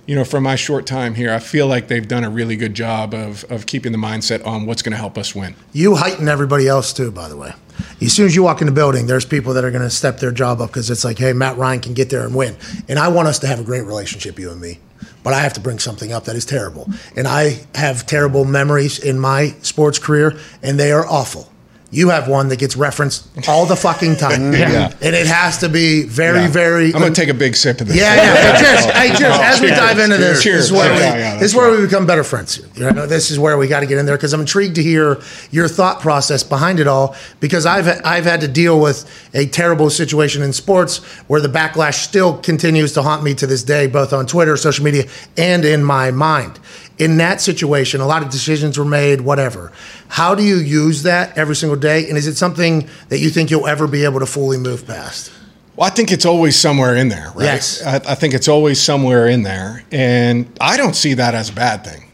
you 0.06 0.14
know, 0.14 0.24
from 0.24 0.42
my 0.42 0.56
short 0.56 0.86
time 0.86 1.14
here, 1.14 1.32
I 1.32 1.38
feel 1.38 1.66
like 1.66 1.88
they've 1.88 2.06
done 2.06 2.24
a 2.24 2.30
really 2.30 2.56
good 2.56 2.74
job 2.74 3.14
of 3.14 3.44
of 3.50 3.66
keeping 3.66 3.92
the 3.92 3.98
mindset 3.98 4.46
on 4.46 4.66
what's 4.66 4.82
going 4.82 4.92
to 4.92 4.98
help 4.98 5.16
us 5.16 5.34
win. 5.34 5.54
You 5.72 5.96
heighten 5.96 6.28
everybody 6.28 6.68
else 6.68 6.92
too, 6.92 7.10
by 7.10 7.28
the 7.28 7.36
way. 7.36 7.52
As 8.00 8.12
soon 8.12 8.26
as 8.26 8.36
you 8.36 8.42
walk 8.42 8.60
in 8.60 8.66
the 8.66 8.72
building, 8.72 9.06
there's 9.06 9.24
people 9.24 9.54
that 9.54 9.64
are 9.64 9.70
going 9.70 9.82
to 9.82 9.90
step 9.90 10.18
their 10.18 10.30
job 10.30 10.60
up 10.60 10.70
because 10.70 10.90
it's 10.90 11.04
like, 11.04 11.18
hey, 11.18 11.32
Matt 11.32 11.56
Ryan 11.56 11.80
can 11.80 11.94
get 11.94 12.10
there 12.10 12.24
and 12.24 12.34
win. 12.34 12.56
And 12.88 12.98
I 12.98 13.08
want 13.08 13.28
us 13.28 13.38
to 13.40 13.46
have 13.46 13.58
a 13.58 13.64
great 13.64 13.82
relationship, 13.82 14.38
you 14.38 14.50
and 14.50 14.60
me. 14.60 14.78
But 15.22 15.32
I 15.32 15.40
have 15.40 15.54
to 15.54 15.60
bring 15.60 15.78
something 15.78 16.12
up 16.12 16.24
that 16.24 16.36
is 16.36 16.44
terrible. 16.44 16.86
And 17.16 17.26
I 17.26 17.64
have 17.74 18.06
terrible 18.06 18.44
memories 18.44 18.98
in 18.98 19.18
my 19.18 19.54
sports 19.62 19.98
career, 19.98 20.38
and 20.62 20.78
they 20.78 20.92
are 20.92 21.06
awful. 21.06 21.50
You 21.94 22.08
have 22.10 22.28
one 22.28 22.48
that 22.48 22.58
gets 22.58 22.76
referenced 22.76 23.26
all 23.48 23.66
the 23.66 23.76
fucking 23.76 24.16
time. 24.16 24.52
Yeah. 24.64 24.92
And 25.02 25.14
it 25.14 25.26
has 25.26 25.58
to 25.58 25.68
be 25.68 26.04
very, 26.04 26.40
Yeah. 26.40 26.48
very. 26.48 26.86
I'm 26.94 27.00
going 27.00 27.12
to 27.12 27.20
take 27.20 27.28
a 27.28 27.34
big 27.34 27.54
sip 27.54 27.80
of 27.80 27.88
this. 27.88 27.96
Yeah, 27.96 28.14
yeah. 28.14 28.60
Cheers. 28.60 28.84
Hey, 28.86 29.08
cheers. 29.16 29.32
Oh, 29.36 29.42
as 29.42 29.60
we 29.60 29.68
dive 29.68 29.98
into 29.98 30.16
this, 30.16 30.42
Cheers. 30.42 30.56
this 30.56 30.64
is 30.66 30.72
where, 30.72 30.92
we, 30.92 30.98
yeah, 31.00 31.34
this 31.36 31.50
is 31.50 31.54
where 31.56 31.70
right. 31.70 31.78
we 31.80 31.84
become 31.86 32.06
better 32.06 32.24
friends. 32.24 32.60
You 32.74 32.90
know, 32.92 33.06
this 33.06 33.30
is 33.30 33.38
where 33.38 33.56
we 33.58 33.68
got 33.68 33.80
to 33.80 33.86
get 33.86 33.98
in 33.98 34.06
there 34.06 34.16
because 34.16 34.32
I'm 34.32 34.40
intrigued 34.40 34.76
to 34.76 34.82
hear 34.82 35.20
your 35.50 35.68
thought 35.68 36.00
process 36.00 36.42
behind 36.42 36.80
it 36.80 36.86
all. 36.86 37.14
Because 37.40 37.66
I've 37.66 37.86
I've 38.04 38.24
had 38.24 38.40
to 38.40 38.48
deal 38.48 38.80
with 38.80 39.04
a 39.34 39.46
terrible 39.46 39.90
situation 39.90 40.42
in 40.42 40.52
sports 40.52 40.98
where 41.28 41.40
the 41.40 41.48
backlash 41.48 42.02
still 42.04 42.38
continues 42.38 42.92
to 42.94 43.02
haunt 43.02 43.22
me 43.22 43.34
to 43.34 43.46
this 43.46 43.62
day, 43.62 43.86
both 43.86 44.12
on 44.12 44.26
Twitter, 44.26 44.56
social 44.56 44.84
media, 44.84 45.04
and 45.36 45.64
in 45.64 45.84
my 45.84 46.10
mind. 46.10 46.58
In 46.98 47.16
that 47.16 47.40
situation, 47.40 48.00
a 48.00 48.06
lot 48.06 48.22
of 48.22 48.30
decisions 48.30 48.78
were 48.78 48.84
made, 48.84 49.20
whatever. 49.20 49.72
How 50.08 50.34
do 50.34 50.44
you 50.44 50.56
use 50.56 51.02
that 51.02 51.36
every 51.36 51.56
single 51.56 51.78
day? 51.78 52.08
And 52.08 52.16
is 52.16 52.26
it 52.26 52.36
something 52.36 52.88
that 53.08 53.18
you 53.18 53.30
think 53.30 53.50
you'll 53.50 53.66
ever 53.66 53.88
be 53.88 54.04
able 54.04 54.20
to 54.20 54.26
fully 54.26 54.58
move 54.58 54.86
past? 54.86 55.32
Well, 55.76 55.88
I 55.88 55.90
think 55.90 56.12
it's 56.12 56.24
always 56.24 56.56
somewhere 56.56 56.94
in 56.94 57.08
there, 57.08 57.32
right? 57.34 57.46
Yes. 57.46 57.84
I, 57.84 57.96
I 57.96 58.14
think 58.14 58.32
it's 58.32 58.46
always 58.46 58.80
somewhere 58.80 59.26
in 59.26 59.42
there. 59.42 59.84
And 59.90 60.56
I 60.60 60.76
don't 60.76 60.94
see 60.94 61.14
that 61.14 61.34
as 61.34 61.50
a 61.50 61.52
bad 61.52 61.84
thing, 61.84 62.04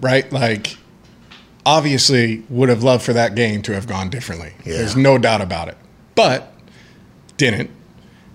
right? 0.00 0.30
Like, 0.30 0.76
obviously, 1.66 2.44
would 2.48 2.68
have 2.68 2.84
loved 2.84 3.02
for 3.02 3.12
that 3.14 3.34
game 3.34 3.60
to 3.62 3.72
have 3.72 3.88
gone 3.88 4.08
differently. 4.08 4.52
There's 4.64 4.94
no 4.94 5.18
doubt 5.18 5.40
about 5.40 5.66
it. 5.66 5.76
But 6.14 6.52
didn't. 7.38 7.70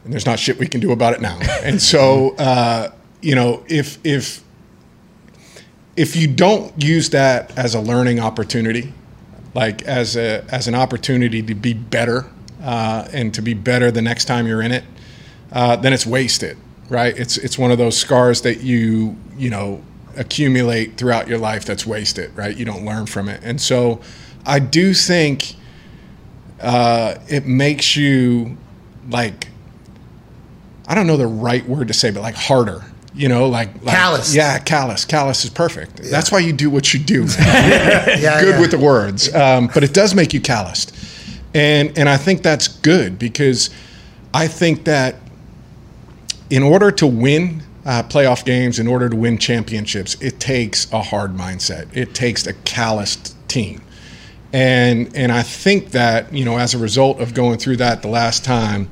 And 0.04 0.12
there's 0.12 0.26
not 0.26 0.38
shit 0.38 0.60
we 0.60 0.68
can 0.68 0.82
do 0.82 0.92
about 0.92 1.14
it 1.14 1.22
now. 1.22 1.40
And 1.64 1.82
so, 1.82 2.36
uh, 2.38 2.92
you 3.22 3.36
know, 3.36 3.64
if, 3.68 4.00
if, 4.06 4.44
if 5.96 6.16
you 6.16 6.28
don't 6.28 6.82
use 6.82 7.12
that 7.12 7.56
as 7.58 7.76
a 7.76 7.82
learning 7.82 8.20
opportunity, 8.20 8.94
like 9.54 9.84
as 9.84 10.16
a 10.16 10.44
as 10.50 10.68
an 10.68 10.76
opportunity 10.76 11.42
to 11.44 11.54
be 11.56 11.74
better 11.74 12.26
uh, 12.64 13.08
and 13.14 13.34
to 13.34 13.42
be 13.42 13.54
better 13.54 13.92
the 13.92 14.02
next 14.02 14.26
time 14.26 14.48
you're 14.48 14.62
in 14.62 14.72
it, 14.72 14.84
uh, 15.52 15.76
then 15.76 15.94
it's 15.94 16.06
wasted, 16.06 16.58
right? 16.90 17.18
It's 17.18 17.38
it's 17.38 17.58
one 17.58 17.72
of 17.72 17.78
those 17.78 17.98
scars 17.98 18.42
that 18.42 18.62
you 18.62 19.16
you 19.38 19.50
know 19.50 19.84
accumulate 20.16 20.98
throughout 20.98 21.28
your 21.28 21.38
life 21.38 21.66
that's 21.66 21.86
wasted, 21.86 22.36
right? 22.36 22.56
You 22.56 22.66
don't 22.66 22.86
learn 22.86 23.06
from 23.06 23.30
it, 23.30 23.42
and 23.44 23.62
so 23.62 24.02
I 24.46 24.60
do 24.60 24.94
think 24.94 25.56
uh, 26.60 27.16
it 27.28 27.46
makes 27.46 27.96
you 27.96 28.58
like 29.10 29.48
I 30.88 30.96
don't 30.96 31.08
know 31.08 31.18
the 31.18 31.28
right 31.28 31.68
word 31.68 31.88
to 31.90 31.94
say, 31.94 32.10
but 32.10 32.22
like 32.22 32.36
harder. 32.36 32.84
You 33.16 33.30
know, 33.30 33.48
like, 33.48 33.74
like 33.84 33.96
Callous. 33.96 34.34
Yeah, 34.34 34.58
callous. 34.58 35.06
Callous 35.06 35.44
is 35.44 35.52
perfect. 35.52 35.98
That's 35.98 36.32
why 36.32 36.40
you 36.40 36.52
do 36.52 36.70
what 36.70 36.94
you 36.94 37.00
do. 37.00 37.28
Yeah, 37.38 38.06
good 38.42 38.56
yeah. 38.56 38.60
with 38.60 38.72
the 38.72 38.80
words, 38.80 39.34
um, 39.34 39.70
but 39.74 39.84
it 39.84 39.94
does 39.94 40.16
make 40.16 40.34
you 40.34 40.42
calloused, 40.42 40.96
and 41.54 41.96
and 41.98 42.10
I 42.10 42.18
think 42.18 42.42
that's 42.42 42.68
good 42.68 43.20
because 43.20 43.70
I 44.34 44.48
think 44.48 44.86
that 44.86 45.16
in 46.50 46.64
order 46.64 46.92
to 46.92 47.08
win 47.08 47.62
uh, 47.86 48.04
playoff 48.04 48.46
games, 48.46 48.80
in 48.80 48.88
order 48.88 49.10
to 49.10 49.16
win 49.16 49.38
championships, 49.38 50.16
it 50.22 50.40
takes 50.40 50.92
a 50.92 51.02
hard 51.02 51.36
mindset. 51.36 51.96
It 51.96 52.16
takes 52.16 52.48
a 52.48 52.54
calloused 52.54 53.36
team, 53.48 53.82
and 54.52 55.16
and 55.16 55.32
I 55.32 55.44
think 55.44 55.92
that 55.92 56.34
you 56.34 56.46
know 56.46 56.58
as 56.58 56.74
a 56.74 56.78
result 56.80 57.20
of 57.20 57.34
going 57.34 57.60
through 57.60 57.78
that 57.78 58.02
the 58.02 58.08
last 58.08 58.44
time, 58.44 58.90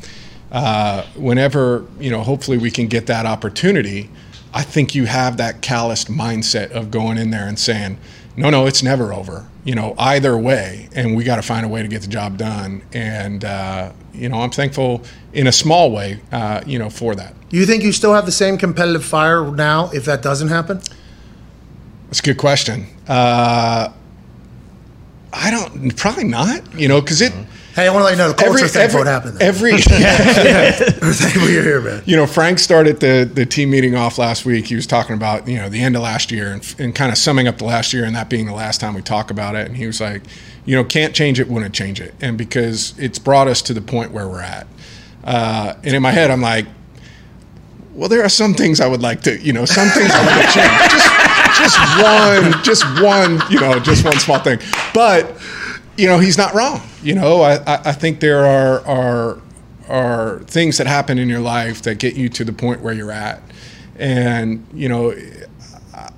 uh, 0.52 1.04
whenever 1.16 1.86
you 2.00 2.12
know 2.12 2.22
hopefully 2.22 2.58
we 2.58 2.72
can 2.72 2.88
get 2.88 3.08
that 3.08 3.26
opportunity, 3.26 4.10
I 4.54 4.64
think 4.64 4.94
you 4.96 5.06
have 5.06 5.38
that 5.38 5.62
calloused 5.62 6.10
mindset 6.10 6.72
of 6.72 6.92
going 6.92 7.18
in 7.18 7.32
there 7.32 7.48
and 7.48 7.58
saying, 7.58 7.98
no, 8.36 8.50
no, 8.50 8.66
it's 8.66 8.84
never 8.84 9.14
over. 9.14 9.48
you 9.64 9.76
know, 9.76 9.94
either 9.98 10.38
way, 10.38 10.90
and 10.96 11.16
we 11.16 11.24
got 11.24 11.36
to 11.36 11.42
find 11.42 11.66
a 11.66 11.70
way 11.70 11.82
to 11.82 11.88
get 11.88 12.02
the 12.02 12.08
job 12.08 12.38
done. 12.38 12.82
And 12.94 13.46
uh, 13.46 13.92
you 14.14 14.30
know, 14.30 14.42
I'm 14.42 14.50
thankful 14.50 15.04
in 15.34 15.48
a 15.48 15.52
small 15.52 15.92
way, 15.92 16.20
uh, 16.32 16.62
you 16.66 16.80
know, 16.80 16.90
for 16.90 17.16
that. 17.16 17.34
Do 17.50 17.58
you 17.58 17.66
think 17.66 17.84
you 17.84 17.92
still 17.92 18.14
have 18.14 18.26
the 18.26 18.32
same 18.32 18.58
competitive 18.58 19.06
fire 19.06 19.52
now 19.52 19.90
if 19.94 20.06
that 20.06 20.22
doesn't 20.22 20.48
happen? 20.48 20.82
That's 22.08 22.20
a 22.20 22.24
good 22.24 22.38
question. 22.38 22.88
Uh, 23.08 23.92
I 25.34 25.52
don't, 25.52 25.96
probably 25.96 26.26
not. 26.26 26.74
You 26.78 26.88
know, 26.88 27.02
because 27.02 27.22
it. 27.22 27.34
Hey, 27.74 27.88
I 27.88 27.92
want 27.92 28.02
to 28.02 28.06
let 28.06 28.12
you 28.12 28.18
know 28.18 28.28
the 28.28 28.34
culture 28.34 28.68
thing 28.68 28.90
for 28.90 28.98
what 28.98 29.08
happened. 29.08 29.38
There. 29.38 29.48
Every, 29.48 29.72
We're 31.42 31.50
you're 31.50 31.64
here, 31.64 31.82
man. 31.82 32.04
you 32.06 32.18
know, 32.18 32.28
Frank 32.28 32.60
started 32.60 33.00
the 33.00 33.30
the 33.32 33.46
team 33.46 33.70
meeting 33.70 33.96
off 33.96 34.18
last 34.18 34.46
week. 34.46 34.68
He 34.68 34.76
was 34.76 34.86
talking 34.86 35.16
about 35.16 35.48
you 35.48 35.58
know 35.58 35.70
the 35.70 35.82
end 35.82 35.96
of 35.96 36.02
last 36.02 36.32
year 36.32 36.52
and, 36.52 36.76
and 36.80 36.94
kind 36.94 37.12
of 37.12 37.18
summing 37.18 37.48
up 37.48 37.60
the 37.60 37.66
last 37.66 37.94
year 37.94 38.04
and 38.04 38.16
that 38.16 38.30
being 38.30 38.46
the 38.46 38.54
last 38.54 38.82
time 38.82 38.94
we 38.94 39.02
talk 39.02 39.32
about 39.32 39.56
it. 39.56 39.68
And 39.68 39.78
he 39.78 39.88
was 39.88 40.02
like, 40.02 40.24
you 40.66 40.76
know, 40.76 40.84
can't 40.84 41.16
change 41.16 41.40
it, 41.40 41.48
wouldn't 41.48 41.74
change 41.74 42.02
it, 42.02 42.14
and 42.20 42.38
because 42.38 42.94
it's 43.00 43.20
brought 43.20 43.48
us 43.48 43.62
to 43.64 43.74
the 43.74 43.82
point 43.82 44.12
where 44.12 44.28
we're 44.28 44.42
at. 44.42 44.68
Uh, 45.24 45.76
and 45.84 45.96
in 45.96 46.02
my 46.02 46.12
head, 46.12 46.30
I'm 46.30 46.42
like, 46.42 46.66
well, 47.94 48.10
there 48.10 48.24
are 48.24 48.30
some 48.30 48.54
things 48.54 48.82
I 48.82 48.88
would 48.88 49.02
like 49.02 49.22
to, 49.24 49.38
you 49.40 49.54
know, 49.54 49.66
some 49.66 49.88
things 49.90 50.10
I 50.12 50.26
would 50.26 50.50
change. 50.54 50.92
Just, 50.92 51.76
just 51.76 52.02
one, 52.02 52.64
just 52.64 52.84
one, 53.02 53.40
you 53.52 53.60
know, 53.60 53.78
just 53.80 54.04
one 54.04 54.18
small 54.18 54.40
thing. 54.40 54.58
But, 54.94 55.38
you 55.98 56.08
know, 56.08 56.20
he's 56.20 56.38
not 56.38 56.54
wrong. 56.54 56.82
You 57.04 57.16
know, 57.16 57.42
I, 57.42 57.56
I, 57.56 57.82
I 57.86 57.92
think 57.92 58.20
there 58.20 58.46
are, 58.46 58.86
are, 58.86 59.42
are 59.90 60.40
things 60.40 60.78
that 60.78 60.88
happen 60.88 61.18
in 61.18 61.30
your 61.30 61.40
life 61.40 61.82
that 61.84 62.00
get 62.00 62.16
you 62.16 62.30
to 62.30 62.44
the 62.44 62.54
point 62.54 62.82
where 62.82 62.94
you're 62.94 63.12
at. 63.12 63.42
And, 63.98 64.66
you 64.74 64.90
know, 64.90 65.14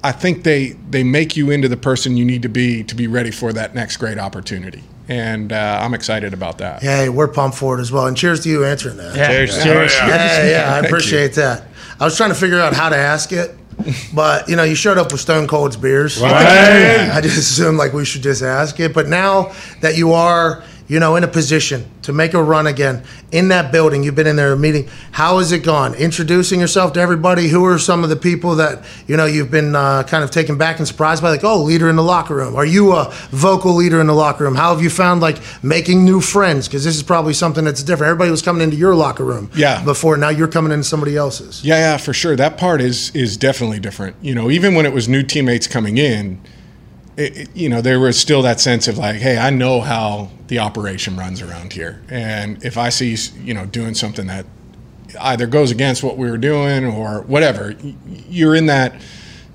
I 0.04 0.12
think 0.12 0.44
they, 0.44 0.70
they 0.90 1.04
make 1.04 1.36
you 1.36 1.50
into 1.50 1.68
the 1.68 1.78
person 1.78 2.18
you 2.18 2.26
need 2.26 2.42
to 2.44 2.50
be 2.50 2.84
to 2.84 2.96
be 2.96 3.08
ready 3.08 3.32
for 3.32 3.54
that 3.54 3.74
next 3.74 3.98
great 3.98 4.18
opportunity. 4.18 4.84
And 5.10 5.52
uh, 5.52 5.80
I'm 5.82 5.94
excited 5.94 6.34
about 6.34 6.60
that. 6.60 6.82
Hey, 6.82 7.10
we're 7.10 7.28
pumped 7.28 7.58
for 7.58 7.78
it 7.78 7.82
as 7.82 7.92
well. 7.92 8.08
And 8.08 8.16
cheers 8.16 8.42
to 8.42 8.50
you 8.50 8.64
answering 8.64 8.98
that. 8.98 9.16
Yeah. 9.16 9.28
Cheers. 9.28 9.64
Cheers. 9.64 9.94
Yeah, 9.96 10.08
yeah, 10.50 10.70
I 10.70 10.74
Thank 10.76 10.86
appreciate 10.86 11.34
that. 11.34 11.68
I 12.00 12.06
was 12.06 12.16
trying 12.16 12.30
to 12.30 12.36
figure 12.36 12.60
out 12.60 12.74
how 12.74 12.90
to 12.90 12.96
ask 12.96 13.32
it, 13.34 13.56
but 14.14 14.48
you 14.50 14.56
know, 14.56 14.64
you 14.64 14.76
showed 14.76 14.98
up 14.98 15.12
with 15.12 15.22
Stone 15.22 15.48
Cold's 15.48 15.78
beers. 15.78 16.22
I 16.22 17.22
just 17.22 17.38
assumed 17.38 17.78
like 17.78 17.94
we 17.94 18.06
should 18.06 18.24
just 18.24 18.42
ask 18.42 18.80
it. 18.80 18.94
But 18.94 19.08
now 19.08 19.54
that 19.82 19.98
you 19.98 20.14
are, 20.14 20.64
you 20.88 21.00
know, 21.00 21.16
in 21.16 21.24
a 21.24 21.28
position 21.28 21.86
to 22.02 22.12
make 22.14 22.34
a 22.34 22.44
run 22.44 22.68
again 22.68 23.04
in 23.32 23.48
that 23.48 23.72
building, 23.72 24.04
you've 24.04 24.16
been 24.16 24.28
in 24.28 24.36
there 24.36 24.52
a 24.52 24.58
meeting. 24.58 24.88
How 25.12 25.40
has 25.40 25.52
it 25.52 25.60
gone? 25.60 25.96
Introducing 25.96 26.60
yourself 26.60 26.94
to 26.94 27.00
everybody. 27.00 27.48
Who 27.48 27.66
are 27.66 27.80
some 27.80 28.04
of 28.04 28.10
the 28.10 28.16
people 28.16 28.56
that 28.58 28.84
you 29.08 29.16
know 29.18 29.26
you've 29.26 29.50
been 29.52 29.76
uh, 29.76 30.04
kind 30.04 30.24
of 30.24 30.32
taken 30.32 30.58
back 30.58 30.80
and 30.80 30.88
surprised 30.88 31.22
by? 31.24 31.30
Like, 31.30 31.44
oh, 31.44 31.62
leader 31.64 31.90
in 31.90 31.96
the 31.96 32.04
locker 32.04 32.36
room. 32.36 32.56
Are 32.56 32.66
you 32.66 32.94
a 32.94 33.10
vocal 33.32 33.74
leader 33.74 34.02
in 34.02 34.08
the 34.08 34.14
locker 34.14 34.44
room? 34.44 34.56
How 34.56 34.74
have 34.74 34.84
you 34.84 34.90
found 34.90 35.22
like 35.22 35.38
making 35.64 36.04
new 36.06 36.20
friends? 36.22 36.68
Because 36.68 36.84
this 36.84 36.96
is 36.96 37.04
probably 37.04 37.34
something 37.34 37.64
that's 37.64 37.82
different. 37.84 38.10
Everybody 38.10 38.32
was 38.32 38.42
coming 38.42 38.62
into 38.62 38.76
your 38.78 38.94
locker 38.96 39.24
room, 39.24 39.50
Yeah. 39.56 39.84
before. 39.84 40.18
Now 40.18 40.30
you're 40.30 40.48
coming 40.48 40.72
into 40.72 40.84
somebody 40.84 41.16
else's. 41.16 41.64
Yeah, 41.64 41.78
yeah, 41.78 41.98
for 41.98 42.14
sure. 42.14 42.36
That 42.36 42.58
part 42.58 42.82
is 42.82 43.10
is 43.16 43.38
definitely 43.38 43.80
different. 43.80 44.16
You 44.22 44.36
know, 44.36 44.52
even 44.52 44.76
when 44.76 44.86
it 44.86 44.94
was 44.94 45.08
new 45.08 45.24
teammates 45.24 45.68
coming 45.68 45.98
in, 45.98 46.42
it, 47.18 47.38
it- 47.38 47.56
you 47.56 47.70
know, 47.70 47.82
there 47.82 48.00
was 48.00 48.18
still 48.20 48.42
that 48.44 48.60
sense 48.60 48.88
of 48.88 48.98
like, 48.98 49.18
hey, 49.18 49.38
I 49.38 49.50
know 49.50 49.82
how 49.82 50.30
the 50.48 50.60
operation 50.60 51.16
runs 51.18 51.42
around 51.42 51.74
here, 51.74 52.02
and 52.10 52.64
if 52.64 52.78
I 52.78 52.90
see 52.90 53.16
you 53.44 53.54
know 53.54 53.66
doing 53.66 53.94
something 53.94 54.28
that 54.28 54.46
either 55.22 55.46
goes 55.48 55.70
against 55.72 56.04
what 56.04 56.18
we 56.18 56.30
were 56.30 56.38
doing 56.40 56.86
or 56.86 57.22
whatever, 57.24 57.76
you're 58.28 58.56
in 58.56 58.66
that 58.68 58.96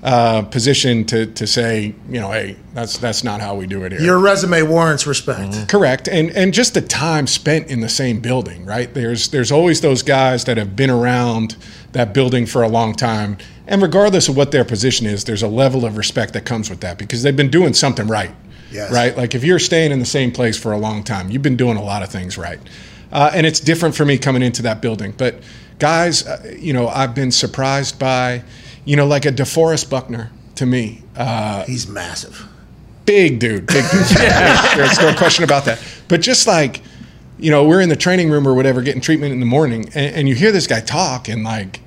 uh, 0.01 0.41
position 0.43 1.03
to 1.05 1.25
to 1.25 1.45
say, 1.45 1.93
you 2.09 2.19
know, 2.21 2.31
hey, 2.31 2.55
that's 2.73 2.97
that's 2.97 3.23
not 3.23 3.41
how 3.41 3.55
we 3.55 3.67
do 3.67 3.83
it 3.83 3.91
here. 3.91 3.99
Your 4.01 4.19
resume 4.19 4.61
warrants 4.61 5.05
respect. 5.05 5.67
Correct, 5.67 6.07
and 6.07 6.29
and 6.31 6.53
just 6.53 6.73
the 6.73 6.81
time 6.81 7.27
spent 7.27 7.67
in 7.67 7.81
the 7.81 7.89
same 7.89 8.21
building, 8.21 8.65
right? 8.65 8.93
There's 8.93 9.27
there's 9.29 9.51
always 9.51 9.81
those 9.81 10.01
guys 10.01 10.45
that 10.45 10.55
have 10.57 10.75
been 10.77 10.89
around 10.89 11.57
that 11.91 12.13
building 12.13 12.45
for 12.45 12.63
a 12.63 12.69
long 12.69 12.93
time, 12.93 13.37
and 13.69 13.81
regardless 13.81 14.27
of 14.27 14.35
what 14.35 14.51
their 14.51 14.65
position 14.65 15.05
is, 15.07 15.23
there's 15.23 15.43
a 15.43 15.47
level 15.47 15.85
of 15.85 15.95
respect 15.95 16.33
that 16.33 16.43
comes 16.43 16.69
with 16.69 16.81
that 16.81 16.97
because 16.97 17.23
they've 17.23 17.37
been 17.37 17.49
doing 17.51 17.73
something 17.73 18.07
right, 18.07 18.31
Yes. 18.71 18.91
right? 18.91 19.15
Like 19.15 19.33
if 19.35 19.43
you're 19.45 19.59
staying 19.59 19.91
in 19.93 19.99
the 19.99 20.05
same 20.05 20.31
place 20.33 20.57
for 20.59 20.73
a 20.73 20.77
long 20.77 21.03
time, 21.03 21.29
you've 21.29 21.41
been 21.43 21.55
doing 21.55 21.77
a 21.77 21.83
lot 21.83 22.03
of 22.03 22.09
things 22.09 22.37
right, 22.37 22.59
uh, 23.13 23.31
and 23.33 23.45
it's 23.47 23.61
different 23.61 23.95
for 23.95 24.03
me 24.05 24.17
coming 24.17 24.41
into 24.43 24.61
that 24.63 24.81
building. 24.81 25.13
But 25.17 25.35
guys, 25.79 26.27
uh, 26.27 26.55
you 26.59 26.73
know, 26.73 26.87
I've 26.89 27.15
been 27.15 27.31
surprised 27.31 27.97
by, 27.97 28.43
you 28.85 28.95
know, 28.97 29.07
like 29.07 29.25
a 29.25 29.31
DeForest 29.31 29.89
Buckner 29.89 30.29
to 30.55 30.65
me. 30.65 31.03
Uh, 31.15 31.63
He's 31.65 31.87
massive. 31.87 32.45
big 33.05 33.39
dude, 33.39 33.65
big 33.67 33.85
dude. 33.89 34.01
there's, 34.01 34.75
there's 34.75 34.99
no 34.99 35.13
question 35.15 35.43
about 35.45 35.65
that. 35.65 35.79
But 36.07 36.21
just 36.21 36.47
like, 36.47 36.81
you 37.39 37.49
know, 37.51 37.63
we're 37.67 37.81
in 37.81 37.87
the 37.89 37.95
training 37.95 38.29
room 38.29 38.45
or 38.47 38.53
whatever, 38.53 38.81
getting 38.81 38.99
treatment 39.01 39.31
in 39.31 39.39
the 39.39 39.45
morning, 39.45 39.85
and, 39.95 40.15
and 40.15 40.29
you 40.29 40.35
hear 40.35 40.51
this 40.51 40.67
guy 40.67 40.81
talk, 40.81 41.29
and 41.29 41.43
like, 41.43 41.79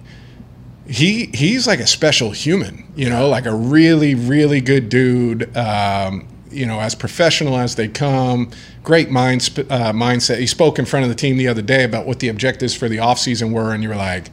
he 0.87 1.27
he's 1.27 1.67
like 1.67 1.81
a 1.81 1.87
special 1.87 2.31
human, 2.31 2.91
you 2.97 3.09
know, 3.09 3.29
like 3.29 3.47
a 3.47 3.55
really 3.55 4.15
really 4.15 4.61
good 4.61 4.89
dude. 4.89 5.57
Um, 5.57 6.29
you 6.51 6.67
know, 6.67 6.81
as 6.81 6.95
professional 6.95 7.57
as 7.57 7.77
they 7.77 7.89
come, 7.89 8.51
great 8.83 9.11
mind 9.11 9.41
sp- 9.41 9.71
uh, 9.71 9.93
mindset. 9.93 10.39
He 10.39 10.47
spoke 10.47 10.79
in 10.79 10.85
front 10.85 11.05
of 11.05 11.09
the 11.09 11.15
team 11.15 11.39
the 11.39 11.49
other 11.49 11.63
day 11.63 11.83
about 11.83 12.07
what 12.07 12.19
the 12.21 12.29
objectives 12.29 12.75
for 12.75 12.89
the 12.91 12.99
offseason 12.99 13.53
were, 13.53 13.73
and 13.73 13.83
you 13.83 13.89
were 13.89 13.97
like, 13.97 14.29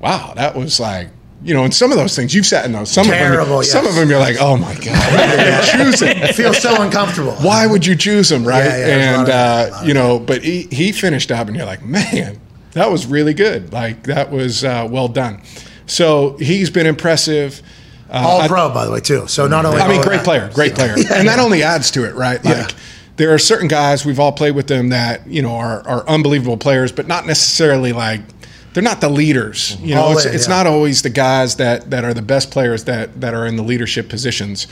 wow, 0.00 0.32
that 0.36 0.54
was 0.54 0.78
like. 0.80 1.10
You 1.40 1.54
know, 1.54 1.62
and 1.62 1.72
some 1.72 1.92
of 1.92 1.98
those 1.98 2.16
things 2.16 2.34
you've 2.34 2.46
sat 2.46 2.64
in 2.64 2.72
those. 2.72 2.90
Some 2.90 3.06
Terrible, 3.06 3.42
of 3.42 3.48
them, 3.48 3.62
some 3.62 3.86
of 3.86 3.94
them, 3.94 4.10
you're 4.10 4.18
like, 4.18 4.38
oh 4.40 4.56
my 4.56 4.74
god, 4.74 4.84
you 4.84 5.84
choose 5.84 6.02
it? 6.02 6.16
It 6.16 6.34
feels 6.34 6.58
so 6.58 6.82
uncomfortable. 6.82 7.30
Why 7.34 7.64
would 7.64 7.86
you 7.86 7.94
choose 7.94 8.32
him, 8.32 8.44
right? 8.44 8.64
Yeah, 8.64 8.76
yeah, 8.76 8.86
there's 8.86 9.06
a 9.06 9.10
lot 9.10 9.12
and 9.12 9.20
of 9.20 9.26
that, 9.28 9.68
a 9.68 9.70
lot 9.70 9.82
uh, 9.82 9.86
you 9.86 9.94
know, 9.94 10.18
but 10.18 10.42
he 10.42 10.62
he 10.72 10.90
finished 10.90 11.30
up, 11.30 11.46
and 11.46 11.56
you're 11.56 11.64
like, 11.64 11.84
man, 11.84 12.40
that 12.72 12.90
was 12.90 13.06
really 13.06 13.34
good. 13.34 13.72
Like 13.72 14.04
that 14.04 14.30
was 14.30 14.64
uh, 14.64 14.86
well 14.90 15.08
done. 15.08 15.42
So 15.86 16.36
he's 16.36 16.70
been 16.70 16.86
impressive. 16.86 17.62
Uh, 18.10 18.24
All 18.26 18.40
I- 18.42 18.48
pro, 18.48 18.72
by 18.72 18.84
the 18.84 18.92
way, 18.92 19.00
too. 19.00 19.26
So 19.26 19.46
not 19.46 19.64
only 19.64 19.80
I 19.80 19.88
mean, 19.88 20.02
great 20.02 20.22
player, 20.22 20.50
great 20.52 20.74
player, 20.74 20.94
and 21.12 21.28
that 21.28 21.38
only 21.38 21.62
adds 21.62 21.90
to 21.92 22.04
it, 22.04 22.14
right? 22.14 22.40
Yeah. 22.44 22.62
Like 22.62 22.74
there 23.16 23.34
are 23.34 23.38
certain 23.38 23.68
guys 23.68 24.04
we've 24.04 24.20
all 24.20 24.32
played 24.32 24.54
with 24.54 24.68
them 24.68 24.90
that 24.90 25.26
you 25.26 25.42
know 25.42 25.52
are, 25.52 25.86
are 25.86 26.08
unbelievable 26.08 26.56
players, 26.56 26.92
but 26.92 27.06
not 27.06 27.26
necessarily 27.26 27.92
like 27.92 28.20
they're 28.72 28.82
not 28.82 29.00
the 29.00 29.08
leaders. 29.08 29.76
You 29.80 29.94
know, 29.94 30.02
All 30.02 30.12
it's, 30.12 30.24
in, 30.24 30.34
it's 30.34 30.48
yeah. 30.48 30.54
not 30.54 30.66
always 30.66 31.02
the 31.02 31.10
guys 31.10 31.56
that 31.56 31.90
that 31.90 32.04
are 32.04 32.14
the 32.14 32.22
best 32.22 32.50
players 32.50 32.84
that 32.84 33.20
that 33.20 33.34
are 33.34 33.46
in 33.46 33.56
the 33.56 33.62
leadership 33.62 34.08
positions, 34.08 34.66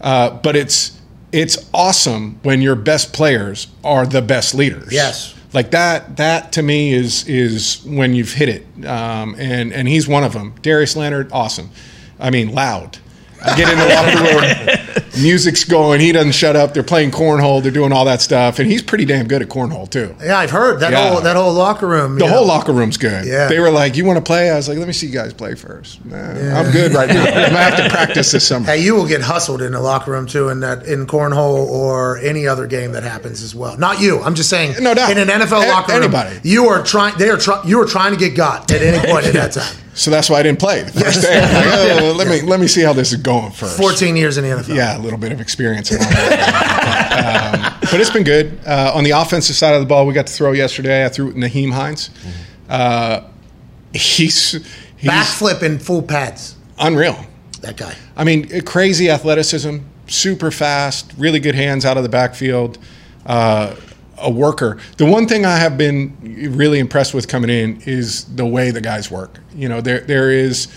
uh, 0.00 0.30
but 0.30 0.56
it's 0.56 0.98
it's 1.32 1.68
awesome 1.72 2.38
when 2.42 2.60
your 2.60 2.76
best 2.76 3.12
players 3.12 3.68
are 3.82 4.06
the 4.06 4.22
best 4.22 4.54
leaders. 4.54 4.92
Yes. 4.92 5.34
Like 5.52 5.70
that, 5.72 6.16
that 6.16 6.52
to 6.52 6.62
me 6.62 6.92
is 6.92 7.28
is 7.28 7.82
when 7.84 8.14
you've 8.14 8.32
hit 8.32 8.48
it, 8.48 8.86
um, 8.86 9.34
and 9.38 9.72
and 9.72 9.86
he's 9.86 10.08
one 10.08 10.24
of 10.24 10.32
them. 10.32 10.54
Darius 10.62 10.96
Leonard, 10.96 11.30
awesome. 11.32 11.70
I 12.18 12.30
mean, 12.30 12.54
loud. 12.54 12.98
I 13.44 13.56
get 13.56 13.68
in 13.72 13.78
the 13.78 13.88
locker 13.94 14.86
room, 15.16 15.22
music's 15.22 15.64
going. 15.64 16.00
He 16.00 16.12
doesn't 16.12 16.32
shut 16.32 16.56
up. 16.56 16.74
They're 16.74 16.82
playing 16.82 17.10
cornhole. 17.10 17.62
They're 17.62 17.72
doing 17.72 17.92
all 17.92 18.04
that 18.06 18.20
stuff, 18.22 18.58
and 18.58 18.70
he's 18.70 18.82
pretty 18.82 19.04
damn 19.04 19.26
good 19.28 19.42
at 19.42 19.48
cornhole 19.48 19.88
too. 19.90 20.14
Yeah, 20.22 20.38
I've 20.38 20.50
heard 20.50 20.80
that 20.80 20.92
Yeah. 20.92 21.10
whole 21.10 21.20
that 21.20 21.36
whole 21.36 21.52
locker 21.52 21.86
room. 21.86 22.18
The 22.18 22.24
you 22.26 22.30
whole 22.30 22.46
locker 22.46 22.72
room's 22.72 22.96
good. 22.96 23.26
Yeah. 23.26 23.48
They 23.48 23.58
were 23.60 23.70
like, 23.70 23.96
"You 23.96 24.04
want 24.04 24.16
to 24.18 24.22
play?" 24.22 24.50
I 24.50 24.56
was 24.56 24.68
like, 24.68 24.78
"Let 24.78 24.86
me 24.86 24.92
see 24.92 25.06
you 25.06 25.12
guys 25.12 25.32
play 25.32 25.54
first. 25.54 26.04
Nah, 26.04 26.16
I'm 26.16 26.70
good 26.70 26.92
right 26.94 27.08
now. 27.08 27.20
I'm 27.24 27.32
gonna 27.34 27.56
have 27.58 27.76
to 27.76 27.90
practice 27.90 28.32
this 28.32 28.46
summer. 28.46 28.66
Hey, 28.66 28.78
you 28.82 28.94
will 28.94 29.06
get 29.06 29.20
hustled 29.22 29.62
in 29.62 29.72
the 29.72 29.80
locker 29.80 30.10
room 30.12 30.26
too, 30.26 30.48
in 30.48 30.60
that 30.60 30.86
in 30.86 31.06
cornhole 31.06 31.66
or 31.68 32.18
any 32.18 32.46
other 32.46 32.66
game 32.66 32.92
that 32.92 33.02
happens 33.02 33.42
as 33.42 33.54
well. 33.54 33.76
Not 33.76 34.00
you. 34.00 34.22
I'm 34.22 34.34
just 34.34 34.50
saying. 34.50 34.74
No 34.80 34.94
doubt. 34.94 35.10
In 35.10 35.18
an 35.18 35.28
NFL 35.28 35.64
A- 35.64 35.68
locker 35.68 35.92
room, 35.92 36.02
anybody. 36.04 36.40
you 36.42 36.68
are 36.68 36.82
trying. 36.82 37.16
They 37.18 37.28
are 37.28 37.36
trying. 37.36 37.68
You 37.68 37.80
are 37.80 37.86
trying 37.86 38.12
to 38.12 38.18
get 38.18 38.34
got 38.34 38.70
at 38.72 38.82
any 38.82 38.98
point 39.10 39.26
at 39.26 39.32
that 39.34 39.52
time. 39.52 39.76
So 39.94 40.10
that's 40.10 40.30
why 40.30 40.38
I 40.38 40.42
didn't 40.42 40.58
play 40.58 40.82
the 40.82 40.92
first 40.92 41.20
day. 41.22 41.38
Like, 41.40 42.00
oh, 42.02 42.14
let 42.16 42.26
me 42.26 42.40
let 42.40 42.58
me 42.60 42.66
see 42.66 42.80
how 42.82 42.92
this 42.94 43.12
is 43.12 43.20
going 43.20 43.52
first. 43.52 43.76
14 43.76 44.16
years 44.16 44.38
in 44.38 44.44
the 44.44 44.50
NFL. 44.50 44.74
Yeah, 44.74 44.96
a 44.96 45.00
little 45.00 45.18
bit 45.18 45.32
of 45.32 45.40
experience. 45.40 45.92
um, 45.92 45.98
but 47.90 48.00
it's 48.00 48.10
been 48.10 48.24
good. 48.24 48.58
Uh, 48.66 48.92
on 48.94 49.04
the 49.04 49.10
offensive 49.10 49.56
side 49.56 49.74
of 49.74 49.80
the 49.80 49.86
ball, 49.86 50.06
we 50.06 50.14
got 50.14 50.26
to 50.26 50.32
throw 50.32 50.52
yesterday. 50.52 51.04
I 51.04 51.08
threw 51.08 51.28
it 51.28 51.36
Nyheim 51.36 51.72
Hines. 51.72 52.10
Uh, 52.68 53.24
he's 53.92 54.52
he's 54.96 55.10
Backflip 55.10 55.62
in 55.62 55.78
full 55.78 56.02
pads. 56.02 56.56
unreal. 56.78 57.26
That 57.60 57.76
guy. 57.76 57.94
I 58.16 58.24
mean, 58.24 58.62
crazy 58.62 59.08
athleticism, 59.10 59.78
super 60.08 60.50
fast, 60.50 61.12
really 61.16 61.38
good 61.38 61.54
hands 61.54 61.84
out 61.84 61.96
of 61.96 62.02
the 62.02 62.08
backfield, 62.08 62.78
uh, 63.26 63.76
a 64.22 64.30
worker. 64.30 64.78
The 64.96 65.06
one 65.06 65.26
thing 65.26 65.44
I 65.44 65.56
have 65.56 65.76
been 65.76 66.16
really 66.56 66.78
impressed 66.78 67.14
with 67.14 67.28
coming 67.28 67.50
in 67.50 67.80
is 67.82 68.24
the 68.24 68.46
way 68.46 68.70
the 68.70 68.80
guys 68.80 69.10
work. 69.10 69.38
You 69.54 69.68
know, 69.68 69.80
there 69.80 70.00
there 70.00 70.30
is, 70.30 70.68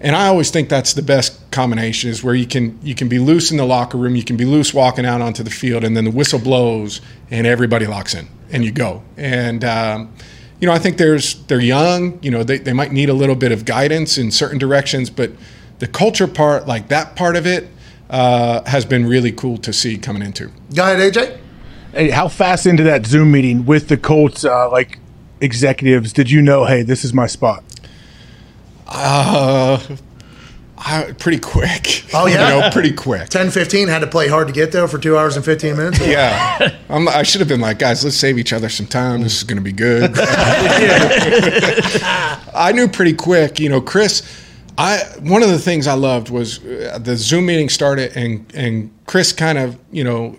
and 0.00 0.14
I 0.14 0.28
always 0.28 0.50
think 0.50 0.68
that's 0.68 0.92
the 0.94 1.02
best 1.02 1.50
combination 1.50 2.10
is 2.10 2.22
where 2.22 2.34
you 2.34 2.46
can 2.46 2.78
you 2.82 2.94
can 2.94 3.08
be 3.08 3.18
loose 3.18 3.50
in 3.50 3.56
the 3.56 3.66
locker 3.66 3.98
room, 3.98 4.16
you 4.16 4.24
can 4.24 4.36
be 4.36 4.44
loose 4.44 4.74
walking 4.74 5.06
out 5.06 5.20
onto 5.20 5.42
the 5.42 5.50
field, 5.50 5.84
and 5.84 5.96
then 5.96 6.04
the 6.04 6.10
whistle 6.10 6.38
blows 6.38 7.00
and 7.30 7.46
everybody 7.46 7.86
locks 7.86 8.14
in 8.14 8.28
and 8.50 8.64
you 8.64 8.70
go. 8.70 9.02
And 9.16 9.64
um, 9.64 10.14
you 10.60 10.66
know, 10.66 10.72
I 10.72 10.78
think 10.78 10.96
there's 10.96 11.42
they're 11.46 11.60
young. 11.60 12.18
You 12.22 12.30
know, 12.30 12.42
they 12.44 12.58
they 12.58 12.72
might 12.72 12.92
need 12.92 13.08
a 13.08 13.14
little 13.14 13.36
bit 13.36 13.52
of 13.52 13.64
guidance 13.64 14.18
in 14.18 14.30
certain 14.30 14.58
directions, 14.58 15.10
but 15.10 15.32
the 15.78 15.86
culture 15.86 16.26
part, 16.26 16.66
like 16.66 16.88
that 16.88 17.16
part 17.16 17.36
of 17.36 17.46
it, 17.46 17.68
uh, 18.10 18.62
has 18.68 18.84
been 18.84 19.06
really 19.06 19.32
cool 19.32 19.58
to 19.58 19.72
see 19.72 19.98
coming 19.98 20.22
into. 20.22 20.50
Go 20.74 20.84
ahead, 20.84 21.12
AJ. 21.12 21.38
Hey, 21.94 22.10
how 22.10 22.26
fast 22.26 22.66
into 22.66 22.82
that 22.82 23.06
Zoom 23.06 23.30
meeting 23.30 23.66
with 23.66 23.86
the 23.86 23.96
Colts 23.96 24.44
uh, 24.44 24.68
like 24.68 24.98
executives 25.40 26.12
did 26.12 26.28
you 26.28 26.42
know? 26.42 26.64
Hey, 26.64 26.82
this 26.82 27.04
is 27.04 27.14
my 27.14 27.28
spot. 27.28 27.62
Uh, 28.88 29.78
I, 30.76 31.12
pretty 31.12 31.38
quick. 31.38 32.04
Oh, 32.12 32.26
yeah? 32.30 32.32
you 32.32 32.60
know, 32.60 32.68
pretty 32.70 32.92
quick. 32.92 33.28
10 33.28 33.52
15 33.52 33.86
had 33.86 34.00
to 34.00 34.08
play 34.08 34.26
hard 34.26 34.48
to 34.48 34.52
get 34.52 34.72
there 34.72 34.88
for 34.88 34.98
two 34.98 35.16
hours 35.16 35.36
and 35.36 35.44
15 35.44 35.76
minutes. 35.76 36.04
Yeah, 36.04 36.76
I'm, 36.88 37.06
I 37.06 37.22
should 37.22 37.40
have 37.40 37.48
been 37.48 37.60
like, 37.60 37.78
guys, 37.78 38.02
let's 38.02 38.16
save 38.16 38.38
each 38.38 38.52
other 38.52 38.68
some 38.68 38.86
time. 38.86 39.22
This 39.22 39.36
is 39.36 39.44
going 39.44 39.58
to 39.58 39.62
be 39.62 39.70
good. 39.70 40.10
I 42.56 42.72
knew 42.74 42.88
pretty 42.88 43.14
quick. 43.14 43.60
You 43.60 43.68
know, 43.68 43.80
Chris. 43.80 44.40
I 44.76 45.04
one 45.20 45.44
of 45.44 45.50
the 45.50 45.60
things 45.60 45.86
I 45.86 45.94
loved 45.94 46.30
was 46.30 46.58
uh, 46.64 46.98
the 47.00 47.14
Zoom 47.16 47.46
meeting 47.46 47.68
started, 47.68 48.16
and 48.16 48.52
and 48.56 48.90
Chris 49.06 49.32
kind 49.32 49.56
of 49.56 49.78
you 49.92 50.02
know 50.02 50.36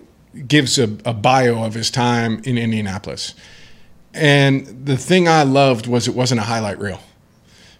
gives 0.47 0.77
a, 0.77 0.83
a 1.05 1.13
bio 1.13 1.63
of 1.63 1.73
his 1.73 1.89
time 1.89 2.41
in 2.43 2.57
Indianapolis, 2.57 3.33
and 4.13 4.85
the 4.85 4.97
thing 4.97 5.27
I 5.27 5.43
loved 5.43 5.87
was 5.87 6.07
it 6.07 6.15
wasn't 6.15 6.41
a 6.41 6.43
highlight 6.43 6.79
reel. 6.79 6.99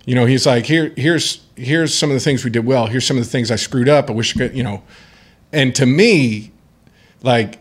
You 0.06 0.16
know, 0.16 0.26
he's 0.26 0.46
like, 0.46 0.66
here, 0.66 0.94
here's 0.96 1.42
here's 1.56 1.94
some 1.94 2.10
of 2.10 2.14
the 2.14 2.20
things 2.20 2.44
we 2.44 2.52
did 2.52 2.66
well. 2.66 2.88
Here's 2.88 3.06
some 3.06 3.18
of 3.18 3.24
the 3.24 3.30
things 3.30 3.50
I 3.50 3.56
screwed 3.56 3.90
up. 3.90 4.10
I 4.10 4.14
wish 4.14 4.36
I 4.36 4.40
could, 4.40 4.56
you 4.56 4.64
know. 4.64 4.84
And 5.52 5.74
to 5.76 5.86
me, 5.86 6.52
like 7.24 7.60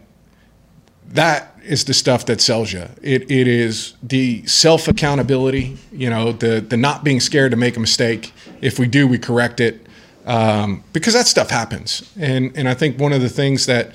that 1.09 1.57
is 1.65 1.85
the 1.85 1.95
stuff 1.95 2.27
that 2.27 2.41
sells 2.41 2.73
you. 2.73 2.87
It 3.01 3.31
it 3.31 3.49
is 3.49 3.95
the 4.03 4.45
self 4.47 4.89
accountability. 4.89 5.79
You 5.93 6.11
know, 6.11 6.33
the 6.33 6.61
the 6.61 6.77
not 6.77 7.05
being 7.05 7.21
scared 7.21 7.53
to 7.53 7.57
make 7.57 7.77
a 7.77 7.81
mistake. 7.81 8.33
If 8.61 8.79
we 8.79 8.87
do, 8.87 9.07
we 9.07 9.19
correct 9.19 9.61
it 9.61 9.87
um, 10.27 10.85
because 10.93 11.15
that 11.15 11.27
stuff 11.27 11.51
happens. 11.51 12.11
And 12.19 12.57
and 12.57 12.69
I 12.69 12.75
think 12.75 12.99
one 12.99 13.13
of 13.13 13.23
the 13.23 13.29
things 13.29 13.67
that 13.67 13.95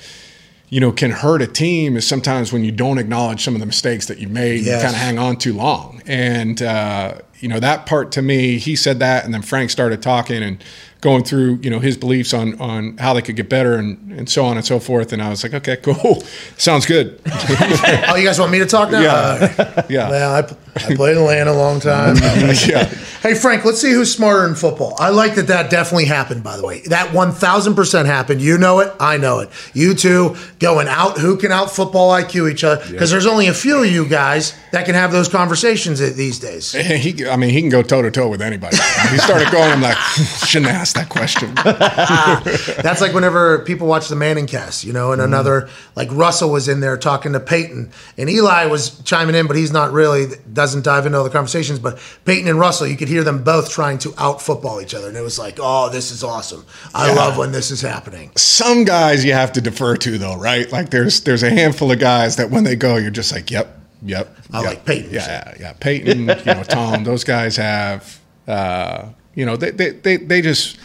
you 0.70 0.78
know 0.80 0.92
can 0.92 1.10
hurt 1.10 1.42
a 1.42 1.46
team 1.46 1.96
is 1.96 2.06
sometimes 2.06 2.52
when 2.52 2.64
you 2.64 2.70
don't 2.70 2.98
acknowledge 2.98 3.44
some 3.44 3.54
of 3.54 3.60
the 3.60 3.66
mistakes 3.66 4.06
that 4.06 4.18
you 4.18 4.28
made. 4.28 4.62
Yes. 4.62 4.80
You 4.80 4.86
kind 4.86 4.94
of 4.94 5.02
hang 5.02 5.18
on 5.18 5.36
too 5.36 5.52
long. 5.52 6.00
And 6.06 6.62
uh, 6.62 7.18
you 7.40 7.48
know 7.48 7.58
that 7.58 7.86
part 7.86 8.12
to 8.12 8.22
me, 8.22 8.58
he 8.58 8.76
said 8.76 9.00
that, 9.00 9.24
and 9.24 9.34
then 9.34 9.42
Frank 9.42 9.70
started 9.70 10.00
talking 10.00 10.42
and 10.42 10.62
going 11.00 11.24
through 11.24 11.58
you 11.62 11.70
know 11.70 11.80
his 11.80 11.96
beliefs 11.96 12.32
on 12.32 12.58
on 12.60 12.96
how 12.98 13.14
they 13.14 13.22
could 13.22 13.36
get 13.36 13.48
better 13.48 13.74
and 13.74 14.12
and 14.12 14.28
so 14.28 14.44
on 14.44 14.56
and 14.56 14.64
so 14.64 14.78
forth. 14.78 15.12
And 15.12 15.20
I 15.20 15.30
was 15.30 15.42
like, 15.42 15.54
okay, 15.54 15.76
cool, 15.76 16.20
sounds 16.56 16.86
good. 16.86 17.20
oh, 17.26 18.14
you 18.16 18.24
guys 18.24 18.38
want 18.38 18.52
me 18.52 18.60
to 18.60 18.66
talk 18.66 18.90
now? 18.92 19.00
Yeah. 19.00 19.54
Uh, 19.58 19.82
yeah. 19.88 20.08
well, 20.08 20.34
I, 20.34 20.69
I 20.84 20.94
played 20.94 21.16
in 21.16 21.22
Atlanta 21.22 21.52
a 21.52 21.54
long 21.54 21.80
time. 21.80 22.16
yeah. 22.66 22.92
Hey, 23.22 23.34
Frank, 23.34 23.64
let's 23.66 23.80
see 23.80 23.92
who's 23.92 24.12
smarter 24.12 24.46
in 24.46 24.54
football. 24.54 24.96
I 24.98 25.10
like 25.10 25.34
that 25.34 25.48
that 25.48 25.70
definitely 25.70 26.06
happened, 26.06 26.42
by 26.42 26.56
the 26.56 26.64
way. 26.64 26.80
That 26.86 27.08
1000% 27.08 28.06
happened. 28.06 28.40
You 28.40 28.56
know 28.56 28.80
it. 28.80 28.94
I 28.98 29.18
know 29.18 29.40
it. 29.40 29.50
You 29.74 29.94
two 29.94 30.36
going 30.58 30.88
out, 30.88 31.18
who 31.18 31.36
can 31.36 31.52
out 31.52 31.70
football 31.70 32.12
IQ 32.12 32.50
each 32.50 32.64
other? 32.64 32.82
Because 32.90 33.10
there's 33.10 33.26
only 33.26 33.48
a 33.48 33.54
few 33.54 33.82
of 33.82 33.90
you 33.90 34.08
guys 34.08 34.58
that 34.72 34.86
can 34.86 34.94
have 34.94 35.12
those 35.12 35.28
conversations 35.28 35.98
these 35.98 36.38
days. 36.38 36.76
He, 37.00 37.26
I 37.26 37.36
mean, 37.36 37.50
he 37.50 37.60
can 37.60 37.70
go 37.70 37.82
toe 37.82 38.02
to 38.02 38.10
toe 38.10 38.28
with 38.28 38.42
anybody. 38.42 38.76
He 39.10 39.18
started 39.18 39.50
going. 39.50 39.70
I'm 39.70 39.80
like, 39.80 39.96
shouldn't 39.96 40.70
ask 40.70 40.96
that 40.96 41.08
question. 41.08 41.54
That's 42.82 43.00
like 43.00 43.14
whenever 43.14 43.60
people 43.60 43.86
watch 43.86 44.08
the 44.08 44.16
Manning 44.16 44.46
cast, 44.46 44.84
you 44.84 44.92
know, 44.92 45.12
and 45.12 45.20
mm-hmm. 45.20 45.32
another, 45.32 45.68
like 45.94 46.08
Russell 46.10 46.50
was 46.50 46.68
in 46.68 46.80
there 46.80 46.98
talking 46.98 47.32
to 47.32 47.40
Peyton, 47.40 47.90
and 48.18 48.28
Eli 48.28 48.66
was 48.66 49.00
chiming 49.02 49.34
in, 49.34 49.46
but 49.46 49.56
he's 49.56 49.72
not 49.72 49.92
really, 49.92 50.26
doesn't 50.52 50.69
dive 50.82 51.06
into 51.06 51.18
all 51.18 51.24
the 51.24 51.30
conversations. 51.30 51.78
But 51.78 51.98
Peyton 52.24 52.48
and 52.48 52.58
Russell, 52.58 52.86
you 52.86 52.96
could 52.96 53.08
hear 53.08 53.24
them 53.24 53.42
both 53.42 53.70
trying 53.70 53.98
to 53.98 54.14
out 54.18 54.40
football 54.40 54.80
each 54.80 54.94
other. 54.94 55.08
And 55.08 55.16
it 55.16 55.22
was 55.22 55.38
like, 55.38 55.58
oh, 55.60 55.88
this 55.90 56.10
is 56.10 56.22
awesome. 56.22 56.64
I 56.94 57.08
Yeah. 57.08 57.14
love 57.14 57.36
when 57.36 57.52
this 57.52 57.70
is 57.70 57.80
happening. 57.82 58.30
Some 58.36 58.84
guys 58.84 59.24
you 59.24 59.32
have 59.32 59.52
to 59.52 59.60
defer 59.60 59.96
to, 59.96 60.18
though, 60.18 60.36
right? 60.36 60.70
Like 60.70 60.90
there's 60.90 61.20
there's 61.22 61.42
a 61.42 61.50
handful 61.50 61.90
of 61.90 61.98
guys 61.98 62.36
that 62.36 62.50
when 62.50 62.64
they 62.64 62.76
go, 62.76 62.96
you're 62.96 63.10
just 63.10 63.32
like, 63.32 63.50
yep, 63.50 63.78
yep. 64.02 64.34
I 64.52 64.58
yep. 64.60 64.66
like 64.66 64.84
Peyton. 64.84 65.10
Yeah, 65.12 65.26
yeah, 65.26 65.54
yeah. 65.58 65.72
Peyton, 65.74 66.20
you 66.20 66.26
know, 66.26 66.62
Tom. 66.62 67.04
Those 67.10 67.24
guys 67.24 67.56
have, 67.56 68.20
uh, 68.46 69.08
you 69.34 69.44
know, 69.46 69.56
they 69.56 69.70
they 69.70 69.90
they, 69.90 70.16
they 70.16 70.40
just. 70.42 70.78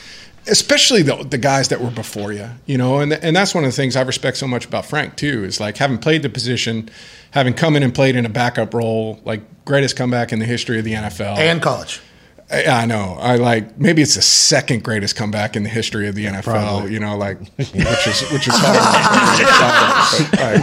Especially 0.47 1.01
the, 1.01 1.15
the 1.23 1.37
guys 1.39 1.69
that 1.69 1.81
were 1.81 1.89
before 1.89 2.31
you, 2.31 2.47
you 2.65 2.77
know, 2.77 2.99
and 2.99 3.13
and 3.13 3.35
that's 3.35 3.55
one 3.55 3.63
of 3.63 3.69
the 3.71 3.75
things 3.75 3.95
I 3.95 4.01
respect 4.03 4.37
so 4.37 4.47
much 4.47 4.65
about 4.65 4.85
Frank 4.85 5.15
too. 5.15 5.43
Is 5.43 5.59
like 5.59 5.77
having 5.77 5.97
played 5.97 6.21
the 6.21 6.29
position, 6.29 6.89
having 7.31 7.53
come 7.53 7.75
in 7.75 7.81
and 7.83 7.93
played 7.93 8.15
in 8.15 8.25
a 8.25 8.29
backup 8.29 8.73
role, 8.73 9.19
like 9.25 9.41
greatest 9.65 9.95
comeback 9.95 10.31
in 10.31 10.39
the 10.39 10.45
history 10.45 10.77
of 10.77 10.85
the 10.85 10.93
NFL 10.93 11.37
And 11.39 11.61
college. 11.61 11.99
I, 12.51 12.65
I 12.65 12.85
know. 12.85 13.17
I 13.19 13.37
like 13.37 13.79
maybe 13.79 14.03
it's 14.03 14.13
the 14.13 14.21
second 14.21 14.83
greatest 14.83 15.15
comeback 15.15 15.55
in 15.55 15.63
the 15.63 15.69
history 15.69 16.07
of 16.07 16.13
the 16.13 16.25
NFL. 16.25 16.43
probably. 16.43 16.93
You 16.93 16.99
know, 16.99 17.17
like 17.17 17.39
which 17.57 17.73
is 18.07 18.21
which 18.31 18.47
is 18.47 18.53
hard. 18.55 20.31
But, 20.31 20.61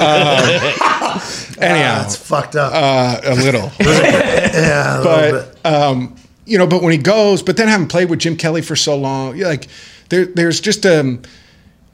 uh, 0.00 1.20
anyhow, 1.60 1.98
That's 2.02 2.16
fucked 2.16 2.56
up. 2.56 2.72
uh, 2.74 3.20
a 3.24 3.34
little, 3.34 3.70
yeah, 3.80 4.98
a 4.98 5.02
little 5.02 5.40
bit. 5.42 5.66
um, 5.66 6.16
you 6.48 6.58
know, 6.58 6.66
but 6.66 6.82
when 6.82 6.92
he 6.92 6.98
goes, 6.98 7.42
but 7.42 7.56
then 7.56 7.68
having 7.68 7.86
played 7.86 8.08
with 8.08 8.20
Jim 8.20 8.36
Kelly 8.36 8.62
for 8.62 8.74
so 8.74 8.96
long, 8.96 9.38
like 9.38 9.68
there, 10.08 10.24
there's 10.24 10.60
just 10.60 10.86
um, 10.86 11.22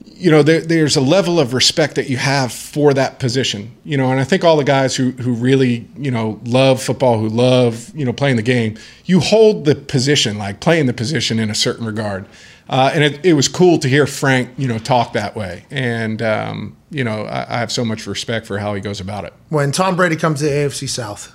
you 0.05 0.31
know, 0.31 0.43
there, 0.43 0.61
there's 0.61 0.97
a 0.97 1.01
level 1.01 1.41
of 1.41 1.55
respect 1.55 1.97
that 1.97 2.09
you 2.09 2.17
have 2.17 2.53
for 2.53 2.95
that 2.95 3.19
position, 3.19 3.75
you 3.85 3.97
know, 3.97 4.11
and 4.11 4.21
I 4.21 4.25
think 4.25 4.45
all 4.45 4.57
the 4.57 4.65
guys 4.65 4.95
who 4.95 5.11
who 5.11 5.35
really 5.35 5.89
you 5.97 6.11
know 6.11 6.41
love 6.45 6.83
football, 6.83 7.19
who 7.19 7.29
love 7.29 7.91
you 7.95 8.05
know 8.05 8.13
playing 8.13 8.37
the 8.37 8.43
game, 8.43 8.79
you 9.05 9.21
hold 9.21 9.65
the 9.65 9.75
position, 9.75 10.39
like 10.39 10.61
playing 10.61 10.87
the 10.87 10.95
position 10.95 11.39
in 11.39 11.51
a 11.51 11.55
certain 11.55 11.85
regard. 11.85 12.27
Uh, 12.69 12.91
and 12.95 13.05
it, 13.05 13.25
it 13.27 13.35
was 13.35 13.47
cool 13.47 13.79
to 13.79 13.89
hear 13.89 14.07
Frank, 14.07 14.51
you 14.57 14.67
know, 14.67 14.79
talk 14.79 15.13
that 15.13 15.37
way. 15.37 15.67
And, 15.71 16.23
um, 16.23 16.77
you 16.91 17.05
know, 17.05 17.25
I, 17.25 17.57
I 17.57 17.59
have 17.59 17.71
so 17.71 17.85
much 17.85 18.07
respect 18.07 18.47
for 18.47 18.59
how 18.59 18.75
he 18.75 18.81
goes 18.81 19.01
about 19.01 19.25
it. 19.25 19.35
when 19.51 19.71
Tom 19.71 19.97
Brady 19.97 20.17
comes 20.17 20.41
to 20.41 20.47
AFC 20.47 20.89
South, 20.89 21.31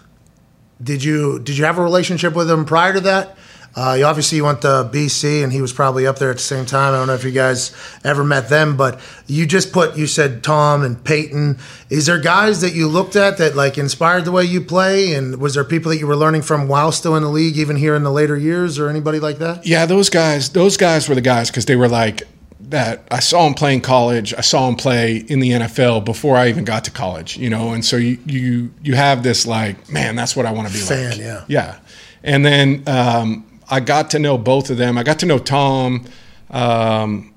did 0.81 1.03
you 1.03 1.39
did 1.39 1.57
you 1.57 1.65
have 1.65 1.77
a 1.77 1.83
relationship 1.83 2.35
with 2.35 2.49
him 2.49 2.65
prior 2.65 2.93
to 2.93 3.01
that? 3.01 3.37
Uh, 3.75 3.95
you 3.99 4.03
obviously 4.03 4.37
you 4.37 4.43
went 4.43 4.61
to 4.61 4.89
BC, 4.91 5.43
and 5.43 5.53
he 5.53 5.61
was 5.61 5.71
probably 5.71 6.07
up 6.07 6.17
there 6.17 6.31
at 6.31 6.37
the 6.37 6.41
same 6.41 6.65
time. 6.65 6.93
I 6.93 6.97
don't 6.97 7.07
know 7.07 7.13
if 7.13 7.23
you 7.23 7.31
guys 7.31 7.71
ever 8.03 8.23
met 8.23 8.49
them, 8.49 8.75
but 8.75 8.99
you 9.27 9.45
just 9.45 9.71
put 9.71 9.95
you 9.95 10.07
said 10.07 10.43
Tom 10.43 10.83
and 10.83 11.01
Peyton. 11.03 11.59
Is 11.89 12.07
there 12.07 12.19
guys 12.19 12.61
that 12.61 12.73
you 12.73 12.87
looked 12.87 13.15
at 13.15 13.37
that 13.37 13.55
like 13.55 13.77
inspired 13.77 14.25
the 14.25 14.31
way 14.31 14.43
you 14.43 14.61
play? 14.61 15.13
And 15.13 15.37
was 15.37 15.53
there 15.53 15.63
people 15.63 15.91
that 15.91 15.97
you 15.99 16.07
were 16.07 16.15
learning 16.15 16.41
from 16.41 16.67
while 16.67 16.91
still 16.91 17.15
in 17.15 17.23
the 17.23 17.29
league, 17.29 17.57
even 17.57 17.75
here 17.75 17.95
in 17.95 18.03
the 18.03 18.11
later 18.11 18.35
years, 18.35 18.79
or 18.79 18.89
anybody 18.89 19.19
like 19.19 19.37
that? 19.37 19.65
Yeah, 19.65 19.85
those 19.85 20.09
guys, 20.09 20.49
those 20.49 20.75
guys 20.75 21.07
were 21.07 21.15
the 21.15 21.21
guys 21.21 21.51
because 21.51 21.65
they 21.65 21.75
were 21.75 21.89
like 21.89 22.23
that. 22.61 23.07
I 23.11 23.19
saw 23.19 23.47
him 23.47 23.53
play 23.53 23.73
in 23.73 23.81
college. 23.81 24.33
I 24.33 24.41
saw 24.41 24.67
him 24.67 24.75
play 24.75 25.17
in 25.17 25.39
the 25.39 25.51
NFL 25.51 26.05
before 26.05 26.35
I 26.37 26.49
even 26.49 26.63
got 26.65 26.83
to 26.85 26.91
college. 26.91 27.37
You 27.37 27.49
know, 27.49 27.71
and 27.73 27.83
so 27.83 27.97
you 27.97 28.17
you 28.25 28.71
you 28.83 28.95
have 28.95 29.23
this 29.23 29.45
like, 29.45 29.89
man, 29.89 30.15
that's 30.15 30.35
what 30.35 30.45
I 30.45 30.51
want 30.51 30.67
to 30.67 30.73
be 30.73 30.79
Fan, 30.79 31.11
like. 31.11 31.19
yeah. 31.19 31.45
yeah. 31.47 31.79
And 32.23 32.45
then 32.45 32.83
um, 32.87 33.45
I 33.69 33.79
got 33.79 34.11
to 34.11 34.19
know 34.19 34.37
both 34.37 34.69
of 34.69 34.77
them. 34.77 34.97
I 34.97 35.03
got 35.03 35.19
to 35.19 35.25
know 35.25 35.39
Tom. 35.39 36.05
Um, 36.51 37.28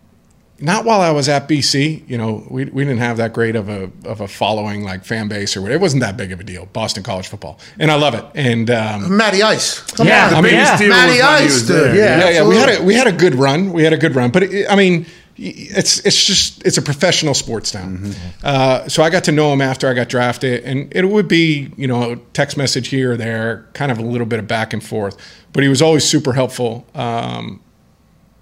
not 0.63 0.85
while 0.85 1.01
I 1.01 1.11
was 1.11 1.29
at 1.29 1.49
BC, 1.49 2.09
you 2.09 2.17
know, 2.17 2.47
we, 2.49 2.65
we 2.67 2.85
didn't 2.85 3.01
have 3.01 3.17
that 3.17 3.33
great 3.33 3.57
of 3.57 3.69
a 3.69 3.91
of 4.05 4.21
a 4.21 4.29
following 4.29 4.85
like 4.85 5.05
fan 5.05 5.29
base 5.29 5.57
or 5.57 5.61
whatever. 5.63 5.79
It 5.79 5.83
wasn't 5.83 6.03
that 6.03 6.17
big 6.17 6.31
of 6.33 6.41
a 6.41 6.45
deal. 6.45 6.67
Boston 6.67 7.03
college 7.03 7.29
football, 7.29 7.59
and 7.79 7.91
I 7.91 7.97
love 7.97 8.15
it. 8.15 8.25
And 8.35 8.71
um, 8.71 9.17
Matty 9.17 9.43
Ice, 9.43 9.81
come 9.81 10.07
Yeah, 10.07 10.27
on, 10.27 10.31
the 10.31 10.37
I 10.37 10.41
mean, 10.41 10.53
biggest 10.53 10.79
deal 10.79 10.89
was 10.89 10.97
Matty 10.97 11.09
when 11.09 11.17
he 11.17 11.23
Ice, 11.23 11.53
was 11.53 11.67
dude. 11.67 11.77
there. 11.77 11.95
Yeah, 11.97 12.19
yeah, 12.19 12.31
yeah, 12.31 12.49
we 12.49 12.57
had 12.57 12.81
a 12.81 12.83
we 12.83 12.95
had 12.95 13.07
a 13.09 13.13
good 13.13 13.35
run. 13.35 13.73
We 13.73 13.83
had 13.83 13.93
a 13.93 13.99
good 13.99 14.15
run, 14.15 14.31
but 14.31 14.45
it, 14.45 14.67
I 14.71 14.77
mean, 14.77 15.07
it's 15.37 15.99
it's 16.07 16.25
just 16.25 16.65
it's 16.65 16.79
a 16.79 16.83
professional 16.83 17.35
sports 17.35 17.73
town. 17.73 18.13
Uh, 18.45 18.87
so 18.89 19.03
I 19.03 19.11
got 19.11 19.25
to 19.25 19.33
know 19.33 19.53
him 19.53 19.61
after 19.61 19.89
I 19.89 19.95
got 19.95 20.09
drafted, 20.09 20.63
and 20.65 20.95
it 20.95 21.05
would 21.07 21.27
be 21.27 21.73
you 21.77 21.89
know 21.89 22.13
a 22.13 22.17
text 22.35 22.57
message 22.57 22.89
here 22.89 23.13
or 23.13 23.17
there, 23.17 23.67
kind 23.73 23.91
of 23.91 23.99
a 23.99 24.03
little 24.03 24.27
bit 24.27 24.39
of 24.39 24.47
back 24.47 24.73
and 24.73 24.83
forth. 24.85 25.17
But 25.53 25.63
he 25.65 25.69
was 25.69 25.83
always 25.83 26.05
super 26.05 26.33
helpful. 26.35 26.87
Um, 26.95 27.61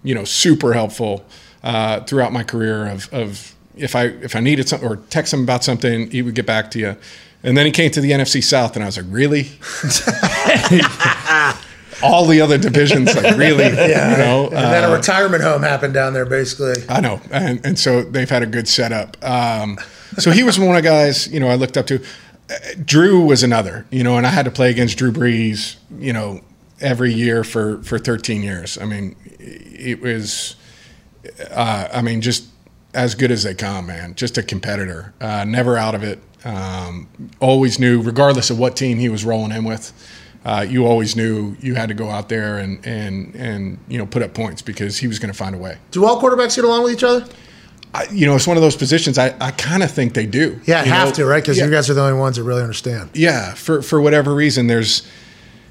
you 0.03 0.15
know, 0.15 0.25
super 0.25 0.73
helpful 0.73 1.25
uh, 1.63 2.01
throughout 2.01 2.33
my 2.33 2.45
career. 2.45 2.87
Of, 2.87 3.13
of 3.13 3.55
if 3.77 3.97
I 3.97 4.05
if 4.05 4.37
I 4.37 4.41
needed 4.41 4.69
something 4.69 4.89
or 4.89 4.97
text 4.97 5.33
him 5.33 5.43
about 5.43 5.65
something, 5.65 6.11
he 6.11 6.23
would 6.23 6.35
get 6.35 6.47
back 6.47 6.71
to 6.73 6.79
you. 6.79 6.97
And 7.43 7.57
then 7.57 7.65
he 7.65 7.73
came 7.73 7.91
to 7.93 8.03
the 8.03 8.11
NFC 8.11 8.45
South, 8.45 8.77
and 8.77 8.83
I 8.83 8.87
was 8.87 8.99
like, 8.99 9.07
really? 9.09 9.45
All 12.03 12.25
the 12.27 12.41
other 12.41 12.57
divisions, 12.57 13.15
like 13.15 13.37
really, 13.37 13.65
Yeah. 13.65 14.13
you 14.13 14.17
know. 14.19 14.45
and 14.47 14.57
then 14.57 14.85
a 14.85 14.93
uh, 14.93 14.97
retirement 14.97 15.43
home 15.43 15.63
happened 15.63 15.93
down 15.93 16.15
there, 16.15 16.25
basically. 16.25 16.75
I 16.89 17.01
know, 17.01 17.21
and 17.31 17.65
and 17.65 17.79
so 17.79 18.03
they've 18.03 18.29
had 18.29 18.43
a 18.43 18.47
good 18.47 18.69
setup. 18.69 19.23
Um, 19.23 19.79
so 20.17 20.31
he 20.31 20.43
was 20.43 20.59
one 20.59 20.75
of 20.77 20.83
the 20.83 20.89
guys, 20.89 21.29
you 21.29 21.41
know, 21.41 21.49
I 21.49 21.57
looked 21.57 21.77
up 21.77 21.87
to. 21.89 22.03
Uh, 22.51 22.55
Drew 22.85 23.21
was 23.25 23.43
another, 23.43 23.87
you 23.91 24.03
know, 24.03 24.17
and 24.17 24.27
I 24.27 24.31
had 24.31 24.45
to 24.47 24.51
play 24.51 24.71
against 24.71 24.97
Drew 24.99 25.13
Brees, 25.13 25.77
you 25.99 26.13
know, 26.15 26.41
every 26.81 27.13
year 27.13 27.45
for 27.45 27.83
for 27.83 27.99
13 27.99 28.43
years. 28.43 28.79
I 28.79 28.87
mean, 28.87 29.15
it 29.39 30.01
was, 30.01 30.57
uh, 31.51 31.89
I 31.93 32.03
mean, 32.03 32.21
just 32.21 32.45
as 32.95 33.15
good 33.15 33.31
as 33.31 33.43
they 33.43 33.55
come, 33.55 33.87
man. 33.87 34.15
Just 34.15 34.39
a 34.39 34.43
competitor, 34.43 35.13
uh, 35.21 35.45
never 35.45 35.77
out 35.77 35.95
of 35.95 36.03
it. 36.03 36.19
Um, 36.45 37.09
always 37.41 37.79
knew, 37.79 38.01
regardless 38.03 38.51
of 38.51 38.59
what 38.59 38.77
team 38.77 38.99
he 38.99 39.09
was 39.09 39.25
rolling 39.25 39.53
in 39.53 39.65
with. 39.65 39.93
uh, 40.45 40.65
you 40.67 40.87
always 40.87 41.15
knew 41.17 41.55
you 41.61 41.75
had 41.75 41.89
to 41.91 41.95
go 41.95 42.09
out 42.09 42.31
there 42.31 42.57
and 42.59 42.85
and 42.87 43.35
and 43.35 43.79
you 43.89 43.99
know 43.99 44.07
put 44.07 44.23
up 44.23 44.33
points 44.33 44.63
because 44.63 44.97
he 44.97 45.07
was 45.07 45.19
going 45.19 45.31
to 45.31 45.37
find 45.37 45.55
a 45.55 45.59
way. 45.59 45.77
Do 45.91 46.07
all 46.07 46.21
quarterbacks 46.21 46.57
get 46.57 46.65
along 46.65 46.85
with 46.85 46.95
each 46.95 47.05
other? 47.05 47.27
I, 47.93 48.07
you 48.11 48.25
know, 48.25 48.37
it's 48.37 48.47
one 48.47 48.57
of 48.57 48.63
those 48.63 48.77
positions. 48.77 49.19
I, 49.19 49.35
I 49.41 49.51
kind 49.51 49.83
of 49.83 49.91
think 49.91 50.15
they 50.15 50.25
do. 50.25 50.59
Yeah, 50.65 50.83
have 50.85 51.09
know? 51.09 51.15
to, 51.15 51.27
right? 51.27 51.43
Because 51.43 51.59
Yeah. 51.59 51.65
you 51.67 51.71
guys 51.73 51.91
are 51.91 51.95
the 51.95 52.01
only 52.03 52.19
ones 52.19 52.37
that 52.37 52.45
really 52.45 52.63
understand. 52.63 53.11
yeah 53.15 53.53
for 53.55 53.83
for 53.83 54.01
whatever 54.01 54.35
reason 54.35 54.67
there's 54.67 55.07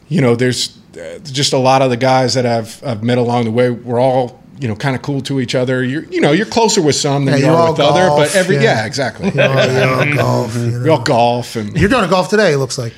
you 0.08 0.22
know 0.22 0.36
there's 0.36 0.78
uh, 1.00 1.18
just 1.24 1.52
a 1.54 1.58
lot 1.58 1.82
of 1.82 1.90
the 1.90 1.98
guys 1.98 2.36
that 2.36 2.46
I've 2.46 2.84
I've 2.86 3.02
met 3.04 3.18
along 3.18 3.46
the 3.46 3.52
way 3.52 3.72
we're 3.72 4.00
all 4.00 4.39
you 4.60 4.68
know 4.68 4.76
kind 4.76 4.96
of 4.96 5.02
cool 5.02 5.22
to 5.22 5.40
each 5.40 5.56
other 5.56 5.84
you're 5.84 6.04
you 6.06 6.22
know 6.22 6.32
you're 6.32 6.46
closer 6.46 6.82
with 6.82 6.96
some 6.96 7.26
than 7.26 7.36
Yeah, 7.36 7.40
you 7.40 7.46
you 7.46 7.52
are 7.52 7.58
all 7.58 7.72
with 7.72 7.80
other 7.80 8.10
but 8.10 8.36
every 8.36 8.56
yeah. 8.56 8.62
yeah, 8.82 8.86
exactly 8.86 9.28
Oh, 9.30 9.34
yeah, 9.36 10.16
golf. 10.16 10.56
You 10.56 10.62
we 10.64 10.72
know. 10.86 10.92
all 10.92 11.02
golf 11.04 11.56
and 11.56 11.76
You're 11.78 11.90
going 11.90 12.04
to 12.04 12.10
golf 12.10 12.30
today. 12.30 12.54
It 12.54 12.58
looks 12.58 12.78
like. 12.78 12.94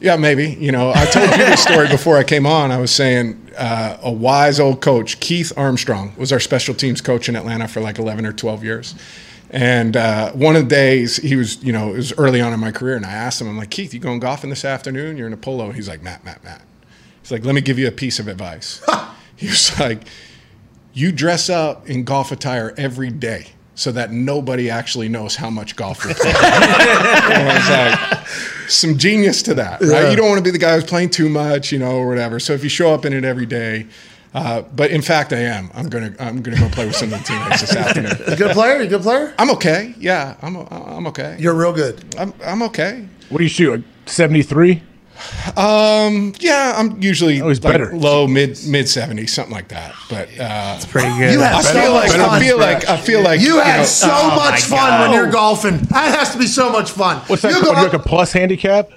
yeah 0.00 0.16
maybe 0.16 0.50
you 0.60 0.72
know 0.72 0.92
I 0.94 1.06
told 1.06 1.30
you 1.30 1.44
the 1.44 1.56
story 1.56 1.88
before 1.88 2.16
I 2.18 2.24
came 2.24 2.46
on 2.46 2.70
I 2.70 2.78
was 2.78 2.90
saying 2.90 3.50
uh, 3.56 3.98
a 4.02 4.12
wise 4.12 4.60
old 4.60 4.80
coach 4.80 5.18
Keith 5.20 5.52
Armstrong 5.56 6.14
was 6.16 6.32
our 6.32 6.40
special 6.40 6.74
teams 6.74 7.00
coach 7.00 7.28
in 7.28 7.36
Atlanta 7.36 7.66
for 7.68 7.80
like 7.80 7.98
11 7.98 8.24
or 8.26 8.32
12 8.32 8.62
years 8.64 8.94
and 9.50 9.96
uh, 9.96 10.32
one 10.32 10.56
of 10.56 10.64
the 10.64 10.68
days 10.68 11.16
he 11.16 11.34
was, 11.34 11.62
you 11.64 11.72
know, 11.72 11.94
it 11.94 11.96
was 11.96 12.12
early 12.18 12.40
on 12.42 12.52
in 12.52 12.60
my 12.60 12.70
career, 12.70 12.96
and 12.96 13.06
I 13.06 13.12
asked 13.12 13.40
him, 13.40 13.48
I'm 13.48 13.56
like, 13.56 13.70
Keith, 13.70 13.94
you 13.94 13.98
going 14.00 14.20
golfing 14.20 14.50
this 14.50 14.62
afternoon? 14.62 15.16
You're 15.16 15.26
in 15.26 15.32
a 15.32 15.38
polo. 15.38 15.70
He's 15.72 15.88
like, 15.88 16.02
Matt, 16.02 16.22
Matt, 16.22 16.44
Matt. 16.44 16.60
He's 17.22 17.30
like, 17.32 17.46
let 17.46 17.54
me 17.54 17.62
give 17.62 17.78
you 17.78 17.88
a 17.88 17.90
piece 17.90 18.18
of 18.18 18.28
advice. 18.28 18.82
he 19.36 19.46
was 19.46 19.78
like, 19.80 20.02
you 20.92 21.12
dress 21.12 21.48
up 21.48 21.88
in 21.88 22.04
golf 22.04 22.32
attire 22.32 22.74
every 22.76 23.10
day 23.10 23.48
so 23.74 23.92
that 23.92 24.10
nobody 24.10 24.68
actually 24.68 25.08
knows 25.08 25.36
how 25.36 25.50
much 25.50 25.76
golf 25.76 26.04
you're 26.04 26.14
playing. 26.14 26.34
and 26.36 27.48
I 27.48 27.54
was 27.54 28.18
like, 28.18 28.28
some 28.68 28.98
genius 28.98 29.42
to 29.44 29.54
that, 29.54 29.80
right? 29.80 30.02
Yeah. 30.04 30.10
You 30.10 30.16
don't 30.16 30.28
want 30.28 30.38
to 30.38 30.44
be 30.44 30.50
the 30.50 30.58
guy 30.58 30.74
who's 30.74 30.84
playing 30.84 31.10
too 31.10 31.28
much, 31.28 31.70
you 31.70 31.78
know, 31.78 31.92
or 31.96 32.08
whatever. 32.08 32.40
So 32.40 32.52
if 32.54 32.64
you 32.64 32.68
show 32.68 32.92
up 32.92 33.04
in 33.04 33.12
it 33.12 33.24
every 33.24 33.46
day, 33.46 33.86
uh, 34.34 34.62
but 34.62 34.90
in 34.90 35.00
fact, 35.00 35.32
I 35.32 35.38
am. 35.38 35.70
I'm 35.74 35.88
gonna 35.88 36.14
I'm 36.20 36.42
gonna 36.42 36.58
go 36.58 36.68
play 36.68 36.86
with 36.86 36.96
some 36.96 37.12
of 37.12 37.18
the 37.18 37.24
teammates 37.24 37.60
this 37.62 37.74
afternoon. 37.74 38.12
You 38.28 38.36
good 38.36 38.52
player? 38.52 38.82
You 38.82 38.88
good 38.88 39.02
player? 39.02 39.34
I'm 39.38 39.50
okay. 39.52 39.94
Yeah, 39.98 40.36
I'm 40.42 40.56
I'm 40.56 41.06
okay. 41.06 41.36
You're 41.38 41.54
real 41.54 41.72
good. 41.72 42.04
I'm 42.18 42.34
I'm 42.44 42.62
okay. 42.64 43.08
What 43.30 43.38
do 43.38 43.44
you 43.44 43.48
shoot? 43.48 43.70
Like 43.70 43.84
73? 44.06 44.82
Um, 45.56 46.32
yeah, 46.40 46.74
I'm 46.76 47.00
usually 47.02 47.40
always 47.40 47.62
like 47.62 47.74
better. 47.74 47.96
low 47.96 48.26
mid 48.26 48.50
mid 48.66 48.86
70s, 48.86 49.30
something 49.30 49.54
like 49.54 49.68
that. 49.68 49.94
But 50.08 50.28
uh, 50.38 50.78
Pretty 50.88 51.08
good. 51.18 51.32
You 51.32 51.40
had 51.40 51.54
I 51.54 51.60
so 51.62 51.72
feel 51.80 51.92
like 51.92 52.10
I 52.10 52.26
fun. 52.28 52.40
feel 52.40 52.58
like 52.58 52.88
I 52.88 52.96
feel 52.96 53.22
like 53.22 53.40
You 53.40 53.58
had 53.60 53.78
know, 53.78 53.84
so 53.84 54.08
Oh, 54.10 54.36
much 54.36 54.62
fun 54.62 54.78
God. 54.78 55.00
when 55.10 55.12
you're 55.18 55.30
golfing. 55.30 55.78
That 55.78 56.16
has 56.18 56.32
to 56.32 56.38
be 56.38 56.46
so 56.46 56.70
much 56.70 56.90
fun. 56.90 57.18
What's 57.26 57.42
that 57.42 57.52
You 57.52 57.60
called? 57.62 57.76
go- 57.76 57.82
like 57.82 57.92
a 57.94 57.98
plus 57.98 58.32
handicap? 58.32 58.90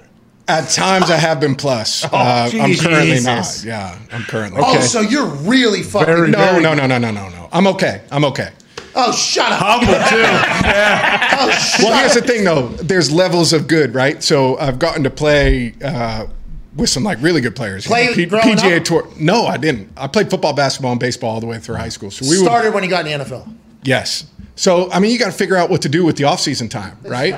at 0.48 0.68
times 0.70 1.10
I 1.10 1.16
have 1.18 1.40
been 1.40 1.56
plus. 1.56 2.04
uh, 2.12 2.50
I'm 2.52 2.76
currently 2.76 3.12
Jesus. 3.12 3.64
not. 3.64 3.68
Yeah, 3.68 3.98
I'm 4.12 4.24
currently. 4.24 4.60
oh, 4.62 4.82
so 4.82 5.00
you're 5.00 5.28
really 5.28 5.82
fucking. 5.84 6.08
Very- 6.14 6.30
no, 6.32 6.60
no, 6.60 6.74
no, 6.74 6.88
no, 6.88 6.98
no, 6.98 7.12
no, 7.12 7.30
no. 7.30 7.50
I'm 7.54 7.68
okay. 7.68 8.02
I'm 8.12 8.26
okay. 8.26 8.50
Oh, 8.96 9.12
shut 9.12 9.52
up. 9.52 9.60
Humble 9.62 9.94
too. 10.10 10.22
Oh, 11.44 11.50
shut 11.50 11.84
Well, 11.84 11.98
here's 12.00 12.16
up. 12.16 12.24
the 12.24 12.28
thing, 12.28 12.44
though. 12.44 12.68
There's 12.68 13.12
levels 13.12 13.52
of 13.54 13.68
good, 13.68 13.96
right? 13.96 14.22
So 14.22 14.58
I've 14.60 14.78
gotten 14.80 15.04
to 15.04 15.10
play 15.10 15.74
uh, 15.84 16.28
with 16.76 16.90
some 16.90 17.04
like 17.04 17.20
really 17.22 17.42
good 17.42 17.56
players. 17.56 17.88
Play 17.88 18.14
P- 18.14 18.26
PGA 18.28 18.78
up? 18.78 18.84
Tour. 18.84 19.08
No, 19.20 19.46
I 19.48 19.58
didn't. 19.58 19.92
I 19.98 20.08
played 20.08 20.30
football, 20.30 20.54
basketball, 20.54 20.92
and 20.92 21.00
baseball 21.00 21.32
all 21.32 21.40
the 21.40 21.48
way 21.48 21.58
through 21.60 21.76
high 21.76 21.90
school. 21.90 22.12
So 22.12 22.26
we 22.30 22.38
would 22.38 22.46
Started 22.46 22.74
when 22.74 22.84
you 22.84 22.90
got 22.90 23.08
in 23.08 23.20
the 23.20 23.26
NFL. 23.26 23.52
Yes. 23.84 24.26
So 24.56 24.92
I 24.92 25.00
mean, 25.00 25.12
you 25.12 25.18
got 25.18 25.28
to 25.32 25.38
figure 25.38 25.56
out 25.56 25.70
what 25.70 25.82
to 25.84 25.90
do 25.90 26.06
with 26.06 26.18
the 26.18 26.26
off-season 26.26 26.70
time, 26.70 26.98
right? 27.04 27.34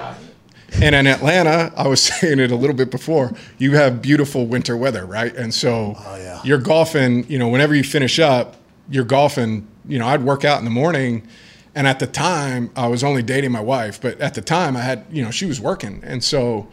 And 0.81 0.95
in 0.95 1.05
Atlanta, 1.07 1.71
I 1.77 1.88
was 1.88 2.01
saying 2.03 2.39
it 2.39 2.51
a 2.51 2.55
little 2.55 2.75
bit 2.75 2.89
before. 2.91 3.31
You 3.59 3.75
have 3.77 4.01
beautiful 4.01 4.45
winter 4.47 4.75
weather, 4.75 5.05
right? 5.05 5.34
And 5.35 5.53
so 5.53 5.95
yeah. 6.17 6.41
you're 6.43 6.57
golfing. 6.57 7.30
You 7.30 7.39
know, 7.39 7.47
whenever 7.47 7.73
you 7.75 7.84
finish 7.84 8.19
up, 8.19 8.57
you're 8.89 9.05
golfing. 9.05 9.67
You 9.88 9.99
know, 9.99 10.07
I'd 10.07 10.23
work 10.23 10.43
out 10.43 10.59
in 10.59 10.65
the 10.65 10.71
morning, 10.71 11.27
and 11.75 11.87
at 11.87 11.99
the 11.99 12.07
time, 12.07 12.69
I 12.75 12.87
was 12.87 13.03
only 13.03 13.23
dating 13.23 13.51
my 13.51 13.61
wife. 13.61 13.99
But 14.01 14.19
at 14.21 14.33
the 14.35 14.41
time, 14.41 14.77
I 14.77 14.81
had, 14.81 15.05
you 15.11 15.23
know, 15.23 15.31
she 15.31 15.45
was 15.45 15.59
working, 15.59 16.01
and 16.03 16.23
so 16.23 16.67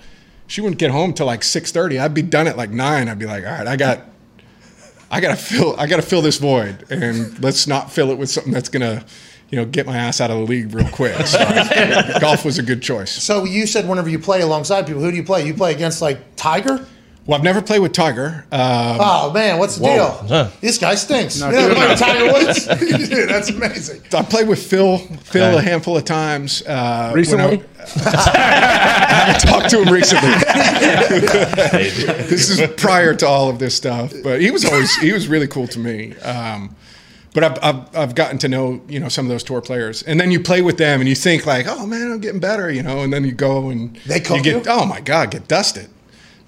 she 0.47 0.61
wouldn't 0.61 0.79
get 0.79 0.91
home 0.91 1.13
till 1.13 1.27
like 1.27 1.43
six 1.43 1.73
thirty. 1.73 1.99
I'd 1.99 2.15
be 2.15 2.23
done 2.23 2.47
at 2.47 2.57
like 2.57 2.71
nine. 2.71 3.09
I'd 3.09 3.19
be 3.19 3.27
like, 3.27 3.45
all 3.45 3.53
right, 3.53 3.67
I 3.67 3.77
got 3.77 4.01
I 5.11 5.21
gotta 5.21 5.37
fill 5.37 5.75
I 5.79 5.87
gotta 5.87 6.03
fill 6.03 6.23
this 6.23 6.39
void, 6.39 6.85
and 6.91 7.43
let's 7.43 7.67
not 7.67 7.91
fill 7.93 8.11
it 8.11 8.19
with 8.19 8.31
something 8.31 8.53
that's 8.53 8.69
gonna, 8.69 9.05
you 9.51 9.57
know, 9.57 9.65
get 9.65 9.87
my 9.87 9.97
ass 9.97 10.21
out 10.21 10.31
of 10.31 10.39
the 10.39 10.45
league 10.45 10.73
real 10.75 10.89
quick. 10.89 11.17
So 11.27 12.19
golf 12.21 12.45
was 12.45 12.59
a 12.59 12.63
good 12.63 12.83
choice. 12.83 13.11
So 13.11 13.45
you 13.45 13.67
said 13.67 13.89
whenever 13.89 14.09
you 14.09 14.19
play 14.19 14.43
alongside 14.43 14.87
people, 14.87 15.03
who 15.03 15.11
do 15.11 15.17
you 15.17 15.25
play? 15.25 15.47
You 15.47 15.55
play 15.55 15.73
against 15.73 16.03
like 16.03 16.37
Tiger? 16.37 16.87
Well, 17.27 17.39
I've 17.39 17.45
never 17.45 17.61
played 17.63 17.81
with 17.81 17.93
Tiger. 17.93 18.45
Um, 18.51 18.99
Oh 19.01 19.31
man, 19.33 19.59
what's 19.59 19.77
the 19.77 19.85
deal? 19.85 20.51
This 20.61 20.79
guy 20.79 20.95
stinks. 20.95 21.39
You 21.41 21.51
know, 21.51 21.69
like 21.69 21.99
Tiger 21.99 22.33
Woods. 22.33 22.67
Dude, 23.09 23.29
that's 23.29 23.51
amazing. 23.51 24.03
I 24.13 24.23
played 24.23 24.49
with 24.49 24.61
Phil 24.65 24.99
Phil 24.99 25.59
a 25.59 25.63
handful 25.63 25.97
of 25.97 26.05
times. 26.05 26.63
Uh, 26.67 27.09
when 27.11 27.17
Recently? 27.17 27.63
I, 27.79 29.35
I 29.35 29.39
talked 29.39 29.71
to 29.71 29.83
him 29.83 29.93
recently. 29.93 30.31
this 32.29 32.51
is 32.51 32.61
prior 32.77 33.15
to 33.15 33.27
all 33.27 33.49
of 33.49 33.59
this 33.59 33.75
stuff, 33.75 34.13
but 34.23 34.41
he 34.41 34.51
was 34.51 34.65
always 34.65 34.95
he 34.97 35.13
was 35.13 35.29
really 35.29 35.47
cool 35.47 35.67
to 35.69 35.79
me. 35.79 36.17
Um, 36.19 36.75
but 37.33 37.45
I've, 37.45 37.59
I've, 37.63 37.97
I've 37.97 38.15
gotten 38.17 38.39
to 38.39 38.49
know 38.49 38.81
you 38.89 38.99
know 38.99 39.09
some 39.09 39.25
of 39.27 39.31
those 39.31 39.45
tour 39.45 39.61
players, 39.61 40.03
and 40.03 40.19
then 40.21 40.31
you 40.31 40.41
play 40.41 40.63
with 40.63 40.79
them, 40.79 41.01
and 41.01 41.09
you 41.09 41.15
think 41.15 41.47
like, 41.47 41.67
oh 41.69 41.87
man, 41.87 42.11
I'm 42.11 42.19
getting 42.21 42.41
better, 42.41 42.71
you 42.71 42.83
know, 42.83 43.01
and 43.03 43.13
then 43.13 43.25
you 43.25 43.33
go 43.33 43.71
and 43.71 43.95
They 44.07 44.21
cook 44.21 44.39
you 44.39 44.43
get 44.43 44.65
you? 44.67 44.73
oh 44.73 44.85
my 44.87 45.01
god, 45.01 45.31
get 45.31 45.47
dusted. 45.47 45.89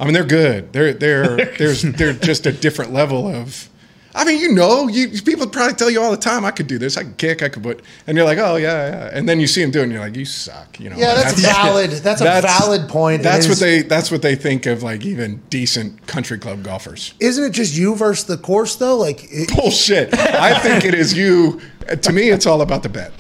I 0.02 0.04
mean, 0.04 0.14
they're 0.14 0.24
good. 0.24 0.72
They're 0.72 0.92
they're 0.92 1.36
there's 1.58 1.82
they're 1.82 2.12
just 2.12 2.44
a 2.46 2.52
different 2.52 2.92
level 2.92 3.26
of. 3.28 3.68
I 4.14 4.26
mean, 4.26 4.40
you 4.40 4.52
know, 4.52 4.88
you 4.88 5.08
people 5.22 5.46
probably 5.46 5.72
tell 5.74 5.88
you 5.88 6.02
all 6.02 6.10
the 6.10 6.18
time, 6.18 6.44
I 6.44 6.50
could 6.50 6.66
do 6.66 6.76
this, 6.76 6.98
I 6.98 7.02
could 7.04 7.16
kick, 7.16 7.42
I 7.42 7.48
could 7.48 7.62
put, 7.62 7.82
and 8.06 8.14
you're 8.14 8.26
like, 8.26 8.36
oh 8.36 8.56
yeah, 8.56 8.88
yeah, 8.90 9.10
and 9.10 9.26
then 9.26 9.40
you 9.40 9.46
see 9.46 9.62
them 9.62 9.70
doing, 9.70 9.84
it, 9.84 9.84
and 9.84 9.92
you're 9.94 10.02
like, 10.02 10.16
you 10.16 10.26
suck, 10.26 10.78
you 10.78 10.90
know. 10.90 10.98
Yeah, 10.98 11.14
that's 11.14 11.40
valid. 11.40 11.90
That's 11.92 12.20
a 12.20 12.24
valid 12.42 12.90
point. 12.90 13.22
That's 13.22 13.46
It 13.46 13.48
what 13.48 13.52
is- 13.54 13.60
they 13.60 13.80
that's 13.80 14.10
what 14.10 14.20
they 14.20 14.34
think 14.34 14.66
of 14.66 14.82
like 14.82 15.06
even 15.06 15.36
decent 15.48 16.06
country 16.06 16.36
club 16.38 16.62
golfers. 16.62 17.14
Isn't 17.20 17.42
it 17.44 17.52
just 17.52 17.74
you 17.74 17.94
versus 17.94 18.26
the 18.26 18.36
course 18.36 18.76
though? 18.76 18.98
Like, 18.98 19.24
it, 19.30 19.48
Bullshit. 19.56 20.12
I 20.18 20.58
think 20.58 20.84
it 20.84 20.92
is 20.94 21.16
you. 21.16 21.62
To 22.02 22.12
me, 22.12 22.28
it's 22.28 22.44
all 22.44 22.60
about 22.60 22.82
the 22.82 22.90
bet. 22.90 23.12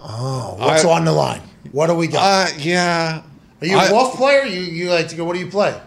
Oh, 0.00 0.56
what's 0.58 0.84
I- 0.86 0.90
on 0.90 1.04
the 1.04 1.12
line? 1.12 1.42
What 1.72 1.88
do 1.88 1.94
we 1.94 2.06
got? 2.06 2.50
Uh, 2.52 2.54
yeah. 2.56 3.22
Are 3.66 3.70
you 3.70 3.76
a 3.76 3.88
I- 3.88 3.92
wolf 3.92 4.16
player? 4.16 4.44
You 4.44 4.60
you 4.60 4.90
like 4.90 5.08
to 5.08 5.16
go? 5.16 5.24
What 5.24 5.34
do 5.34 5.40
you 5.40 5.50
play? 5.50 5.78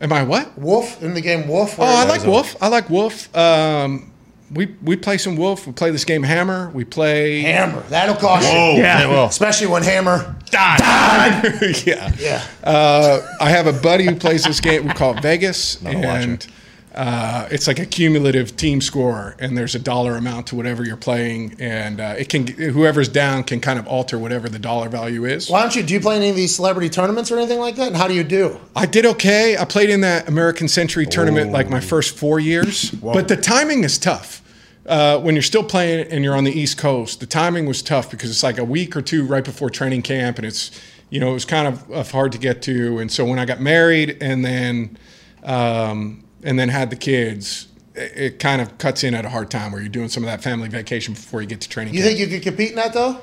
Am 0.00 0.12
I 0.12 0.22
what? 0.22 0.56
Wolf 0.58 1.02
in 1.02 1.12
the 1.14 1.20
game. 1.20 1.46
Wolf. 1.46 1.76
Oh, 1.78 1.82
I 1.84 2.04
like 2.04 2.24
Wolf. 2.24 2.56
I 2.62 2.68
like 2.68 2.88
Wolf. 2.88 3.34
Um, 3.36 4.10
we 4.52 4.74
we 4.82 4.96
play 4.96 5.18
some 5.18 5.36
Wolf. 5.36 5.66
We 5.66 5.72
play 5.74 5.90
this 5.90 6.04
game 6.04 6.22
Hammer. 6.22 6.70
We 6.70 6.84
play 6.84 7.40
Hammer. 7.42 7.82
That'll 7.90 8.16
cost 8.16 8.48
Whoa. 8.50 8.72
you. 8.76 8.78
Yeah. 8.82 9.06
Well, 9.08 9.26
Especially 9.26 9.66
when 9.66 9.82
Hammer. 9.82 10.36
yeah. 10.52 12.12
Yeah. 12.18 12.44
Uh, 12.64 13.20
I 13.40 13.50
have 13.50 13.66
a 13.66 13.72
buddy 13.72 14.04
who 14.06 14.14
plays 14.16 14.42
this 14.44 14.60
game. 14.60 14.86
We 14.86 14.92
call 14.94 15.16
it 15.16 15.22
Vegas, 15.22 15.80
Not 15.82 15.94
a 15.94 15.98
watcher. 15.98 16.08
and 16.08 16.46
uh, 16.94 17.46
it's 17.52 17.68
like 17.68 17.78
a 17.78 17.86
cumulative 17.86 18.56
team 18.56 18.80
score, 18.80 19.36
and 19.38 19.56
there's 19.56 19.76
a 19.76 19.78
dollar 19.78 20.16
amount 20.16 20.48
to 20.48 20.56
whatever 20.56 20.84
you're 20.84 20.96
playing, 20.96 21.54
and 21.60 22.00
uh, 22.00 22.14
it 22.18 22.28
can 22.28 22.48
whoever's 22.48 23.08
down 23.08 23.44
can 23.44 23.60
kind 23.60 23.78
of 23.78 23.86
alter 23.86 24.18
whatever 24.18 24.48
the 24.48 24.58
dollar 24.58 24.88
value 24.88 25.24
is. 25.24 25.48
Why 25.48 25.60
don't 25.60 25.74
you? 25.76 25.84
Do 25.84 25.94
you 25.94 26.00
play 26.00 26.16
any 26.16 26.30
of 26.30 26.36
these 26.36 26.54
celebrity 26.54 26.88
tournaments 26.88 27.30
or 27.30 27.38
anything 27.38 27.60
like 27.60 27.76
that? 27.76 27.88
And 27.88 27.96
how 27.96 28.08
do 28.08 28.14
you 28.14 28.24
do? 28.24 28.58
I 28.74 28.86
did 28.86 29.06
okay. 29.06 29.56
I 29.56 29.64
played 29.66 29.88
in 29.88 30.00
that 30.00 30.28
American 30.28 30.66
Century 30.66 31.06
tournament 31.06 31.52
like 31.52 31.70
my 31.70 31.80
first 31.80 32.16
four 32.16 32.40
years, 32.40 32.90
but 32.90 33.28
the 33.28 33.36
timing 33.36 33.84
is 33.84 33.96
tough. 33.96 34.42
Uh, 34.84 35.20
when 35.20 35.36
you're 35.36 35.42
still 35.42 35.62
playing 35.62 36.08
and 36.10 36.24
you're 36.24 36.34
on 36.34 36.42
the 36.42 36.52
East 36.52 36.76
Coast, 36.76 37.20
the 37.20 37.26
timing 37.26 37.66
was 37.66 37.82
tough 37.82 38.10
because 38.10 38.30
it's 38.30 38.42
like 38.42 38.58
a 38.58 38.64
week 38.64 38.96
or 38.96 39.02
two 39.02 39.24
right 39.24 39.44
before 39.44 39.70
training 39.70 40.02
camp, 40.02 40.38
and 40.38 40.46
it's 40.46 40.72
you 41.08 41.20
know 41.20 41.30
it 41.30 41.34
was 41.34 41.44
kind 41.44 41.68
of, 41.68 41.88
of 41.92 42.10
hard 42.10 42.32
to 42.32 42.38
get 42.38 42.62
to. 42.62 42.98
And 42.98 43.12
so 43.12 43.24
when 43.24 43.38
I 43.38 43.44
got 43.44 43.60
married 43.60 44.18
and 44.20 44.44
then 44.44 44.98
um, 45.44 46.24
and 46.42 46.58
then 46.58 46.68
had 46.68 46.90
the 46.90 46.96
kids, 46.96 47.68
it, 47.94 48.12
it 48.16 48.38
kind 48.38 48.60
of 48.62 48.78
cuts 48.78 49.04
in 49.04 49.14
at 49.14 49.24
a 49.24 49.30
hard 49.30 49.50
time 49.50 49.72
where 49.72 49.80
you're 49.80 49.90
doing 49.90 50.08
some 50.08 50.22
of 50.22 50.28
that 50.30 50.42
family 50.42 50.68
vacation 50.68 51.14
before 51.14 51.40
you 51.40 51.46
get 51.48 51.60
to 51.62 51.68
training. 51.68 51.94
You 51.94 52.00
camp. 52.02 52.16
think 52.16 52.20
you 52.30 52.36
could 52.38 52.42
compete 52.44 52.70
in 52.70 52.76
that 52.76 52.92
though? 52.92 53.20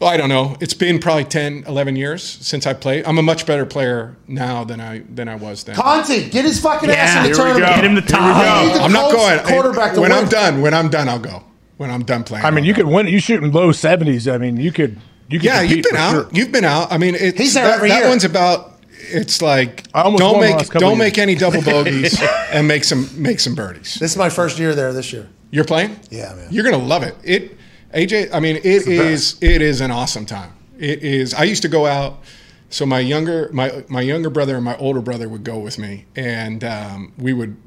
Well, 0.00 0.08
I 0.08 0.16
don't 0.16 0.30
know. 0.30 0.56
It's 0.60 0.72
been 0.72 0.98
probably 0.98 1.24
10, 1.24 1.64
11 1.66 1.94
years 1.94 2.22
since 2.22 2.66
I 2.66 2.72
played. 2.72 3.04
I'm 3.04 3.18
a 3.18 3.22
much 3.22 3.44
better 3.44 3.66
player 3.66 4.16
now 4.26 4.64
than 4.64 4.80
I 4.80 5.00
than 5.00 5.28
I 5.28 5.34
was 5.34 5.64
then. 5.64 5.74
Conti, 5.76 6.30
get 6.30 6.46
his 6.46 6.58
fucking 6.58 6.88
ass 6.90 7.16
in 7.18 7.22
the 7.24 7.28
here 7.28 7.36
tournament. 7.36 7.66
Get 7.74 7.84
him 7.84 7.94
the 7.96 8.00
We 8.00 8.06
top. 8.06 8.74
the 8.74 8.80
I'm 8.82 8.92
not 8.92 9.12
going. 9.12 9.38
Quarterback 9.40 9.92
to 9.94 10.00
when 10.00 10.10
win. 10.10 10.18
I'm 10.24 10.28
done, 10.30 10.62
when 10.62 10.72
I'm 10.72 10.88
done, 10.88 11.06
I'll 11.10 11.18
go. 11.18 11.44
When 11.76 11.90
I'm 11.90 12.02
done 12.02 12.24
playing. 12.24 12.46
I 12.46 12.50
mean, 12.50 12.64
I'll 12.64 12.68
you 12.68 12.72
go. 12.74 12.82
could 12.84 12.90
win. 12.94 13.08
You 13.08 13.20
shoot 13.20 13.42
in 13.42 13.52
low 13.52 13.72
70s. 13.72 14.32
I 14.32 14.38
mean, 14.38 14.56
you 14.56 14.72
could. 14.72 14.98
You 15.28 15.38
could 15.38 15.44
Yeah, 15.44 15.60
you've 15.60 15.84
been 15.84 15.96
out. 15.96 16.12
sure. 16.12 16.28
You've 16.32 16.50
been 16.50 16.64
out. 16.64 16.90
I 16.90 16.96
mean, 16.98 17.14
it's, 17.14 17.38
He's 17.38 17.52
there 17.54 17.64
that, 17.66 17.76
every 17.76 17.90
that 17.90 18.00
year. 18.00 18.08
one's 18.08 18.24
about. 18.24 18.69
It's 19.02 19.42
like 19.42 19.84
I 19.94 20.02
almost 20.02 20.20
don't 20.20 20.40
make 20.40 20.68
don't 20.70 20.98
make 20.98 21.18
any 21.18 21.34
double 21.34 21.62
bogeys 21.64 22.20
and 22.52 22.68
make 22.68 22.84
some 22.84 23.08
make 23.20 23.40
some 23.40 23.54
birdies. 23.54 23.94
This 23.94 24.12
is 24.12 24.16
my 24.16 24.30
first 24.30 24.58
year 24.58 24.74
there 24.74 24.92
this 24.92 25.12
year. 25.12 25.28
You're 25.50 25.64
playing? 25.64 25.98
Yeah, 26.10 26.34
man. 26.34 26.48
You're 26.50 26.64
gonna 26.64 26.84
love 26.84 27.02
it. 27.02 27.16
It 27.24 27.56
AJ. 27.94 28.30
I 28.32 28.40
mean, 28.40 28.56
it 28.56 28.86
is 28.86 29.36
it 29.40 29.62
is 29.62 29.80
an 29.80 29.90
awesome 29.90 30.26
time. 30.26 30.52
It 30.78 31.02
is. 31.02 31.34
I 31.34 31.44
used 31.44 31.62
to 31.62 31.68
go 31.68 31.86
out 31.86 32.22
so 32.70 32.86
my 32.86 33.00
younger 33.00 33.50
my 33.52 33.84
my 33.88 34.00
younger 34.00 34.30
brother 34.30 34.54
and 34.56 34.64
my 34.64 34.76
older 34.76 35.00
brother 35.00 35.28
would 35.28 35.44
go 35.44 35.58
with 35.58 35.78
me, 35.78 36.06
and 36.16 36.64
um, 36.64 37.12
we 37.18 37.32
would. 37.32 37.56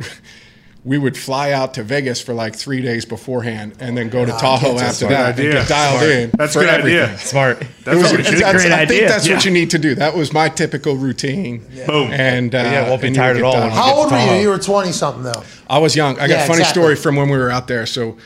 We 0.85 0.97
would 0.97 1.15
fly 1.17 1.51
out 1.53 1.75
to 1.75 1.83
Vegas 1.83 2.19
for 2.19 2.33
like 2.33 2.55
three 2.57 2.81
days 2.81 3.05
beforehand, 3.05 3.75
and 3.79 3.97
then 3.97 4.09
go 4.09 4.25
to 4.25 4.31
Nah, 4.33 4.37
Tahoe 4.37 4.73
that's 4.77 5.01
a 5.01 5.05
after 5.05 5.15
that 5.15 5.33
idea. 5.39 5.45
and 5.45 5.53
get 5.59 5.67
dialed 5.69 5.99
Smart. 5.99 6.11
in. 6.11 6.31
That's 6.37 6.55
a 6.55 6.59
for 6.59 6.65
good 6.65 6.73
everything. 6.73 7.03
idea. 7.03 7.17
Smart. 7.19 7.59
That's 7.59 7.69
It 7.87 7.89
was- 8.01 8.11
what 8.11 8.23
that's- 8.25 8.51
Great 8.63 8.71
I 8.73 8.77
think 8.85 8.91
idea. 8.91 9.07
that's 9.07 9.29
what 9.29 9.45
you 9.45 9.51
need 9.51 9.69
to 9.69 9.79
do. 9.79 9.95
That 9.95 10.13
was 10.13 10.33
my 10.33 10.49
typical 10.49 10.97
routine. 10.97 11.65
Boom. 11.87 12.11
And 12.11 12.53
uh, 12.53 12.57
Yeah, 12.57 12.89
won't 12.89 13.01
be 13.01 13.07
you 13.09 13.15
tired 13.15 13.37
would 13.37 13.45
at 13.45 13.51
get 13.51 13.55
all 13.55 13.61
when 13.61 13.69
dialed 13.69 13.73
How 13.85 13.93
old 13.93 14.11
were 14.11 14.35
you? 14.35 14.41
You 14.41 14.49
were 14.49 14.59
20 14.59 14.91
something, 14.91 15.23
though. 15.23 15.43
I 15.69 15.77
was 15.77 15.95
young. 15.95 16.15
I 16.19 16.27
got 16.27 16.29
Yeah, 16.29 16.35
a 16.43 16.47
funny 16.47 16.59
exactly. 16.59 16.81
story 16.81 16.95
from 16.97 17.15
when 17.15 17.29
we 17.29 17.37
were 17.37 17.49
out 17.49 17.67
there. 17.69 17.85
So 17.85 18.17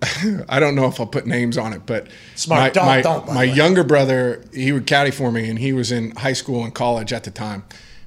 I 0.48 0.60
don't 0.60 0.76
know 0.76 0.86
if 0.86 1.00
I'll 1.00 1.06
put 1.06 1.26
names 1.26 1.58
on 1.58 1.72
it, 1.72 1.82
but 1.84 2.06
Smart. 2.36 2.60
my, 2.60 2.70
Don't- 2.70 2.86
my, 2.86 3.00
don't, 3.00 3.34
my 3.34 3.42
younger 3.42 3.82
brother, 3.82 4.44
he 4.54 4.70
would 4.70 4.86
caddy 4.86 5.10
for 5.10 5.32
me, 5.32 5.50
and 5.50 5.58
he 5.58 5.72
was 5.72 5.90
in 5.90 6.12
high 6.12 6.32
school 6.34 6.62
and 6.62 6.72
college 6.72 7.12
at 7.12 7.24
the 7.24 7.32
time. 7.32 7.64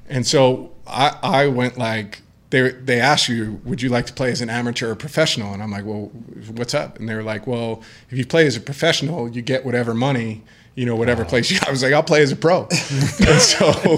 And 0.08 0.26
so 0.26 0.72
I, 0.88 1.18
I 1.22 1.48
went 1.48 1.78
like, 1.78 2.22
they, 2.50 2.72
they 2.72 3.00
asked 3.00 3.28
you, 3.28 3.60
would 3.66 3.82
you 3.82 3.90
like 3.90 4.06
to 4.06 4.14
play 4.14 4.32
as 4.32 4.42
an 4.42 4.50
amateur 4.50 4.92
or 4.92 4.96
professional? 4.96 5.54
And 5.54 5.62
I'm 5.62 5.72
like, 5.72 5.86
well, 5.86 6.12
what's 6.56 6.74
up? 6.74 6.98
And 7.00 7.10
they 7.10 7.16
were 7.16 7.24
like, 7.24 7.46
well, 7.46 7.82
if 8.10 8.18
you 8.18 8.26
play 8.26 8.46
as 8.48 8.56
a 8.56 8.62
professional, 8.62 9.28
you 9.28 9.42
get 9.42 9.66
whatever 9.66 9.94
money, 9.94 10.44
you 10.76 10.86
know, 10.86 10.96
whatever 10.96 11.26
place 11.26 11.52
you. 11.52 11.60
I 11.68 11.72
was 11.72 11.84
like, 11.84 11.92
I'll 11.94 12.04
play 12.04 12.22
as 12.22 12.32
a 12.32 12.36
pro. 12.36 12.62
and 12.72 13.42
so 13.42 13.98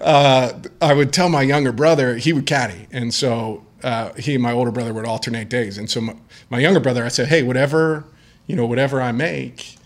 uh, 0.00 0.52
I 0.80 0.94
would 0.94 1.12
tell 1.12 1.28
my 1.28 1.42
younger 1.42 1.72
brother, 1.72 2.16
he 2.16 2.32
would 2.32 2.46
caddy. 2.46 2.86
And 2.90 3.12
so 3.12 3.66
uh, 3.82 4.14
he 4.14 4.34
and 4.34 4.42
my 4.42 4.52
older 4.52 4.70
brother 4.70 4.94
would 4.94 5.04
alternate 5.04 5.50
days. 5.50 5.76
And 5.76 5.90
so 5.90 6.00
my, 6.00 6.16
my 6.48 6.58
younger 6.58 6.80
brother, 6.80 7.04
I 7.04 7.08
said, 7.08 7.28
hey, 7.28 7.42
whatever, 7.42 8.04
you 8.46 8.56
know, 8.56 8.64
whatever 8.64 9.02
I 9.02 9.12
make, 9.12 9.76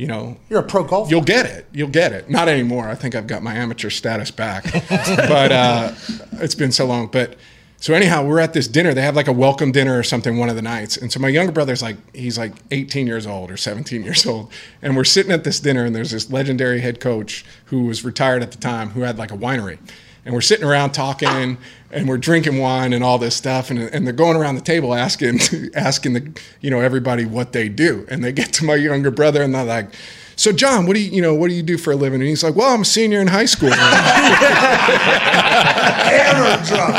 you 0.00 0.06
know, 0.06 0.38
You're 0.48 0.60
a 0.60 0.62
pro 0.62 0.82
golfer. 0.82 1.10
You'll 1.10 1.20
get 1.20 1.44
it. 1.44 1.66
You'll 1.72 1.88
get 1.90 2.12
it. 2.12 2.30
Not 2.30 2.48
anymore. 2.48 2.88
I 2.88 2.94
think 2.94 3.14
I've 3.14 3.26
got 3.26 3.42
my 3.42 3.54
amateur 3.54 3.90
status 3.90 4.30
back. 4.30 4.64
but 4.88 5.52
uh, 5.52 5.92
it's 6.40 6.54
been 6.54 6.72
so 6.72 6.86
long. 6.86 7.08
But 7.08 7.36
so 7.80 7.94
anyhow, 7.94 8.26
we're 8.26 8.40
at 8.40 8.52
this 8.52 8.68
dinner. 8.68 8.92
They 8.92 9.00
have 9.00 9.16
like 9.16 9.26
a 9.26 9.32
welcome 9.32 9.72
dinner 9.72 9.98
or 9.98 10.02
something 10.02 10.36
one 10.36 10.50
of 10.50 10.54
the 10.54 10.60
nights. 10.60 10.98
And 10.98 11.10
so 11.10 11.18
my 11.18 11.28
younger 11.28 11.50
brother's 11.50 11.80
like, 11.80 11.96
he's 12.14 12.36
like 12.36 12.52
18 12.70 13.06
years 13.06 13.26
old 13.26 13.50
or 13.50 13.56
17 13.56 14.04
years 14.04 14.26
old. 14.26 14.52
And 14.82 14.94
we're 14.98 15.04
sitting 15.04 15.32
at 15.32 15.44
this 15.44 15.60
dinner, 15.60 15.86
and 15.86 15.96
there's 15.96 16.10
this 16.10 16.30
legendary 16.30 16.80
head 16.80 17.00
coach 17.00 17.42
who 17.66 17.84
was 17.84 18.04
retired 18.04 18.42
at 18.42 18.52
the 18.52 18.58
time 18.58 18.90
who 18.90 19.00
had 19.00 19.16
like 19.16 19.32
a 19.32 19.36
winery. 19.36 19.78
And 20.26 20.34
we're 20.34 20.42
sitting 20.42 20.66
around 20.66 20.92
talking, 20.92 21.56
and 21.90 22.06
we're 22.06 22.18
drinking 22.18 22.58
wine 22.58 22.92
and 22.92 23.02
all 23.02 23.16
this 23.16 23.34
stuff, 23.34 23.70
and, 23.70 23.78
and 23.78 24.06
they're 24.06 24.12
going 24.12 24.36
around 24.36 24.56
the 24.56 24.60
table 24.60 24.94
asking, 24.94 25.40
asking 25.74 26.12
the, 26.12 26.40
you 26.60 26.70
know, 26.70 26.80
everybody 26.80 27.24
what 27.24 27.52
they 27.52 27.70
do. 27.70 28.06
And 28.10 28.22
they 28.22 28.30
get 28.30 28.52
to 28.54 28.64
my 28.66 28.74
younger 28.74 29.10
brother, 29.10 29.42
and 29.42 29.54
they're 29.54 29.64
like, 29.64 29.90
"So 30.40 30.52
John, 30.52 30.86
what 30.86 30.94
do 30.94 31.02
you, 31.02 31.10
you 31.10 31.20
know, 31.20 31.34
what 31.34 31.48
do 31.48 31.54
you 31.54 31.62
do 31.62 31.76
for 31.76 31.92
a 31.92 31.96
living?" 31.96 32.22
And 32.22 32.28
he's 32.28 32.42
like, 32.42 32.56
"Well, 32.56 32.72
I'm 32.72 32.80
a 32.80 32.84
senior 32.86 33.20
in 33.20 33.26
high 33.26 33.44
school." 33.44 33.70
Hammer 36.10 36.64
drop. 36.64 36.94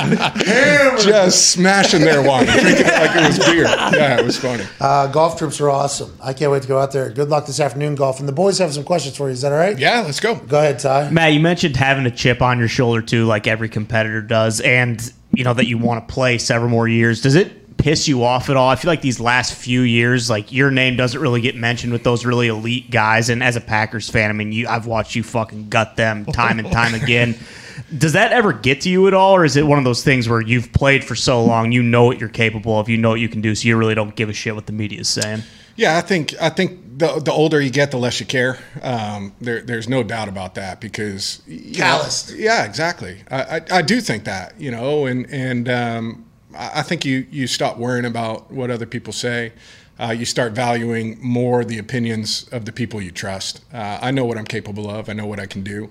Hammer 0.46 0.98
Just 1.00 1.50
smashing 1.50 2.02
their 2.02 2.22
wine, 2.22 2.46
drinking 2.46 2.86
it 2.86 2.94
like 2.94 3.16
it 3.16 3.26
was 3.26 3.40
beer. 3.40 3.64
Yeah, 3.64 4.20
it 4.20 4.26
was 4.26 4.38
funny. 4.38 4.64
Uh, 4.80 5.08
golf 5.08 5.40
trips 5.40 5.60
are 5.60 5.72
awesome. 5.72 6.16
I 6.22 6.34
can't 6.34 6.52
wait 6.52 6.62
to 6.62 6.68
go 6.68 6.78
out 6.78 6.92
there. 6.92 7.10
Good 7.10 7.30
luck 7.30 7.48
this 7.48 7.60
afternoon, 7.60 7.96
golf. 7.96 8.20
And 8.20 8.28
the 8.28 8.34
boys 8.34 8.60
have 8.60 8.74
some 8.74 8.84
questions 8.84 9.18
for 9.18 9.28
you. 9.28 9.34
Is 9.34 9.42
that 9.42 9.52
all 9.52 9.58
right? 9.58 9.78
Yeah, 9.78 10.02
let's 10.02 10.20
go. 10.20 10.36
Go 10.36 10.60
ahead, 10.60 10.78
Ty. 10.78 11.10
Matt, 11.10 11.34
you 11.34 11.40
mentioned 11.40 11.76
having 11.76 12.06
a 12.06 12.12
chip 12.12 12.44
on 12.44 12.60
your 12.60 12.68
shoulder 12.68 13.02
too, 13.02 13.26
like 13.26 13.48
every 13.48 13.70
competitor 13.70 14.22
does, 14.22 14.62
and 14.62 15.12
you 15.34 15.44
know 15.44 15.56
that 15.56 15.66
you 15.66 15.80
want 15.80 16.08
to 16.08 16.14
play 16.14 16.38
several 16.38 16.70
more 16.70 16.88
years. 16.88 17.22
Does 17.22 17.34
it 17.36 17.61
piss 17.82 18.08
you 18.08 18.24
off 18.24 18.50
at 18.50 18.56
all? 18.56 18.70
I 18.70 18.76
feel 18.76 18.90
like 18.92 19.02
these 19.02 19.20
last 19.20 19.54
few 19.56 19.82
years, 19.82 20.30
like 20.30 20.52
your 20.52 20.72
name 20.72 20.96
doesn't 20.96 21.20
really 21.20 21.42
get 21.42 21.56
mentioned 21.56 21.92
with 21.92 22.04
those 22.04 22.26
really 22.26 22.48
elite 22.48 22.92
guys. 22.92 23.30
And 23.30 23.44
as 23.44 23.56
a 23.56 23.62
Packers 23.62 24.10
fan, 24.10 24.30
I 24.30 24.34
mean, 24.34 24.52
you 24.52 24.68
I've 24.68 24.86
watched 24.86 25.16
you 25.16 25.24
fucking 25.24 25.70
gut 25.70 25.96
them 25.96 26.26
time 26.26 26.60
and 26.60 26.72
time 26.72 26.94
again. 26.94 27.36
Does 27.98 28.14
that 28.14 28.32
ever 28.32 28.54
get 28.54 28.82
to 28.82 28.90
you 28.90 29.08
at 29.08 29.14
all, 29.14 29.36
or 29.36 29.44
is 29.44 29.58
it 29.58 29.66
one 29.66 29.78
of 29.78 29.84
those 29.84 30.04
things 30.04 30.30
where 30.30 30.40
you've 30.40 30.72
played 30.72 31.04
for 31.04 31.16
so 31.16 31.44
long, 31.44 31.72
you 31.72 31.82
know 31.84 32.06
what 32.06 32.20
you're 32.20 32.30
capable 32.30 32.80
of, 32.80 32.88
you 32.88 32.98
know 32.98 33.10
what 33.10 33.20
you 33.20 33.28
can 33.28 33.42
do, 33.42 33.54
so 33.56 33.68
you 33.68 33.76
really 33.76 33.96
don't 33.96 34.16
give 34.16 34.30
a 34.30 34.34
shit 34.34 34.56
what 34.56 34.66
the 34.68 34.72
media 34.72 35.02
is 35.02 35.10
saying? 35.10 35.42
Yeah, 35.76 35.98
I 35.98 36.02
think 36.02 36.36
I 36.40 36.50
think 36.50 37.00
the 37.00 37.20
the 37.20 37.32
older 37.32 37.60
you 37.60 37.70
get, 37.72 37.92
the 37.92 37.98
less 37.98 38.20
you 38.20 38.26
care. 38.26 38.60
Um, 38.82 39.34
there, 39.42 39.62
there's 39.62 39.90
no 39.90 40.04
doubt 40.04 40.30
about 40.30 40.56
that 40.56 40.80
because 40.80 41.42
you 41.48 41.80
know- 41.80 42.08
yeah, 42.36 42.64
exactly. 42.66 43.24
I, 43.32 43.58
I, 43.58 43.62
I 43.72 43.82
do 43.82 44.00
think 44.00 44.26
that 44.26 44.60
you 44.60 44.70
know, 44.72 45.06
and 45.06 45.26
and 45.32 45.68
um, 45.70 46.26
I 46.56 46.80
I 46.80 46.82
think 46.82 47.06
you 47.06 47.26
you 47.32 47.48
stop 47.48 47.78
worrying 47.78 48.06
about 48.06 48.52
what 48.52 48.70
other 48.72 48.86
people 48.86 49.14
say. 49.14 49.54
Uh, 50.00 50.12
you 50.12 50.26
start 50.26 50.54
valuing 50.54 51.20
more 51.22 51.64
the 51.64 51.78
opinions 51.78 52.48
of 52.52 52.66
the 52.66 52.72
people 52.72 53.00
you 53.02 53.12
trust. 53.12 53.64
Uh, 53.72 54.00
I 54.02 54.10
know 54.12 54.26
what 54.26 54.38
I'm 54.38 54.46
capable 54.46 54.90
of. 54.90 55.10
I 55.10 55.14
know 55.14 55.28
what 55.28 55.40
I 55.40 55.46
can 55.46 55.62
do. 55.64 55.90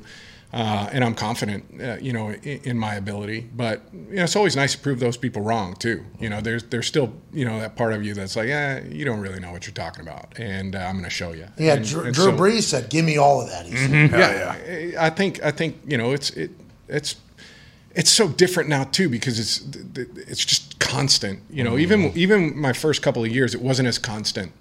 Uh, 0.52 0.88
and 0.90 1.04
I'm 1.04 1.14
confident, 1.14 1.64
uh, 1.80 1.96
you 2.00 2.12
know, 2.12 2.30
in, 2.30 2.60
in 2.64 2.76
my 2.76 2.96
ability. 2.96 3.48
But 3.54 3.82
you 3.92 4.16
know, 4.16 4.24
it's 4.24 4.34
always 4.34 4.56
nice 4.56 4.72
to 4.72 4.78
prove 4.80 4.98
those 4.98 5.16
people 5.16 5.42
wrong 5.42 5.74
too. 5.76 6.04
You 6.18 6.28
know, 6.28 6.40
there's 6.40 6.64
there's 6.64 6.88
still 6.88 7.12
you 7.32 7.44
know 7.44 7.60
that 7.60 7.76
part 7.76 7.92
of 7.92 8.02
you 8.04 8.14
that's 8.14 8.34
like, 8.34 8.48
yeah, 8.48 8.80
you 8.84 9.04
don't 9.04 9.20
really 9.20 9.38
know 9.38 9.52
what 9.52 9.64
you're 9.68 9.74
talking 9.74 10.02
about, 10.02 10.36
and 10.40 10.74
uh, 10.74 10.80
I'm 10.80 10.94
going 10.94 11.04
to 11.04 11.10
show 11.10 11.32
you. 11.32 11.46
Yeah, 11.56 11.74
And- 11.74 11.86
Drew, 11.86 12.02
and 12.02 12.12
Drew 12.12 12.24
so- 12.24 12.36
Brees 12.36 12.62
said, 12.62 12.90
"Give 12.90 13.04
me 13.04 13.16
all 13.16 13.40
of 13.42 13.48
that." 13.48 13.64
He 13.66 13.76
said. 13.76 14.10
yeah, 14.10 14.96
I 15.06 15.08
think 15.10 15.40
I 15.44 15.52
think 15.52 15.76
you 15.86 15.96
know 15.98 16.10
it's 16.10 16.30
it 16.30 16.50
it's 16.88 17.14
it's 17.94 18.10
so 18.10 18.28
different 18.28 18.68
now 18.68 18.84
too 18.84 19.08
because 19.08 19.38
it's 19.38 19.60
it's 20.28 20.44
just 20.44 20.78
constant. 20.78 21.40
You 21.50 21.64
know, 21.64 21.78
even 21.78 22.16
even 22.16 22.58
my 22.58 22.72
first 22.72 23.02
couple 23.02 23.24
of 23.24 23.30
years, 23.30 23.54
it 23.54 23.60
wasn't 23.60 23.88
as 23.88 23.98
constant. 23.98 24.52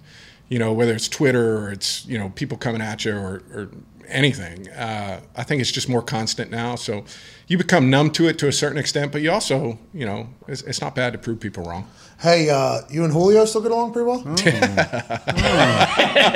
You 0.48 0.58
know, 0.58 0.74
whether 0.74 0.94
it's 0.94 1.08
Twitter 1.08 1.58
or 1.58 1.72
it's 1.72 2.06
you 2.06 2.18
know 2.18 2.30
people 2.30 2.58
coming 2.58 2.82
at 2.82 3.06
you 3.06 3.16
or, 3.16 3.44
or 3.54 3.70
anything. 4.08 4.68
Uh, 4.70 5.22
I 5.36 5.44
think 5.44 5.62
it's 5.62 5.72
just 5.72 5.88
more 5.88 6.02
constant 6.02 6.50
now. 6.50 6.76
So 6.76 7.06
you 7.48 7.58
become 7.58 7.90
numb 7.90 8.12
to 8.12 8.28
it 8.28 8.40
to 8.40 8.48
a 8.48 8.52
certain 8.52 8.78
extent, 8.78 9.12
but 9.12 9.22
you 9.22 9.32
also 9.32 9.78
you 9.94 10.06
know 10.06 10.30
it's, 10.48 10.64
it's 10.64 10.82
not 10.82 10.96
bad 10.96 11.14
to 11.14 11.20
prove 11.20 11.40
people 11.40 11.64
wrong. 11.64 11.88
Hey, 12.22 12.50
uh, 12.50 12.82
you 12.90 13.06
and 13.06 13.14
Julio 13.14 13.46
still 13.46 13.62
get 13.62 13.72
along 13.72 13.94
pretty 13.94 14.08
well? 14.08 14.24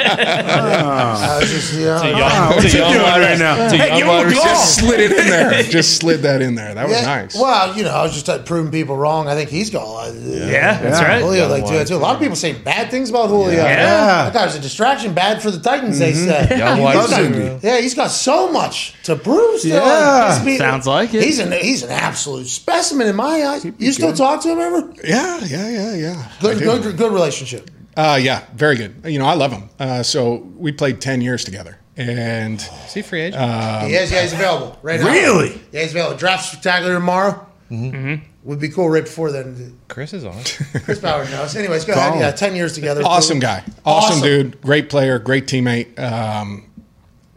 Uh, 0.03 1.39
it's 1.41 1.51
just, 1.51 1.73
yeah. 1.73 1.95
It's 1.95 2.03
a 2.03 2.09
young, 2.09 2.21
Ah, 2.23 2.53
it's 2.57 2.73
a 2.73 2.77
young 2.77 2.91
doing 2.93 3.03
right 3.03 3.37
now? 3.39 3.63
It's 3.65 3.73
Hey, 3.73 3.87
young 3.89 3.97
give 3.97 4.07
him 4.07 4.27
a 4.27 4.33
Just 4.33 4.75
slid 4.79 4.99
it 4.99 5.11
in 5.11 5.27
there. 5.27 5.63
Just 5.73 5.97
slid 5.97 6.21
that 6.21 6.41
in 6.41 6.55
there. 6.55 6.73
That 6.73 6.87
was 6.87 6.97
Yeah, 6.97 7.05
nice. 7.05 7.35
Well, 7.35 7.75
you 7.75 7.83
know, 7.83 7.89
I 7.91 8.03
was 8.03 8.13
just 8.13 8.29
uh, 8.29 8.39
proving 8.43 8.71
people 8.71 8.95
wrong. 8.95 9.27
I 9.27 9.35
think 9.35 9.49
he's 9.49 9.69
got. 9.69 9.83
Uh, 9.83 10.11
Yeah, 10.13 10.79
that's 10.81 11.01
right. 11.01 11.21
Julio 11.21 11.47
like 11.47 11.65
do 11.67 11.83
too. 11.85 11.95
A 11.95 11.97
lot 11.97 12.15
of 12.15 12.21
people 12.21 12.35
say 12.35 12.53
bad 12.53 12.89
things 12.91 13.09
about 13.09 13.27
Julio. 13.29 13.51
Yeah. 13.63 14.25
that 14.25 14.33
guy 14.33 14.45
was 14.45 14.55
a 14.55 14.59
distraction. 14.59 15.13
Bad 15.13 15.41
for 15.41 15.51
the 15.51 15.59
Titans. 15.59 15.99
They 15.99 16.13
said. 16.13 16.57
Young 16.57 16.77
He 16.77 16.83
wide 16.83 16.95
loves 16.95 17.11
it. 17.13 17.29
receiver. 17.29 17.59
Yeah, 17.63 17.79
he's 17.81 17.93
got 17.95 18.09
so 18.11 18.51
much 18.51 18.95
to 19.03 19.15
prove. 19.15 19.59
Still. 19.59 19.83
Yeah. 19.83 20.35
He's 20.35 20.45
be- 20.45 20.57
Sounds 20.57 20.87
like 20.87 21.13
it. 21.13 21.23
He's 21.23 21.39
an 21.39 21.51
he's 21.51 21.83
an 21.83 21.89
absolute 21.91 22.47
specimen 22.47 23.07
in 23.07 23.15
my 23.15 23.43
eyes. 23.45 23.65
You 23.77 23.91
still 23.91 24.13
talk 24.13 24.41
to 24.43 24.49
him 24.49 24.59
ever? 24.59 24.93
Yeah, 25.03 25.39
yeah, 25.45 25.69
yeah, 25.73 25.95
yeah. 25.95 26.31
Good, 26.41 26.59
good, 26.59 26.97
good 26.97 27.11
relationship. 27.13 27.69
Uh, 27.95 28.19
yeah, 28.21 28.45
very 28.55 28.75
good. 28.75 28.95
You 29.05 29.19
know, 29.19 29.25
I 29.25 29.33
love 29.33 29.51
him. 29.51 29.69
Uh, 29.79 30.03
so 30.03 30.35
we 30.57 30.71
played 30.71 30.99
ten 31.01 31.21
years 31.21 31.43
together, 31.43 31.77
and 31.97 32.59
Is 32.59 32.93
he 32.93 33.01
free 33.01 33.21
agent? 33.21 33.41
yes, 33.89 34.11
yeah, 34.11 34.21
he's 34.23 34.33
available 34.33 34.79
right 34.81 34.99
now. 34.99 35.11
Really? 35.11 35.61
Yeah, 35.71 35.81
he's 35.81 35.91
available. 35.91 36.17
Draft 36.17 36.45
spectacular 36.45 36.93
tomorrow. 36.95 37.45
Mm-hmm. 37.69 38.25
Would 38.43 38.59
be 38.59 38.69
cool 38.69 38.89
right 38.89 39.03
before 39.03 39.31
then. 39.31 39.79
Chris 39.87 40.11
is 40.13 40.25
on. 40.25 40.43
Chris 40.83 40.99
Ballard 40.99 41.29
knows. 41.31 41.55
Anyways, 41.55 41.85
go 41.85 41.93
ahead. 41.93 42.11
Call 42.13 42.19
Yeah, 42.21 42.31
ten 42.31 42.55
years 42.55 42.73
together. 42.73 43.01
awesome 43.03 43.35
Cool. 43.35 43.41
guy, 43.41 43.63
awesome, 43.85 44.17
Awesome. 44.17 44.21
dude, 44.21 44.61
great 44.61 44.89
player, 44.89 45.17
great 45.19 45.45
teammate. 45.45 45.97
Um, 45.99 46.65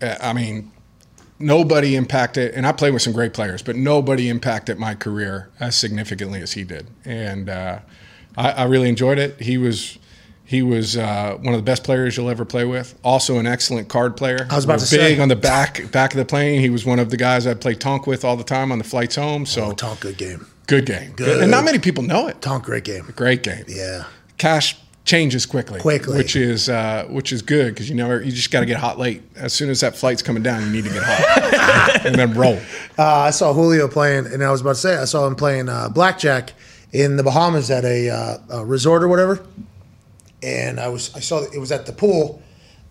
I 0.02 0.32
mean, 0.32 0.72
nobody 1.38 1.94
impacted, 1.96 2.54
and 2.54 2.66
I 2.66 2.72
played 2.72 2.92
with 2.92 3.02
some 3.02 3.12
great 3.12 3.34
players, 3.34 3.62
but 3.62 3.76
nobody 3.76 4.28
impacted 4.28 4.78
my 4.78 4.94
career 4.94 5.50
as 5.60 5.76
significantly 5.76 6.40
as 6.40 6.52
he 6.52 6.64
did, 6.64 6.88
and 7.04 7.48
uh, 7.48 7.78
I, 8.36 8.50
I 8.52 8.64
really 8.64 8.88
enjoyed 8.88 9.18
it. 9.18 9.40
He 9.40 9.58
was. 9.58 9.98
He 10.48 10.62
was 10.62 10.96
uh, 10.96 11.36
one 11.40 11.54
of 11.54 11.58
the 11.58 11.64
best 11.64 11.82
players 11.82 12.16
you'll 12.16 12.30
ever 12.30 12.44
play 12.44 12.64
with. 12.64 12.96
Also, 13.02 13.40
an 13.40 13.48
excellent 13.48 13.88
card 13.88 14.16
player. 14.16 14.46
I 14.48 14.54
was 14.54 14.64
about 14.64 14.74
We're 14.74 14.78
to 14.78 14.86
say. 14.86 14.98
big 14.98 15.18
on 15.18 15.26
the 15.26 15.34
back 15.34 15.90
back 15.90 16.12
of 16.12 16.18
the 16.18 16.24
plane. 16.24 16.60
He 16.60 16.70
was 16.70 16.84
one 16.86 17.00
of 17.00 17.10
the 17.10 17.16
guys 17.16 17.48
I 17.48 17.54
played 17.54 17.80
tonk 17.80 18.06
with 18.06 18.24
all 18.24 18.36
the 18.36 18.44
time 18.44 18.70
on 18.70 18.78
the 18.78 18.84
flights 18.84 19.16
home. 19.16 19.44
So 19.44 19.64
Oh, 19.64 19.72
Tonk, 19.72 19.98
good 19.98 20.16
game. 20.18 20.46
good 20.68 20.86
game, 20.86 21.14
Good. 21.16 21.42
and 21.42 21.50
not 21.50 21.64
many 21.64 21.80
people 21.80 22.04
know 22.04 22.28
it. 22.28 22.40
Tonk, 22.42 22.62
great 22.62 22.84
game. 22.84 23.12
Great 23.16 23.42
game. 23.42 23.64
Yeah. 23.66 24.04
Cash 24.38 24.76
changes 25.04 25.46
quickly, 25.46 25.80
Quickly. 25.80 26.16
which 26.16 26.36
is 26.36 26.68
uh, 26.68 27.06
which 27.10 27.32
is 27.32 27.42
good 27.42 27.74
because 27.74 27.88
you 27.90 27.96
never 27.96 28.22
you 28.22 28.30
just 28.30 28.52
got 28.52 28.60
to 28.60 28.66
get 28.66 28.76
hot 28.78 29.00
late. 29.00 29.22
As 29.34 29.52
soon 29.52 29.68
as 29.68 29.80
that 29.80 29.96
flight's 29.96 30.22
coming 30.22 30.44
down, 30.44 30.62
you 30.64 30.70
need 30.70 30.84
to 30.84 30.90
get 30.90 31.02
hot 31.04 32.02
and 32.06 32.14
then 32.14 32.34
roll. 32.34 32.60
Uh, 32.96 33.02
I 33.04 33.30
saw 33.30 33.52
Julio 33.52 33.88
playing, 33.88 34.26
and 34.26 34.44
I 34.44 34.52
was 34.52 34.60
about 34.60 34.74
to 34.76 34.80
say 34.80 34.96
I 34.96 35.06
saw 35.06 35.26
him 35.26 35.34
playing 35.34 35.68
uh, 35.68 35.88
blackjack 35.88 36.52
in 36.92 37.16
the 37.16 37.22
Bahamas 37.22 37.70
at 37.70 37.84
a, 37.84 38.10
uh, 38.10 38.38
a 38.50 38.64
resort 38.64 39.02
or 39.02 39.08
whatever. 39.08 39.44
And 40.42 40.78
I 40.78 40.88
was 40.88 41.14
I 41.14 41.20
saw 41.20 41.42
it 41.42 41.58
was 41.58 41.72
at 41.72 41.86
the 41.86 41.92
pool, 41.92 42.42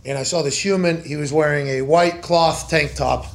and 0.03 0.17
I 0.17 0.23
saw 0.23 0.41
this 0.41 0.57
human. 0.57 1.03
He 1.03 1.15
was 1.15 1.31
wearing 1.31 1.67
a 1.67 1.81
white 1.83 2.21
cloth 2.21 2.69
tank 2.69 2.95
top, 2.95 3.27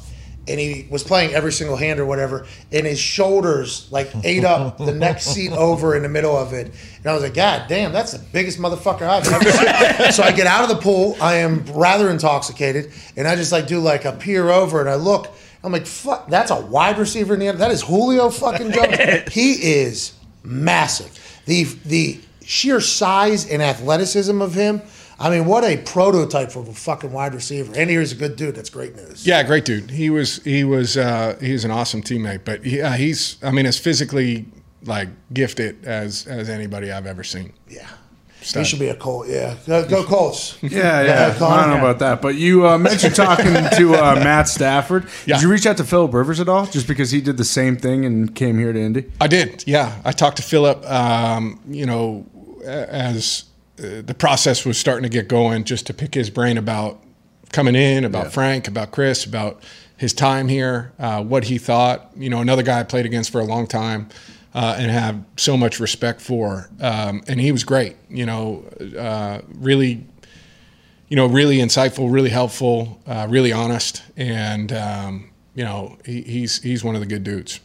and 0.47 0.59
he 0.59 0.85
was 0.91 1.01
playing 1.01 1.33
every 1.33 1.53
single 1.53 1.77
hand 1.77 1.99
or 1.99 2.05
whatever. 2.05 2.45
And 2.73 2.85
his 2.85 2.99
shoulders 2.99 3.87
like 3.89 4.11
ate 4.23 4.43
up 4.43 4.77
the 4.77 4.93
next 4.93 5.27
seat 5.27 5.53
over 5.53 5.95
in 5.95 6.03
the 6.03 6.09
middle 6.09 6.35
of 6.35 6.51
it. 6.53 6.73
And 6.97 7.07
I 7.07 7.13
was 7.13 7.23
like, 7.23 7.33
God 7.33 7.67
damn, 7.69 7.93
that's 7.93 8.11
the 8.11 8.19
biggest 8.19 8.59
motherfucker 8.59 9.03
I've 9.03 9.27
ever 9.27 9.51
seen. 9.51 10.11
so 10.11 10.23
I 10.23 10.33
get 10.33 10.45
out 10.45 10.63
of 10.63 10.69
the 10.69 10.81
pool. 10.81 11.15
I 11.21 11.35
am 11.35 11.63
rather 11.73 12.09
intoxicated, 12.09 12.91
and 13.15 13.27
I 13.27 13.37
just 13.37 13.53
like 13.53 13.67
do 13.67 13.79
like 13.79 14.03
a 14.03 14.11
peer 14.11 14.49
over, 14.49 14.81
and 14.81 14.89
I 14.89 14.95
look. 14.95 15.33
I'm 15.63 15.71
like, 15.71 15.85
fuck, 15.85 16.27
that's 16.27 16.49
a 16.49 16.59
wide 16.59 16.97
receiver 16.97 17.35
in 17.35 17.39
the 17.39 17.47
end. 17.47 17.59
That 17.59 17.69
is 17.69 17.83
Julio 17.83 18.29
fucking 18.31 18.71
Jones. 18.71 18.97
he 19.31 19.51
is 19.53 20.13
massive. 20.43 21.41
The 21.45 21.63
the 21.85 22.19
sheer 22.43 22.79
size 22.79 23.49
and 23.49 23.61
athleticism 23.61 24.41
of 24.41 24.53
him. 24.53 24.81
I 25.19 25.29
mean, 25.29 25.45
what 25.45 25.63
a 25.63 25.77
prototype 25.77 26.51
for 26.51 26.61
a 26.63 26.73
fucking 26.73 27.11
wide 27.11 27.35
receiver. 27.35 27.71
And 27.75 27.91
here's 27.91 28.11
a 28.11 28.15
good 28.15 28.35
dude. 28.35 28.55
That's 28.55 28.71
great 28.71 28.95
news. 28.95 29.25
Yeah, 29.25 29.43
great 29.43 29.65
dude. 29.65 29.91
He 29.91 30.09
was 30.09 30.43
he 30.43 30.63
was 30.63 30.97
uh, 30.97 31.37
he 31.39 31.53
was 31.53 31.63
an 31.63 31.71
awesome 31.71 32.01
teammate. 32.01 32.41
But 32.43 32.65
yeah, 32.65 32.97
he's 32.97 33.37
I 33.43 33.51
mean 33.51 33.65
as 33.65 33.77
physically 33.77 34.45
like 34.83 35.09
gifted 35.33 35.85
as 35.85 36.25
as 36.27 36.49
anybody 36.49 36.91
I've 36.91 37.05
ever 37.05 37.23
seen. 37.23 37.53
Yeah. 37.69 37.87
He 38.41 38.63
should 38.63 38.79
be 38.79 38.87
a 38.87 38.95
Colt. 38.95 39.27
Yeah, 39.27 39.55
go, 39.67 39.87
go 39.87 40.03
Colts. 40.03 40.57
Yeah, 40.63 41.03
yeah. 41.03 41.35
I 41.35 41.61
don't 41.61 41.69
know 41.69 41.77
about 41.77 41.99
that, 41.99 42.21
but 42.21 42.35
you 42.35 42.67
uh, 42.67 42.77
mentioned 42.77 43.15
talking 43.15 43.53
to 43.77 43.95
uh, 43.95 44.15
Matt 44.15 44.47
Stafford. 44.47 45.07
Yeah. 45.25 45.35
Did 45.35 45.43
you 45.43 45.49
reach 45.49 45.65
out 45.65 45.77
to 45.77 45.83
Philip 45.83 46.13
Rivers 46.13 46.39
at 46.39 46.49
all, 46.49 46.65
just 46.65 46.87
because 46.87 47.11
he 47.11 47.21
did 47.21 47.37
the 47.37 47.45
same 47.45 47.77
thing 47.77 48.05
and 48.05 48.33
came 48.35 48.57
here 48.57 48.73
to 48.73 48.79
Indy? 48.79 49.11
I 49.19 49.27
did. 49.27 49.63
Yeah, 49.67 50.01
I 50.03 50.11
talked 50.11 50.37
to 50.37 50.43
Philip. 50.43 50.83
Um, 50.89 51.59
you 51.67 51.85
know, 51.85 52.25
as 52.65 53.45
uh, 53.79 54.01
the 54.01 54.15
process 54.17 54.65
was 54.65 54.77
starting 54.77 55.03
to 55.03 55.09
get 55.09 55.27
going, 55.27 55.63
just 55.63 55.87
to 55.87 55.93
pick 55.93 56.13
his 56.13 56.29
brain 56.29 56.57
about 56.57 57.01
coming 57.51 57.75
in, 57.75 58.05
about 58.05 58.31
Frank, 58.33 58.67
about 58.67 58.91
Chris, 58.91 59.25
about 59.25 59.61
his 59.97 60.13
time 60.13 60.47
here, 60.47 60.93
uh, 60.97 61.23
what 61.23 61.43
he 61.43 61.57
thought. 61.57 62.09
You 62.15 62.29
know, 62.29 62.41
another 62.41 62.63
guy 62.63 62.79
I 62.79 62.83
played 62.83 63.05
against 63.05 63.31
for 63.31 63.39
a 63.39 63.45
long 63.45 63.67
time. 63.67 64.09
Uh, 64.53 64.75
and 64.77 64.91
have 64.91 65.23
so 65.37 65.55
much 65.55 65.79
respect 65.79 66.19
for, 66.19 66.69
um, 66.81 67.23
and 67.29 67.39
he 67.39 67.53
was 67.53 67.63
great. 67.63 67.95
You 68.09 68.25
know, 68.25 68.65
uh, 68.99 69.39
really 69.55 70.05
you 71.11 71.17
know, 71.17 71.25
really 71.25 71.57
insightful, 71.57 72.09
really 72.09 72.29
helpful, 72.29 73.01
uh, 73.05 73.27
really 73.29 73.51
honest, 73.51 74.01
and 74.15 74.71
um, 74.71 75.29
you 75.53 75.65
know, 75.65 75.97
he, 76.05 76.21
he's 76.21 76.61
he's 76.61 76.85
one 76.85 76.95
of 76.95 77.01
the 77.01 77.05
good 77.05 77.25
dudes. 77.25 77.59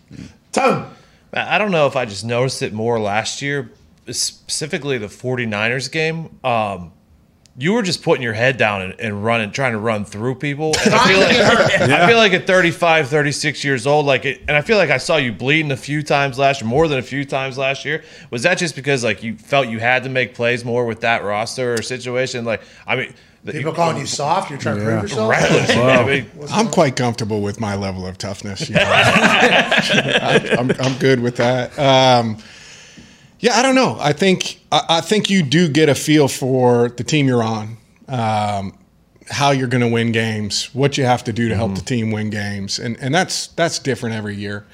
Tone. 0.51 0.91
I 1.33 1.57
don't 1.57 1.71
know 1.71 1.87
if 1.87 1.95
I 1.95 2.07
just 2.07 2.25
noticed 2.25 2.61
it 2.63 2.73
more 2.73 2.99
last 2.99 3.41
year, 3.43 3.71
specifically 4.11 4.99
the 4.99 5.07
49ers 5.07 5.93
game. 5.93 6.37
Um, 6.43 6.93
you 7.59 7.73
were 7.73 7.83
just 7.83 8.03
putting 8.03 8.23
your 8.23 8.35
head 8.35 8.59
down 8.59 8.83
and, 8.83 9.01
and 9.01 9.25
running, 9.25 9.51
trying 9.51 9.73
to 9.73 9.79
run 9.79 10.05
through 10.05 10.35
people. 10.35 10.75
And 10.85 10.95
I 10.95 11.09
feel 11.09 11.21
like, 11.21 11.91
I 11.91 12.07
feel 12.07 12.19
like 12.19 12.33
at 12.35 12.47
35, 12.47 13.09
36 13.09 13.65
years 13.65 13.87
old, 13.87 14.05
like, 14.05 14.27
it, 14.27 14.43
and 14.47 14.57
I 14.57 14.61
feel 14.61 14.77
like 14.77 14.91
I 14.91 14.99
saw 14.99 15.17
you 15.17 15.33
bleeding 15.33 15.73
a 15.73 15.77
few 15.77 16.03
times 16.03 16.39
last 16.39 16.61
year, 16.61 16.69
more 16.69 16.87
than 16.87 16.99
a 16.99 17.03
few 17.03 17.25
times 17.25 17.57
last 17.57 17.85
year. 17.85 18.05
Was 18.31 18.43
that 18.43 18.59
just 18.59 18.77
because 18.77 19.03
like 19.03 19.23
you 19.23 19.37
felt 19.37 19.69
you 19.69 19.79
had 19.79 20.03
to 20.03 20.11
make 20.11 20.35
plays 20.35 20.65
more 20.65 20.85
with 20.85 21.01
that 21.01 21.25
roster 21.25 21.75
or 21.75 21.83
situation? 21.83 22.45
Like, 22.45 22.61
I 22.87 22.97
mean, 22.97 23.15
the- 23.45 23.53
People 23.53 23.73
calling 23.73 23.97
you 23.97 24.07
soft. 24.07 24.51
You're 24.51 24.59
trying 24.59 24.79
to 24.79 24.85
prove 24.85 25.03
yourself. 25.03 25.31
Reckless. 25.31 25.71
I 25.71 26.05
mean, 26.05 26.31
I'm 26.51 26.69
quite 26.69 26.97
comfortable 26.97 27.41
with 27.41 27.61
my 27.61 27.75
level 27.75 28.07
of 28.07 28.19
toughness. 28.19 28.69
You 28.69 28.75
know? 28.75 28.83
I, 28.85 30.57
am 30.59 30.73
I'm 30.81 30.99
good 30.99 31.21
with 31.21 31.37
that. 31.37 31.79
Um, 31.79 32.39
yeah, 33.47 33.57
I 33.57 33.63
don't 33.63 33.77
know. 33.77 33.97
I 34.01 34.13
think 34.13 34.61
I, 34.73 34.83
I 34.89 35.01
think 35.01 35.31
you 35.31 35.45
do 35.45 35.69
get 35.69 35.89
a 35.89 35.95
feel 35.95 36.27
for 36.27 36.89
the 36.89 37.05
team 37.05 37.29
you're 37.29 37.45
on, 37.45 37.77
um, 38.09 38.77
how 39.31 39.53
you're 39.53 39.69
going 39.69 39.83
to 39.83 39.89
win 39.89 40.11
games, 40.11 40.75
what 40.75 40.99
you 40.99 41.05
have 41.05 41.23
to 41.25 41.33
do 41.33 41.49
to 41.49 41.55
help 41.55 41.77
the 41.77 41.81
team 41.81 42.11
win 42.11 42.29
games, 42.31 42.81
and 42.81 42.97
and 43.01 43.15
that's 43.15 43.47
that's 43.49 43.79
different 43.79 44.17
every 44.17 44.35
year. 44.35 44.67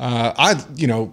Uh, 0.00 0.32
I 0.36 0.64
you 0.74 0.86
know. 0.86 1.12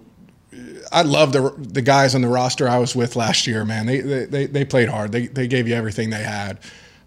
I 0.93 1.03
love 1.03 1.31
the 1.31 1.53
the 1.57 1.81
guys 1.81 2.15
on 2.15 2.21
the 2.21 2.27
roster 2.27 2.67
I 2.67 2.77
was 2.77 2.95
with 2.95 3.15
last 3.15 3.47
year, 3.47 3.63
man. 3.65 3.85
They 3.85 4.01
they, 4.01 4.45
they 4.45 4.65
played 4.65 4.89
hard. 4.89 5.11
They 5.11 5.27
they 5.27 5.47
gave 5.47 5.67
you 5.67 5.75
everything 5.75 6.09
they 6.09 6.23
had. 6.23 6.59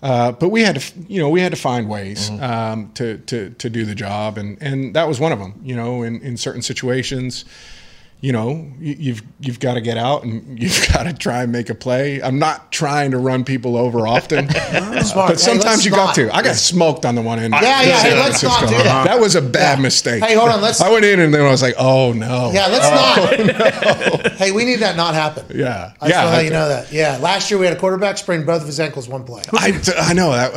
Uh, 0.03 0.33
but 0.33 0.51
we 0.51 0.63
had 0.63 0.81
to, 0.81 0.99
you 1.09 1.21
know, 1.21 1.29
we 1.31 1.41
had 1.41 1.53
to 1.53 1.59
find 1.59 1.89
ways 1.89 2.31
um, 2.41 2.91
to, 2.93 3.19
to 3.19 3.51
to 3.51 3.71
do 3.71 3.85
the 3.85 3.95
job, 3.95 4.39
and 4.39 4.57
and 4.63 4.95
that 4.95 5.09
was 5.09 5.21
one 5.21 5.33
of 5.33 5.39
them. 5.39 5.61
You 5.63 5.77
know, 5.77 6.03
in, 6.03 6.21
in 6.23 6.37
certain 6.37 6.63
situations, 6.63 7.45
you 8.25 8.33
know, 8.33 8.73
you, 8.79 8.97
you've 8.99 9.23
you've 9.41 9.61
got 9.61 9.75
to 9.75 9.83
get 9.83 9.99
out 9.99 10.23
and 10.25 10.59
you've 10.63 10.89
got 10.95 11.03
to 11.03 11.13
try 11.13 11.43
and 11.43 11.53
make 11.53 11.69
a 11.69 11.75
play. 11.75 12.23
I'm 12.23 12.39
not 12.39 12.73
trying 12.73 13.11
to 13.11 13.19
run 13.19 13.45
people 13.45 13.77
over 13.77 14.07
often, 14.09 14.47
but 14.53 14.55
Hey, 14.65 15.03
sometimes 15.03 15.65
let's 15.65 15.85
you 15.85 15.91
got 15.91 16.15
to. 16.15 16.35
I 16.35 16.41
got 16.41 16.57
smoked 16.57 17.05
on 17.05 17.17
the 17.17 17.21
one 17.21 17.39
end. 17.39 17.53
Yeah, 17.53 17.83
yeah, 17.83 18.03
hey, 18.03 18.15
let's 18.19 18.43
not 18.43 18.63
do 18.63 18.69
that. 18.69 19.05
That 19.05 19.21
was 19.21 19.35
a 19.35 19.43
bad 19.43 19.79
mistake. 19.79 20.25
Hey, 20.25 20.35
hold 20.37 20.49
on, 20.49 20.63
let's- 20.63 20.81
I 20.81 20.91
went 20.91 21.05
in 21.05 21.21
and 21.21 21.35
then 21.35 21.43
I 21.43 21.51
was 21.51 21.61
like, 21.61 21.75
oh 21.77 22.15
no. 22.15 22.51
Yeah, 22.55 22.69
let's 22.69 22.91
not. 22.91 24.33
Hey, 24.35 24.51
we 24.51 24.65
need 24.65 24.81
that 24.81 24.97
not 24.97 25.15
happen. 25.15 25.45
Yeah. 25.55 25.93
I 26.01 26.09
Yeah, 26.09 26.25
want 26.25 26.31
to 26.33 26.37
let 26.39 26.45
you 26.45 26.51
know 26.51 26.69
that. 26.69 26.93
Yeah, 26.93 27.19
last 27.19 27.51
year 27.51 27.61
we 27.61 27.67
had 27.67 27.77
a 27.77 27.79
quarterback 27.79 28.19
sprain 28.19 28.45
both 28.45 28.63
of 28.63 28.67
his 28.67 28.81
ankles 28.81 29.09
one 29.09 29.25
play. 29.25 29.43
I, 29.53 29.81
I 29.99 30.13
know 30.13 30.33
that. 30.33 30.55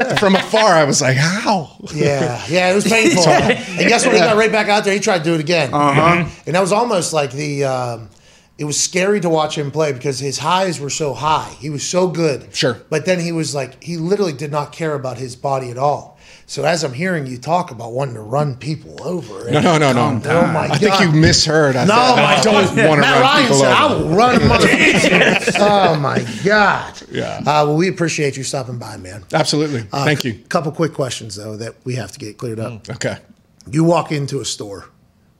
Uh, 0.00 0.14
From 0.16 0.36
afar, 0.36 0.74
I 0.74 0.84
was 0.84 1.00
like, 1.02 1.16
how? 1.16 1.76
Yeah, 1.92 2.40
yeah, 2.48 2.70
it 2.70 2.74
was 2.74 2.84
painful. 2.86 3.26
and 3.26 3.88
guess 3.88 4.04
what? 4.06 4.14
He 4.14 4.20
got 4.20 4.36
right 4.36 4.52
back 4.52 4.68
out 4.68 4.84
there. 4.84 4.94
He 4.94 5.00
tried 5.00 5.18
to 5.18 5.24
do 5.24 5.34
it 5.34 5.40
again. 5.40 5.74
Uh-huh. 5.74 6.28
And 6.46 6.54
that 6.54 6.60
was 6.60 6.72
almost 6.72 6.89
like 7.12 7.32
the. 7.32 7.64
Um, 7.64 8.10
it 8.58 8.64
was 8.64 8.78
scary 8.78 9.20
to 9.20 9.30
watch 9.30 9.56
him 9.56 9.70
play 9.70 9.90
because 9.94 10.18
his 10.18 10.36
highs 10.36 10.78
were 10.78 10.90
so 10.90 11.14
high. 11.14 11.48
He 11.60 11.70
was 11.70 11.82
so 11.82 12.08
good. 12.08 12.54
Sure. 12.54 12.78
But 12.90 13.06
then 13.06 13.18
he 13.18 13.32
was 13.32 13.54
like, 13.54 13.82
he 13.82 13.96
literally 13.96 14.34
did 14.34 14.50
not 14.52 14.70
care 14.70 14.92
about 14.94 15.16
his 15.16 15.34
body 15.34 15.70
at 15.70 15.78
all. 15.78 16.18
So 16.44 16.64
as 16.64 16.84
I'm 16.84 16.92
hearing 16.92 17.26
you 17.26 17.38
talk 17.38 17.70
about 17.70 17.92
wanting 17.92 18.16
to 18.16 18.20
run 18.20 18.56
people 18.56 19.02
over, 19.02 19.50
No, 19.50 19.60
no, 19.62 19.78
no, 19.78 19.92
no. 20.18 20.20
Oh 20.30 20.46
my 20.48 20.68
I 20.68 20.76
think 20.76 21.00
you 21.00 21.10
misheard. 21.10 21.74
I 21.74 21.86
No, 21.86 21.94
I 21.94 22.42
don't 22.42 22.52
God. 22.52 22.86
want 22.86 23.00
to 23.00 23.00
Matt 23.00 23.00
run 23.00 23.22
Ryan 23.22 23.42
people 23.44 23.56
said, 23.56 23.72
over. 23.72 23.80
I 23.80 23.94
will 23.94 24.08
run 24.10 24.36
motherfuckers. 24.40 25.56
oh 25.58 25.98
my 25.98 26.26
God. 26.44 27.02
Yeah. 27.10 27.38
Uh, 27.38 27.42
well, 27.66 27.76
we 27.76 27.88
appreciate 27.88 28.36
you 28.36 28.42
stopping 28.42 28.78
by, 28.78 28.98
man. 28.98 29.24
Absolutely. 29.32 29.86
Uh, 29.90 30.04
Thank 30.04 30.24
you. 30.24 30.32
A 30.44 30.48
Couple 30.48 30.70
quick 30.72 30.92
questions 30.92 31.34
though 31.36 31.56
that 31.56 31.76
we 31.84 31.94
have 31.94 32.12
to 32.12 32.18
get 32.18 32.36
cleared 32.36 32.60
up. 32.60 32.90
Okay. 32.90 33.16
You 33.70 33.84
walk 33.84 34.12
into 34.12 34.40
a 34.40 34.44
store, 34.44 34.90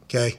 okay, 0.05 0.37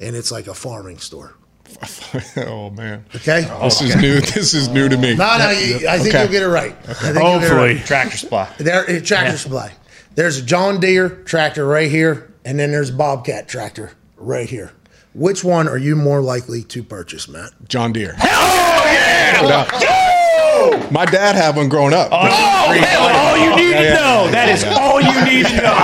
and 0.00 0.14
it's 0.16 0.30
like 0.30 0.46
a 0.46 0.54
farming 0.54 0.98
store. 0.98 1.34
oh 2.36 2.70
man. 2.70 3.04
Okay. 3.14 3.42
This 3.62 3.82
is 3.82 3.96
new. 3.96 4.20
This 4.20 4.54
is 4.54 4.68
new 4.68 4.88
to 4.88 4.96
me. 4.96 5.14
No, 5.16 5.36
no, 5.38 5.50
you, 5.50 5.86
I 5.88 5.98
think 5.98 6.14
Okay. 6.14 6.22
you'll 6.22 6.30
get 6.32 6.42
it 6.42 6.48
right. 6.48 6.76
I 6.88 6.92
think 6.94 7.14
you'll 7.14 7.14
get 7.14 7.16
it 7.16 7.22
Hopefully. 7.48 7.74
right. 7.74 7.84
tractor 7.84 8.16
supply. 8.16 8.48
There, 8.58 8.88
uh, 8.88 9.00
tractor 9.00 9.36
supply. 9.36 9.72
There's 10.14 10.38
a 10.38 10.42
John 10.42 10.80
Deere 10.80 11.08
tractor 11.10 11.66
right 11.66 11.90
here, 11.90 12.32
and 12.44 12.58
then 12.58 12.70
there's 12.70 12.90
a 12.90 12.94
Bobcat 12.94 13.48
tractor 13.48 13.92
right 14.16 14.48
here. 14.48 14.72
Which 15.14 15.42
one 15.42 15.66
are 15.68 15.78
you 15.78 15.96
more 15.96 16.20
likely 16.20 16.62
to 16.64 16.82
purchase, 16.82 17.26
Matt? 17.28 17.52
John 17.68 17.92
Deere. 17.92 18.14
Hell 18.14 18.86
yeah. 18.86 20.88
My 20.90 21.04
dad 21.04 21.34
had 21.36 21.56
one 21.56 21.68
growing 21.68 21.92
up. 21.94 22.08
Oh, 22.12 22.72
hell, 22.72 23.08
all 23.08 23.36
you 23.36 23.56
need 23.56 23.70
Yeah, 23.72 23.78
to 23.80 23.84
yeah, 23.84 23.94
know. 23.94 24.24
yeah, 24.24 24.30
That 24.30 24.48
yeah, 24.48 24.54
is 24.54 24.62
yeah. 24.62 24.78
all 24.78 25.00
you 25.00 25.24
need 25.24 25.46
to 25.46 25.56
know. 25.56 25.74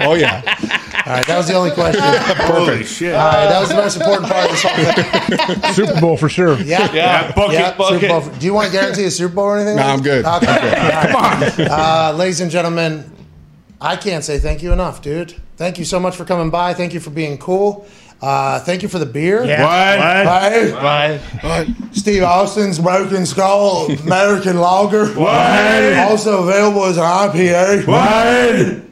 Oh 0.02 0.14
yeah. 0.14 0.40
All 1.10 1.16
right, 1.16 1.26
that 1.26 1.36
was 1.38 1.48
the 1.48 1.54
only 1.54 1.72
question. 1.72 2.00
Holy 2.46 2.84
shit. 2.84 3.14
All 3.14 3.18
right, 3.32 3.46
that 3.48 3.58
was 3.60 3.68
the 3.70 3.74
most 3.74 3.96
important 3.96 4.30
part 4.30 4.44
of 4.44 4.50
this 4.52 4.62
whole 4.62 5.56
thing. 5.58 5.72
Super 5.74 6.00
Bowl 6.00 6.16
for 6.16 6.28
sure. 6.28 6.56
Yeah, 6.60 6.92
Yeah, 6.92 7.32
bucket, 7.32 7.54
yeah, 7.54 7.76
bucket. 7.76 8.00
Super 8.00 8.20
Bowl. 8.30 8.38
Do 8.38 8.46
you 8.46 8.54
want 8.54 8.66
to 8.66 8.72
guarantee 8.72 9.04
a 9.06 9.10
Super 9.10 9.34
Bowl 9.34 9.44
or 9.46 9.56
anything? 9.58 9.74
No, 9.76 9.82
like 9.82 9.92
I'm 9.94 10.02
good. 10.02 10.24
Okay. 10.24 11.06
Come 11.10 11.16
on, 11.16 11.42
uh, 11.68 12.12
ladies 12.16 12.40
and 12.40 12.48
gentlemen. 12.50 13.10
I 13.80 13.96
can't 13.96 14.22
say 14.22 14.38
thank 14.38 14.62
you 14.62 14.72
enough, 14.72 15.02
dude. 15.02 15.34
Thank 15.56 15.78
you 15.78 15.84
so 15.84 15.98
much 15.98 16.14
for 16.14 16.24
coming 16.24 16.50
by. 16.50 16.74
Thank 16.74 16.94
you 16.94 17.00
for 17.00 17.10
being 17.10 17.38
cool. 17.38 17.86
Uh, 18.22 18.60
thank 18.60 18.82
you 18.82 18.88
for 18.88 18.98
the 18.98 19.06
beer. 19.06 19.42
Yeah. 19.44 20.50
Hey, 20.50 20.72
Right. 20.72 21.66
Steve 21.92 22.22
Austin's 22.22 22.78
Broken 22.78 23.24
Skull 23.24 23.90
American 24.02 24.60
Lager. 24.60 25.06
What? 25.14 25.94
Also 26.10 26.42
available 26.42 26.84
as 26.84 26.98
an 26.98 27.04
IPA. 27.04 28.89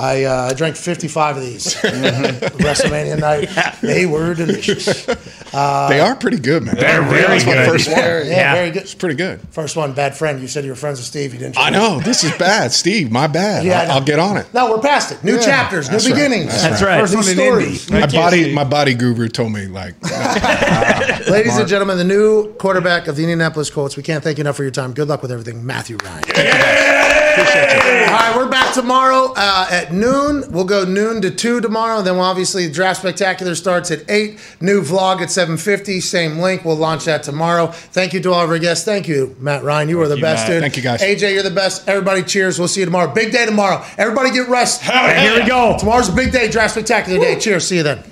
I 0.00 0.24
uh, 0.24 0.52
drank 0.54 0.76
55 0.76 1.36
of 1.36 1.42
these 1.42 1.74
WrestleMania 1.74 3.18
night. 3.20 3.50
They 3.82 4.06
were 4.06 4.34
delicious. 4.34 5.04
they 5.04 6.00
are 6.00 6.16
pretty 6.16 6.38
good, 6.38 6.62
man. 6.62 6.76
They're 6.76 7.02
very 7.02 7.22
That's 7.22 7.44
my 7.44 7.52
good. 7.54 7.68
first 7.68 7.88
one. 7.88 7.98
Yeah, 7.98 8.22
Yeah. 8.24 8.54
very 8.54 8.70
good. 8.70 8.82
It's 8.82 8.94
pretty 8.94 9.16
good. 9.16 9.40
First 9.50 9.76
one, 9.76 9.92
bad 9.92 10.16
friend. 10.16 10.40
You 10.40 10.48
said 10.48 10.64
you 10.64 10.70
were 10.70 10.76
friends 10.76 10.98
with 11.00 11.06
Steve. 11.06 11.34
You 11.34 11.40
didn't. 11.40 11.58
I 11.58 11.68
know 11.68 12.00
this 12.00 12.24
is 12.24 12.32
bad, 12.38 12.72
Steve. 12.72 13.10
My 13.12 13.26
bad. 13.26 13.64
Yeah, 13.66 13.80
I 13.82 13.86
I'll, 13.96 14.00
get 14.04 14.18
on 14.18 14.38
it. 14.38 14.46
No, 14.54 14.70
we're 14.70 14.78
past 14.80 15.12
it. 15.12 15.22
New 15.22 15.34
Yeah, 15.36 15.42
chapters, 15.42 15.90
new 15.90 15.98
right. 15.98 16.08
beginnings. 16.08 16.62
That's 16.62 16.82
right. 16.82 16.98
First 17.00 17.14
First 17.14 17.36
new 17.36 17.50
one 17.50 17.62
in 17.62 17.74
stories. 17.76 17.90
My 17.90 18.06
body, 18.06 18.54
my 18.54 18.64
body 18.64 18.94
guru 18.94 19.28
told 19.28 19.52
me 19.52 19.66
like, 19.66 19.94
Ladies 21.28 21.58
and 21.58 21.68
gentlemen, 21.68 21.98
the 21.98 22.04
new 22.04 22.54
quarterback 22.54 23.06
of 23.06 23.16
the 23.16 23.22
Indianapolis 23.22 23.68
Colts. 23.70 23.96
We 23.98 24.02
can't 24.02 24.24
thank 24.24 24.38
you 24.38 24.42
enough 24.42 24.56
for 24.56 24.62
your 24.62 24.72
time. 24.72 24.94
Good 24.94 25.08
luck 25.08 25.20
with 25.20 25.30
everything, 25.30 25.66
Matthew 25.66 25.98
Ryan. 26.02 26.99
All 27.40 27.46
right, 27.46 28.32
we're 28.36 28.48
back 28.50 28.74
tomorrow 28.74 29.32
uh, 29.36 29.66
at 29.70 29.92
noon. 29.92 30.44
We'll 30.52 30.64
go 30.64 30.84
noon 30.84 31.22
to 31.22 31.30
two 31.30 31.60
tomorrow. 31.60 32.02
Then, 32.02 32.16
we'll 32.16 32.24
obviously, 32.24 32.70
draft 32.70 33.00
spectacular 33.00 33.54
starts 33.54 33.90
at 33.90 34.08
eight. 34.10 34.38
New 34.60 34.82
vlog 34.82 35.20
at 35.22 35.30
seven 35.30 35.56
fifty. 35.56 36.00
Same 36.00 36.38
link. 36.38 36.64
We'll 36.64 36.76
launch 36.76 37.06
that 37.06 37.22
tomorrow. 37.22 37.68
Thank 37.68 38.12
you 38.12 38.20
to 38.20 38.32
all 38.32 38.44
of 38.44 38.50
our 38.50 38.58
guests. 38.58 38.84
Thank 38.84 39.08
you, 39.08 39.34
Matt 39.38 39.62
Ryan. 39.62 39.88
You 39.88 40.00
are 40.02 40.08
the 40.08 40.16
you, 40.16 40.22
best, 40.22 40.42
Matt. 40.42 40.50
dude. 40.50 40.62
Thank 40.62 40.76
you, 40.76 40.82
guys. 40.82 41.00
AJ, 41.00 41.32
you're 41.32 41.42
the 41.42 41.50
best. 41.50 41.88
Everybody, 41.88 42.22
cheers. 42.22 42.58
We'll 42.58 42.68
see 42.68 42.80
you 42.80 42.86
tomorrow. 42.86 43.12
Big 43.12 43.32
day 43.32 43.46
tomorrow. 43.46 43.84
Everybody, 43.96 44.30
get 44.32 44.48
rest. 44.48 44.82
Here 44.82 45.40
we 45.40 45.46
go. 45.48 45.76
Tomorrow's 45.78 46.08
a 46.08 46.14
big 46.14 46.32
day. 46.32 46.50
Draft 46.50 46.74
spectacular 46.74 47.18
day. 47.18 47.38
Cheers. 47.38 47.66
See 47.66 47.76
you 47.76 47.82
then. 47.82 48.09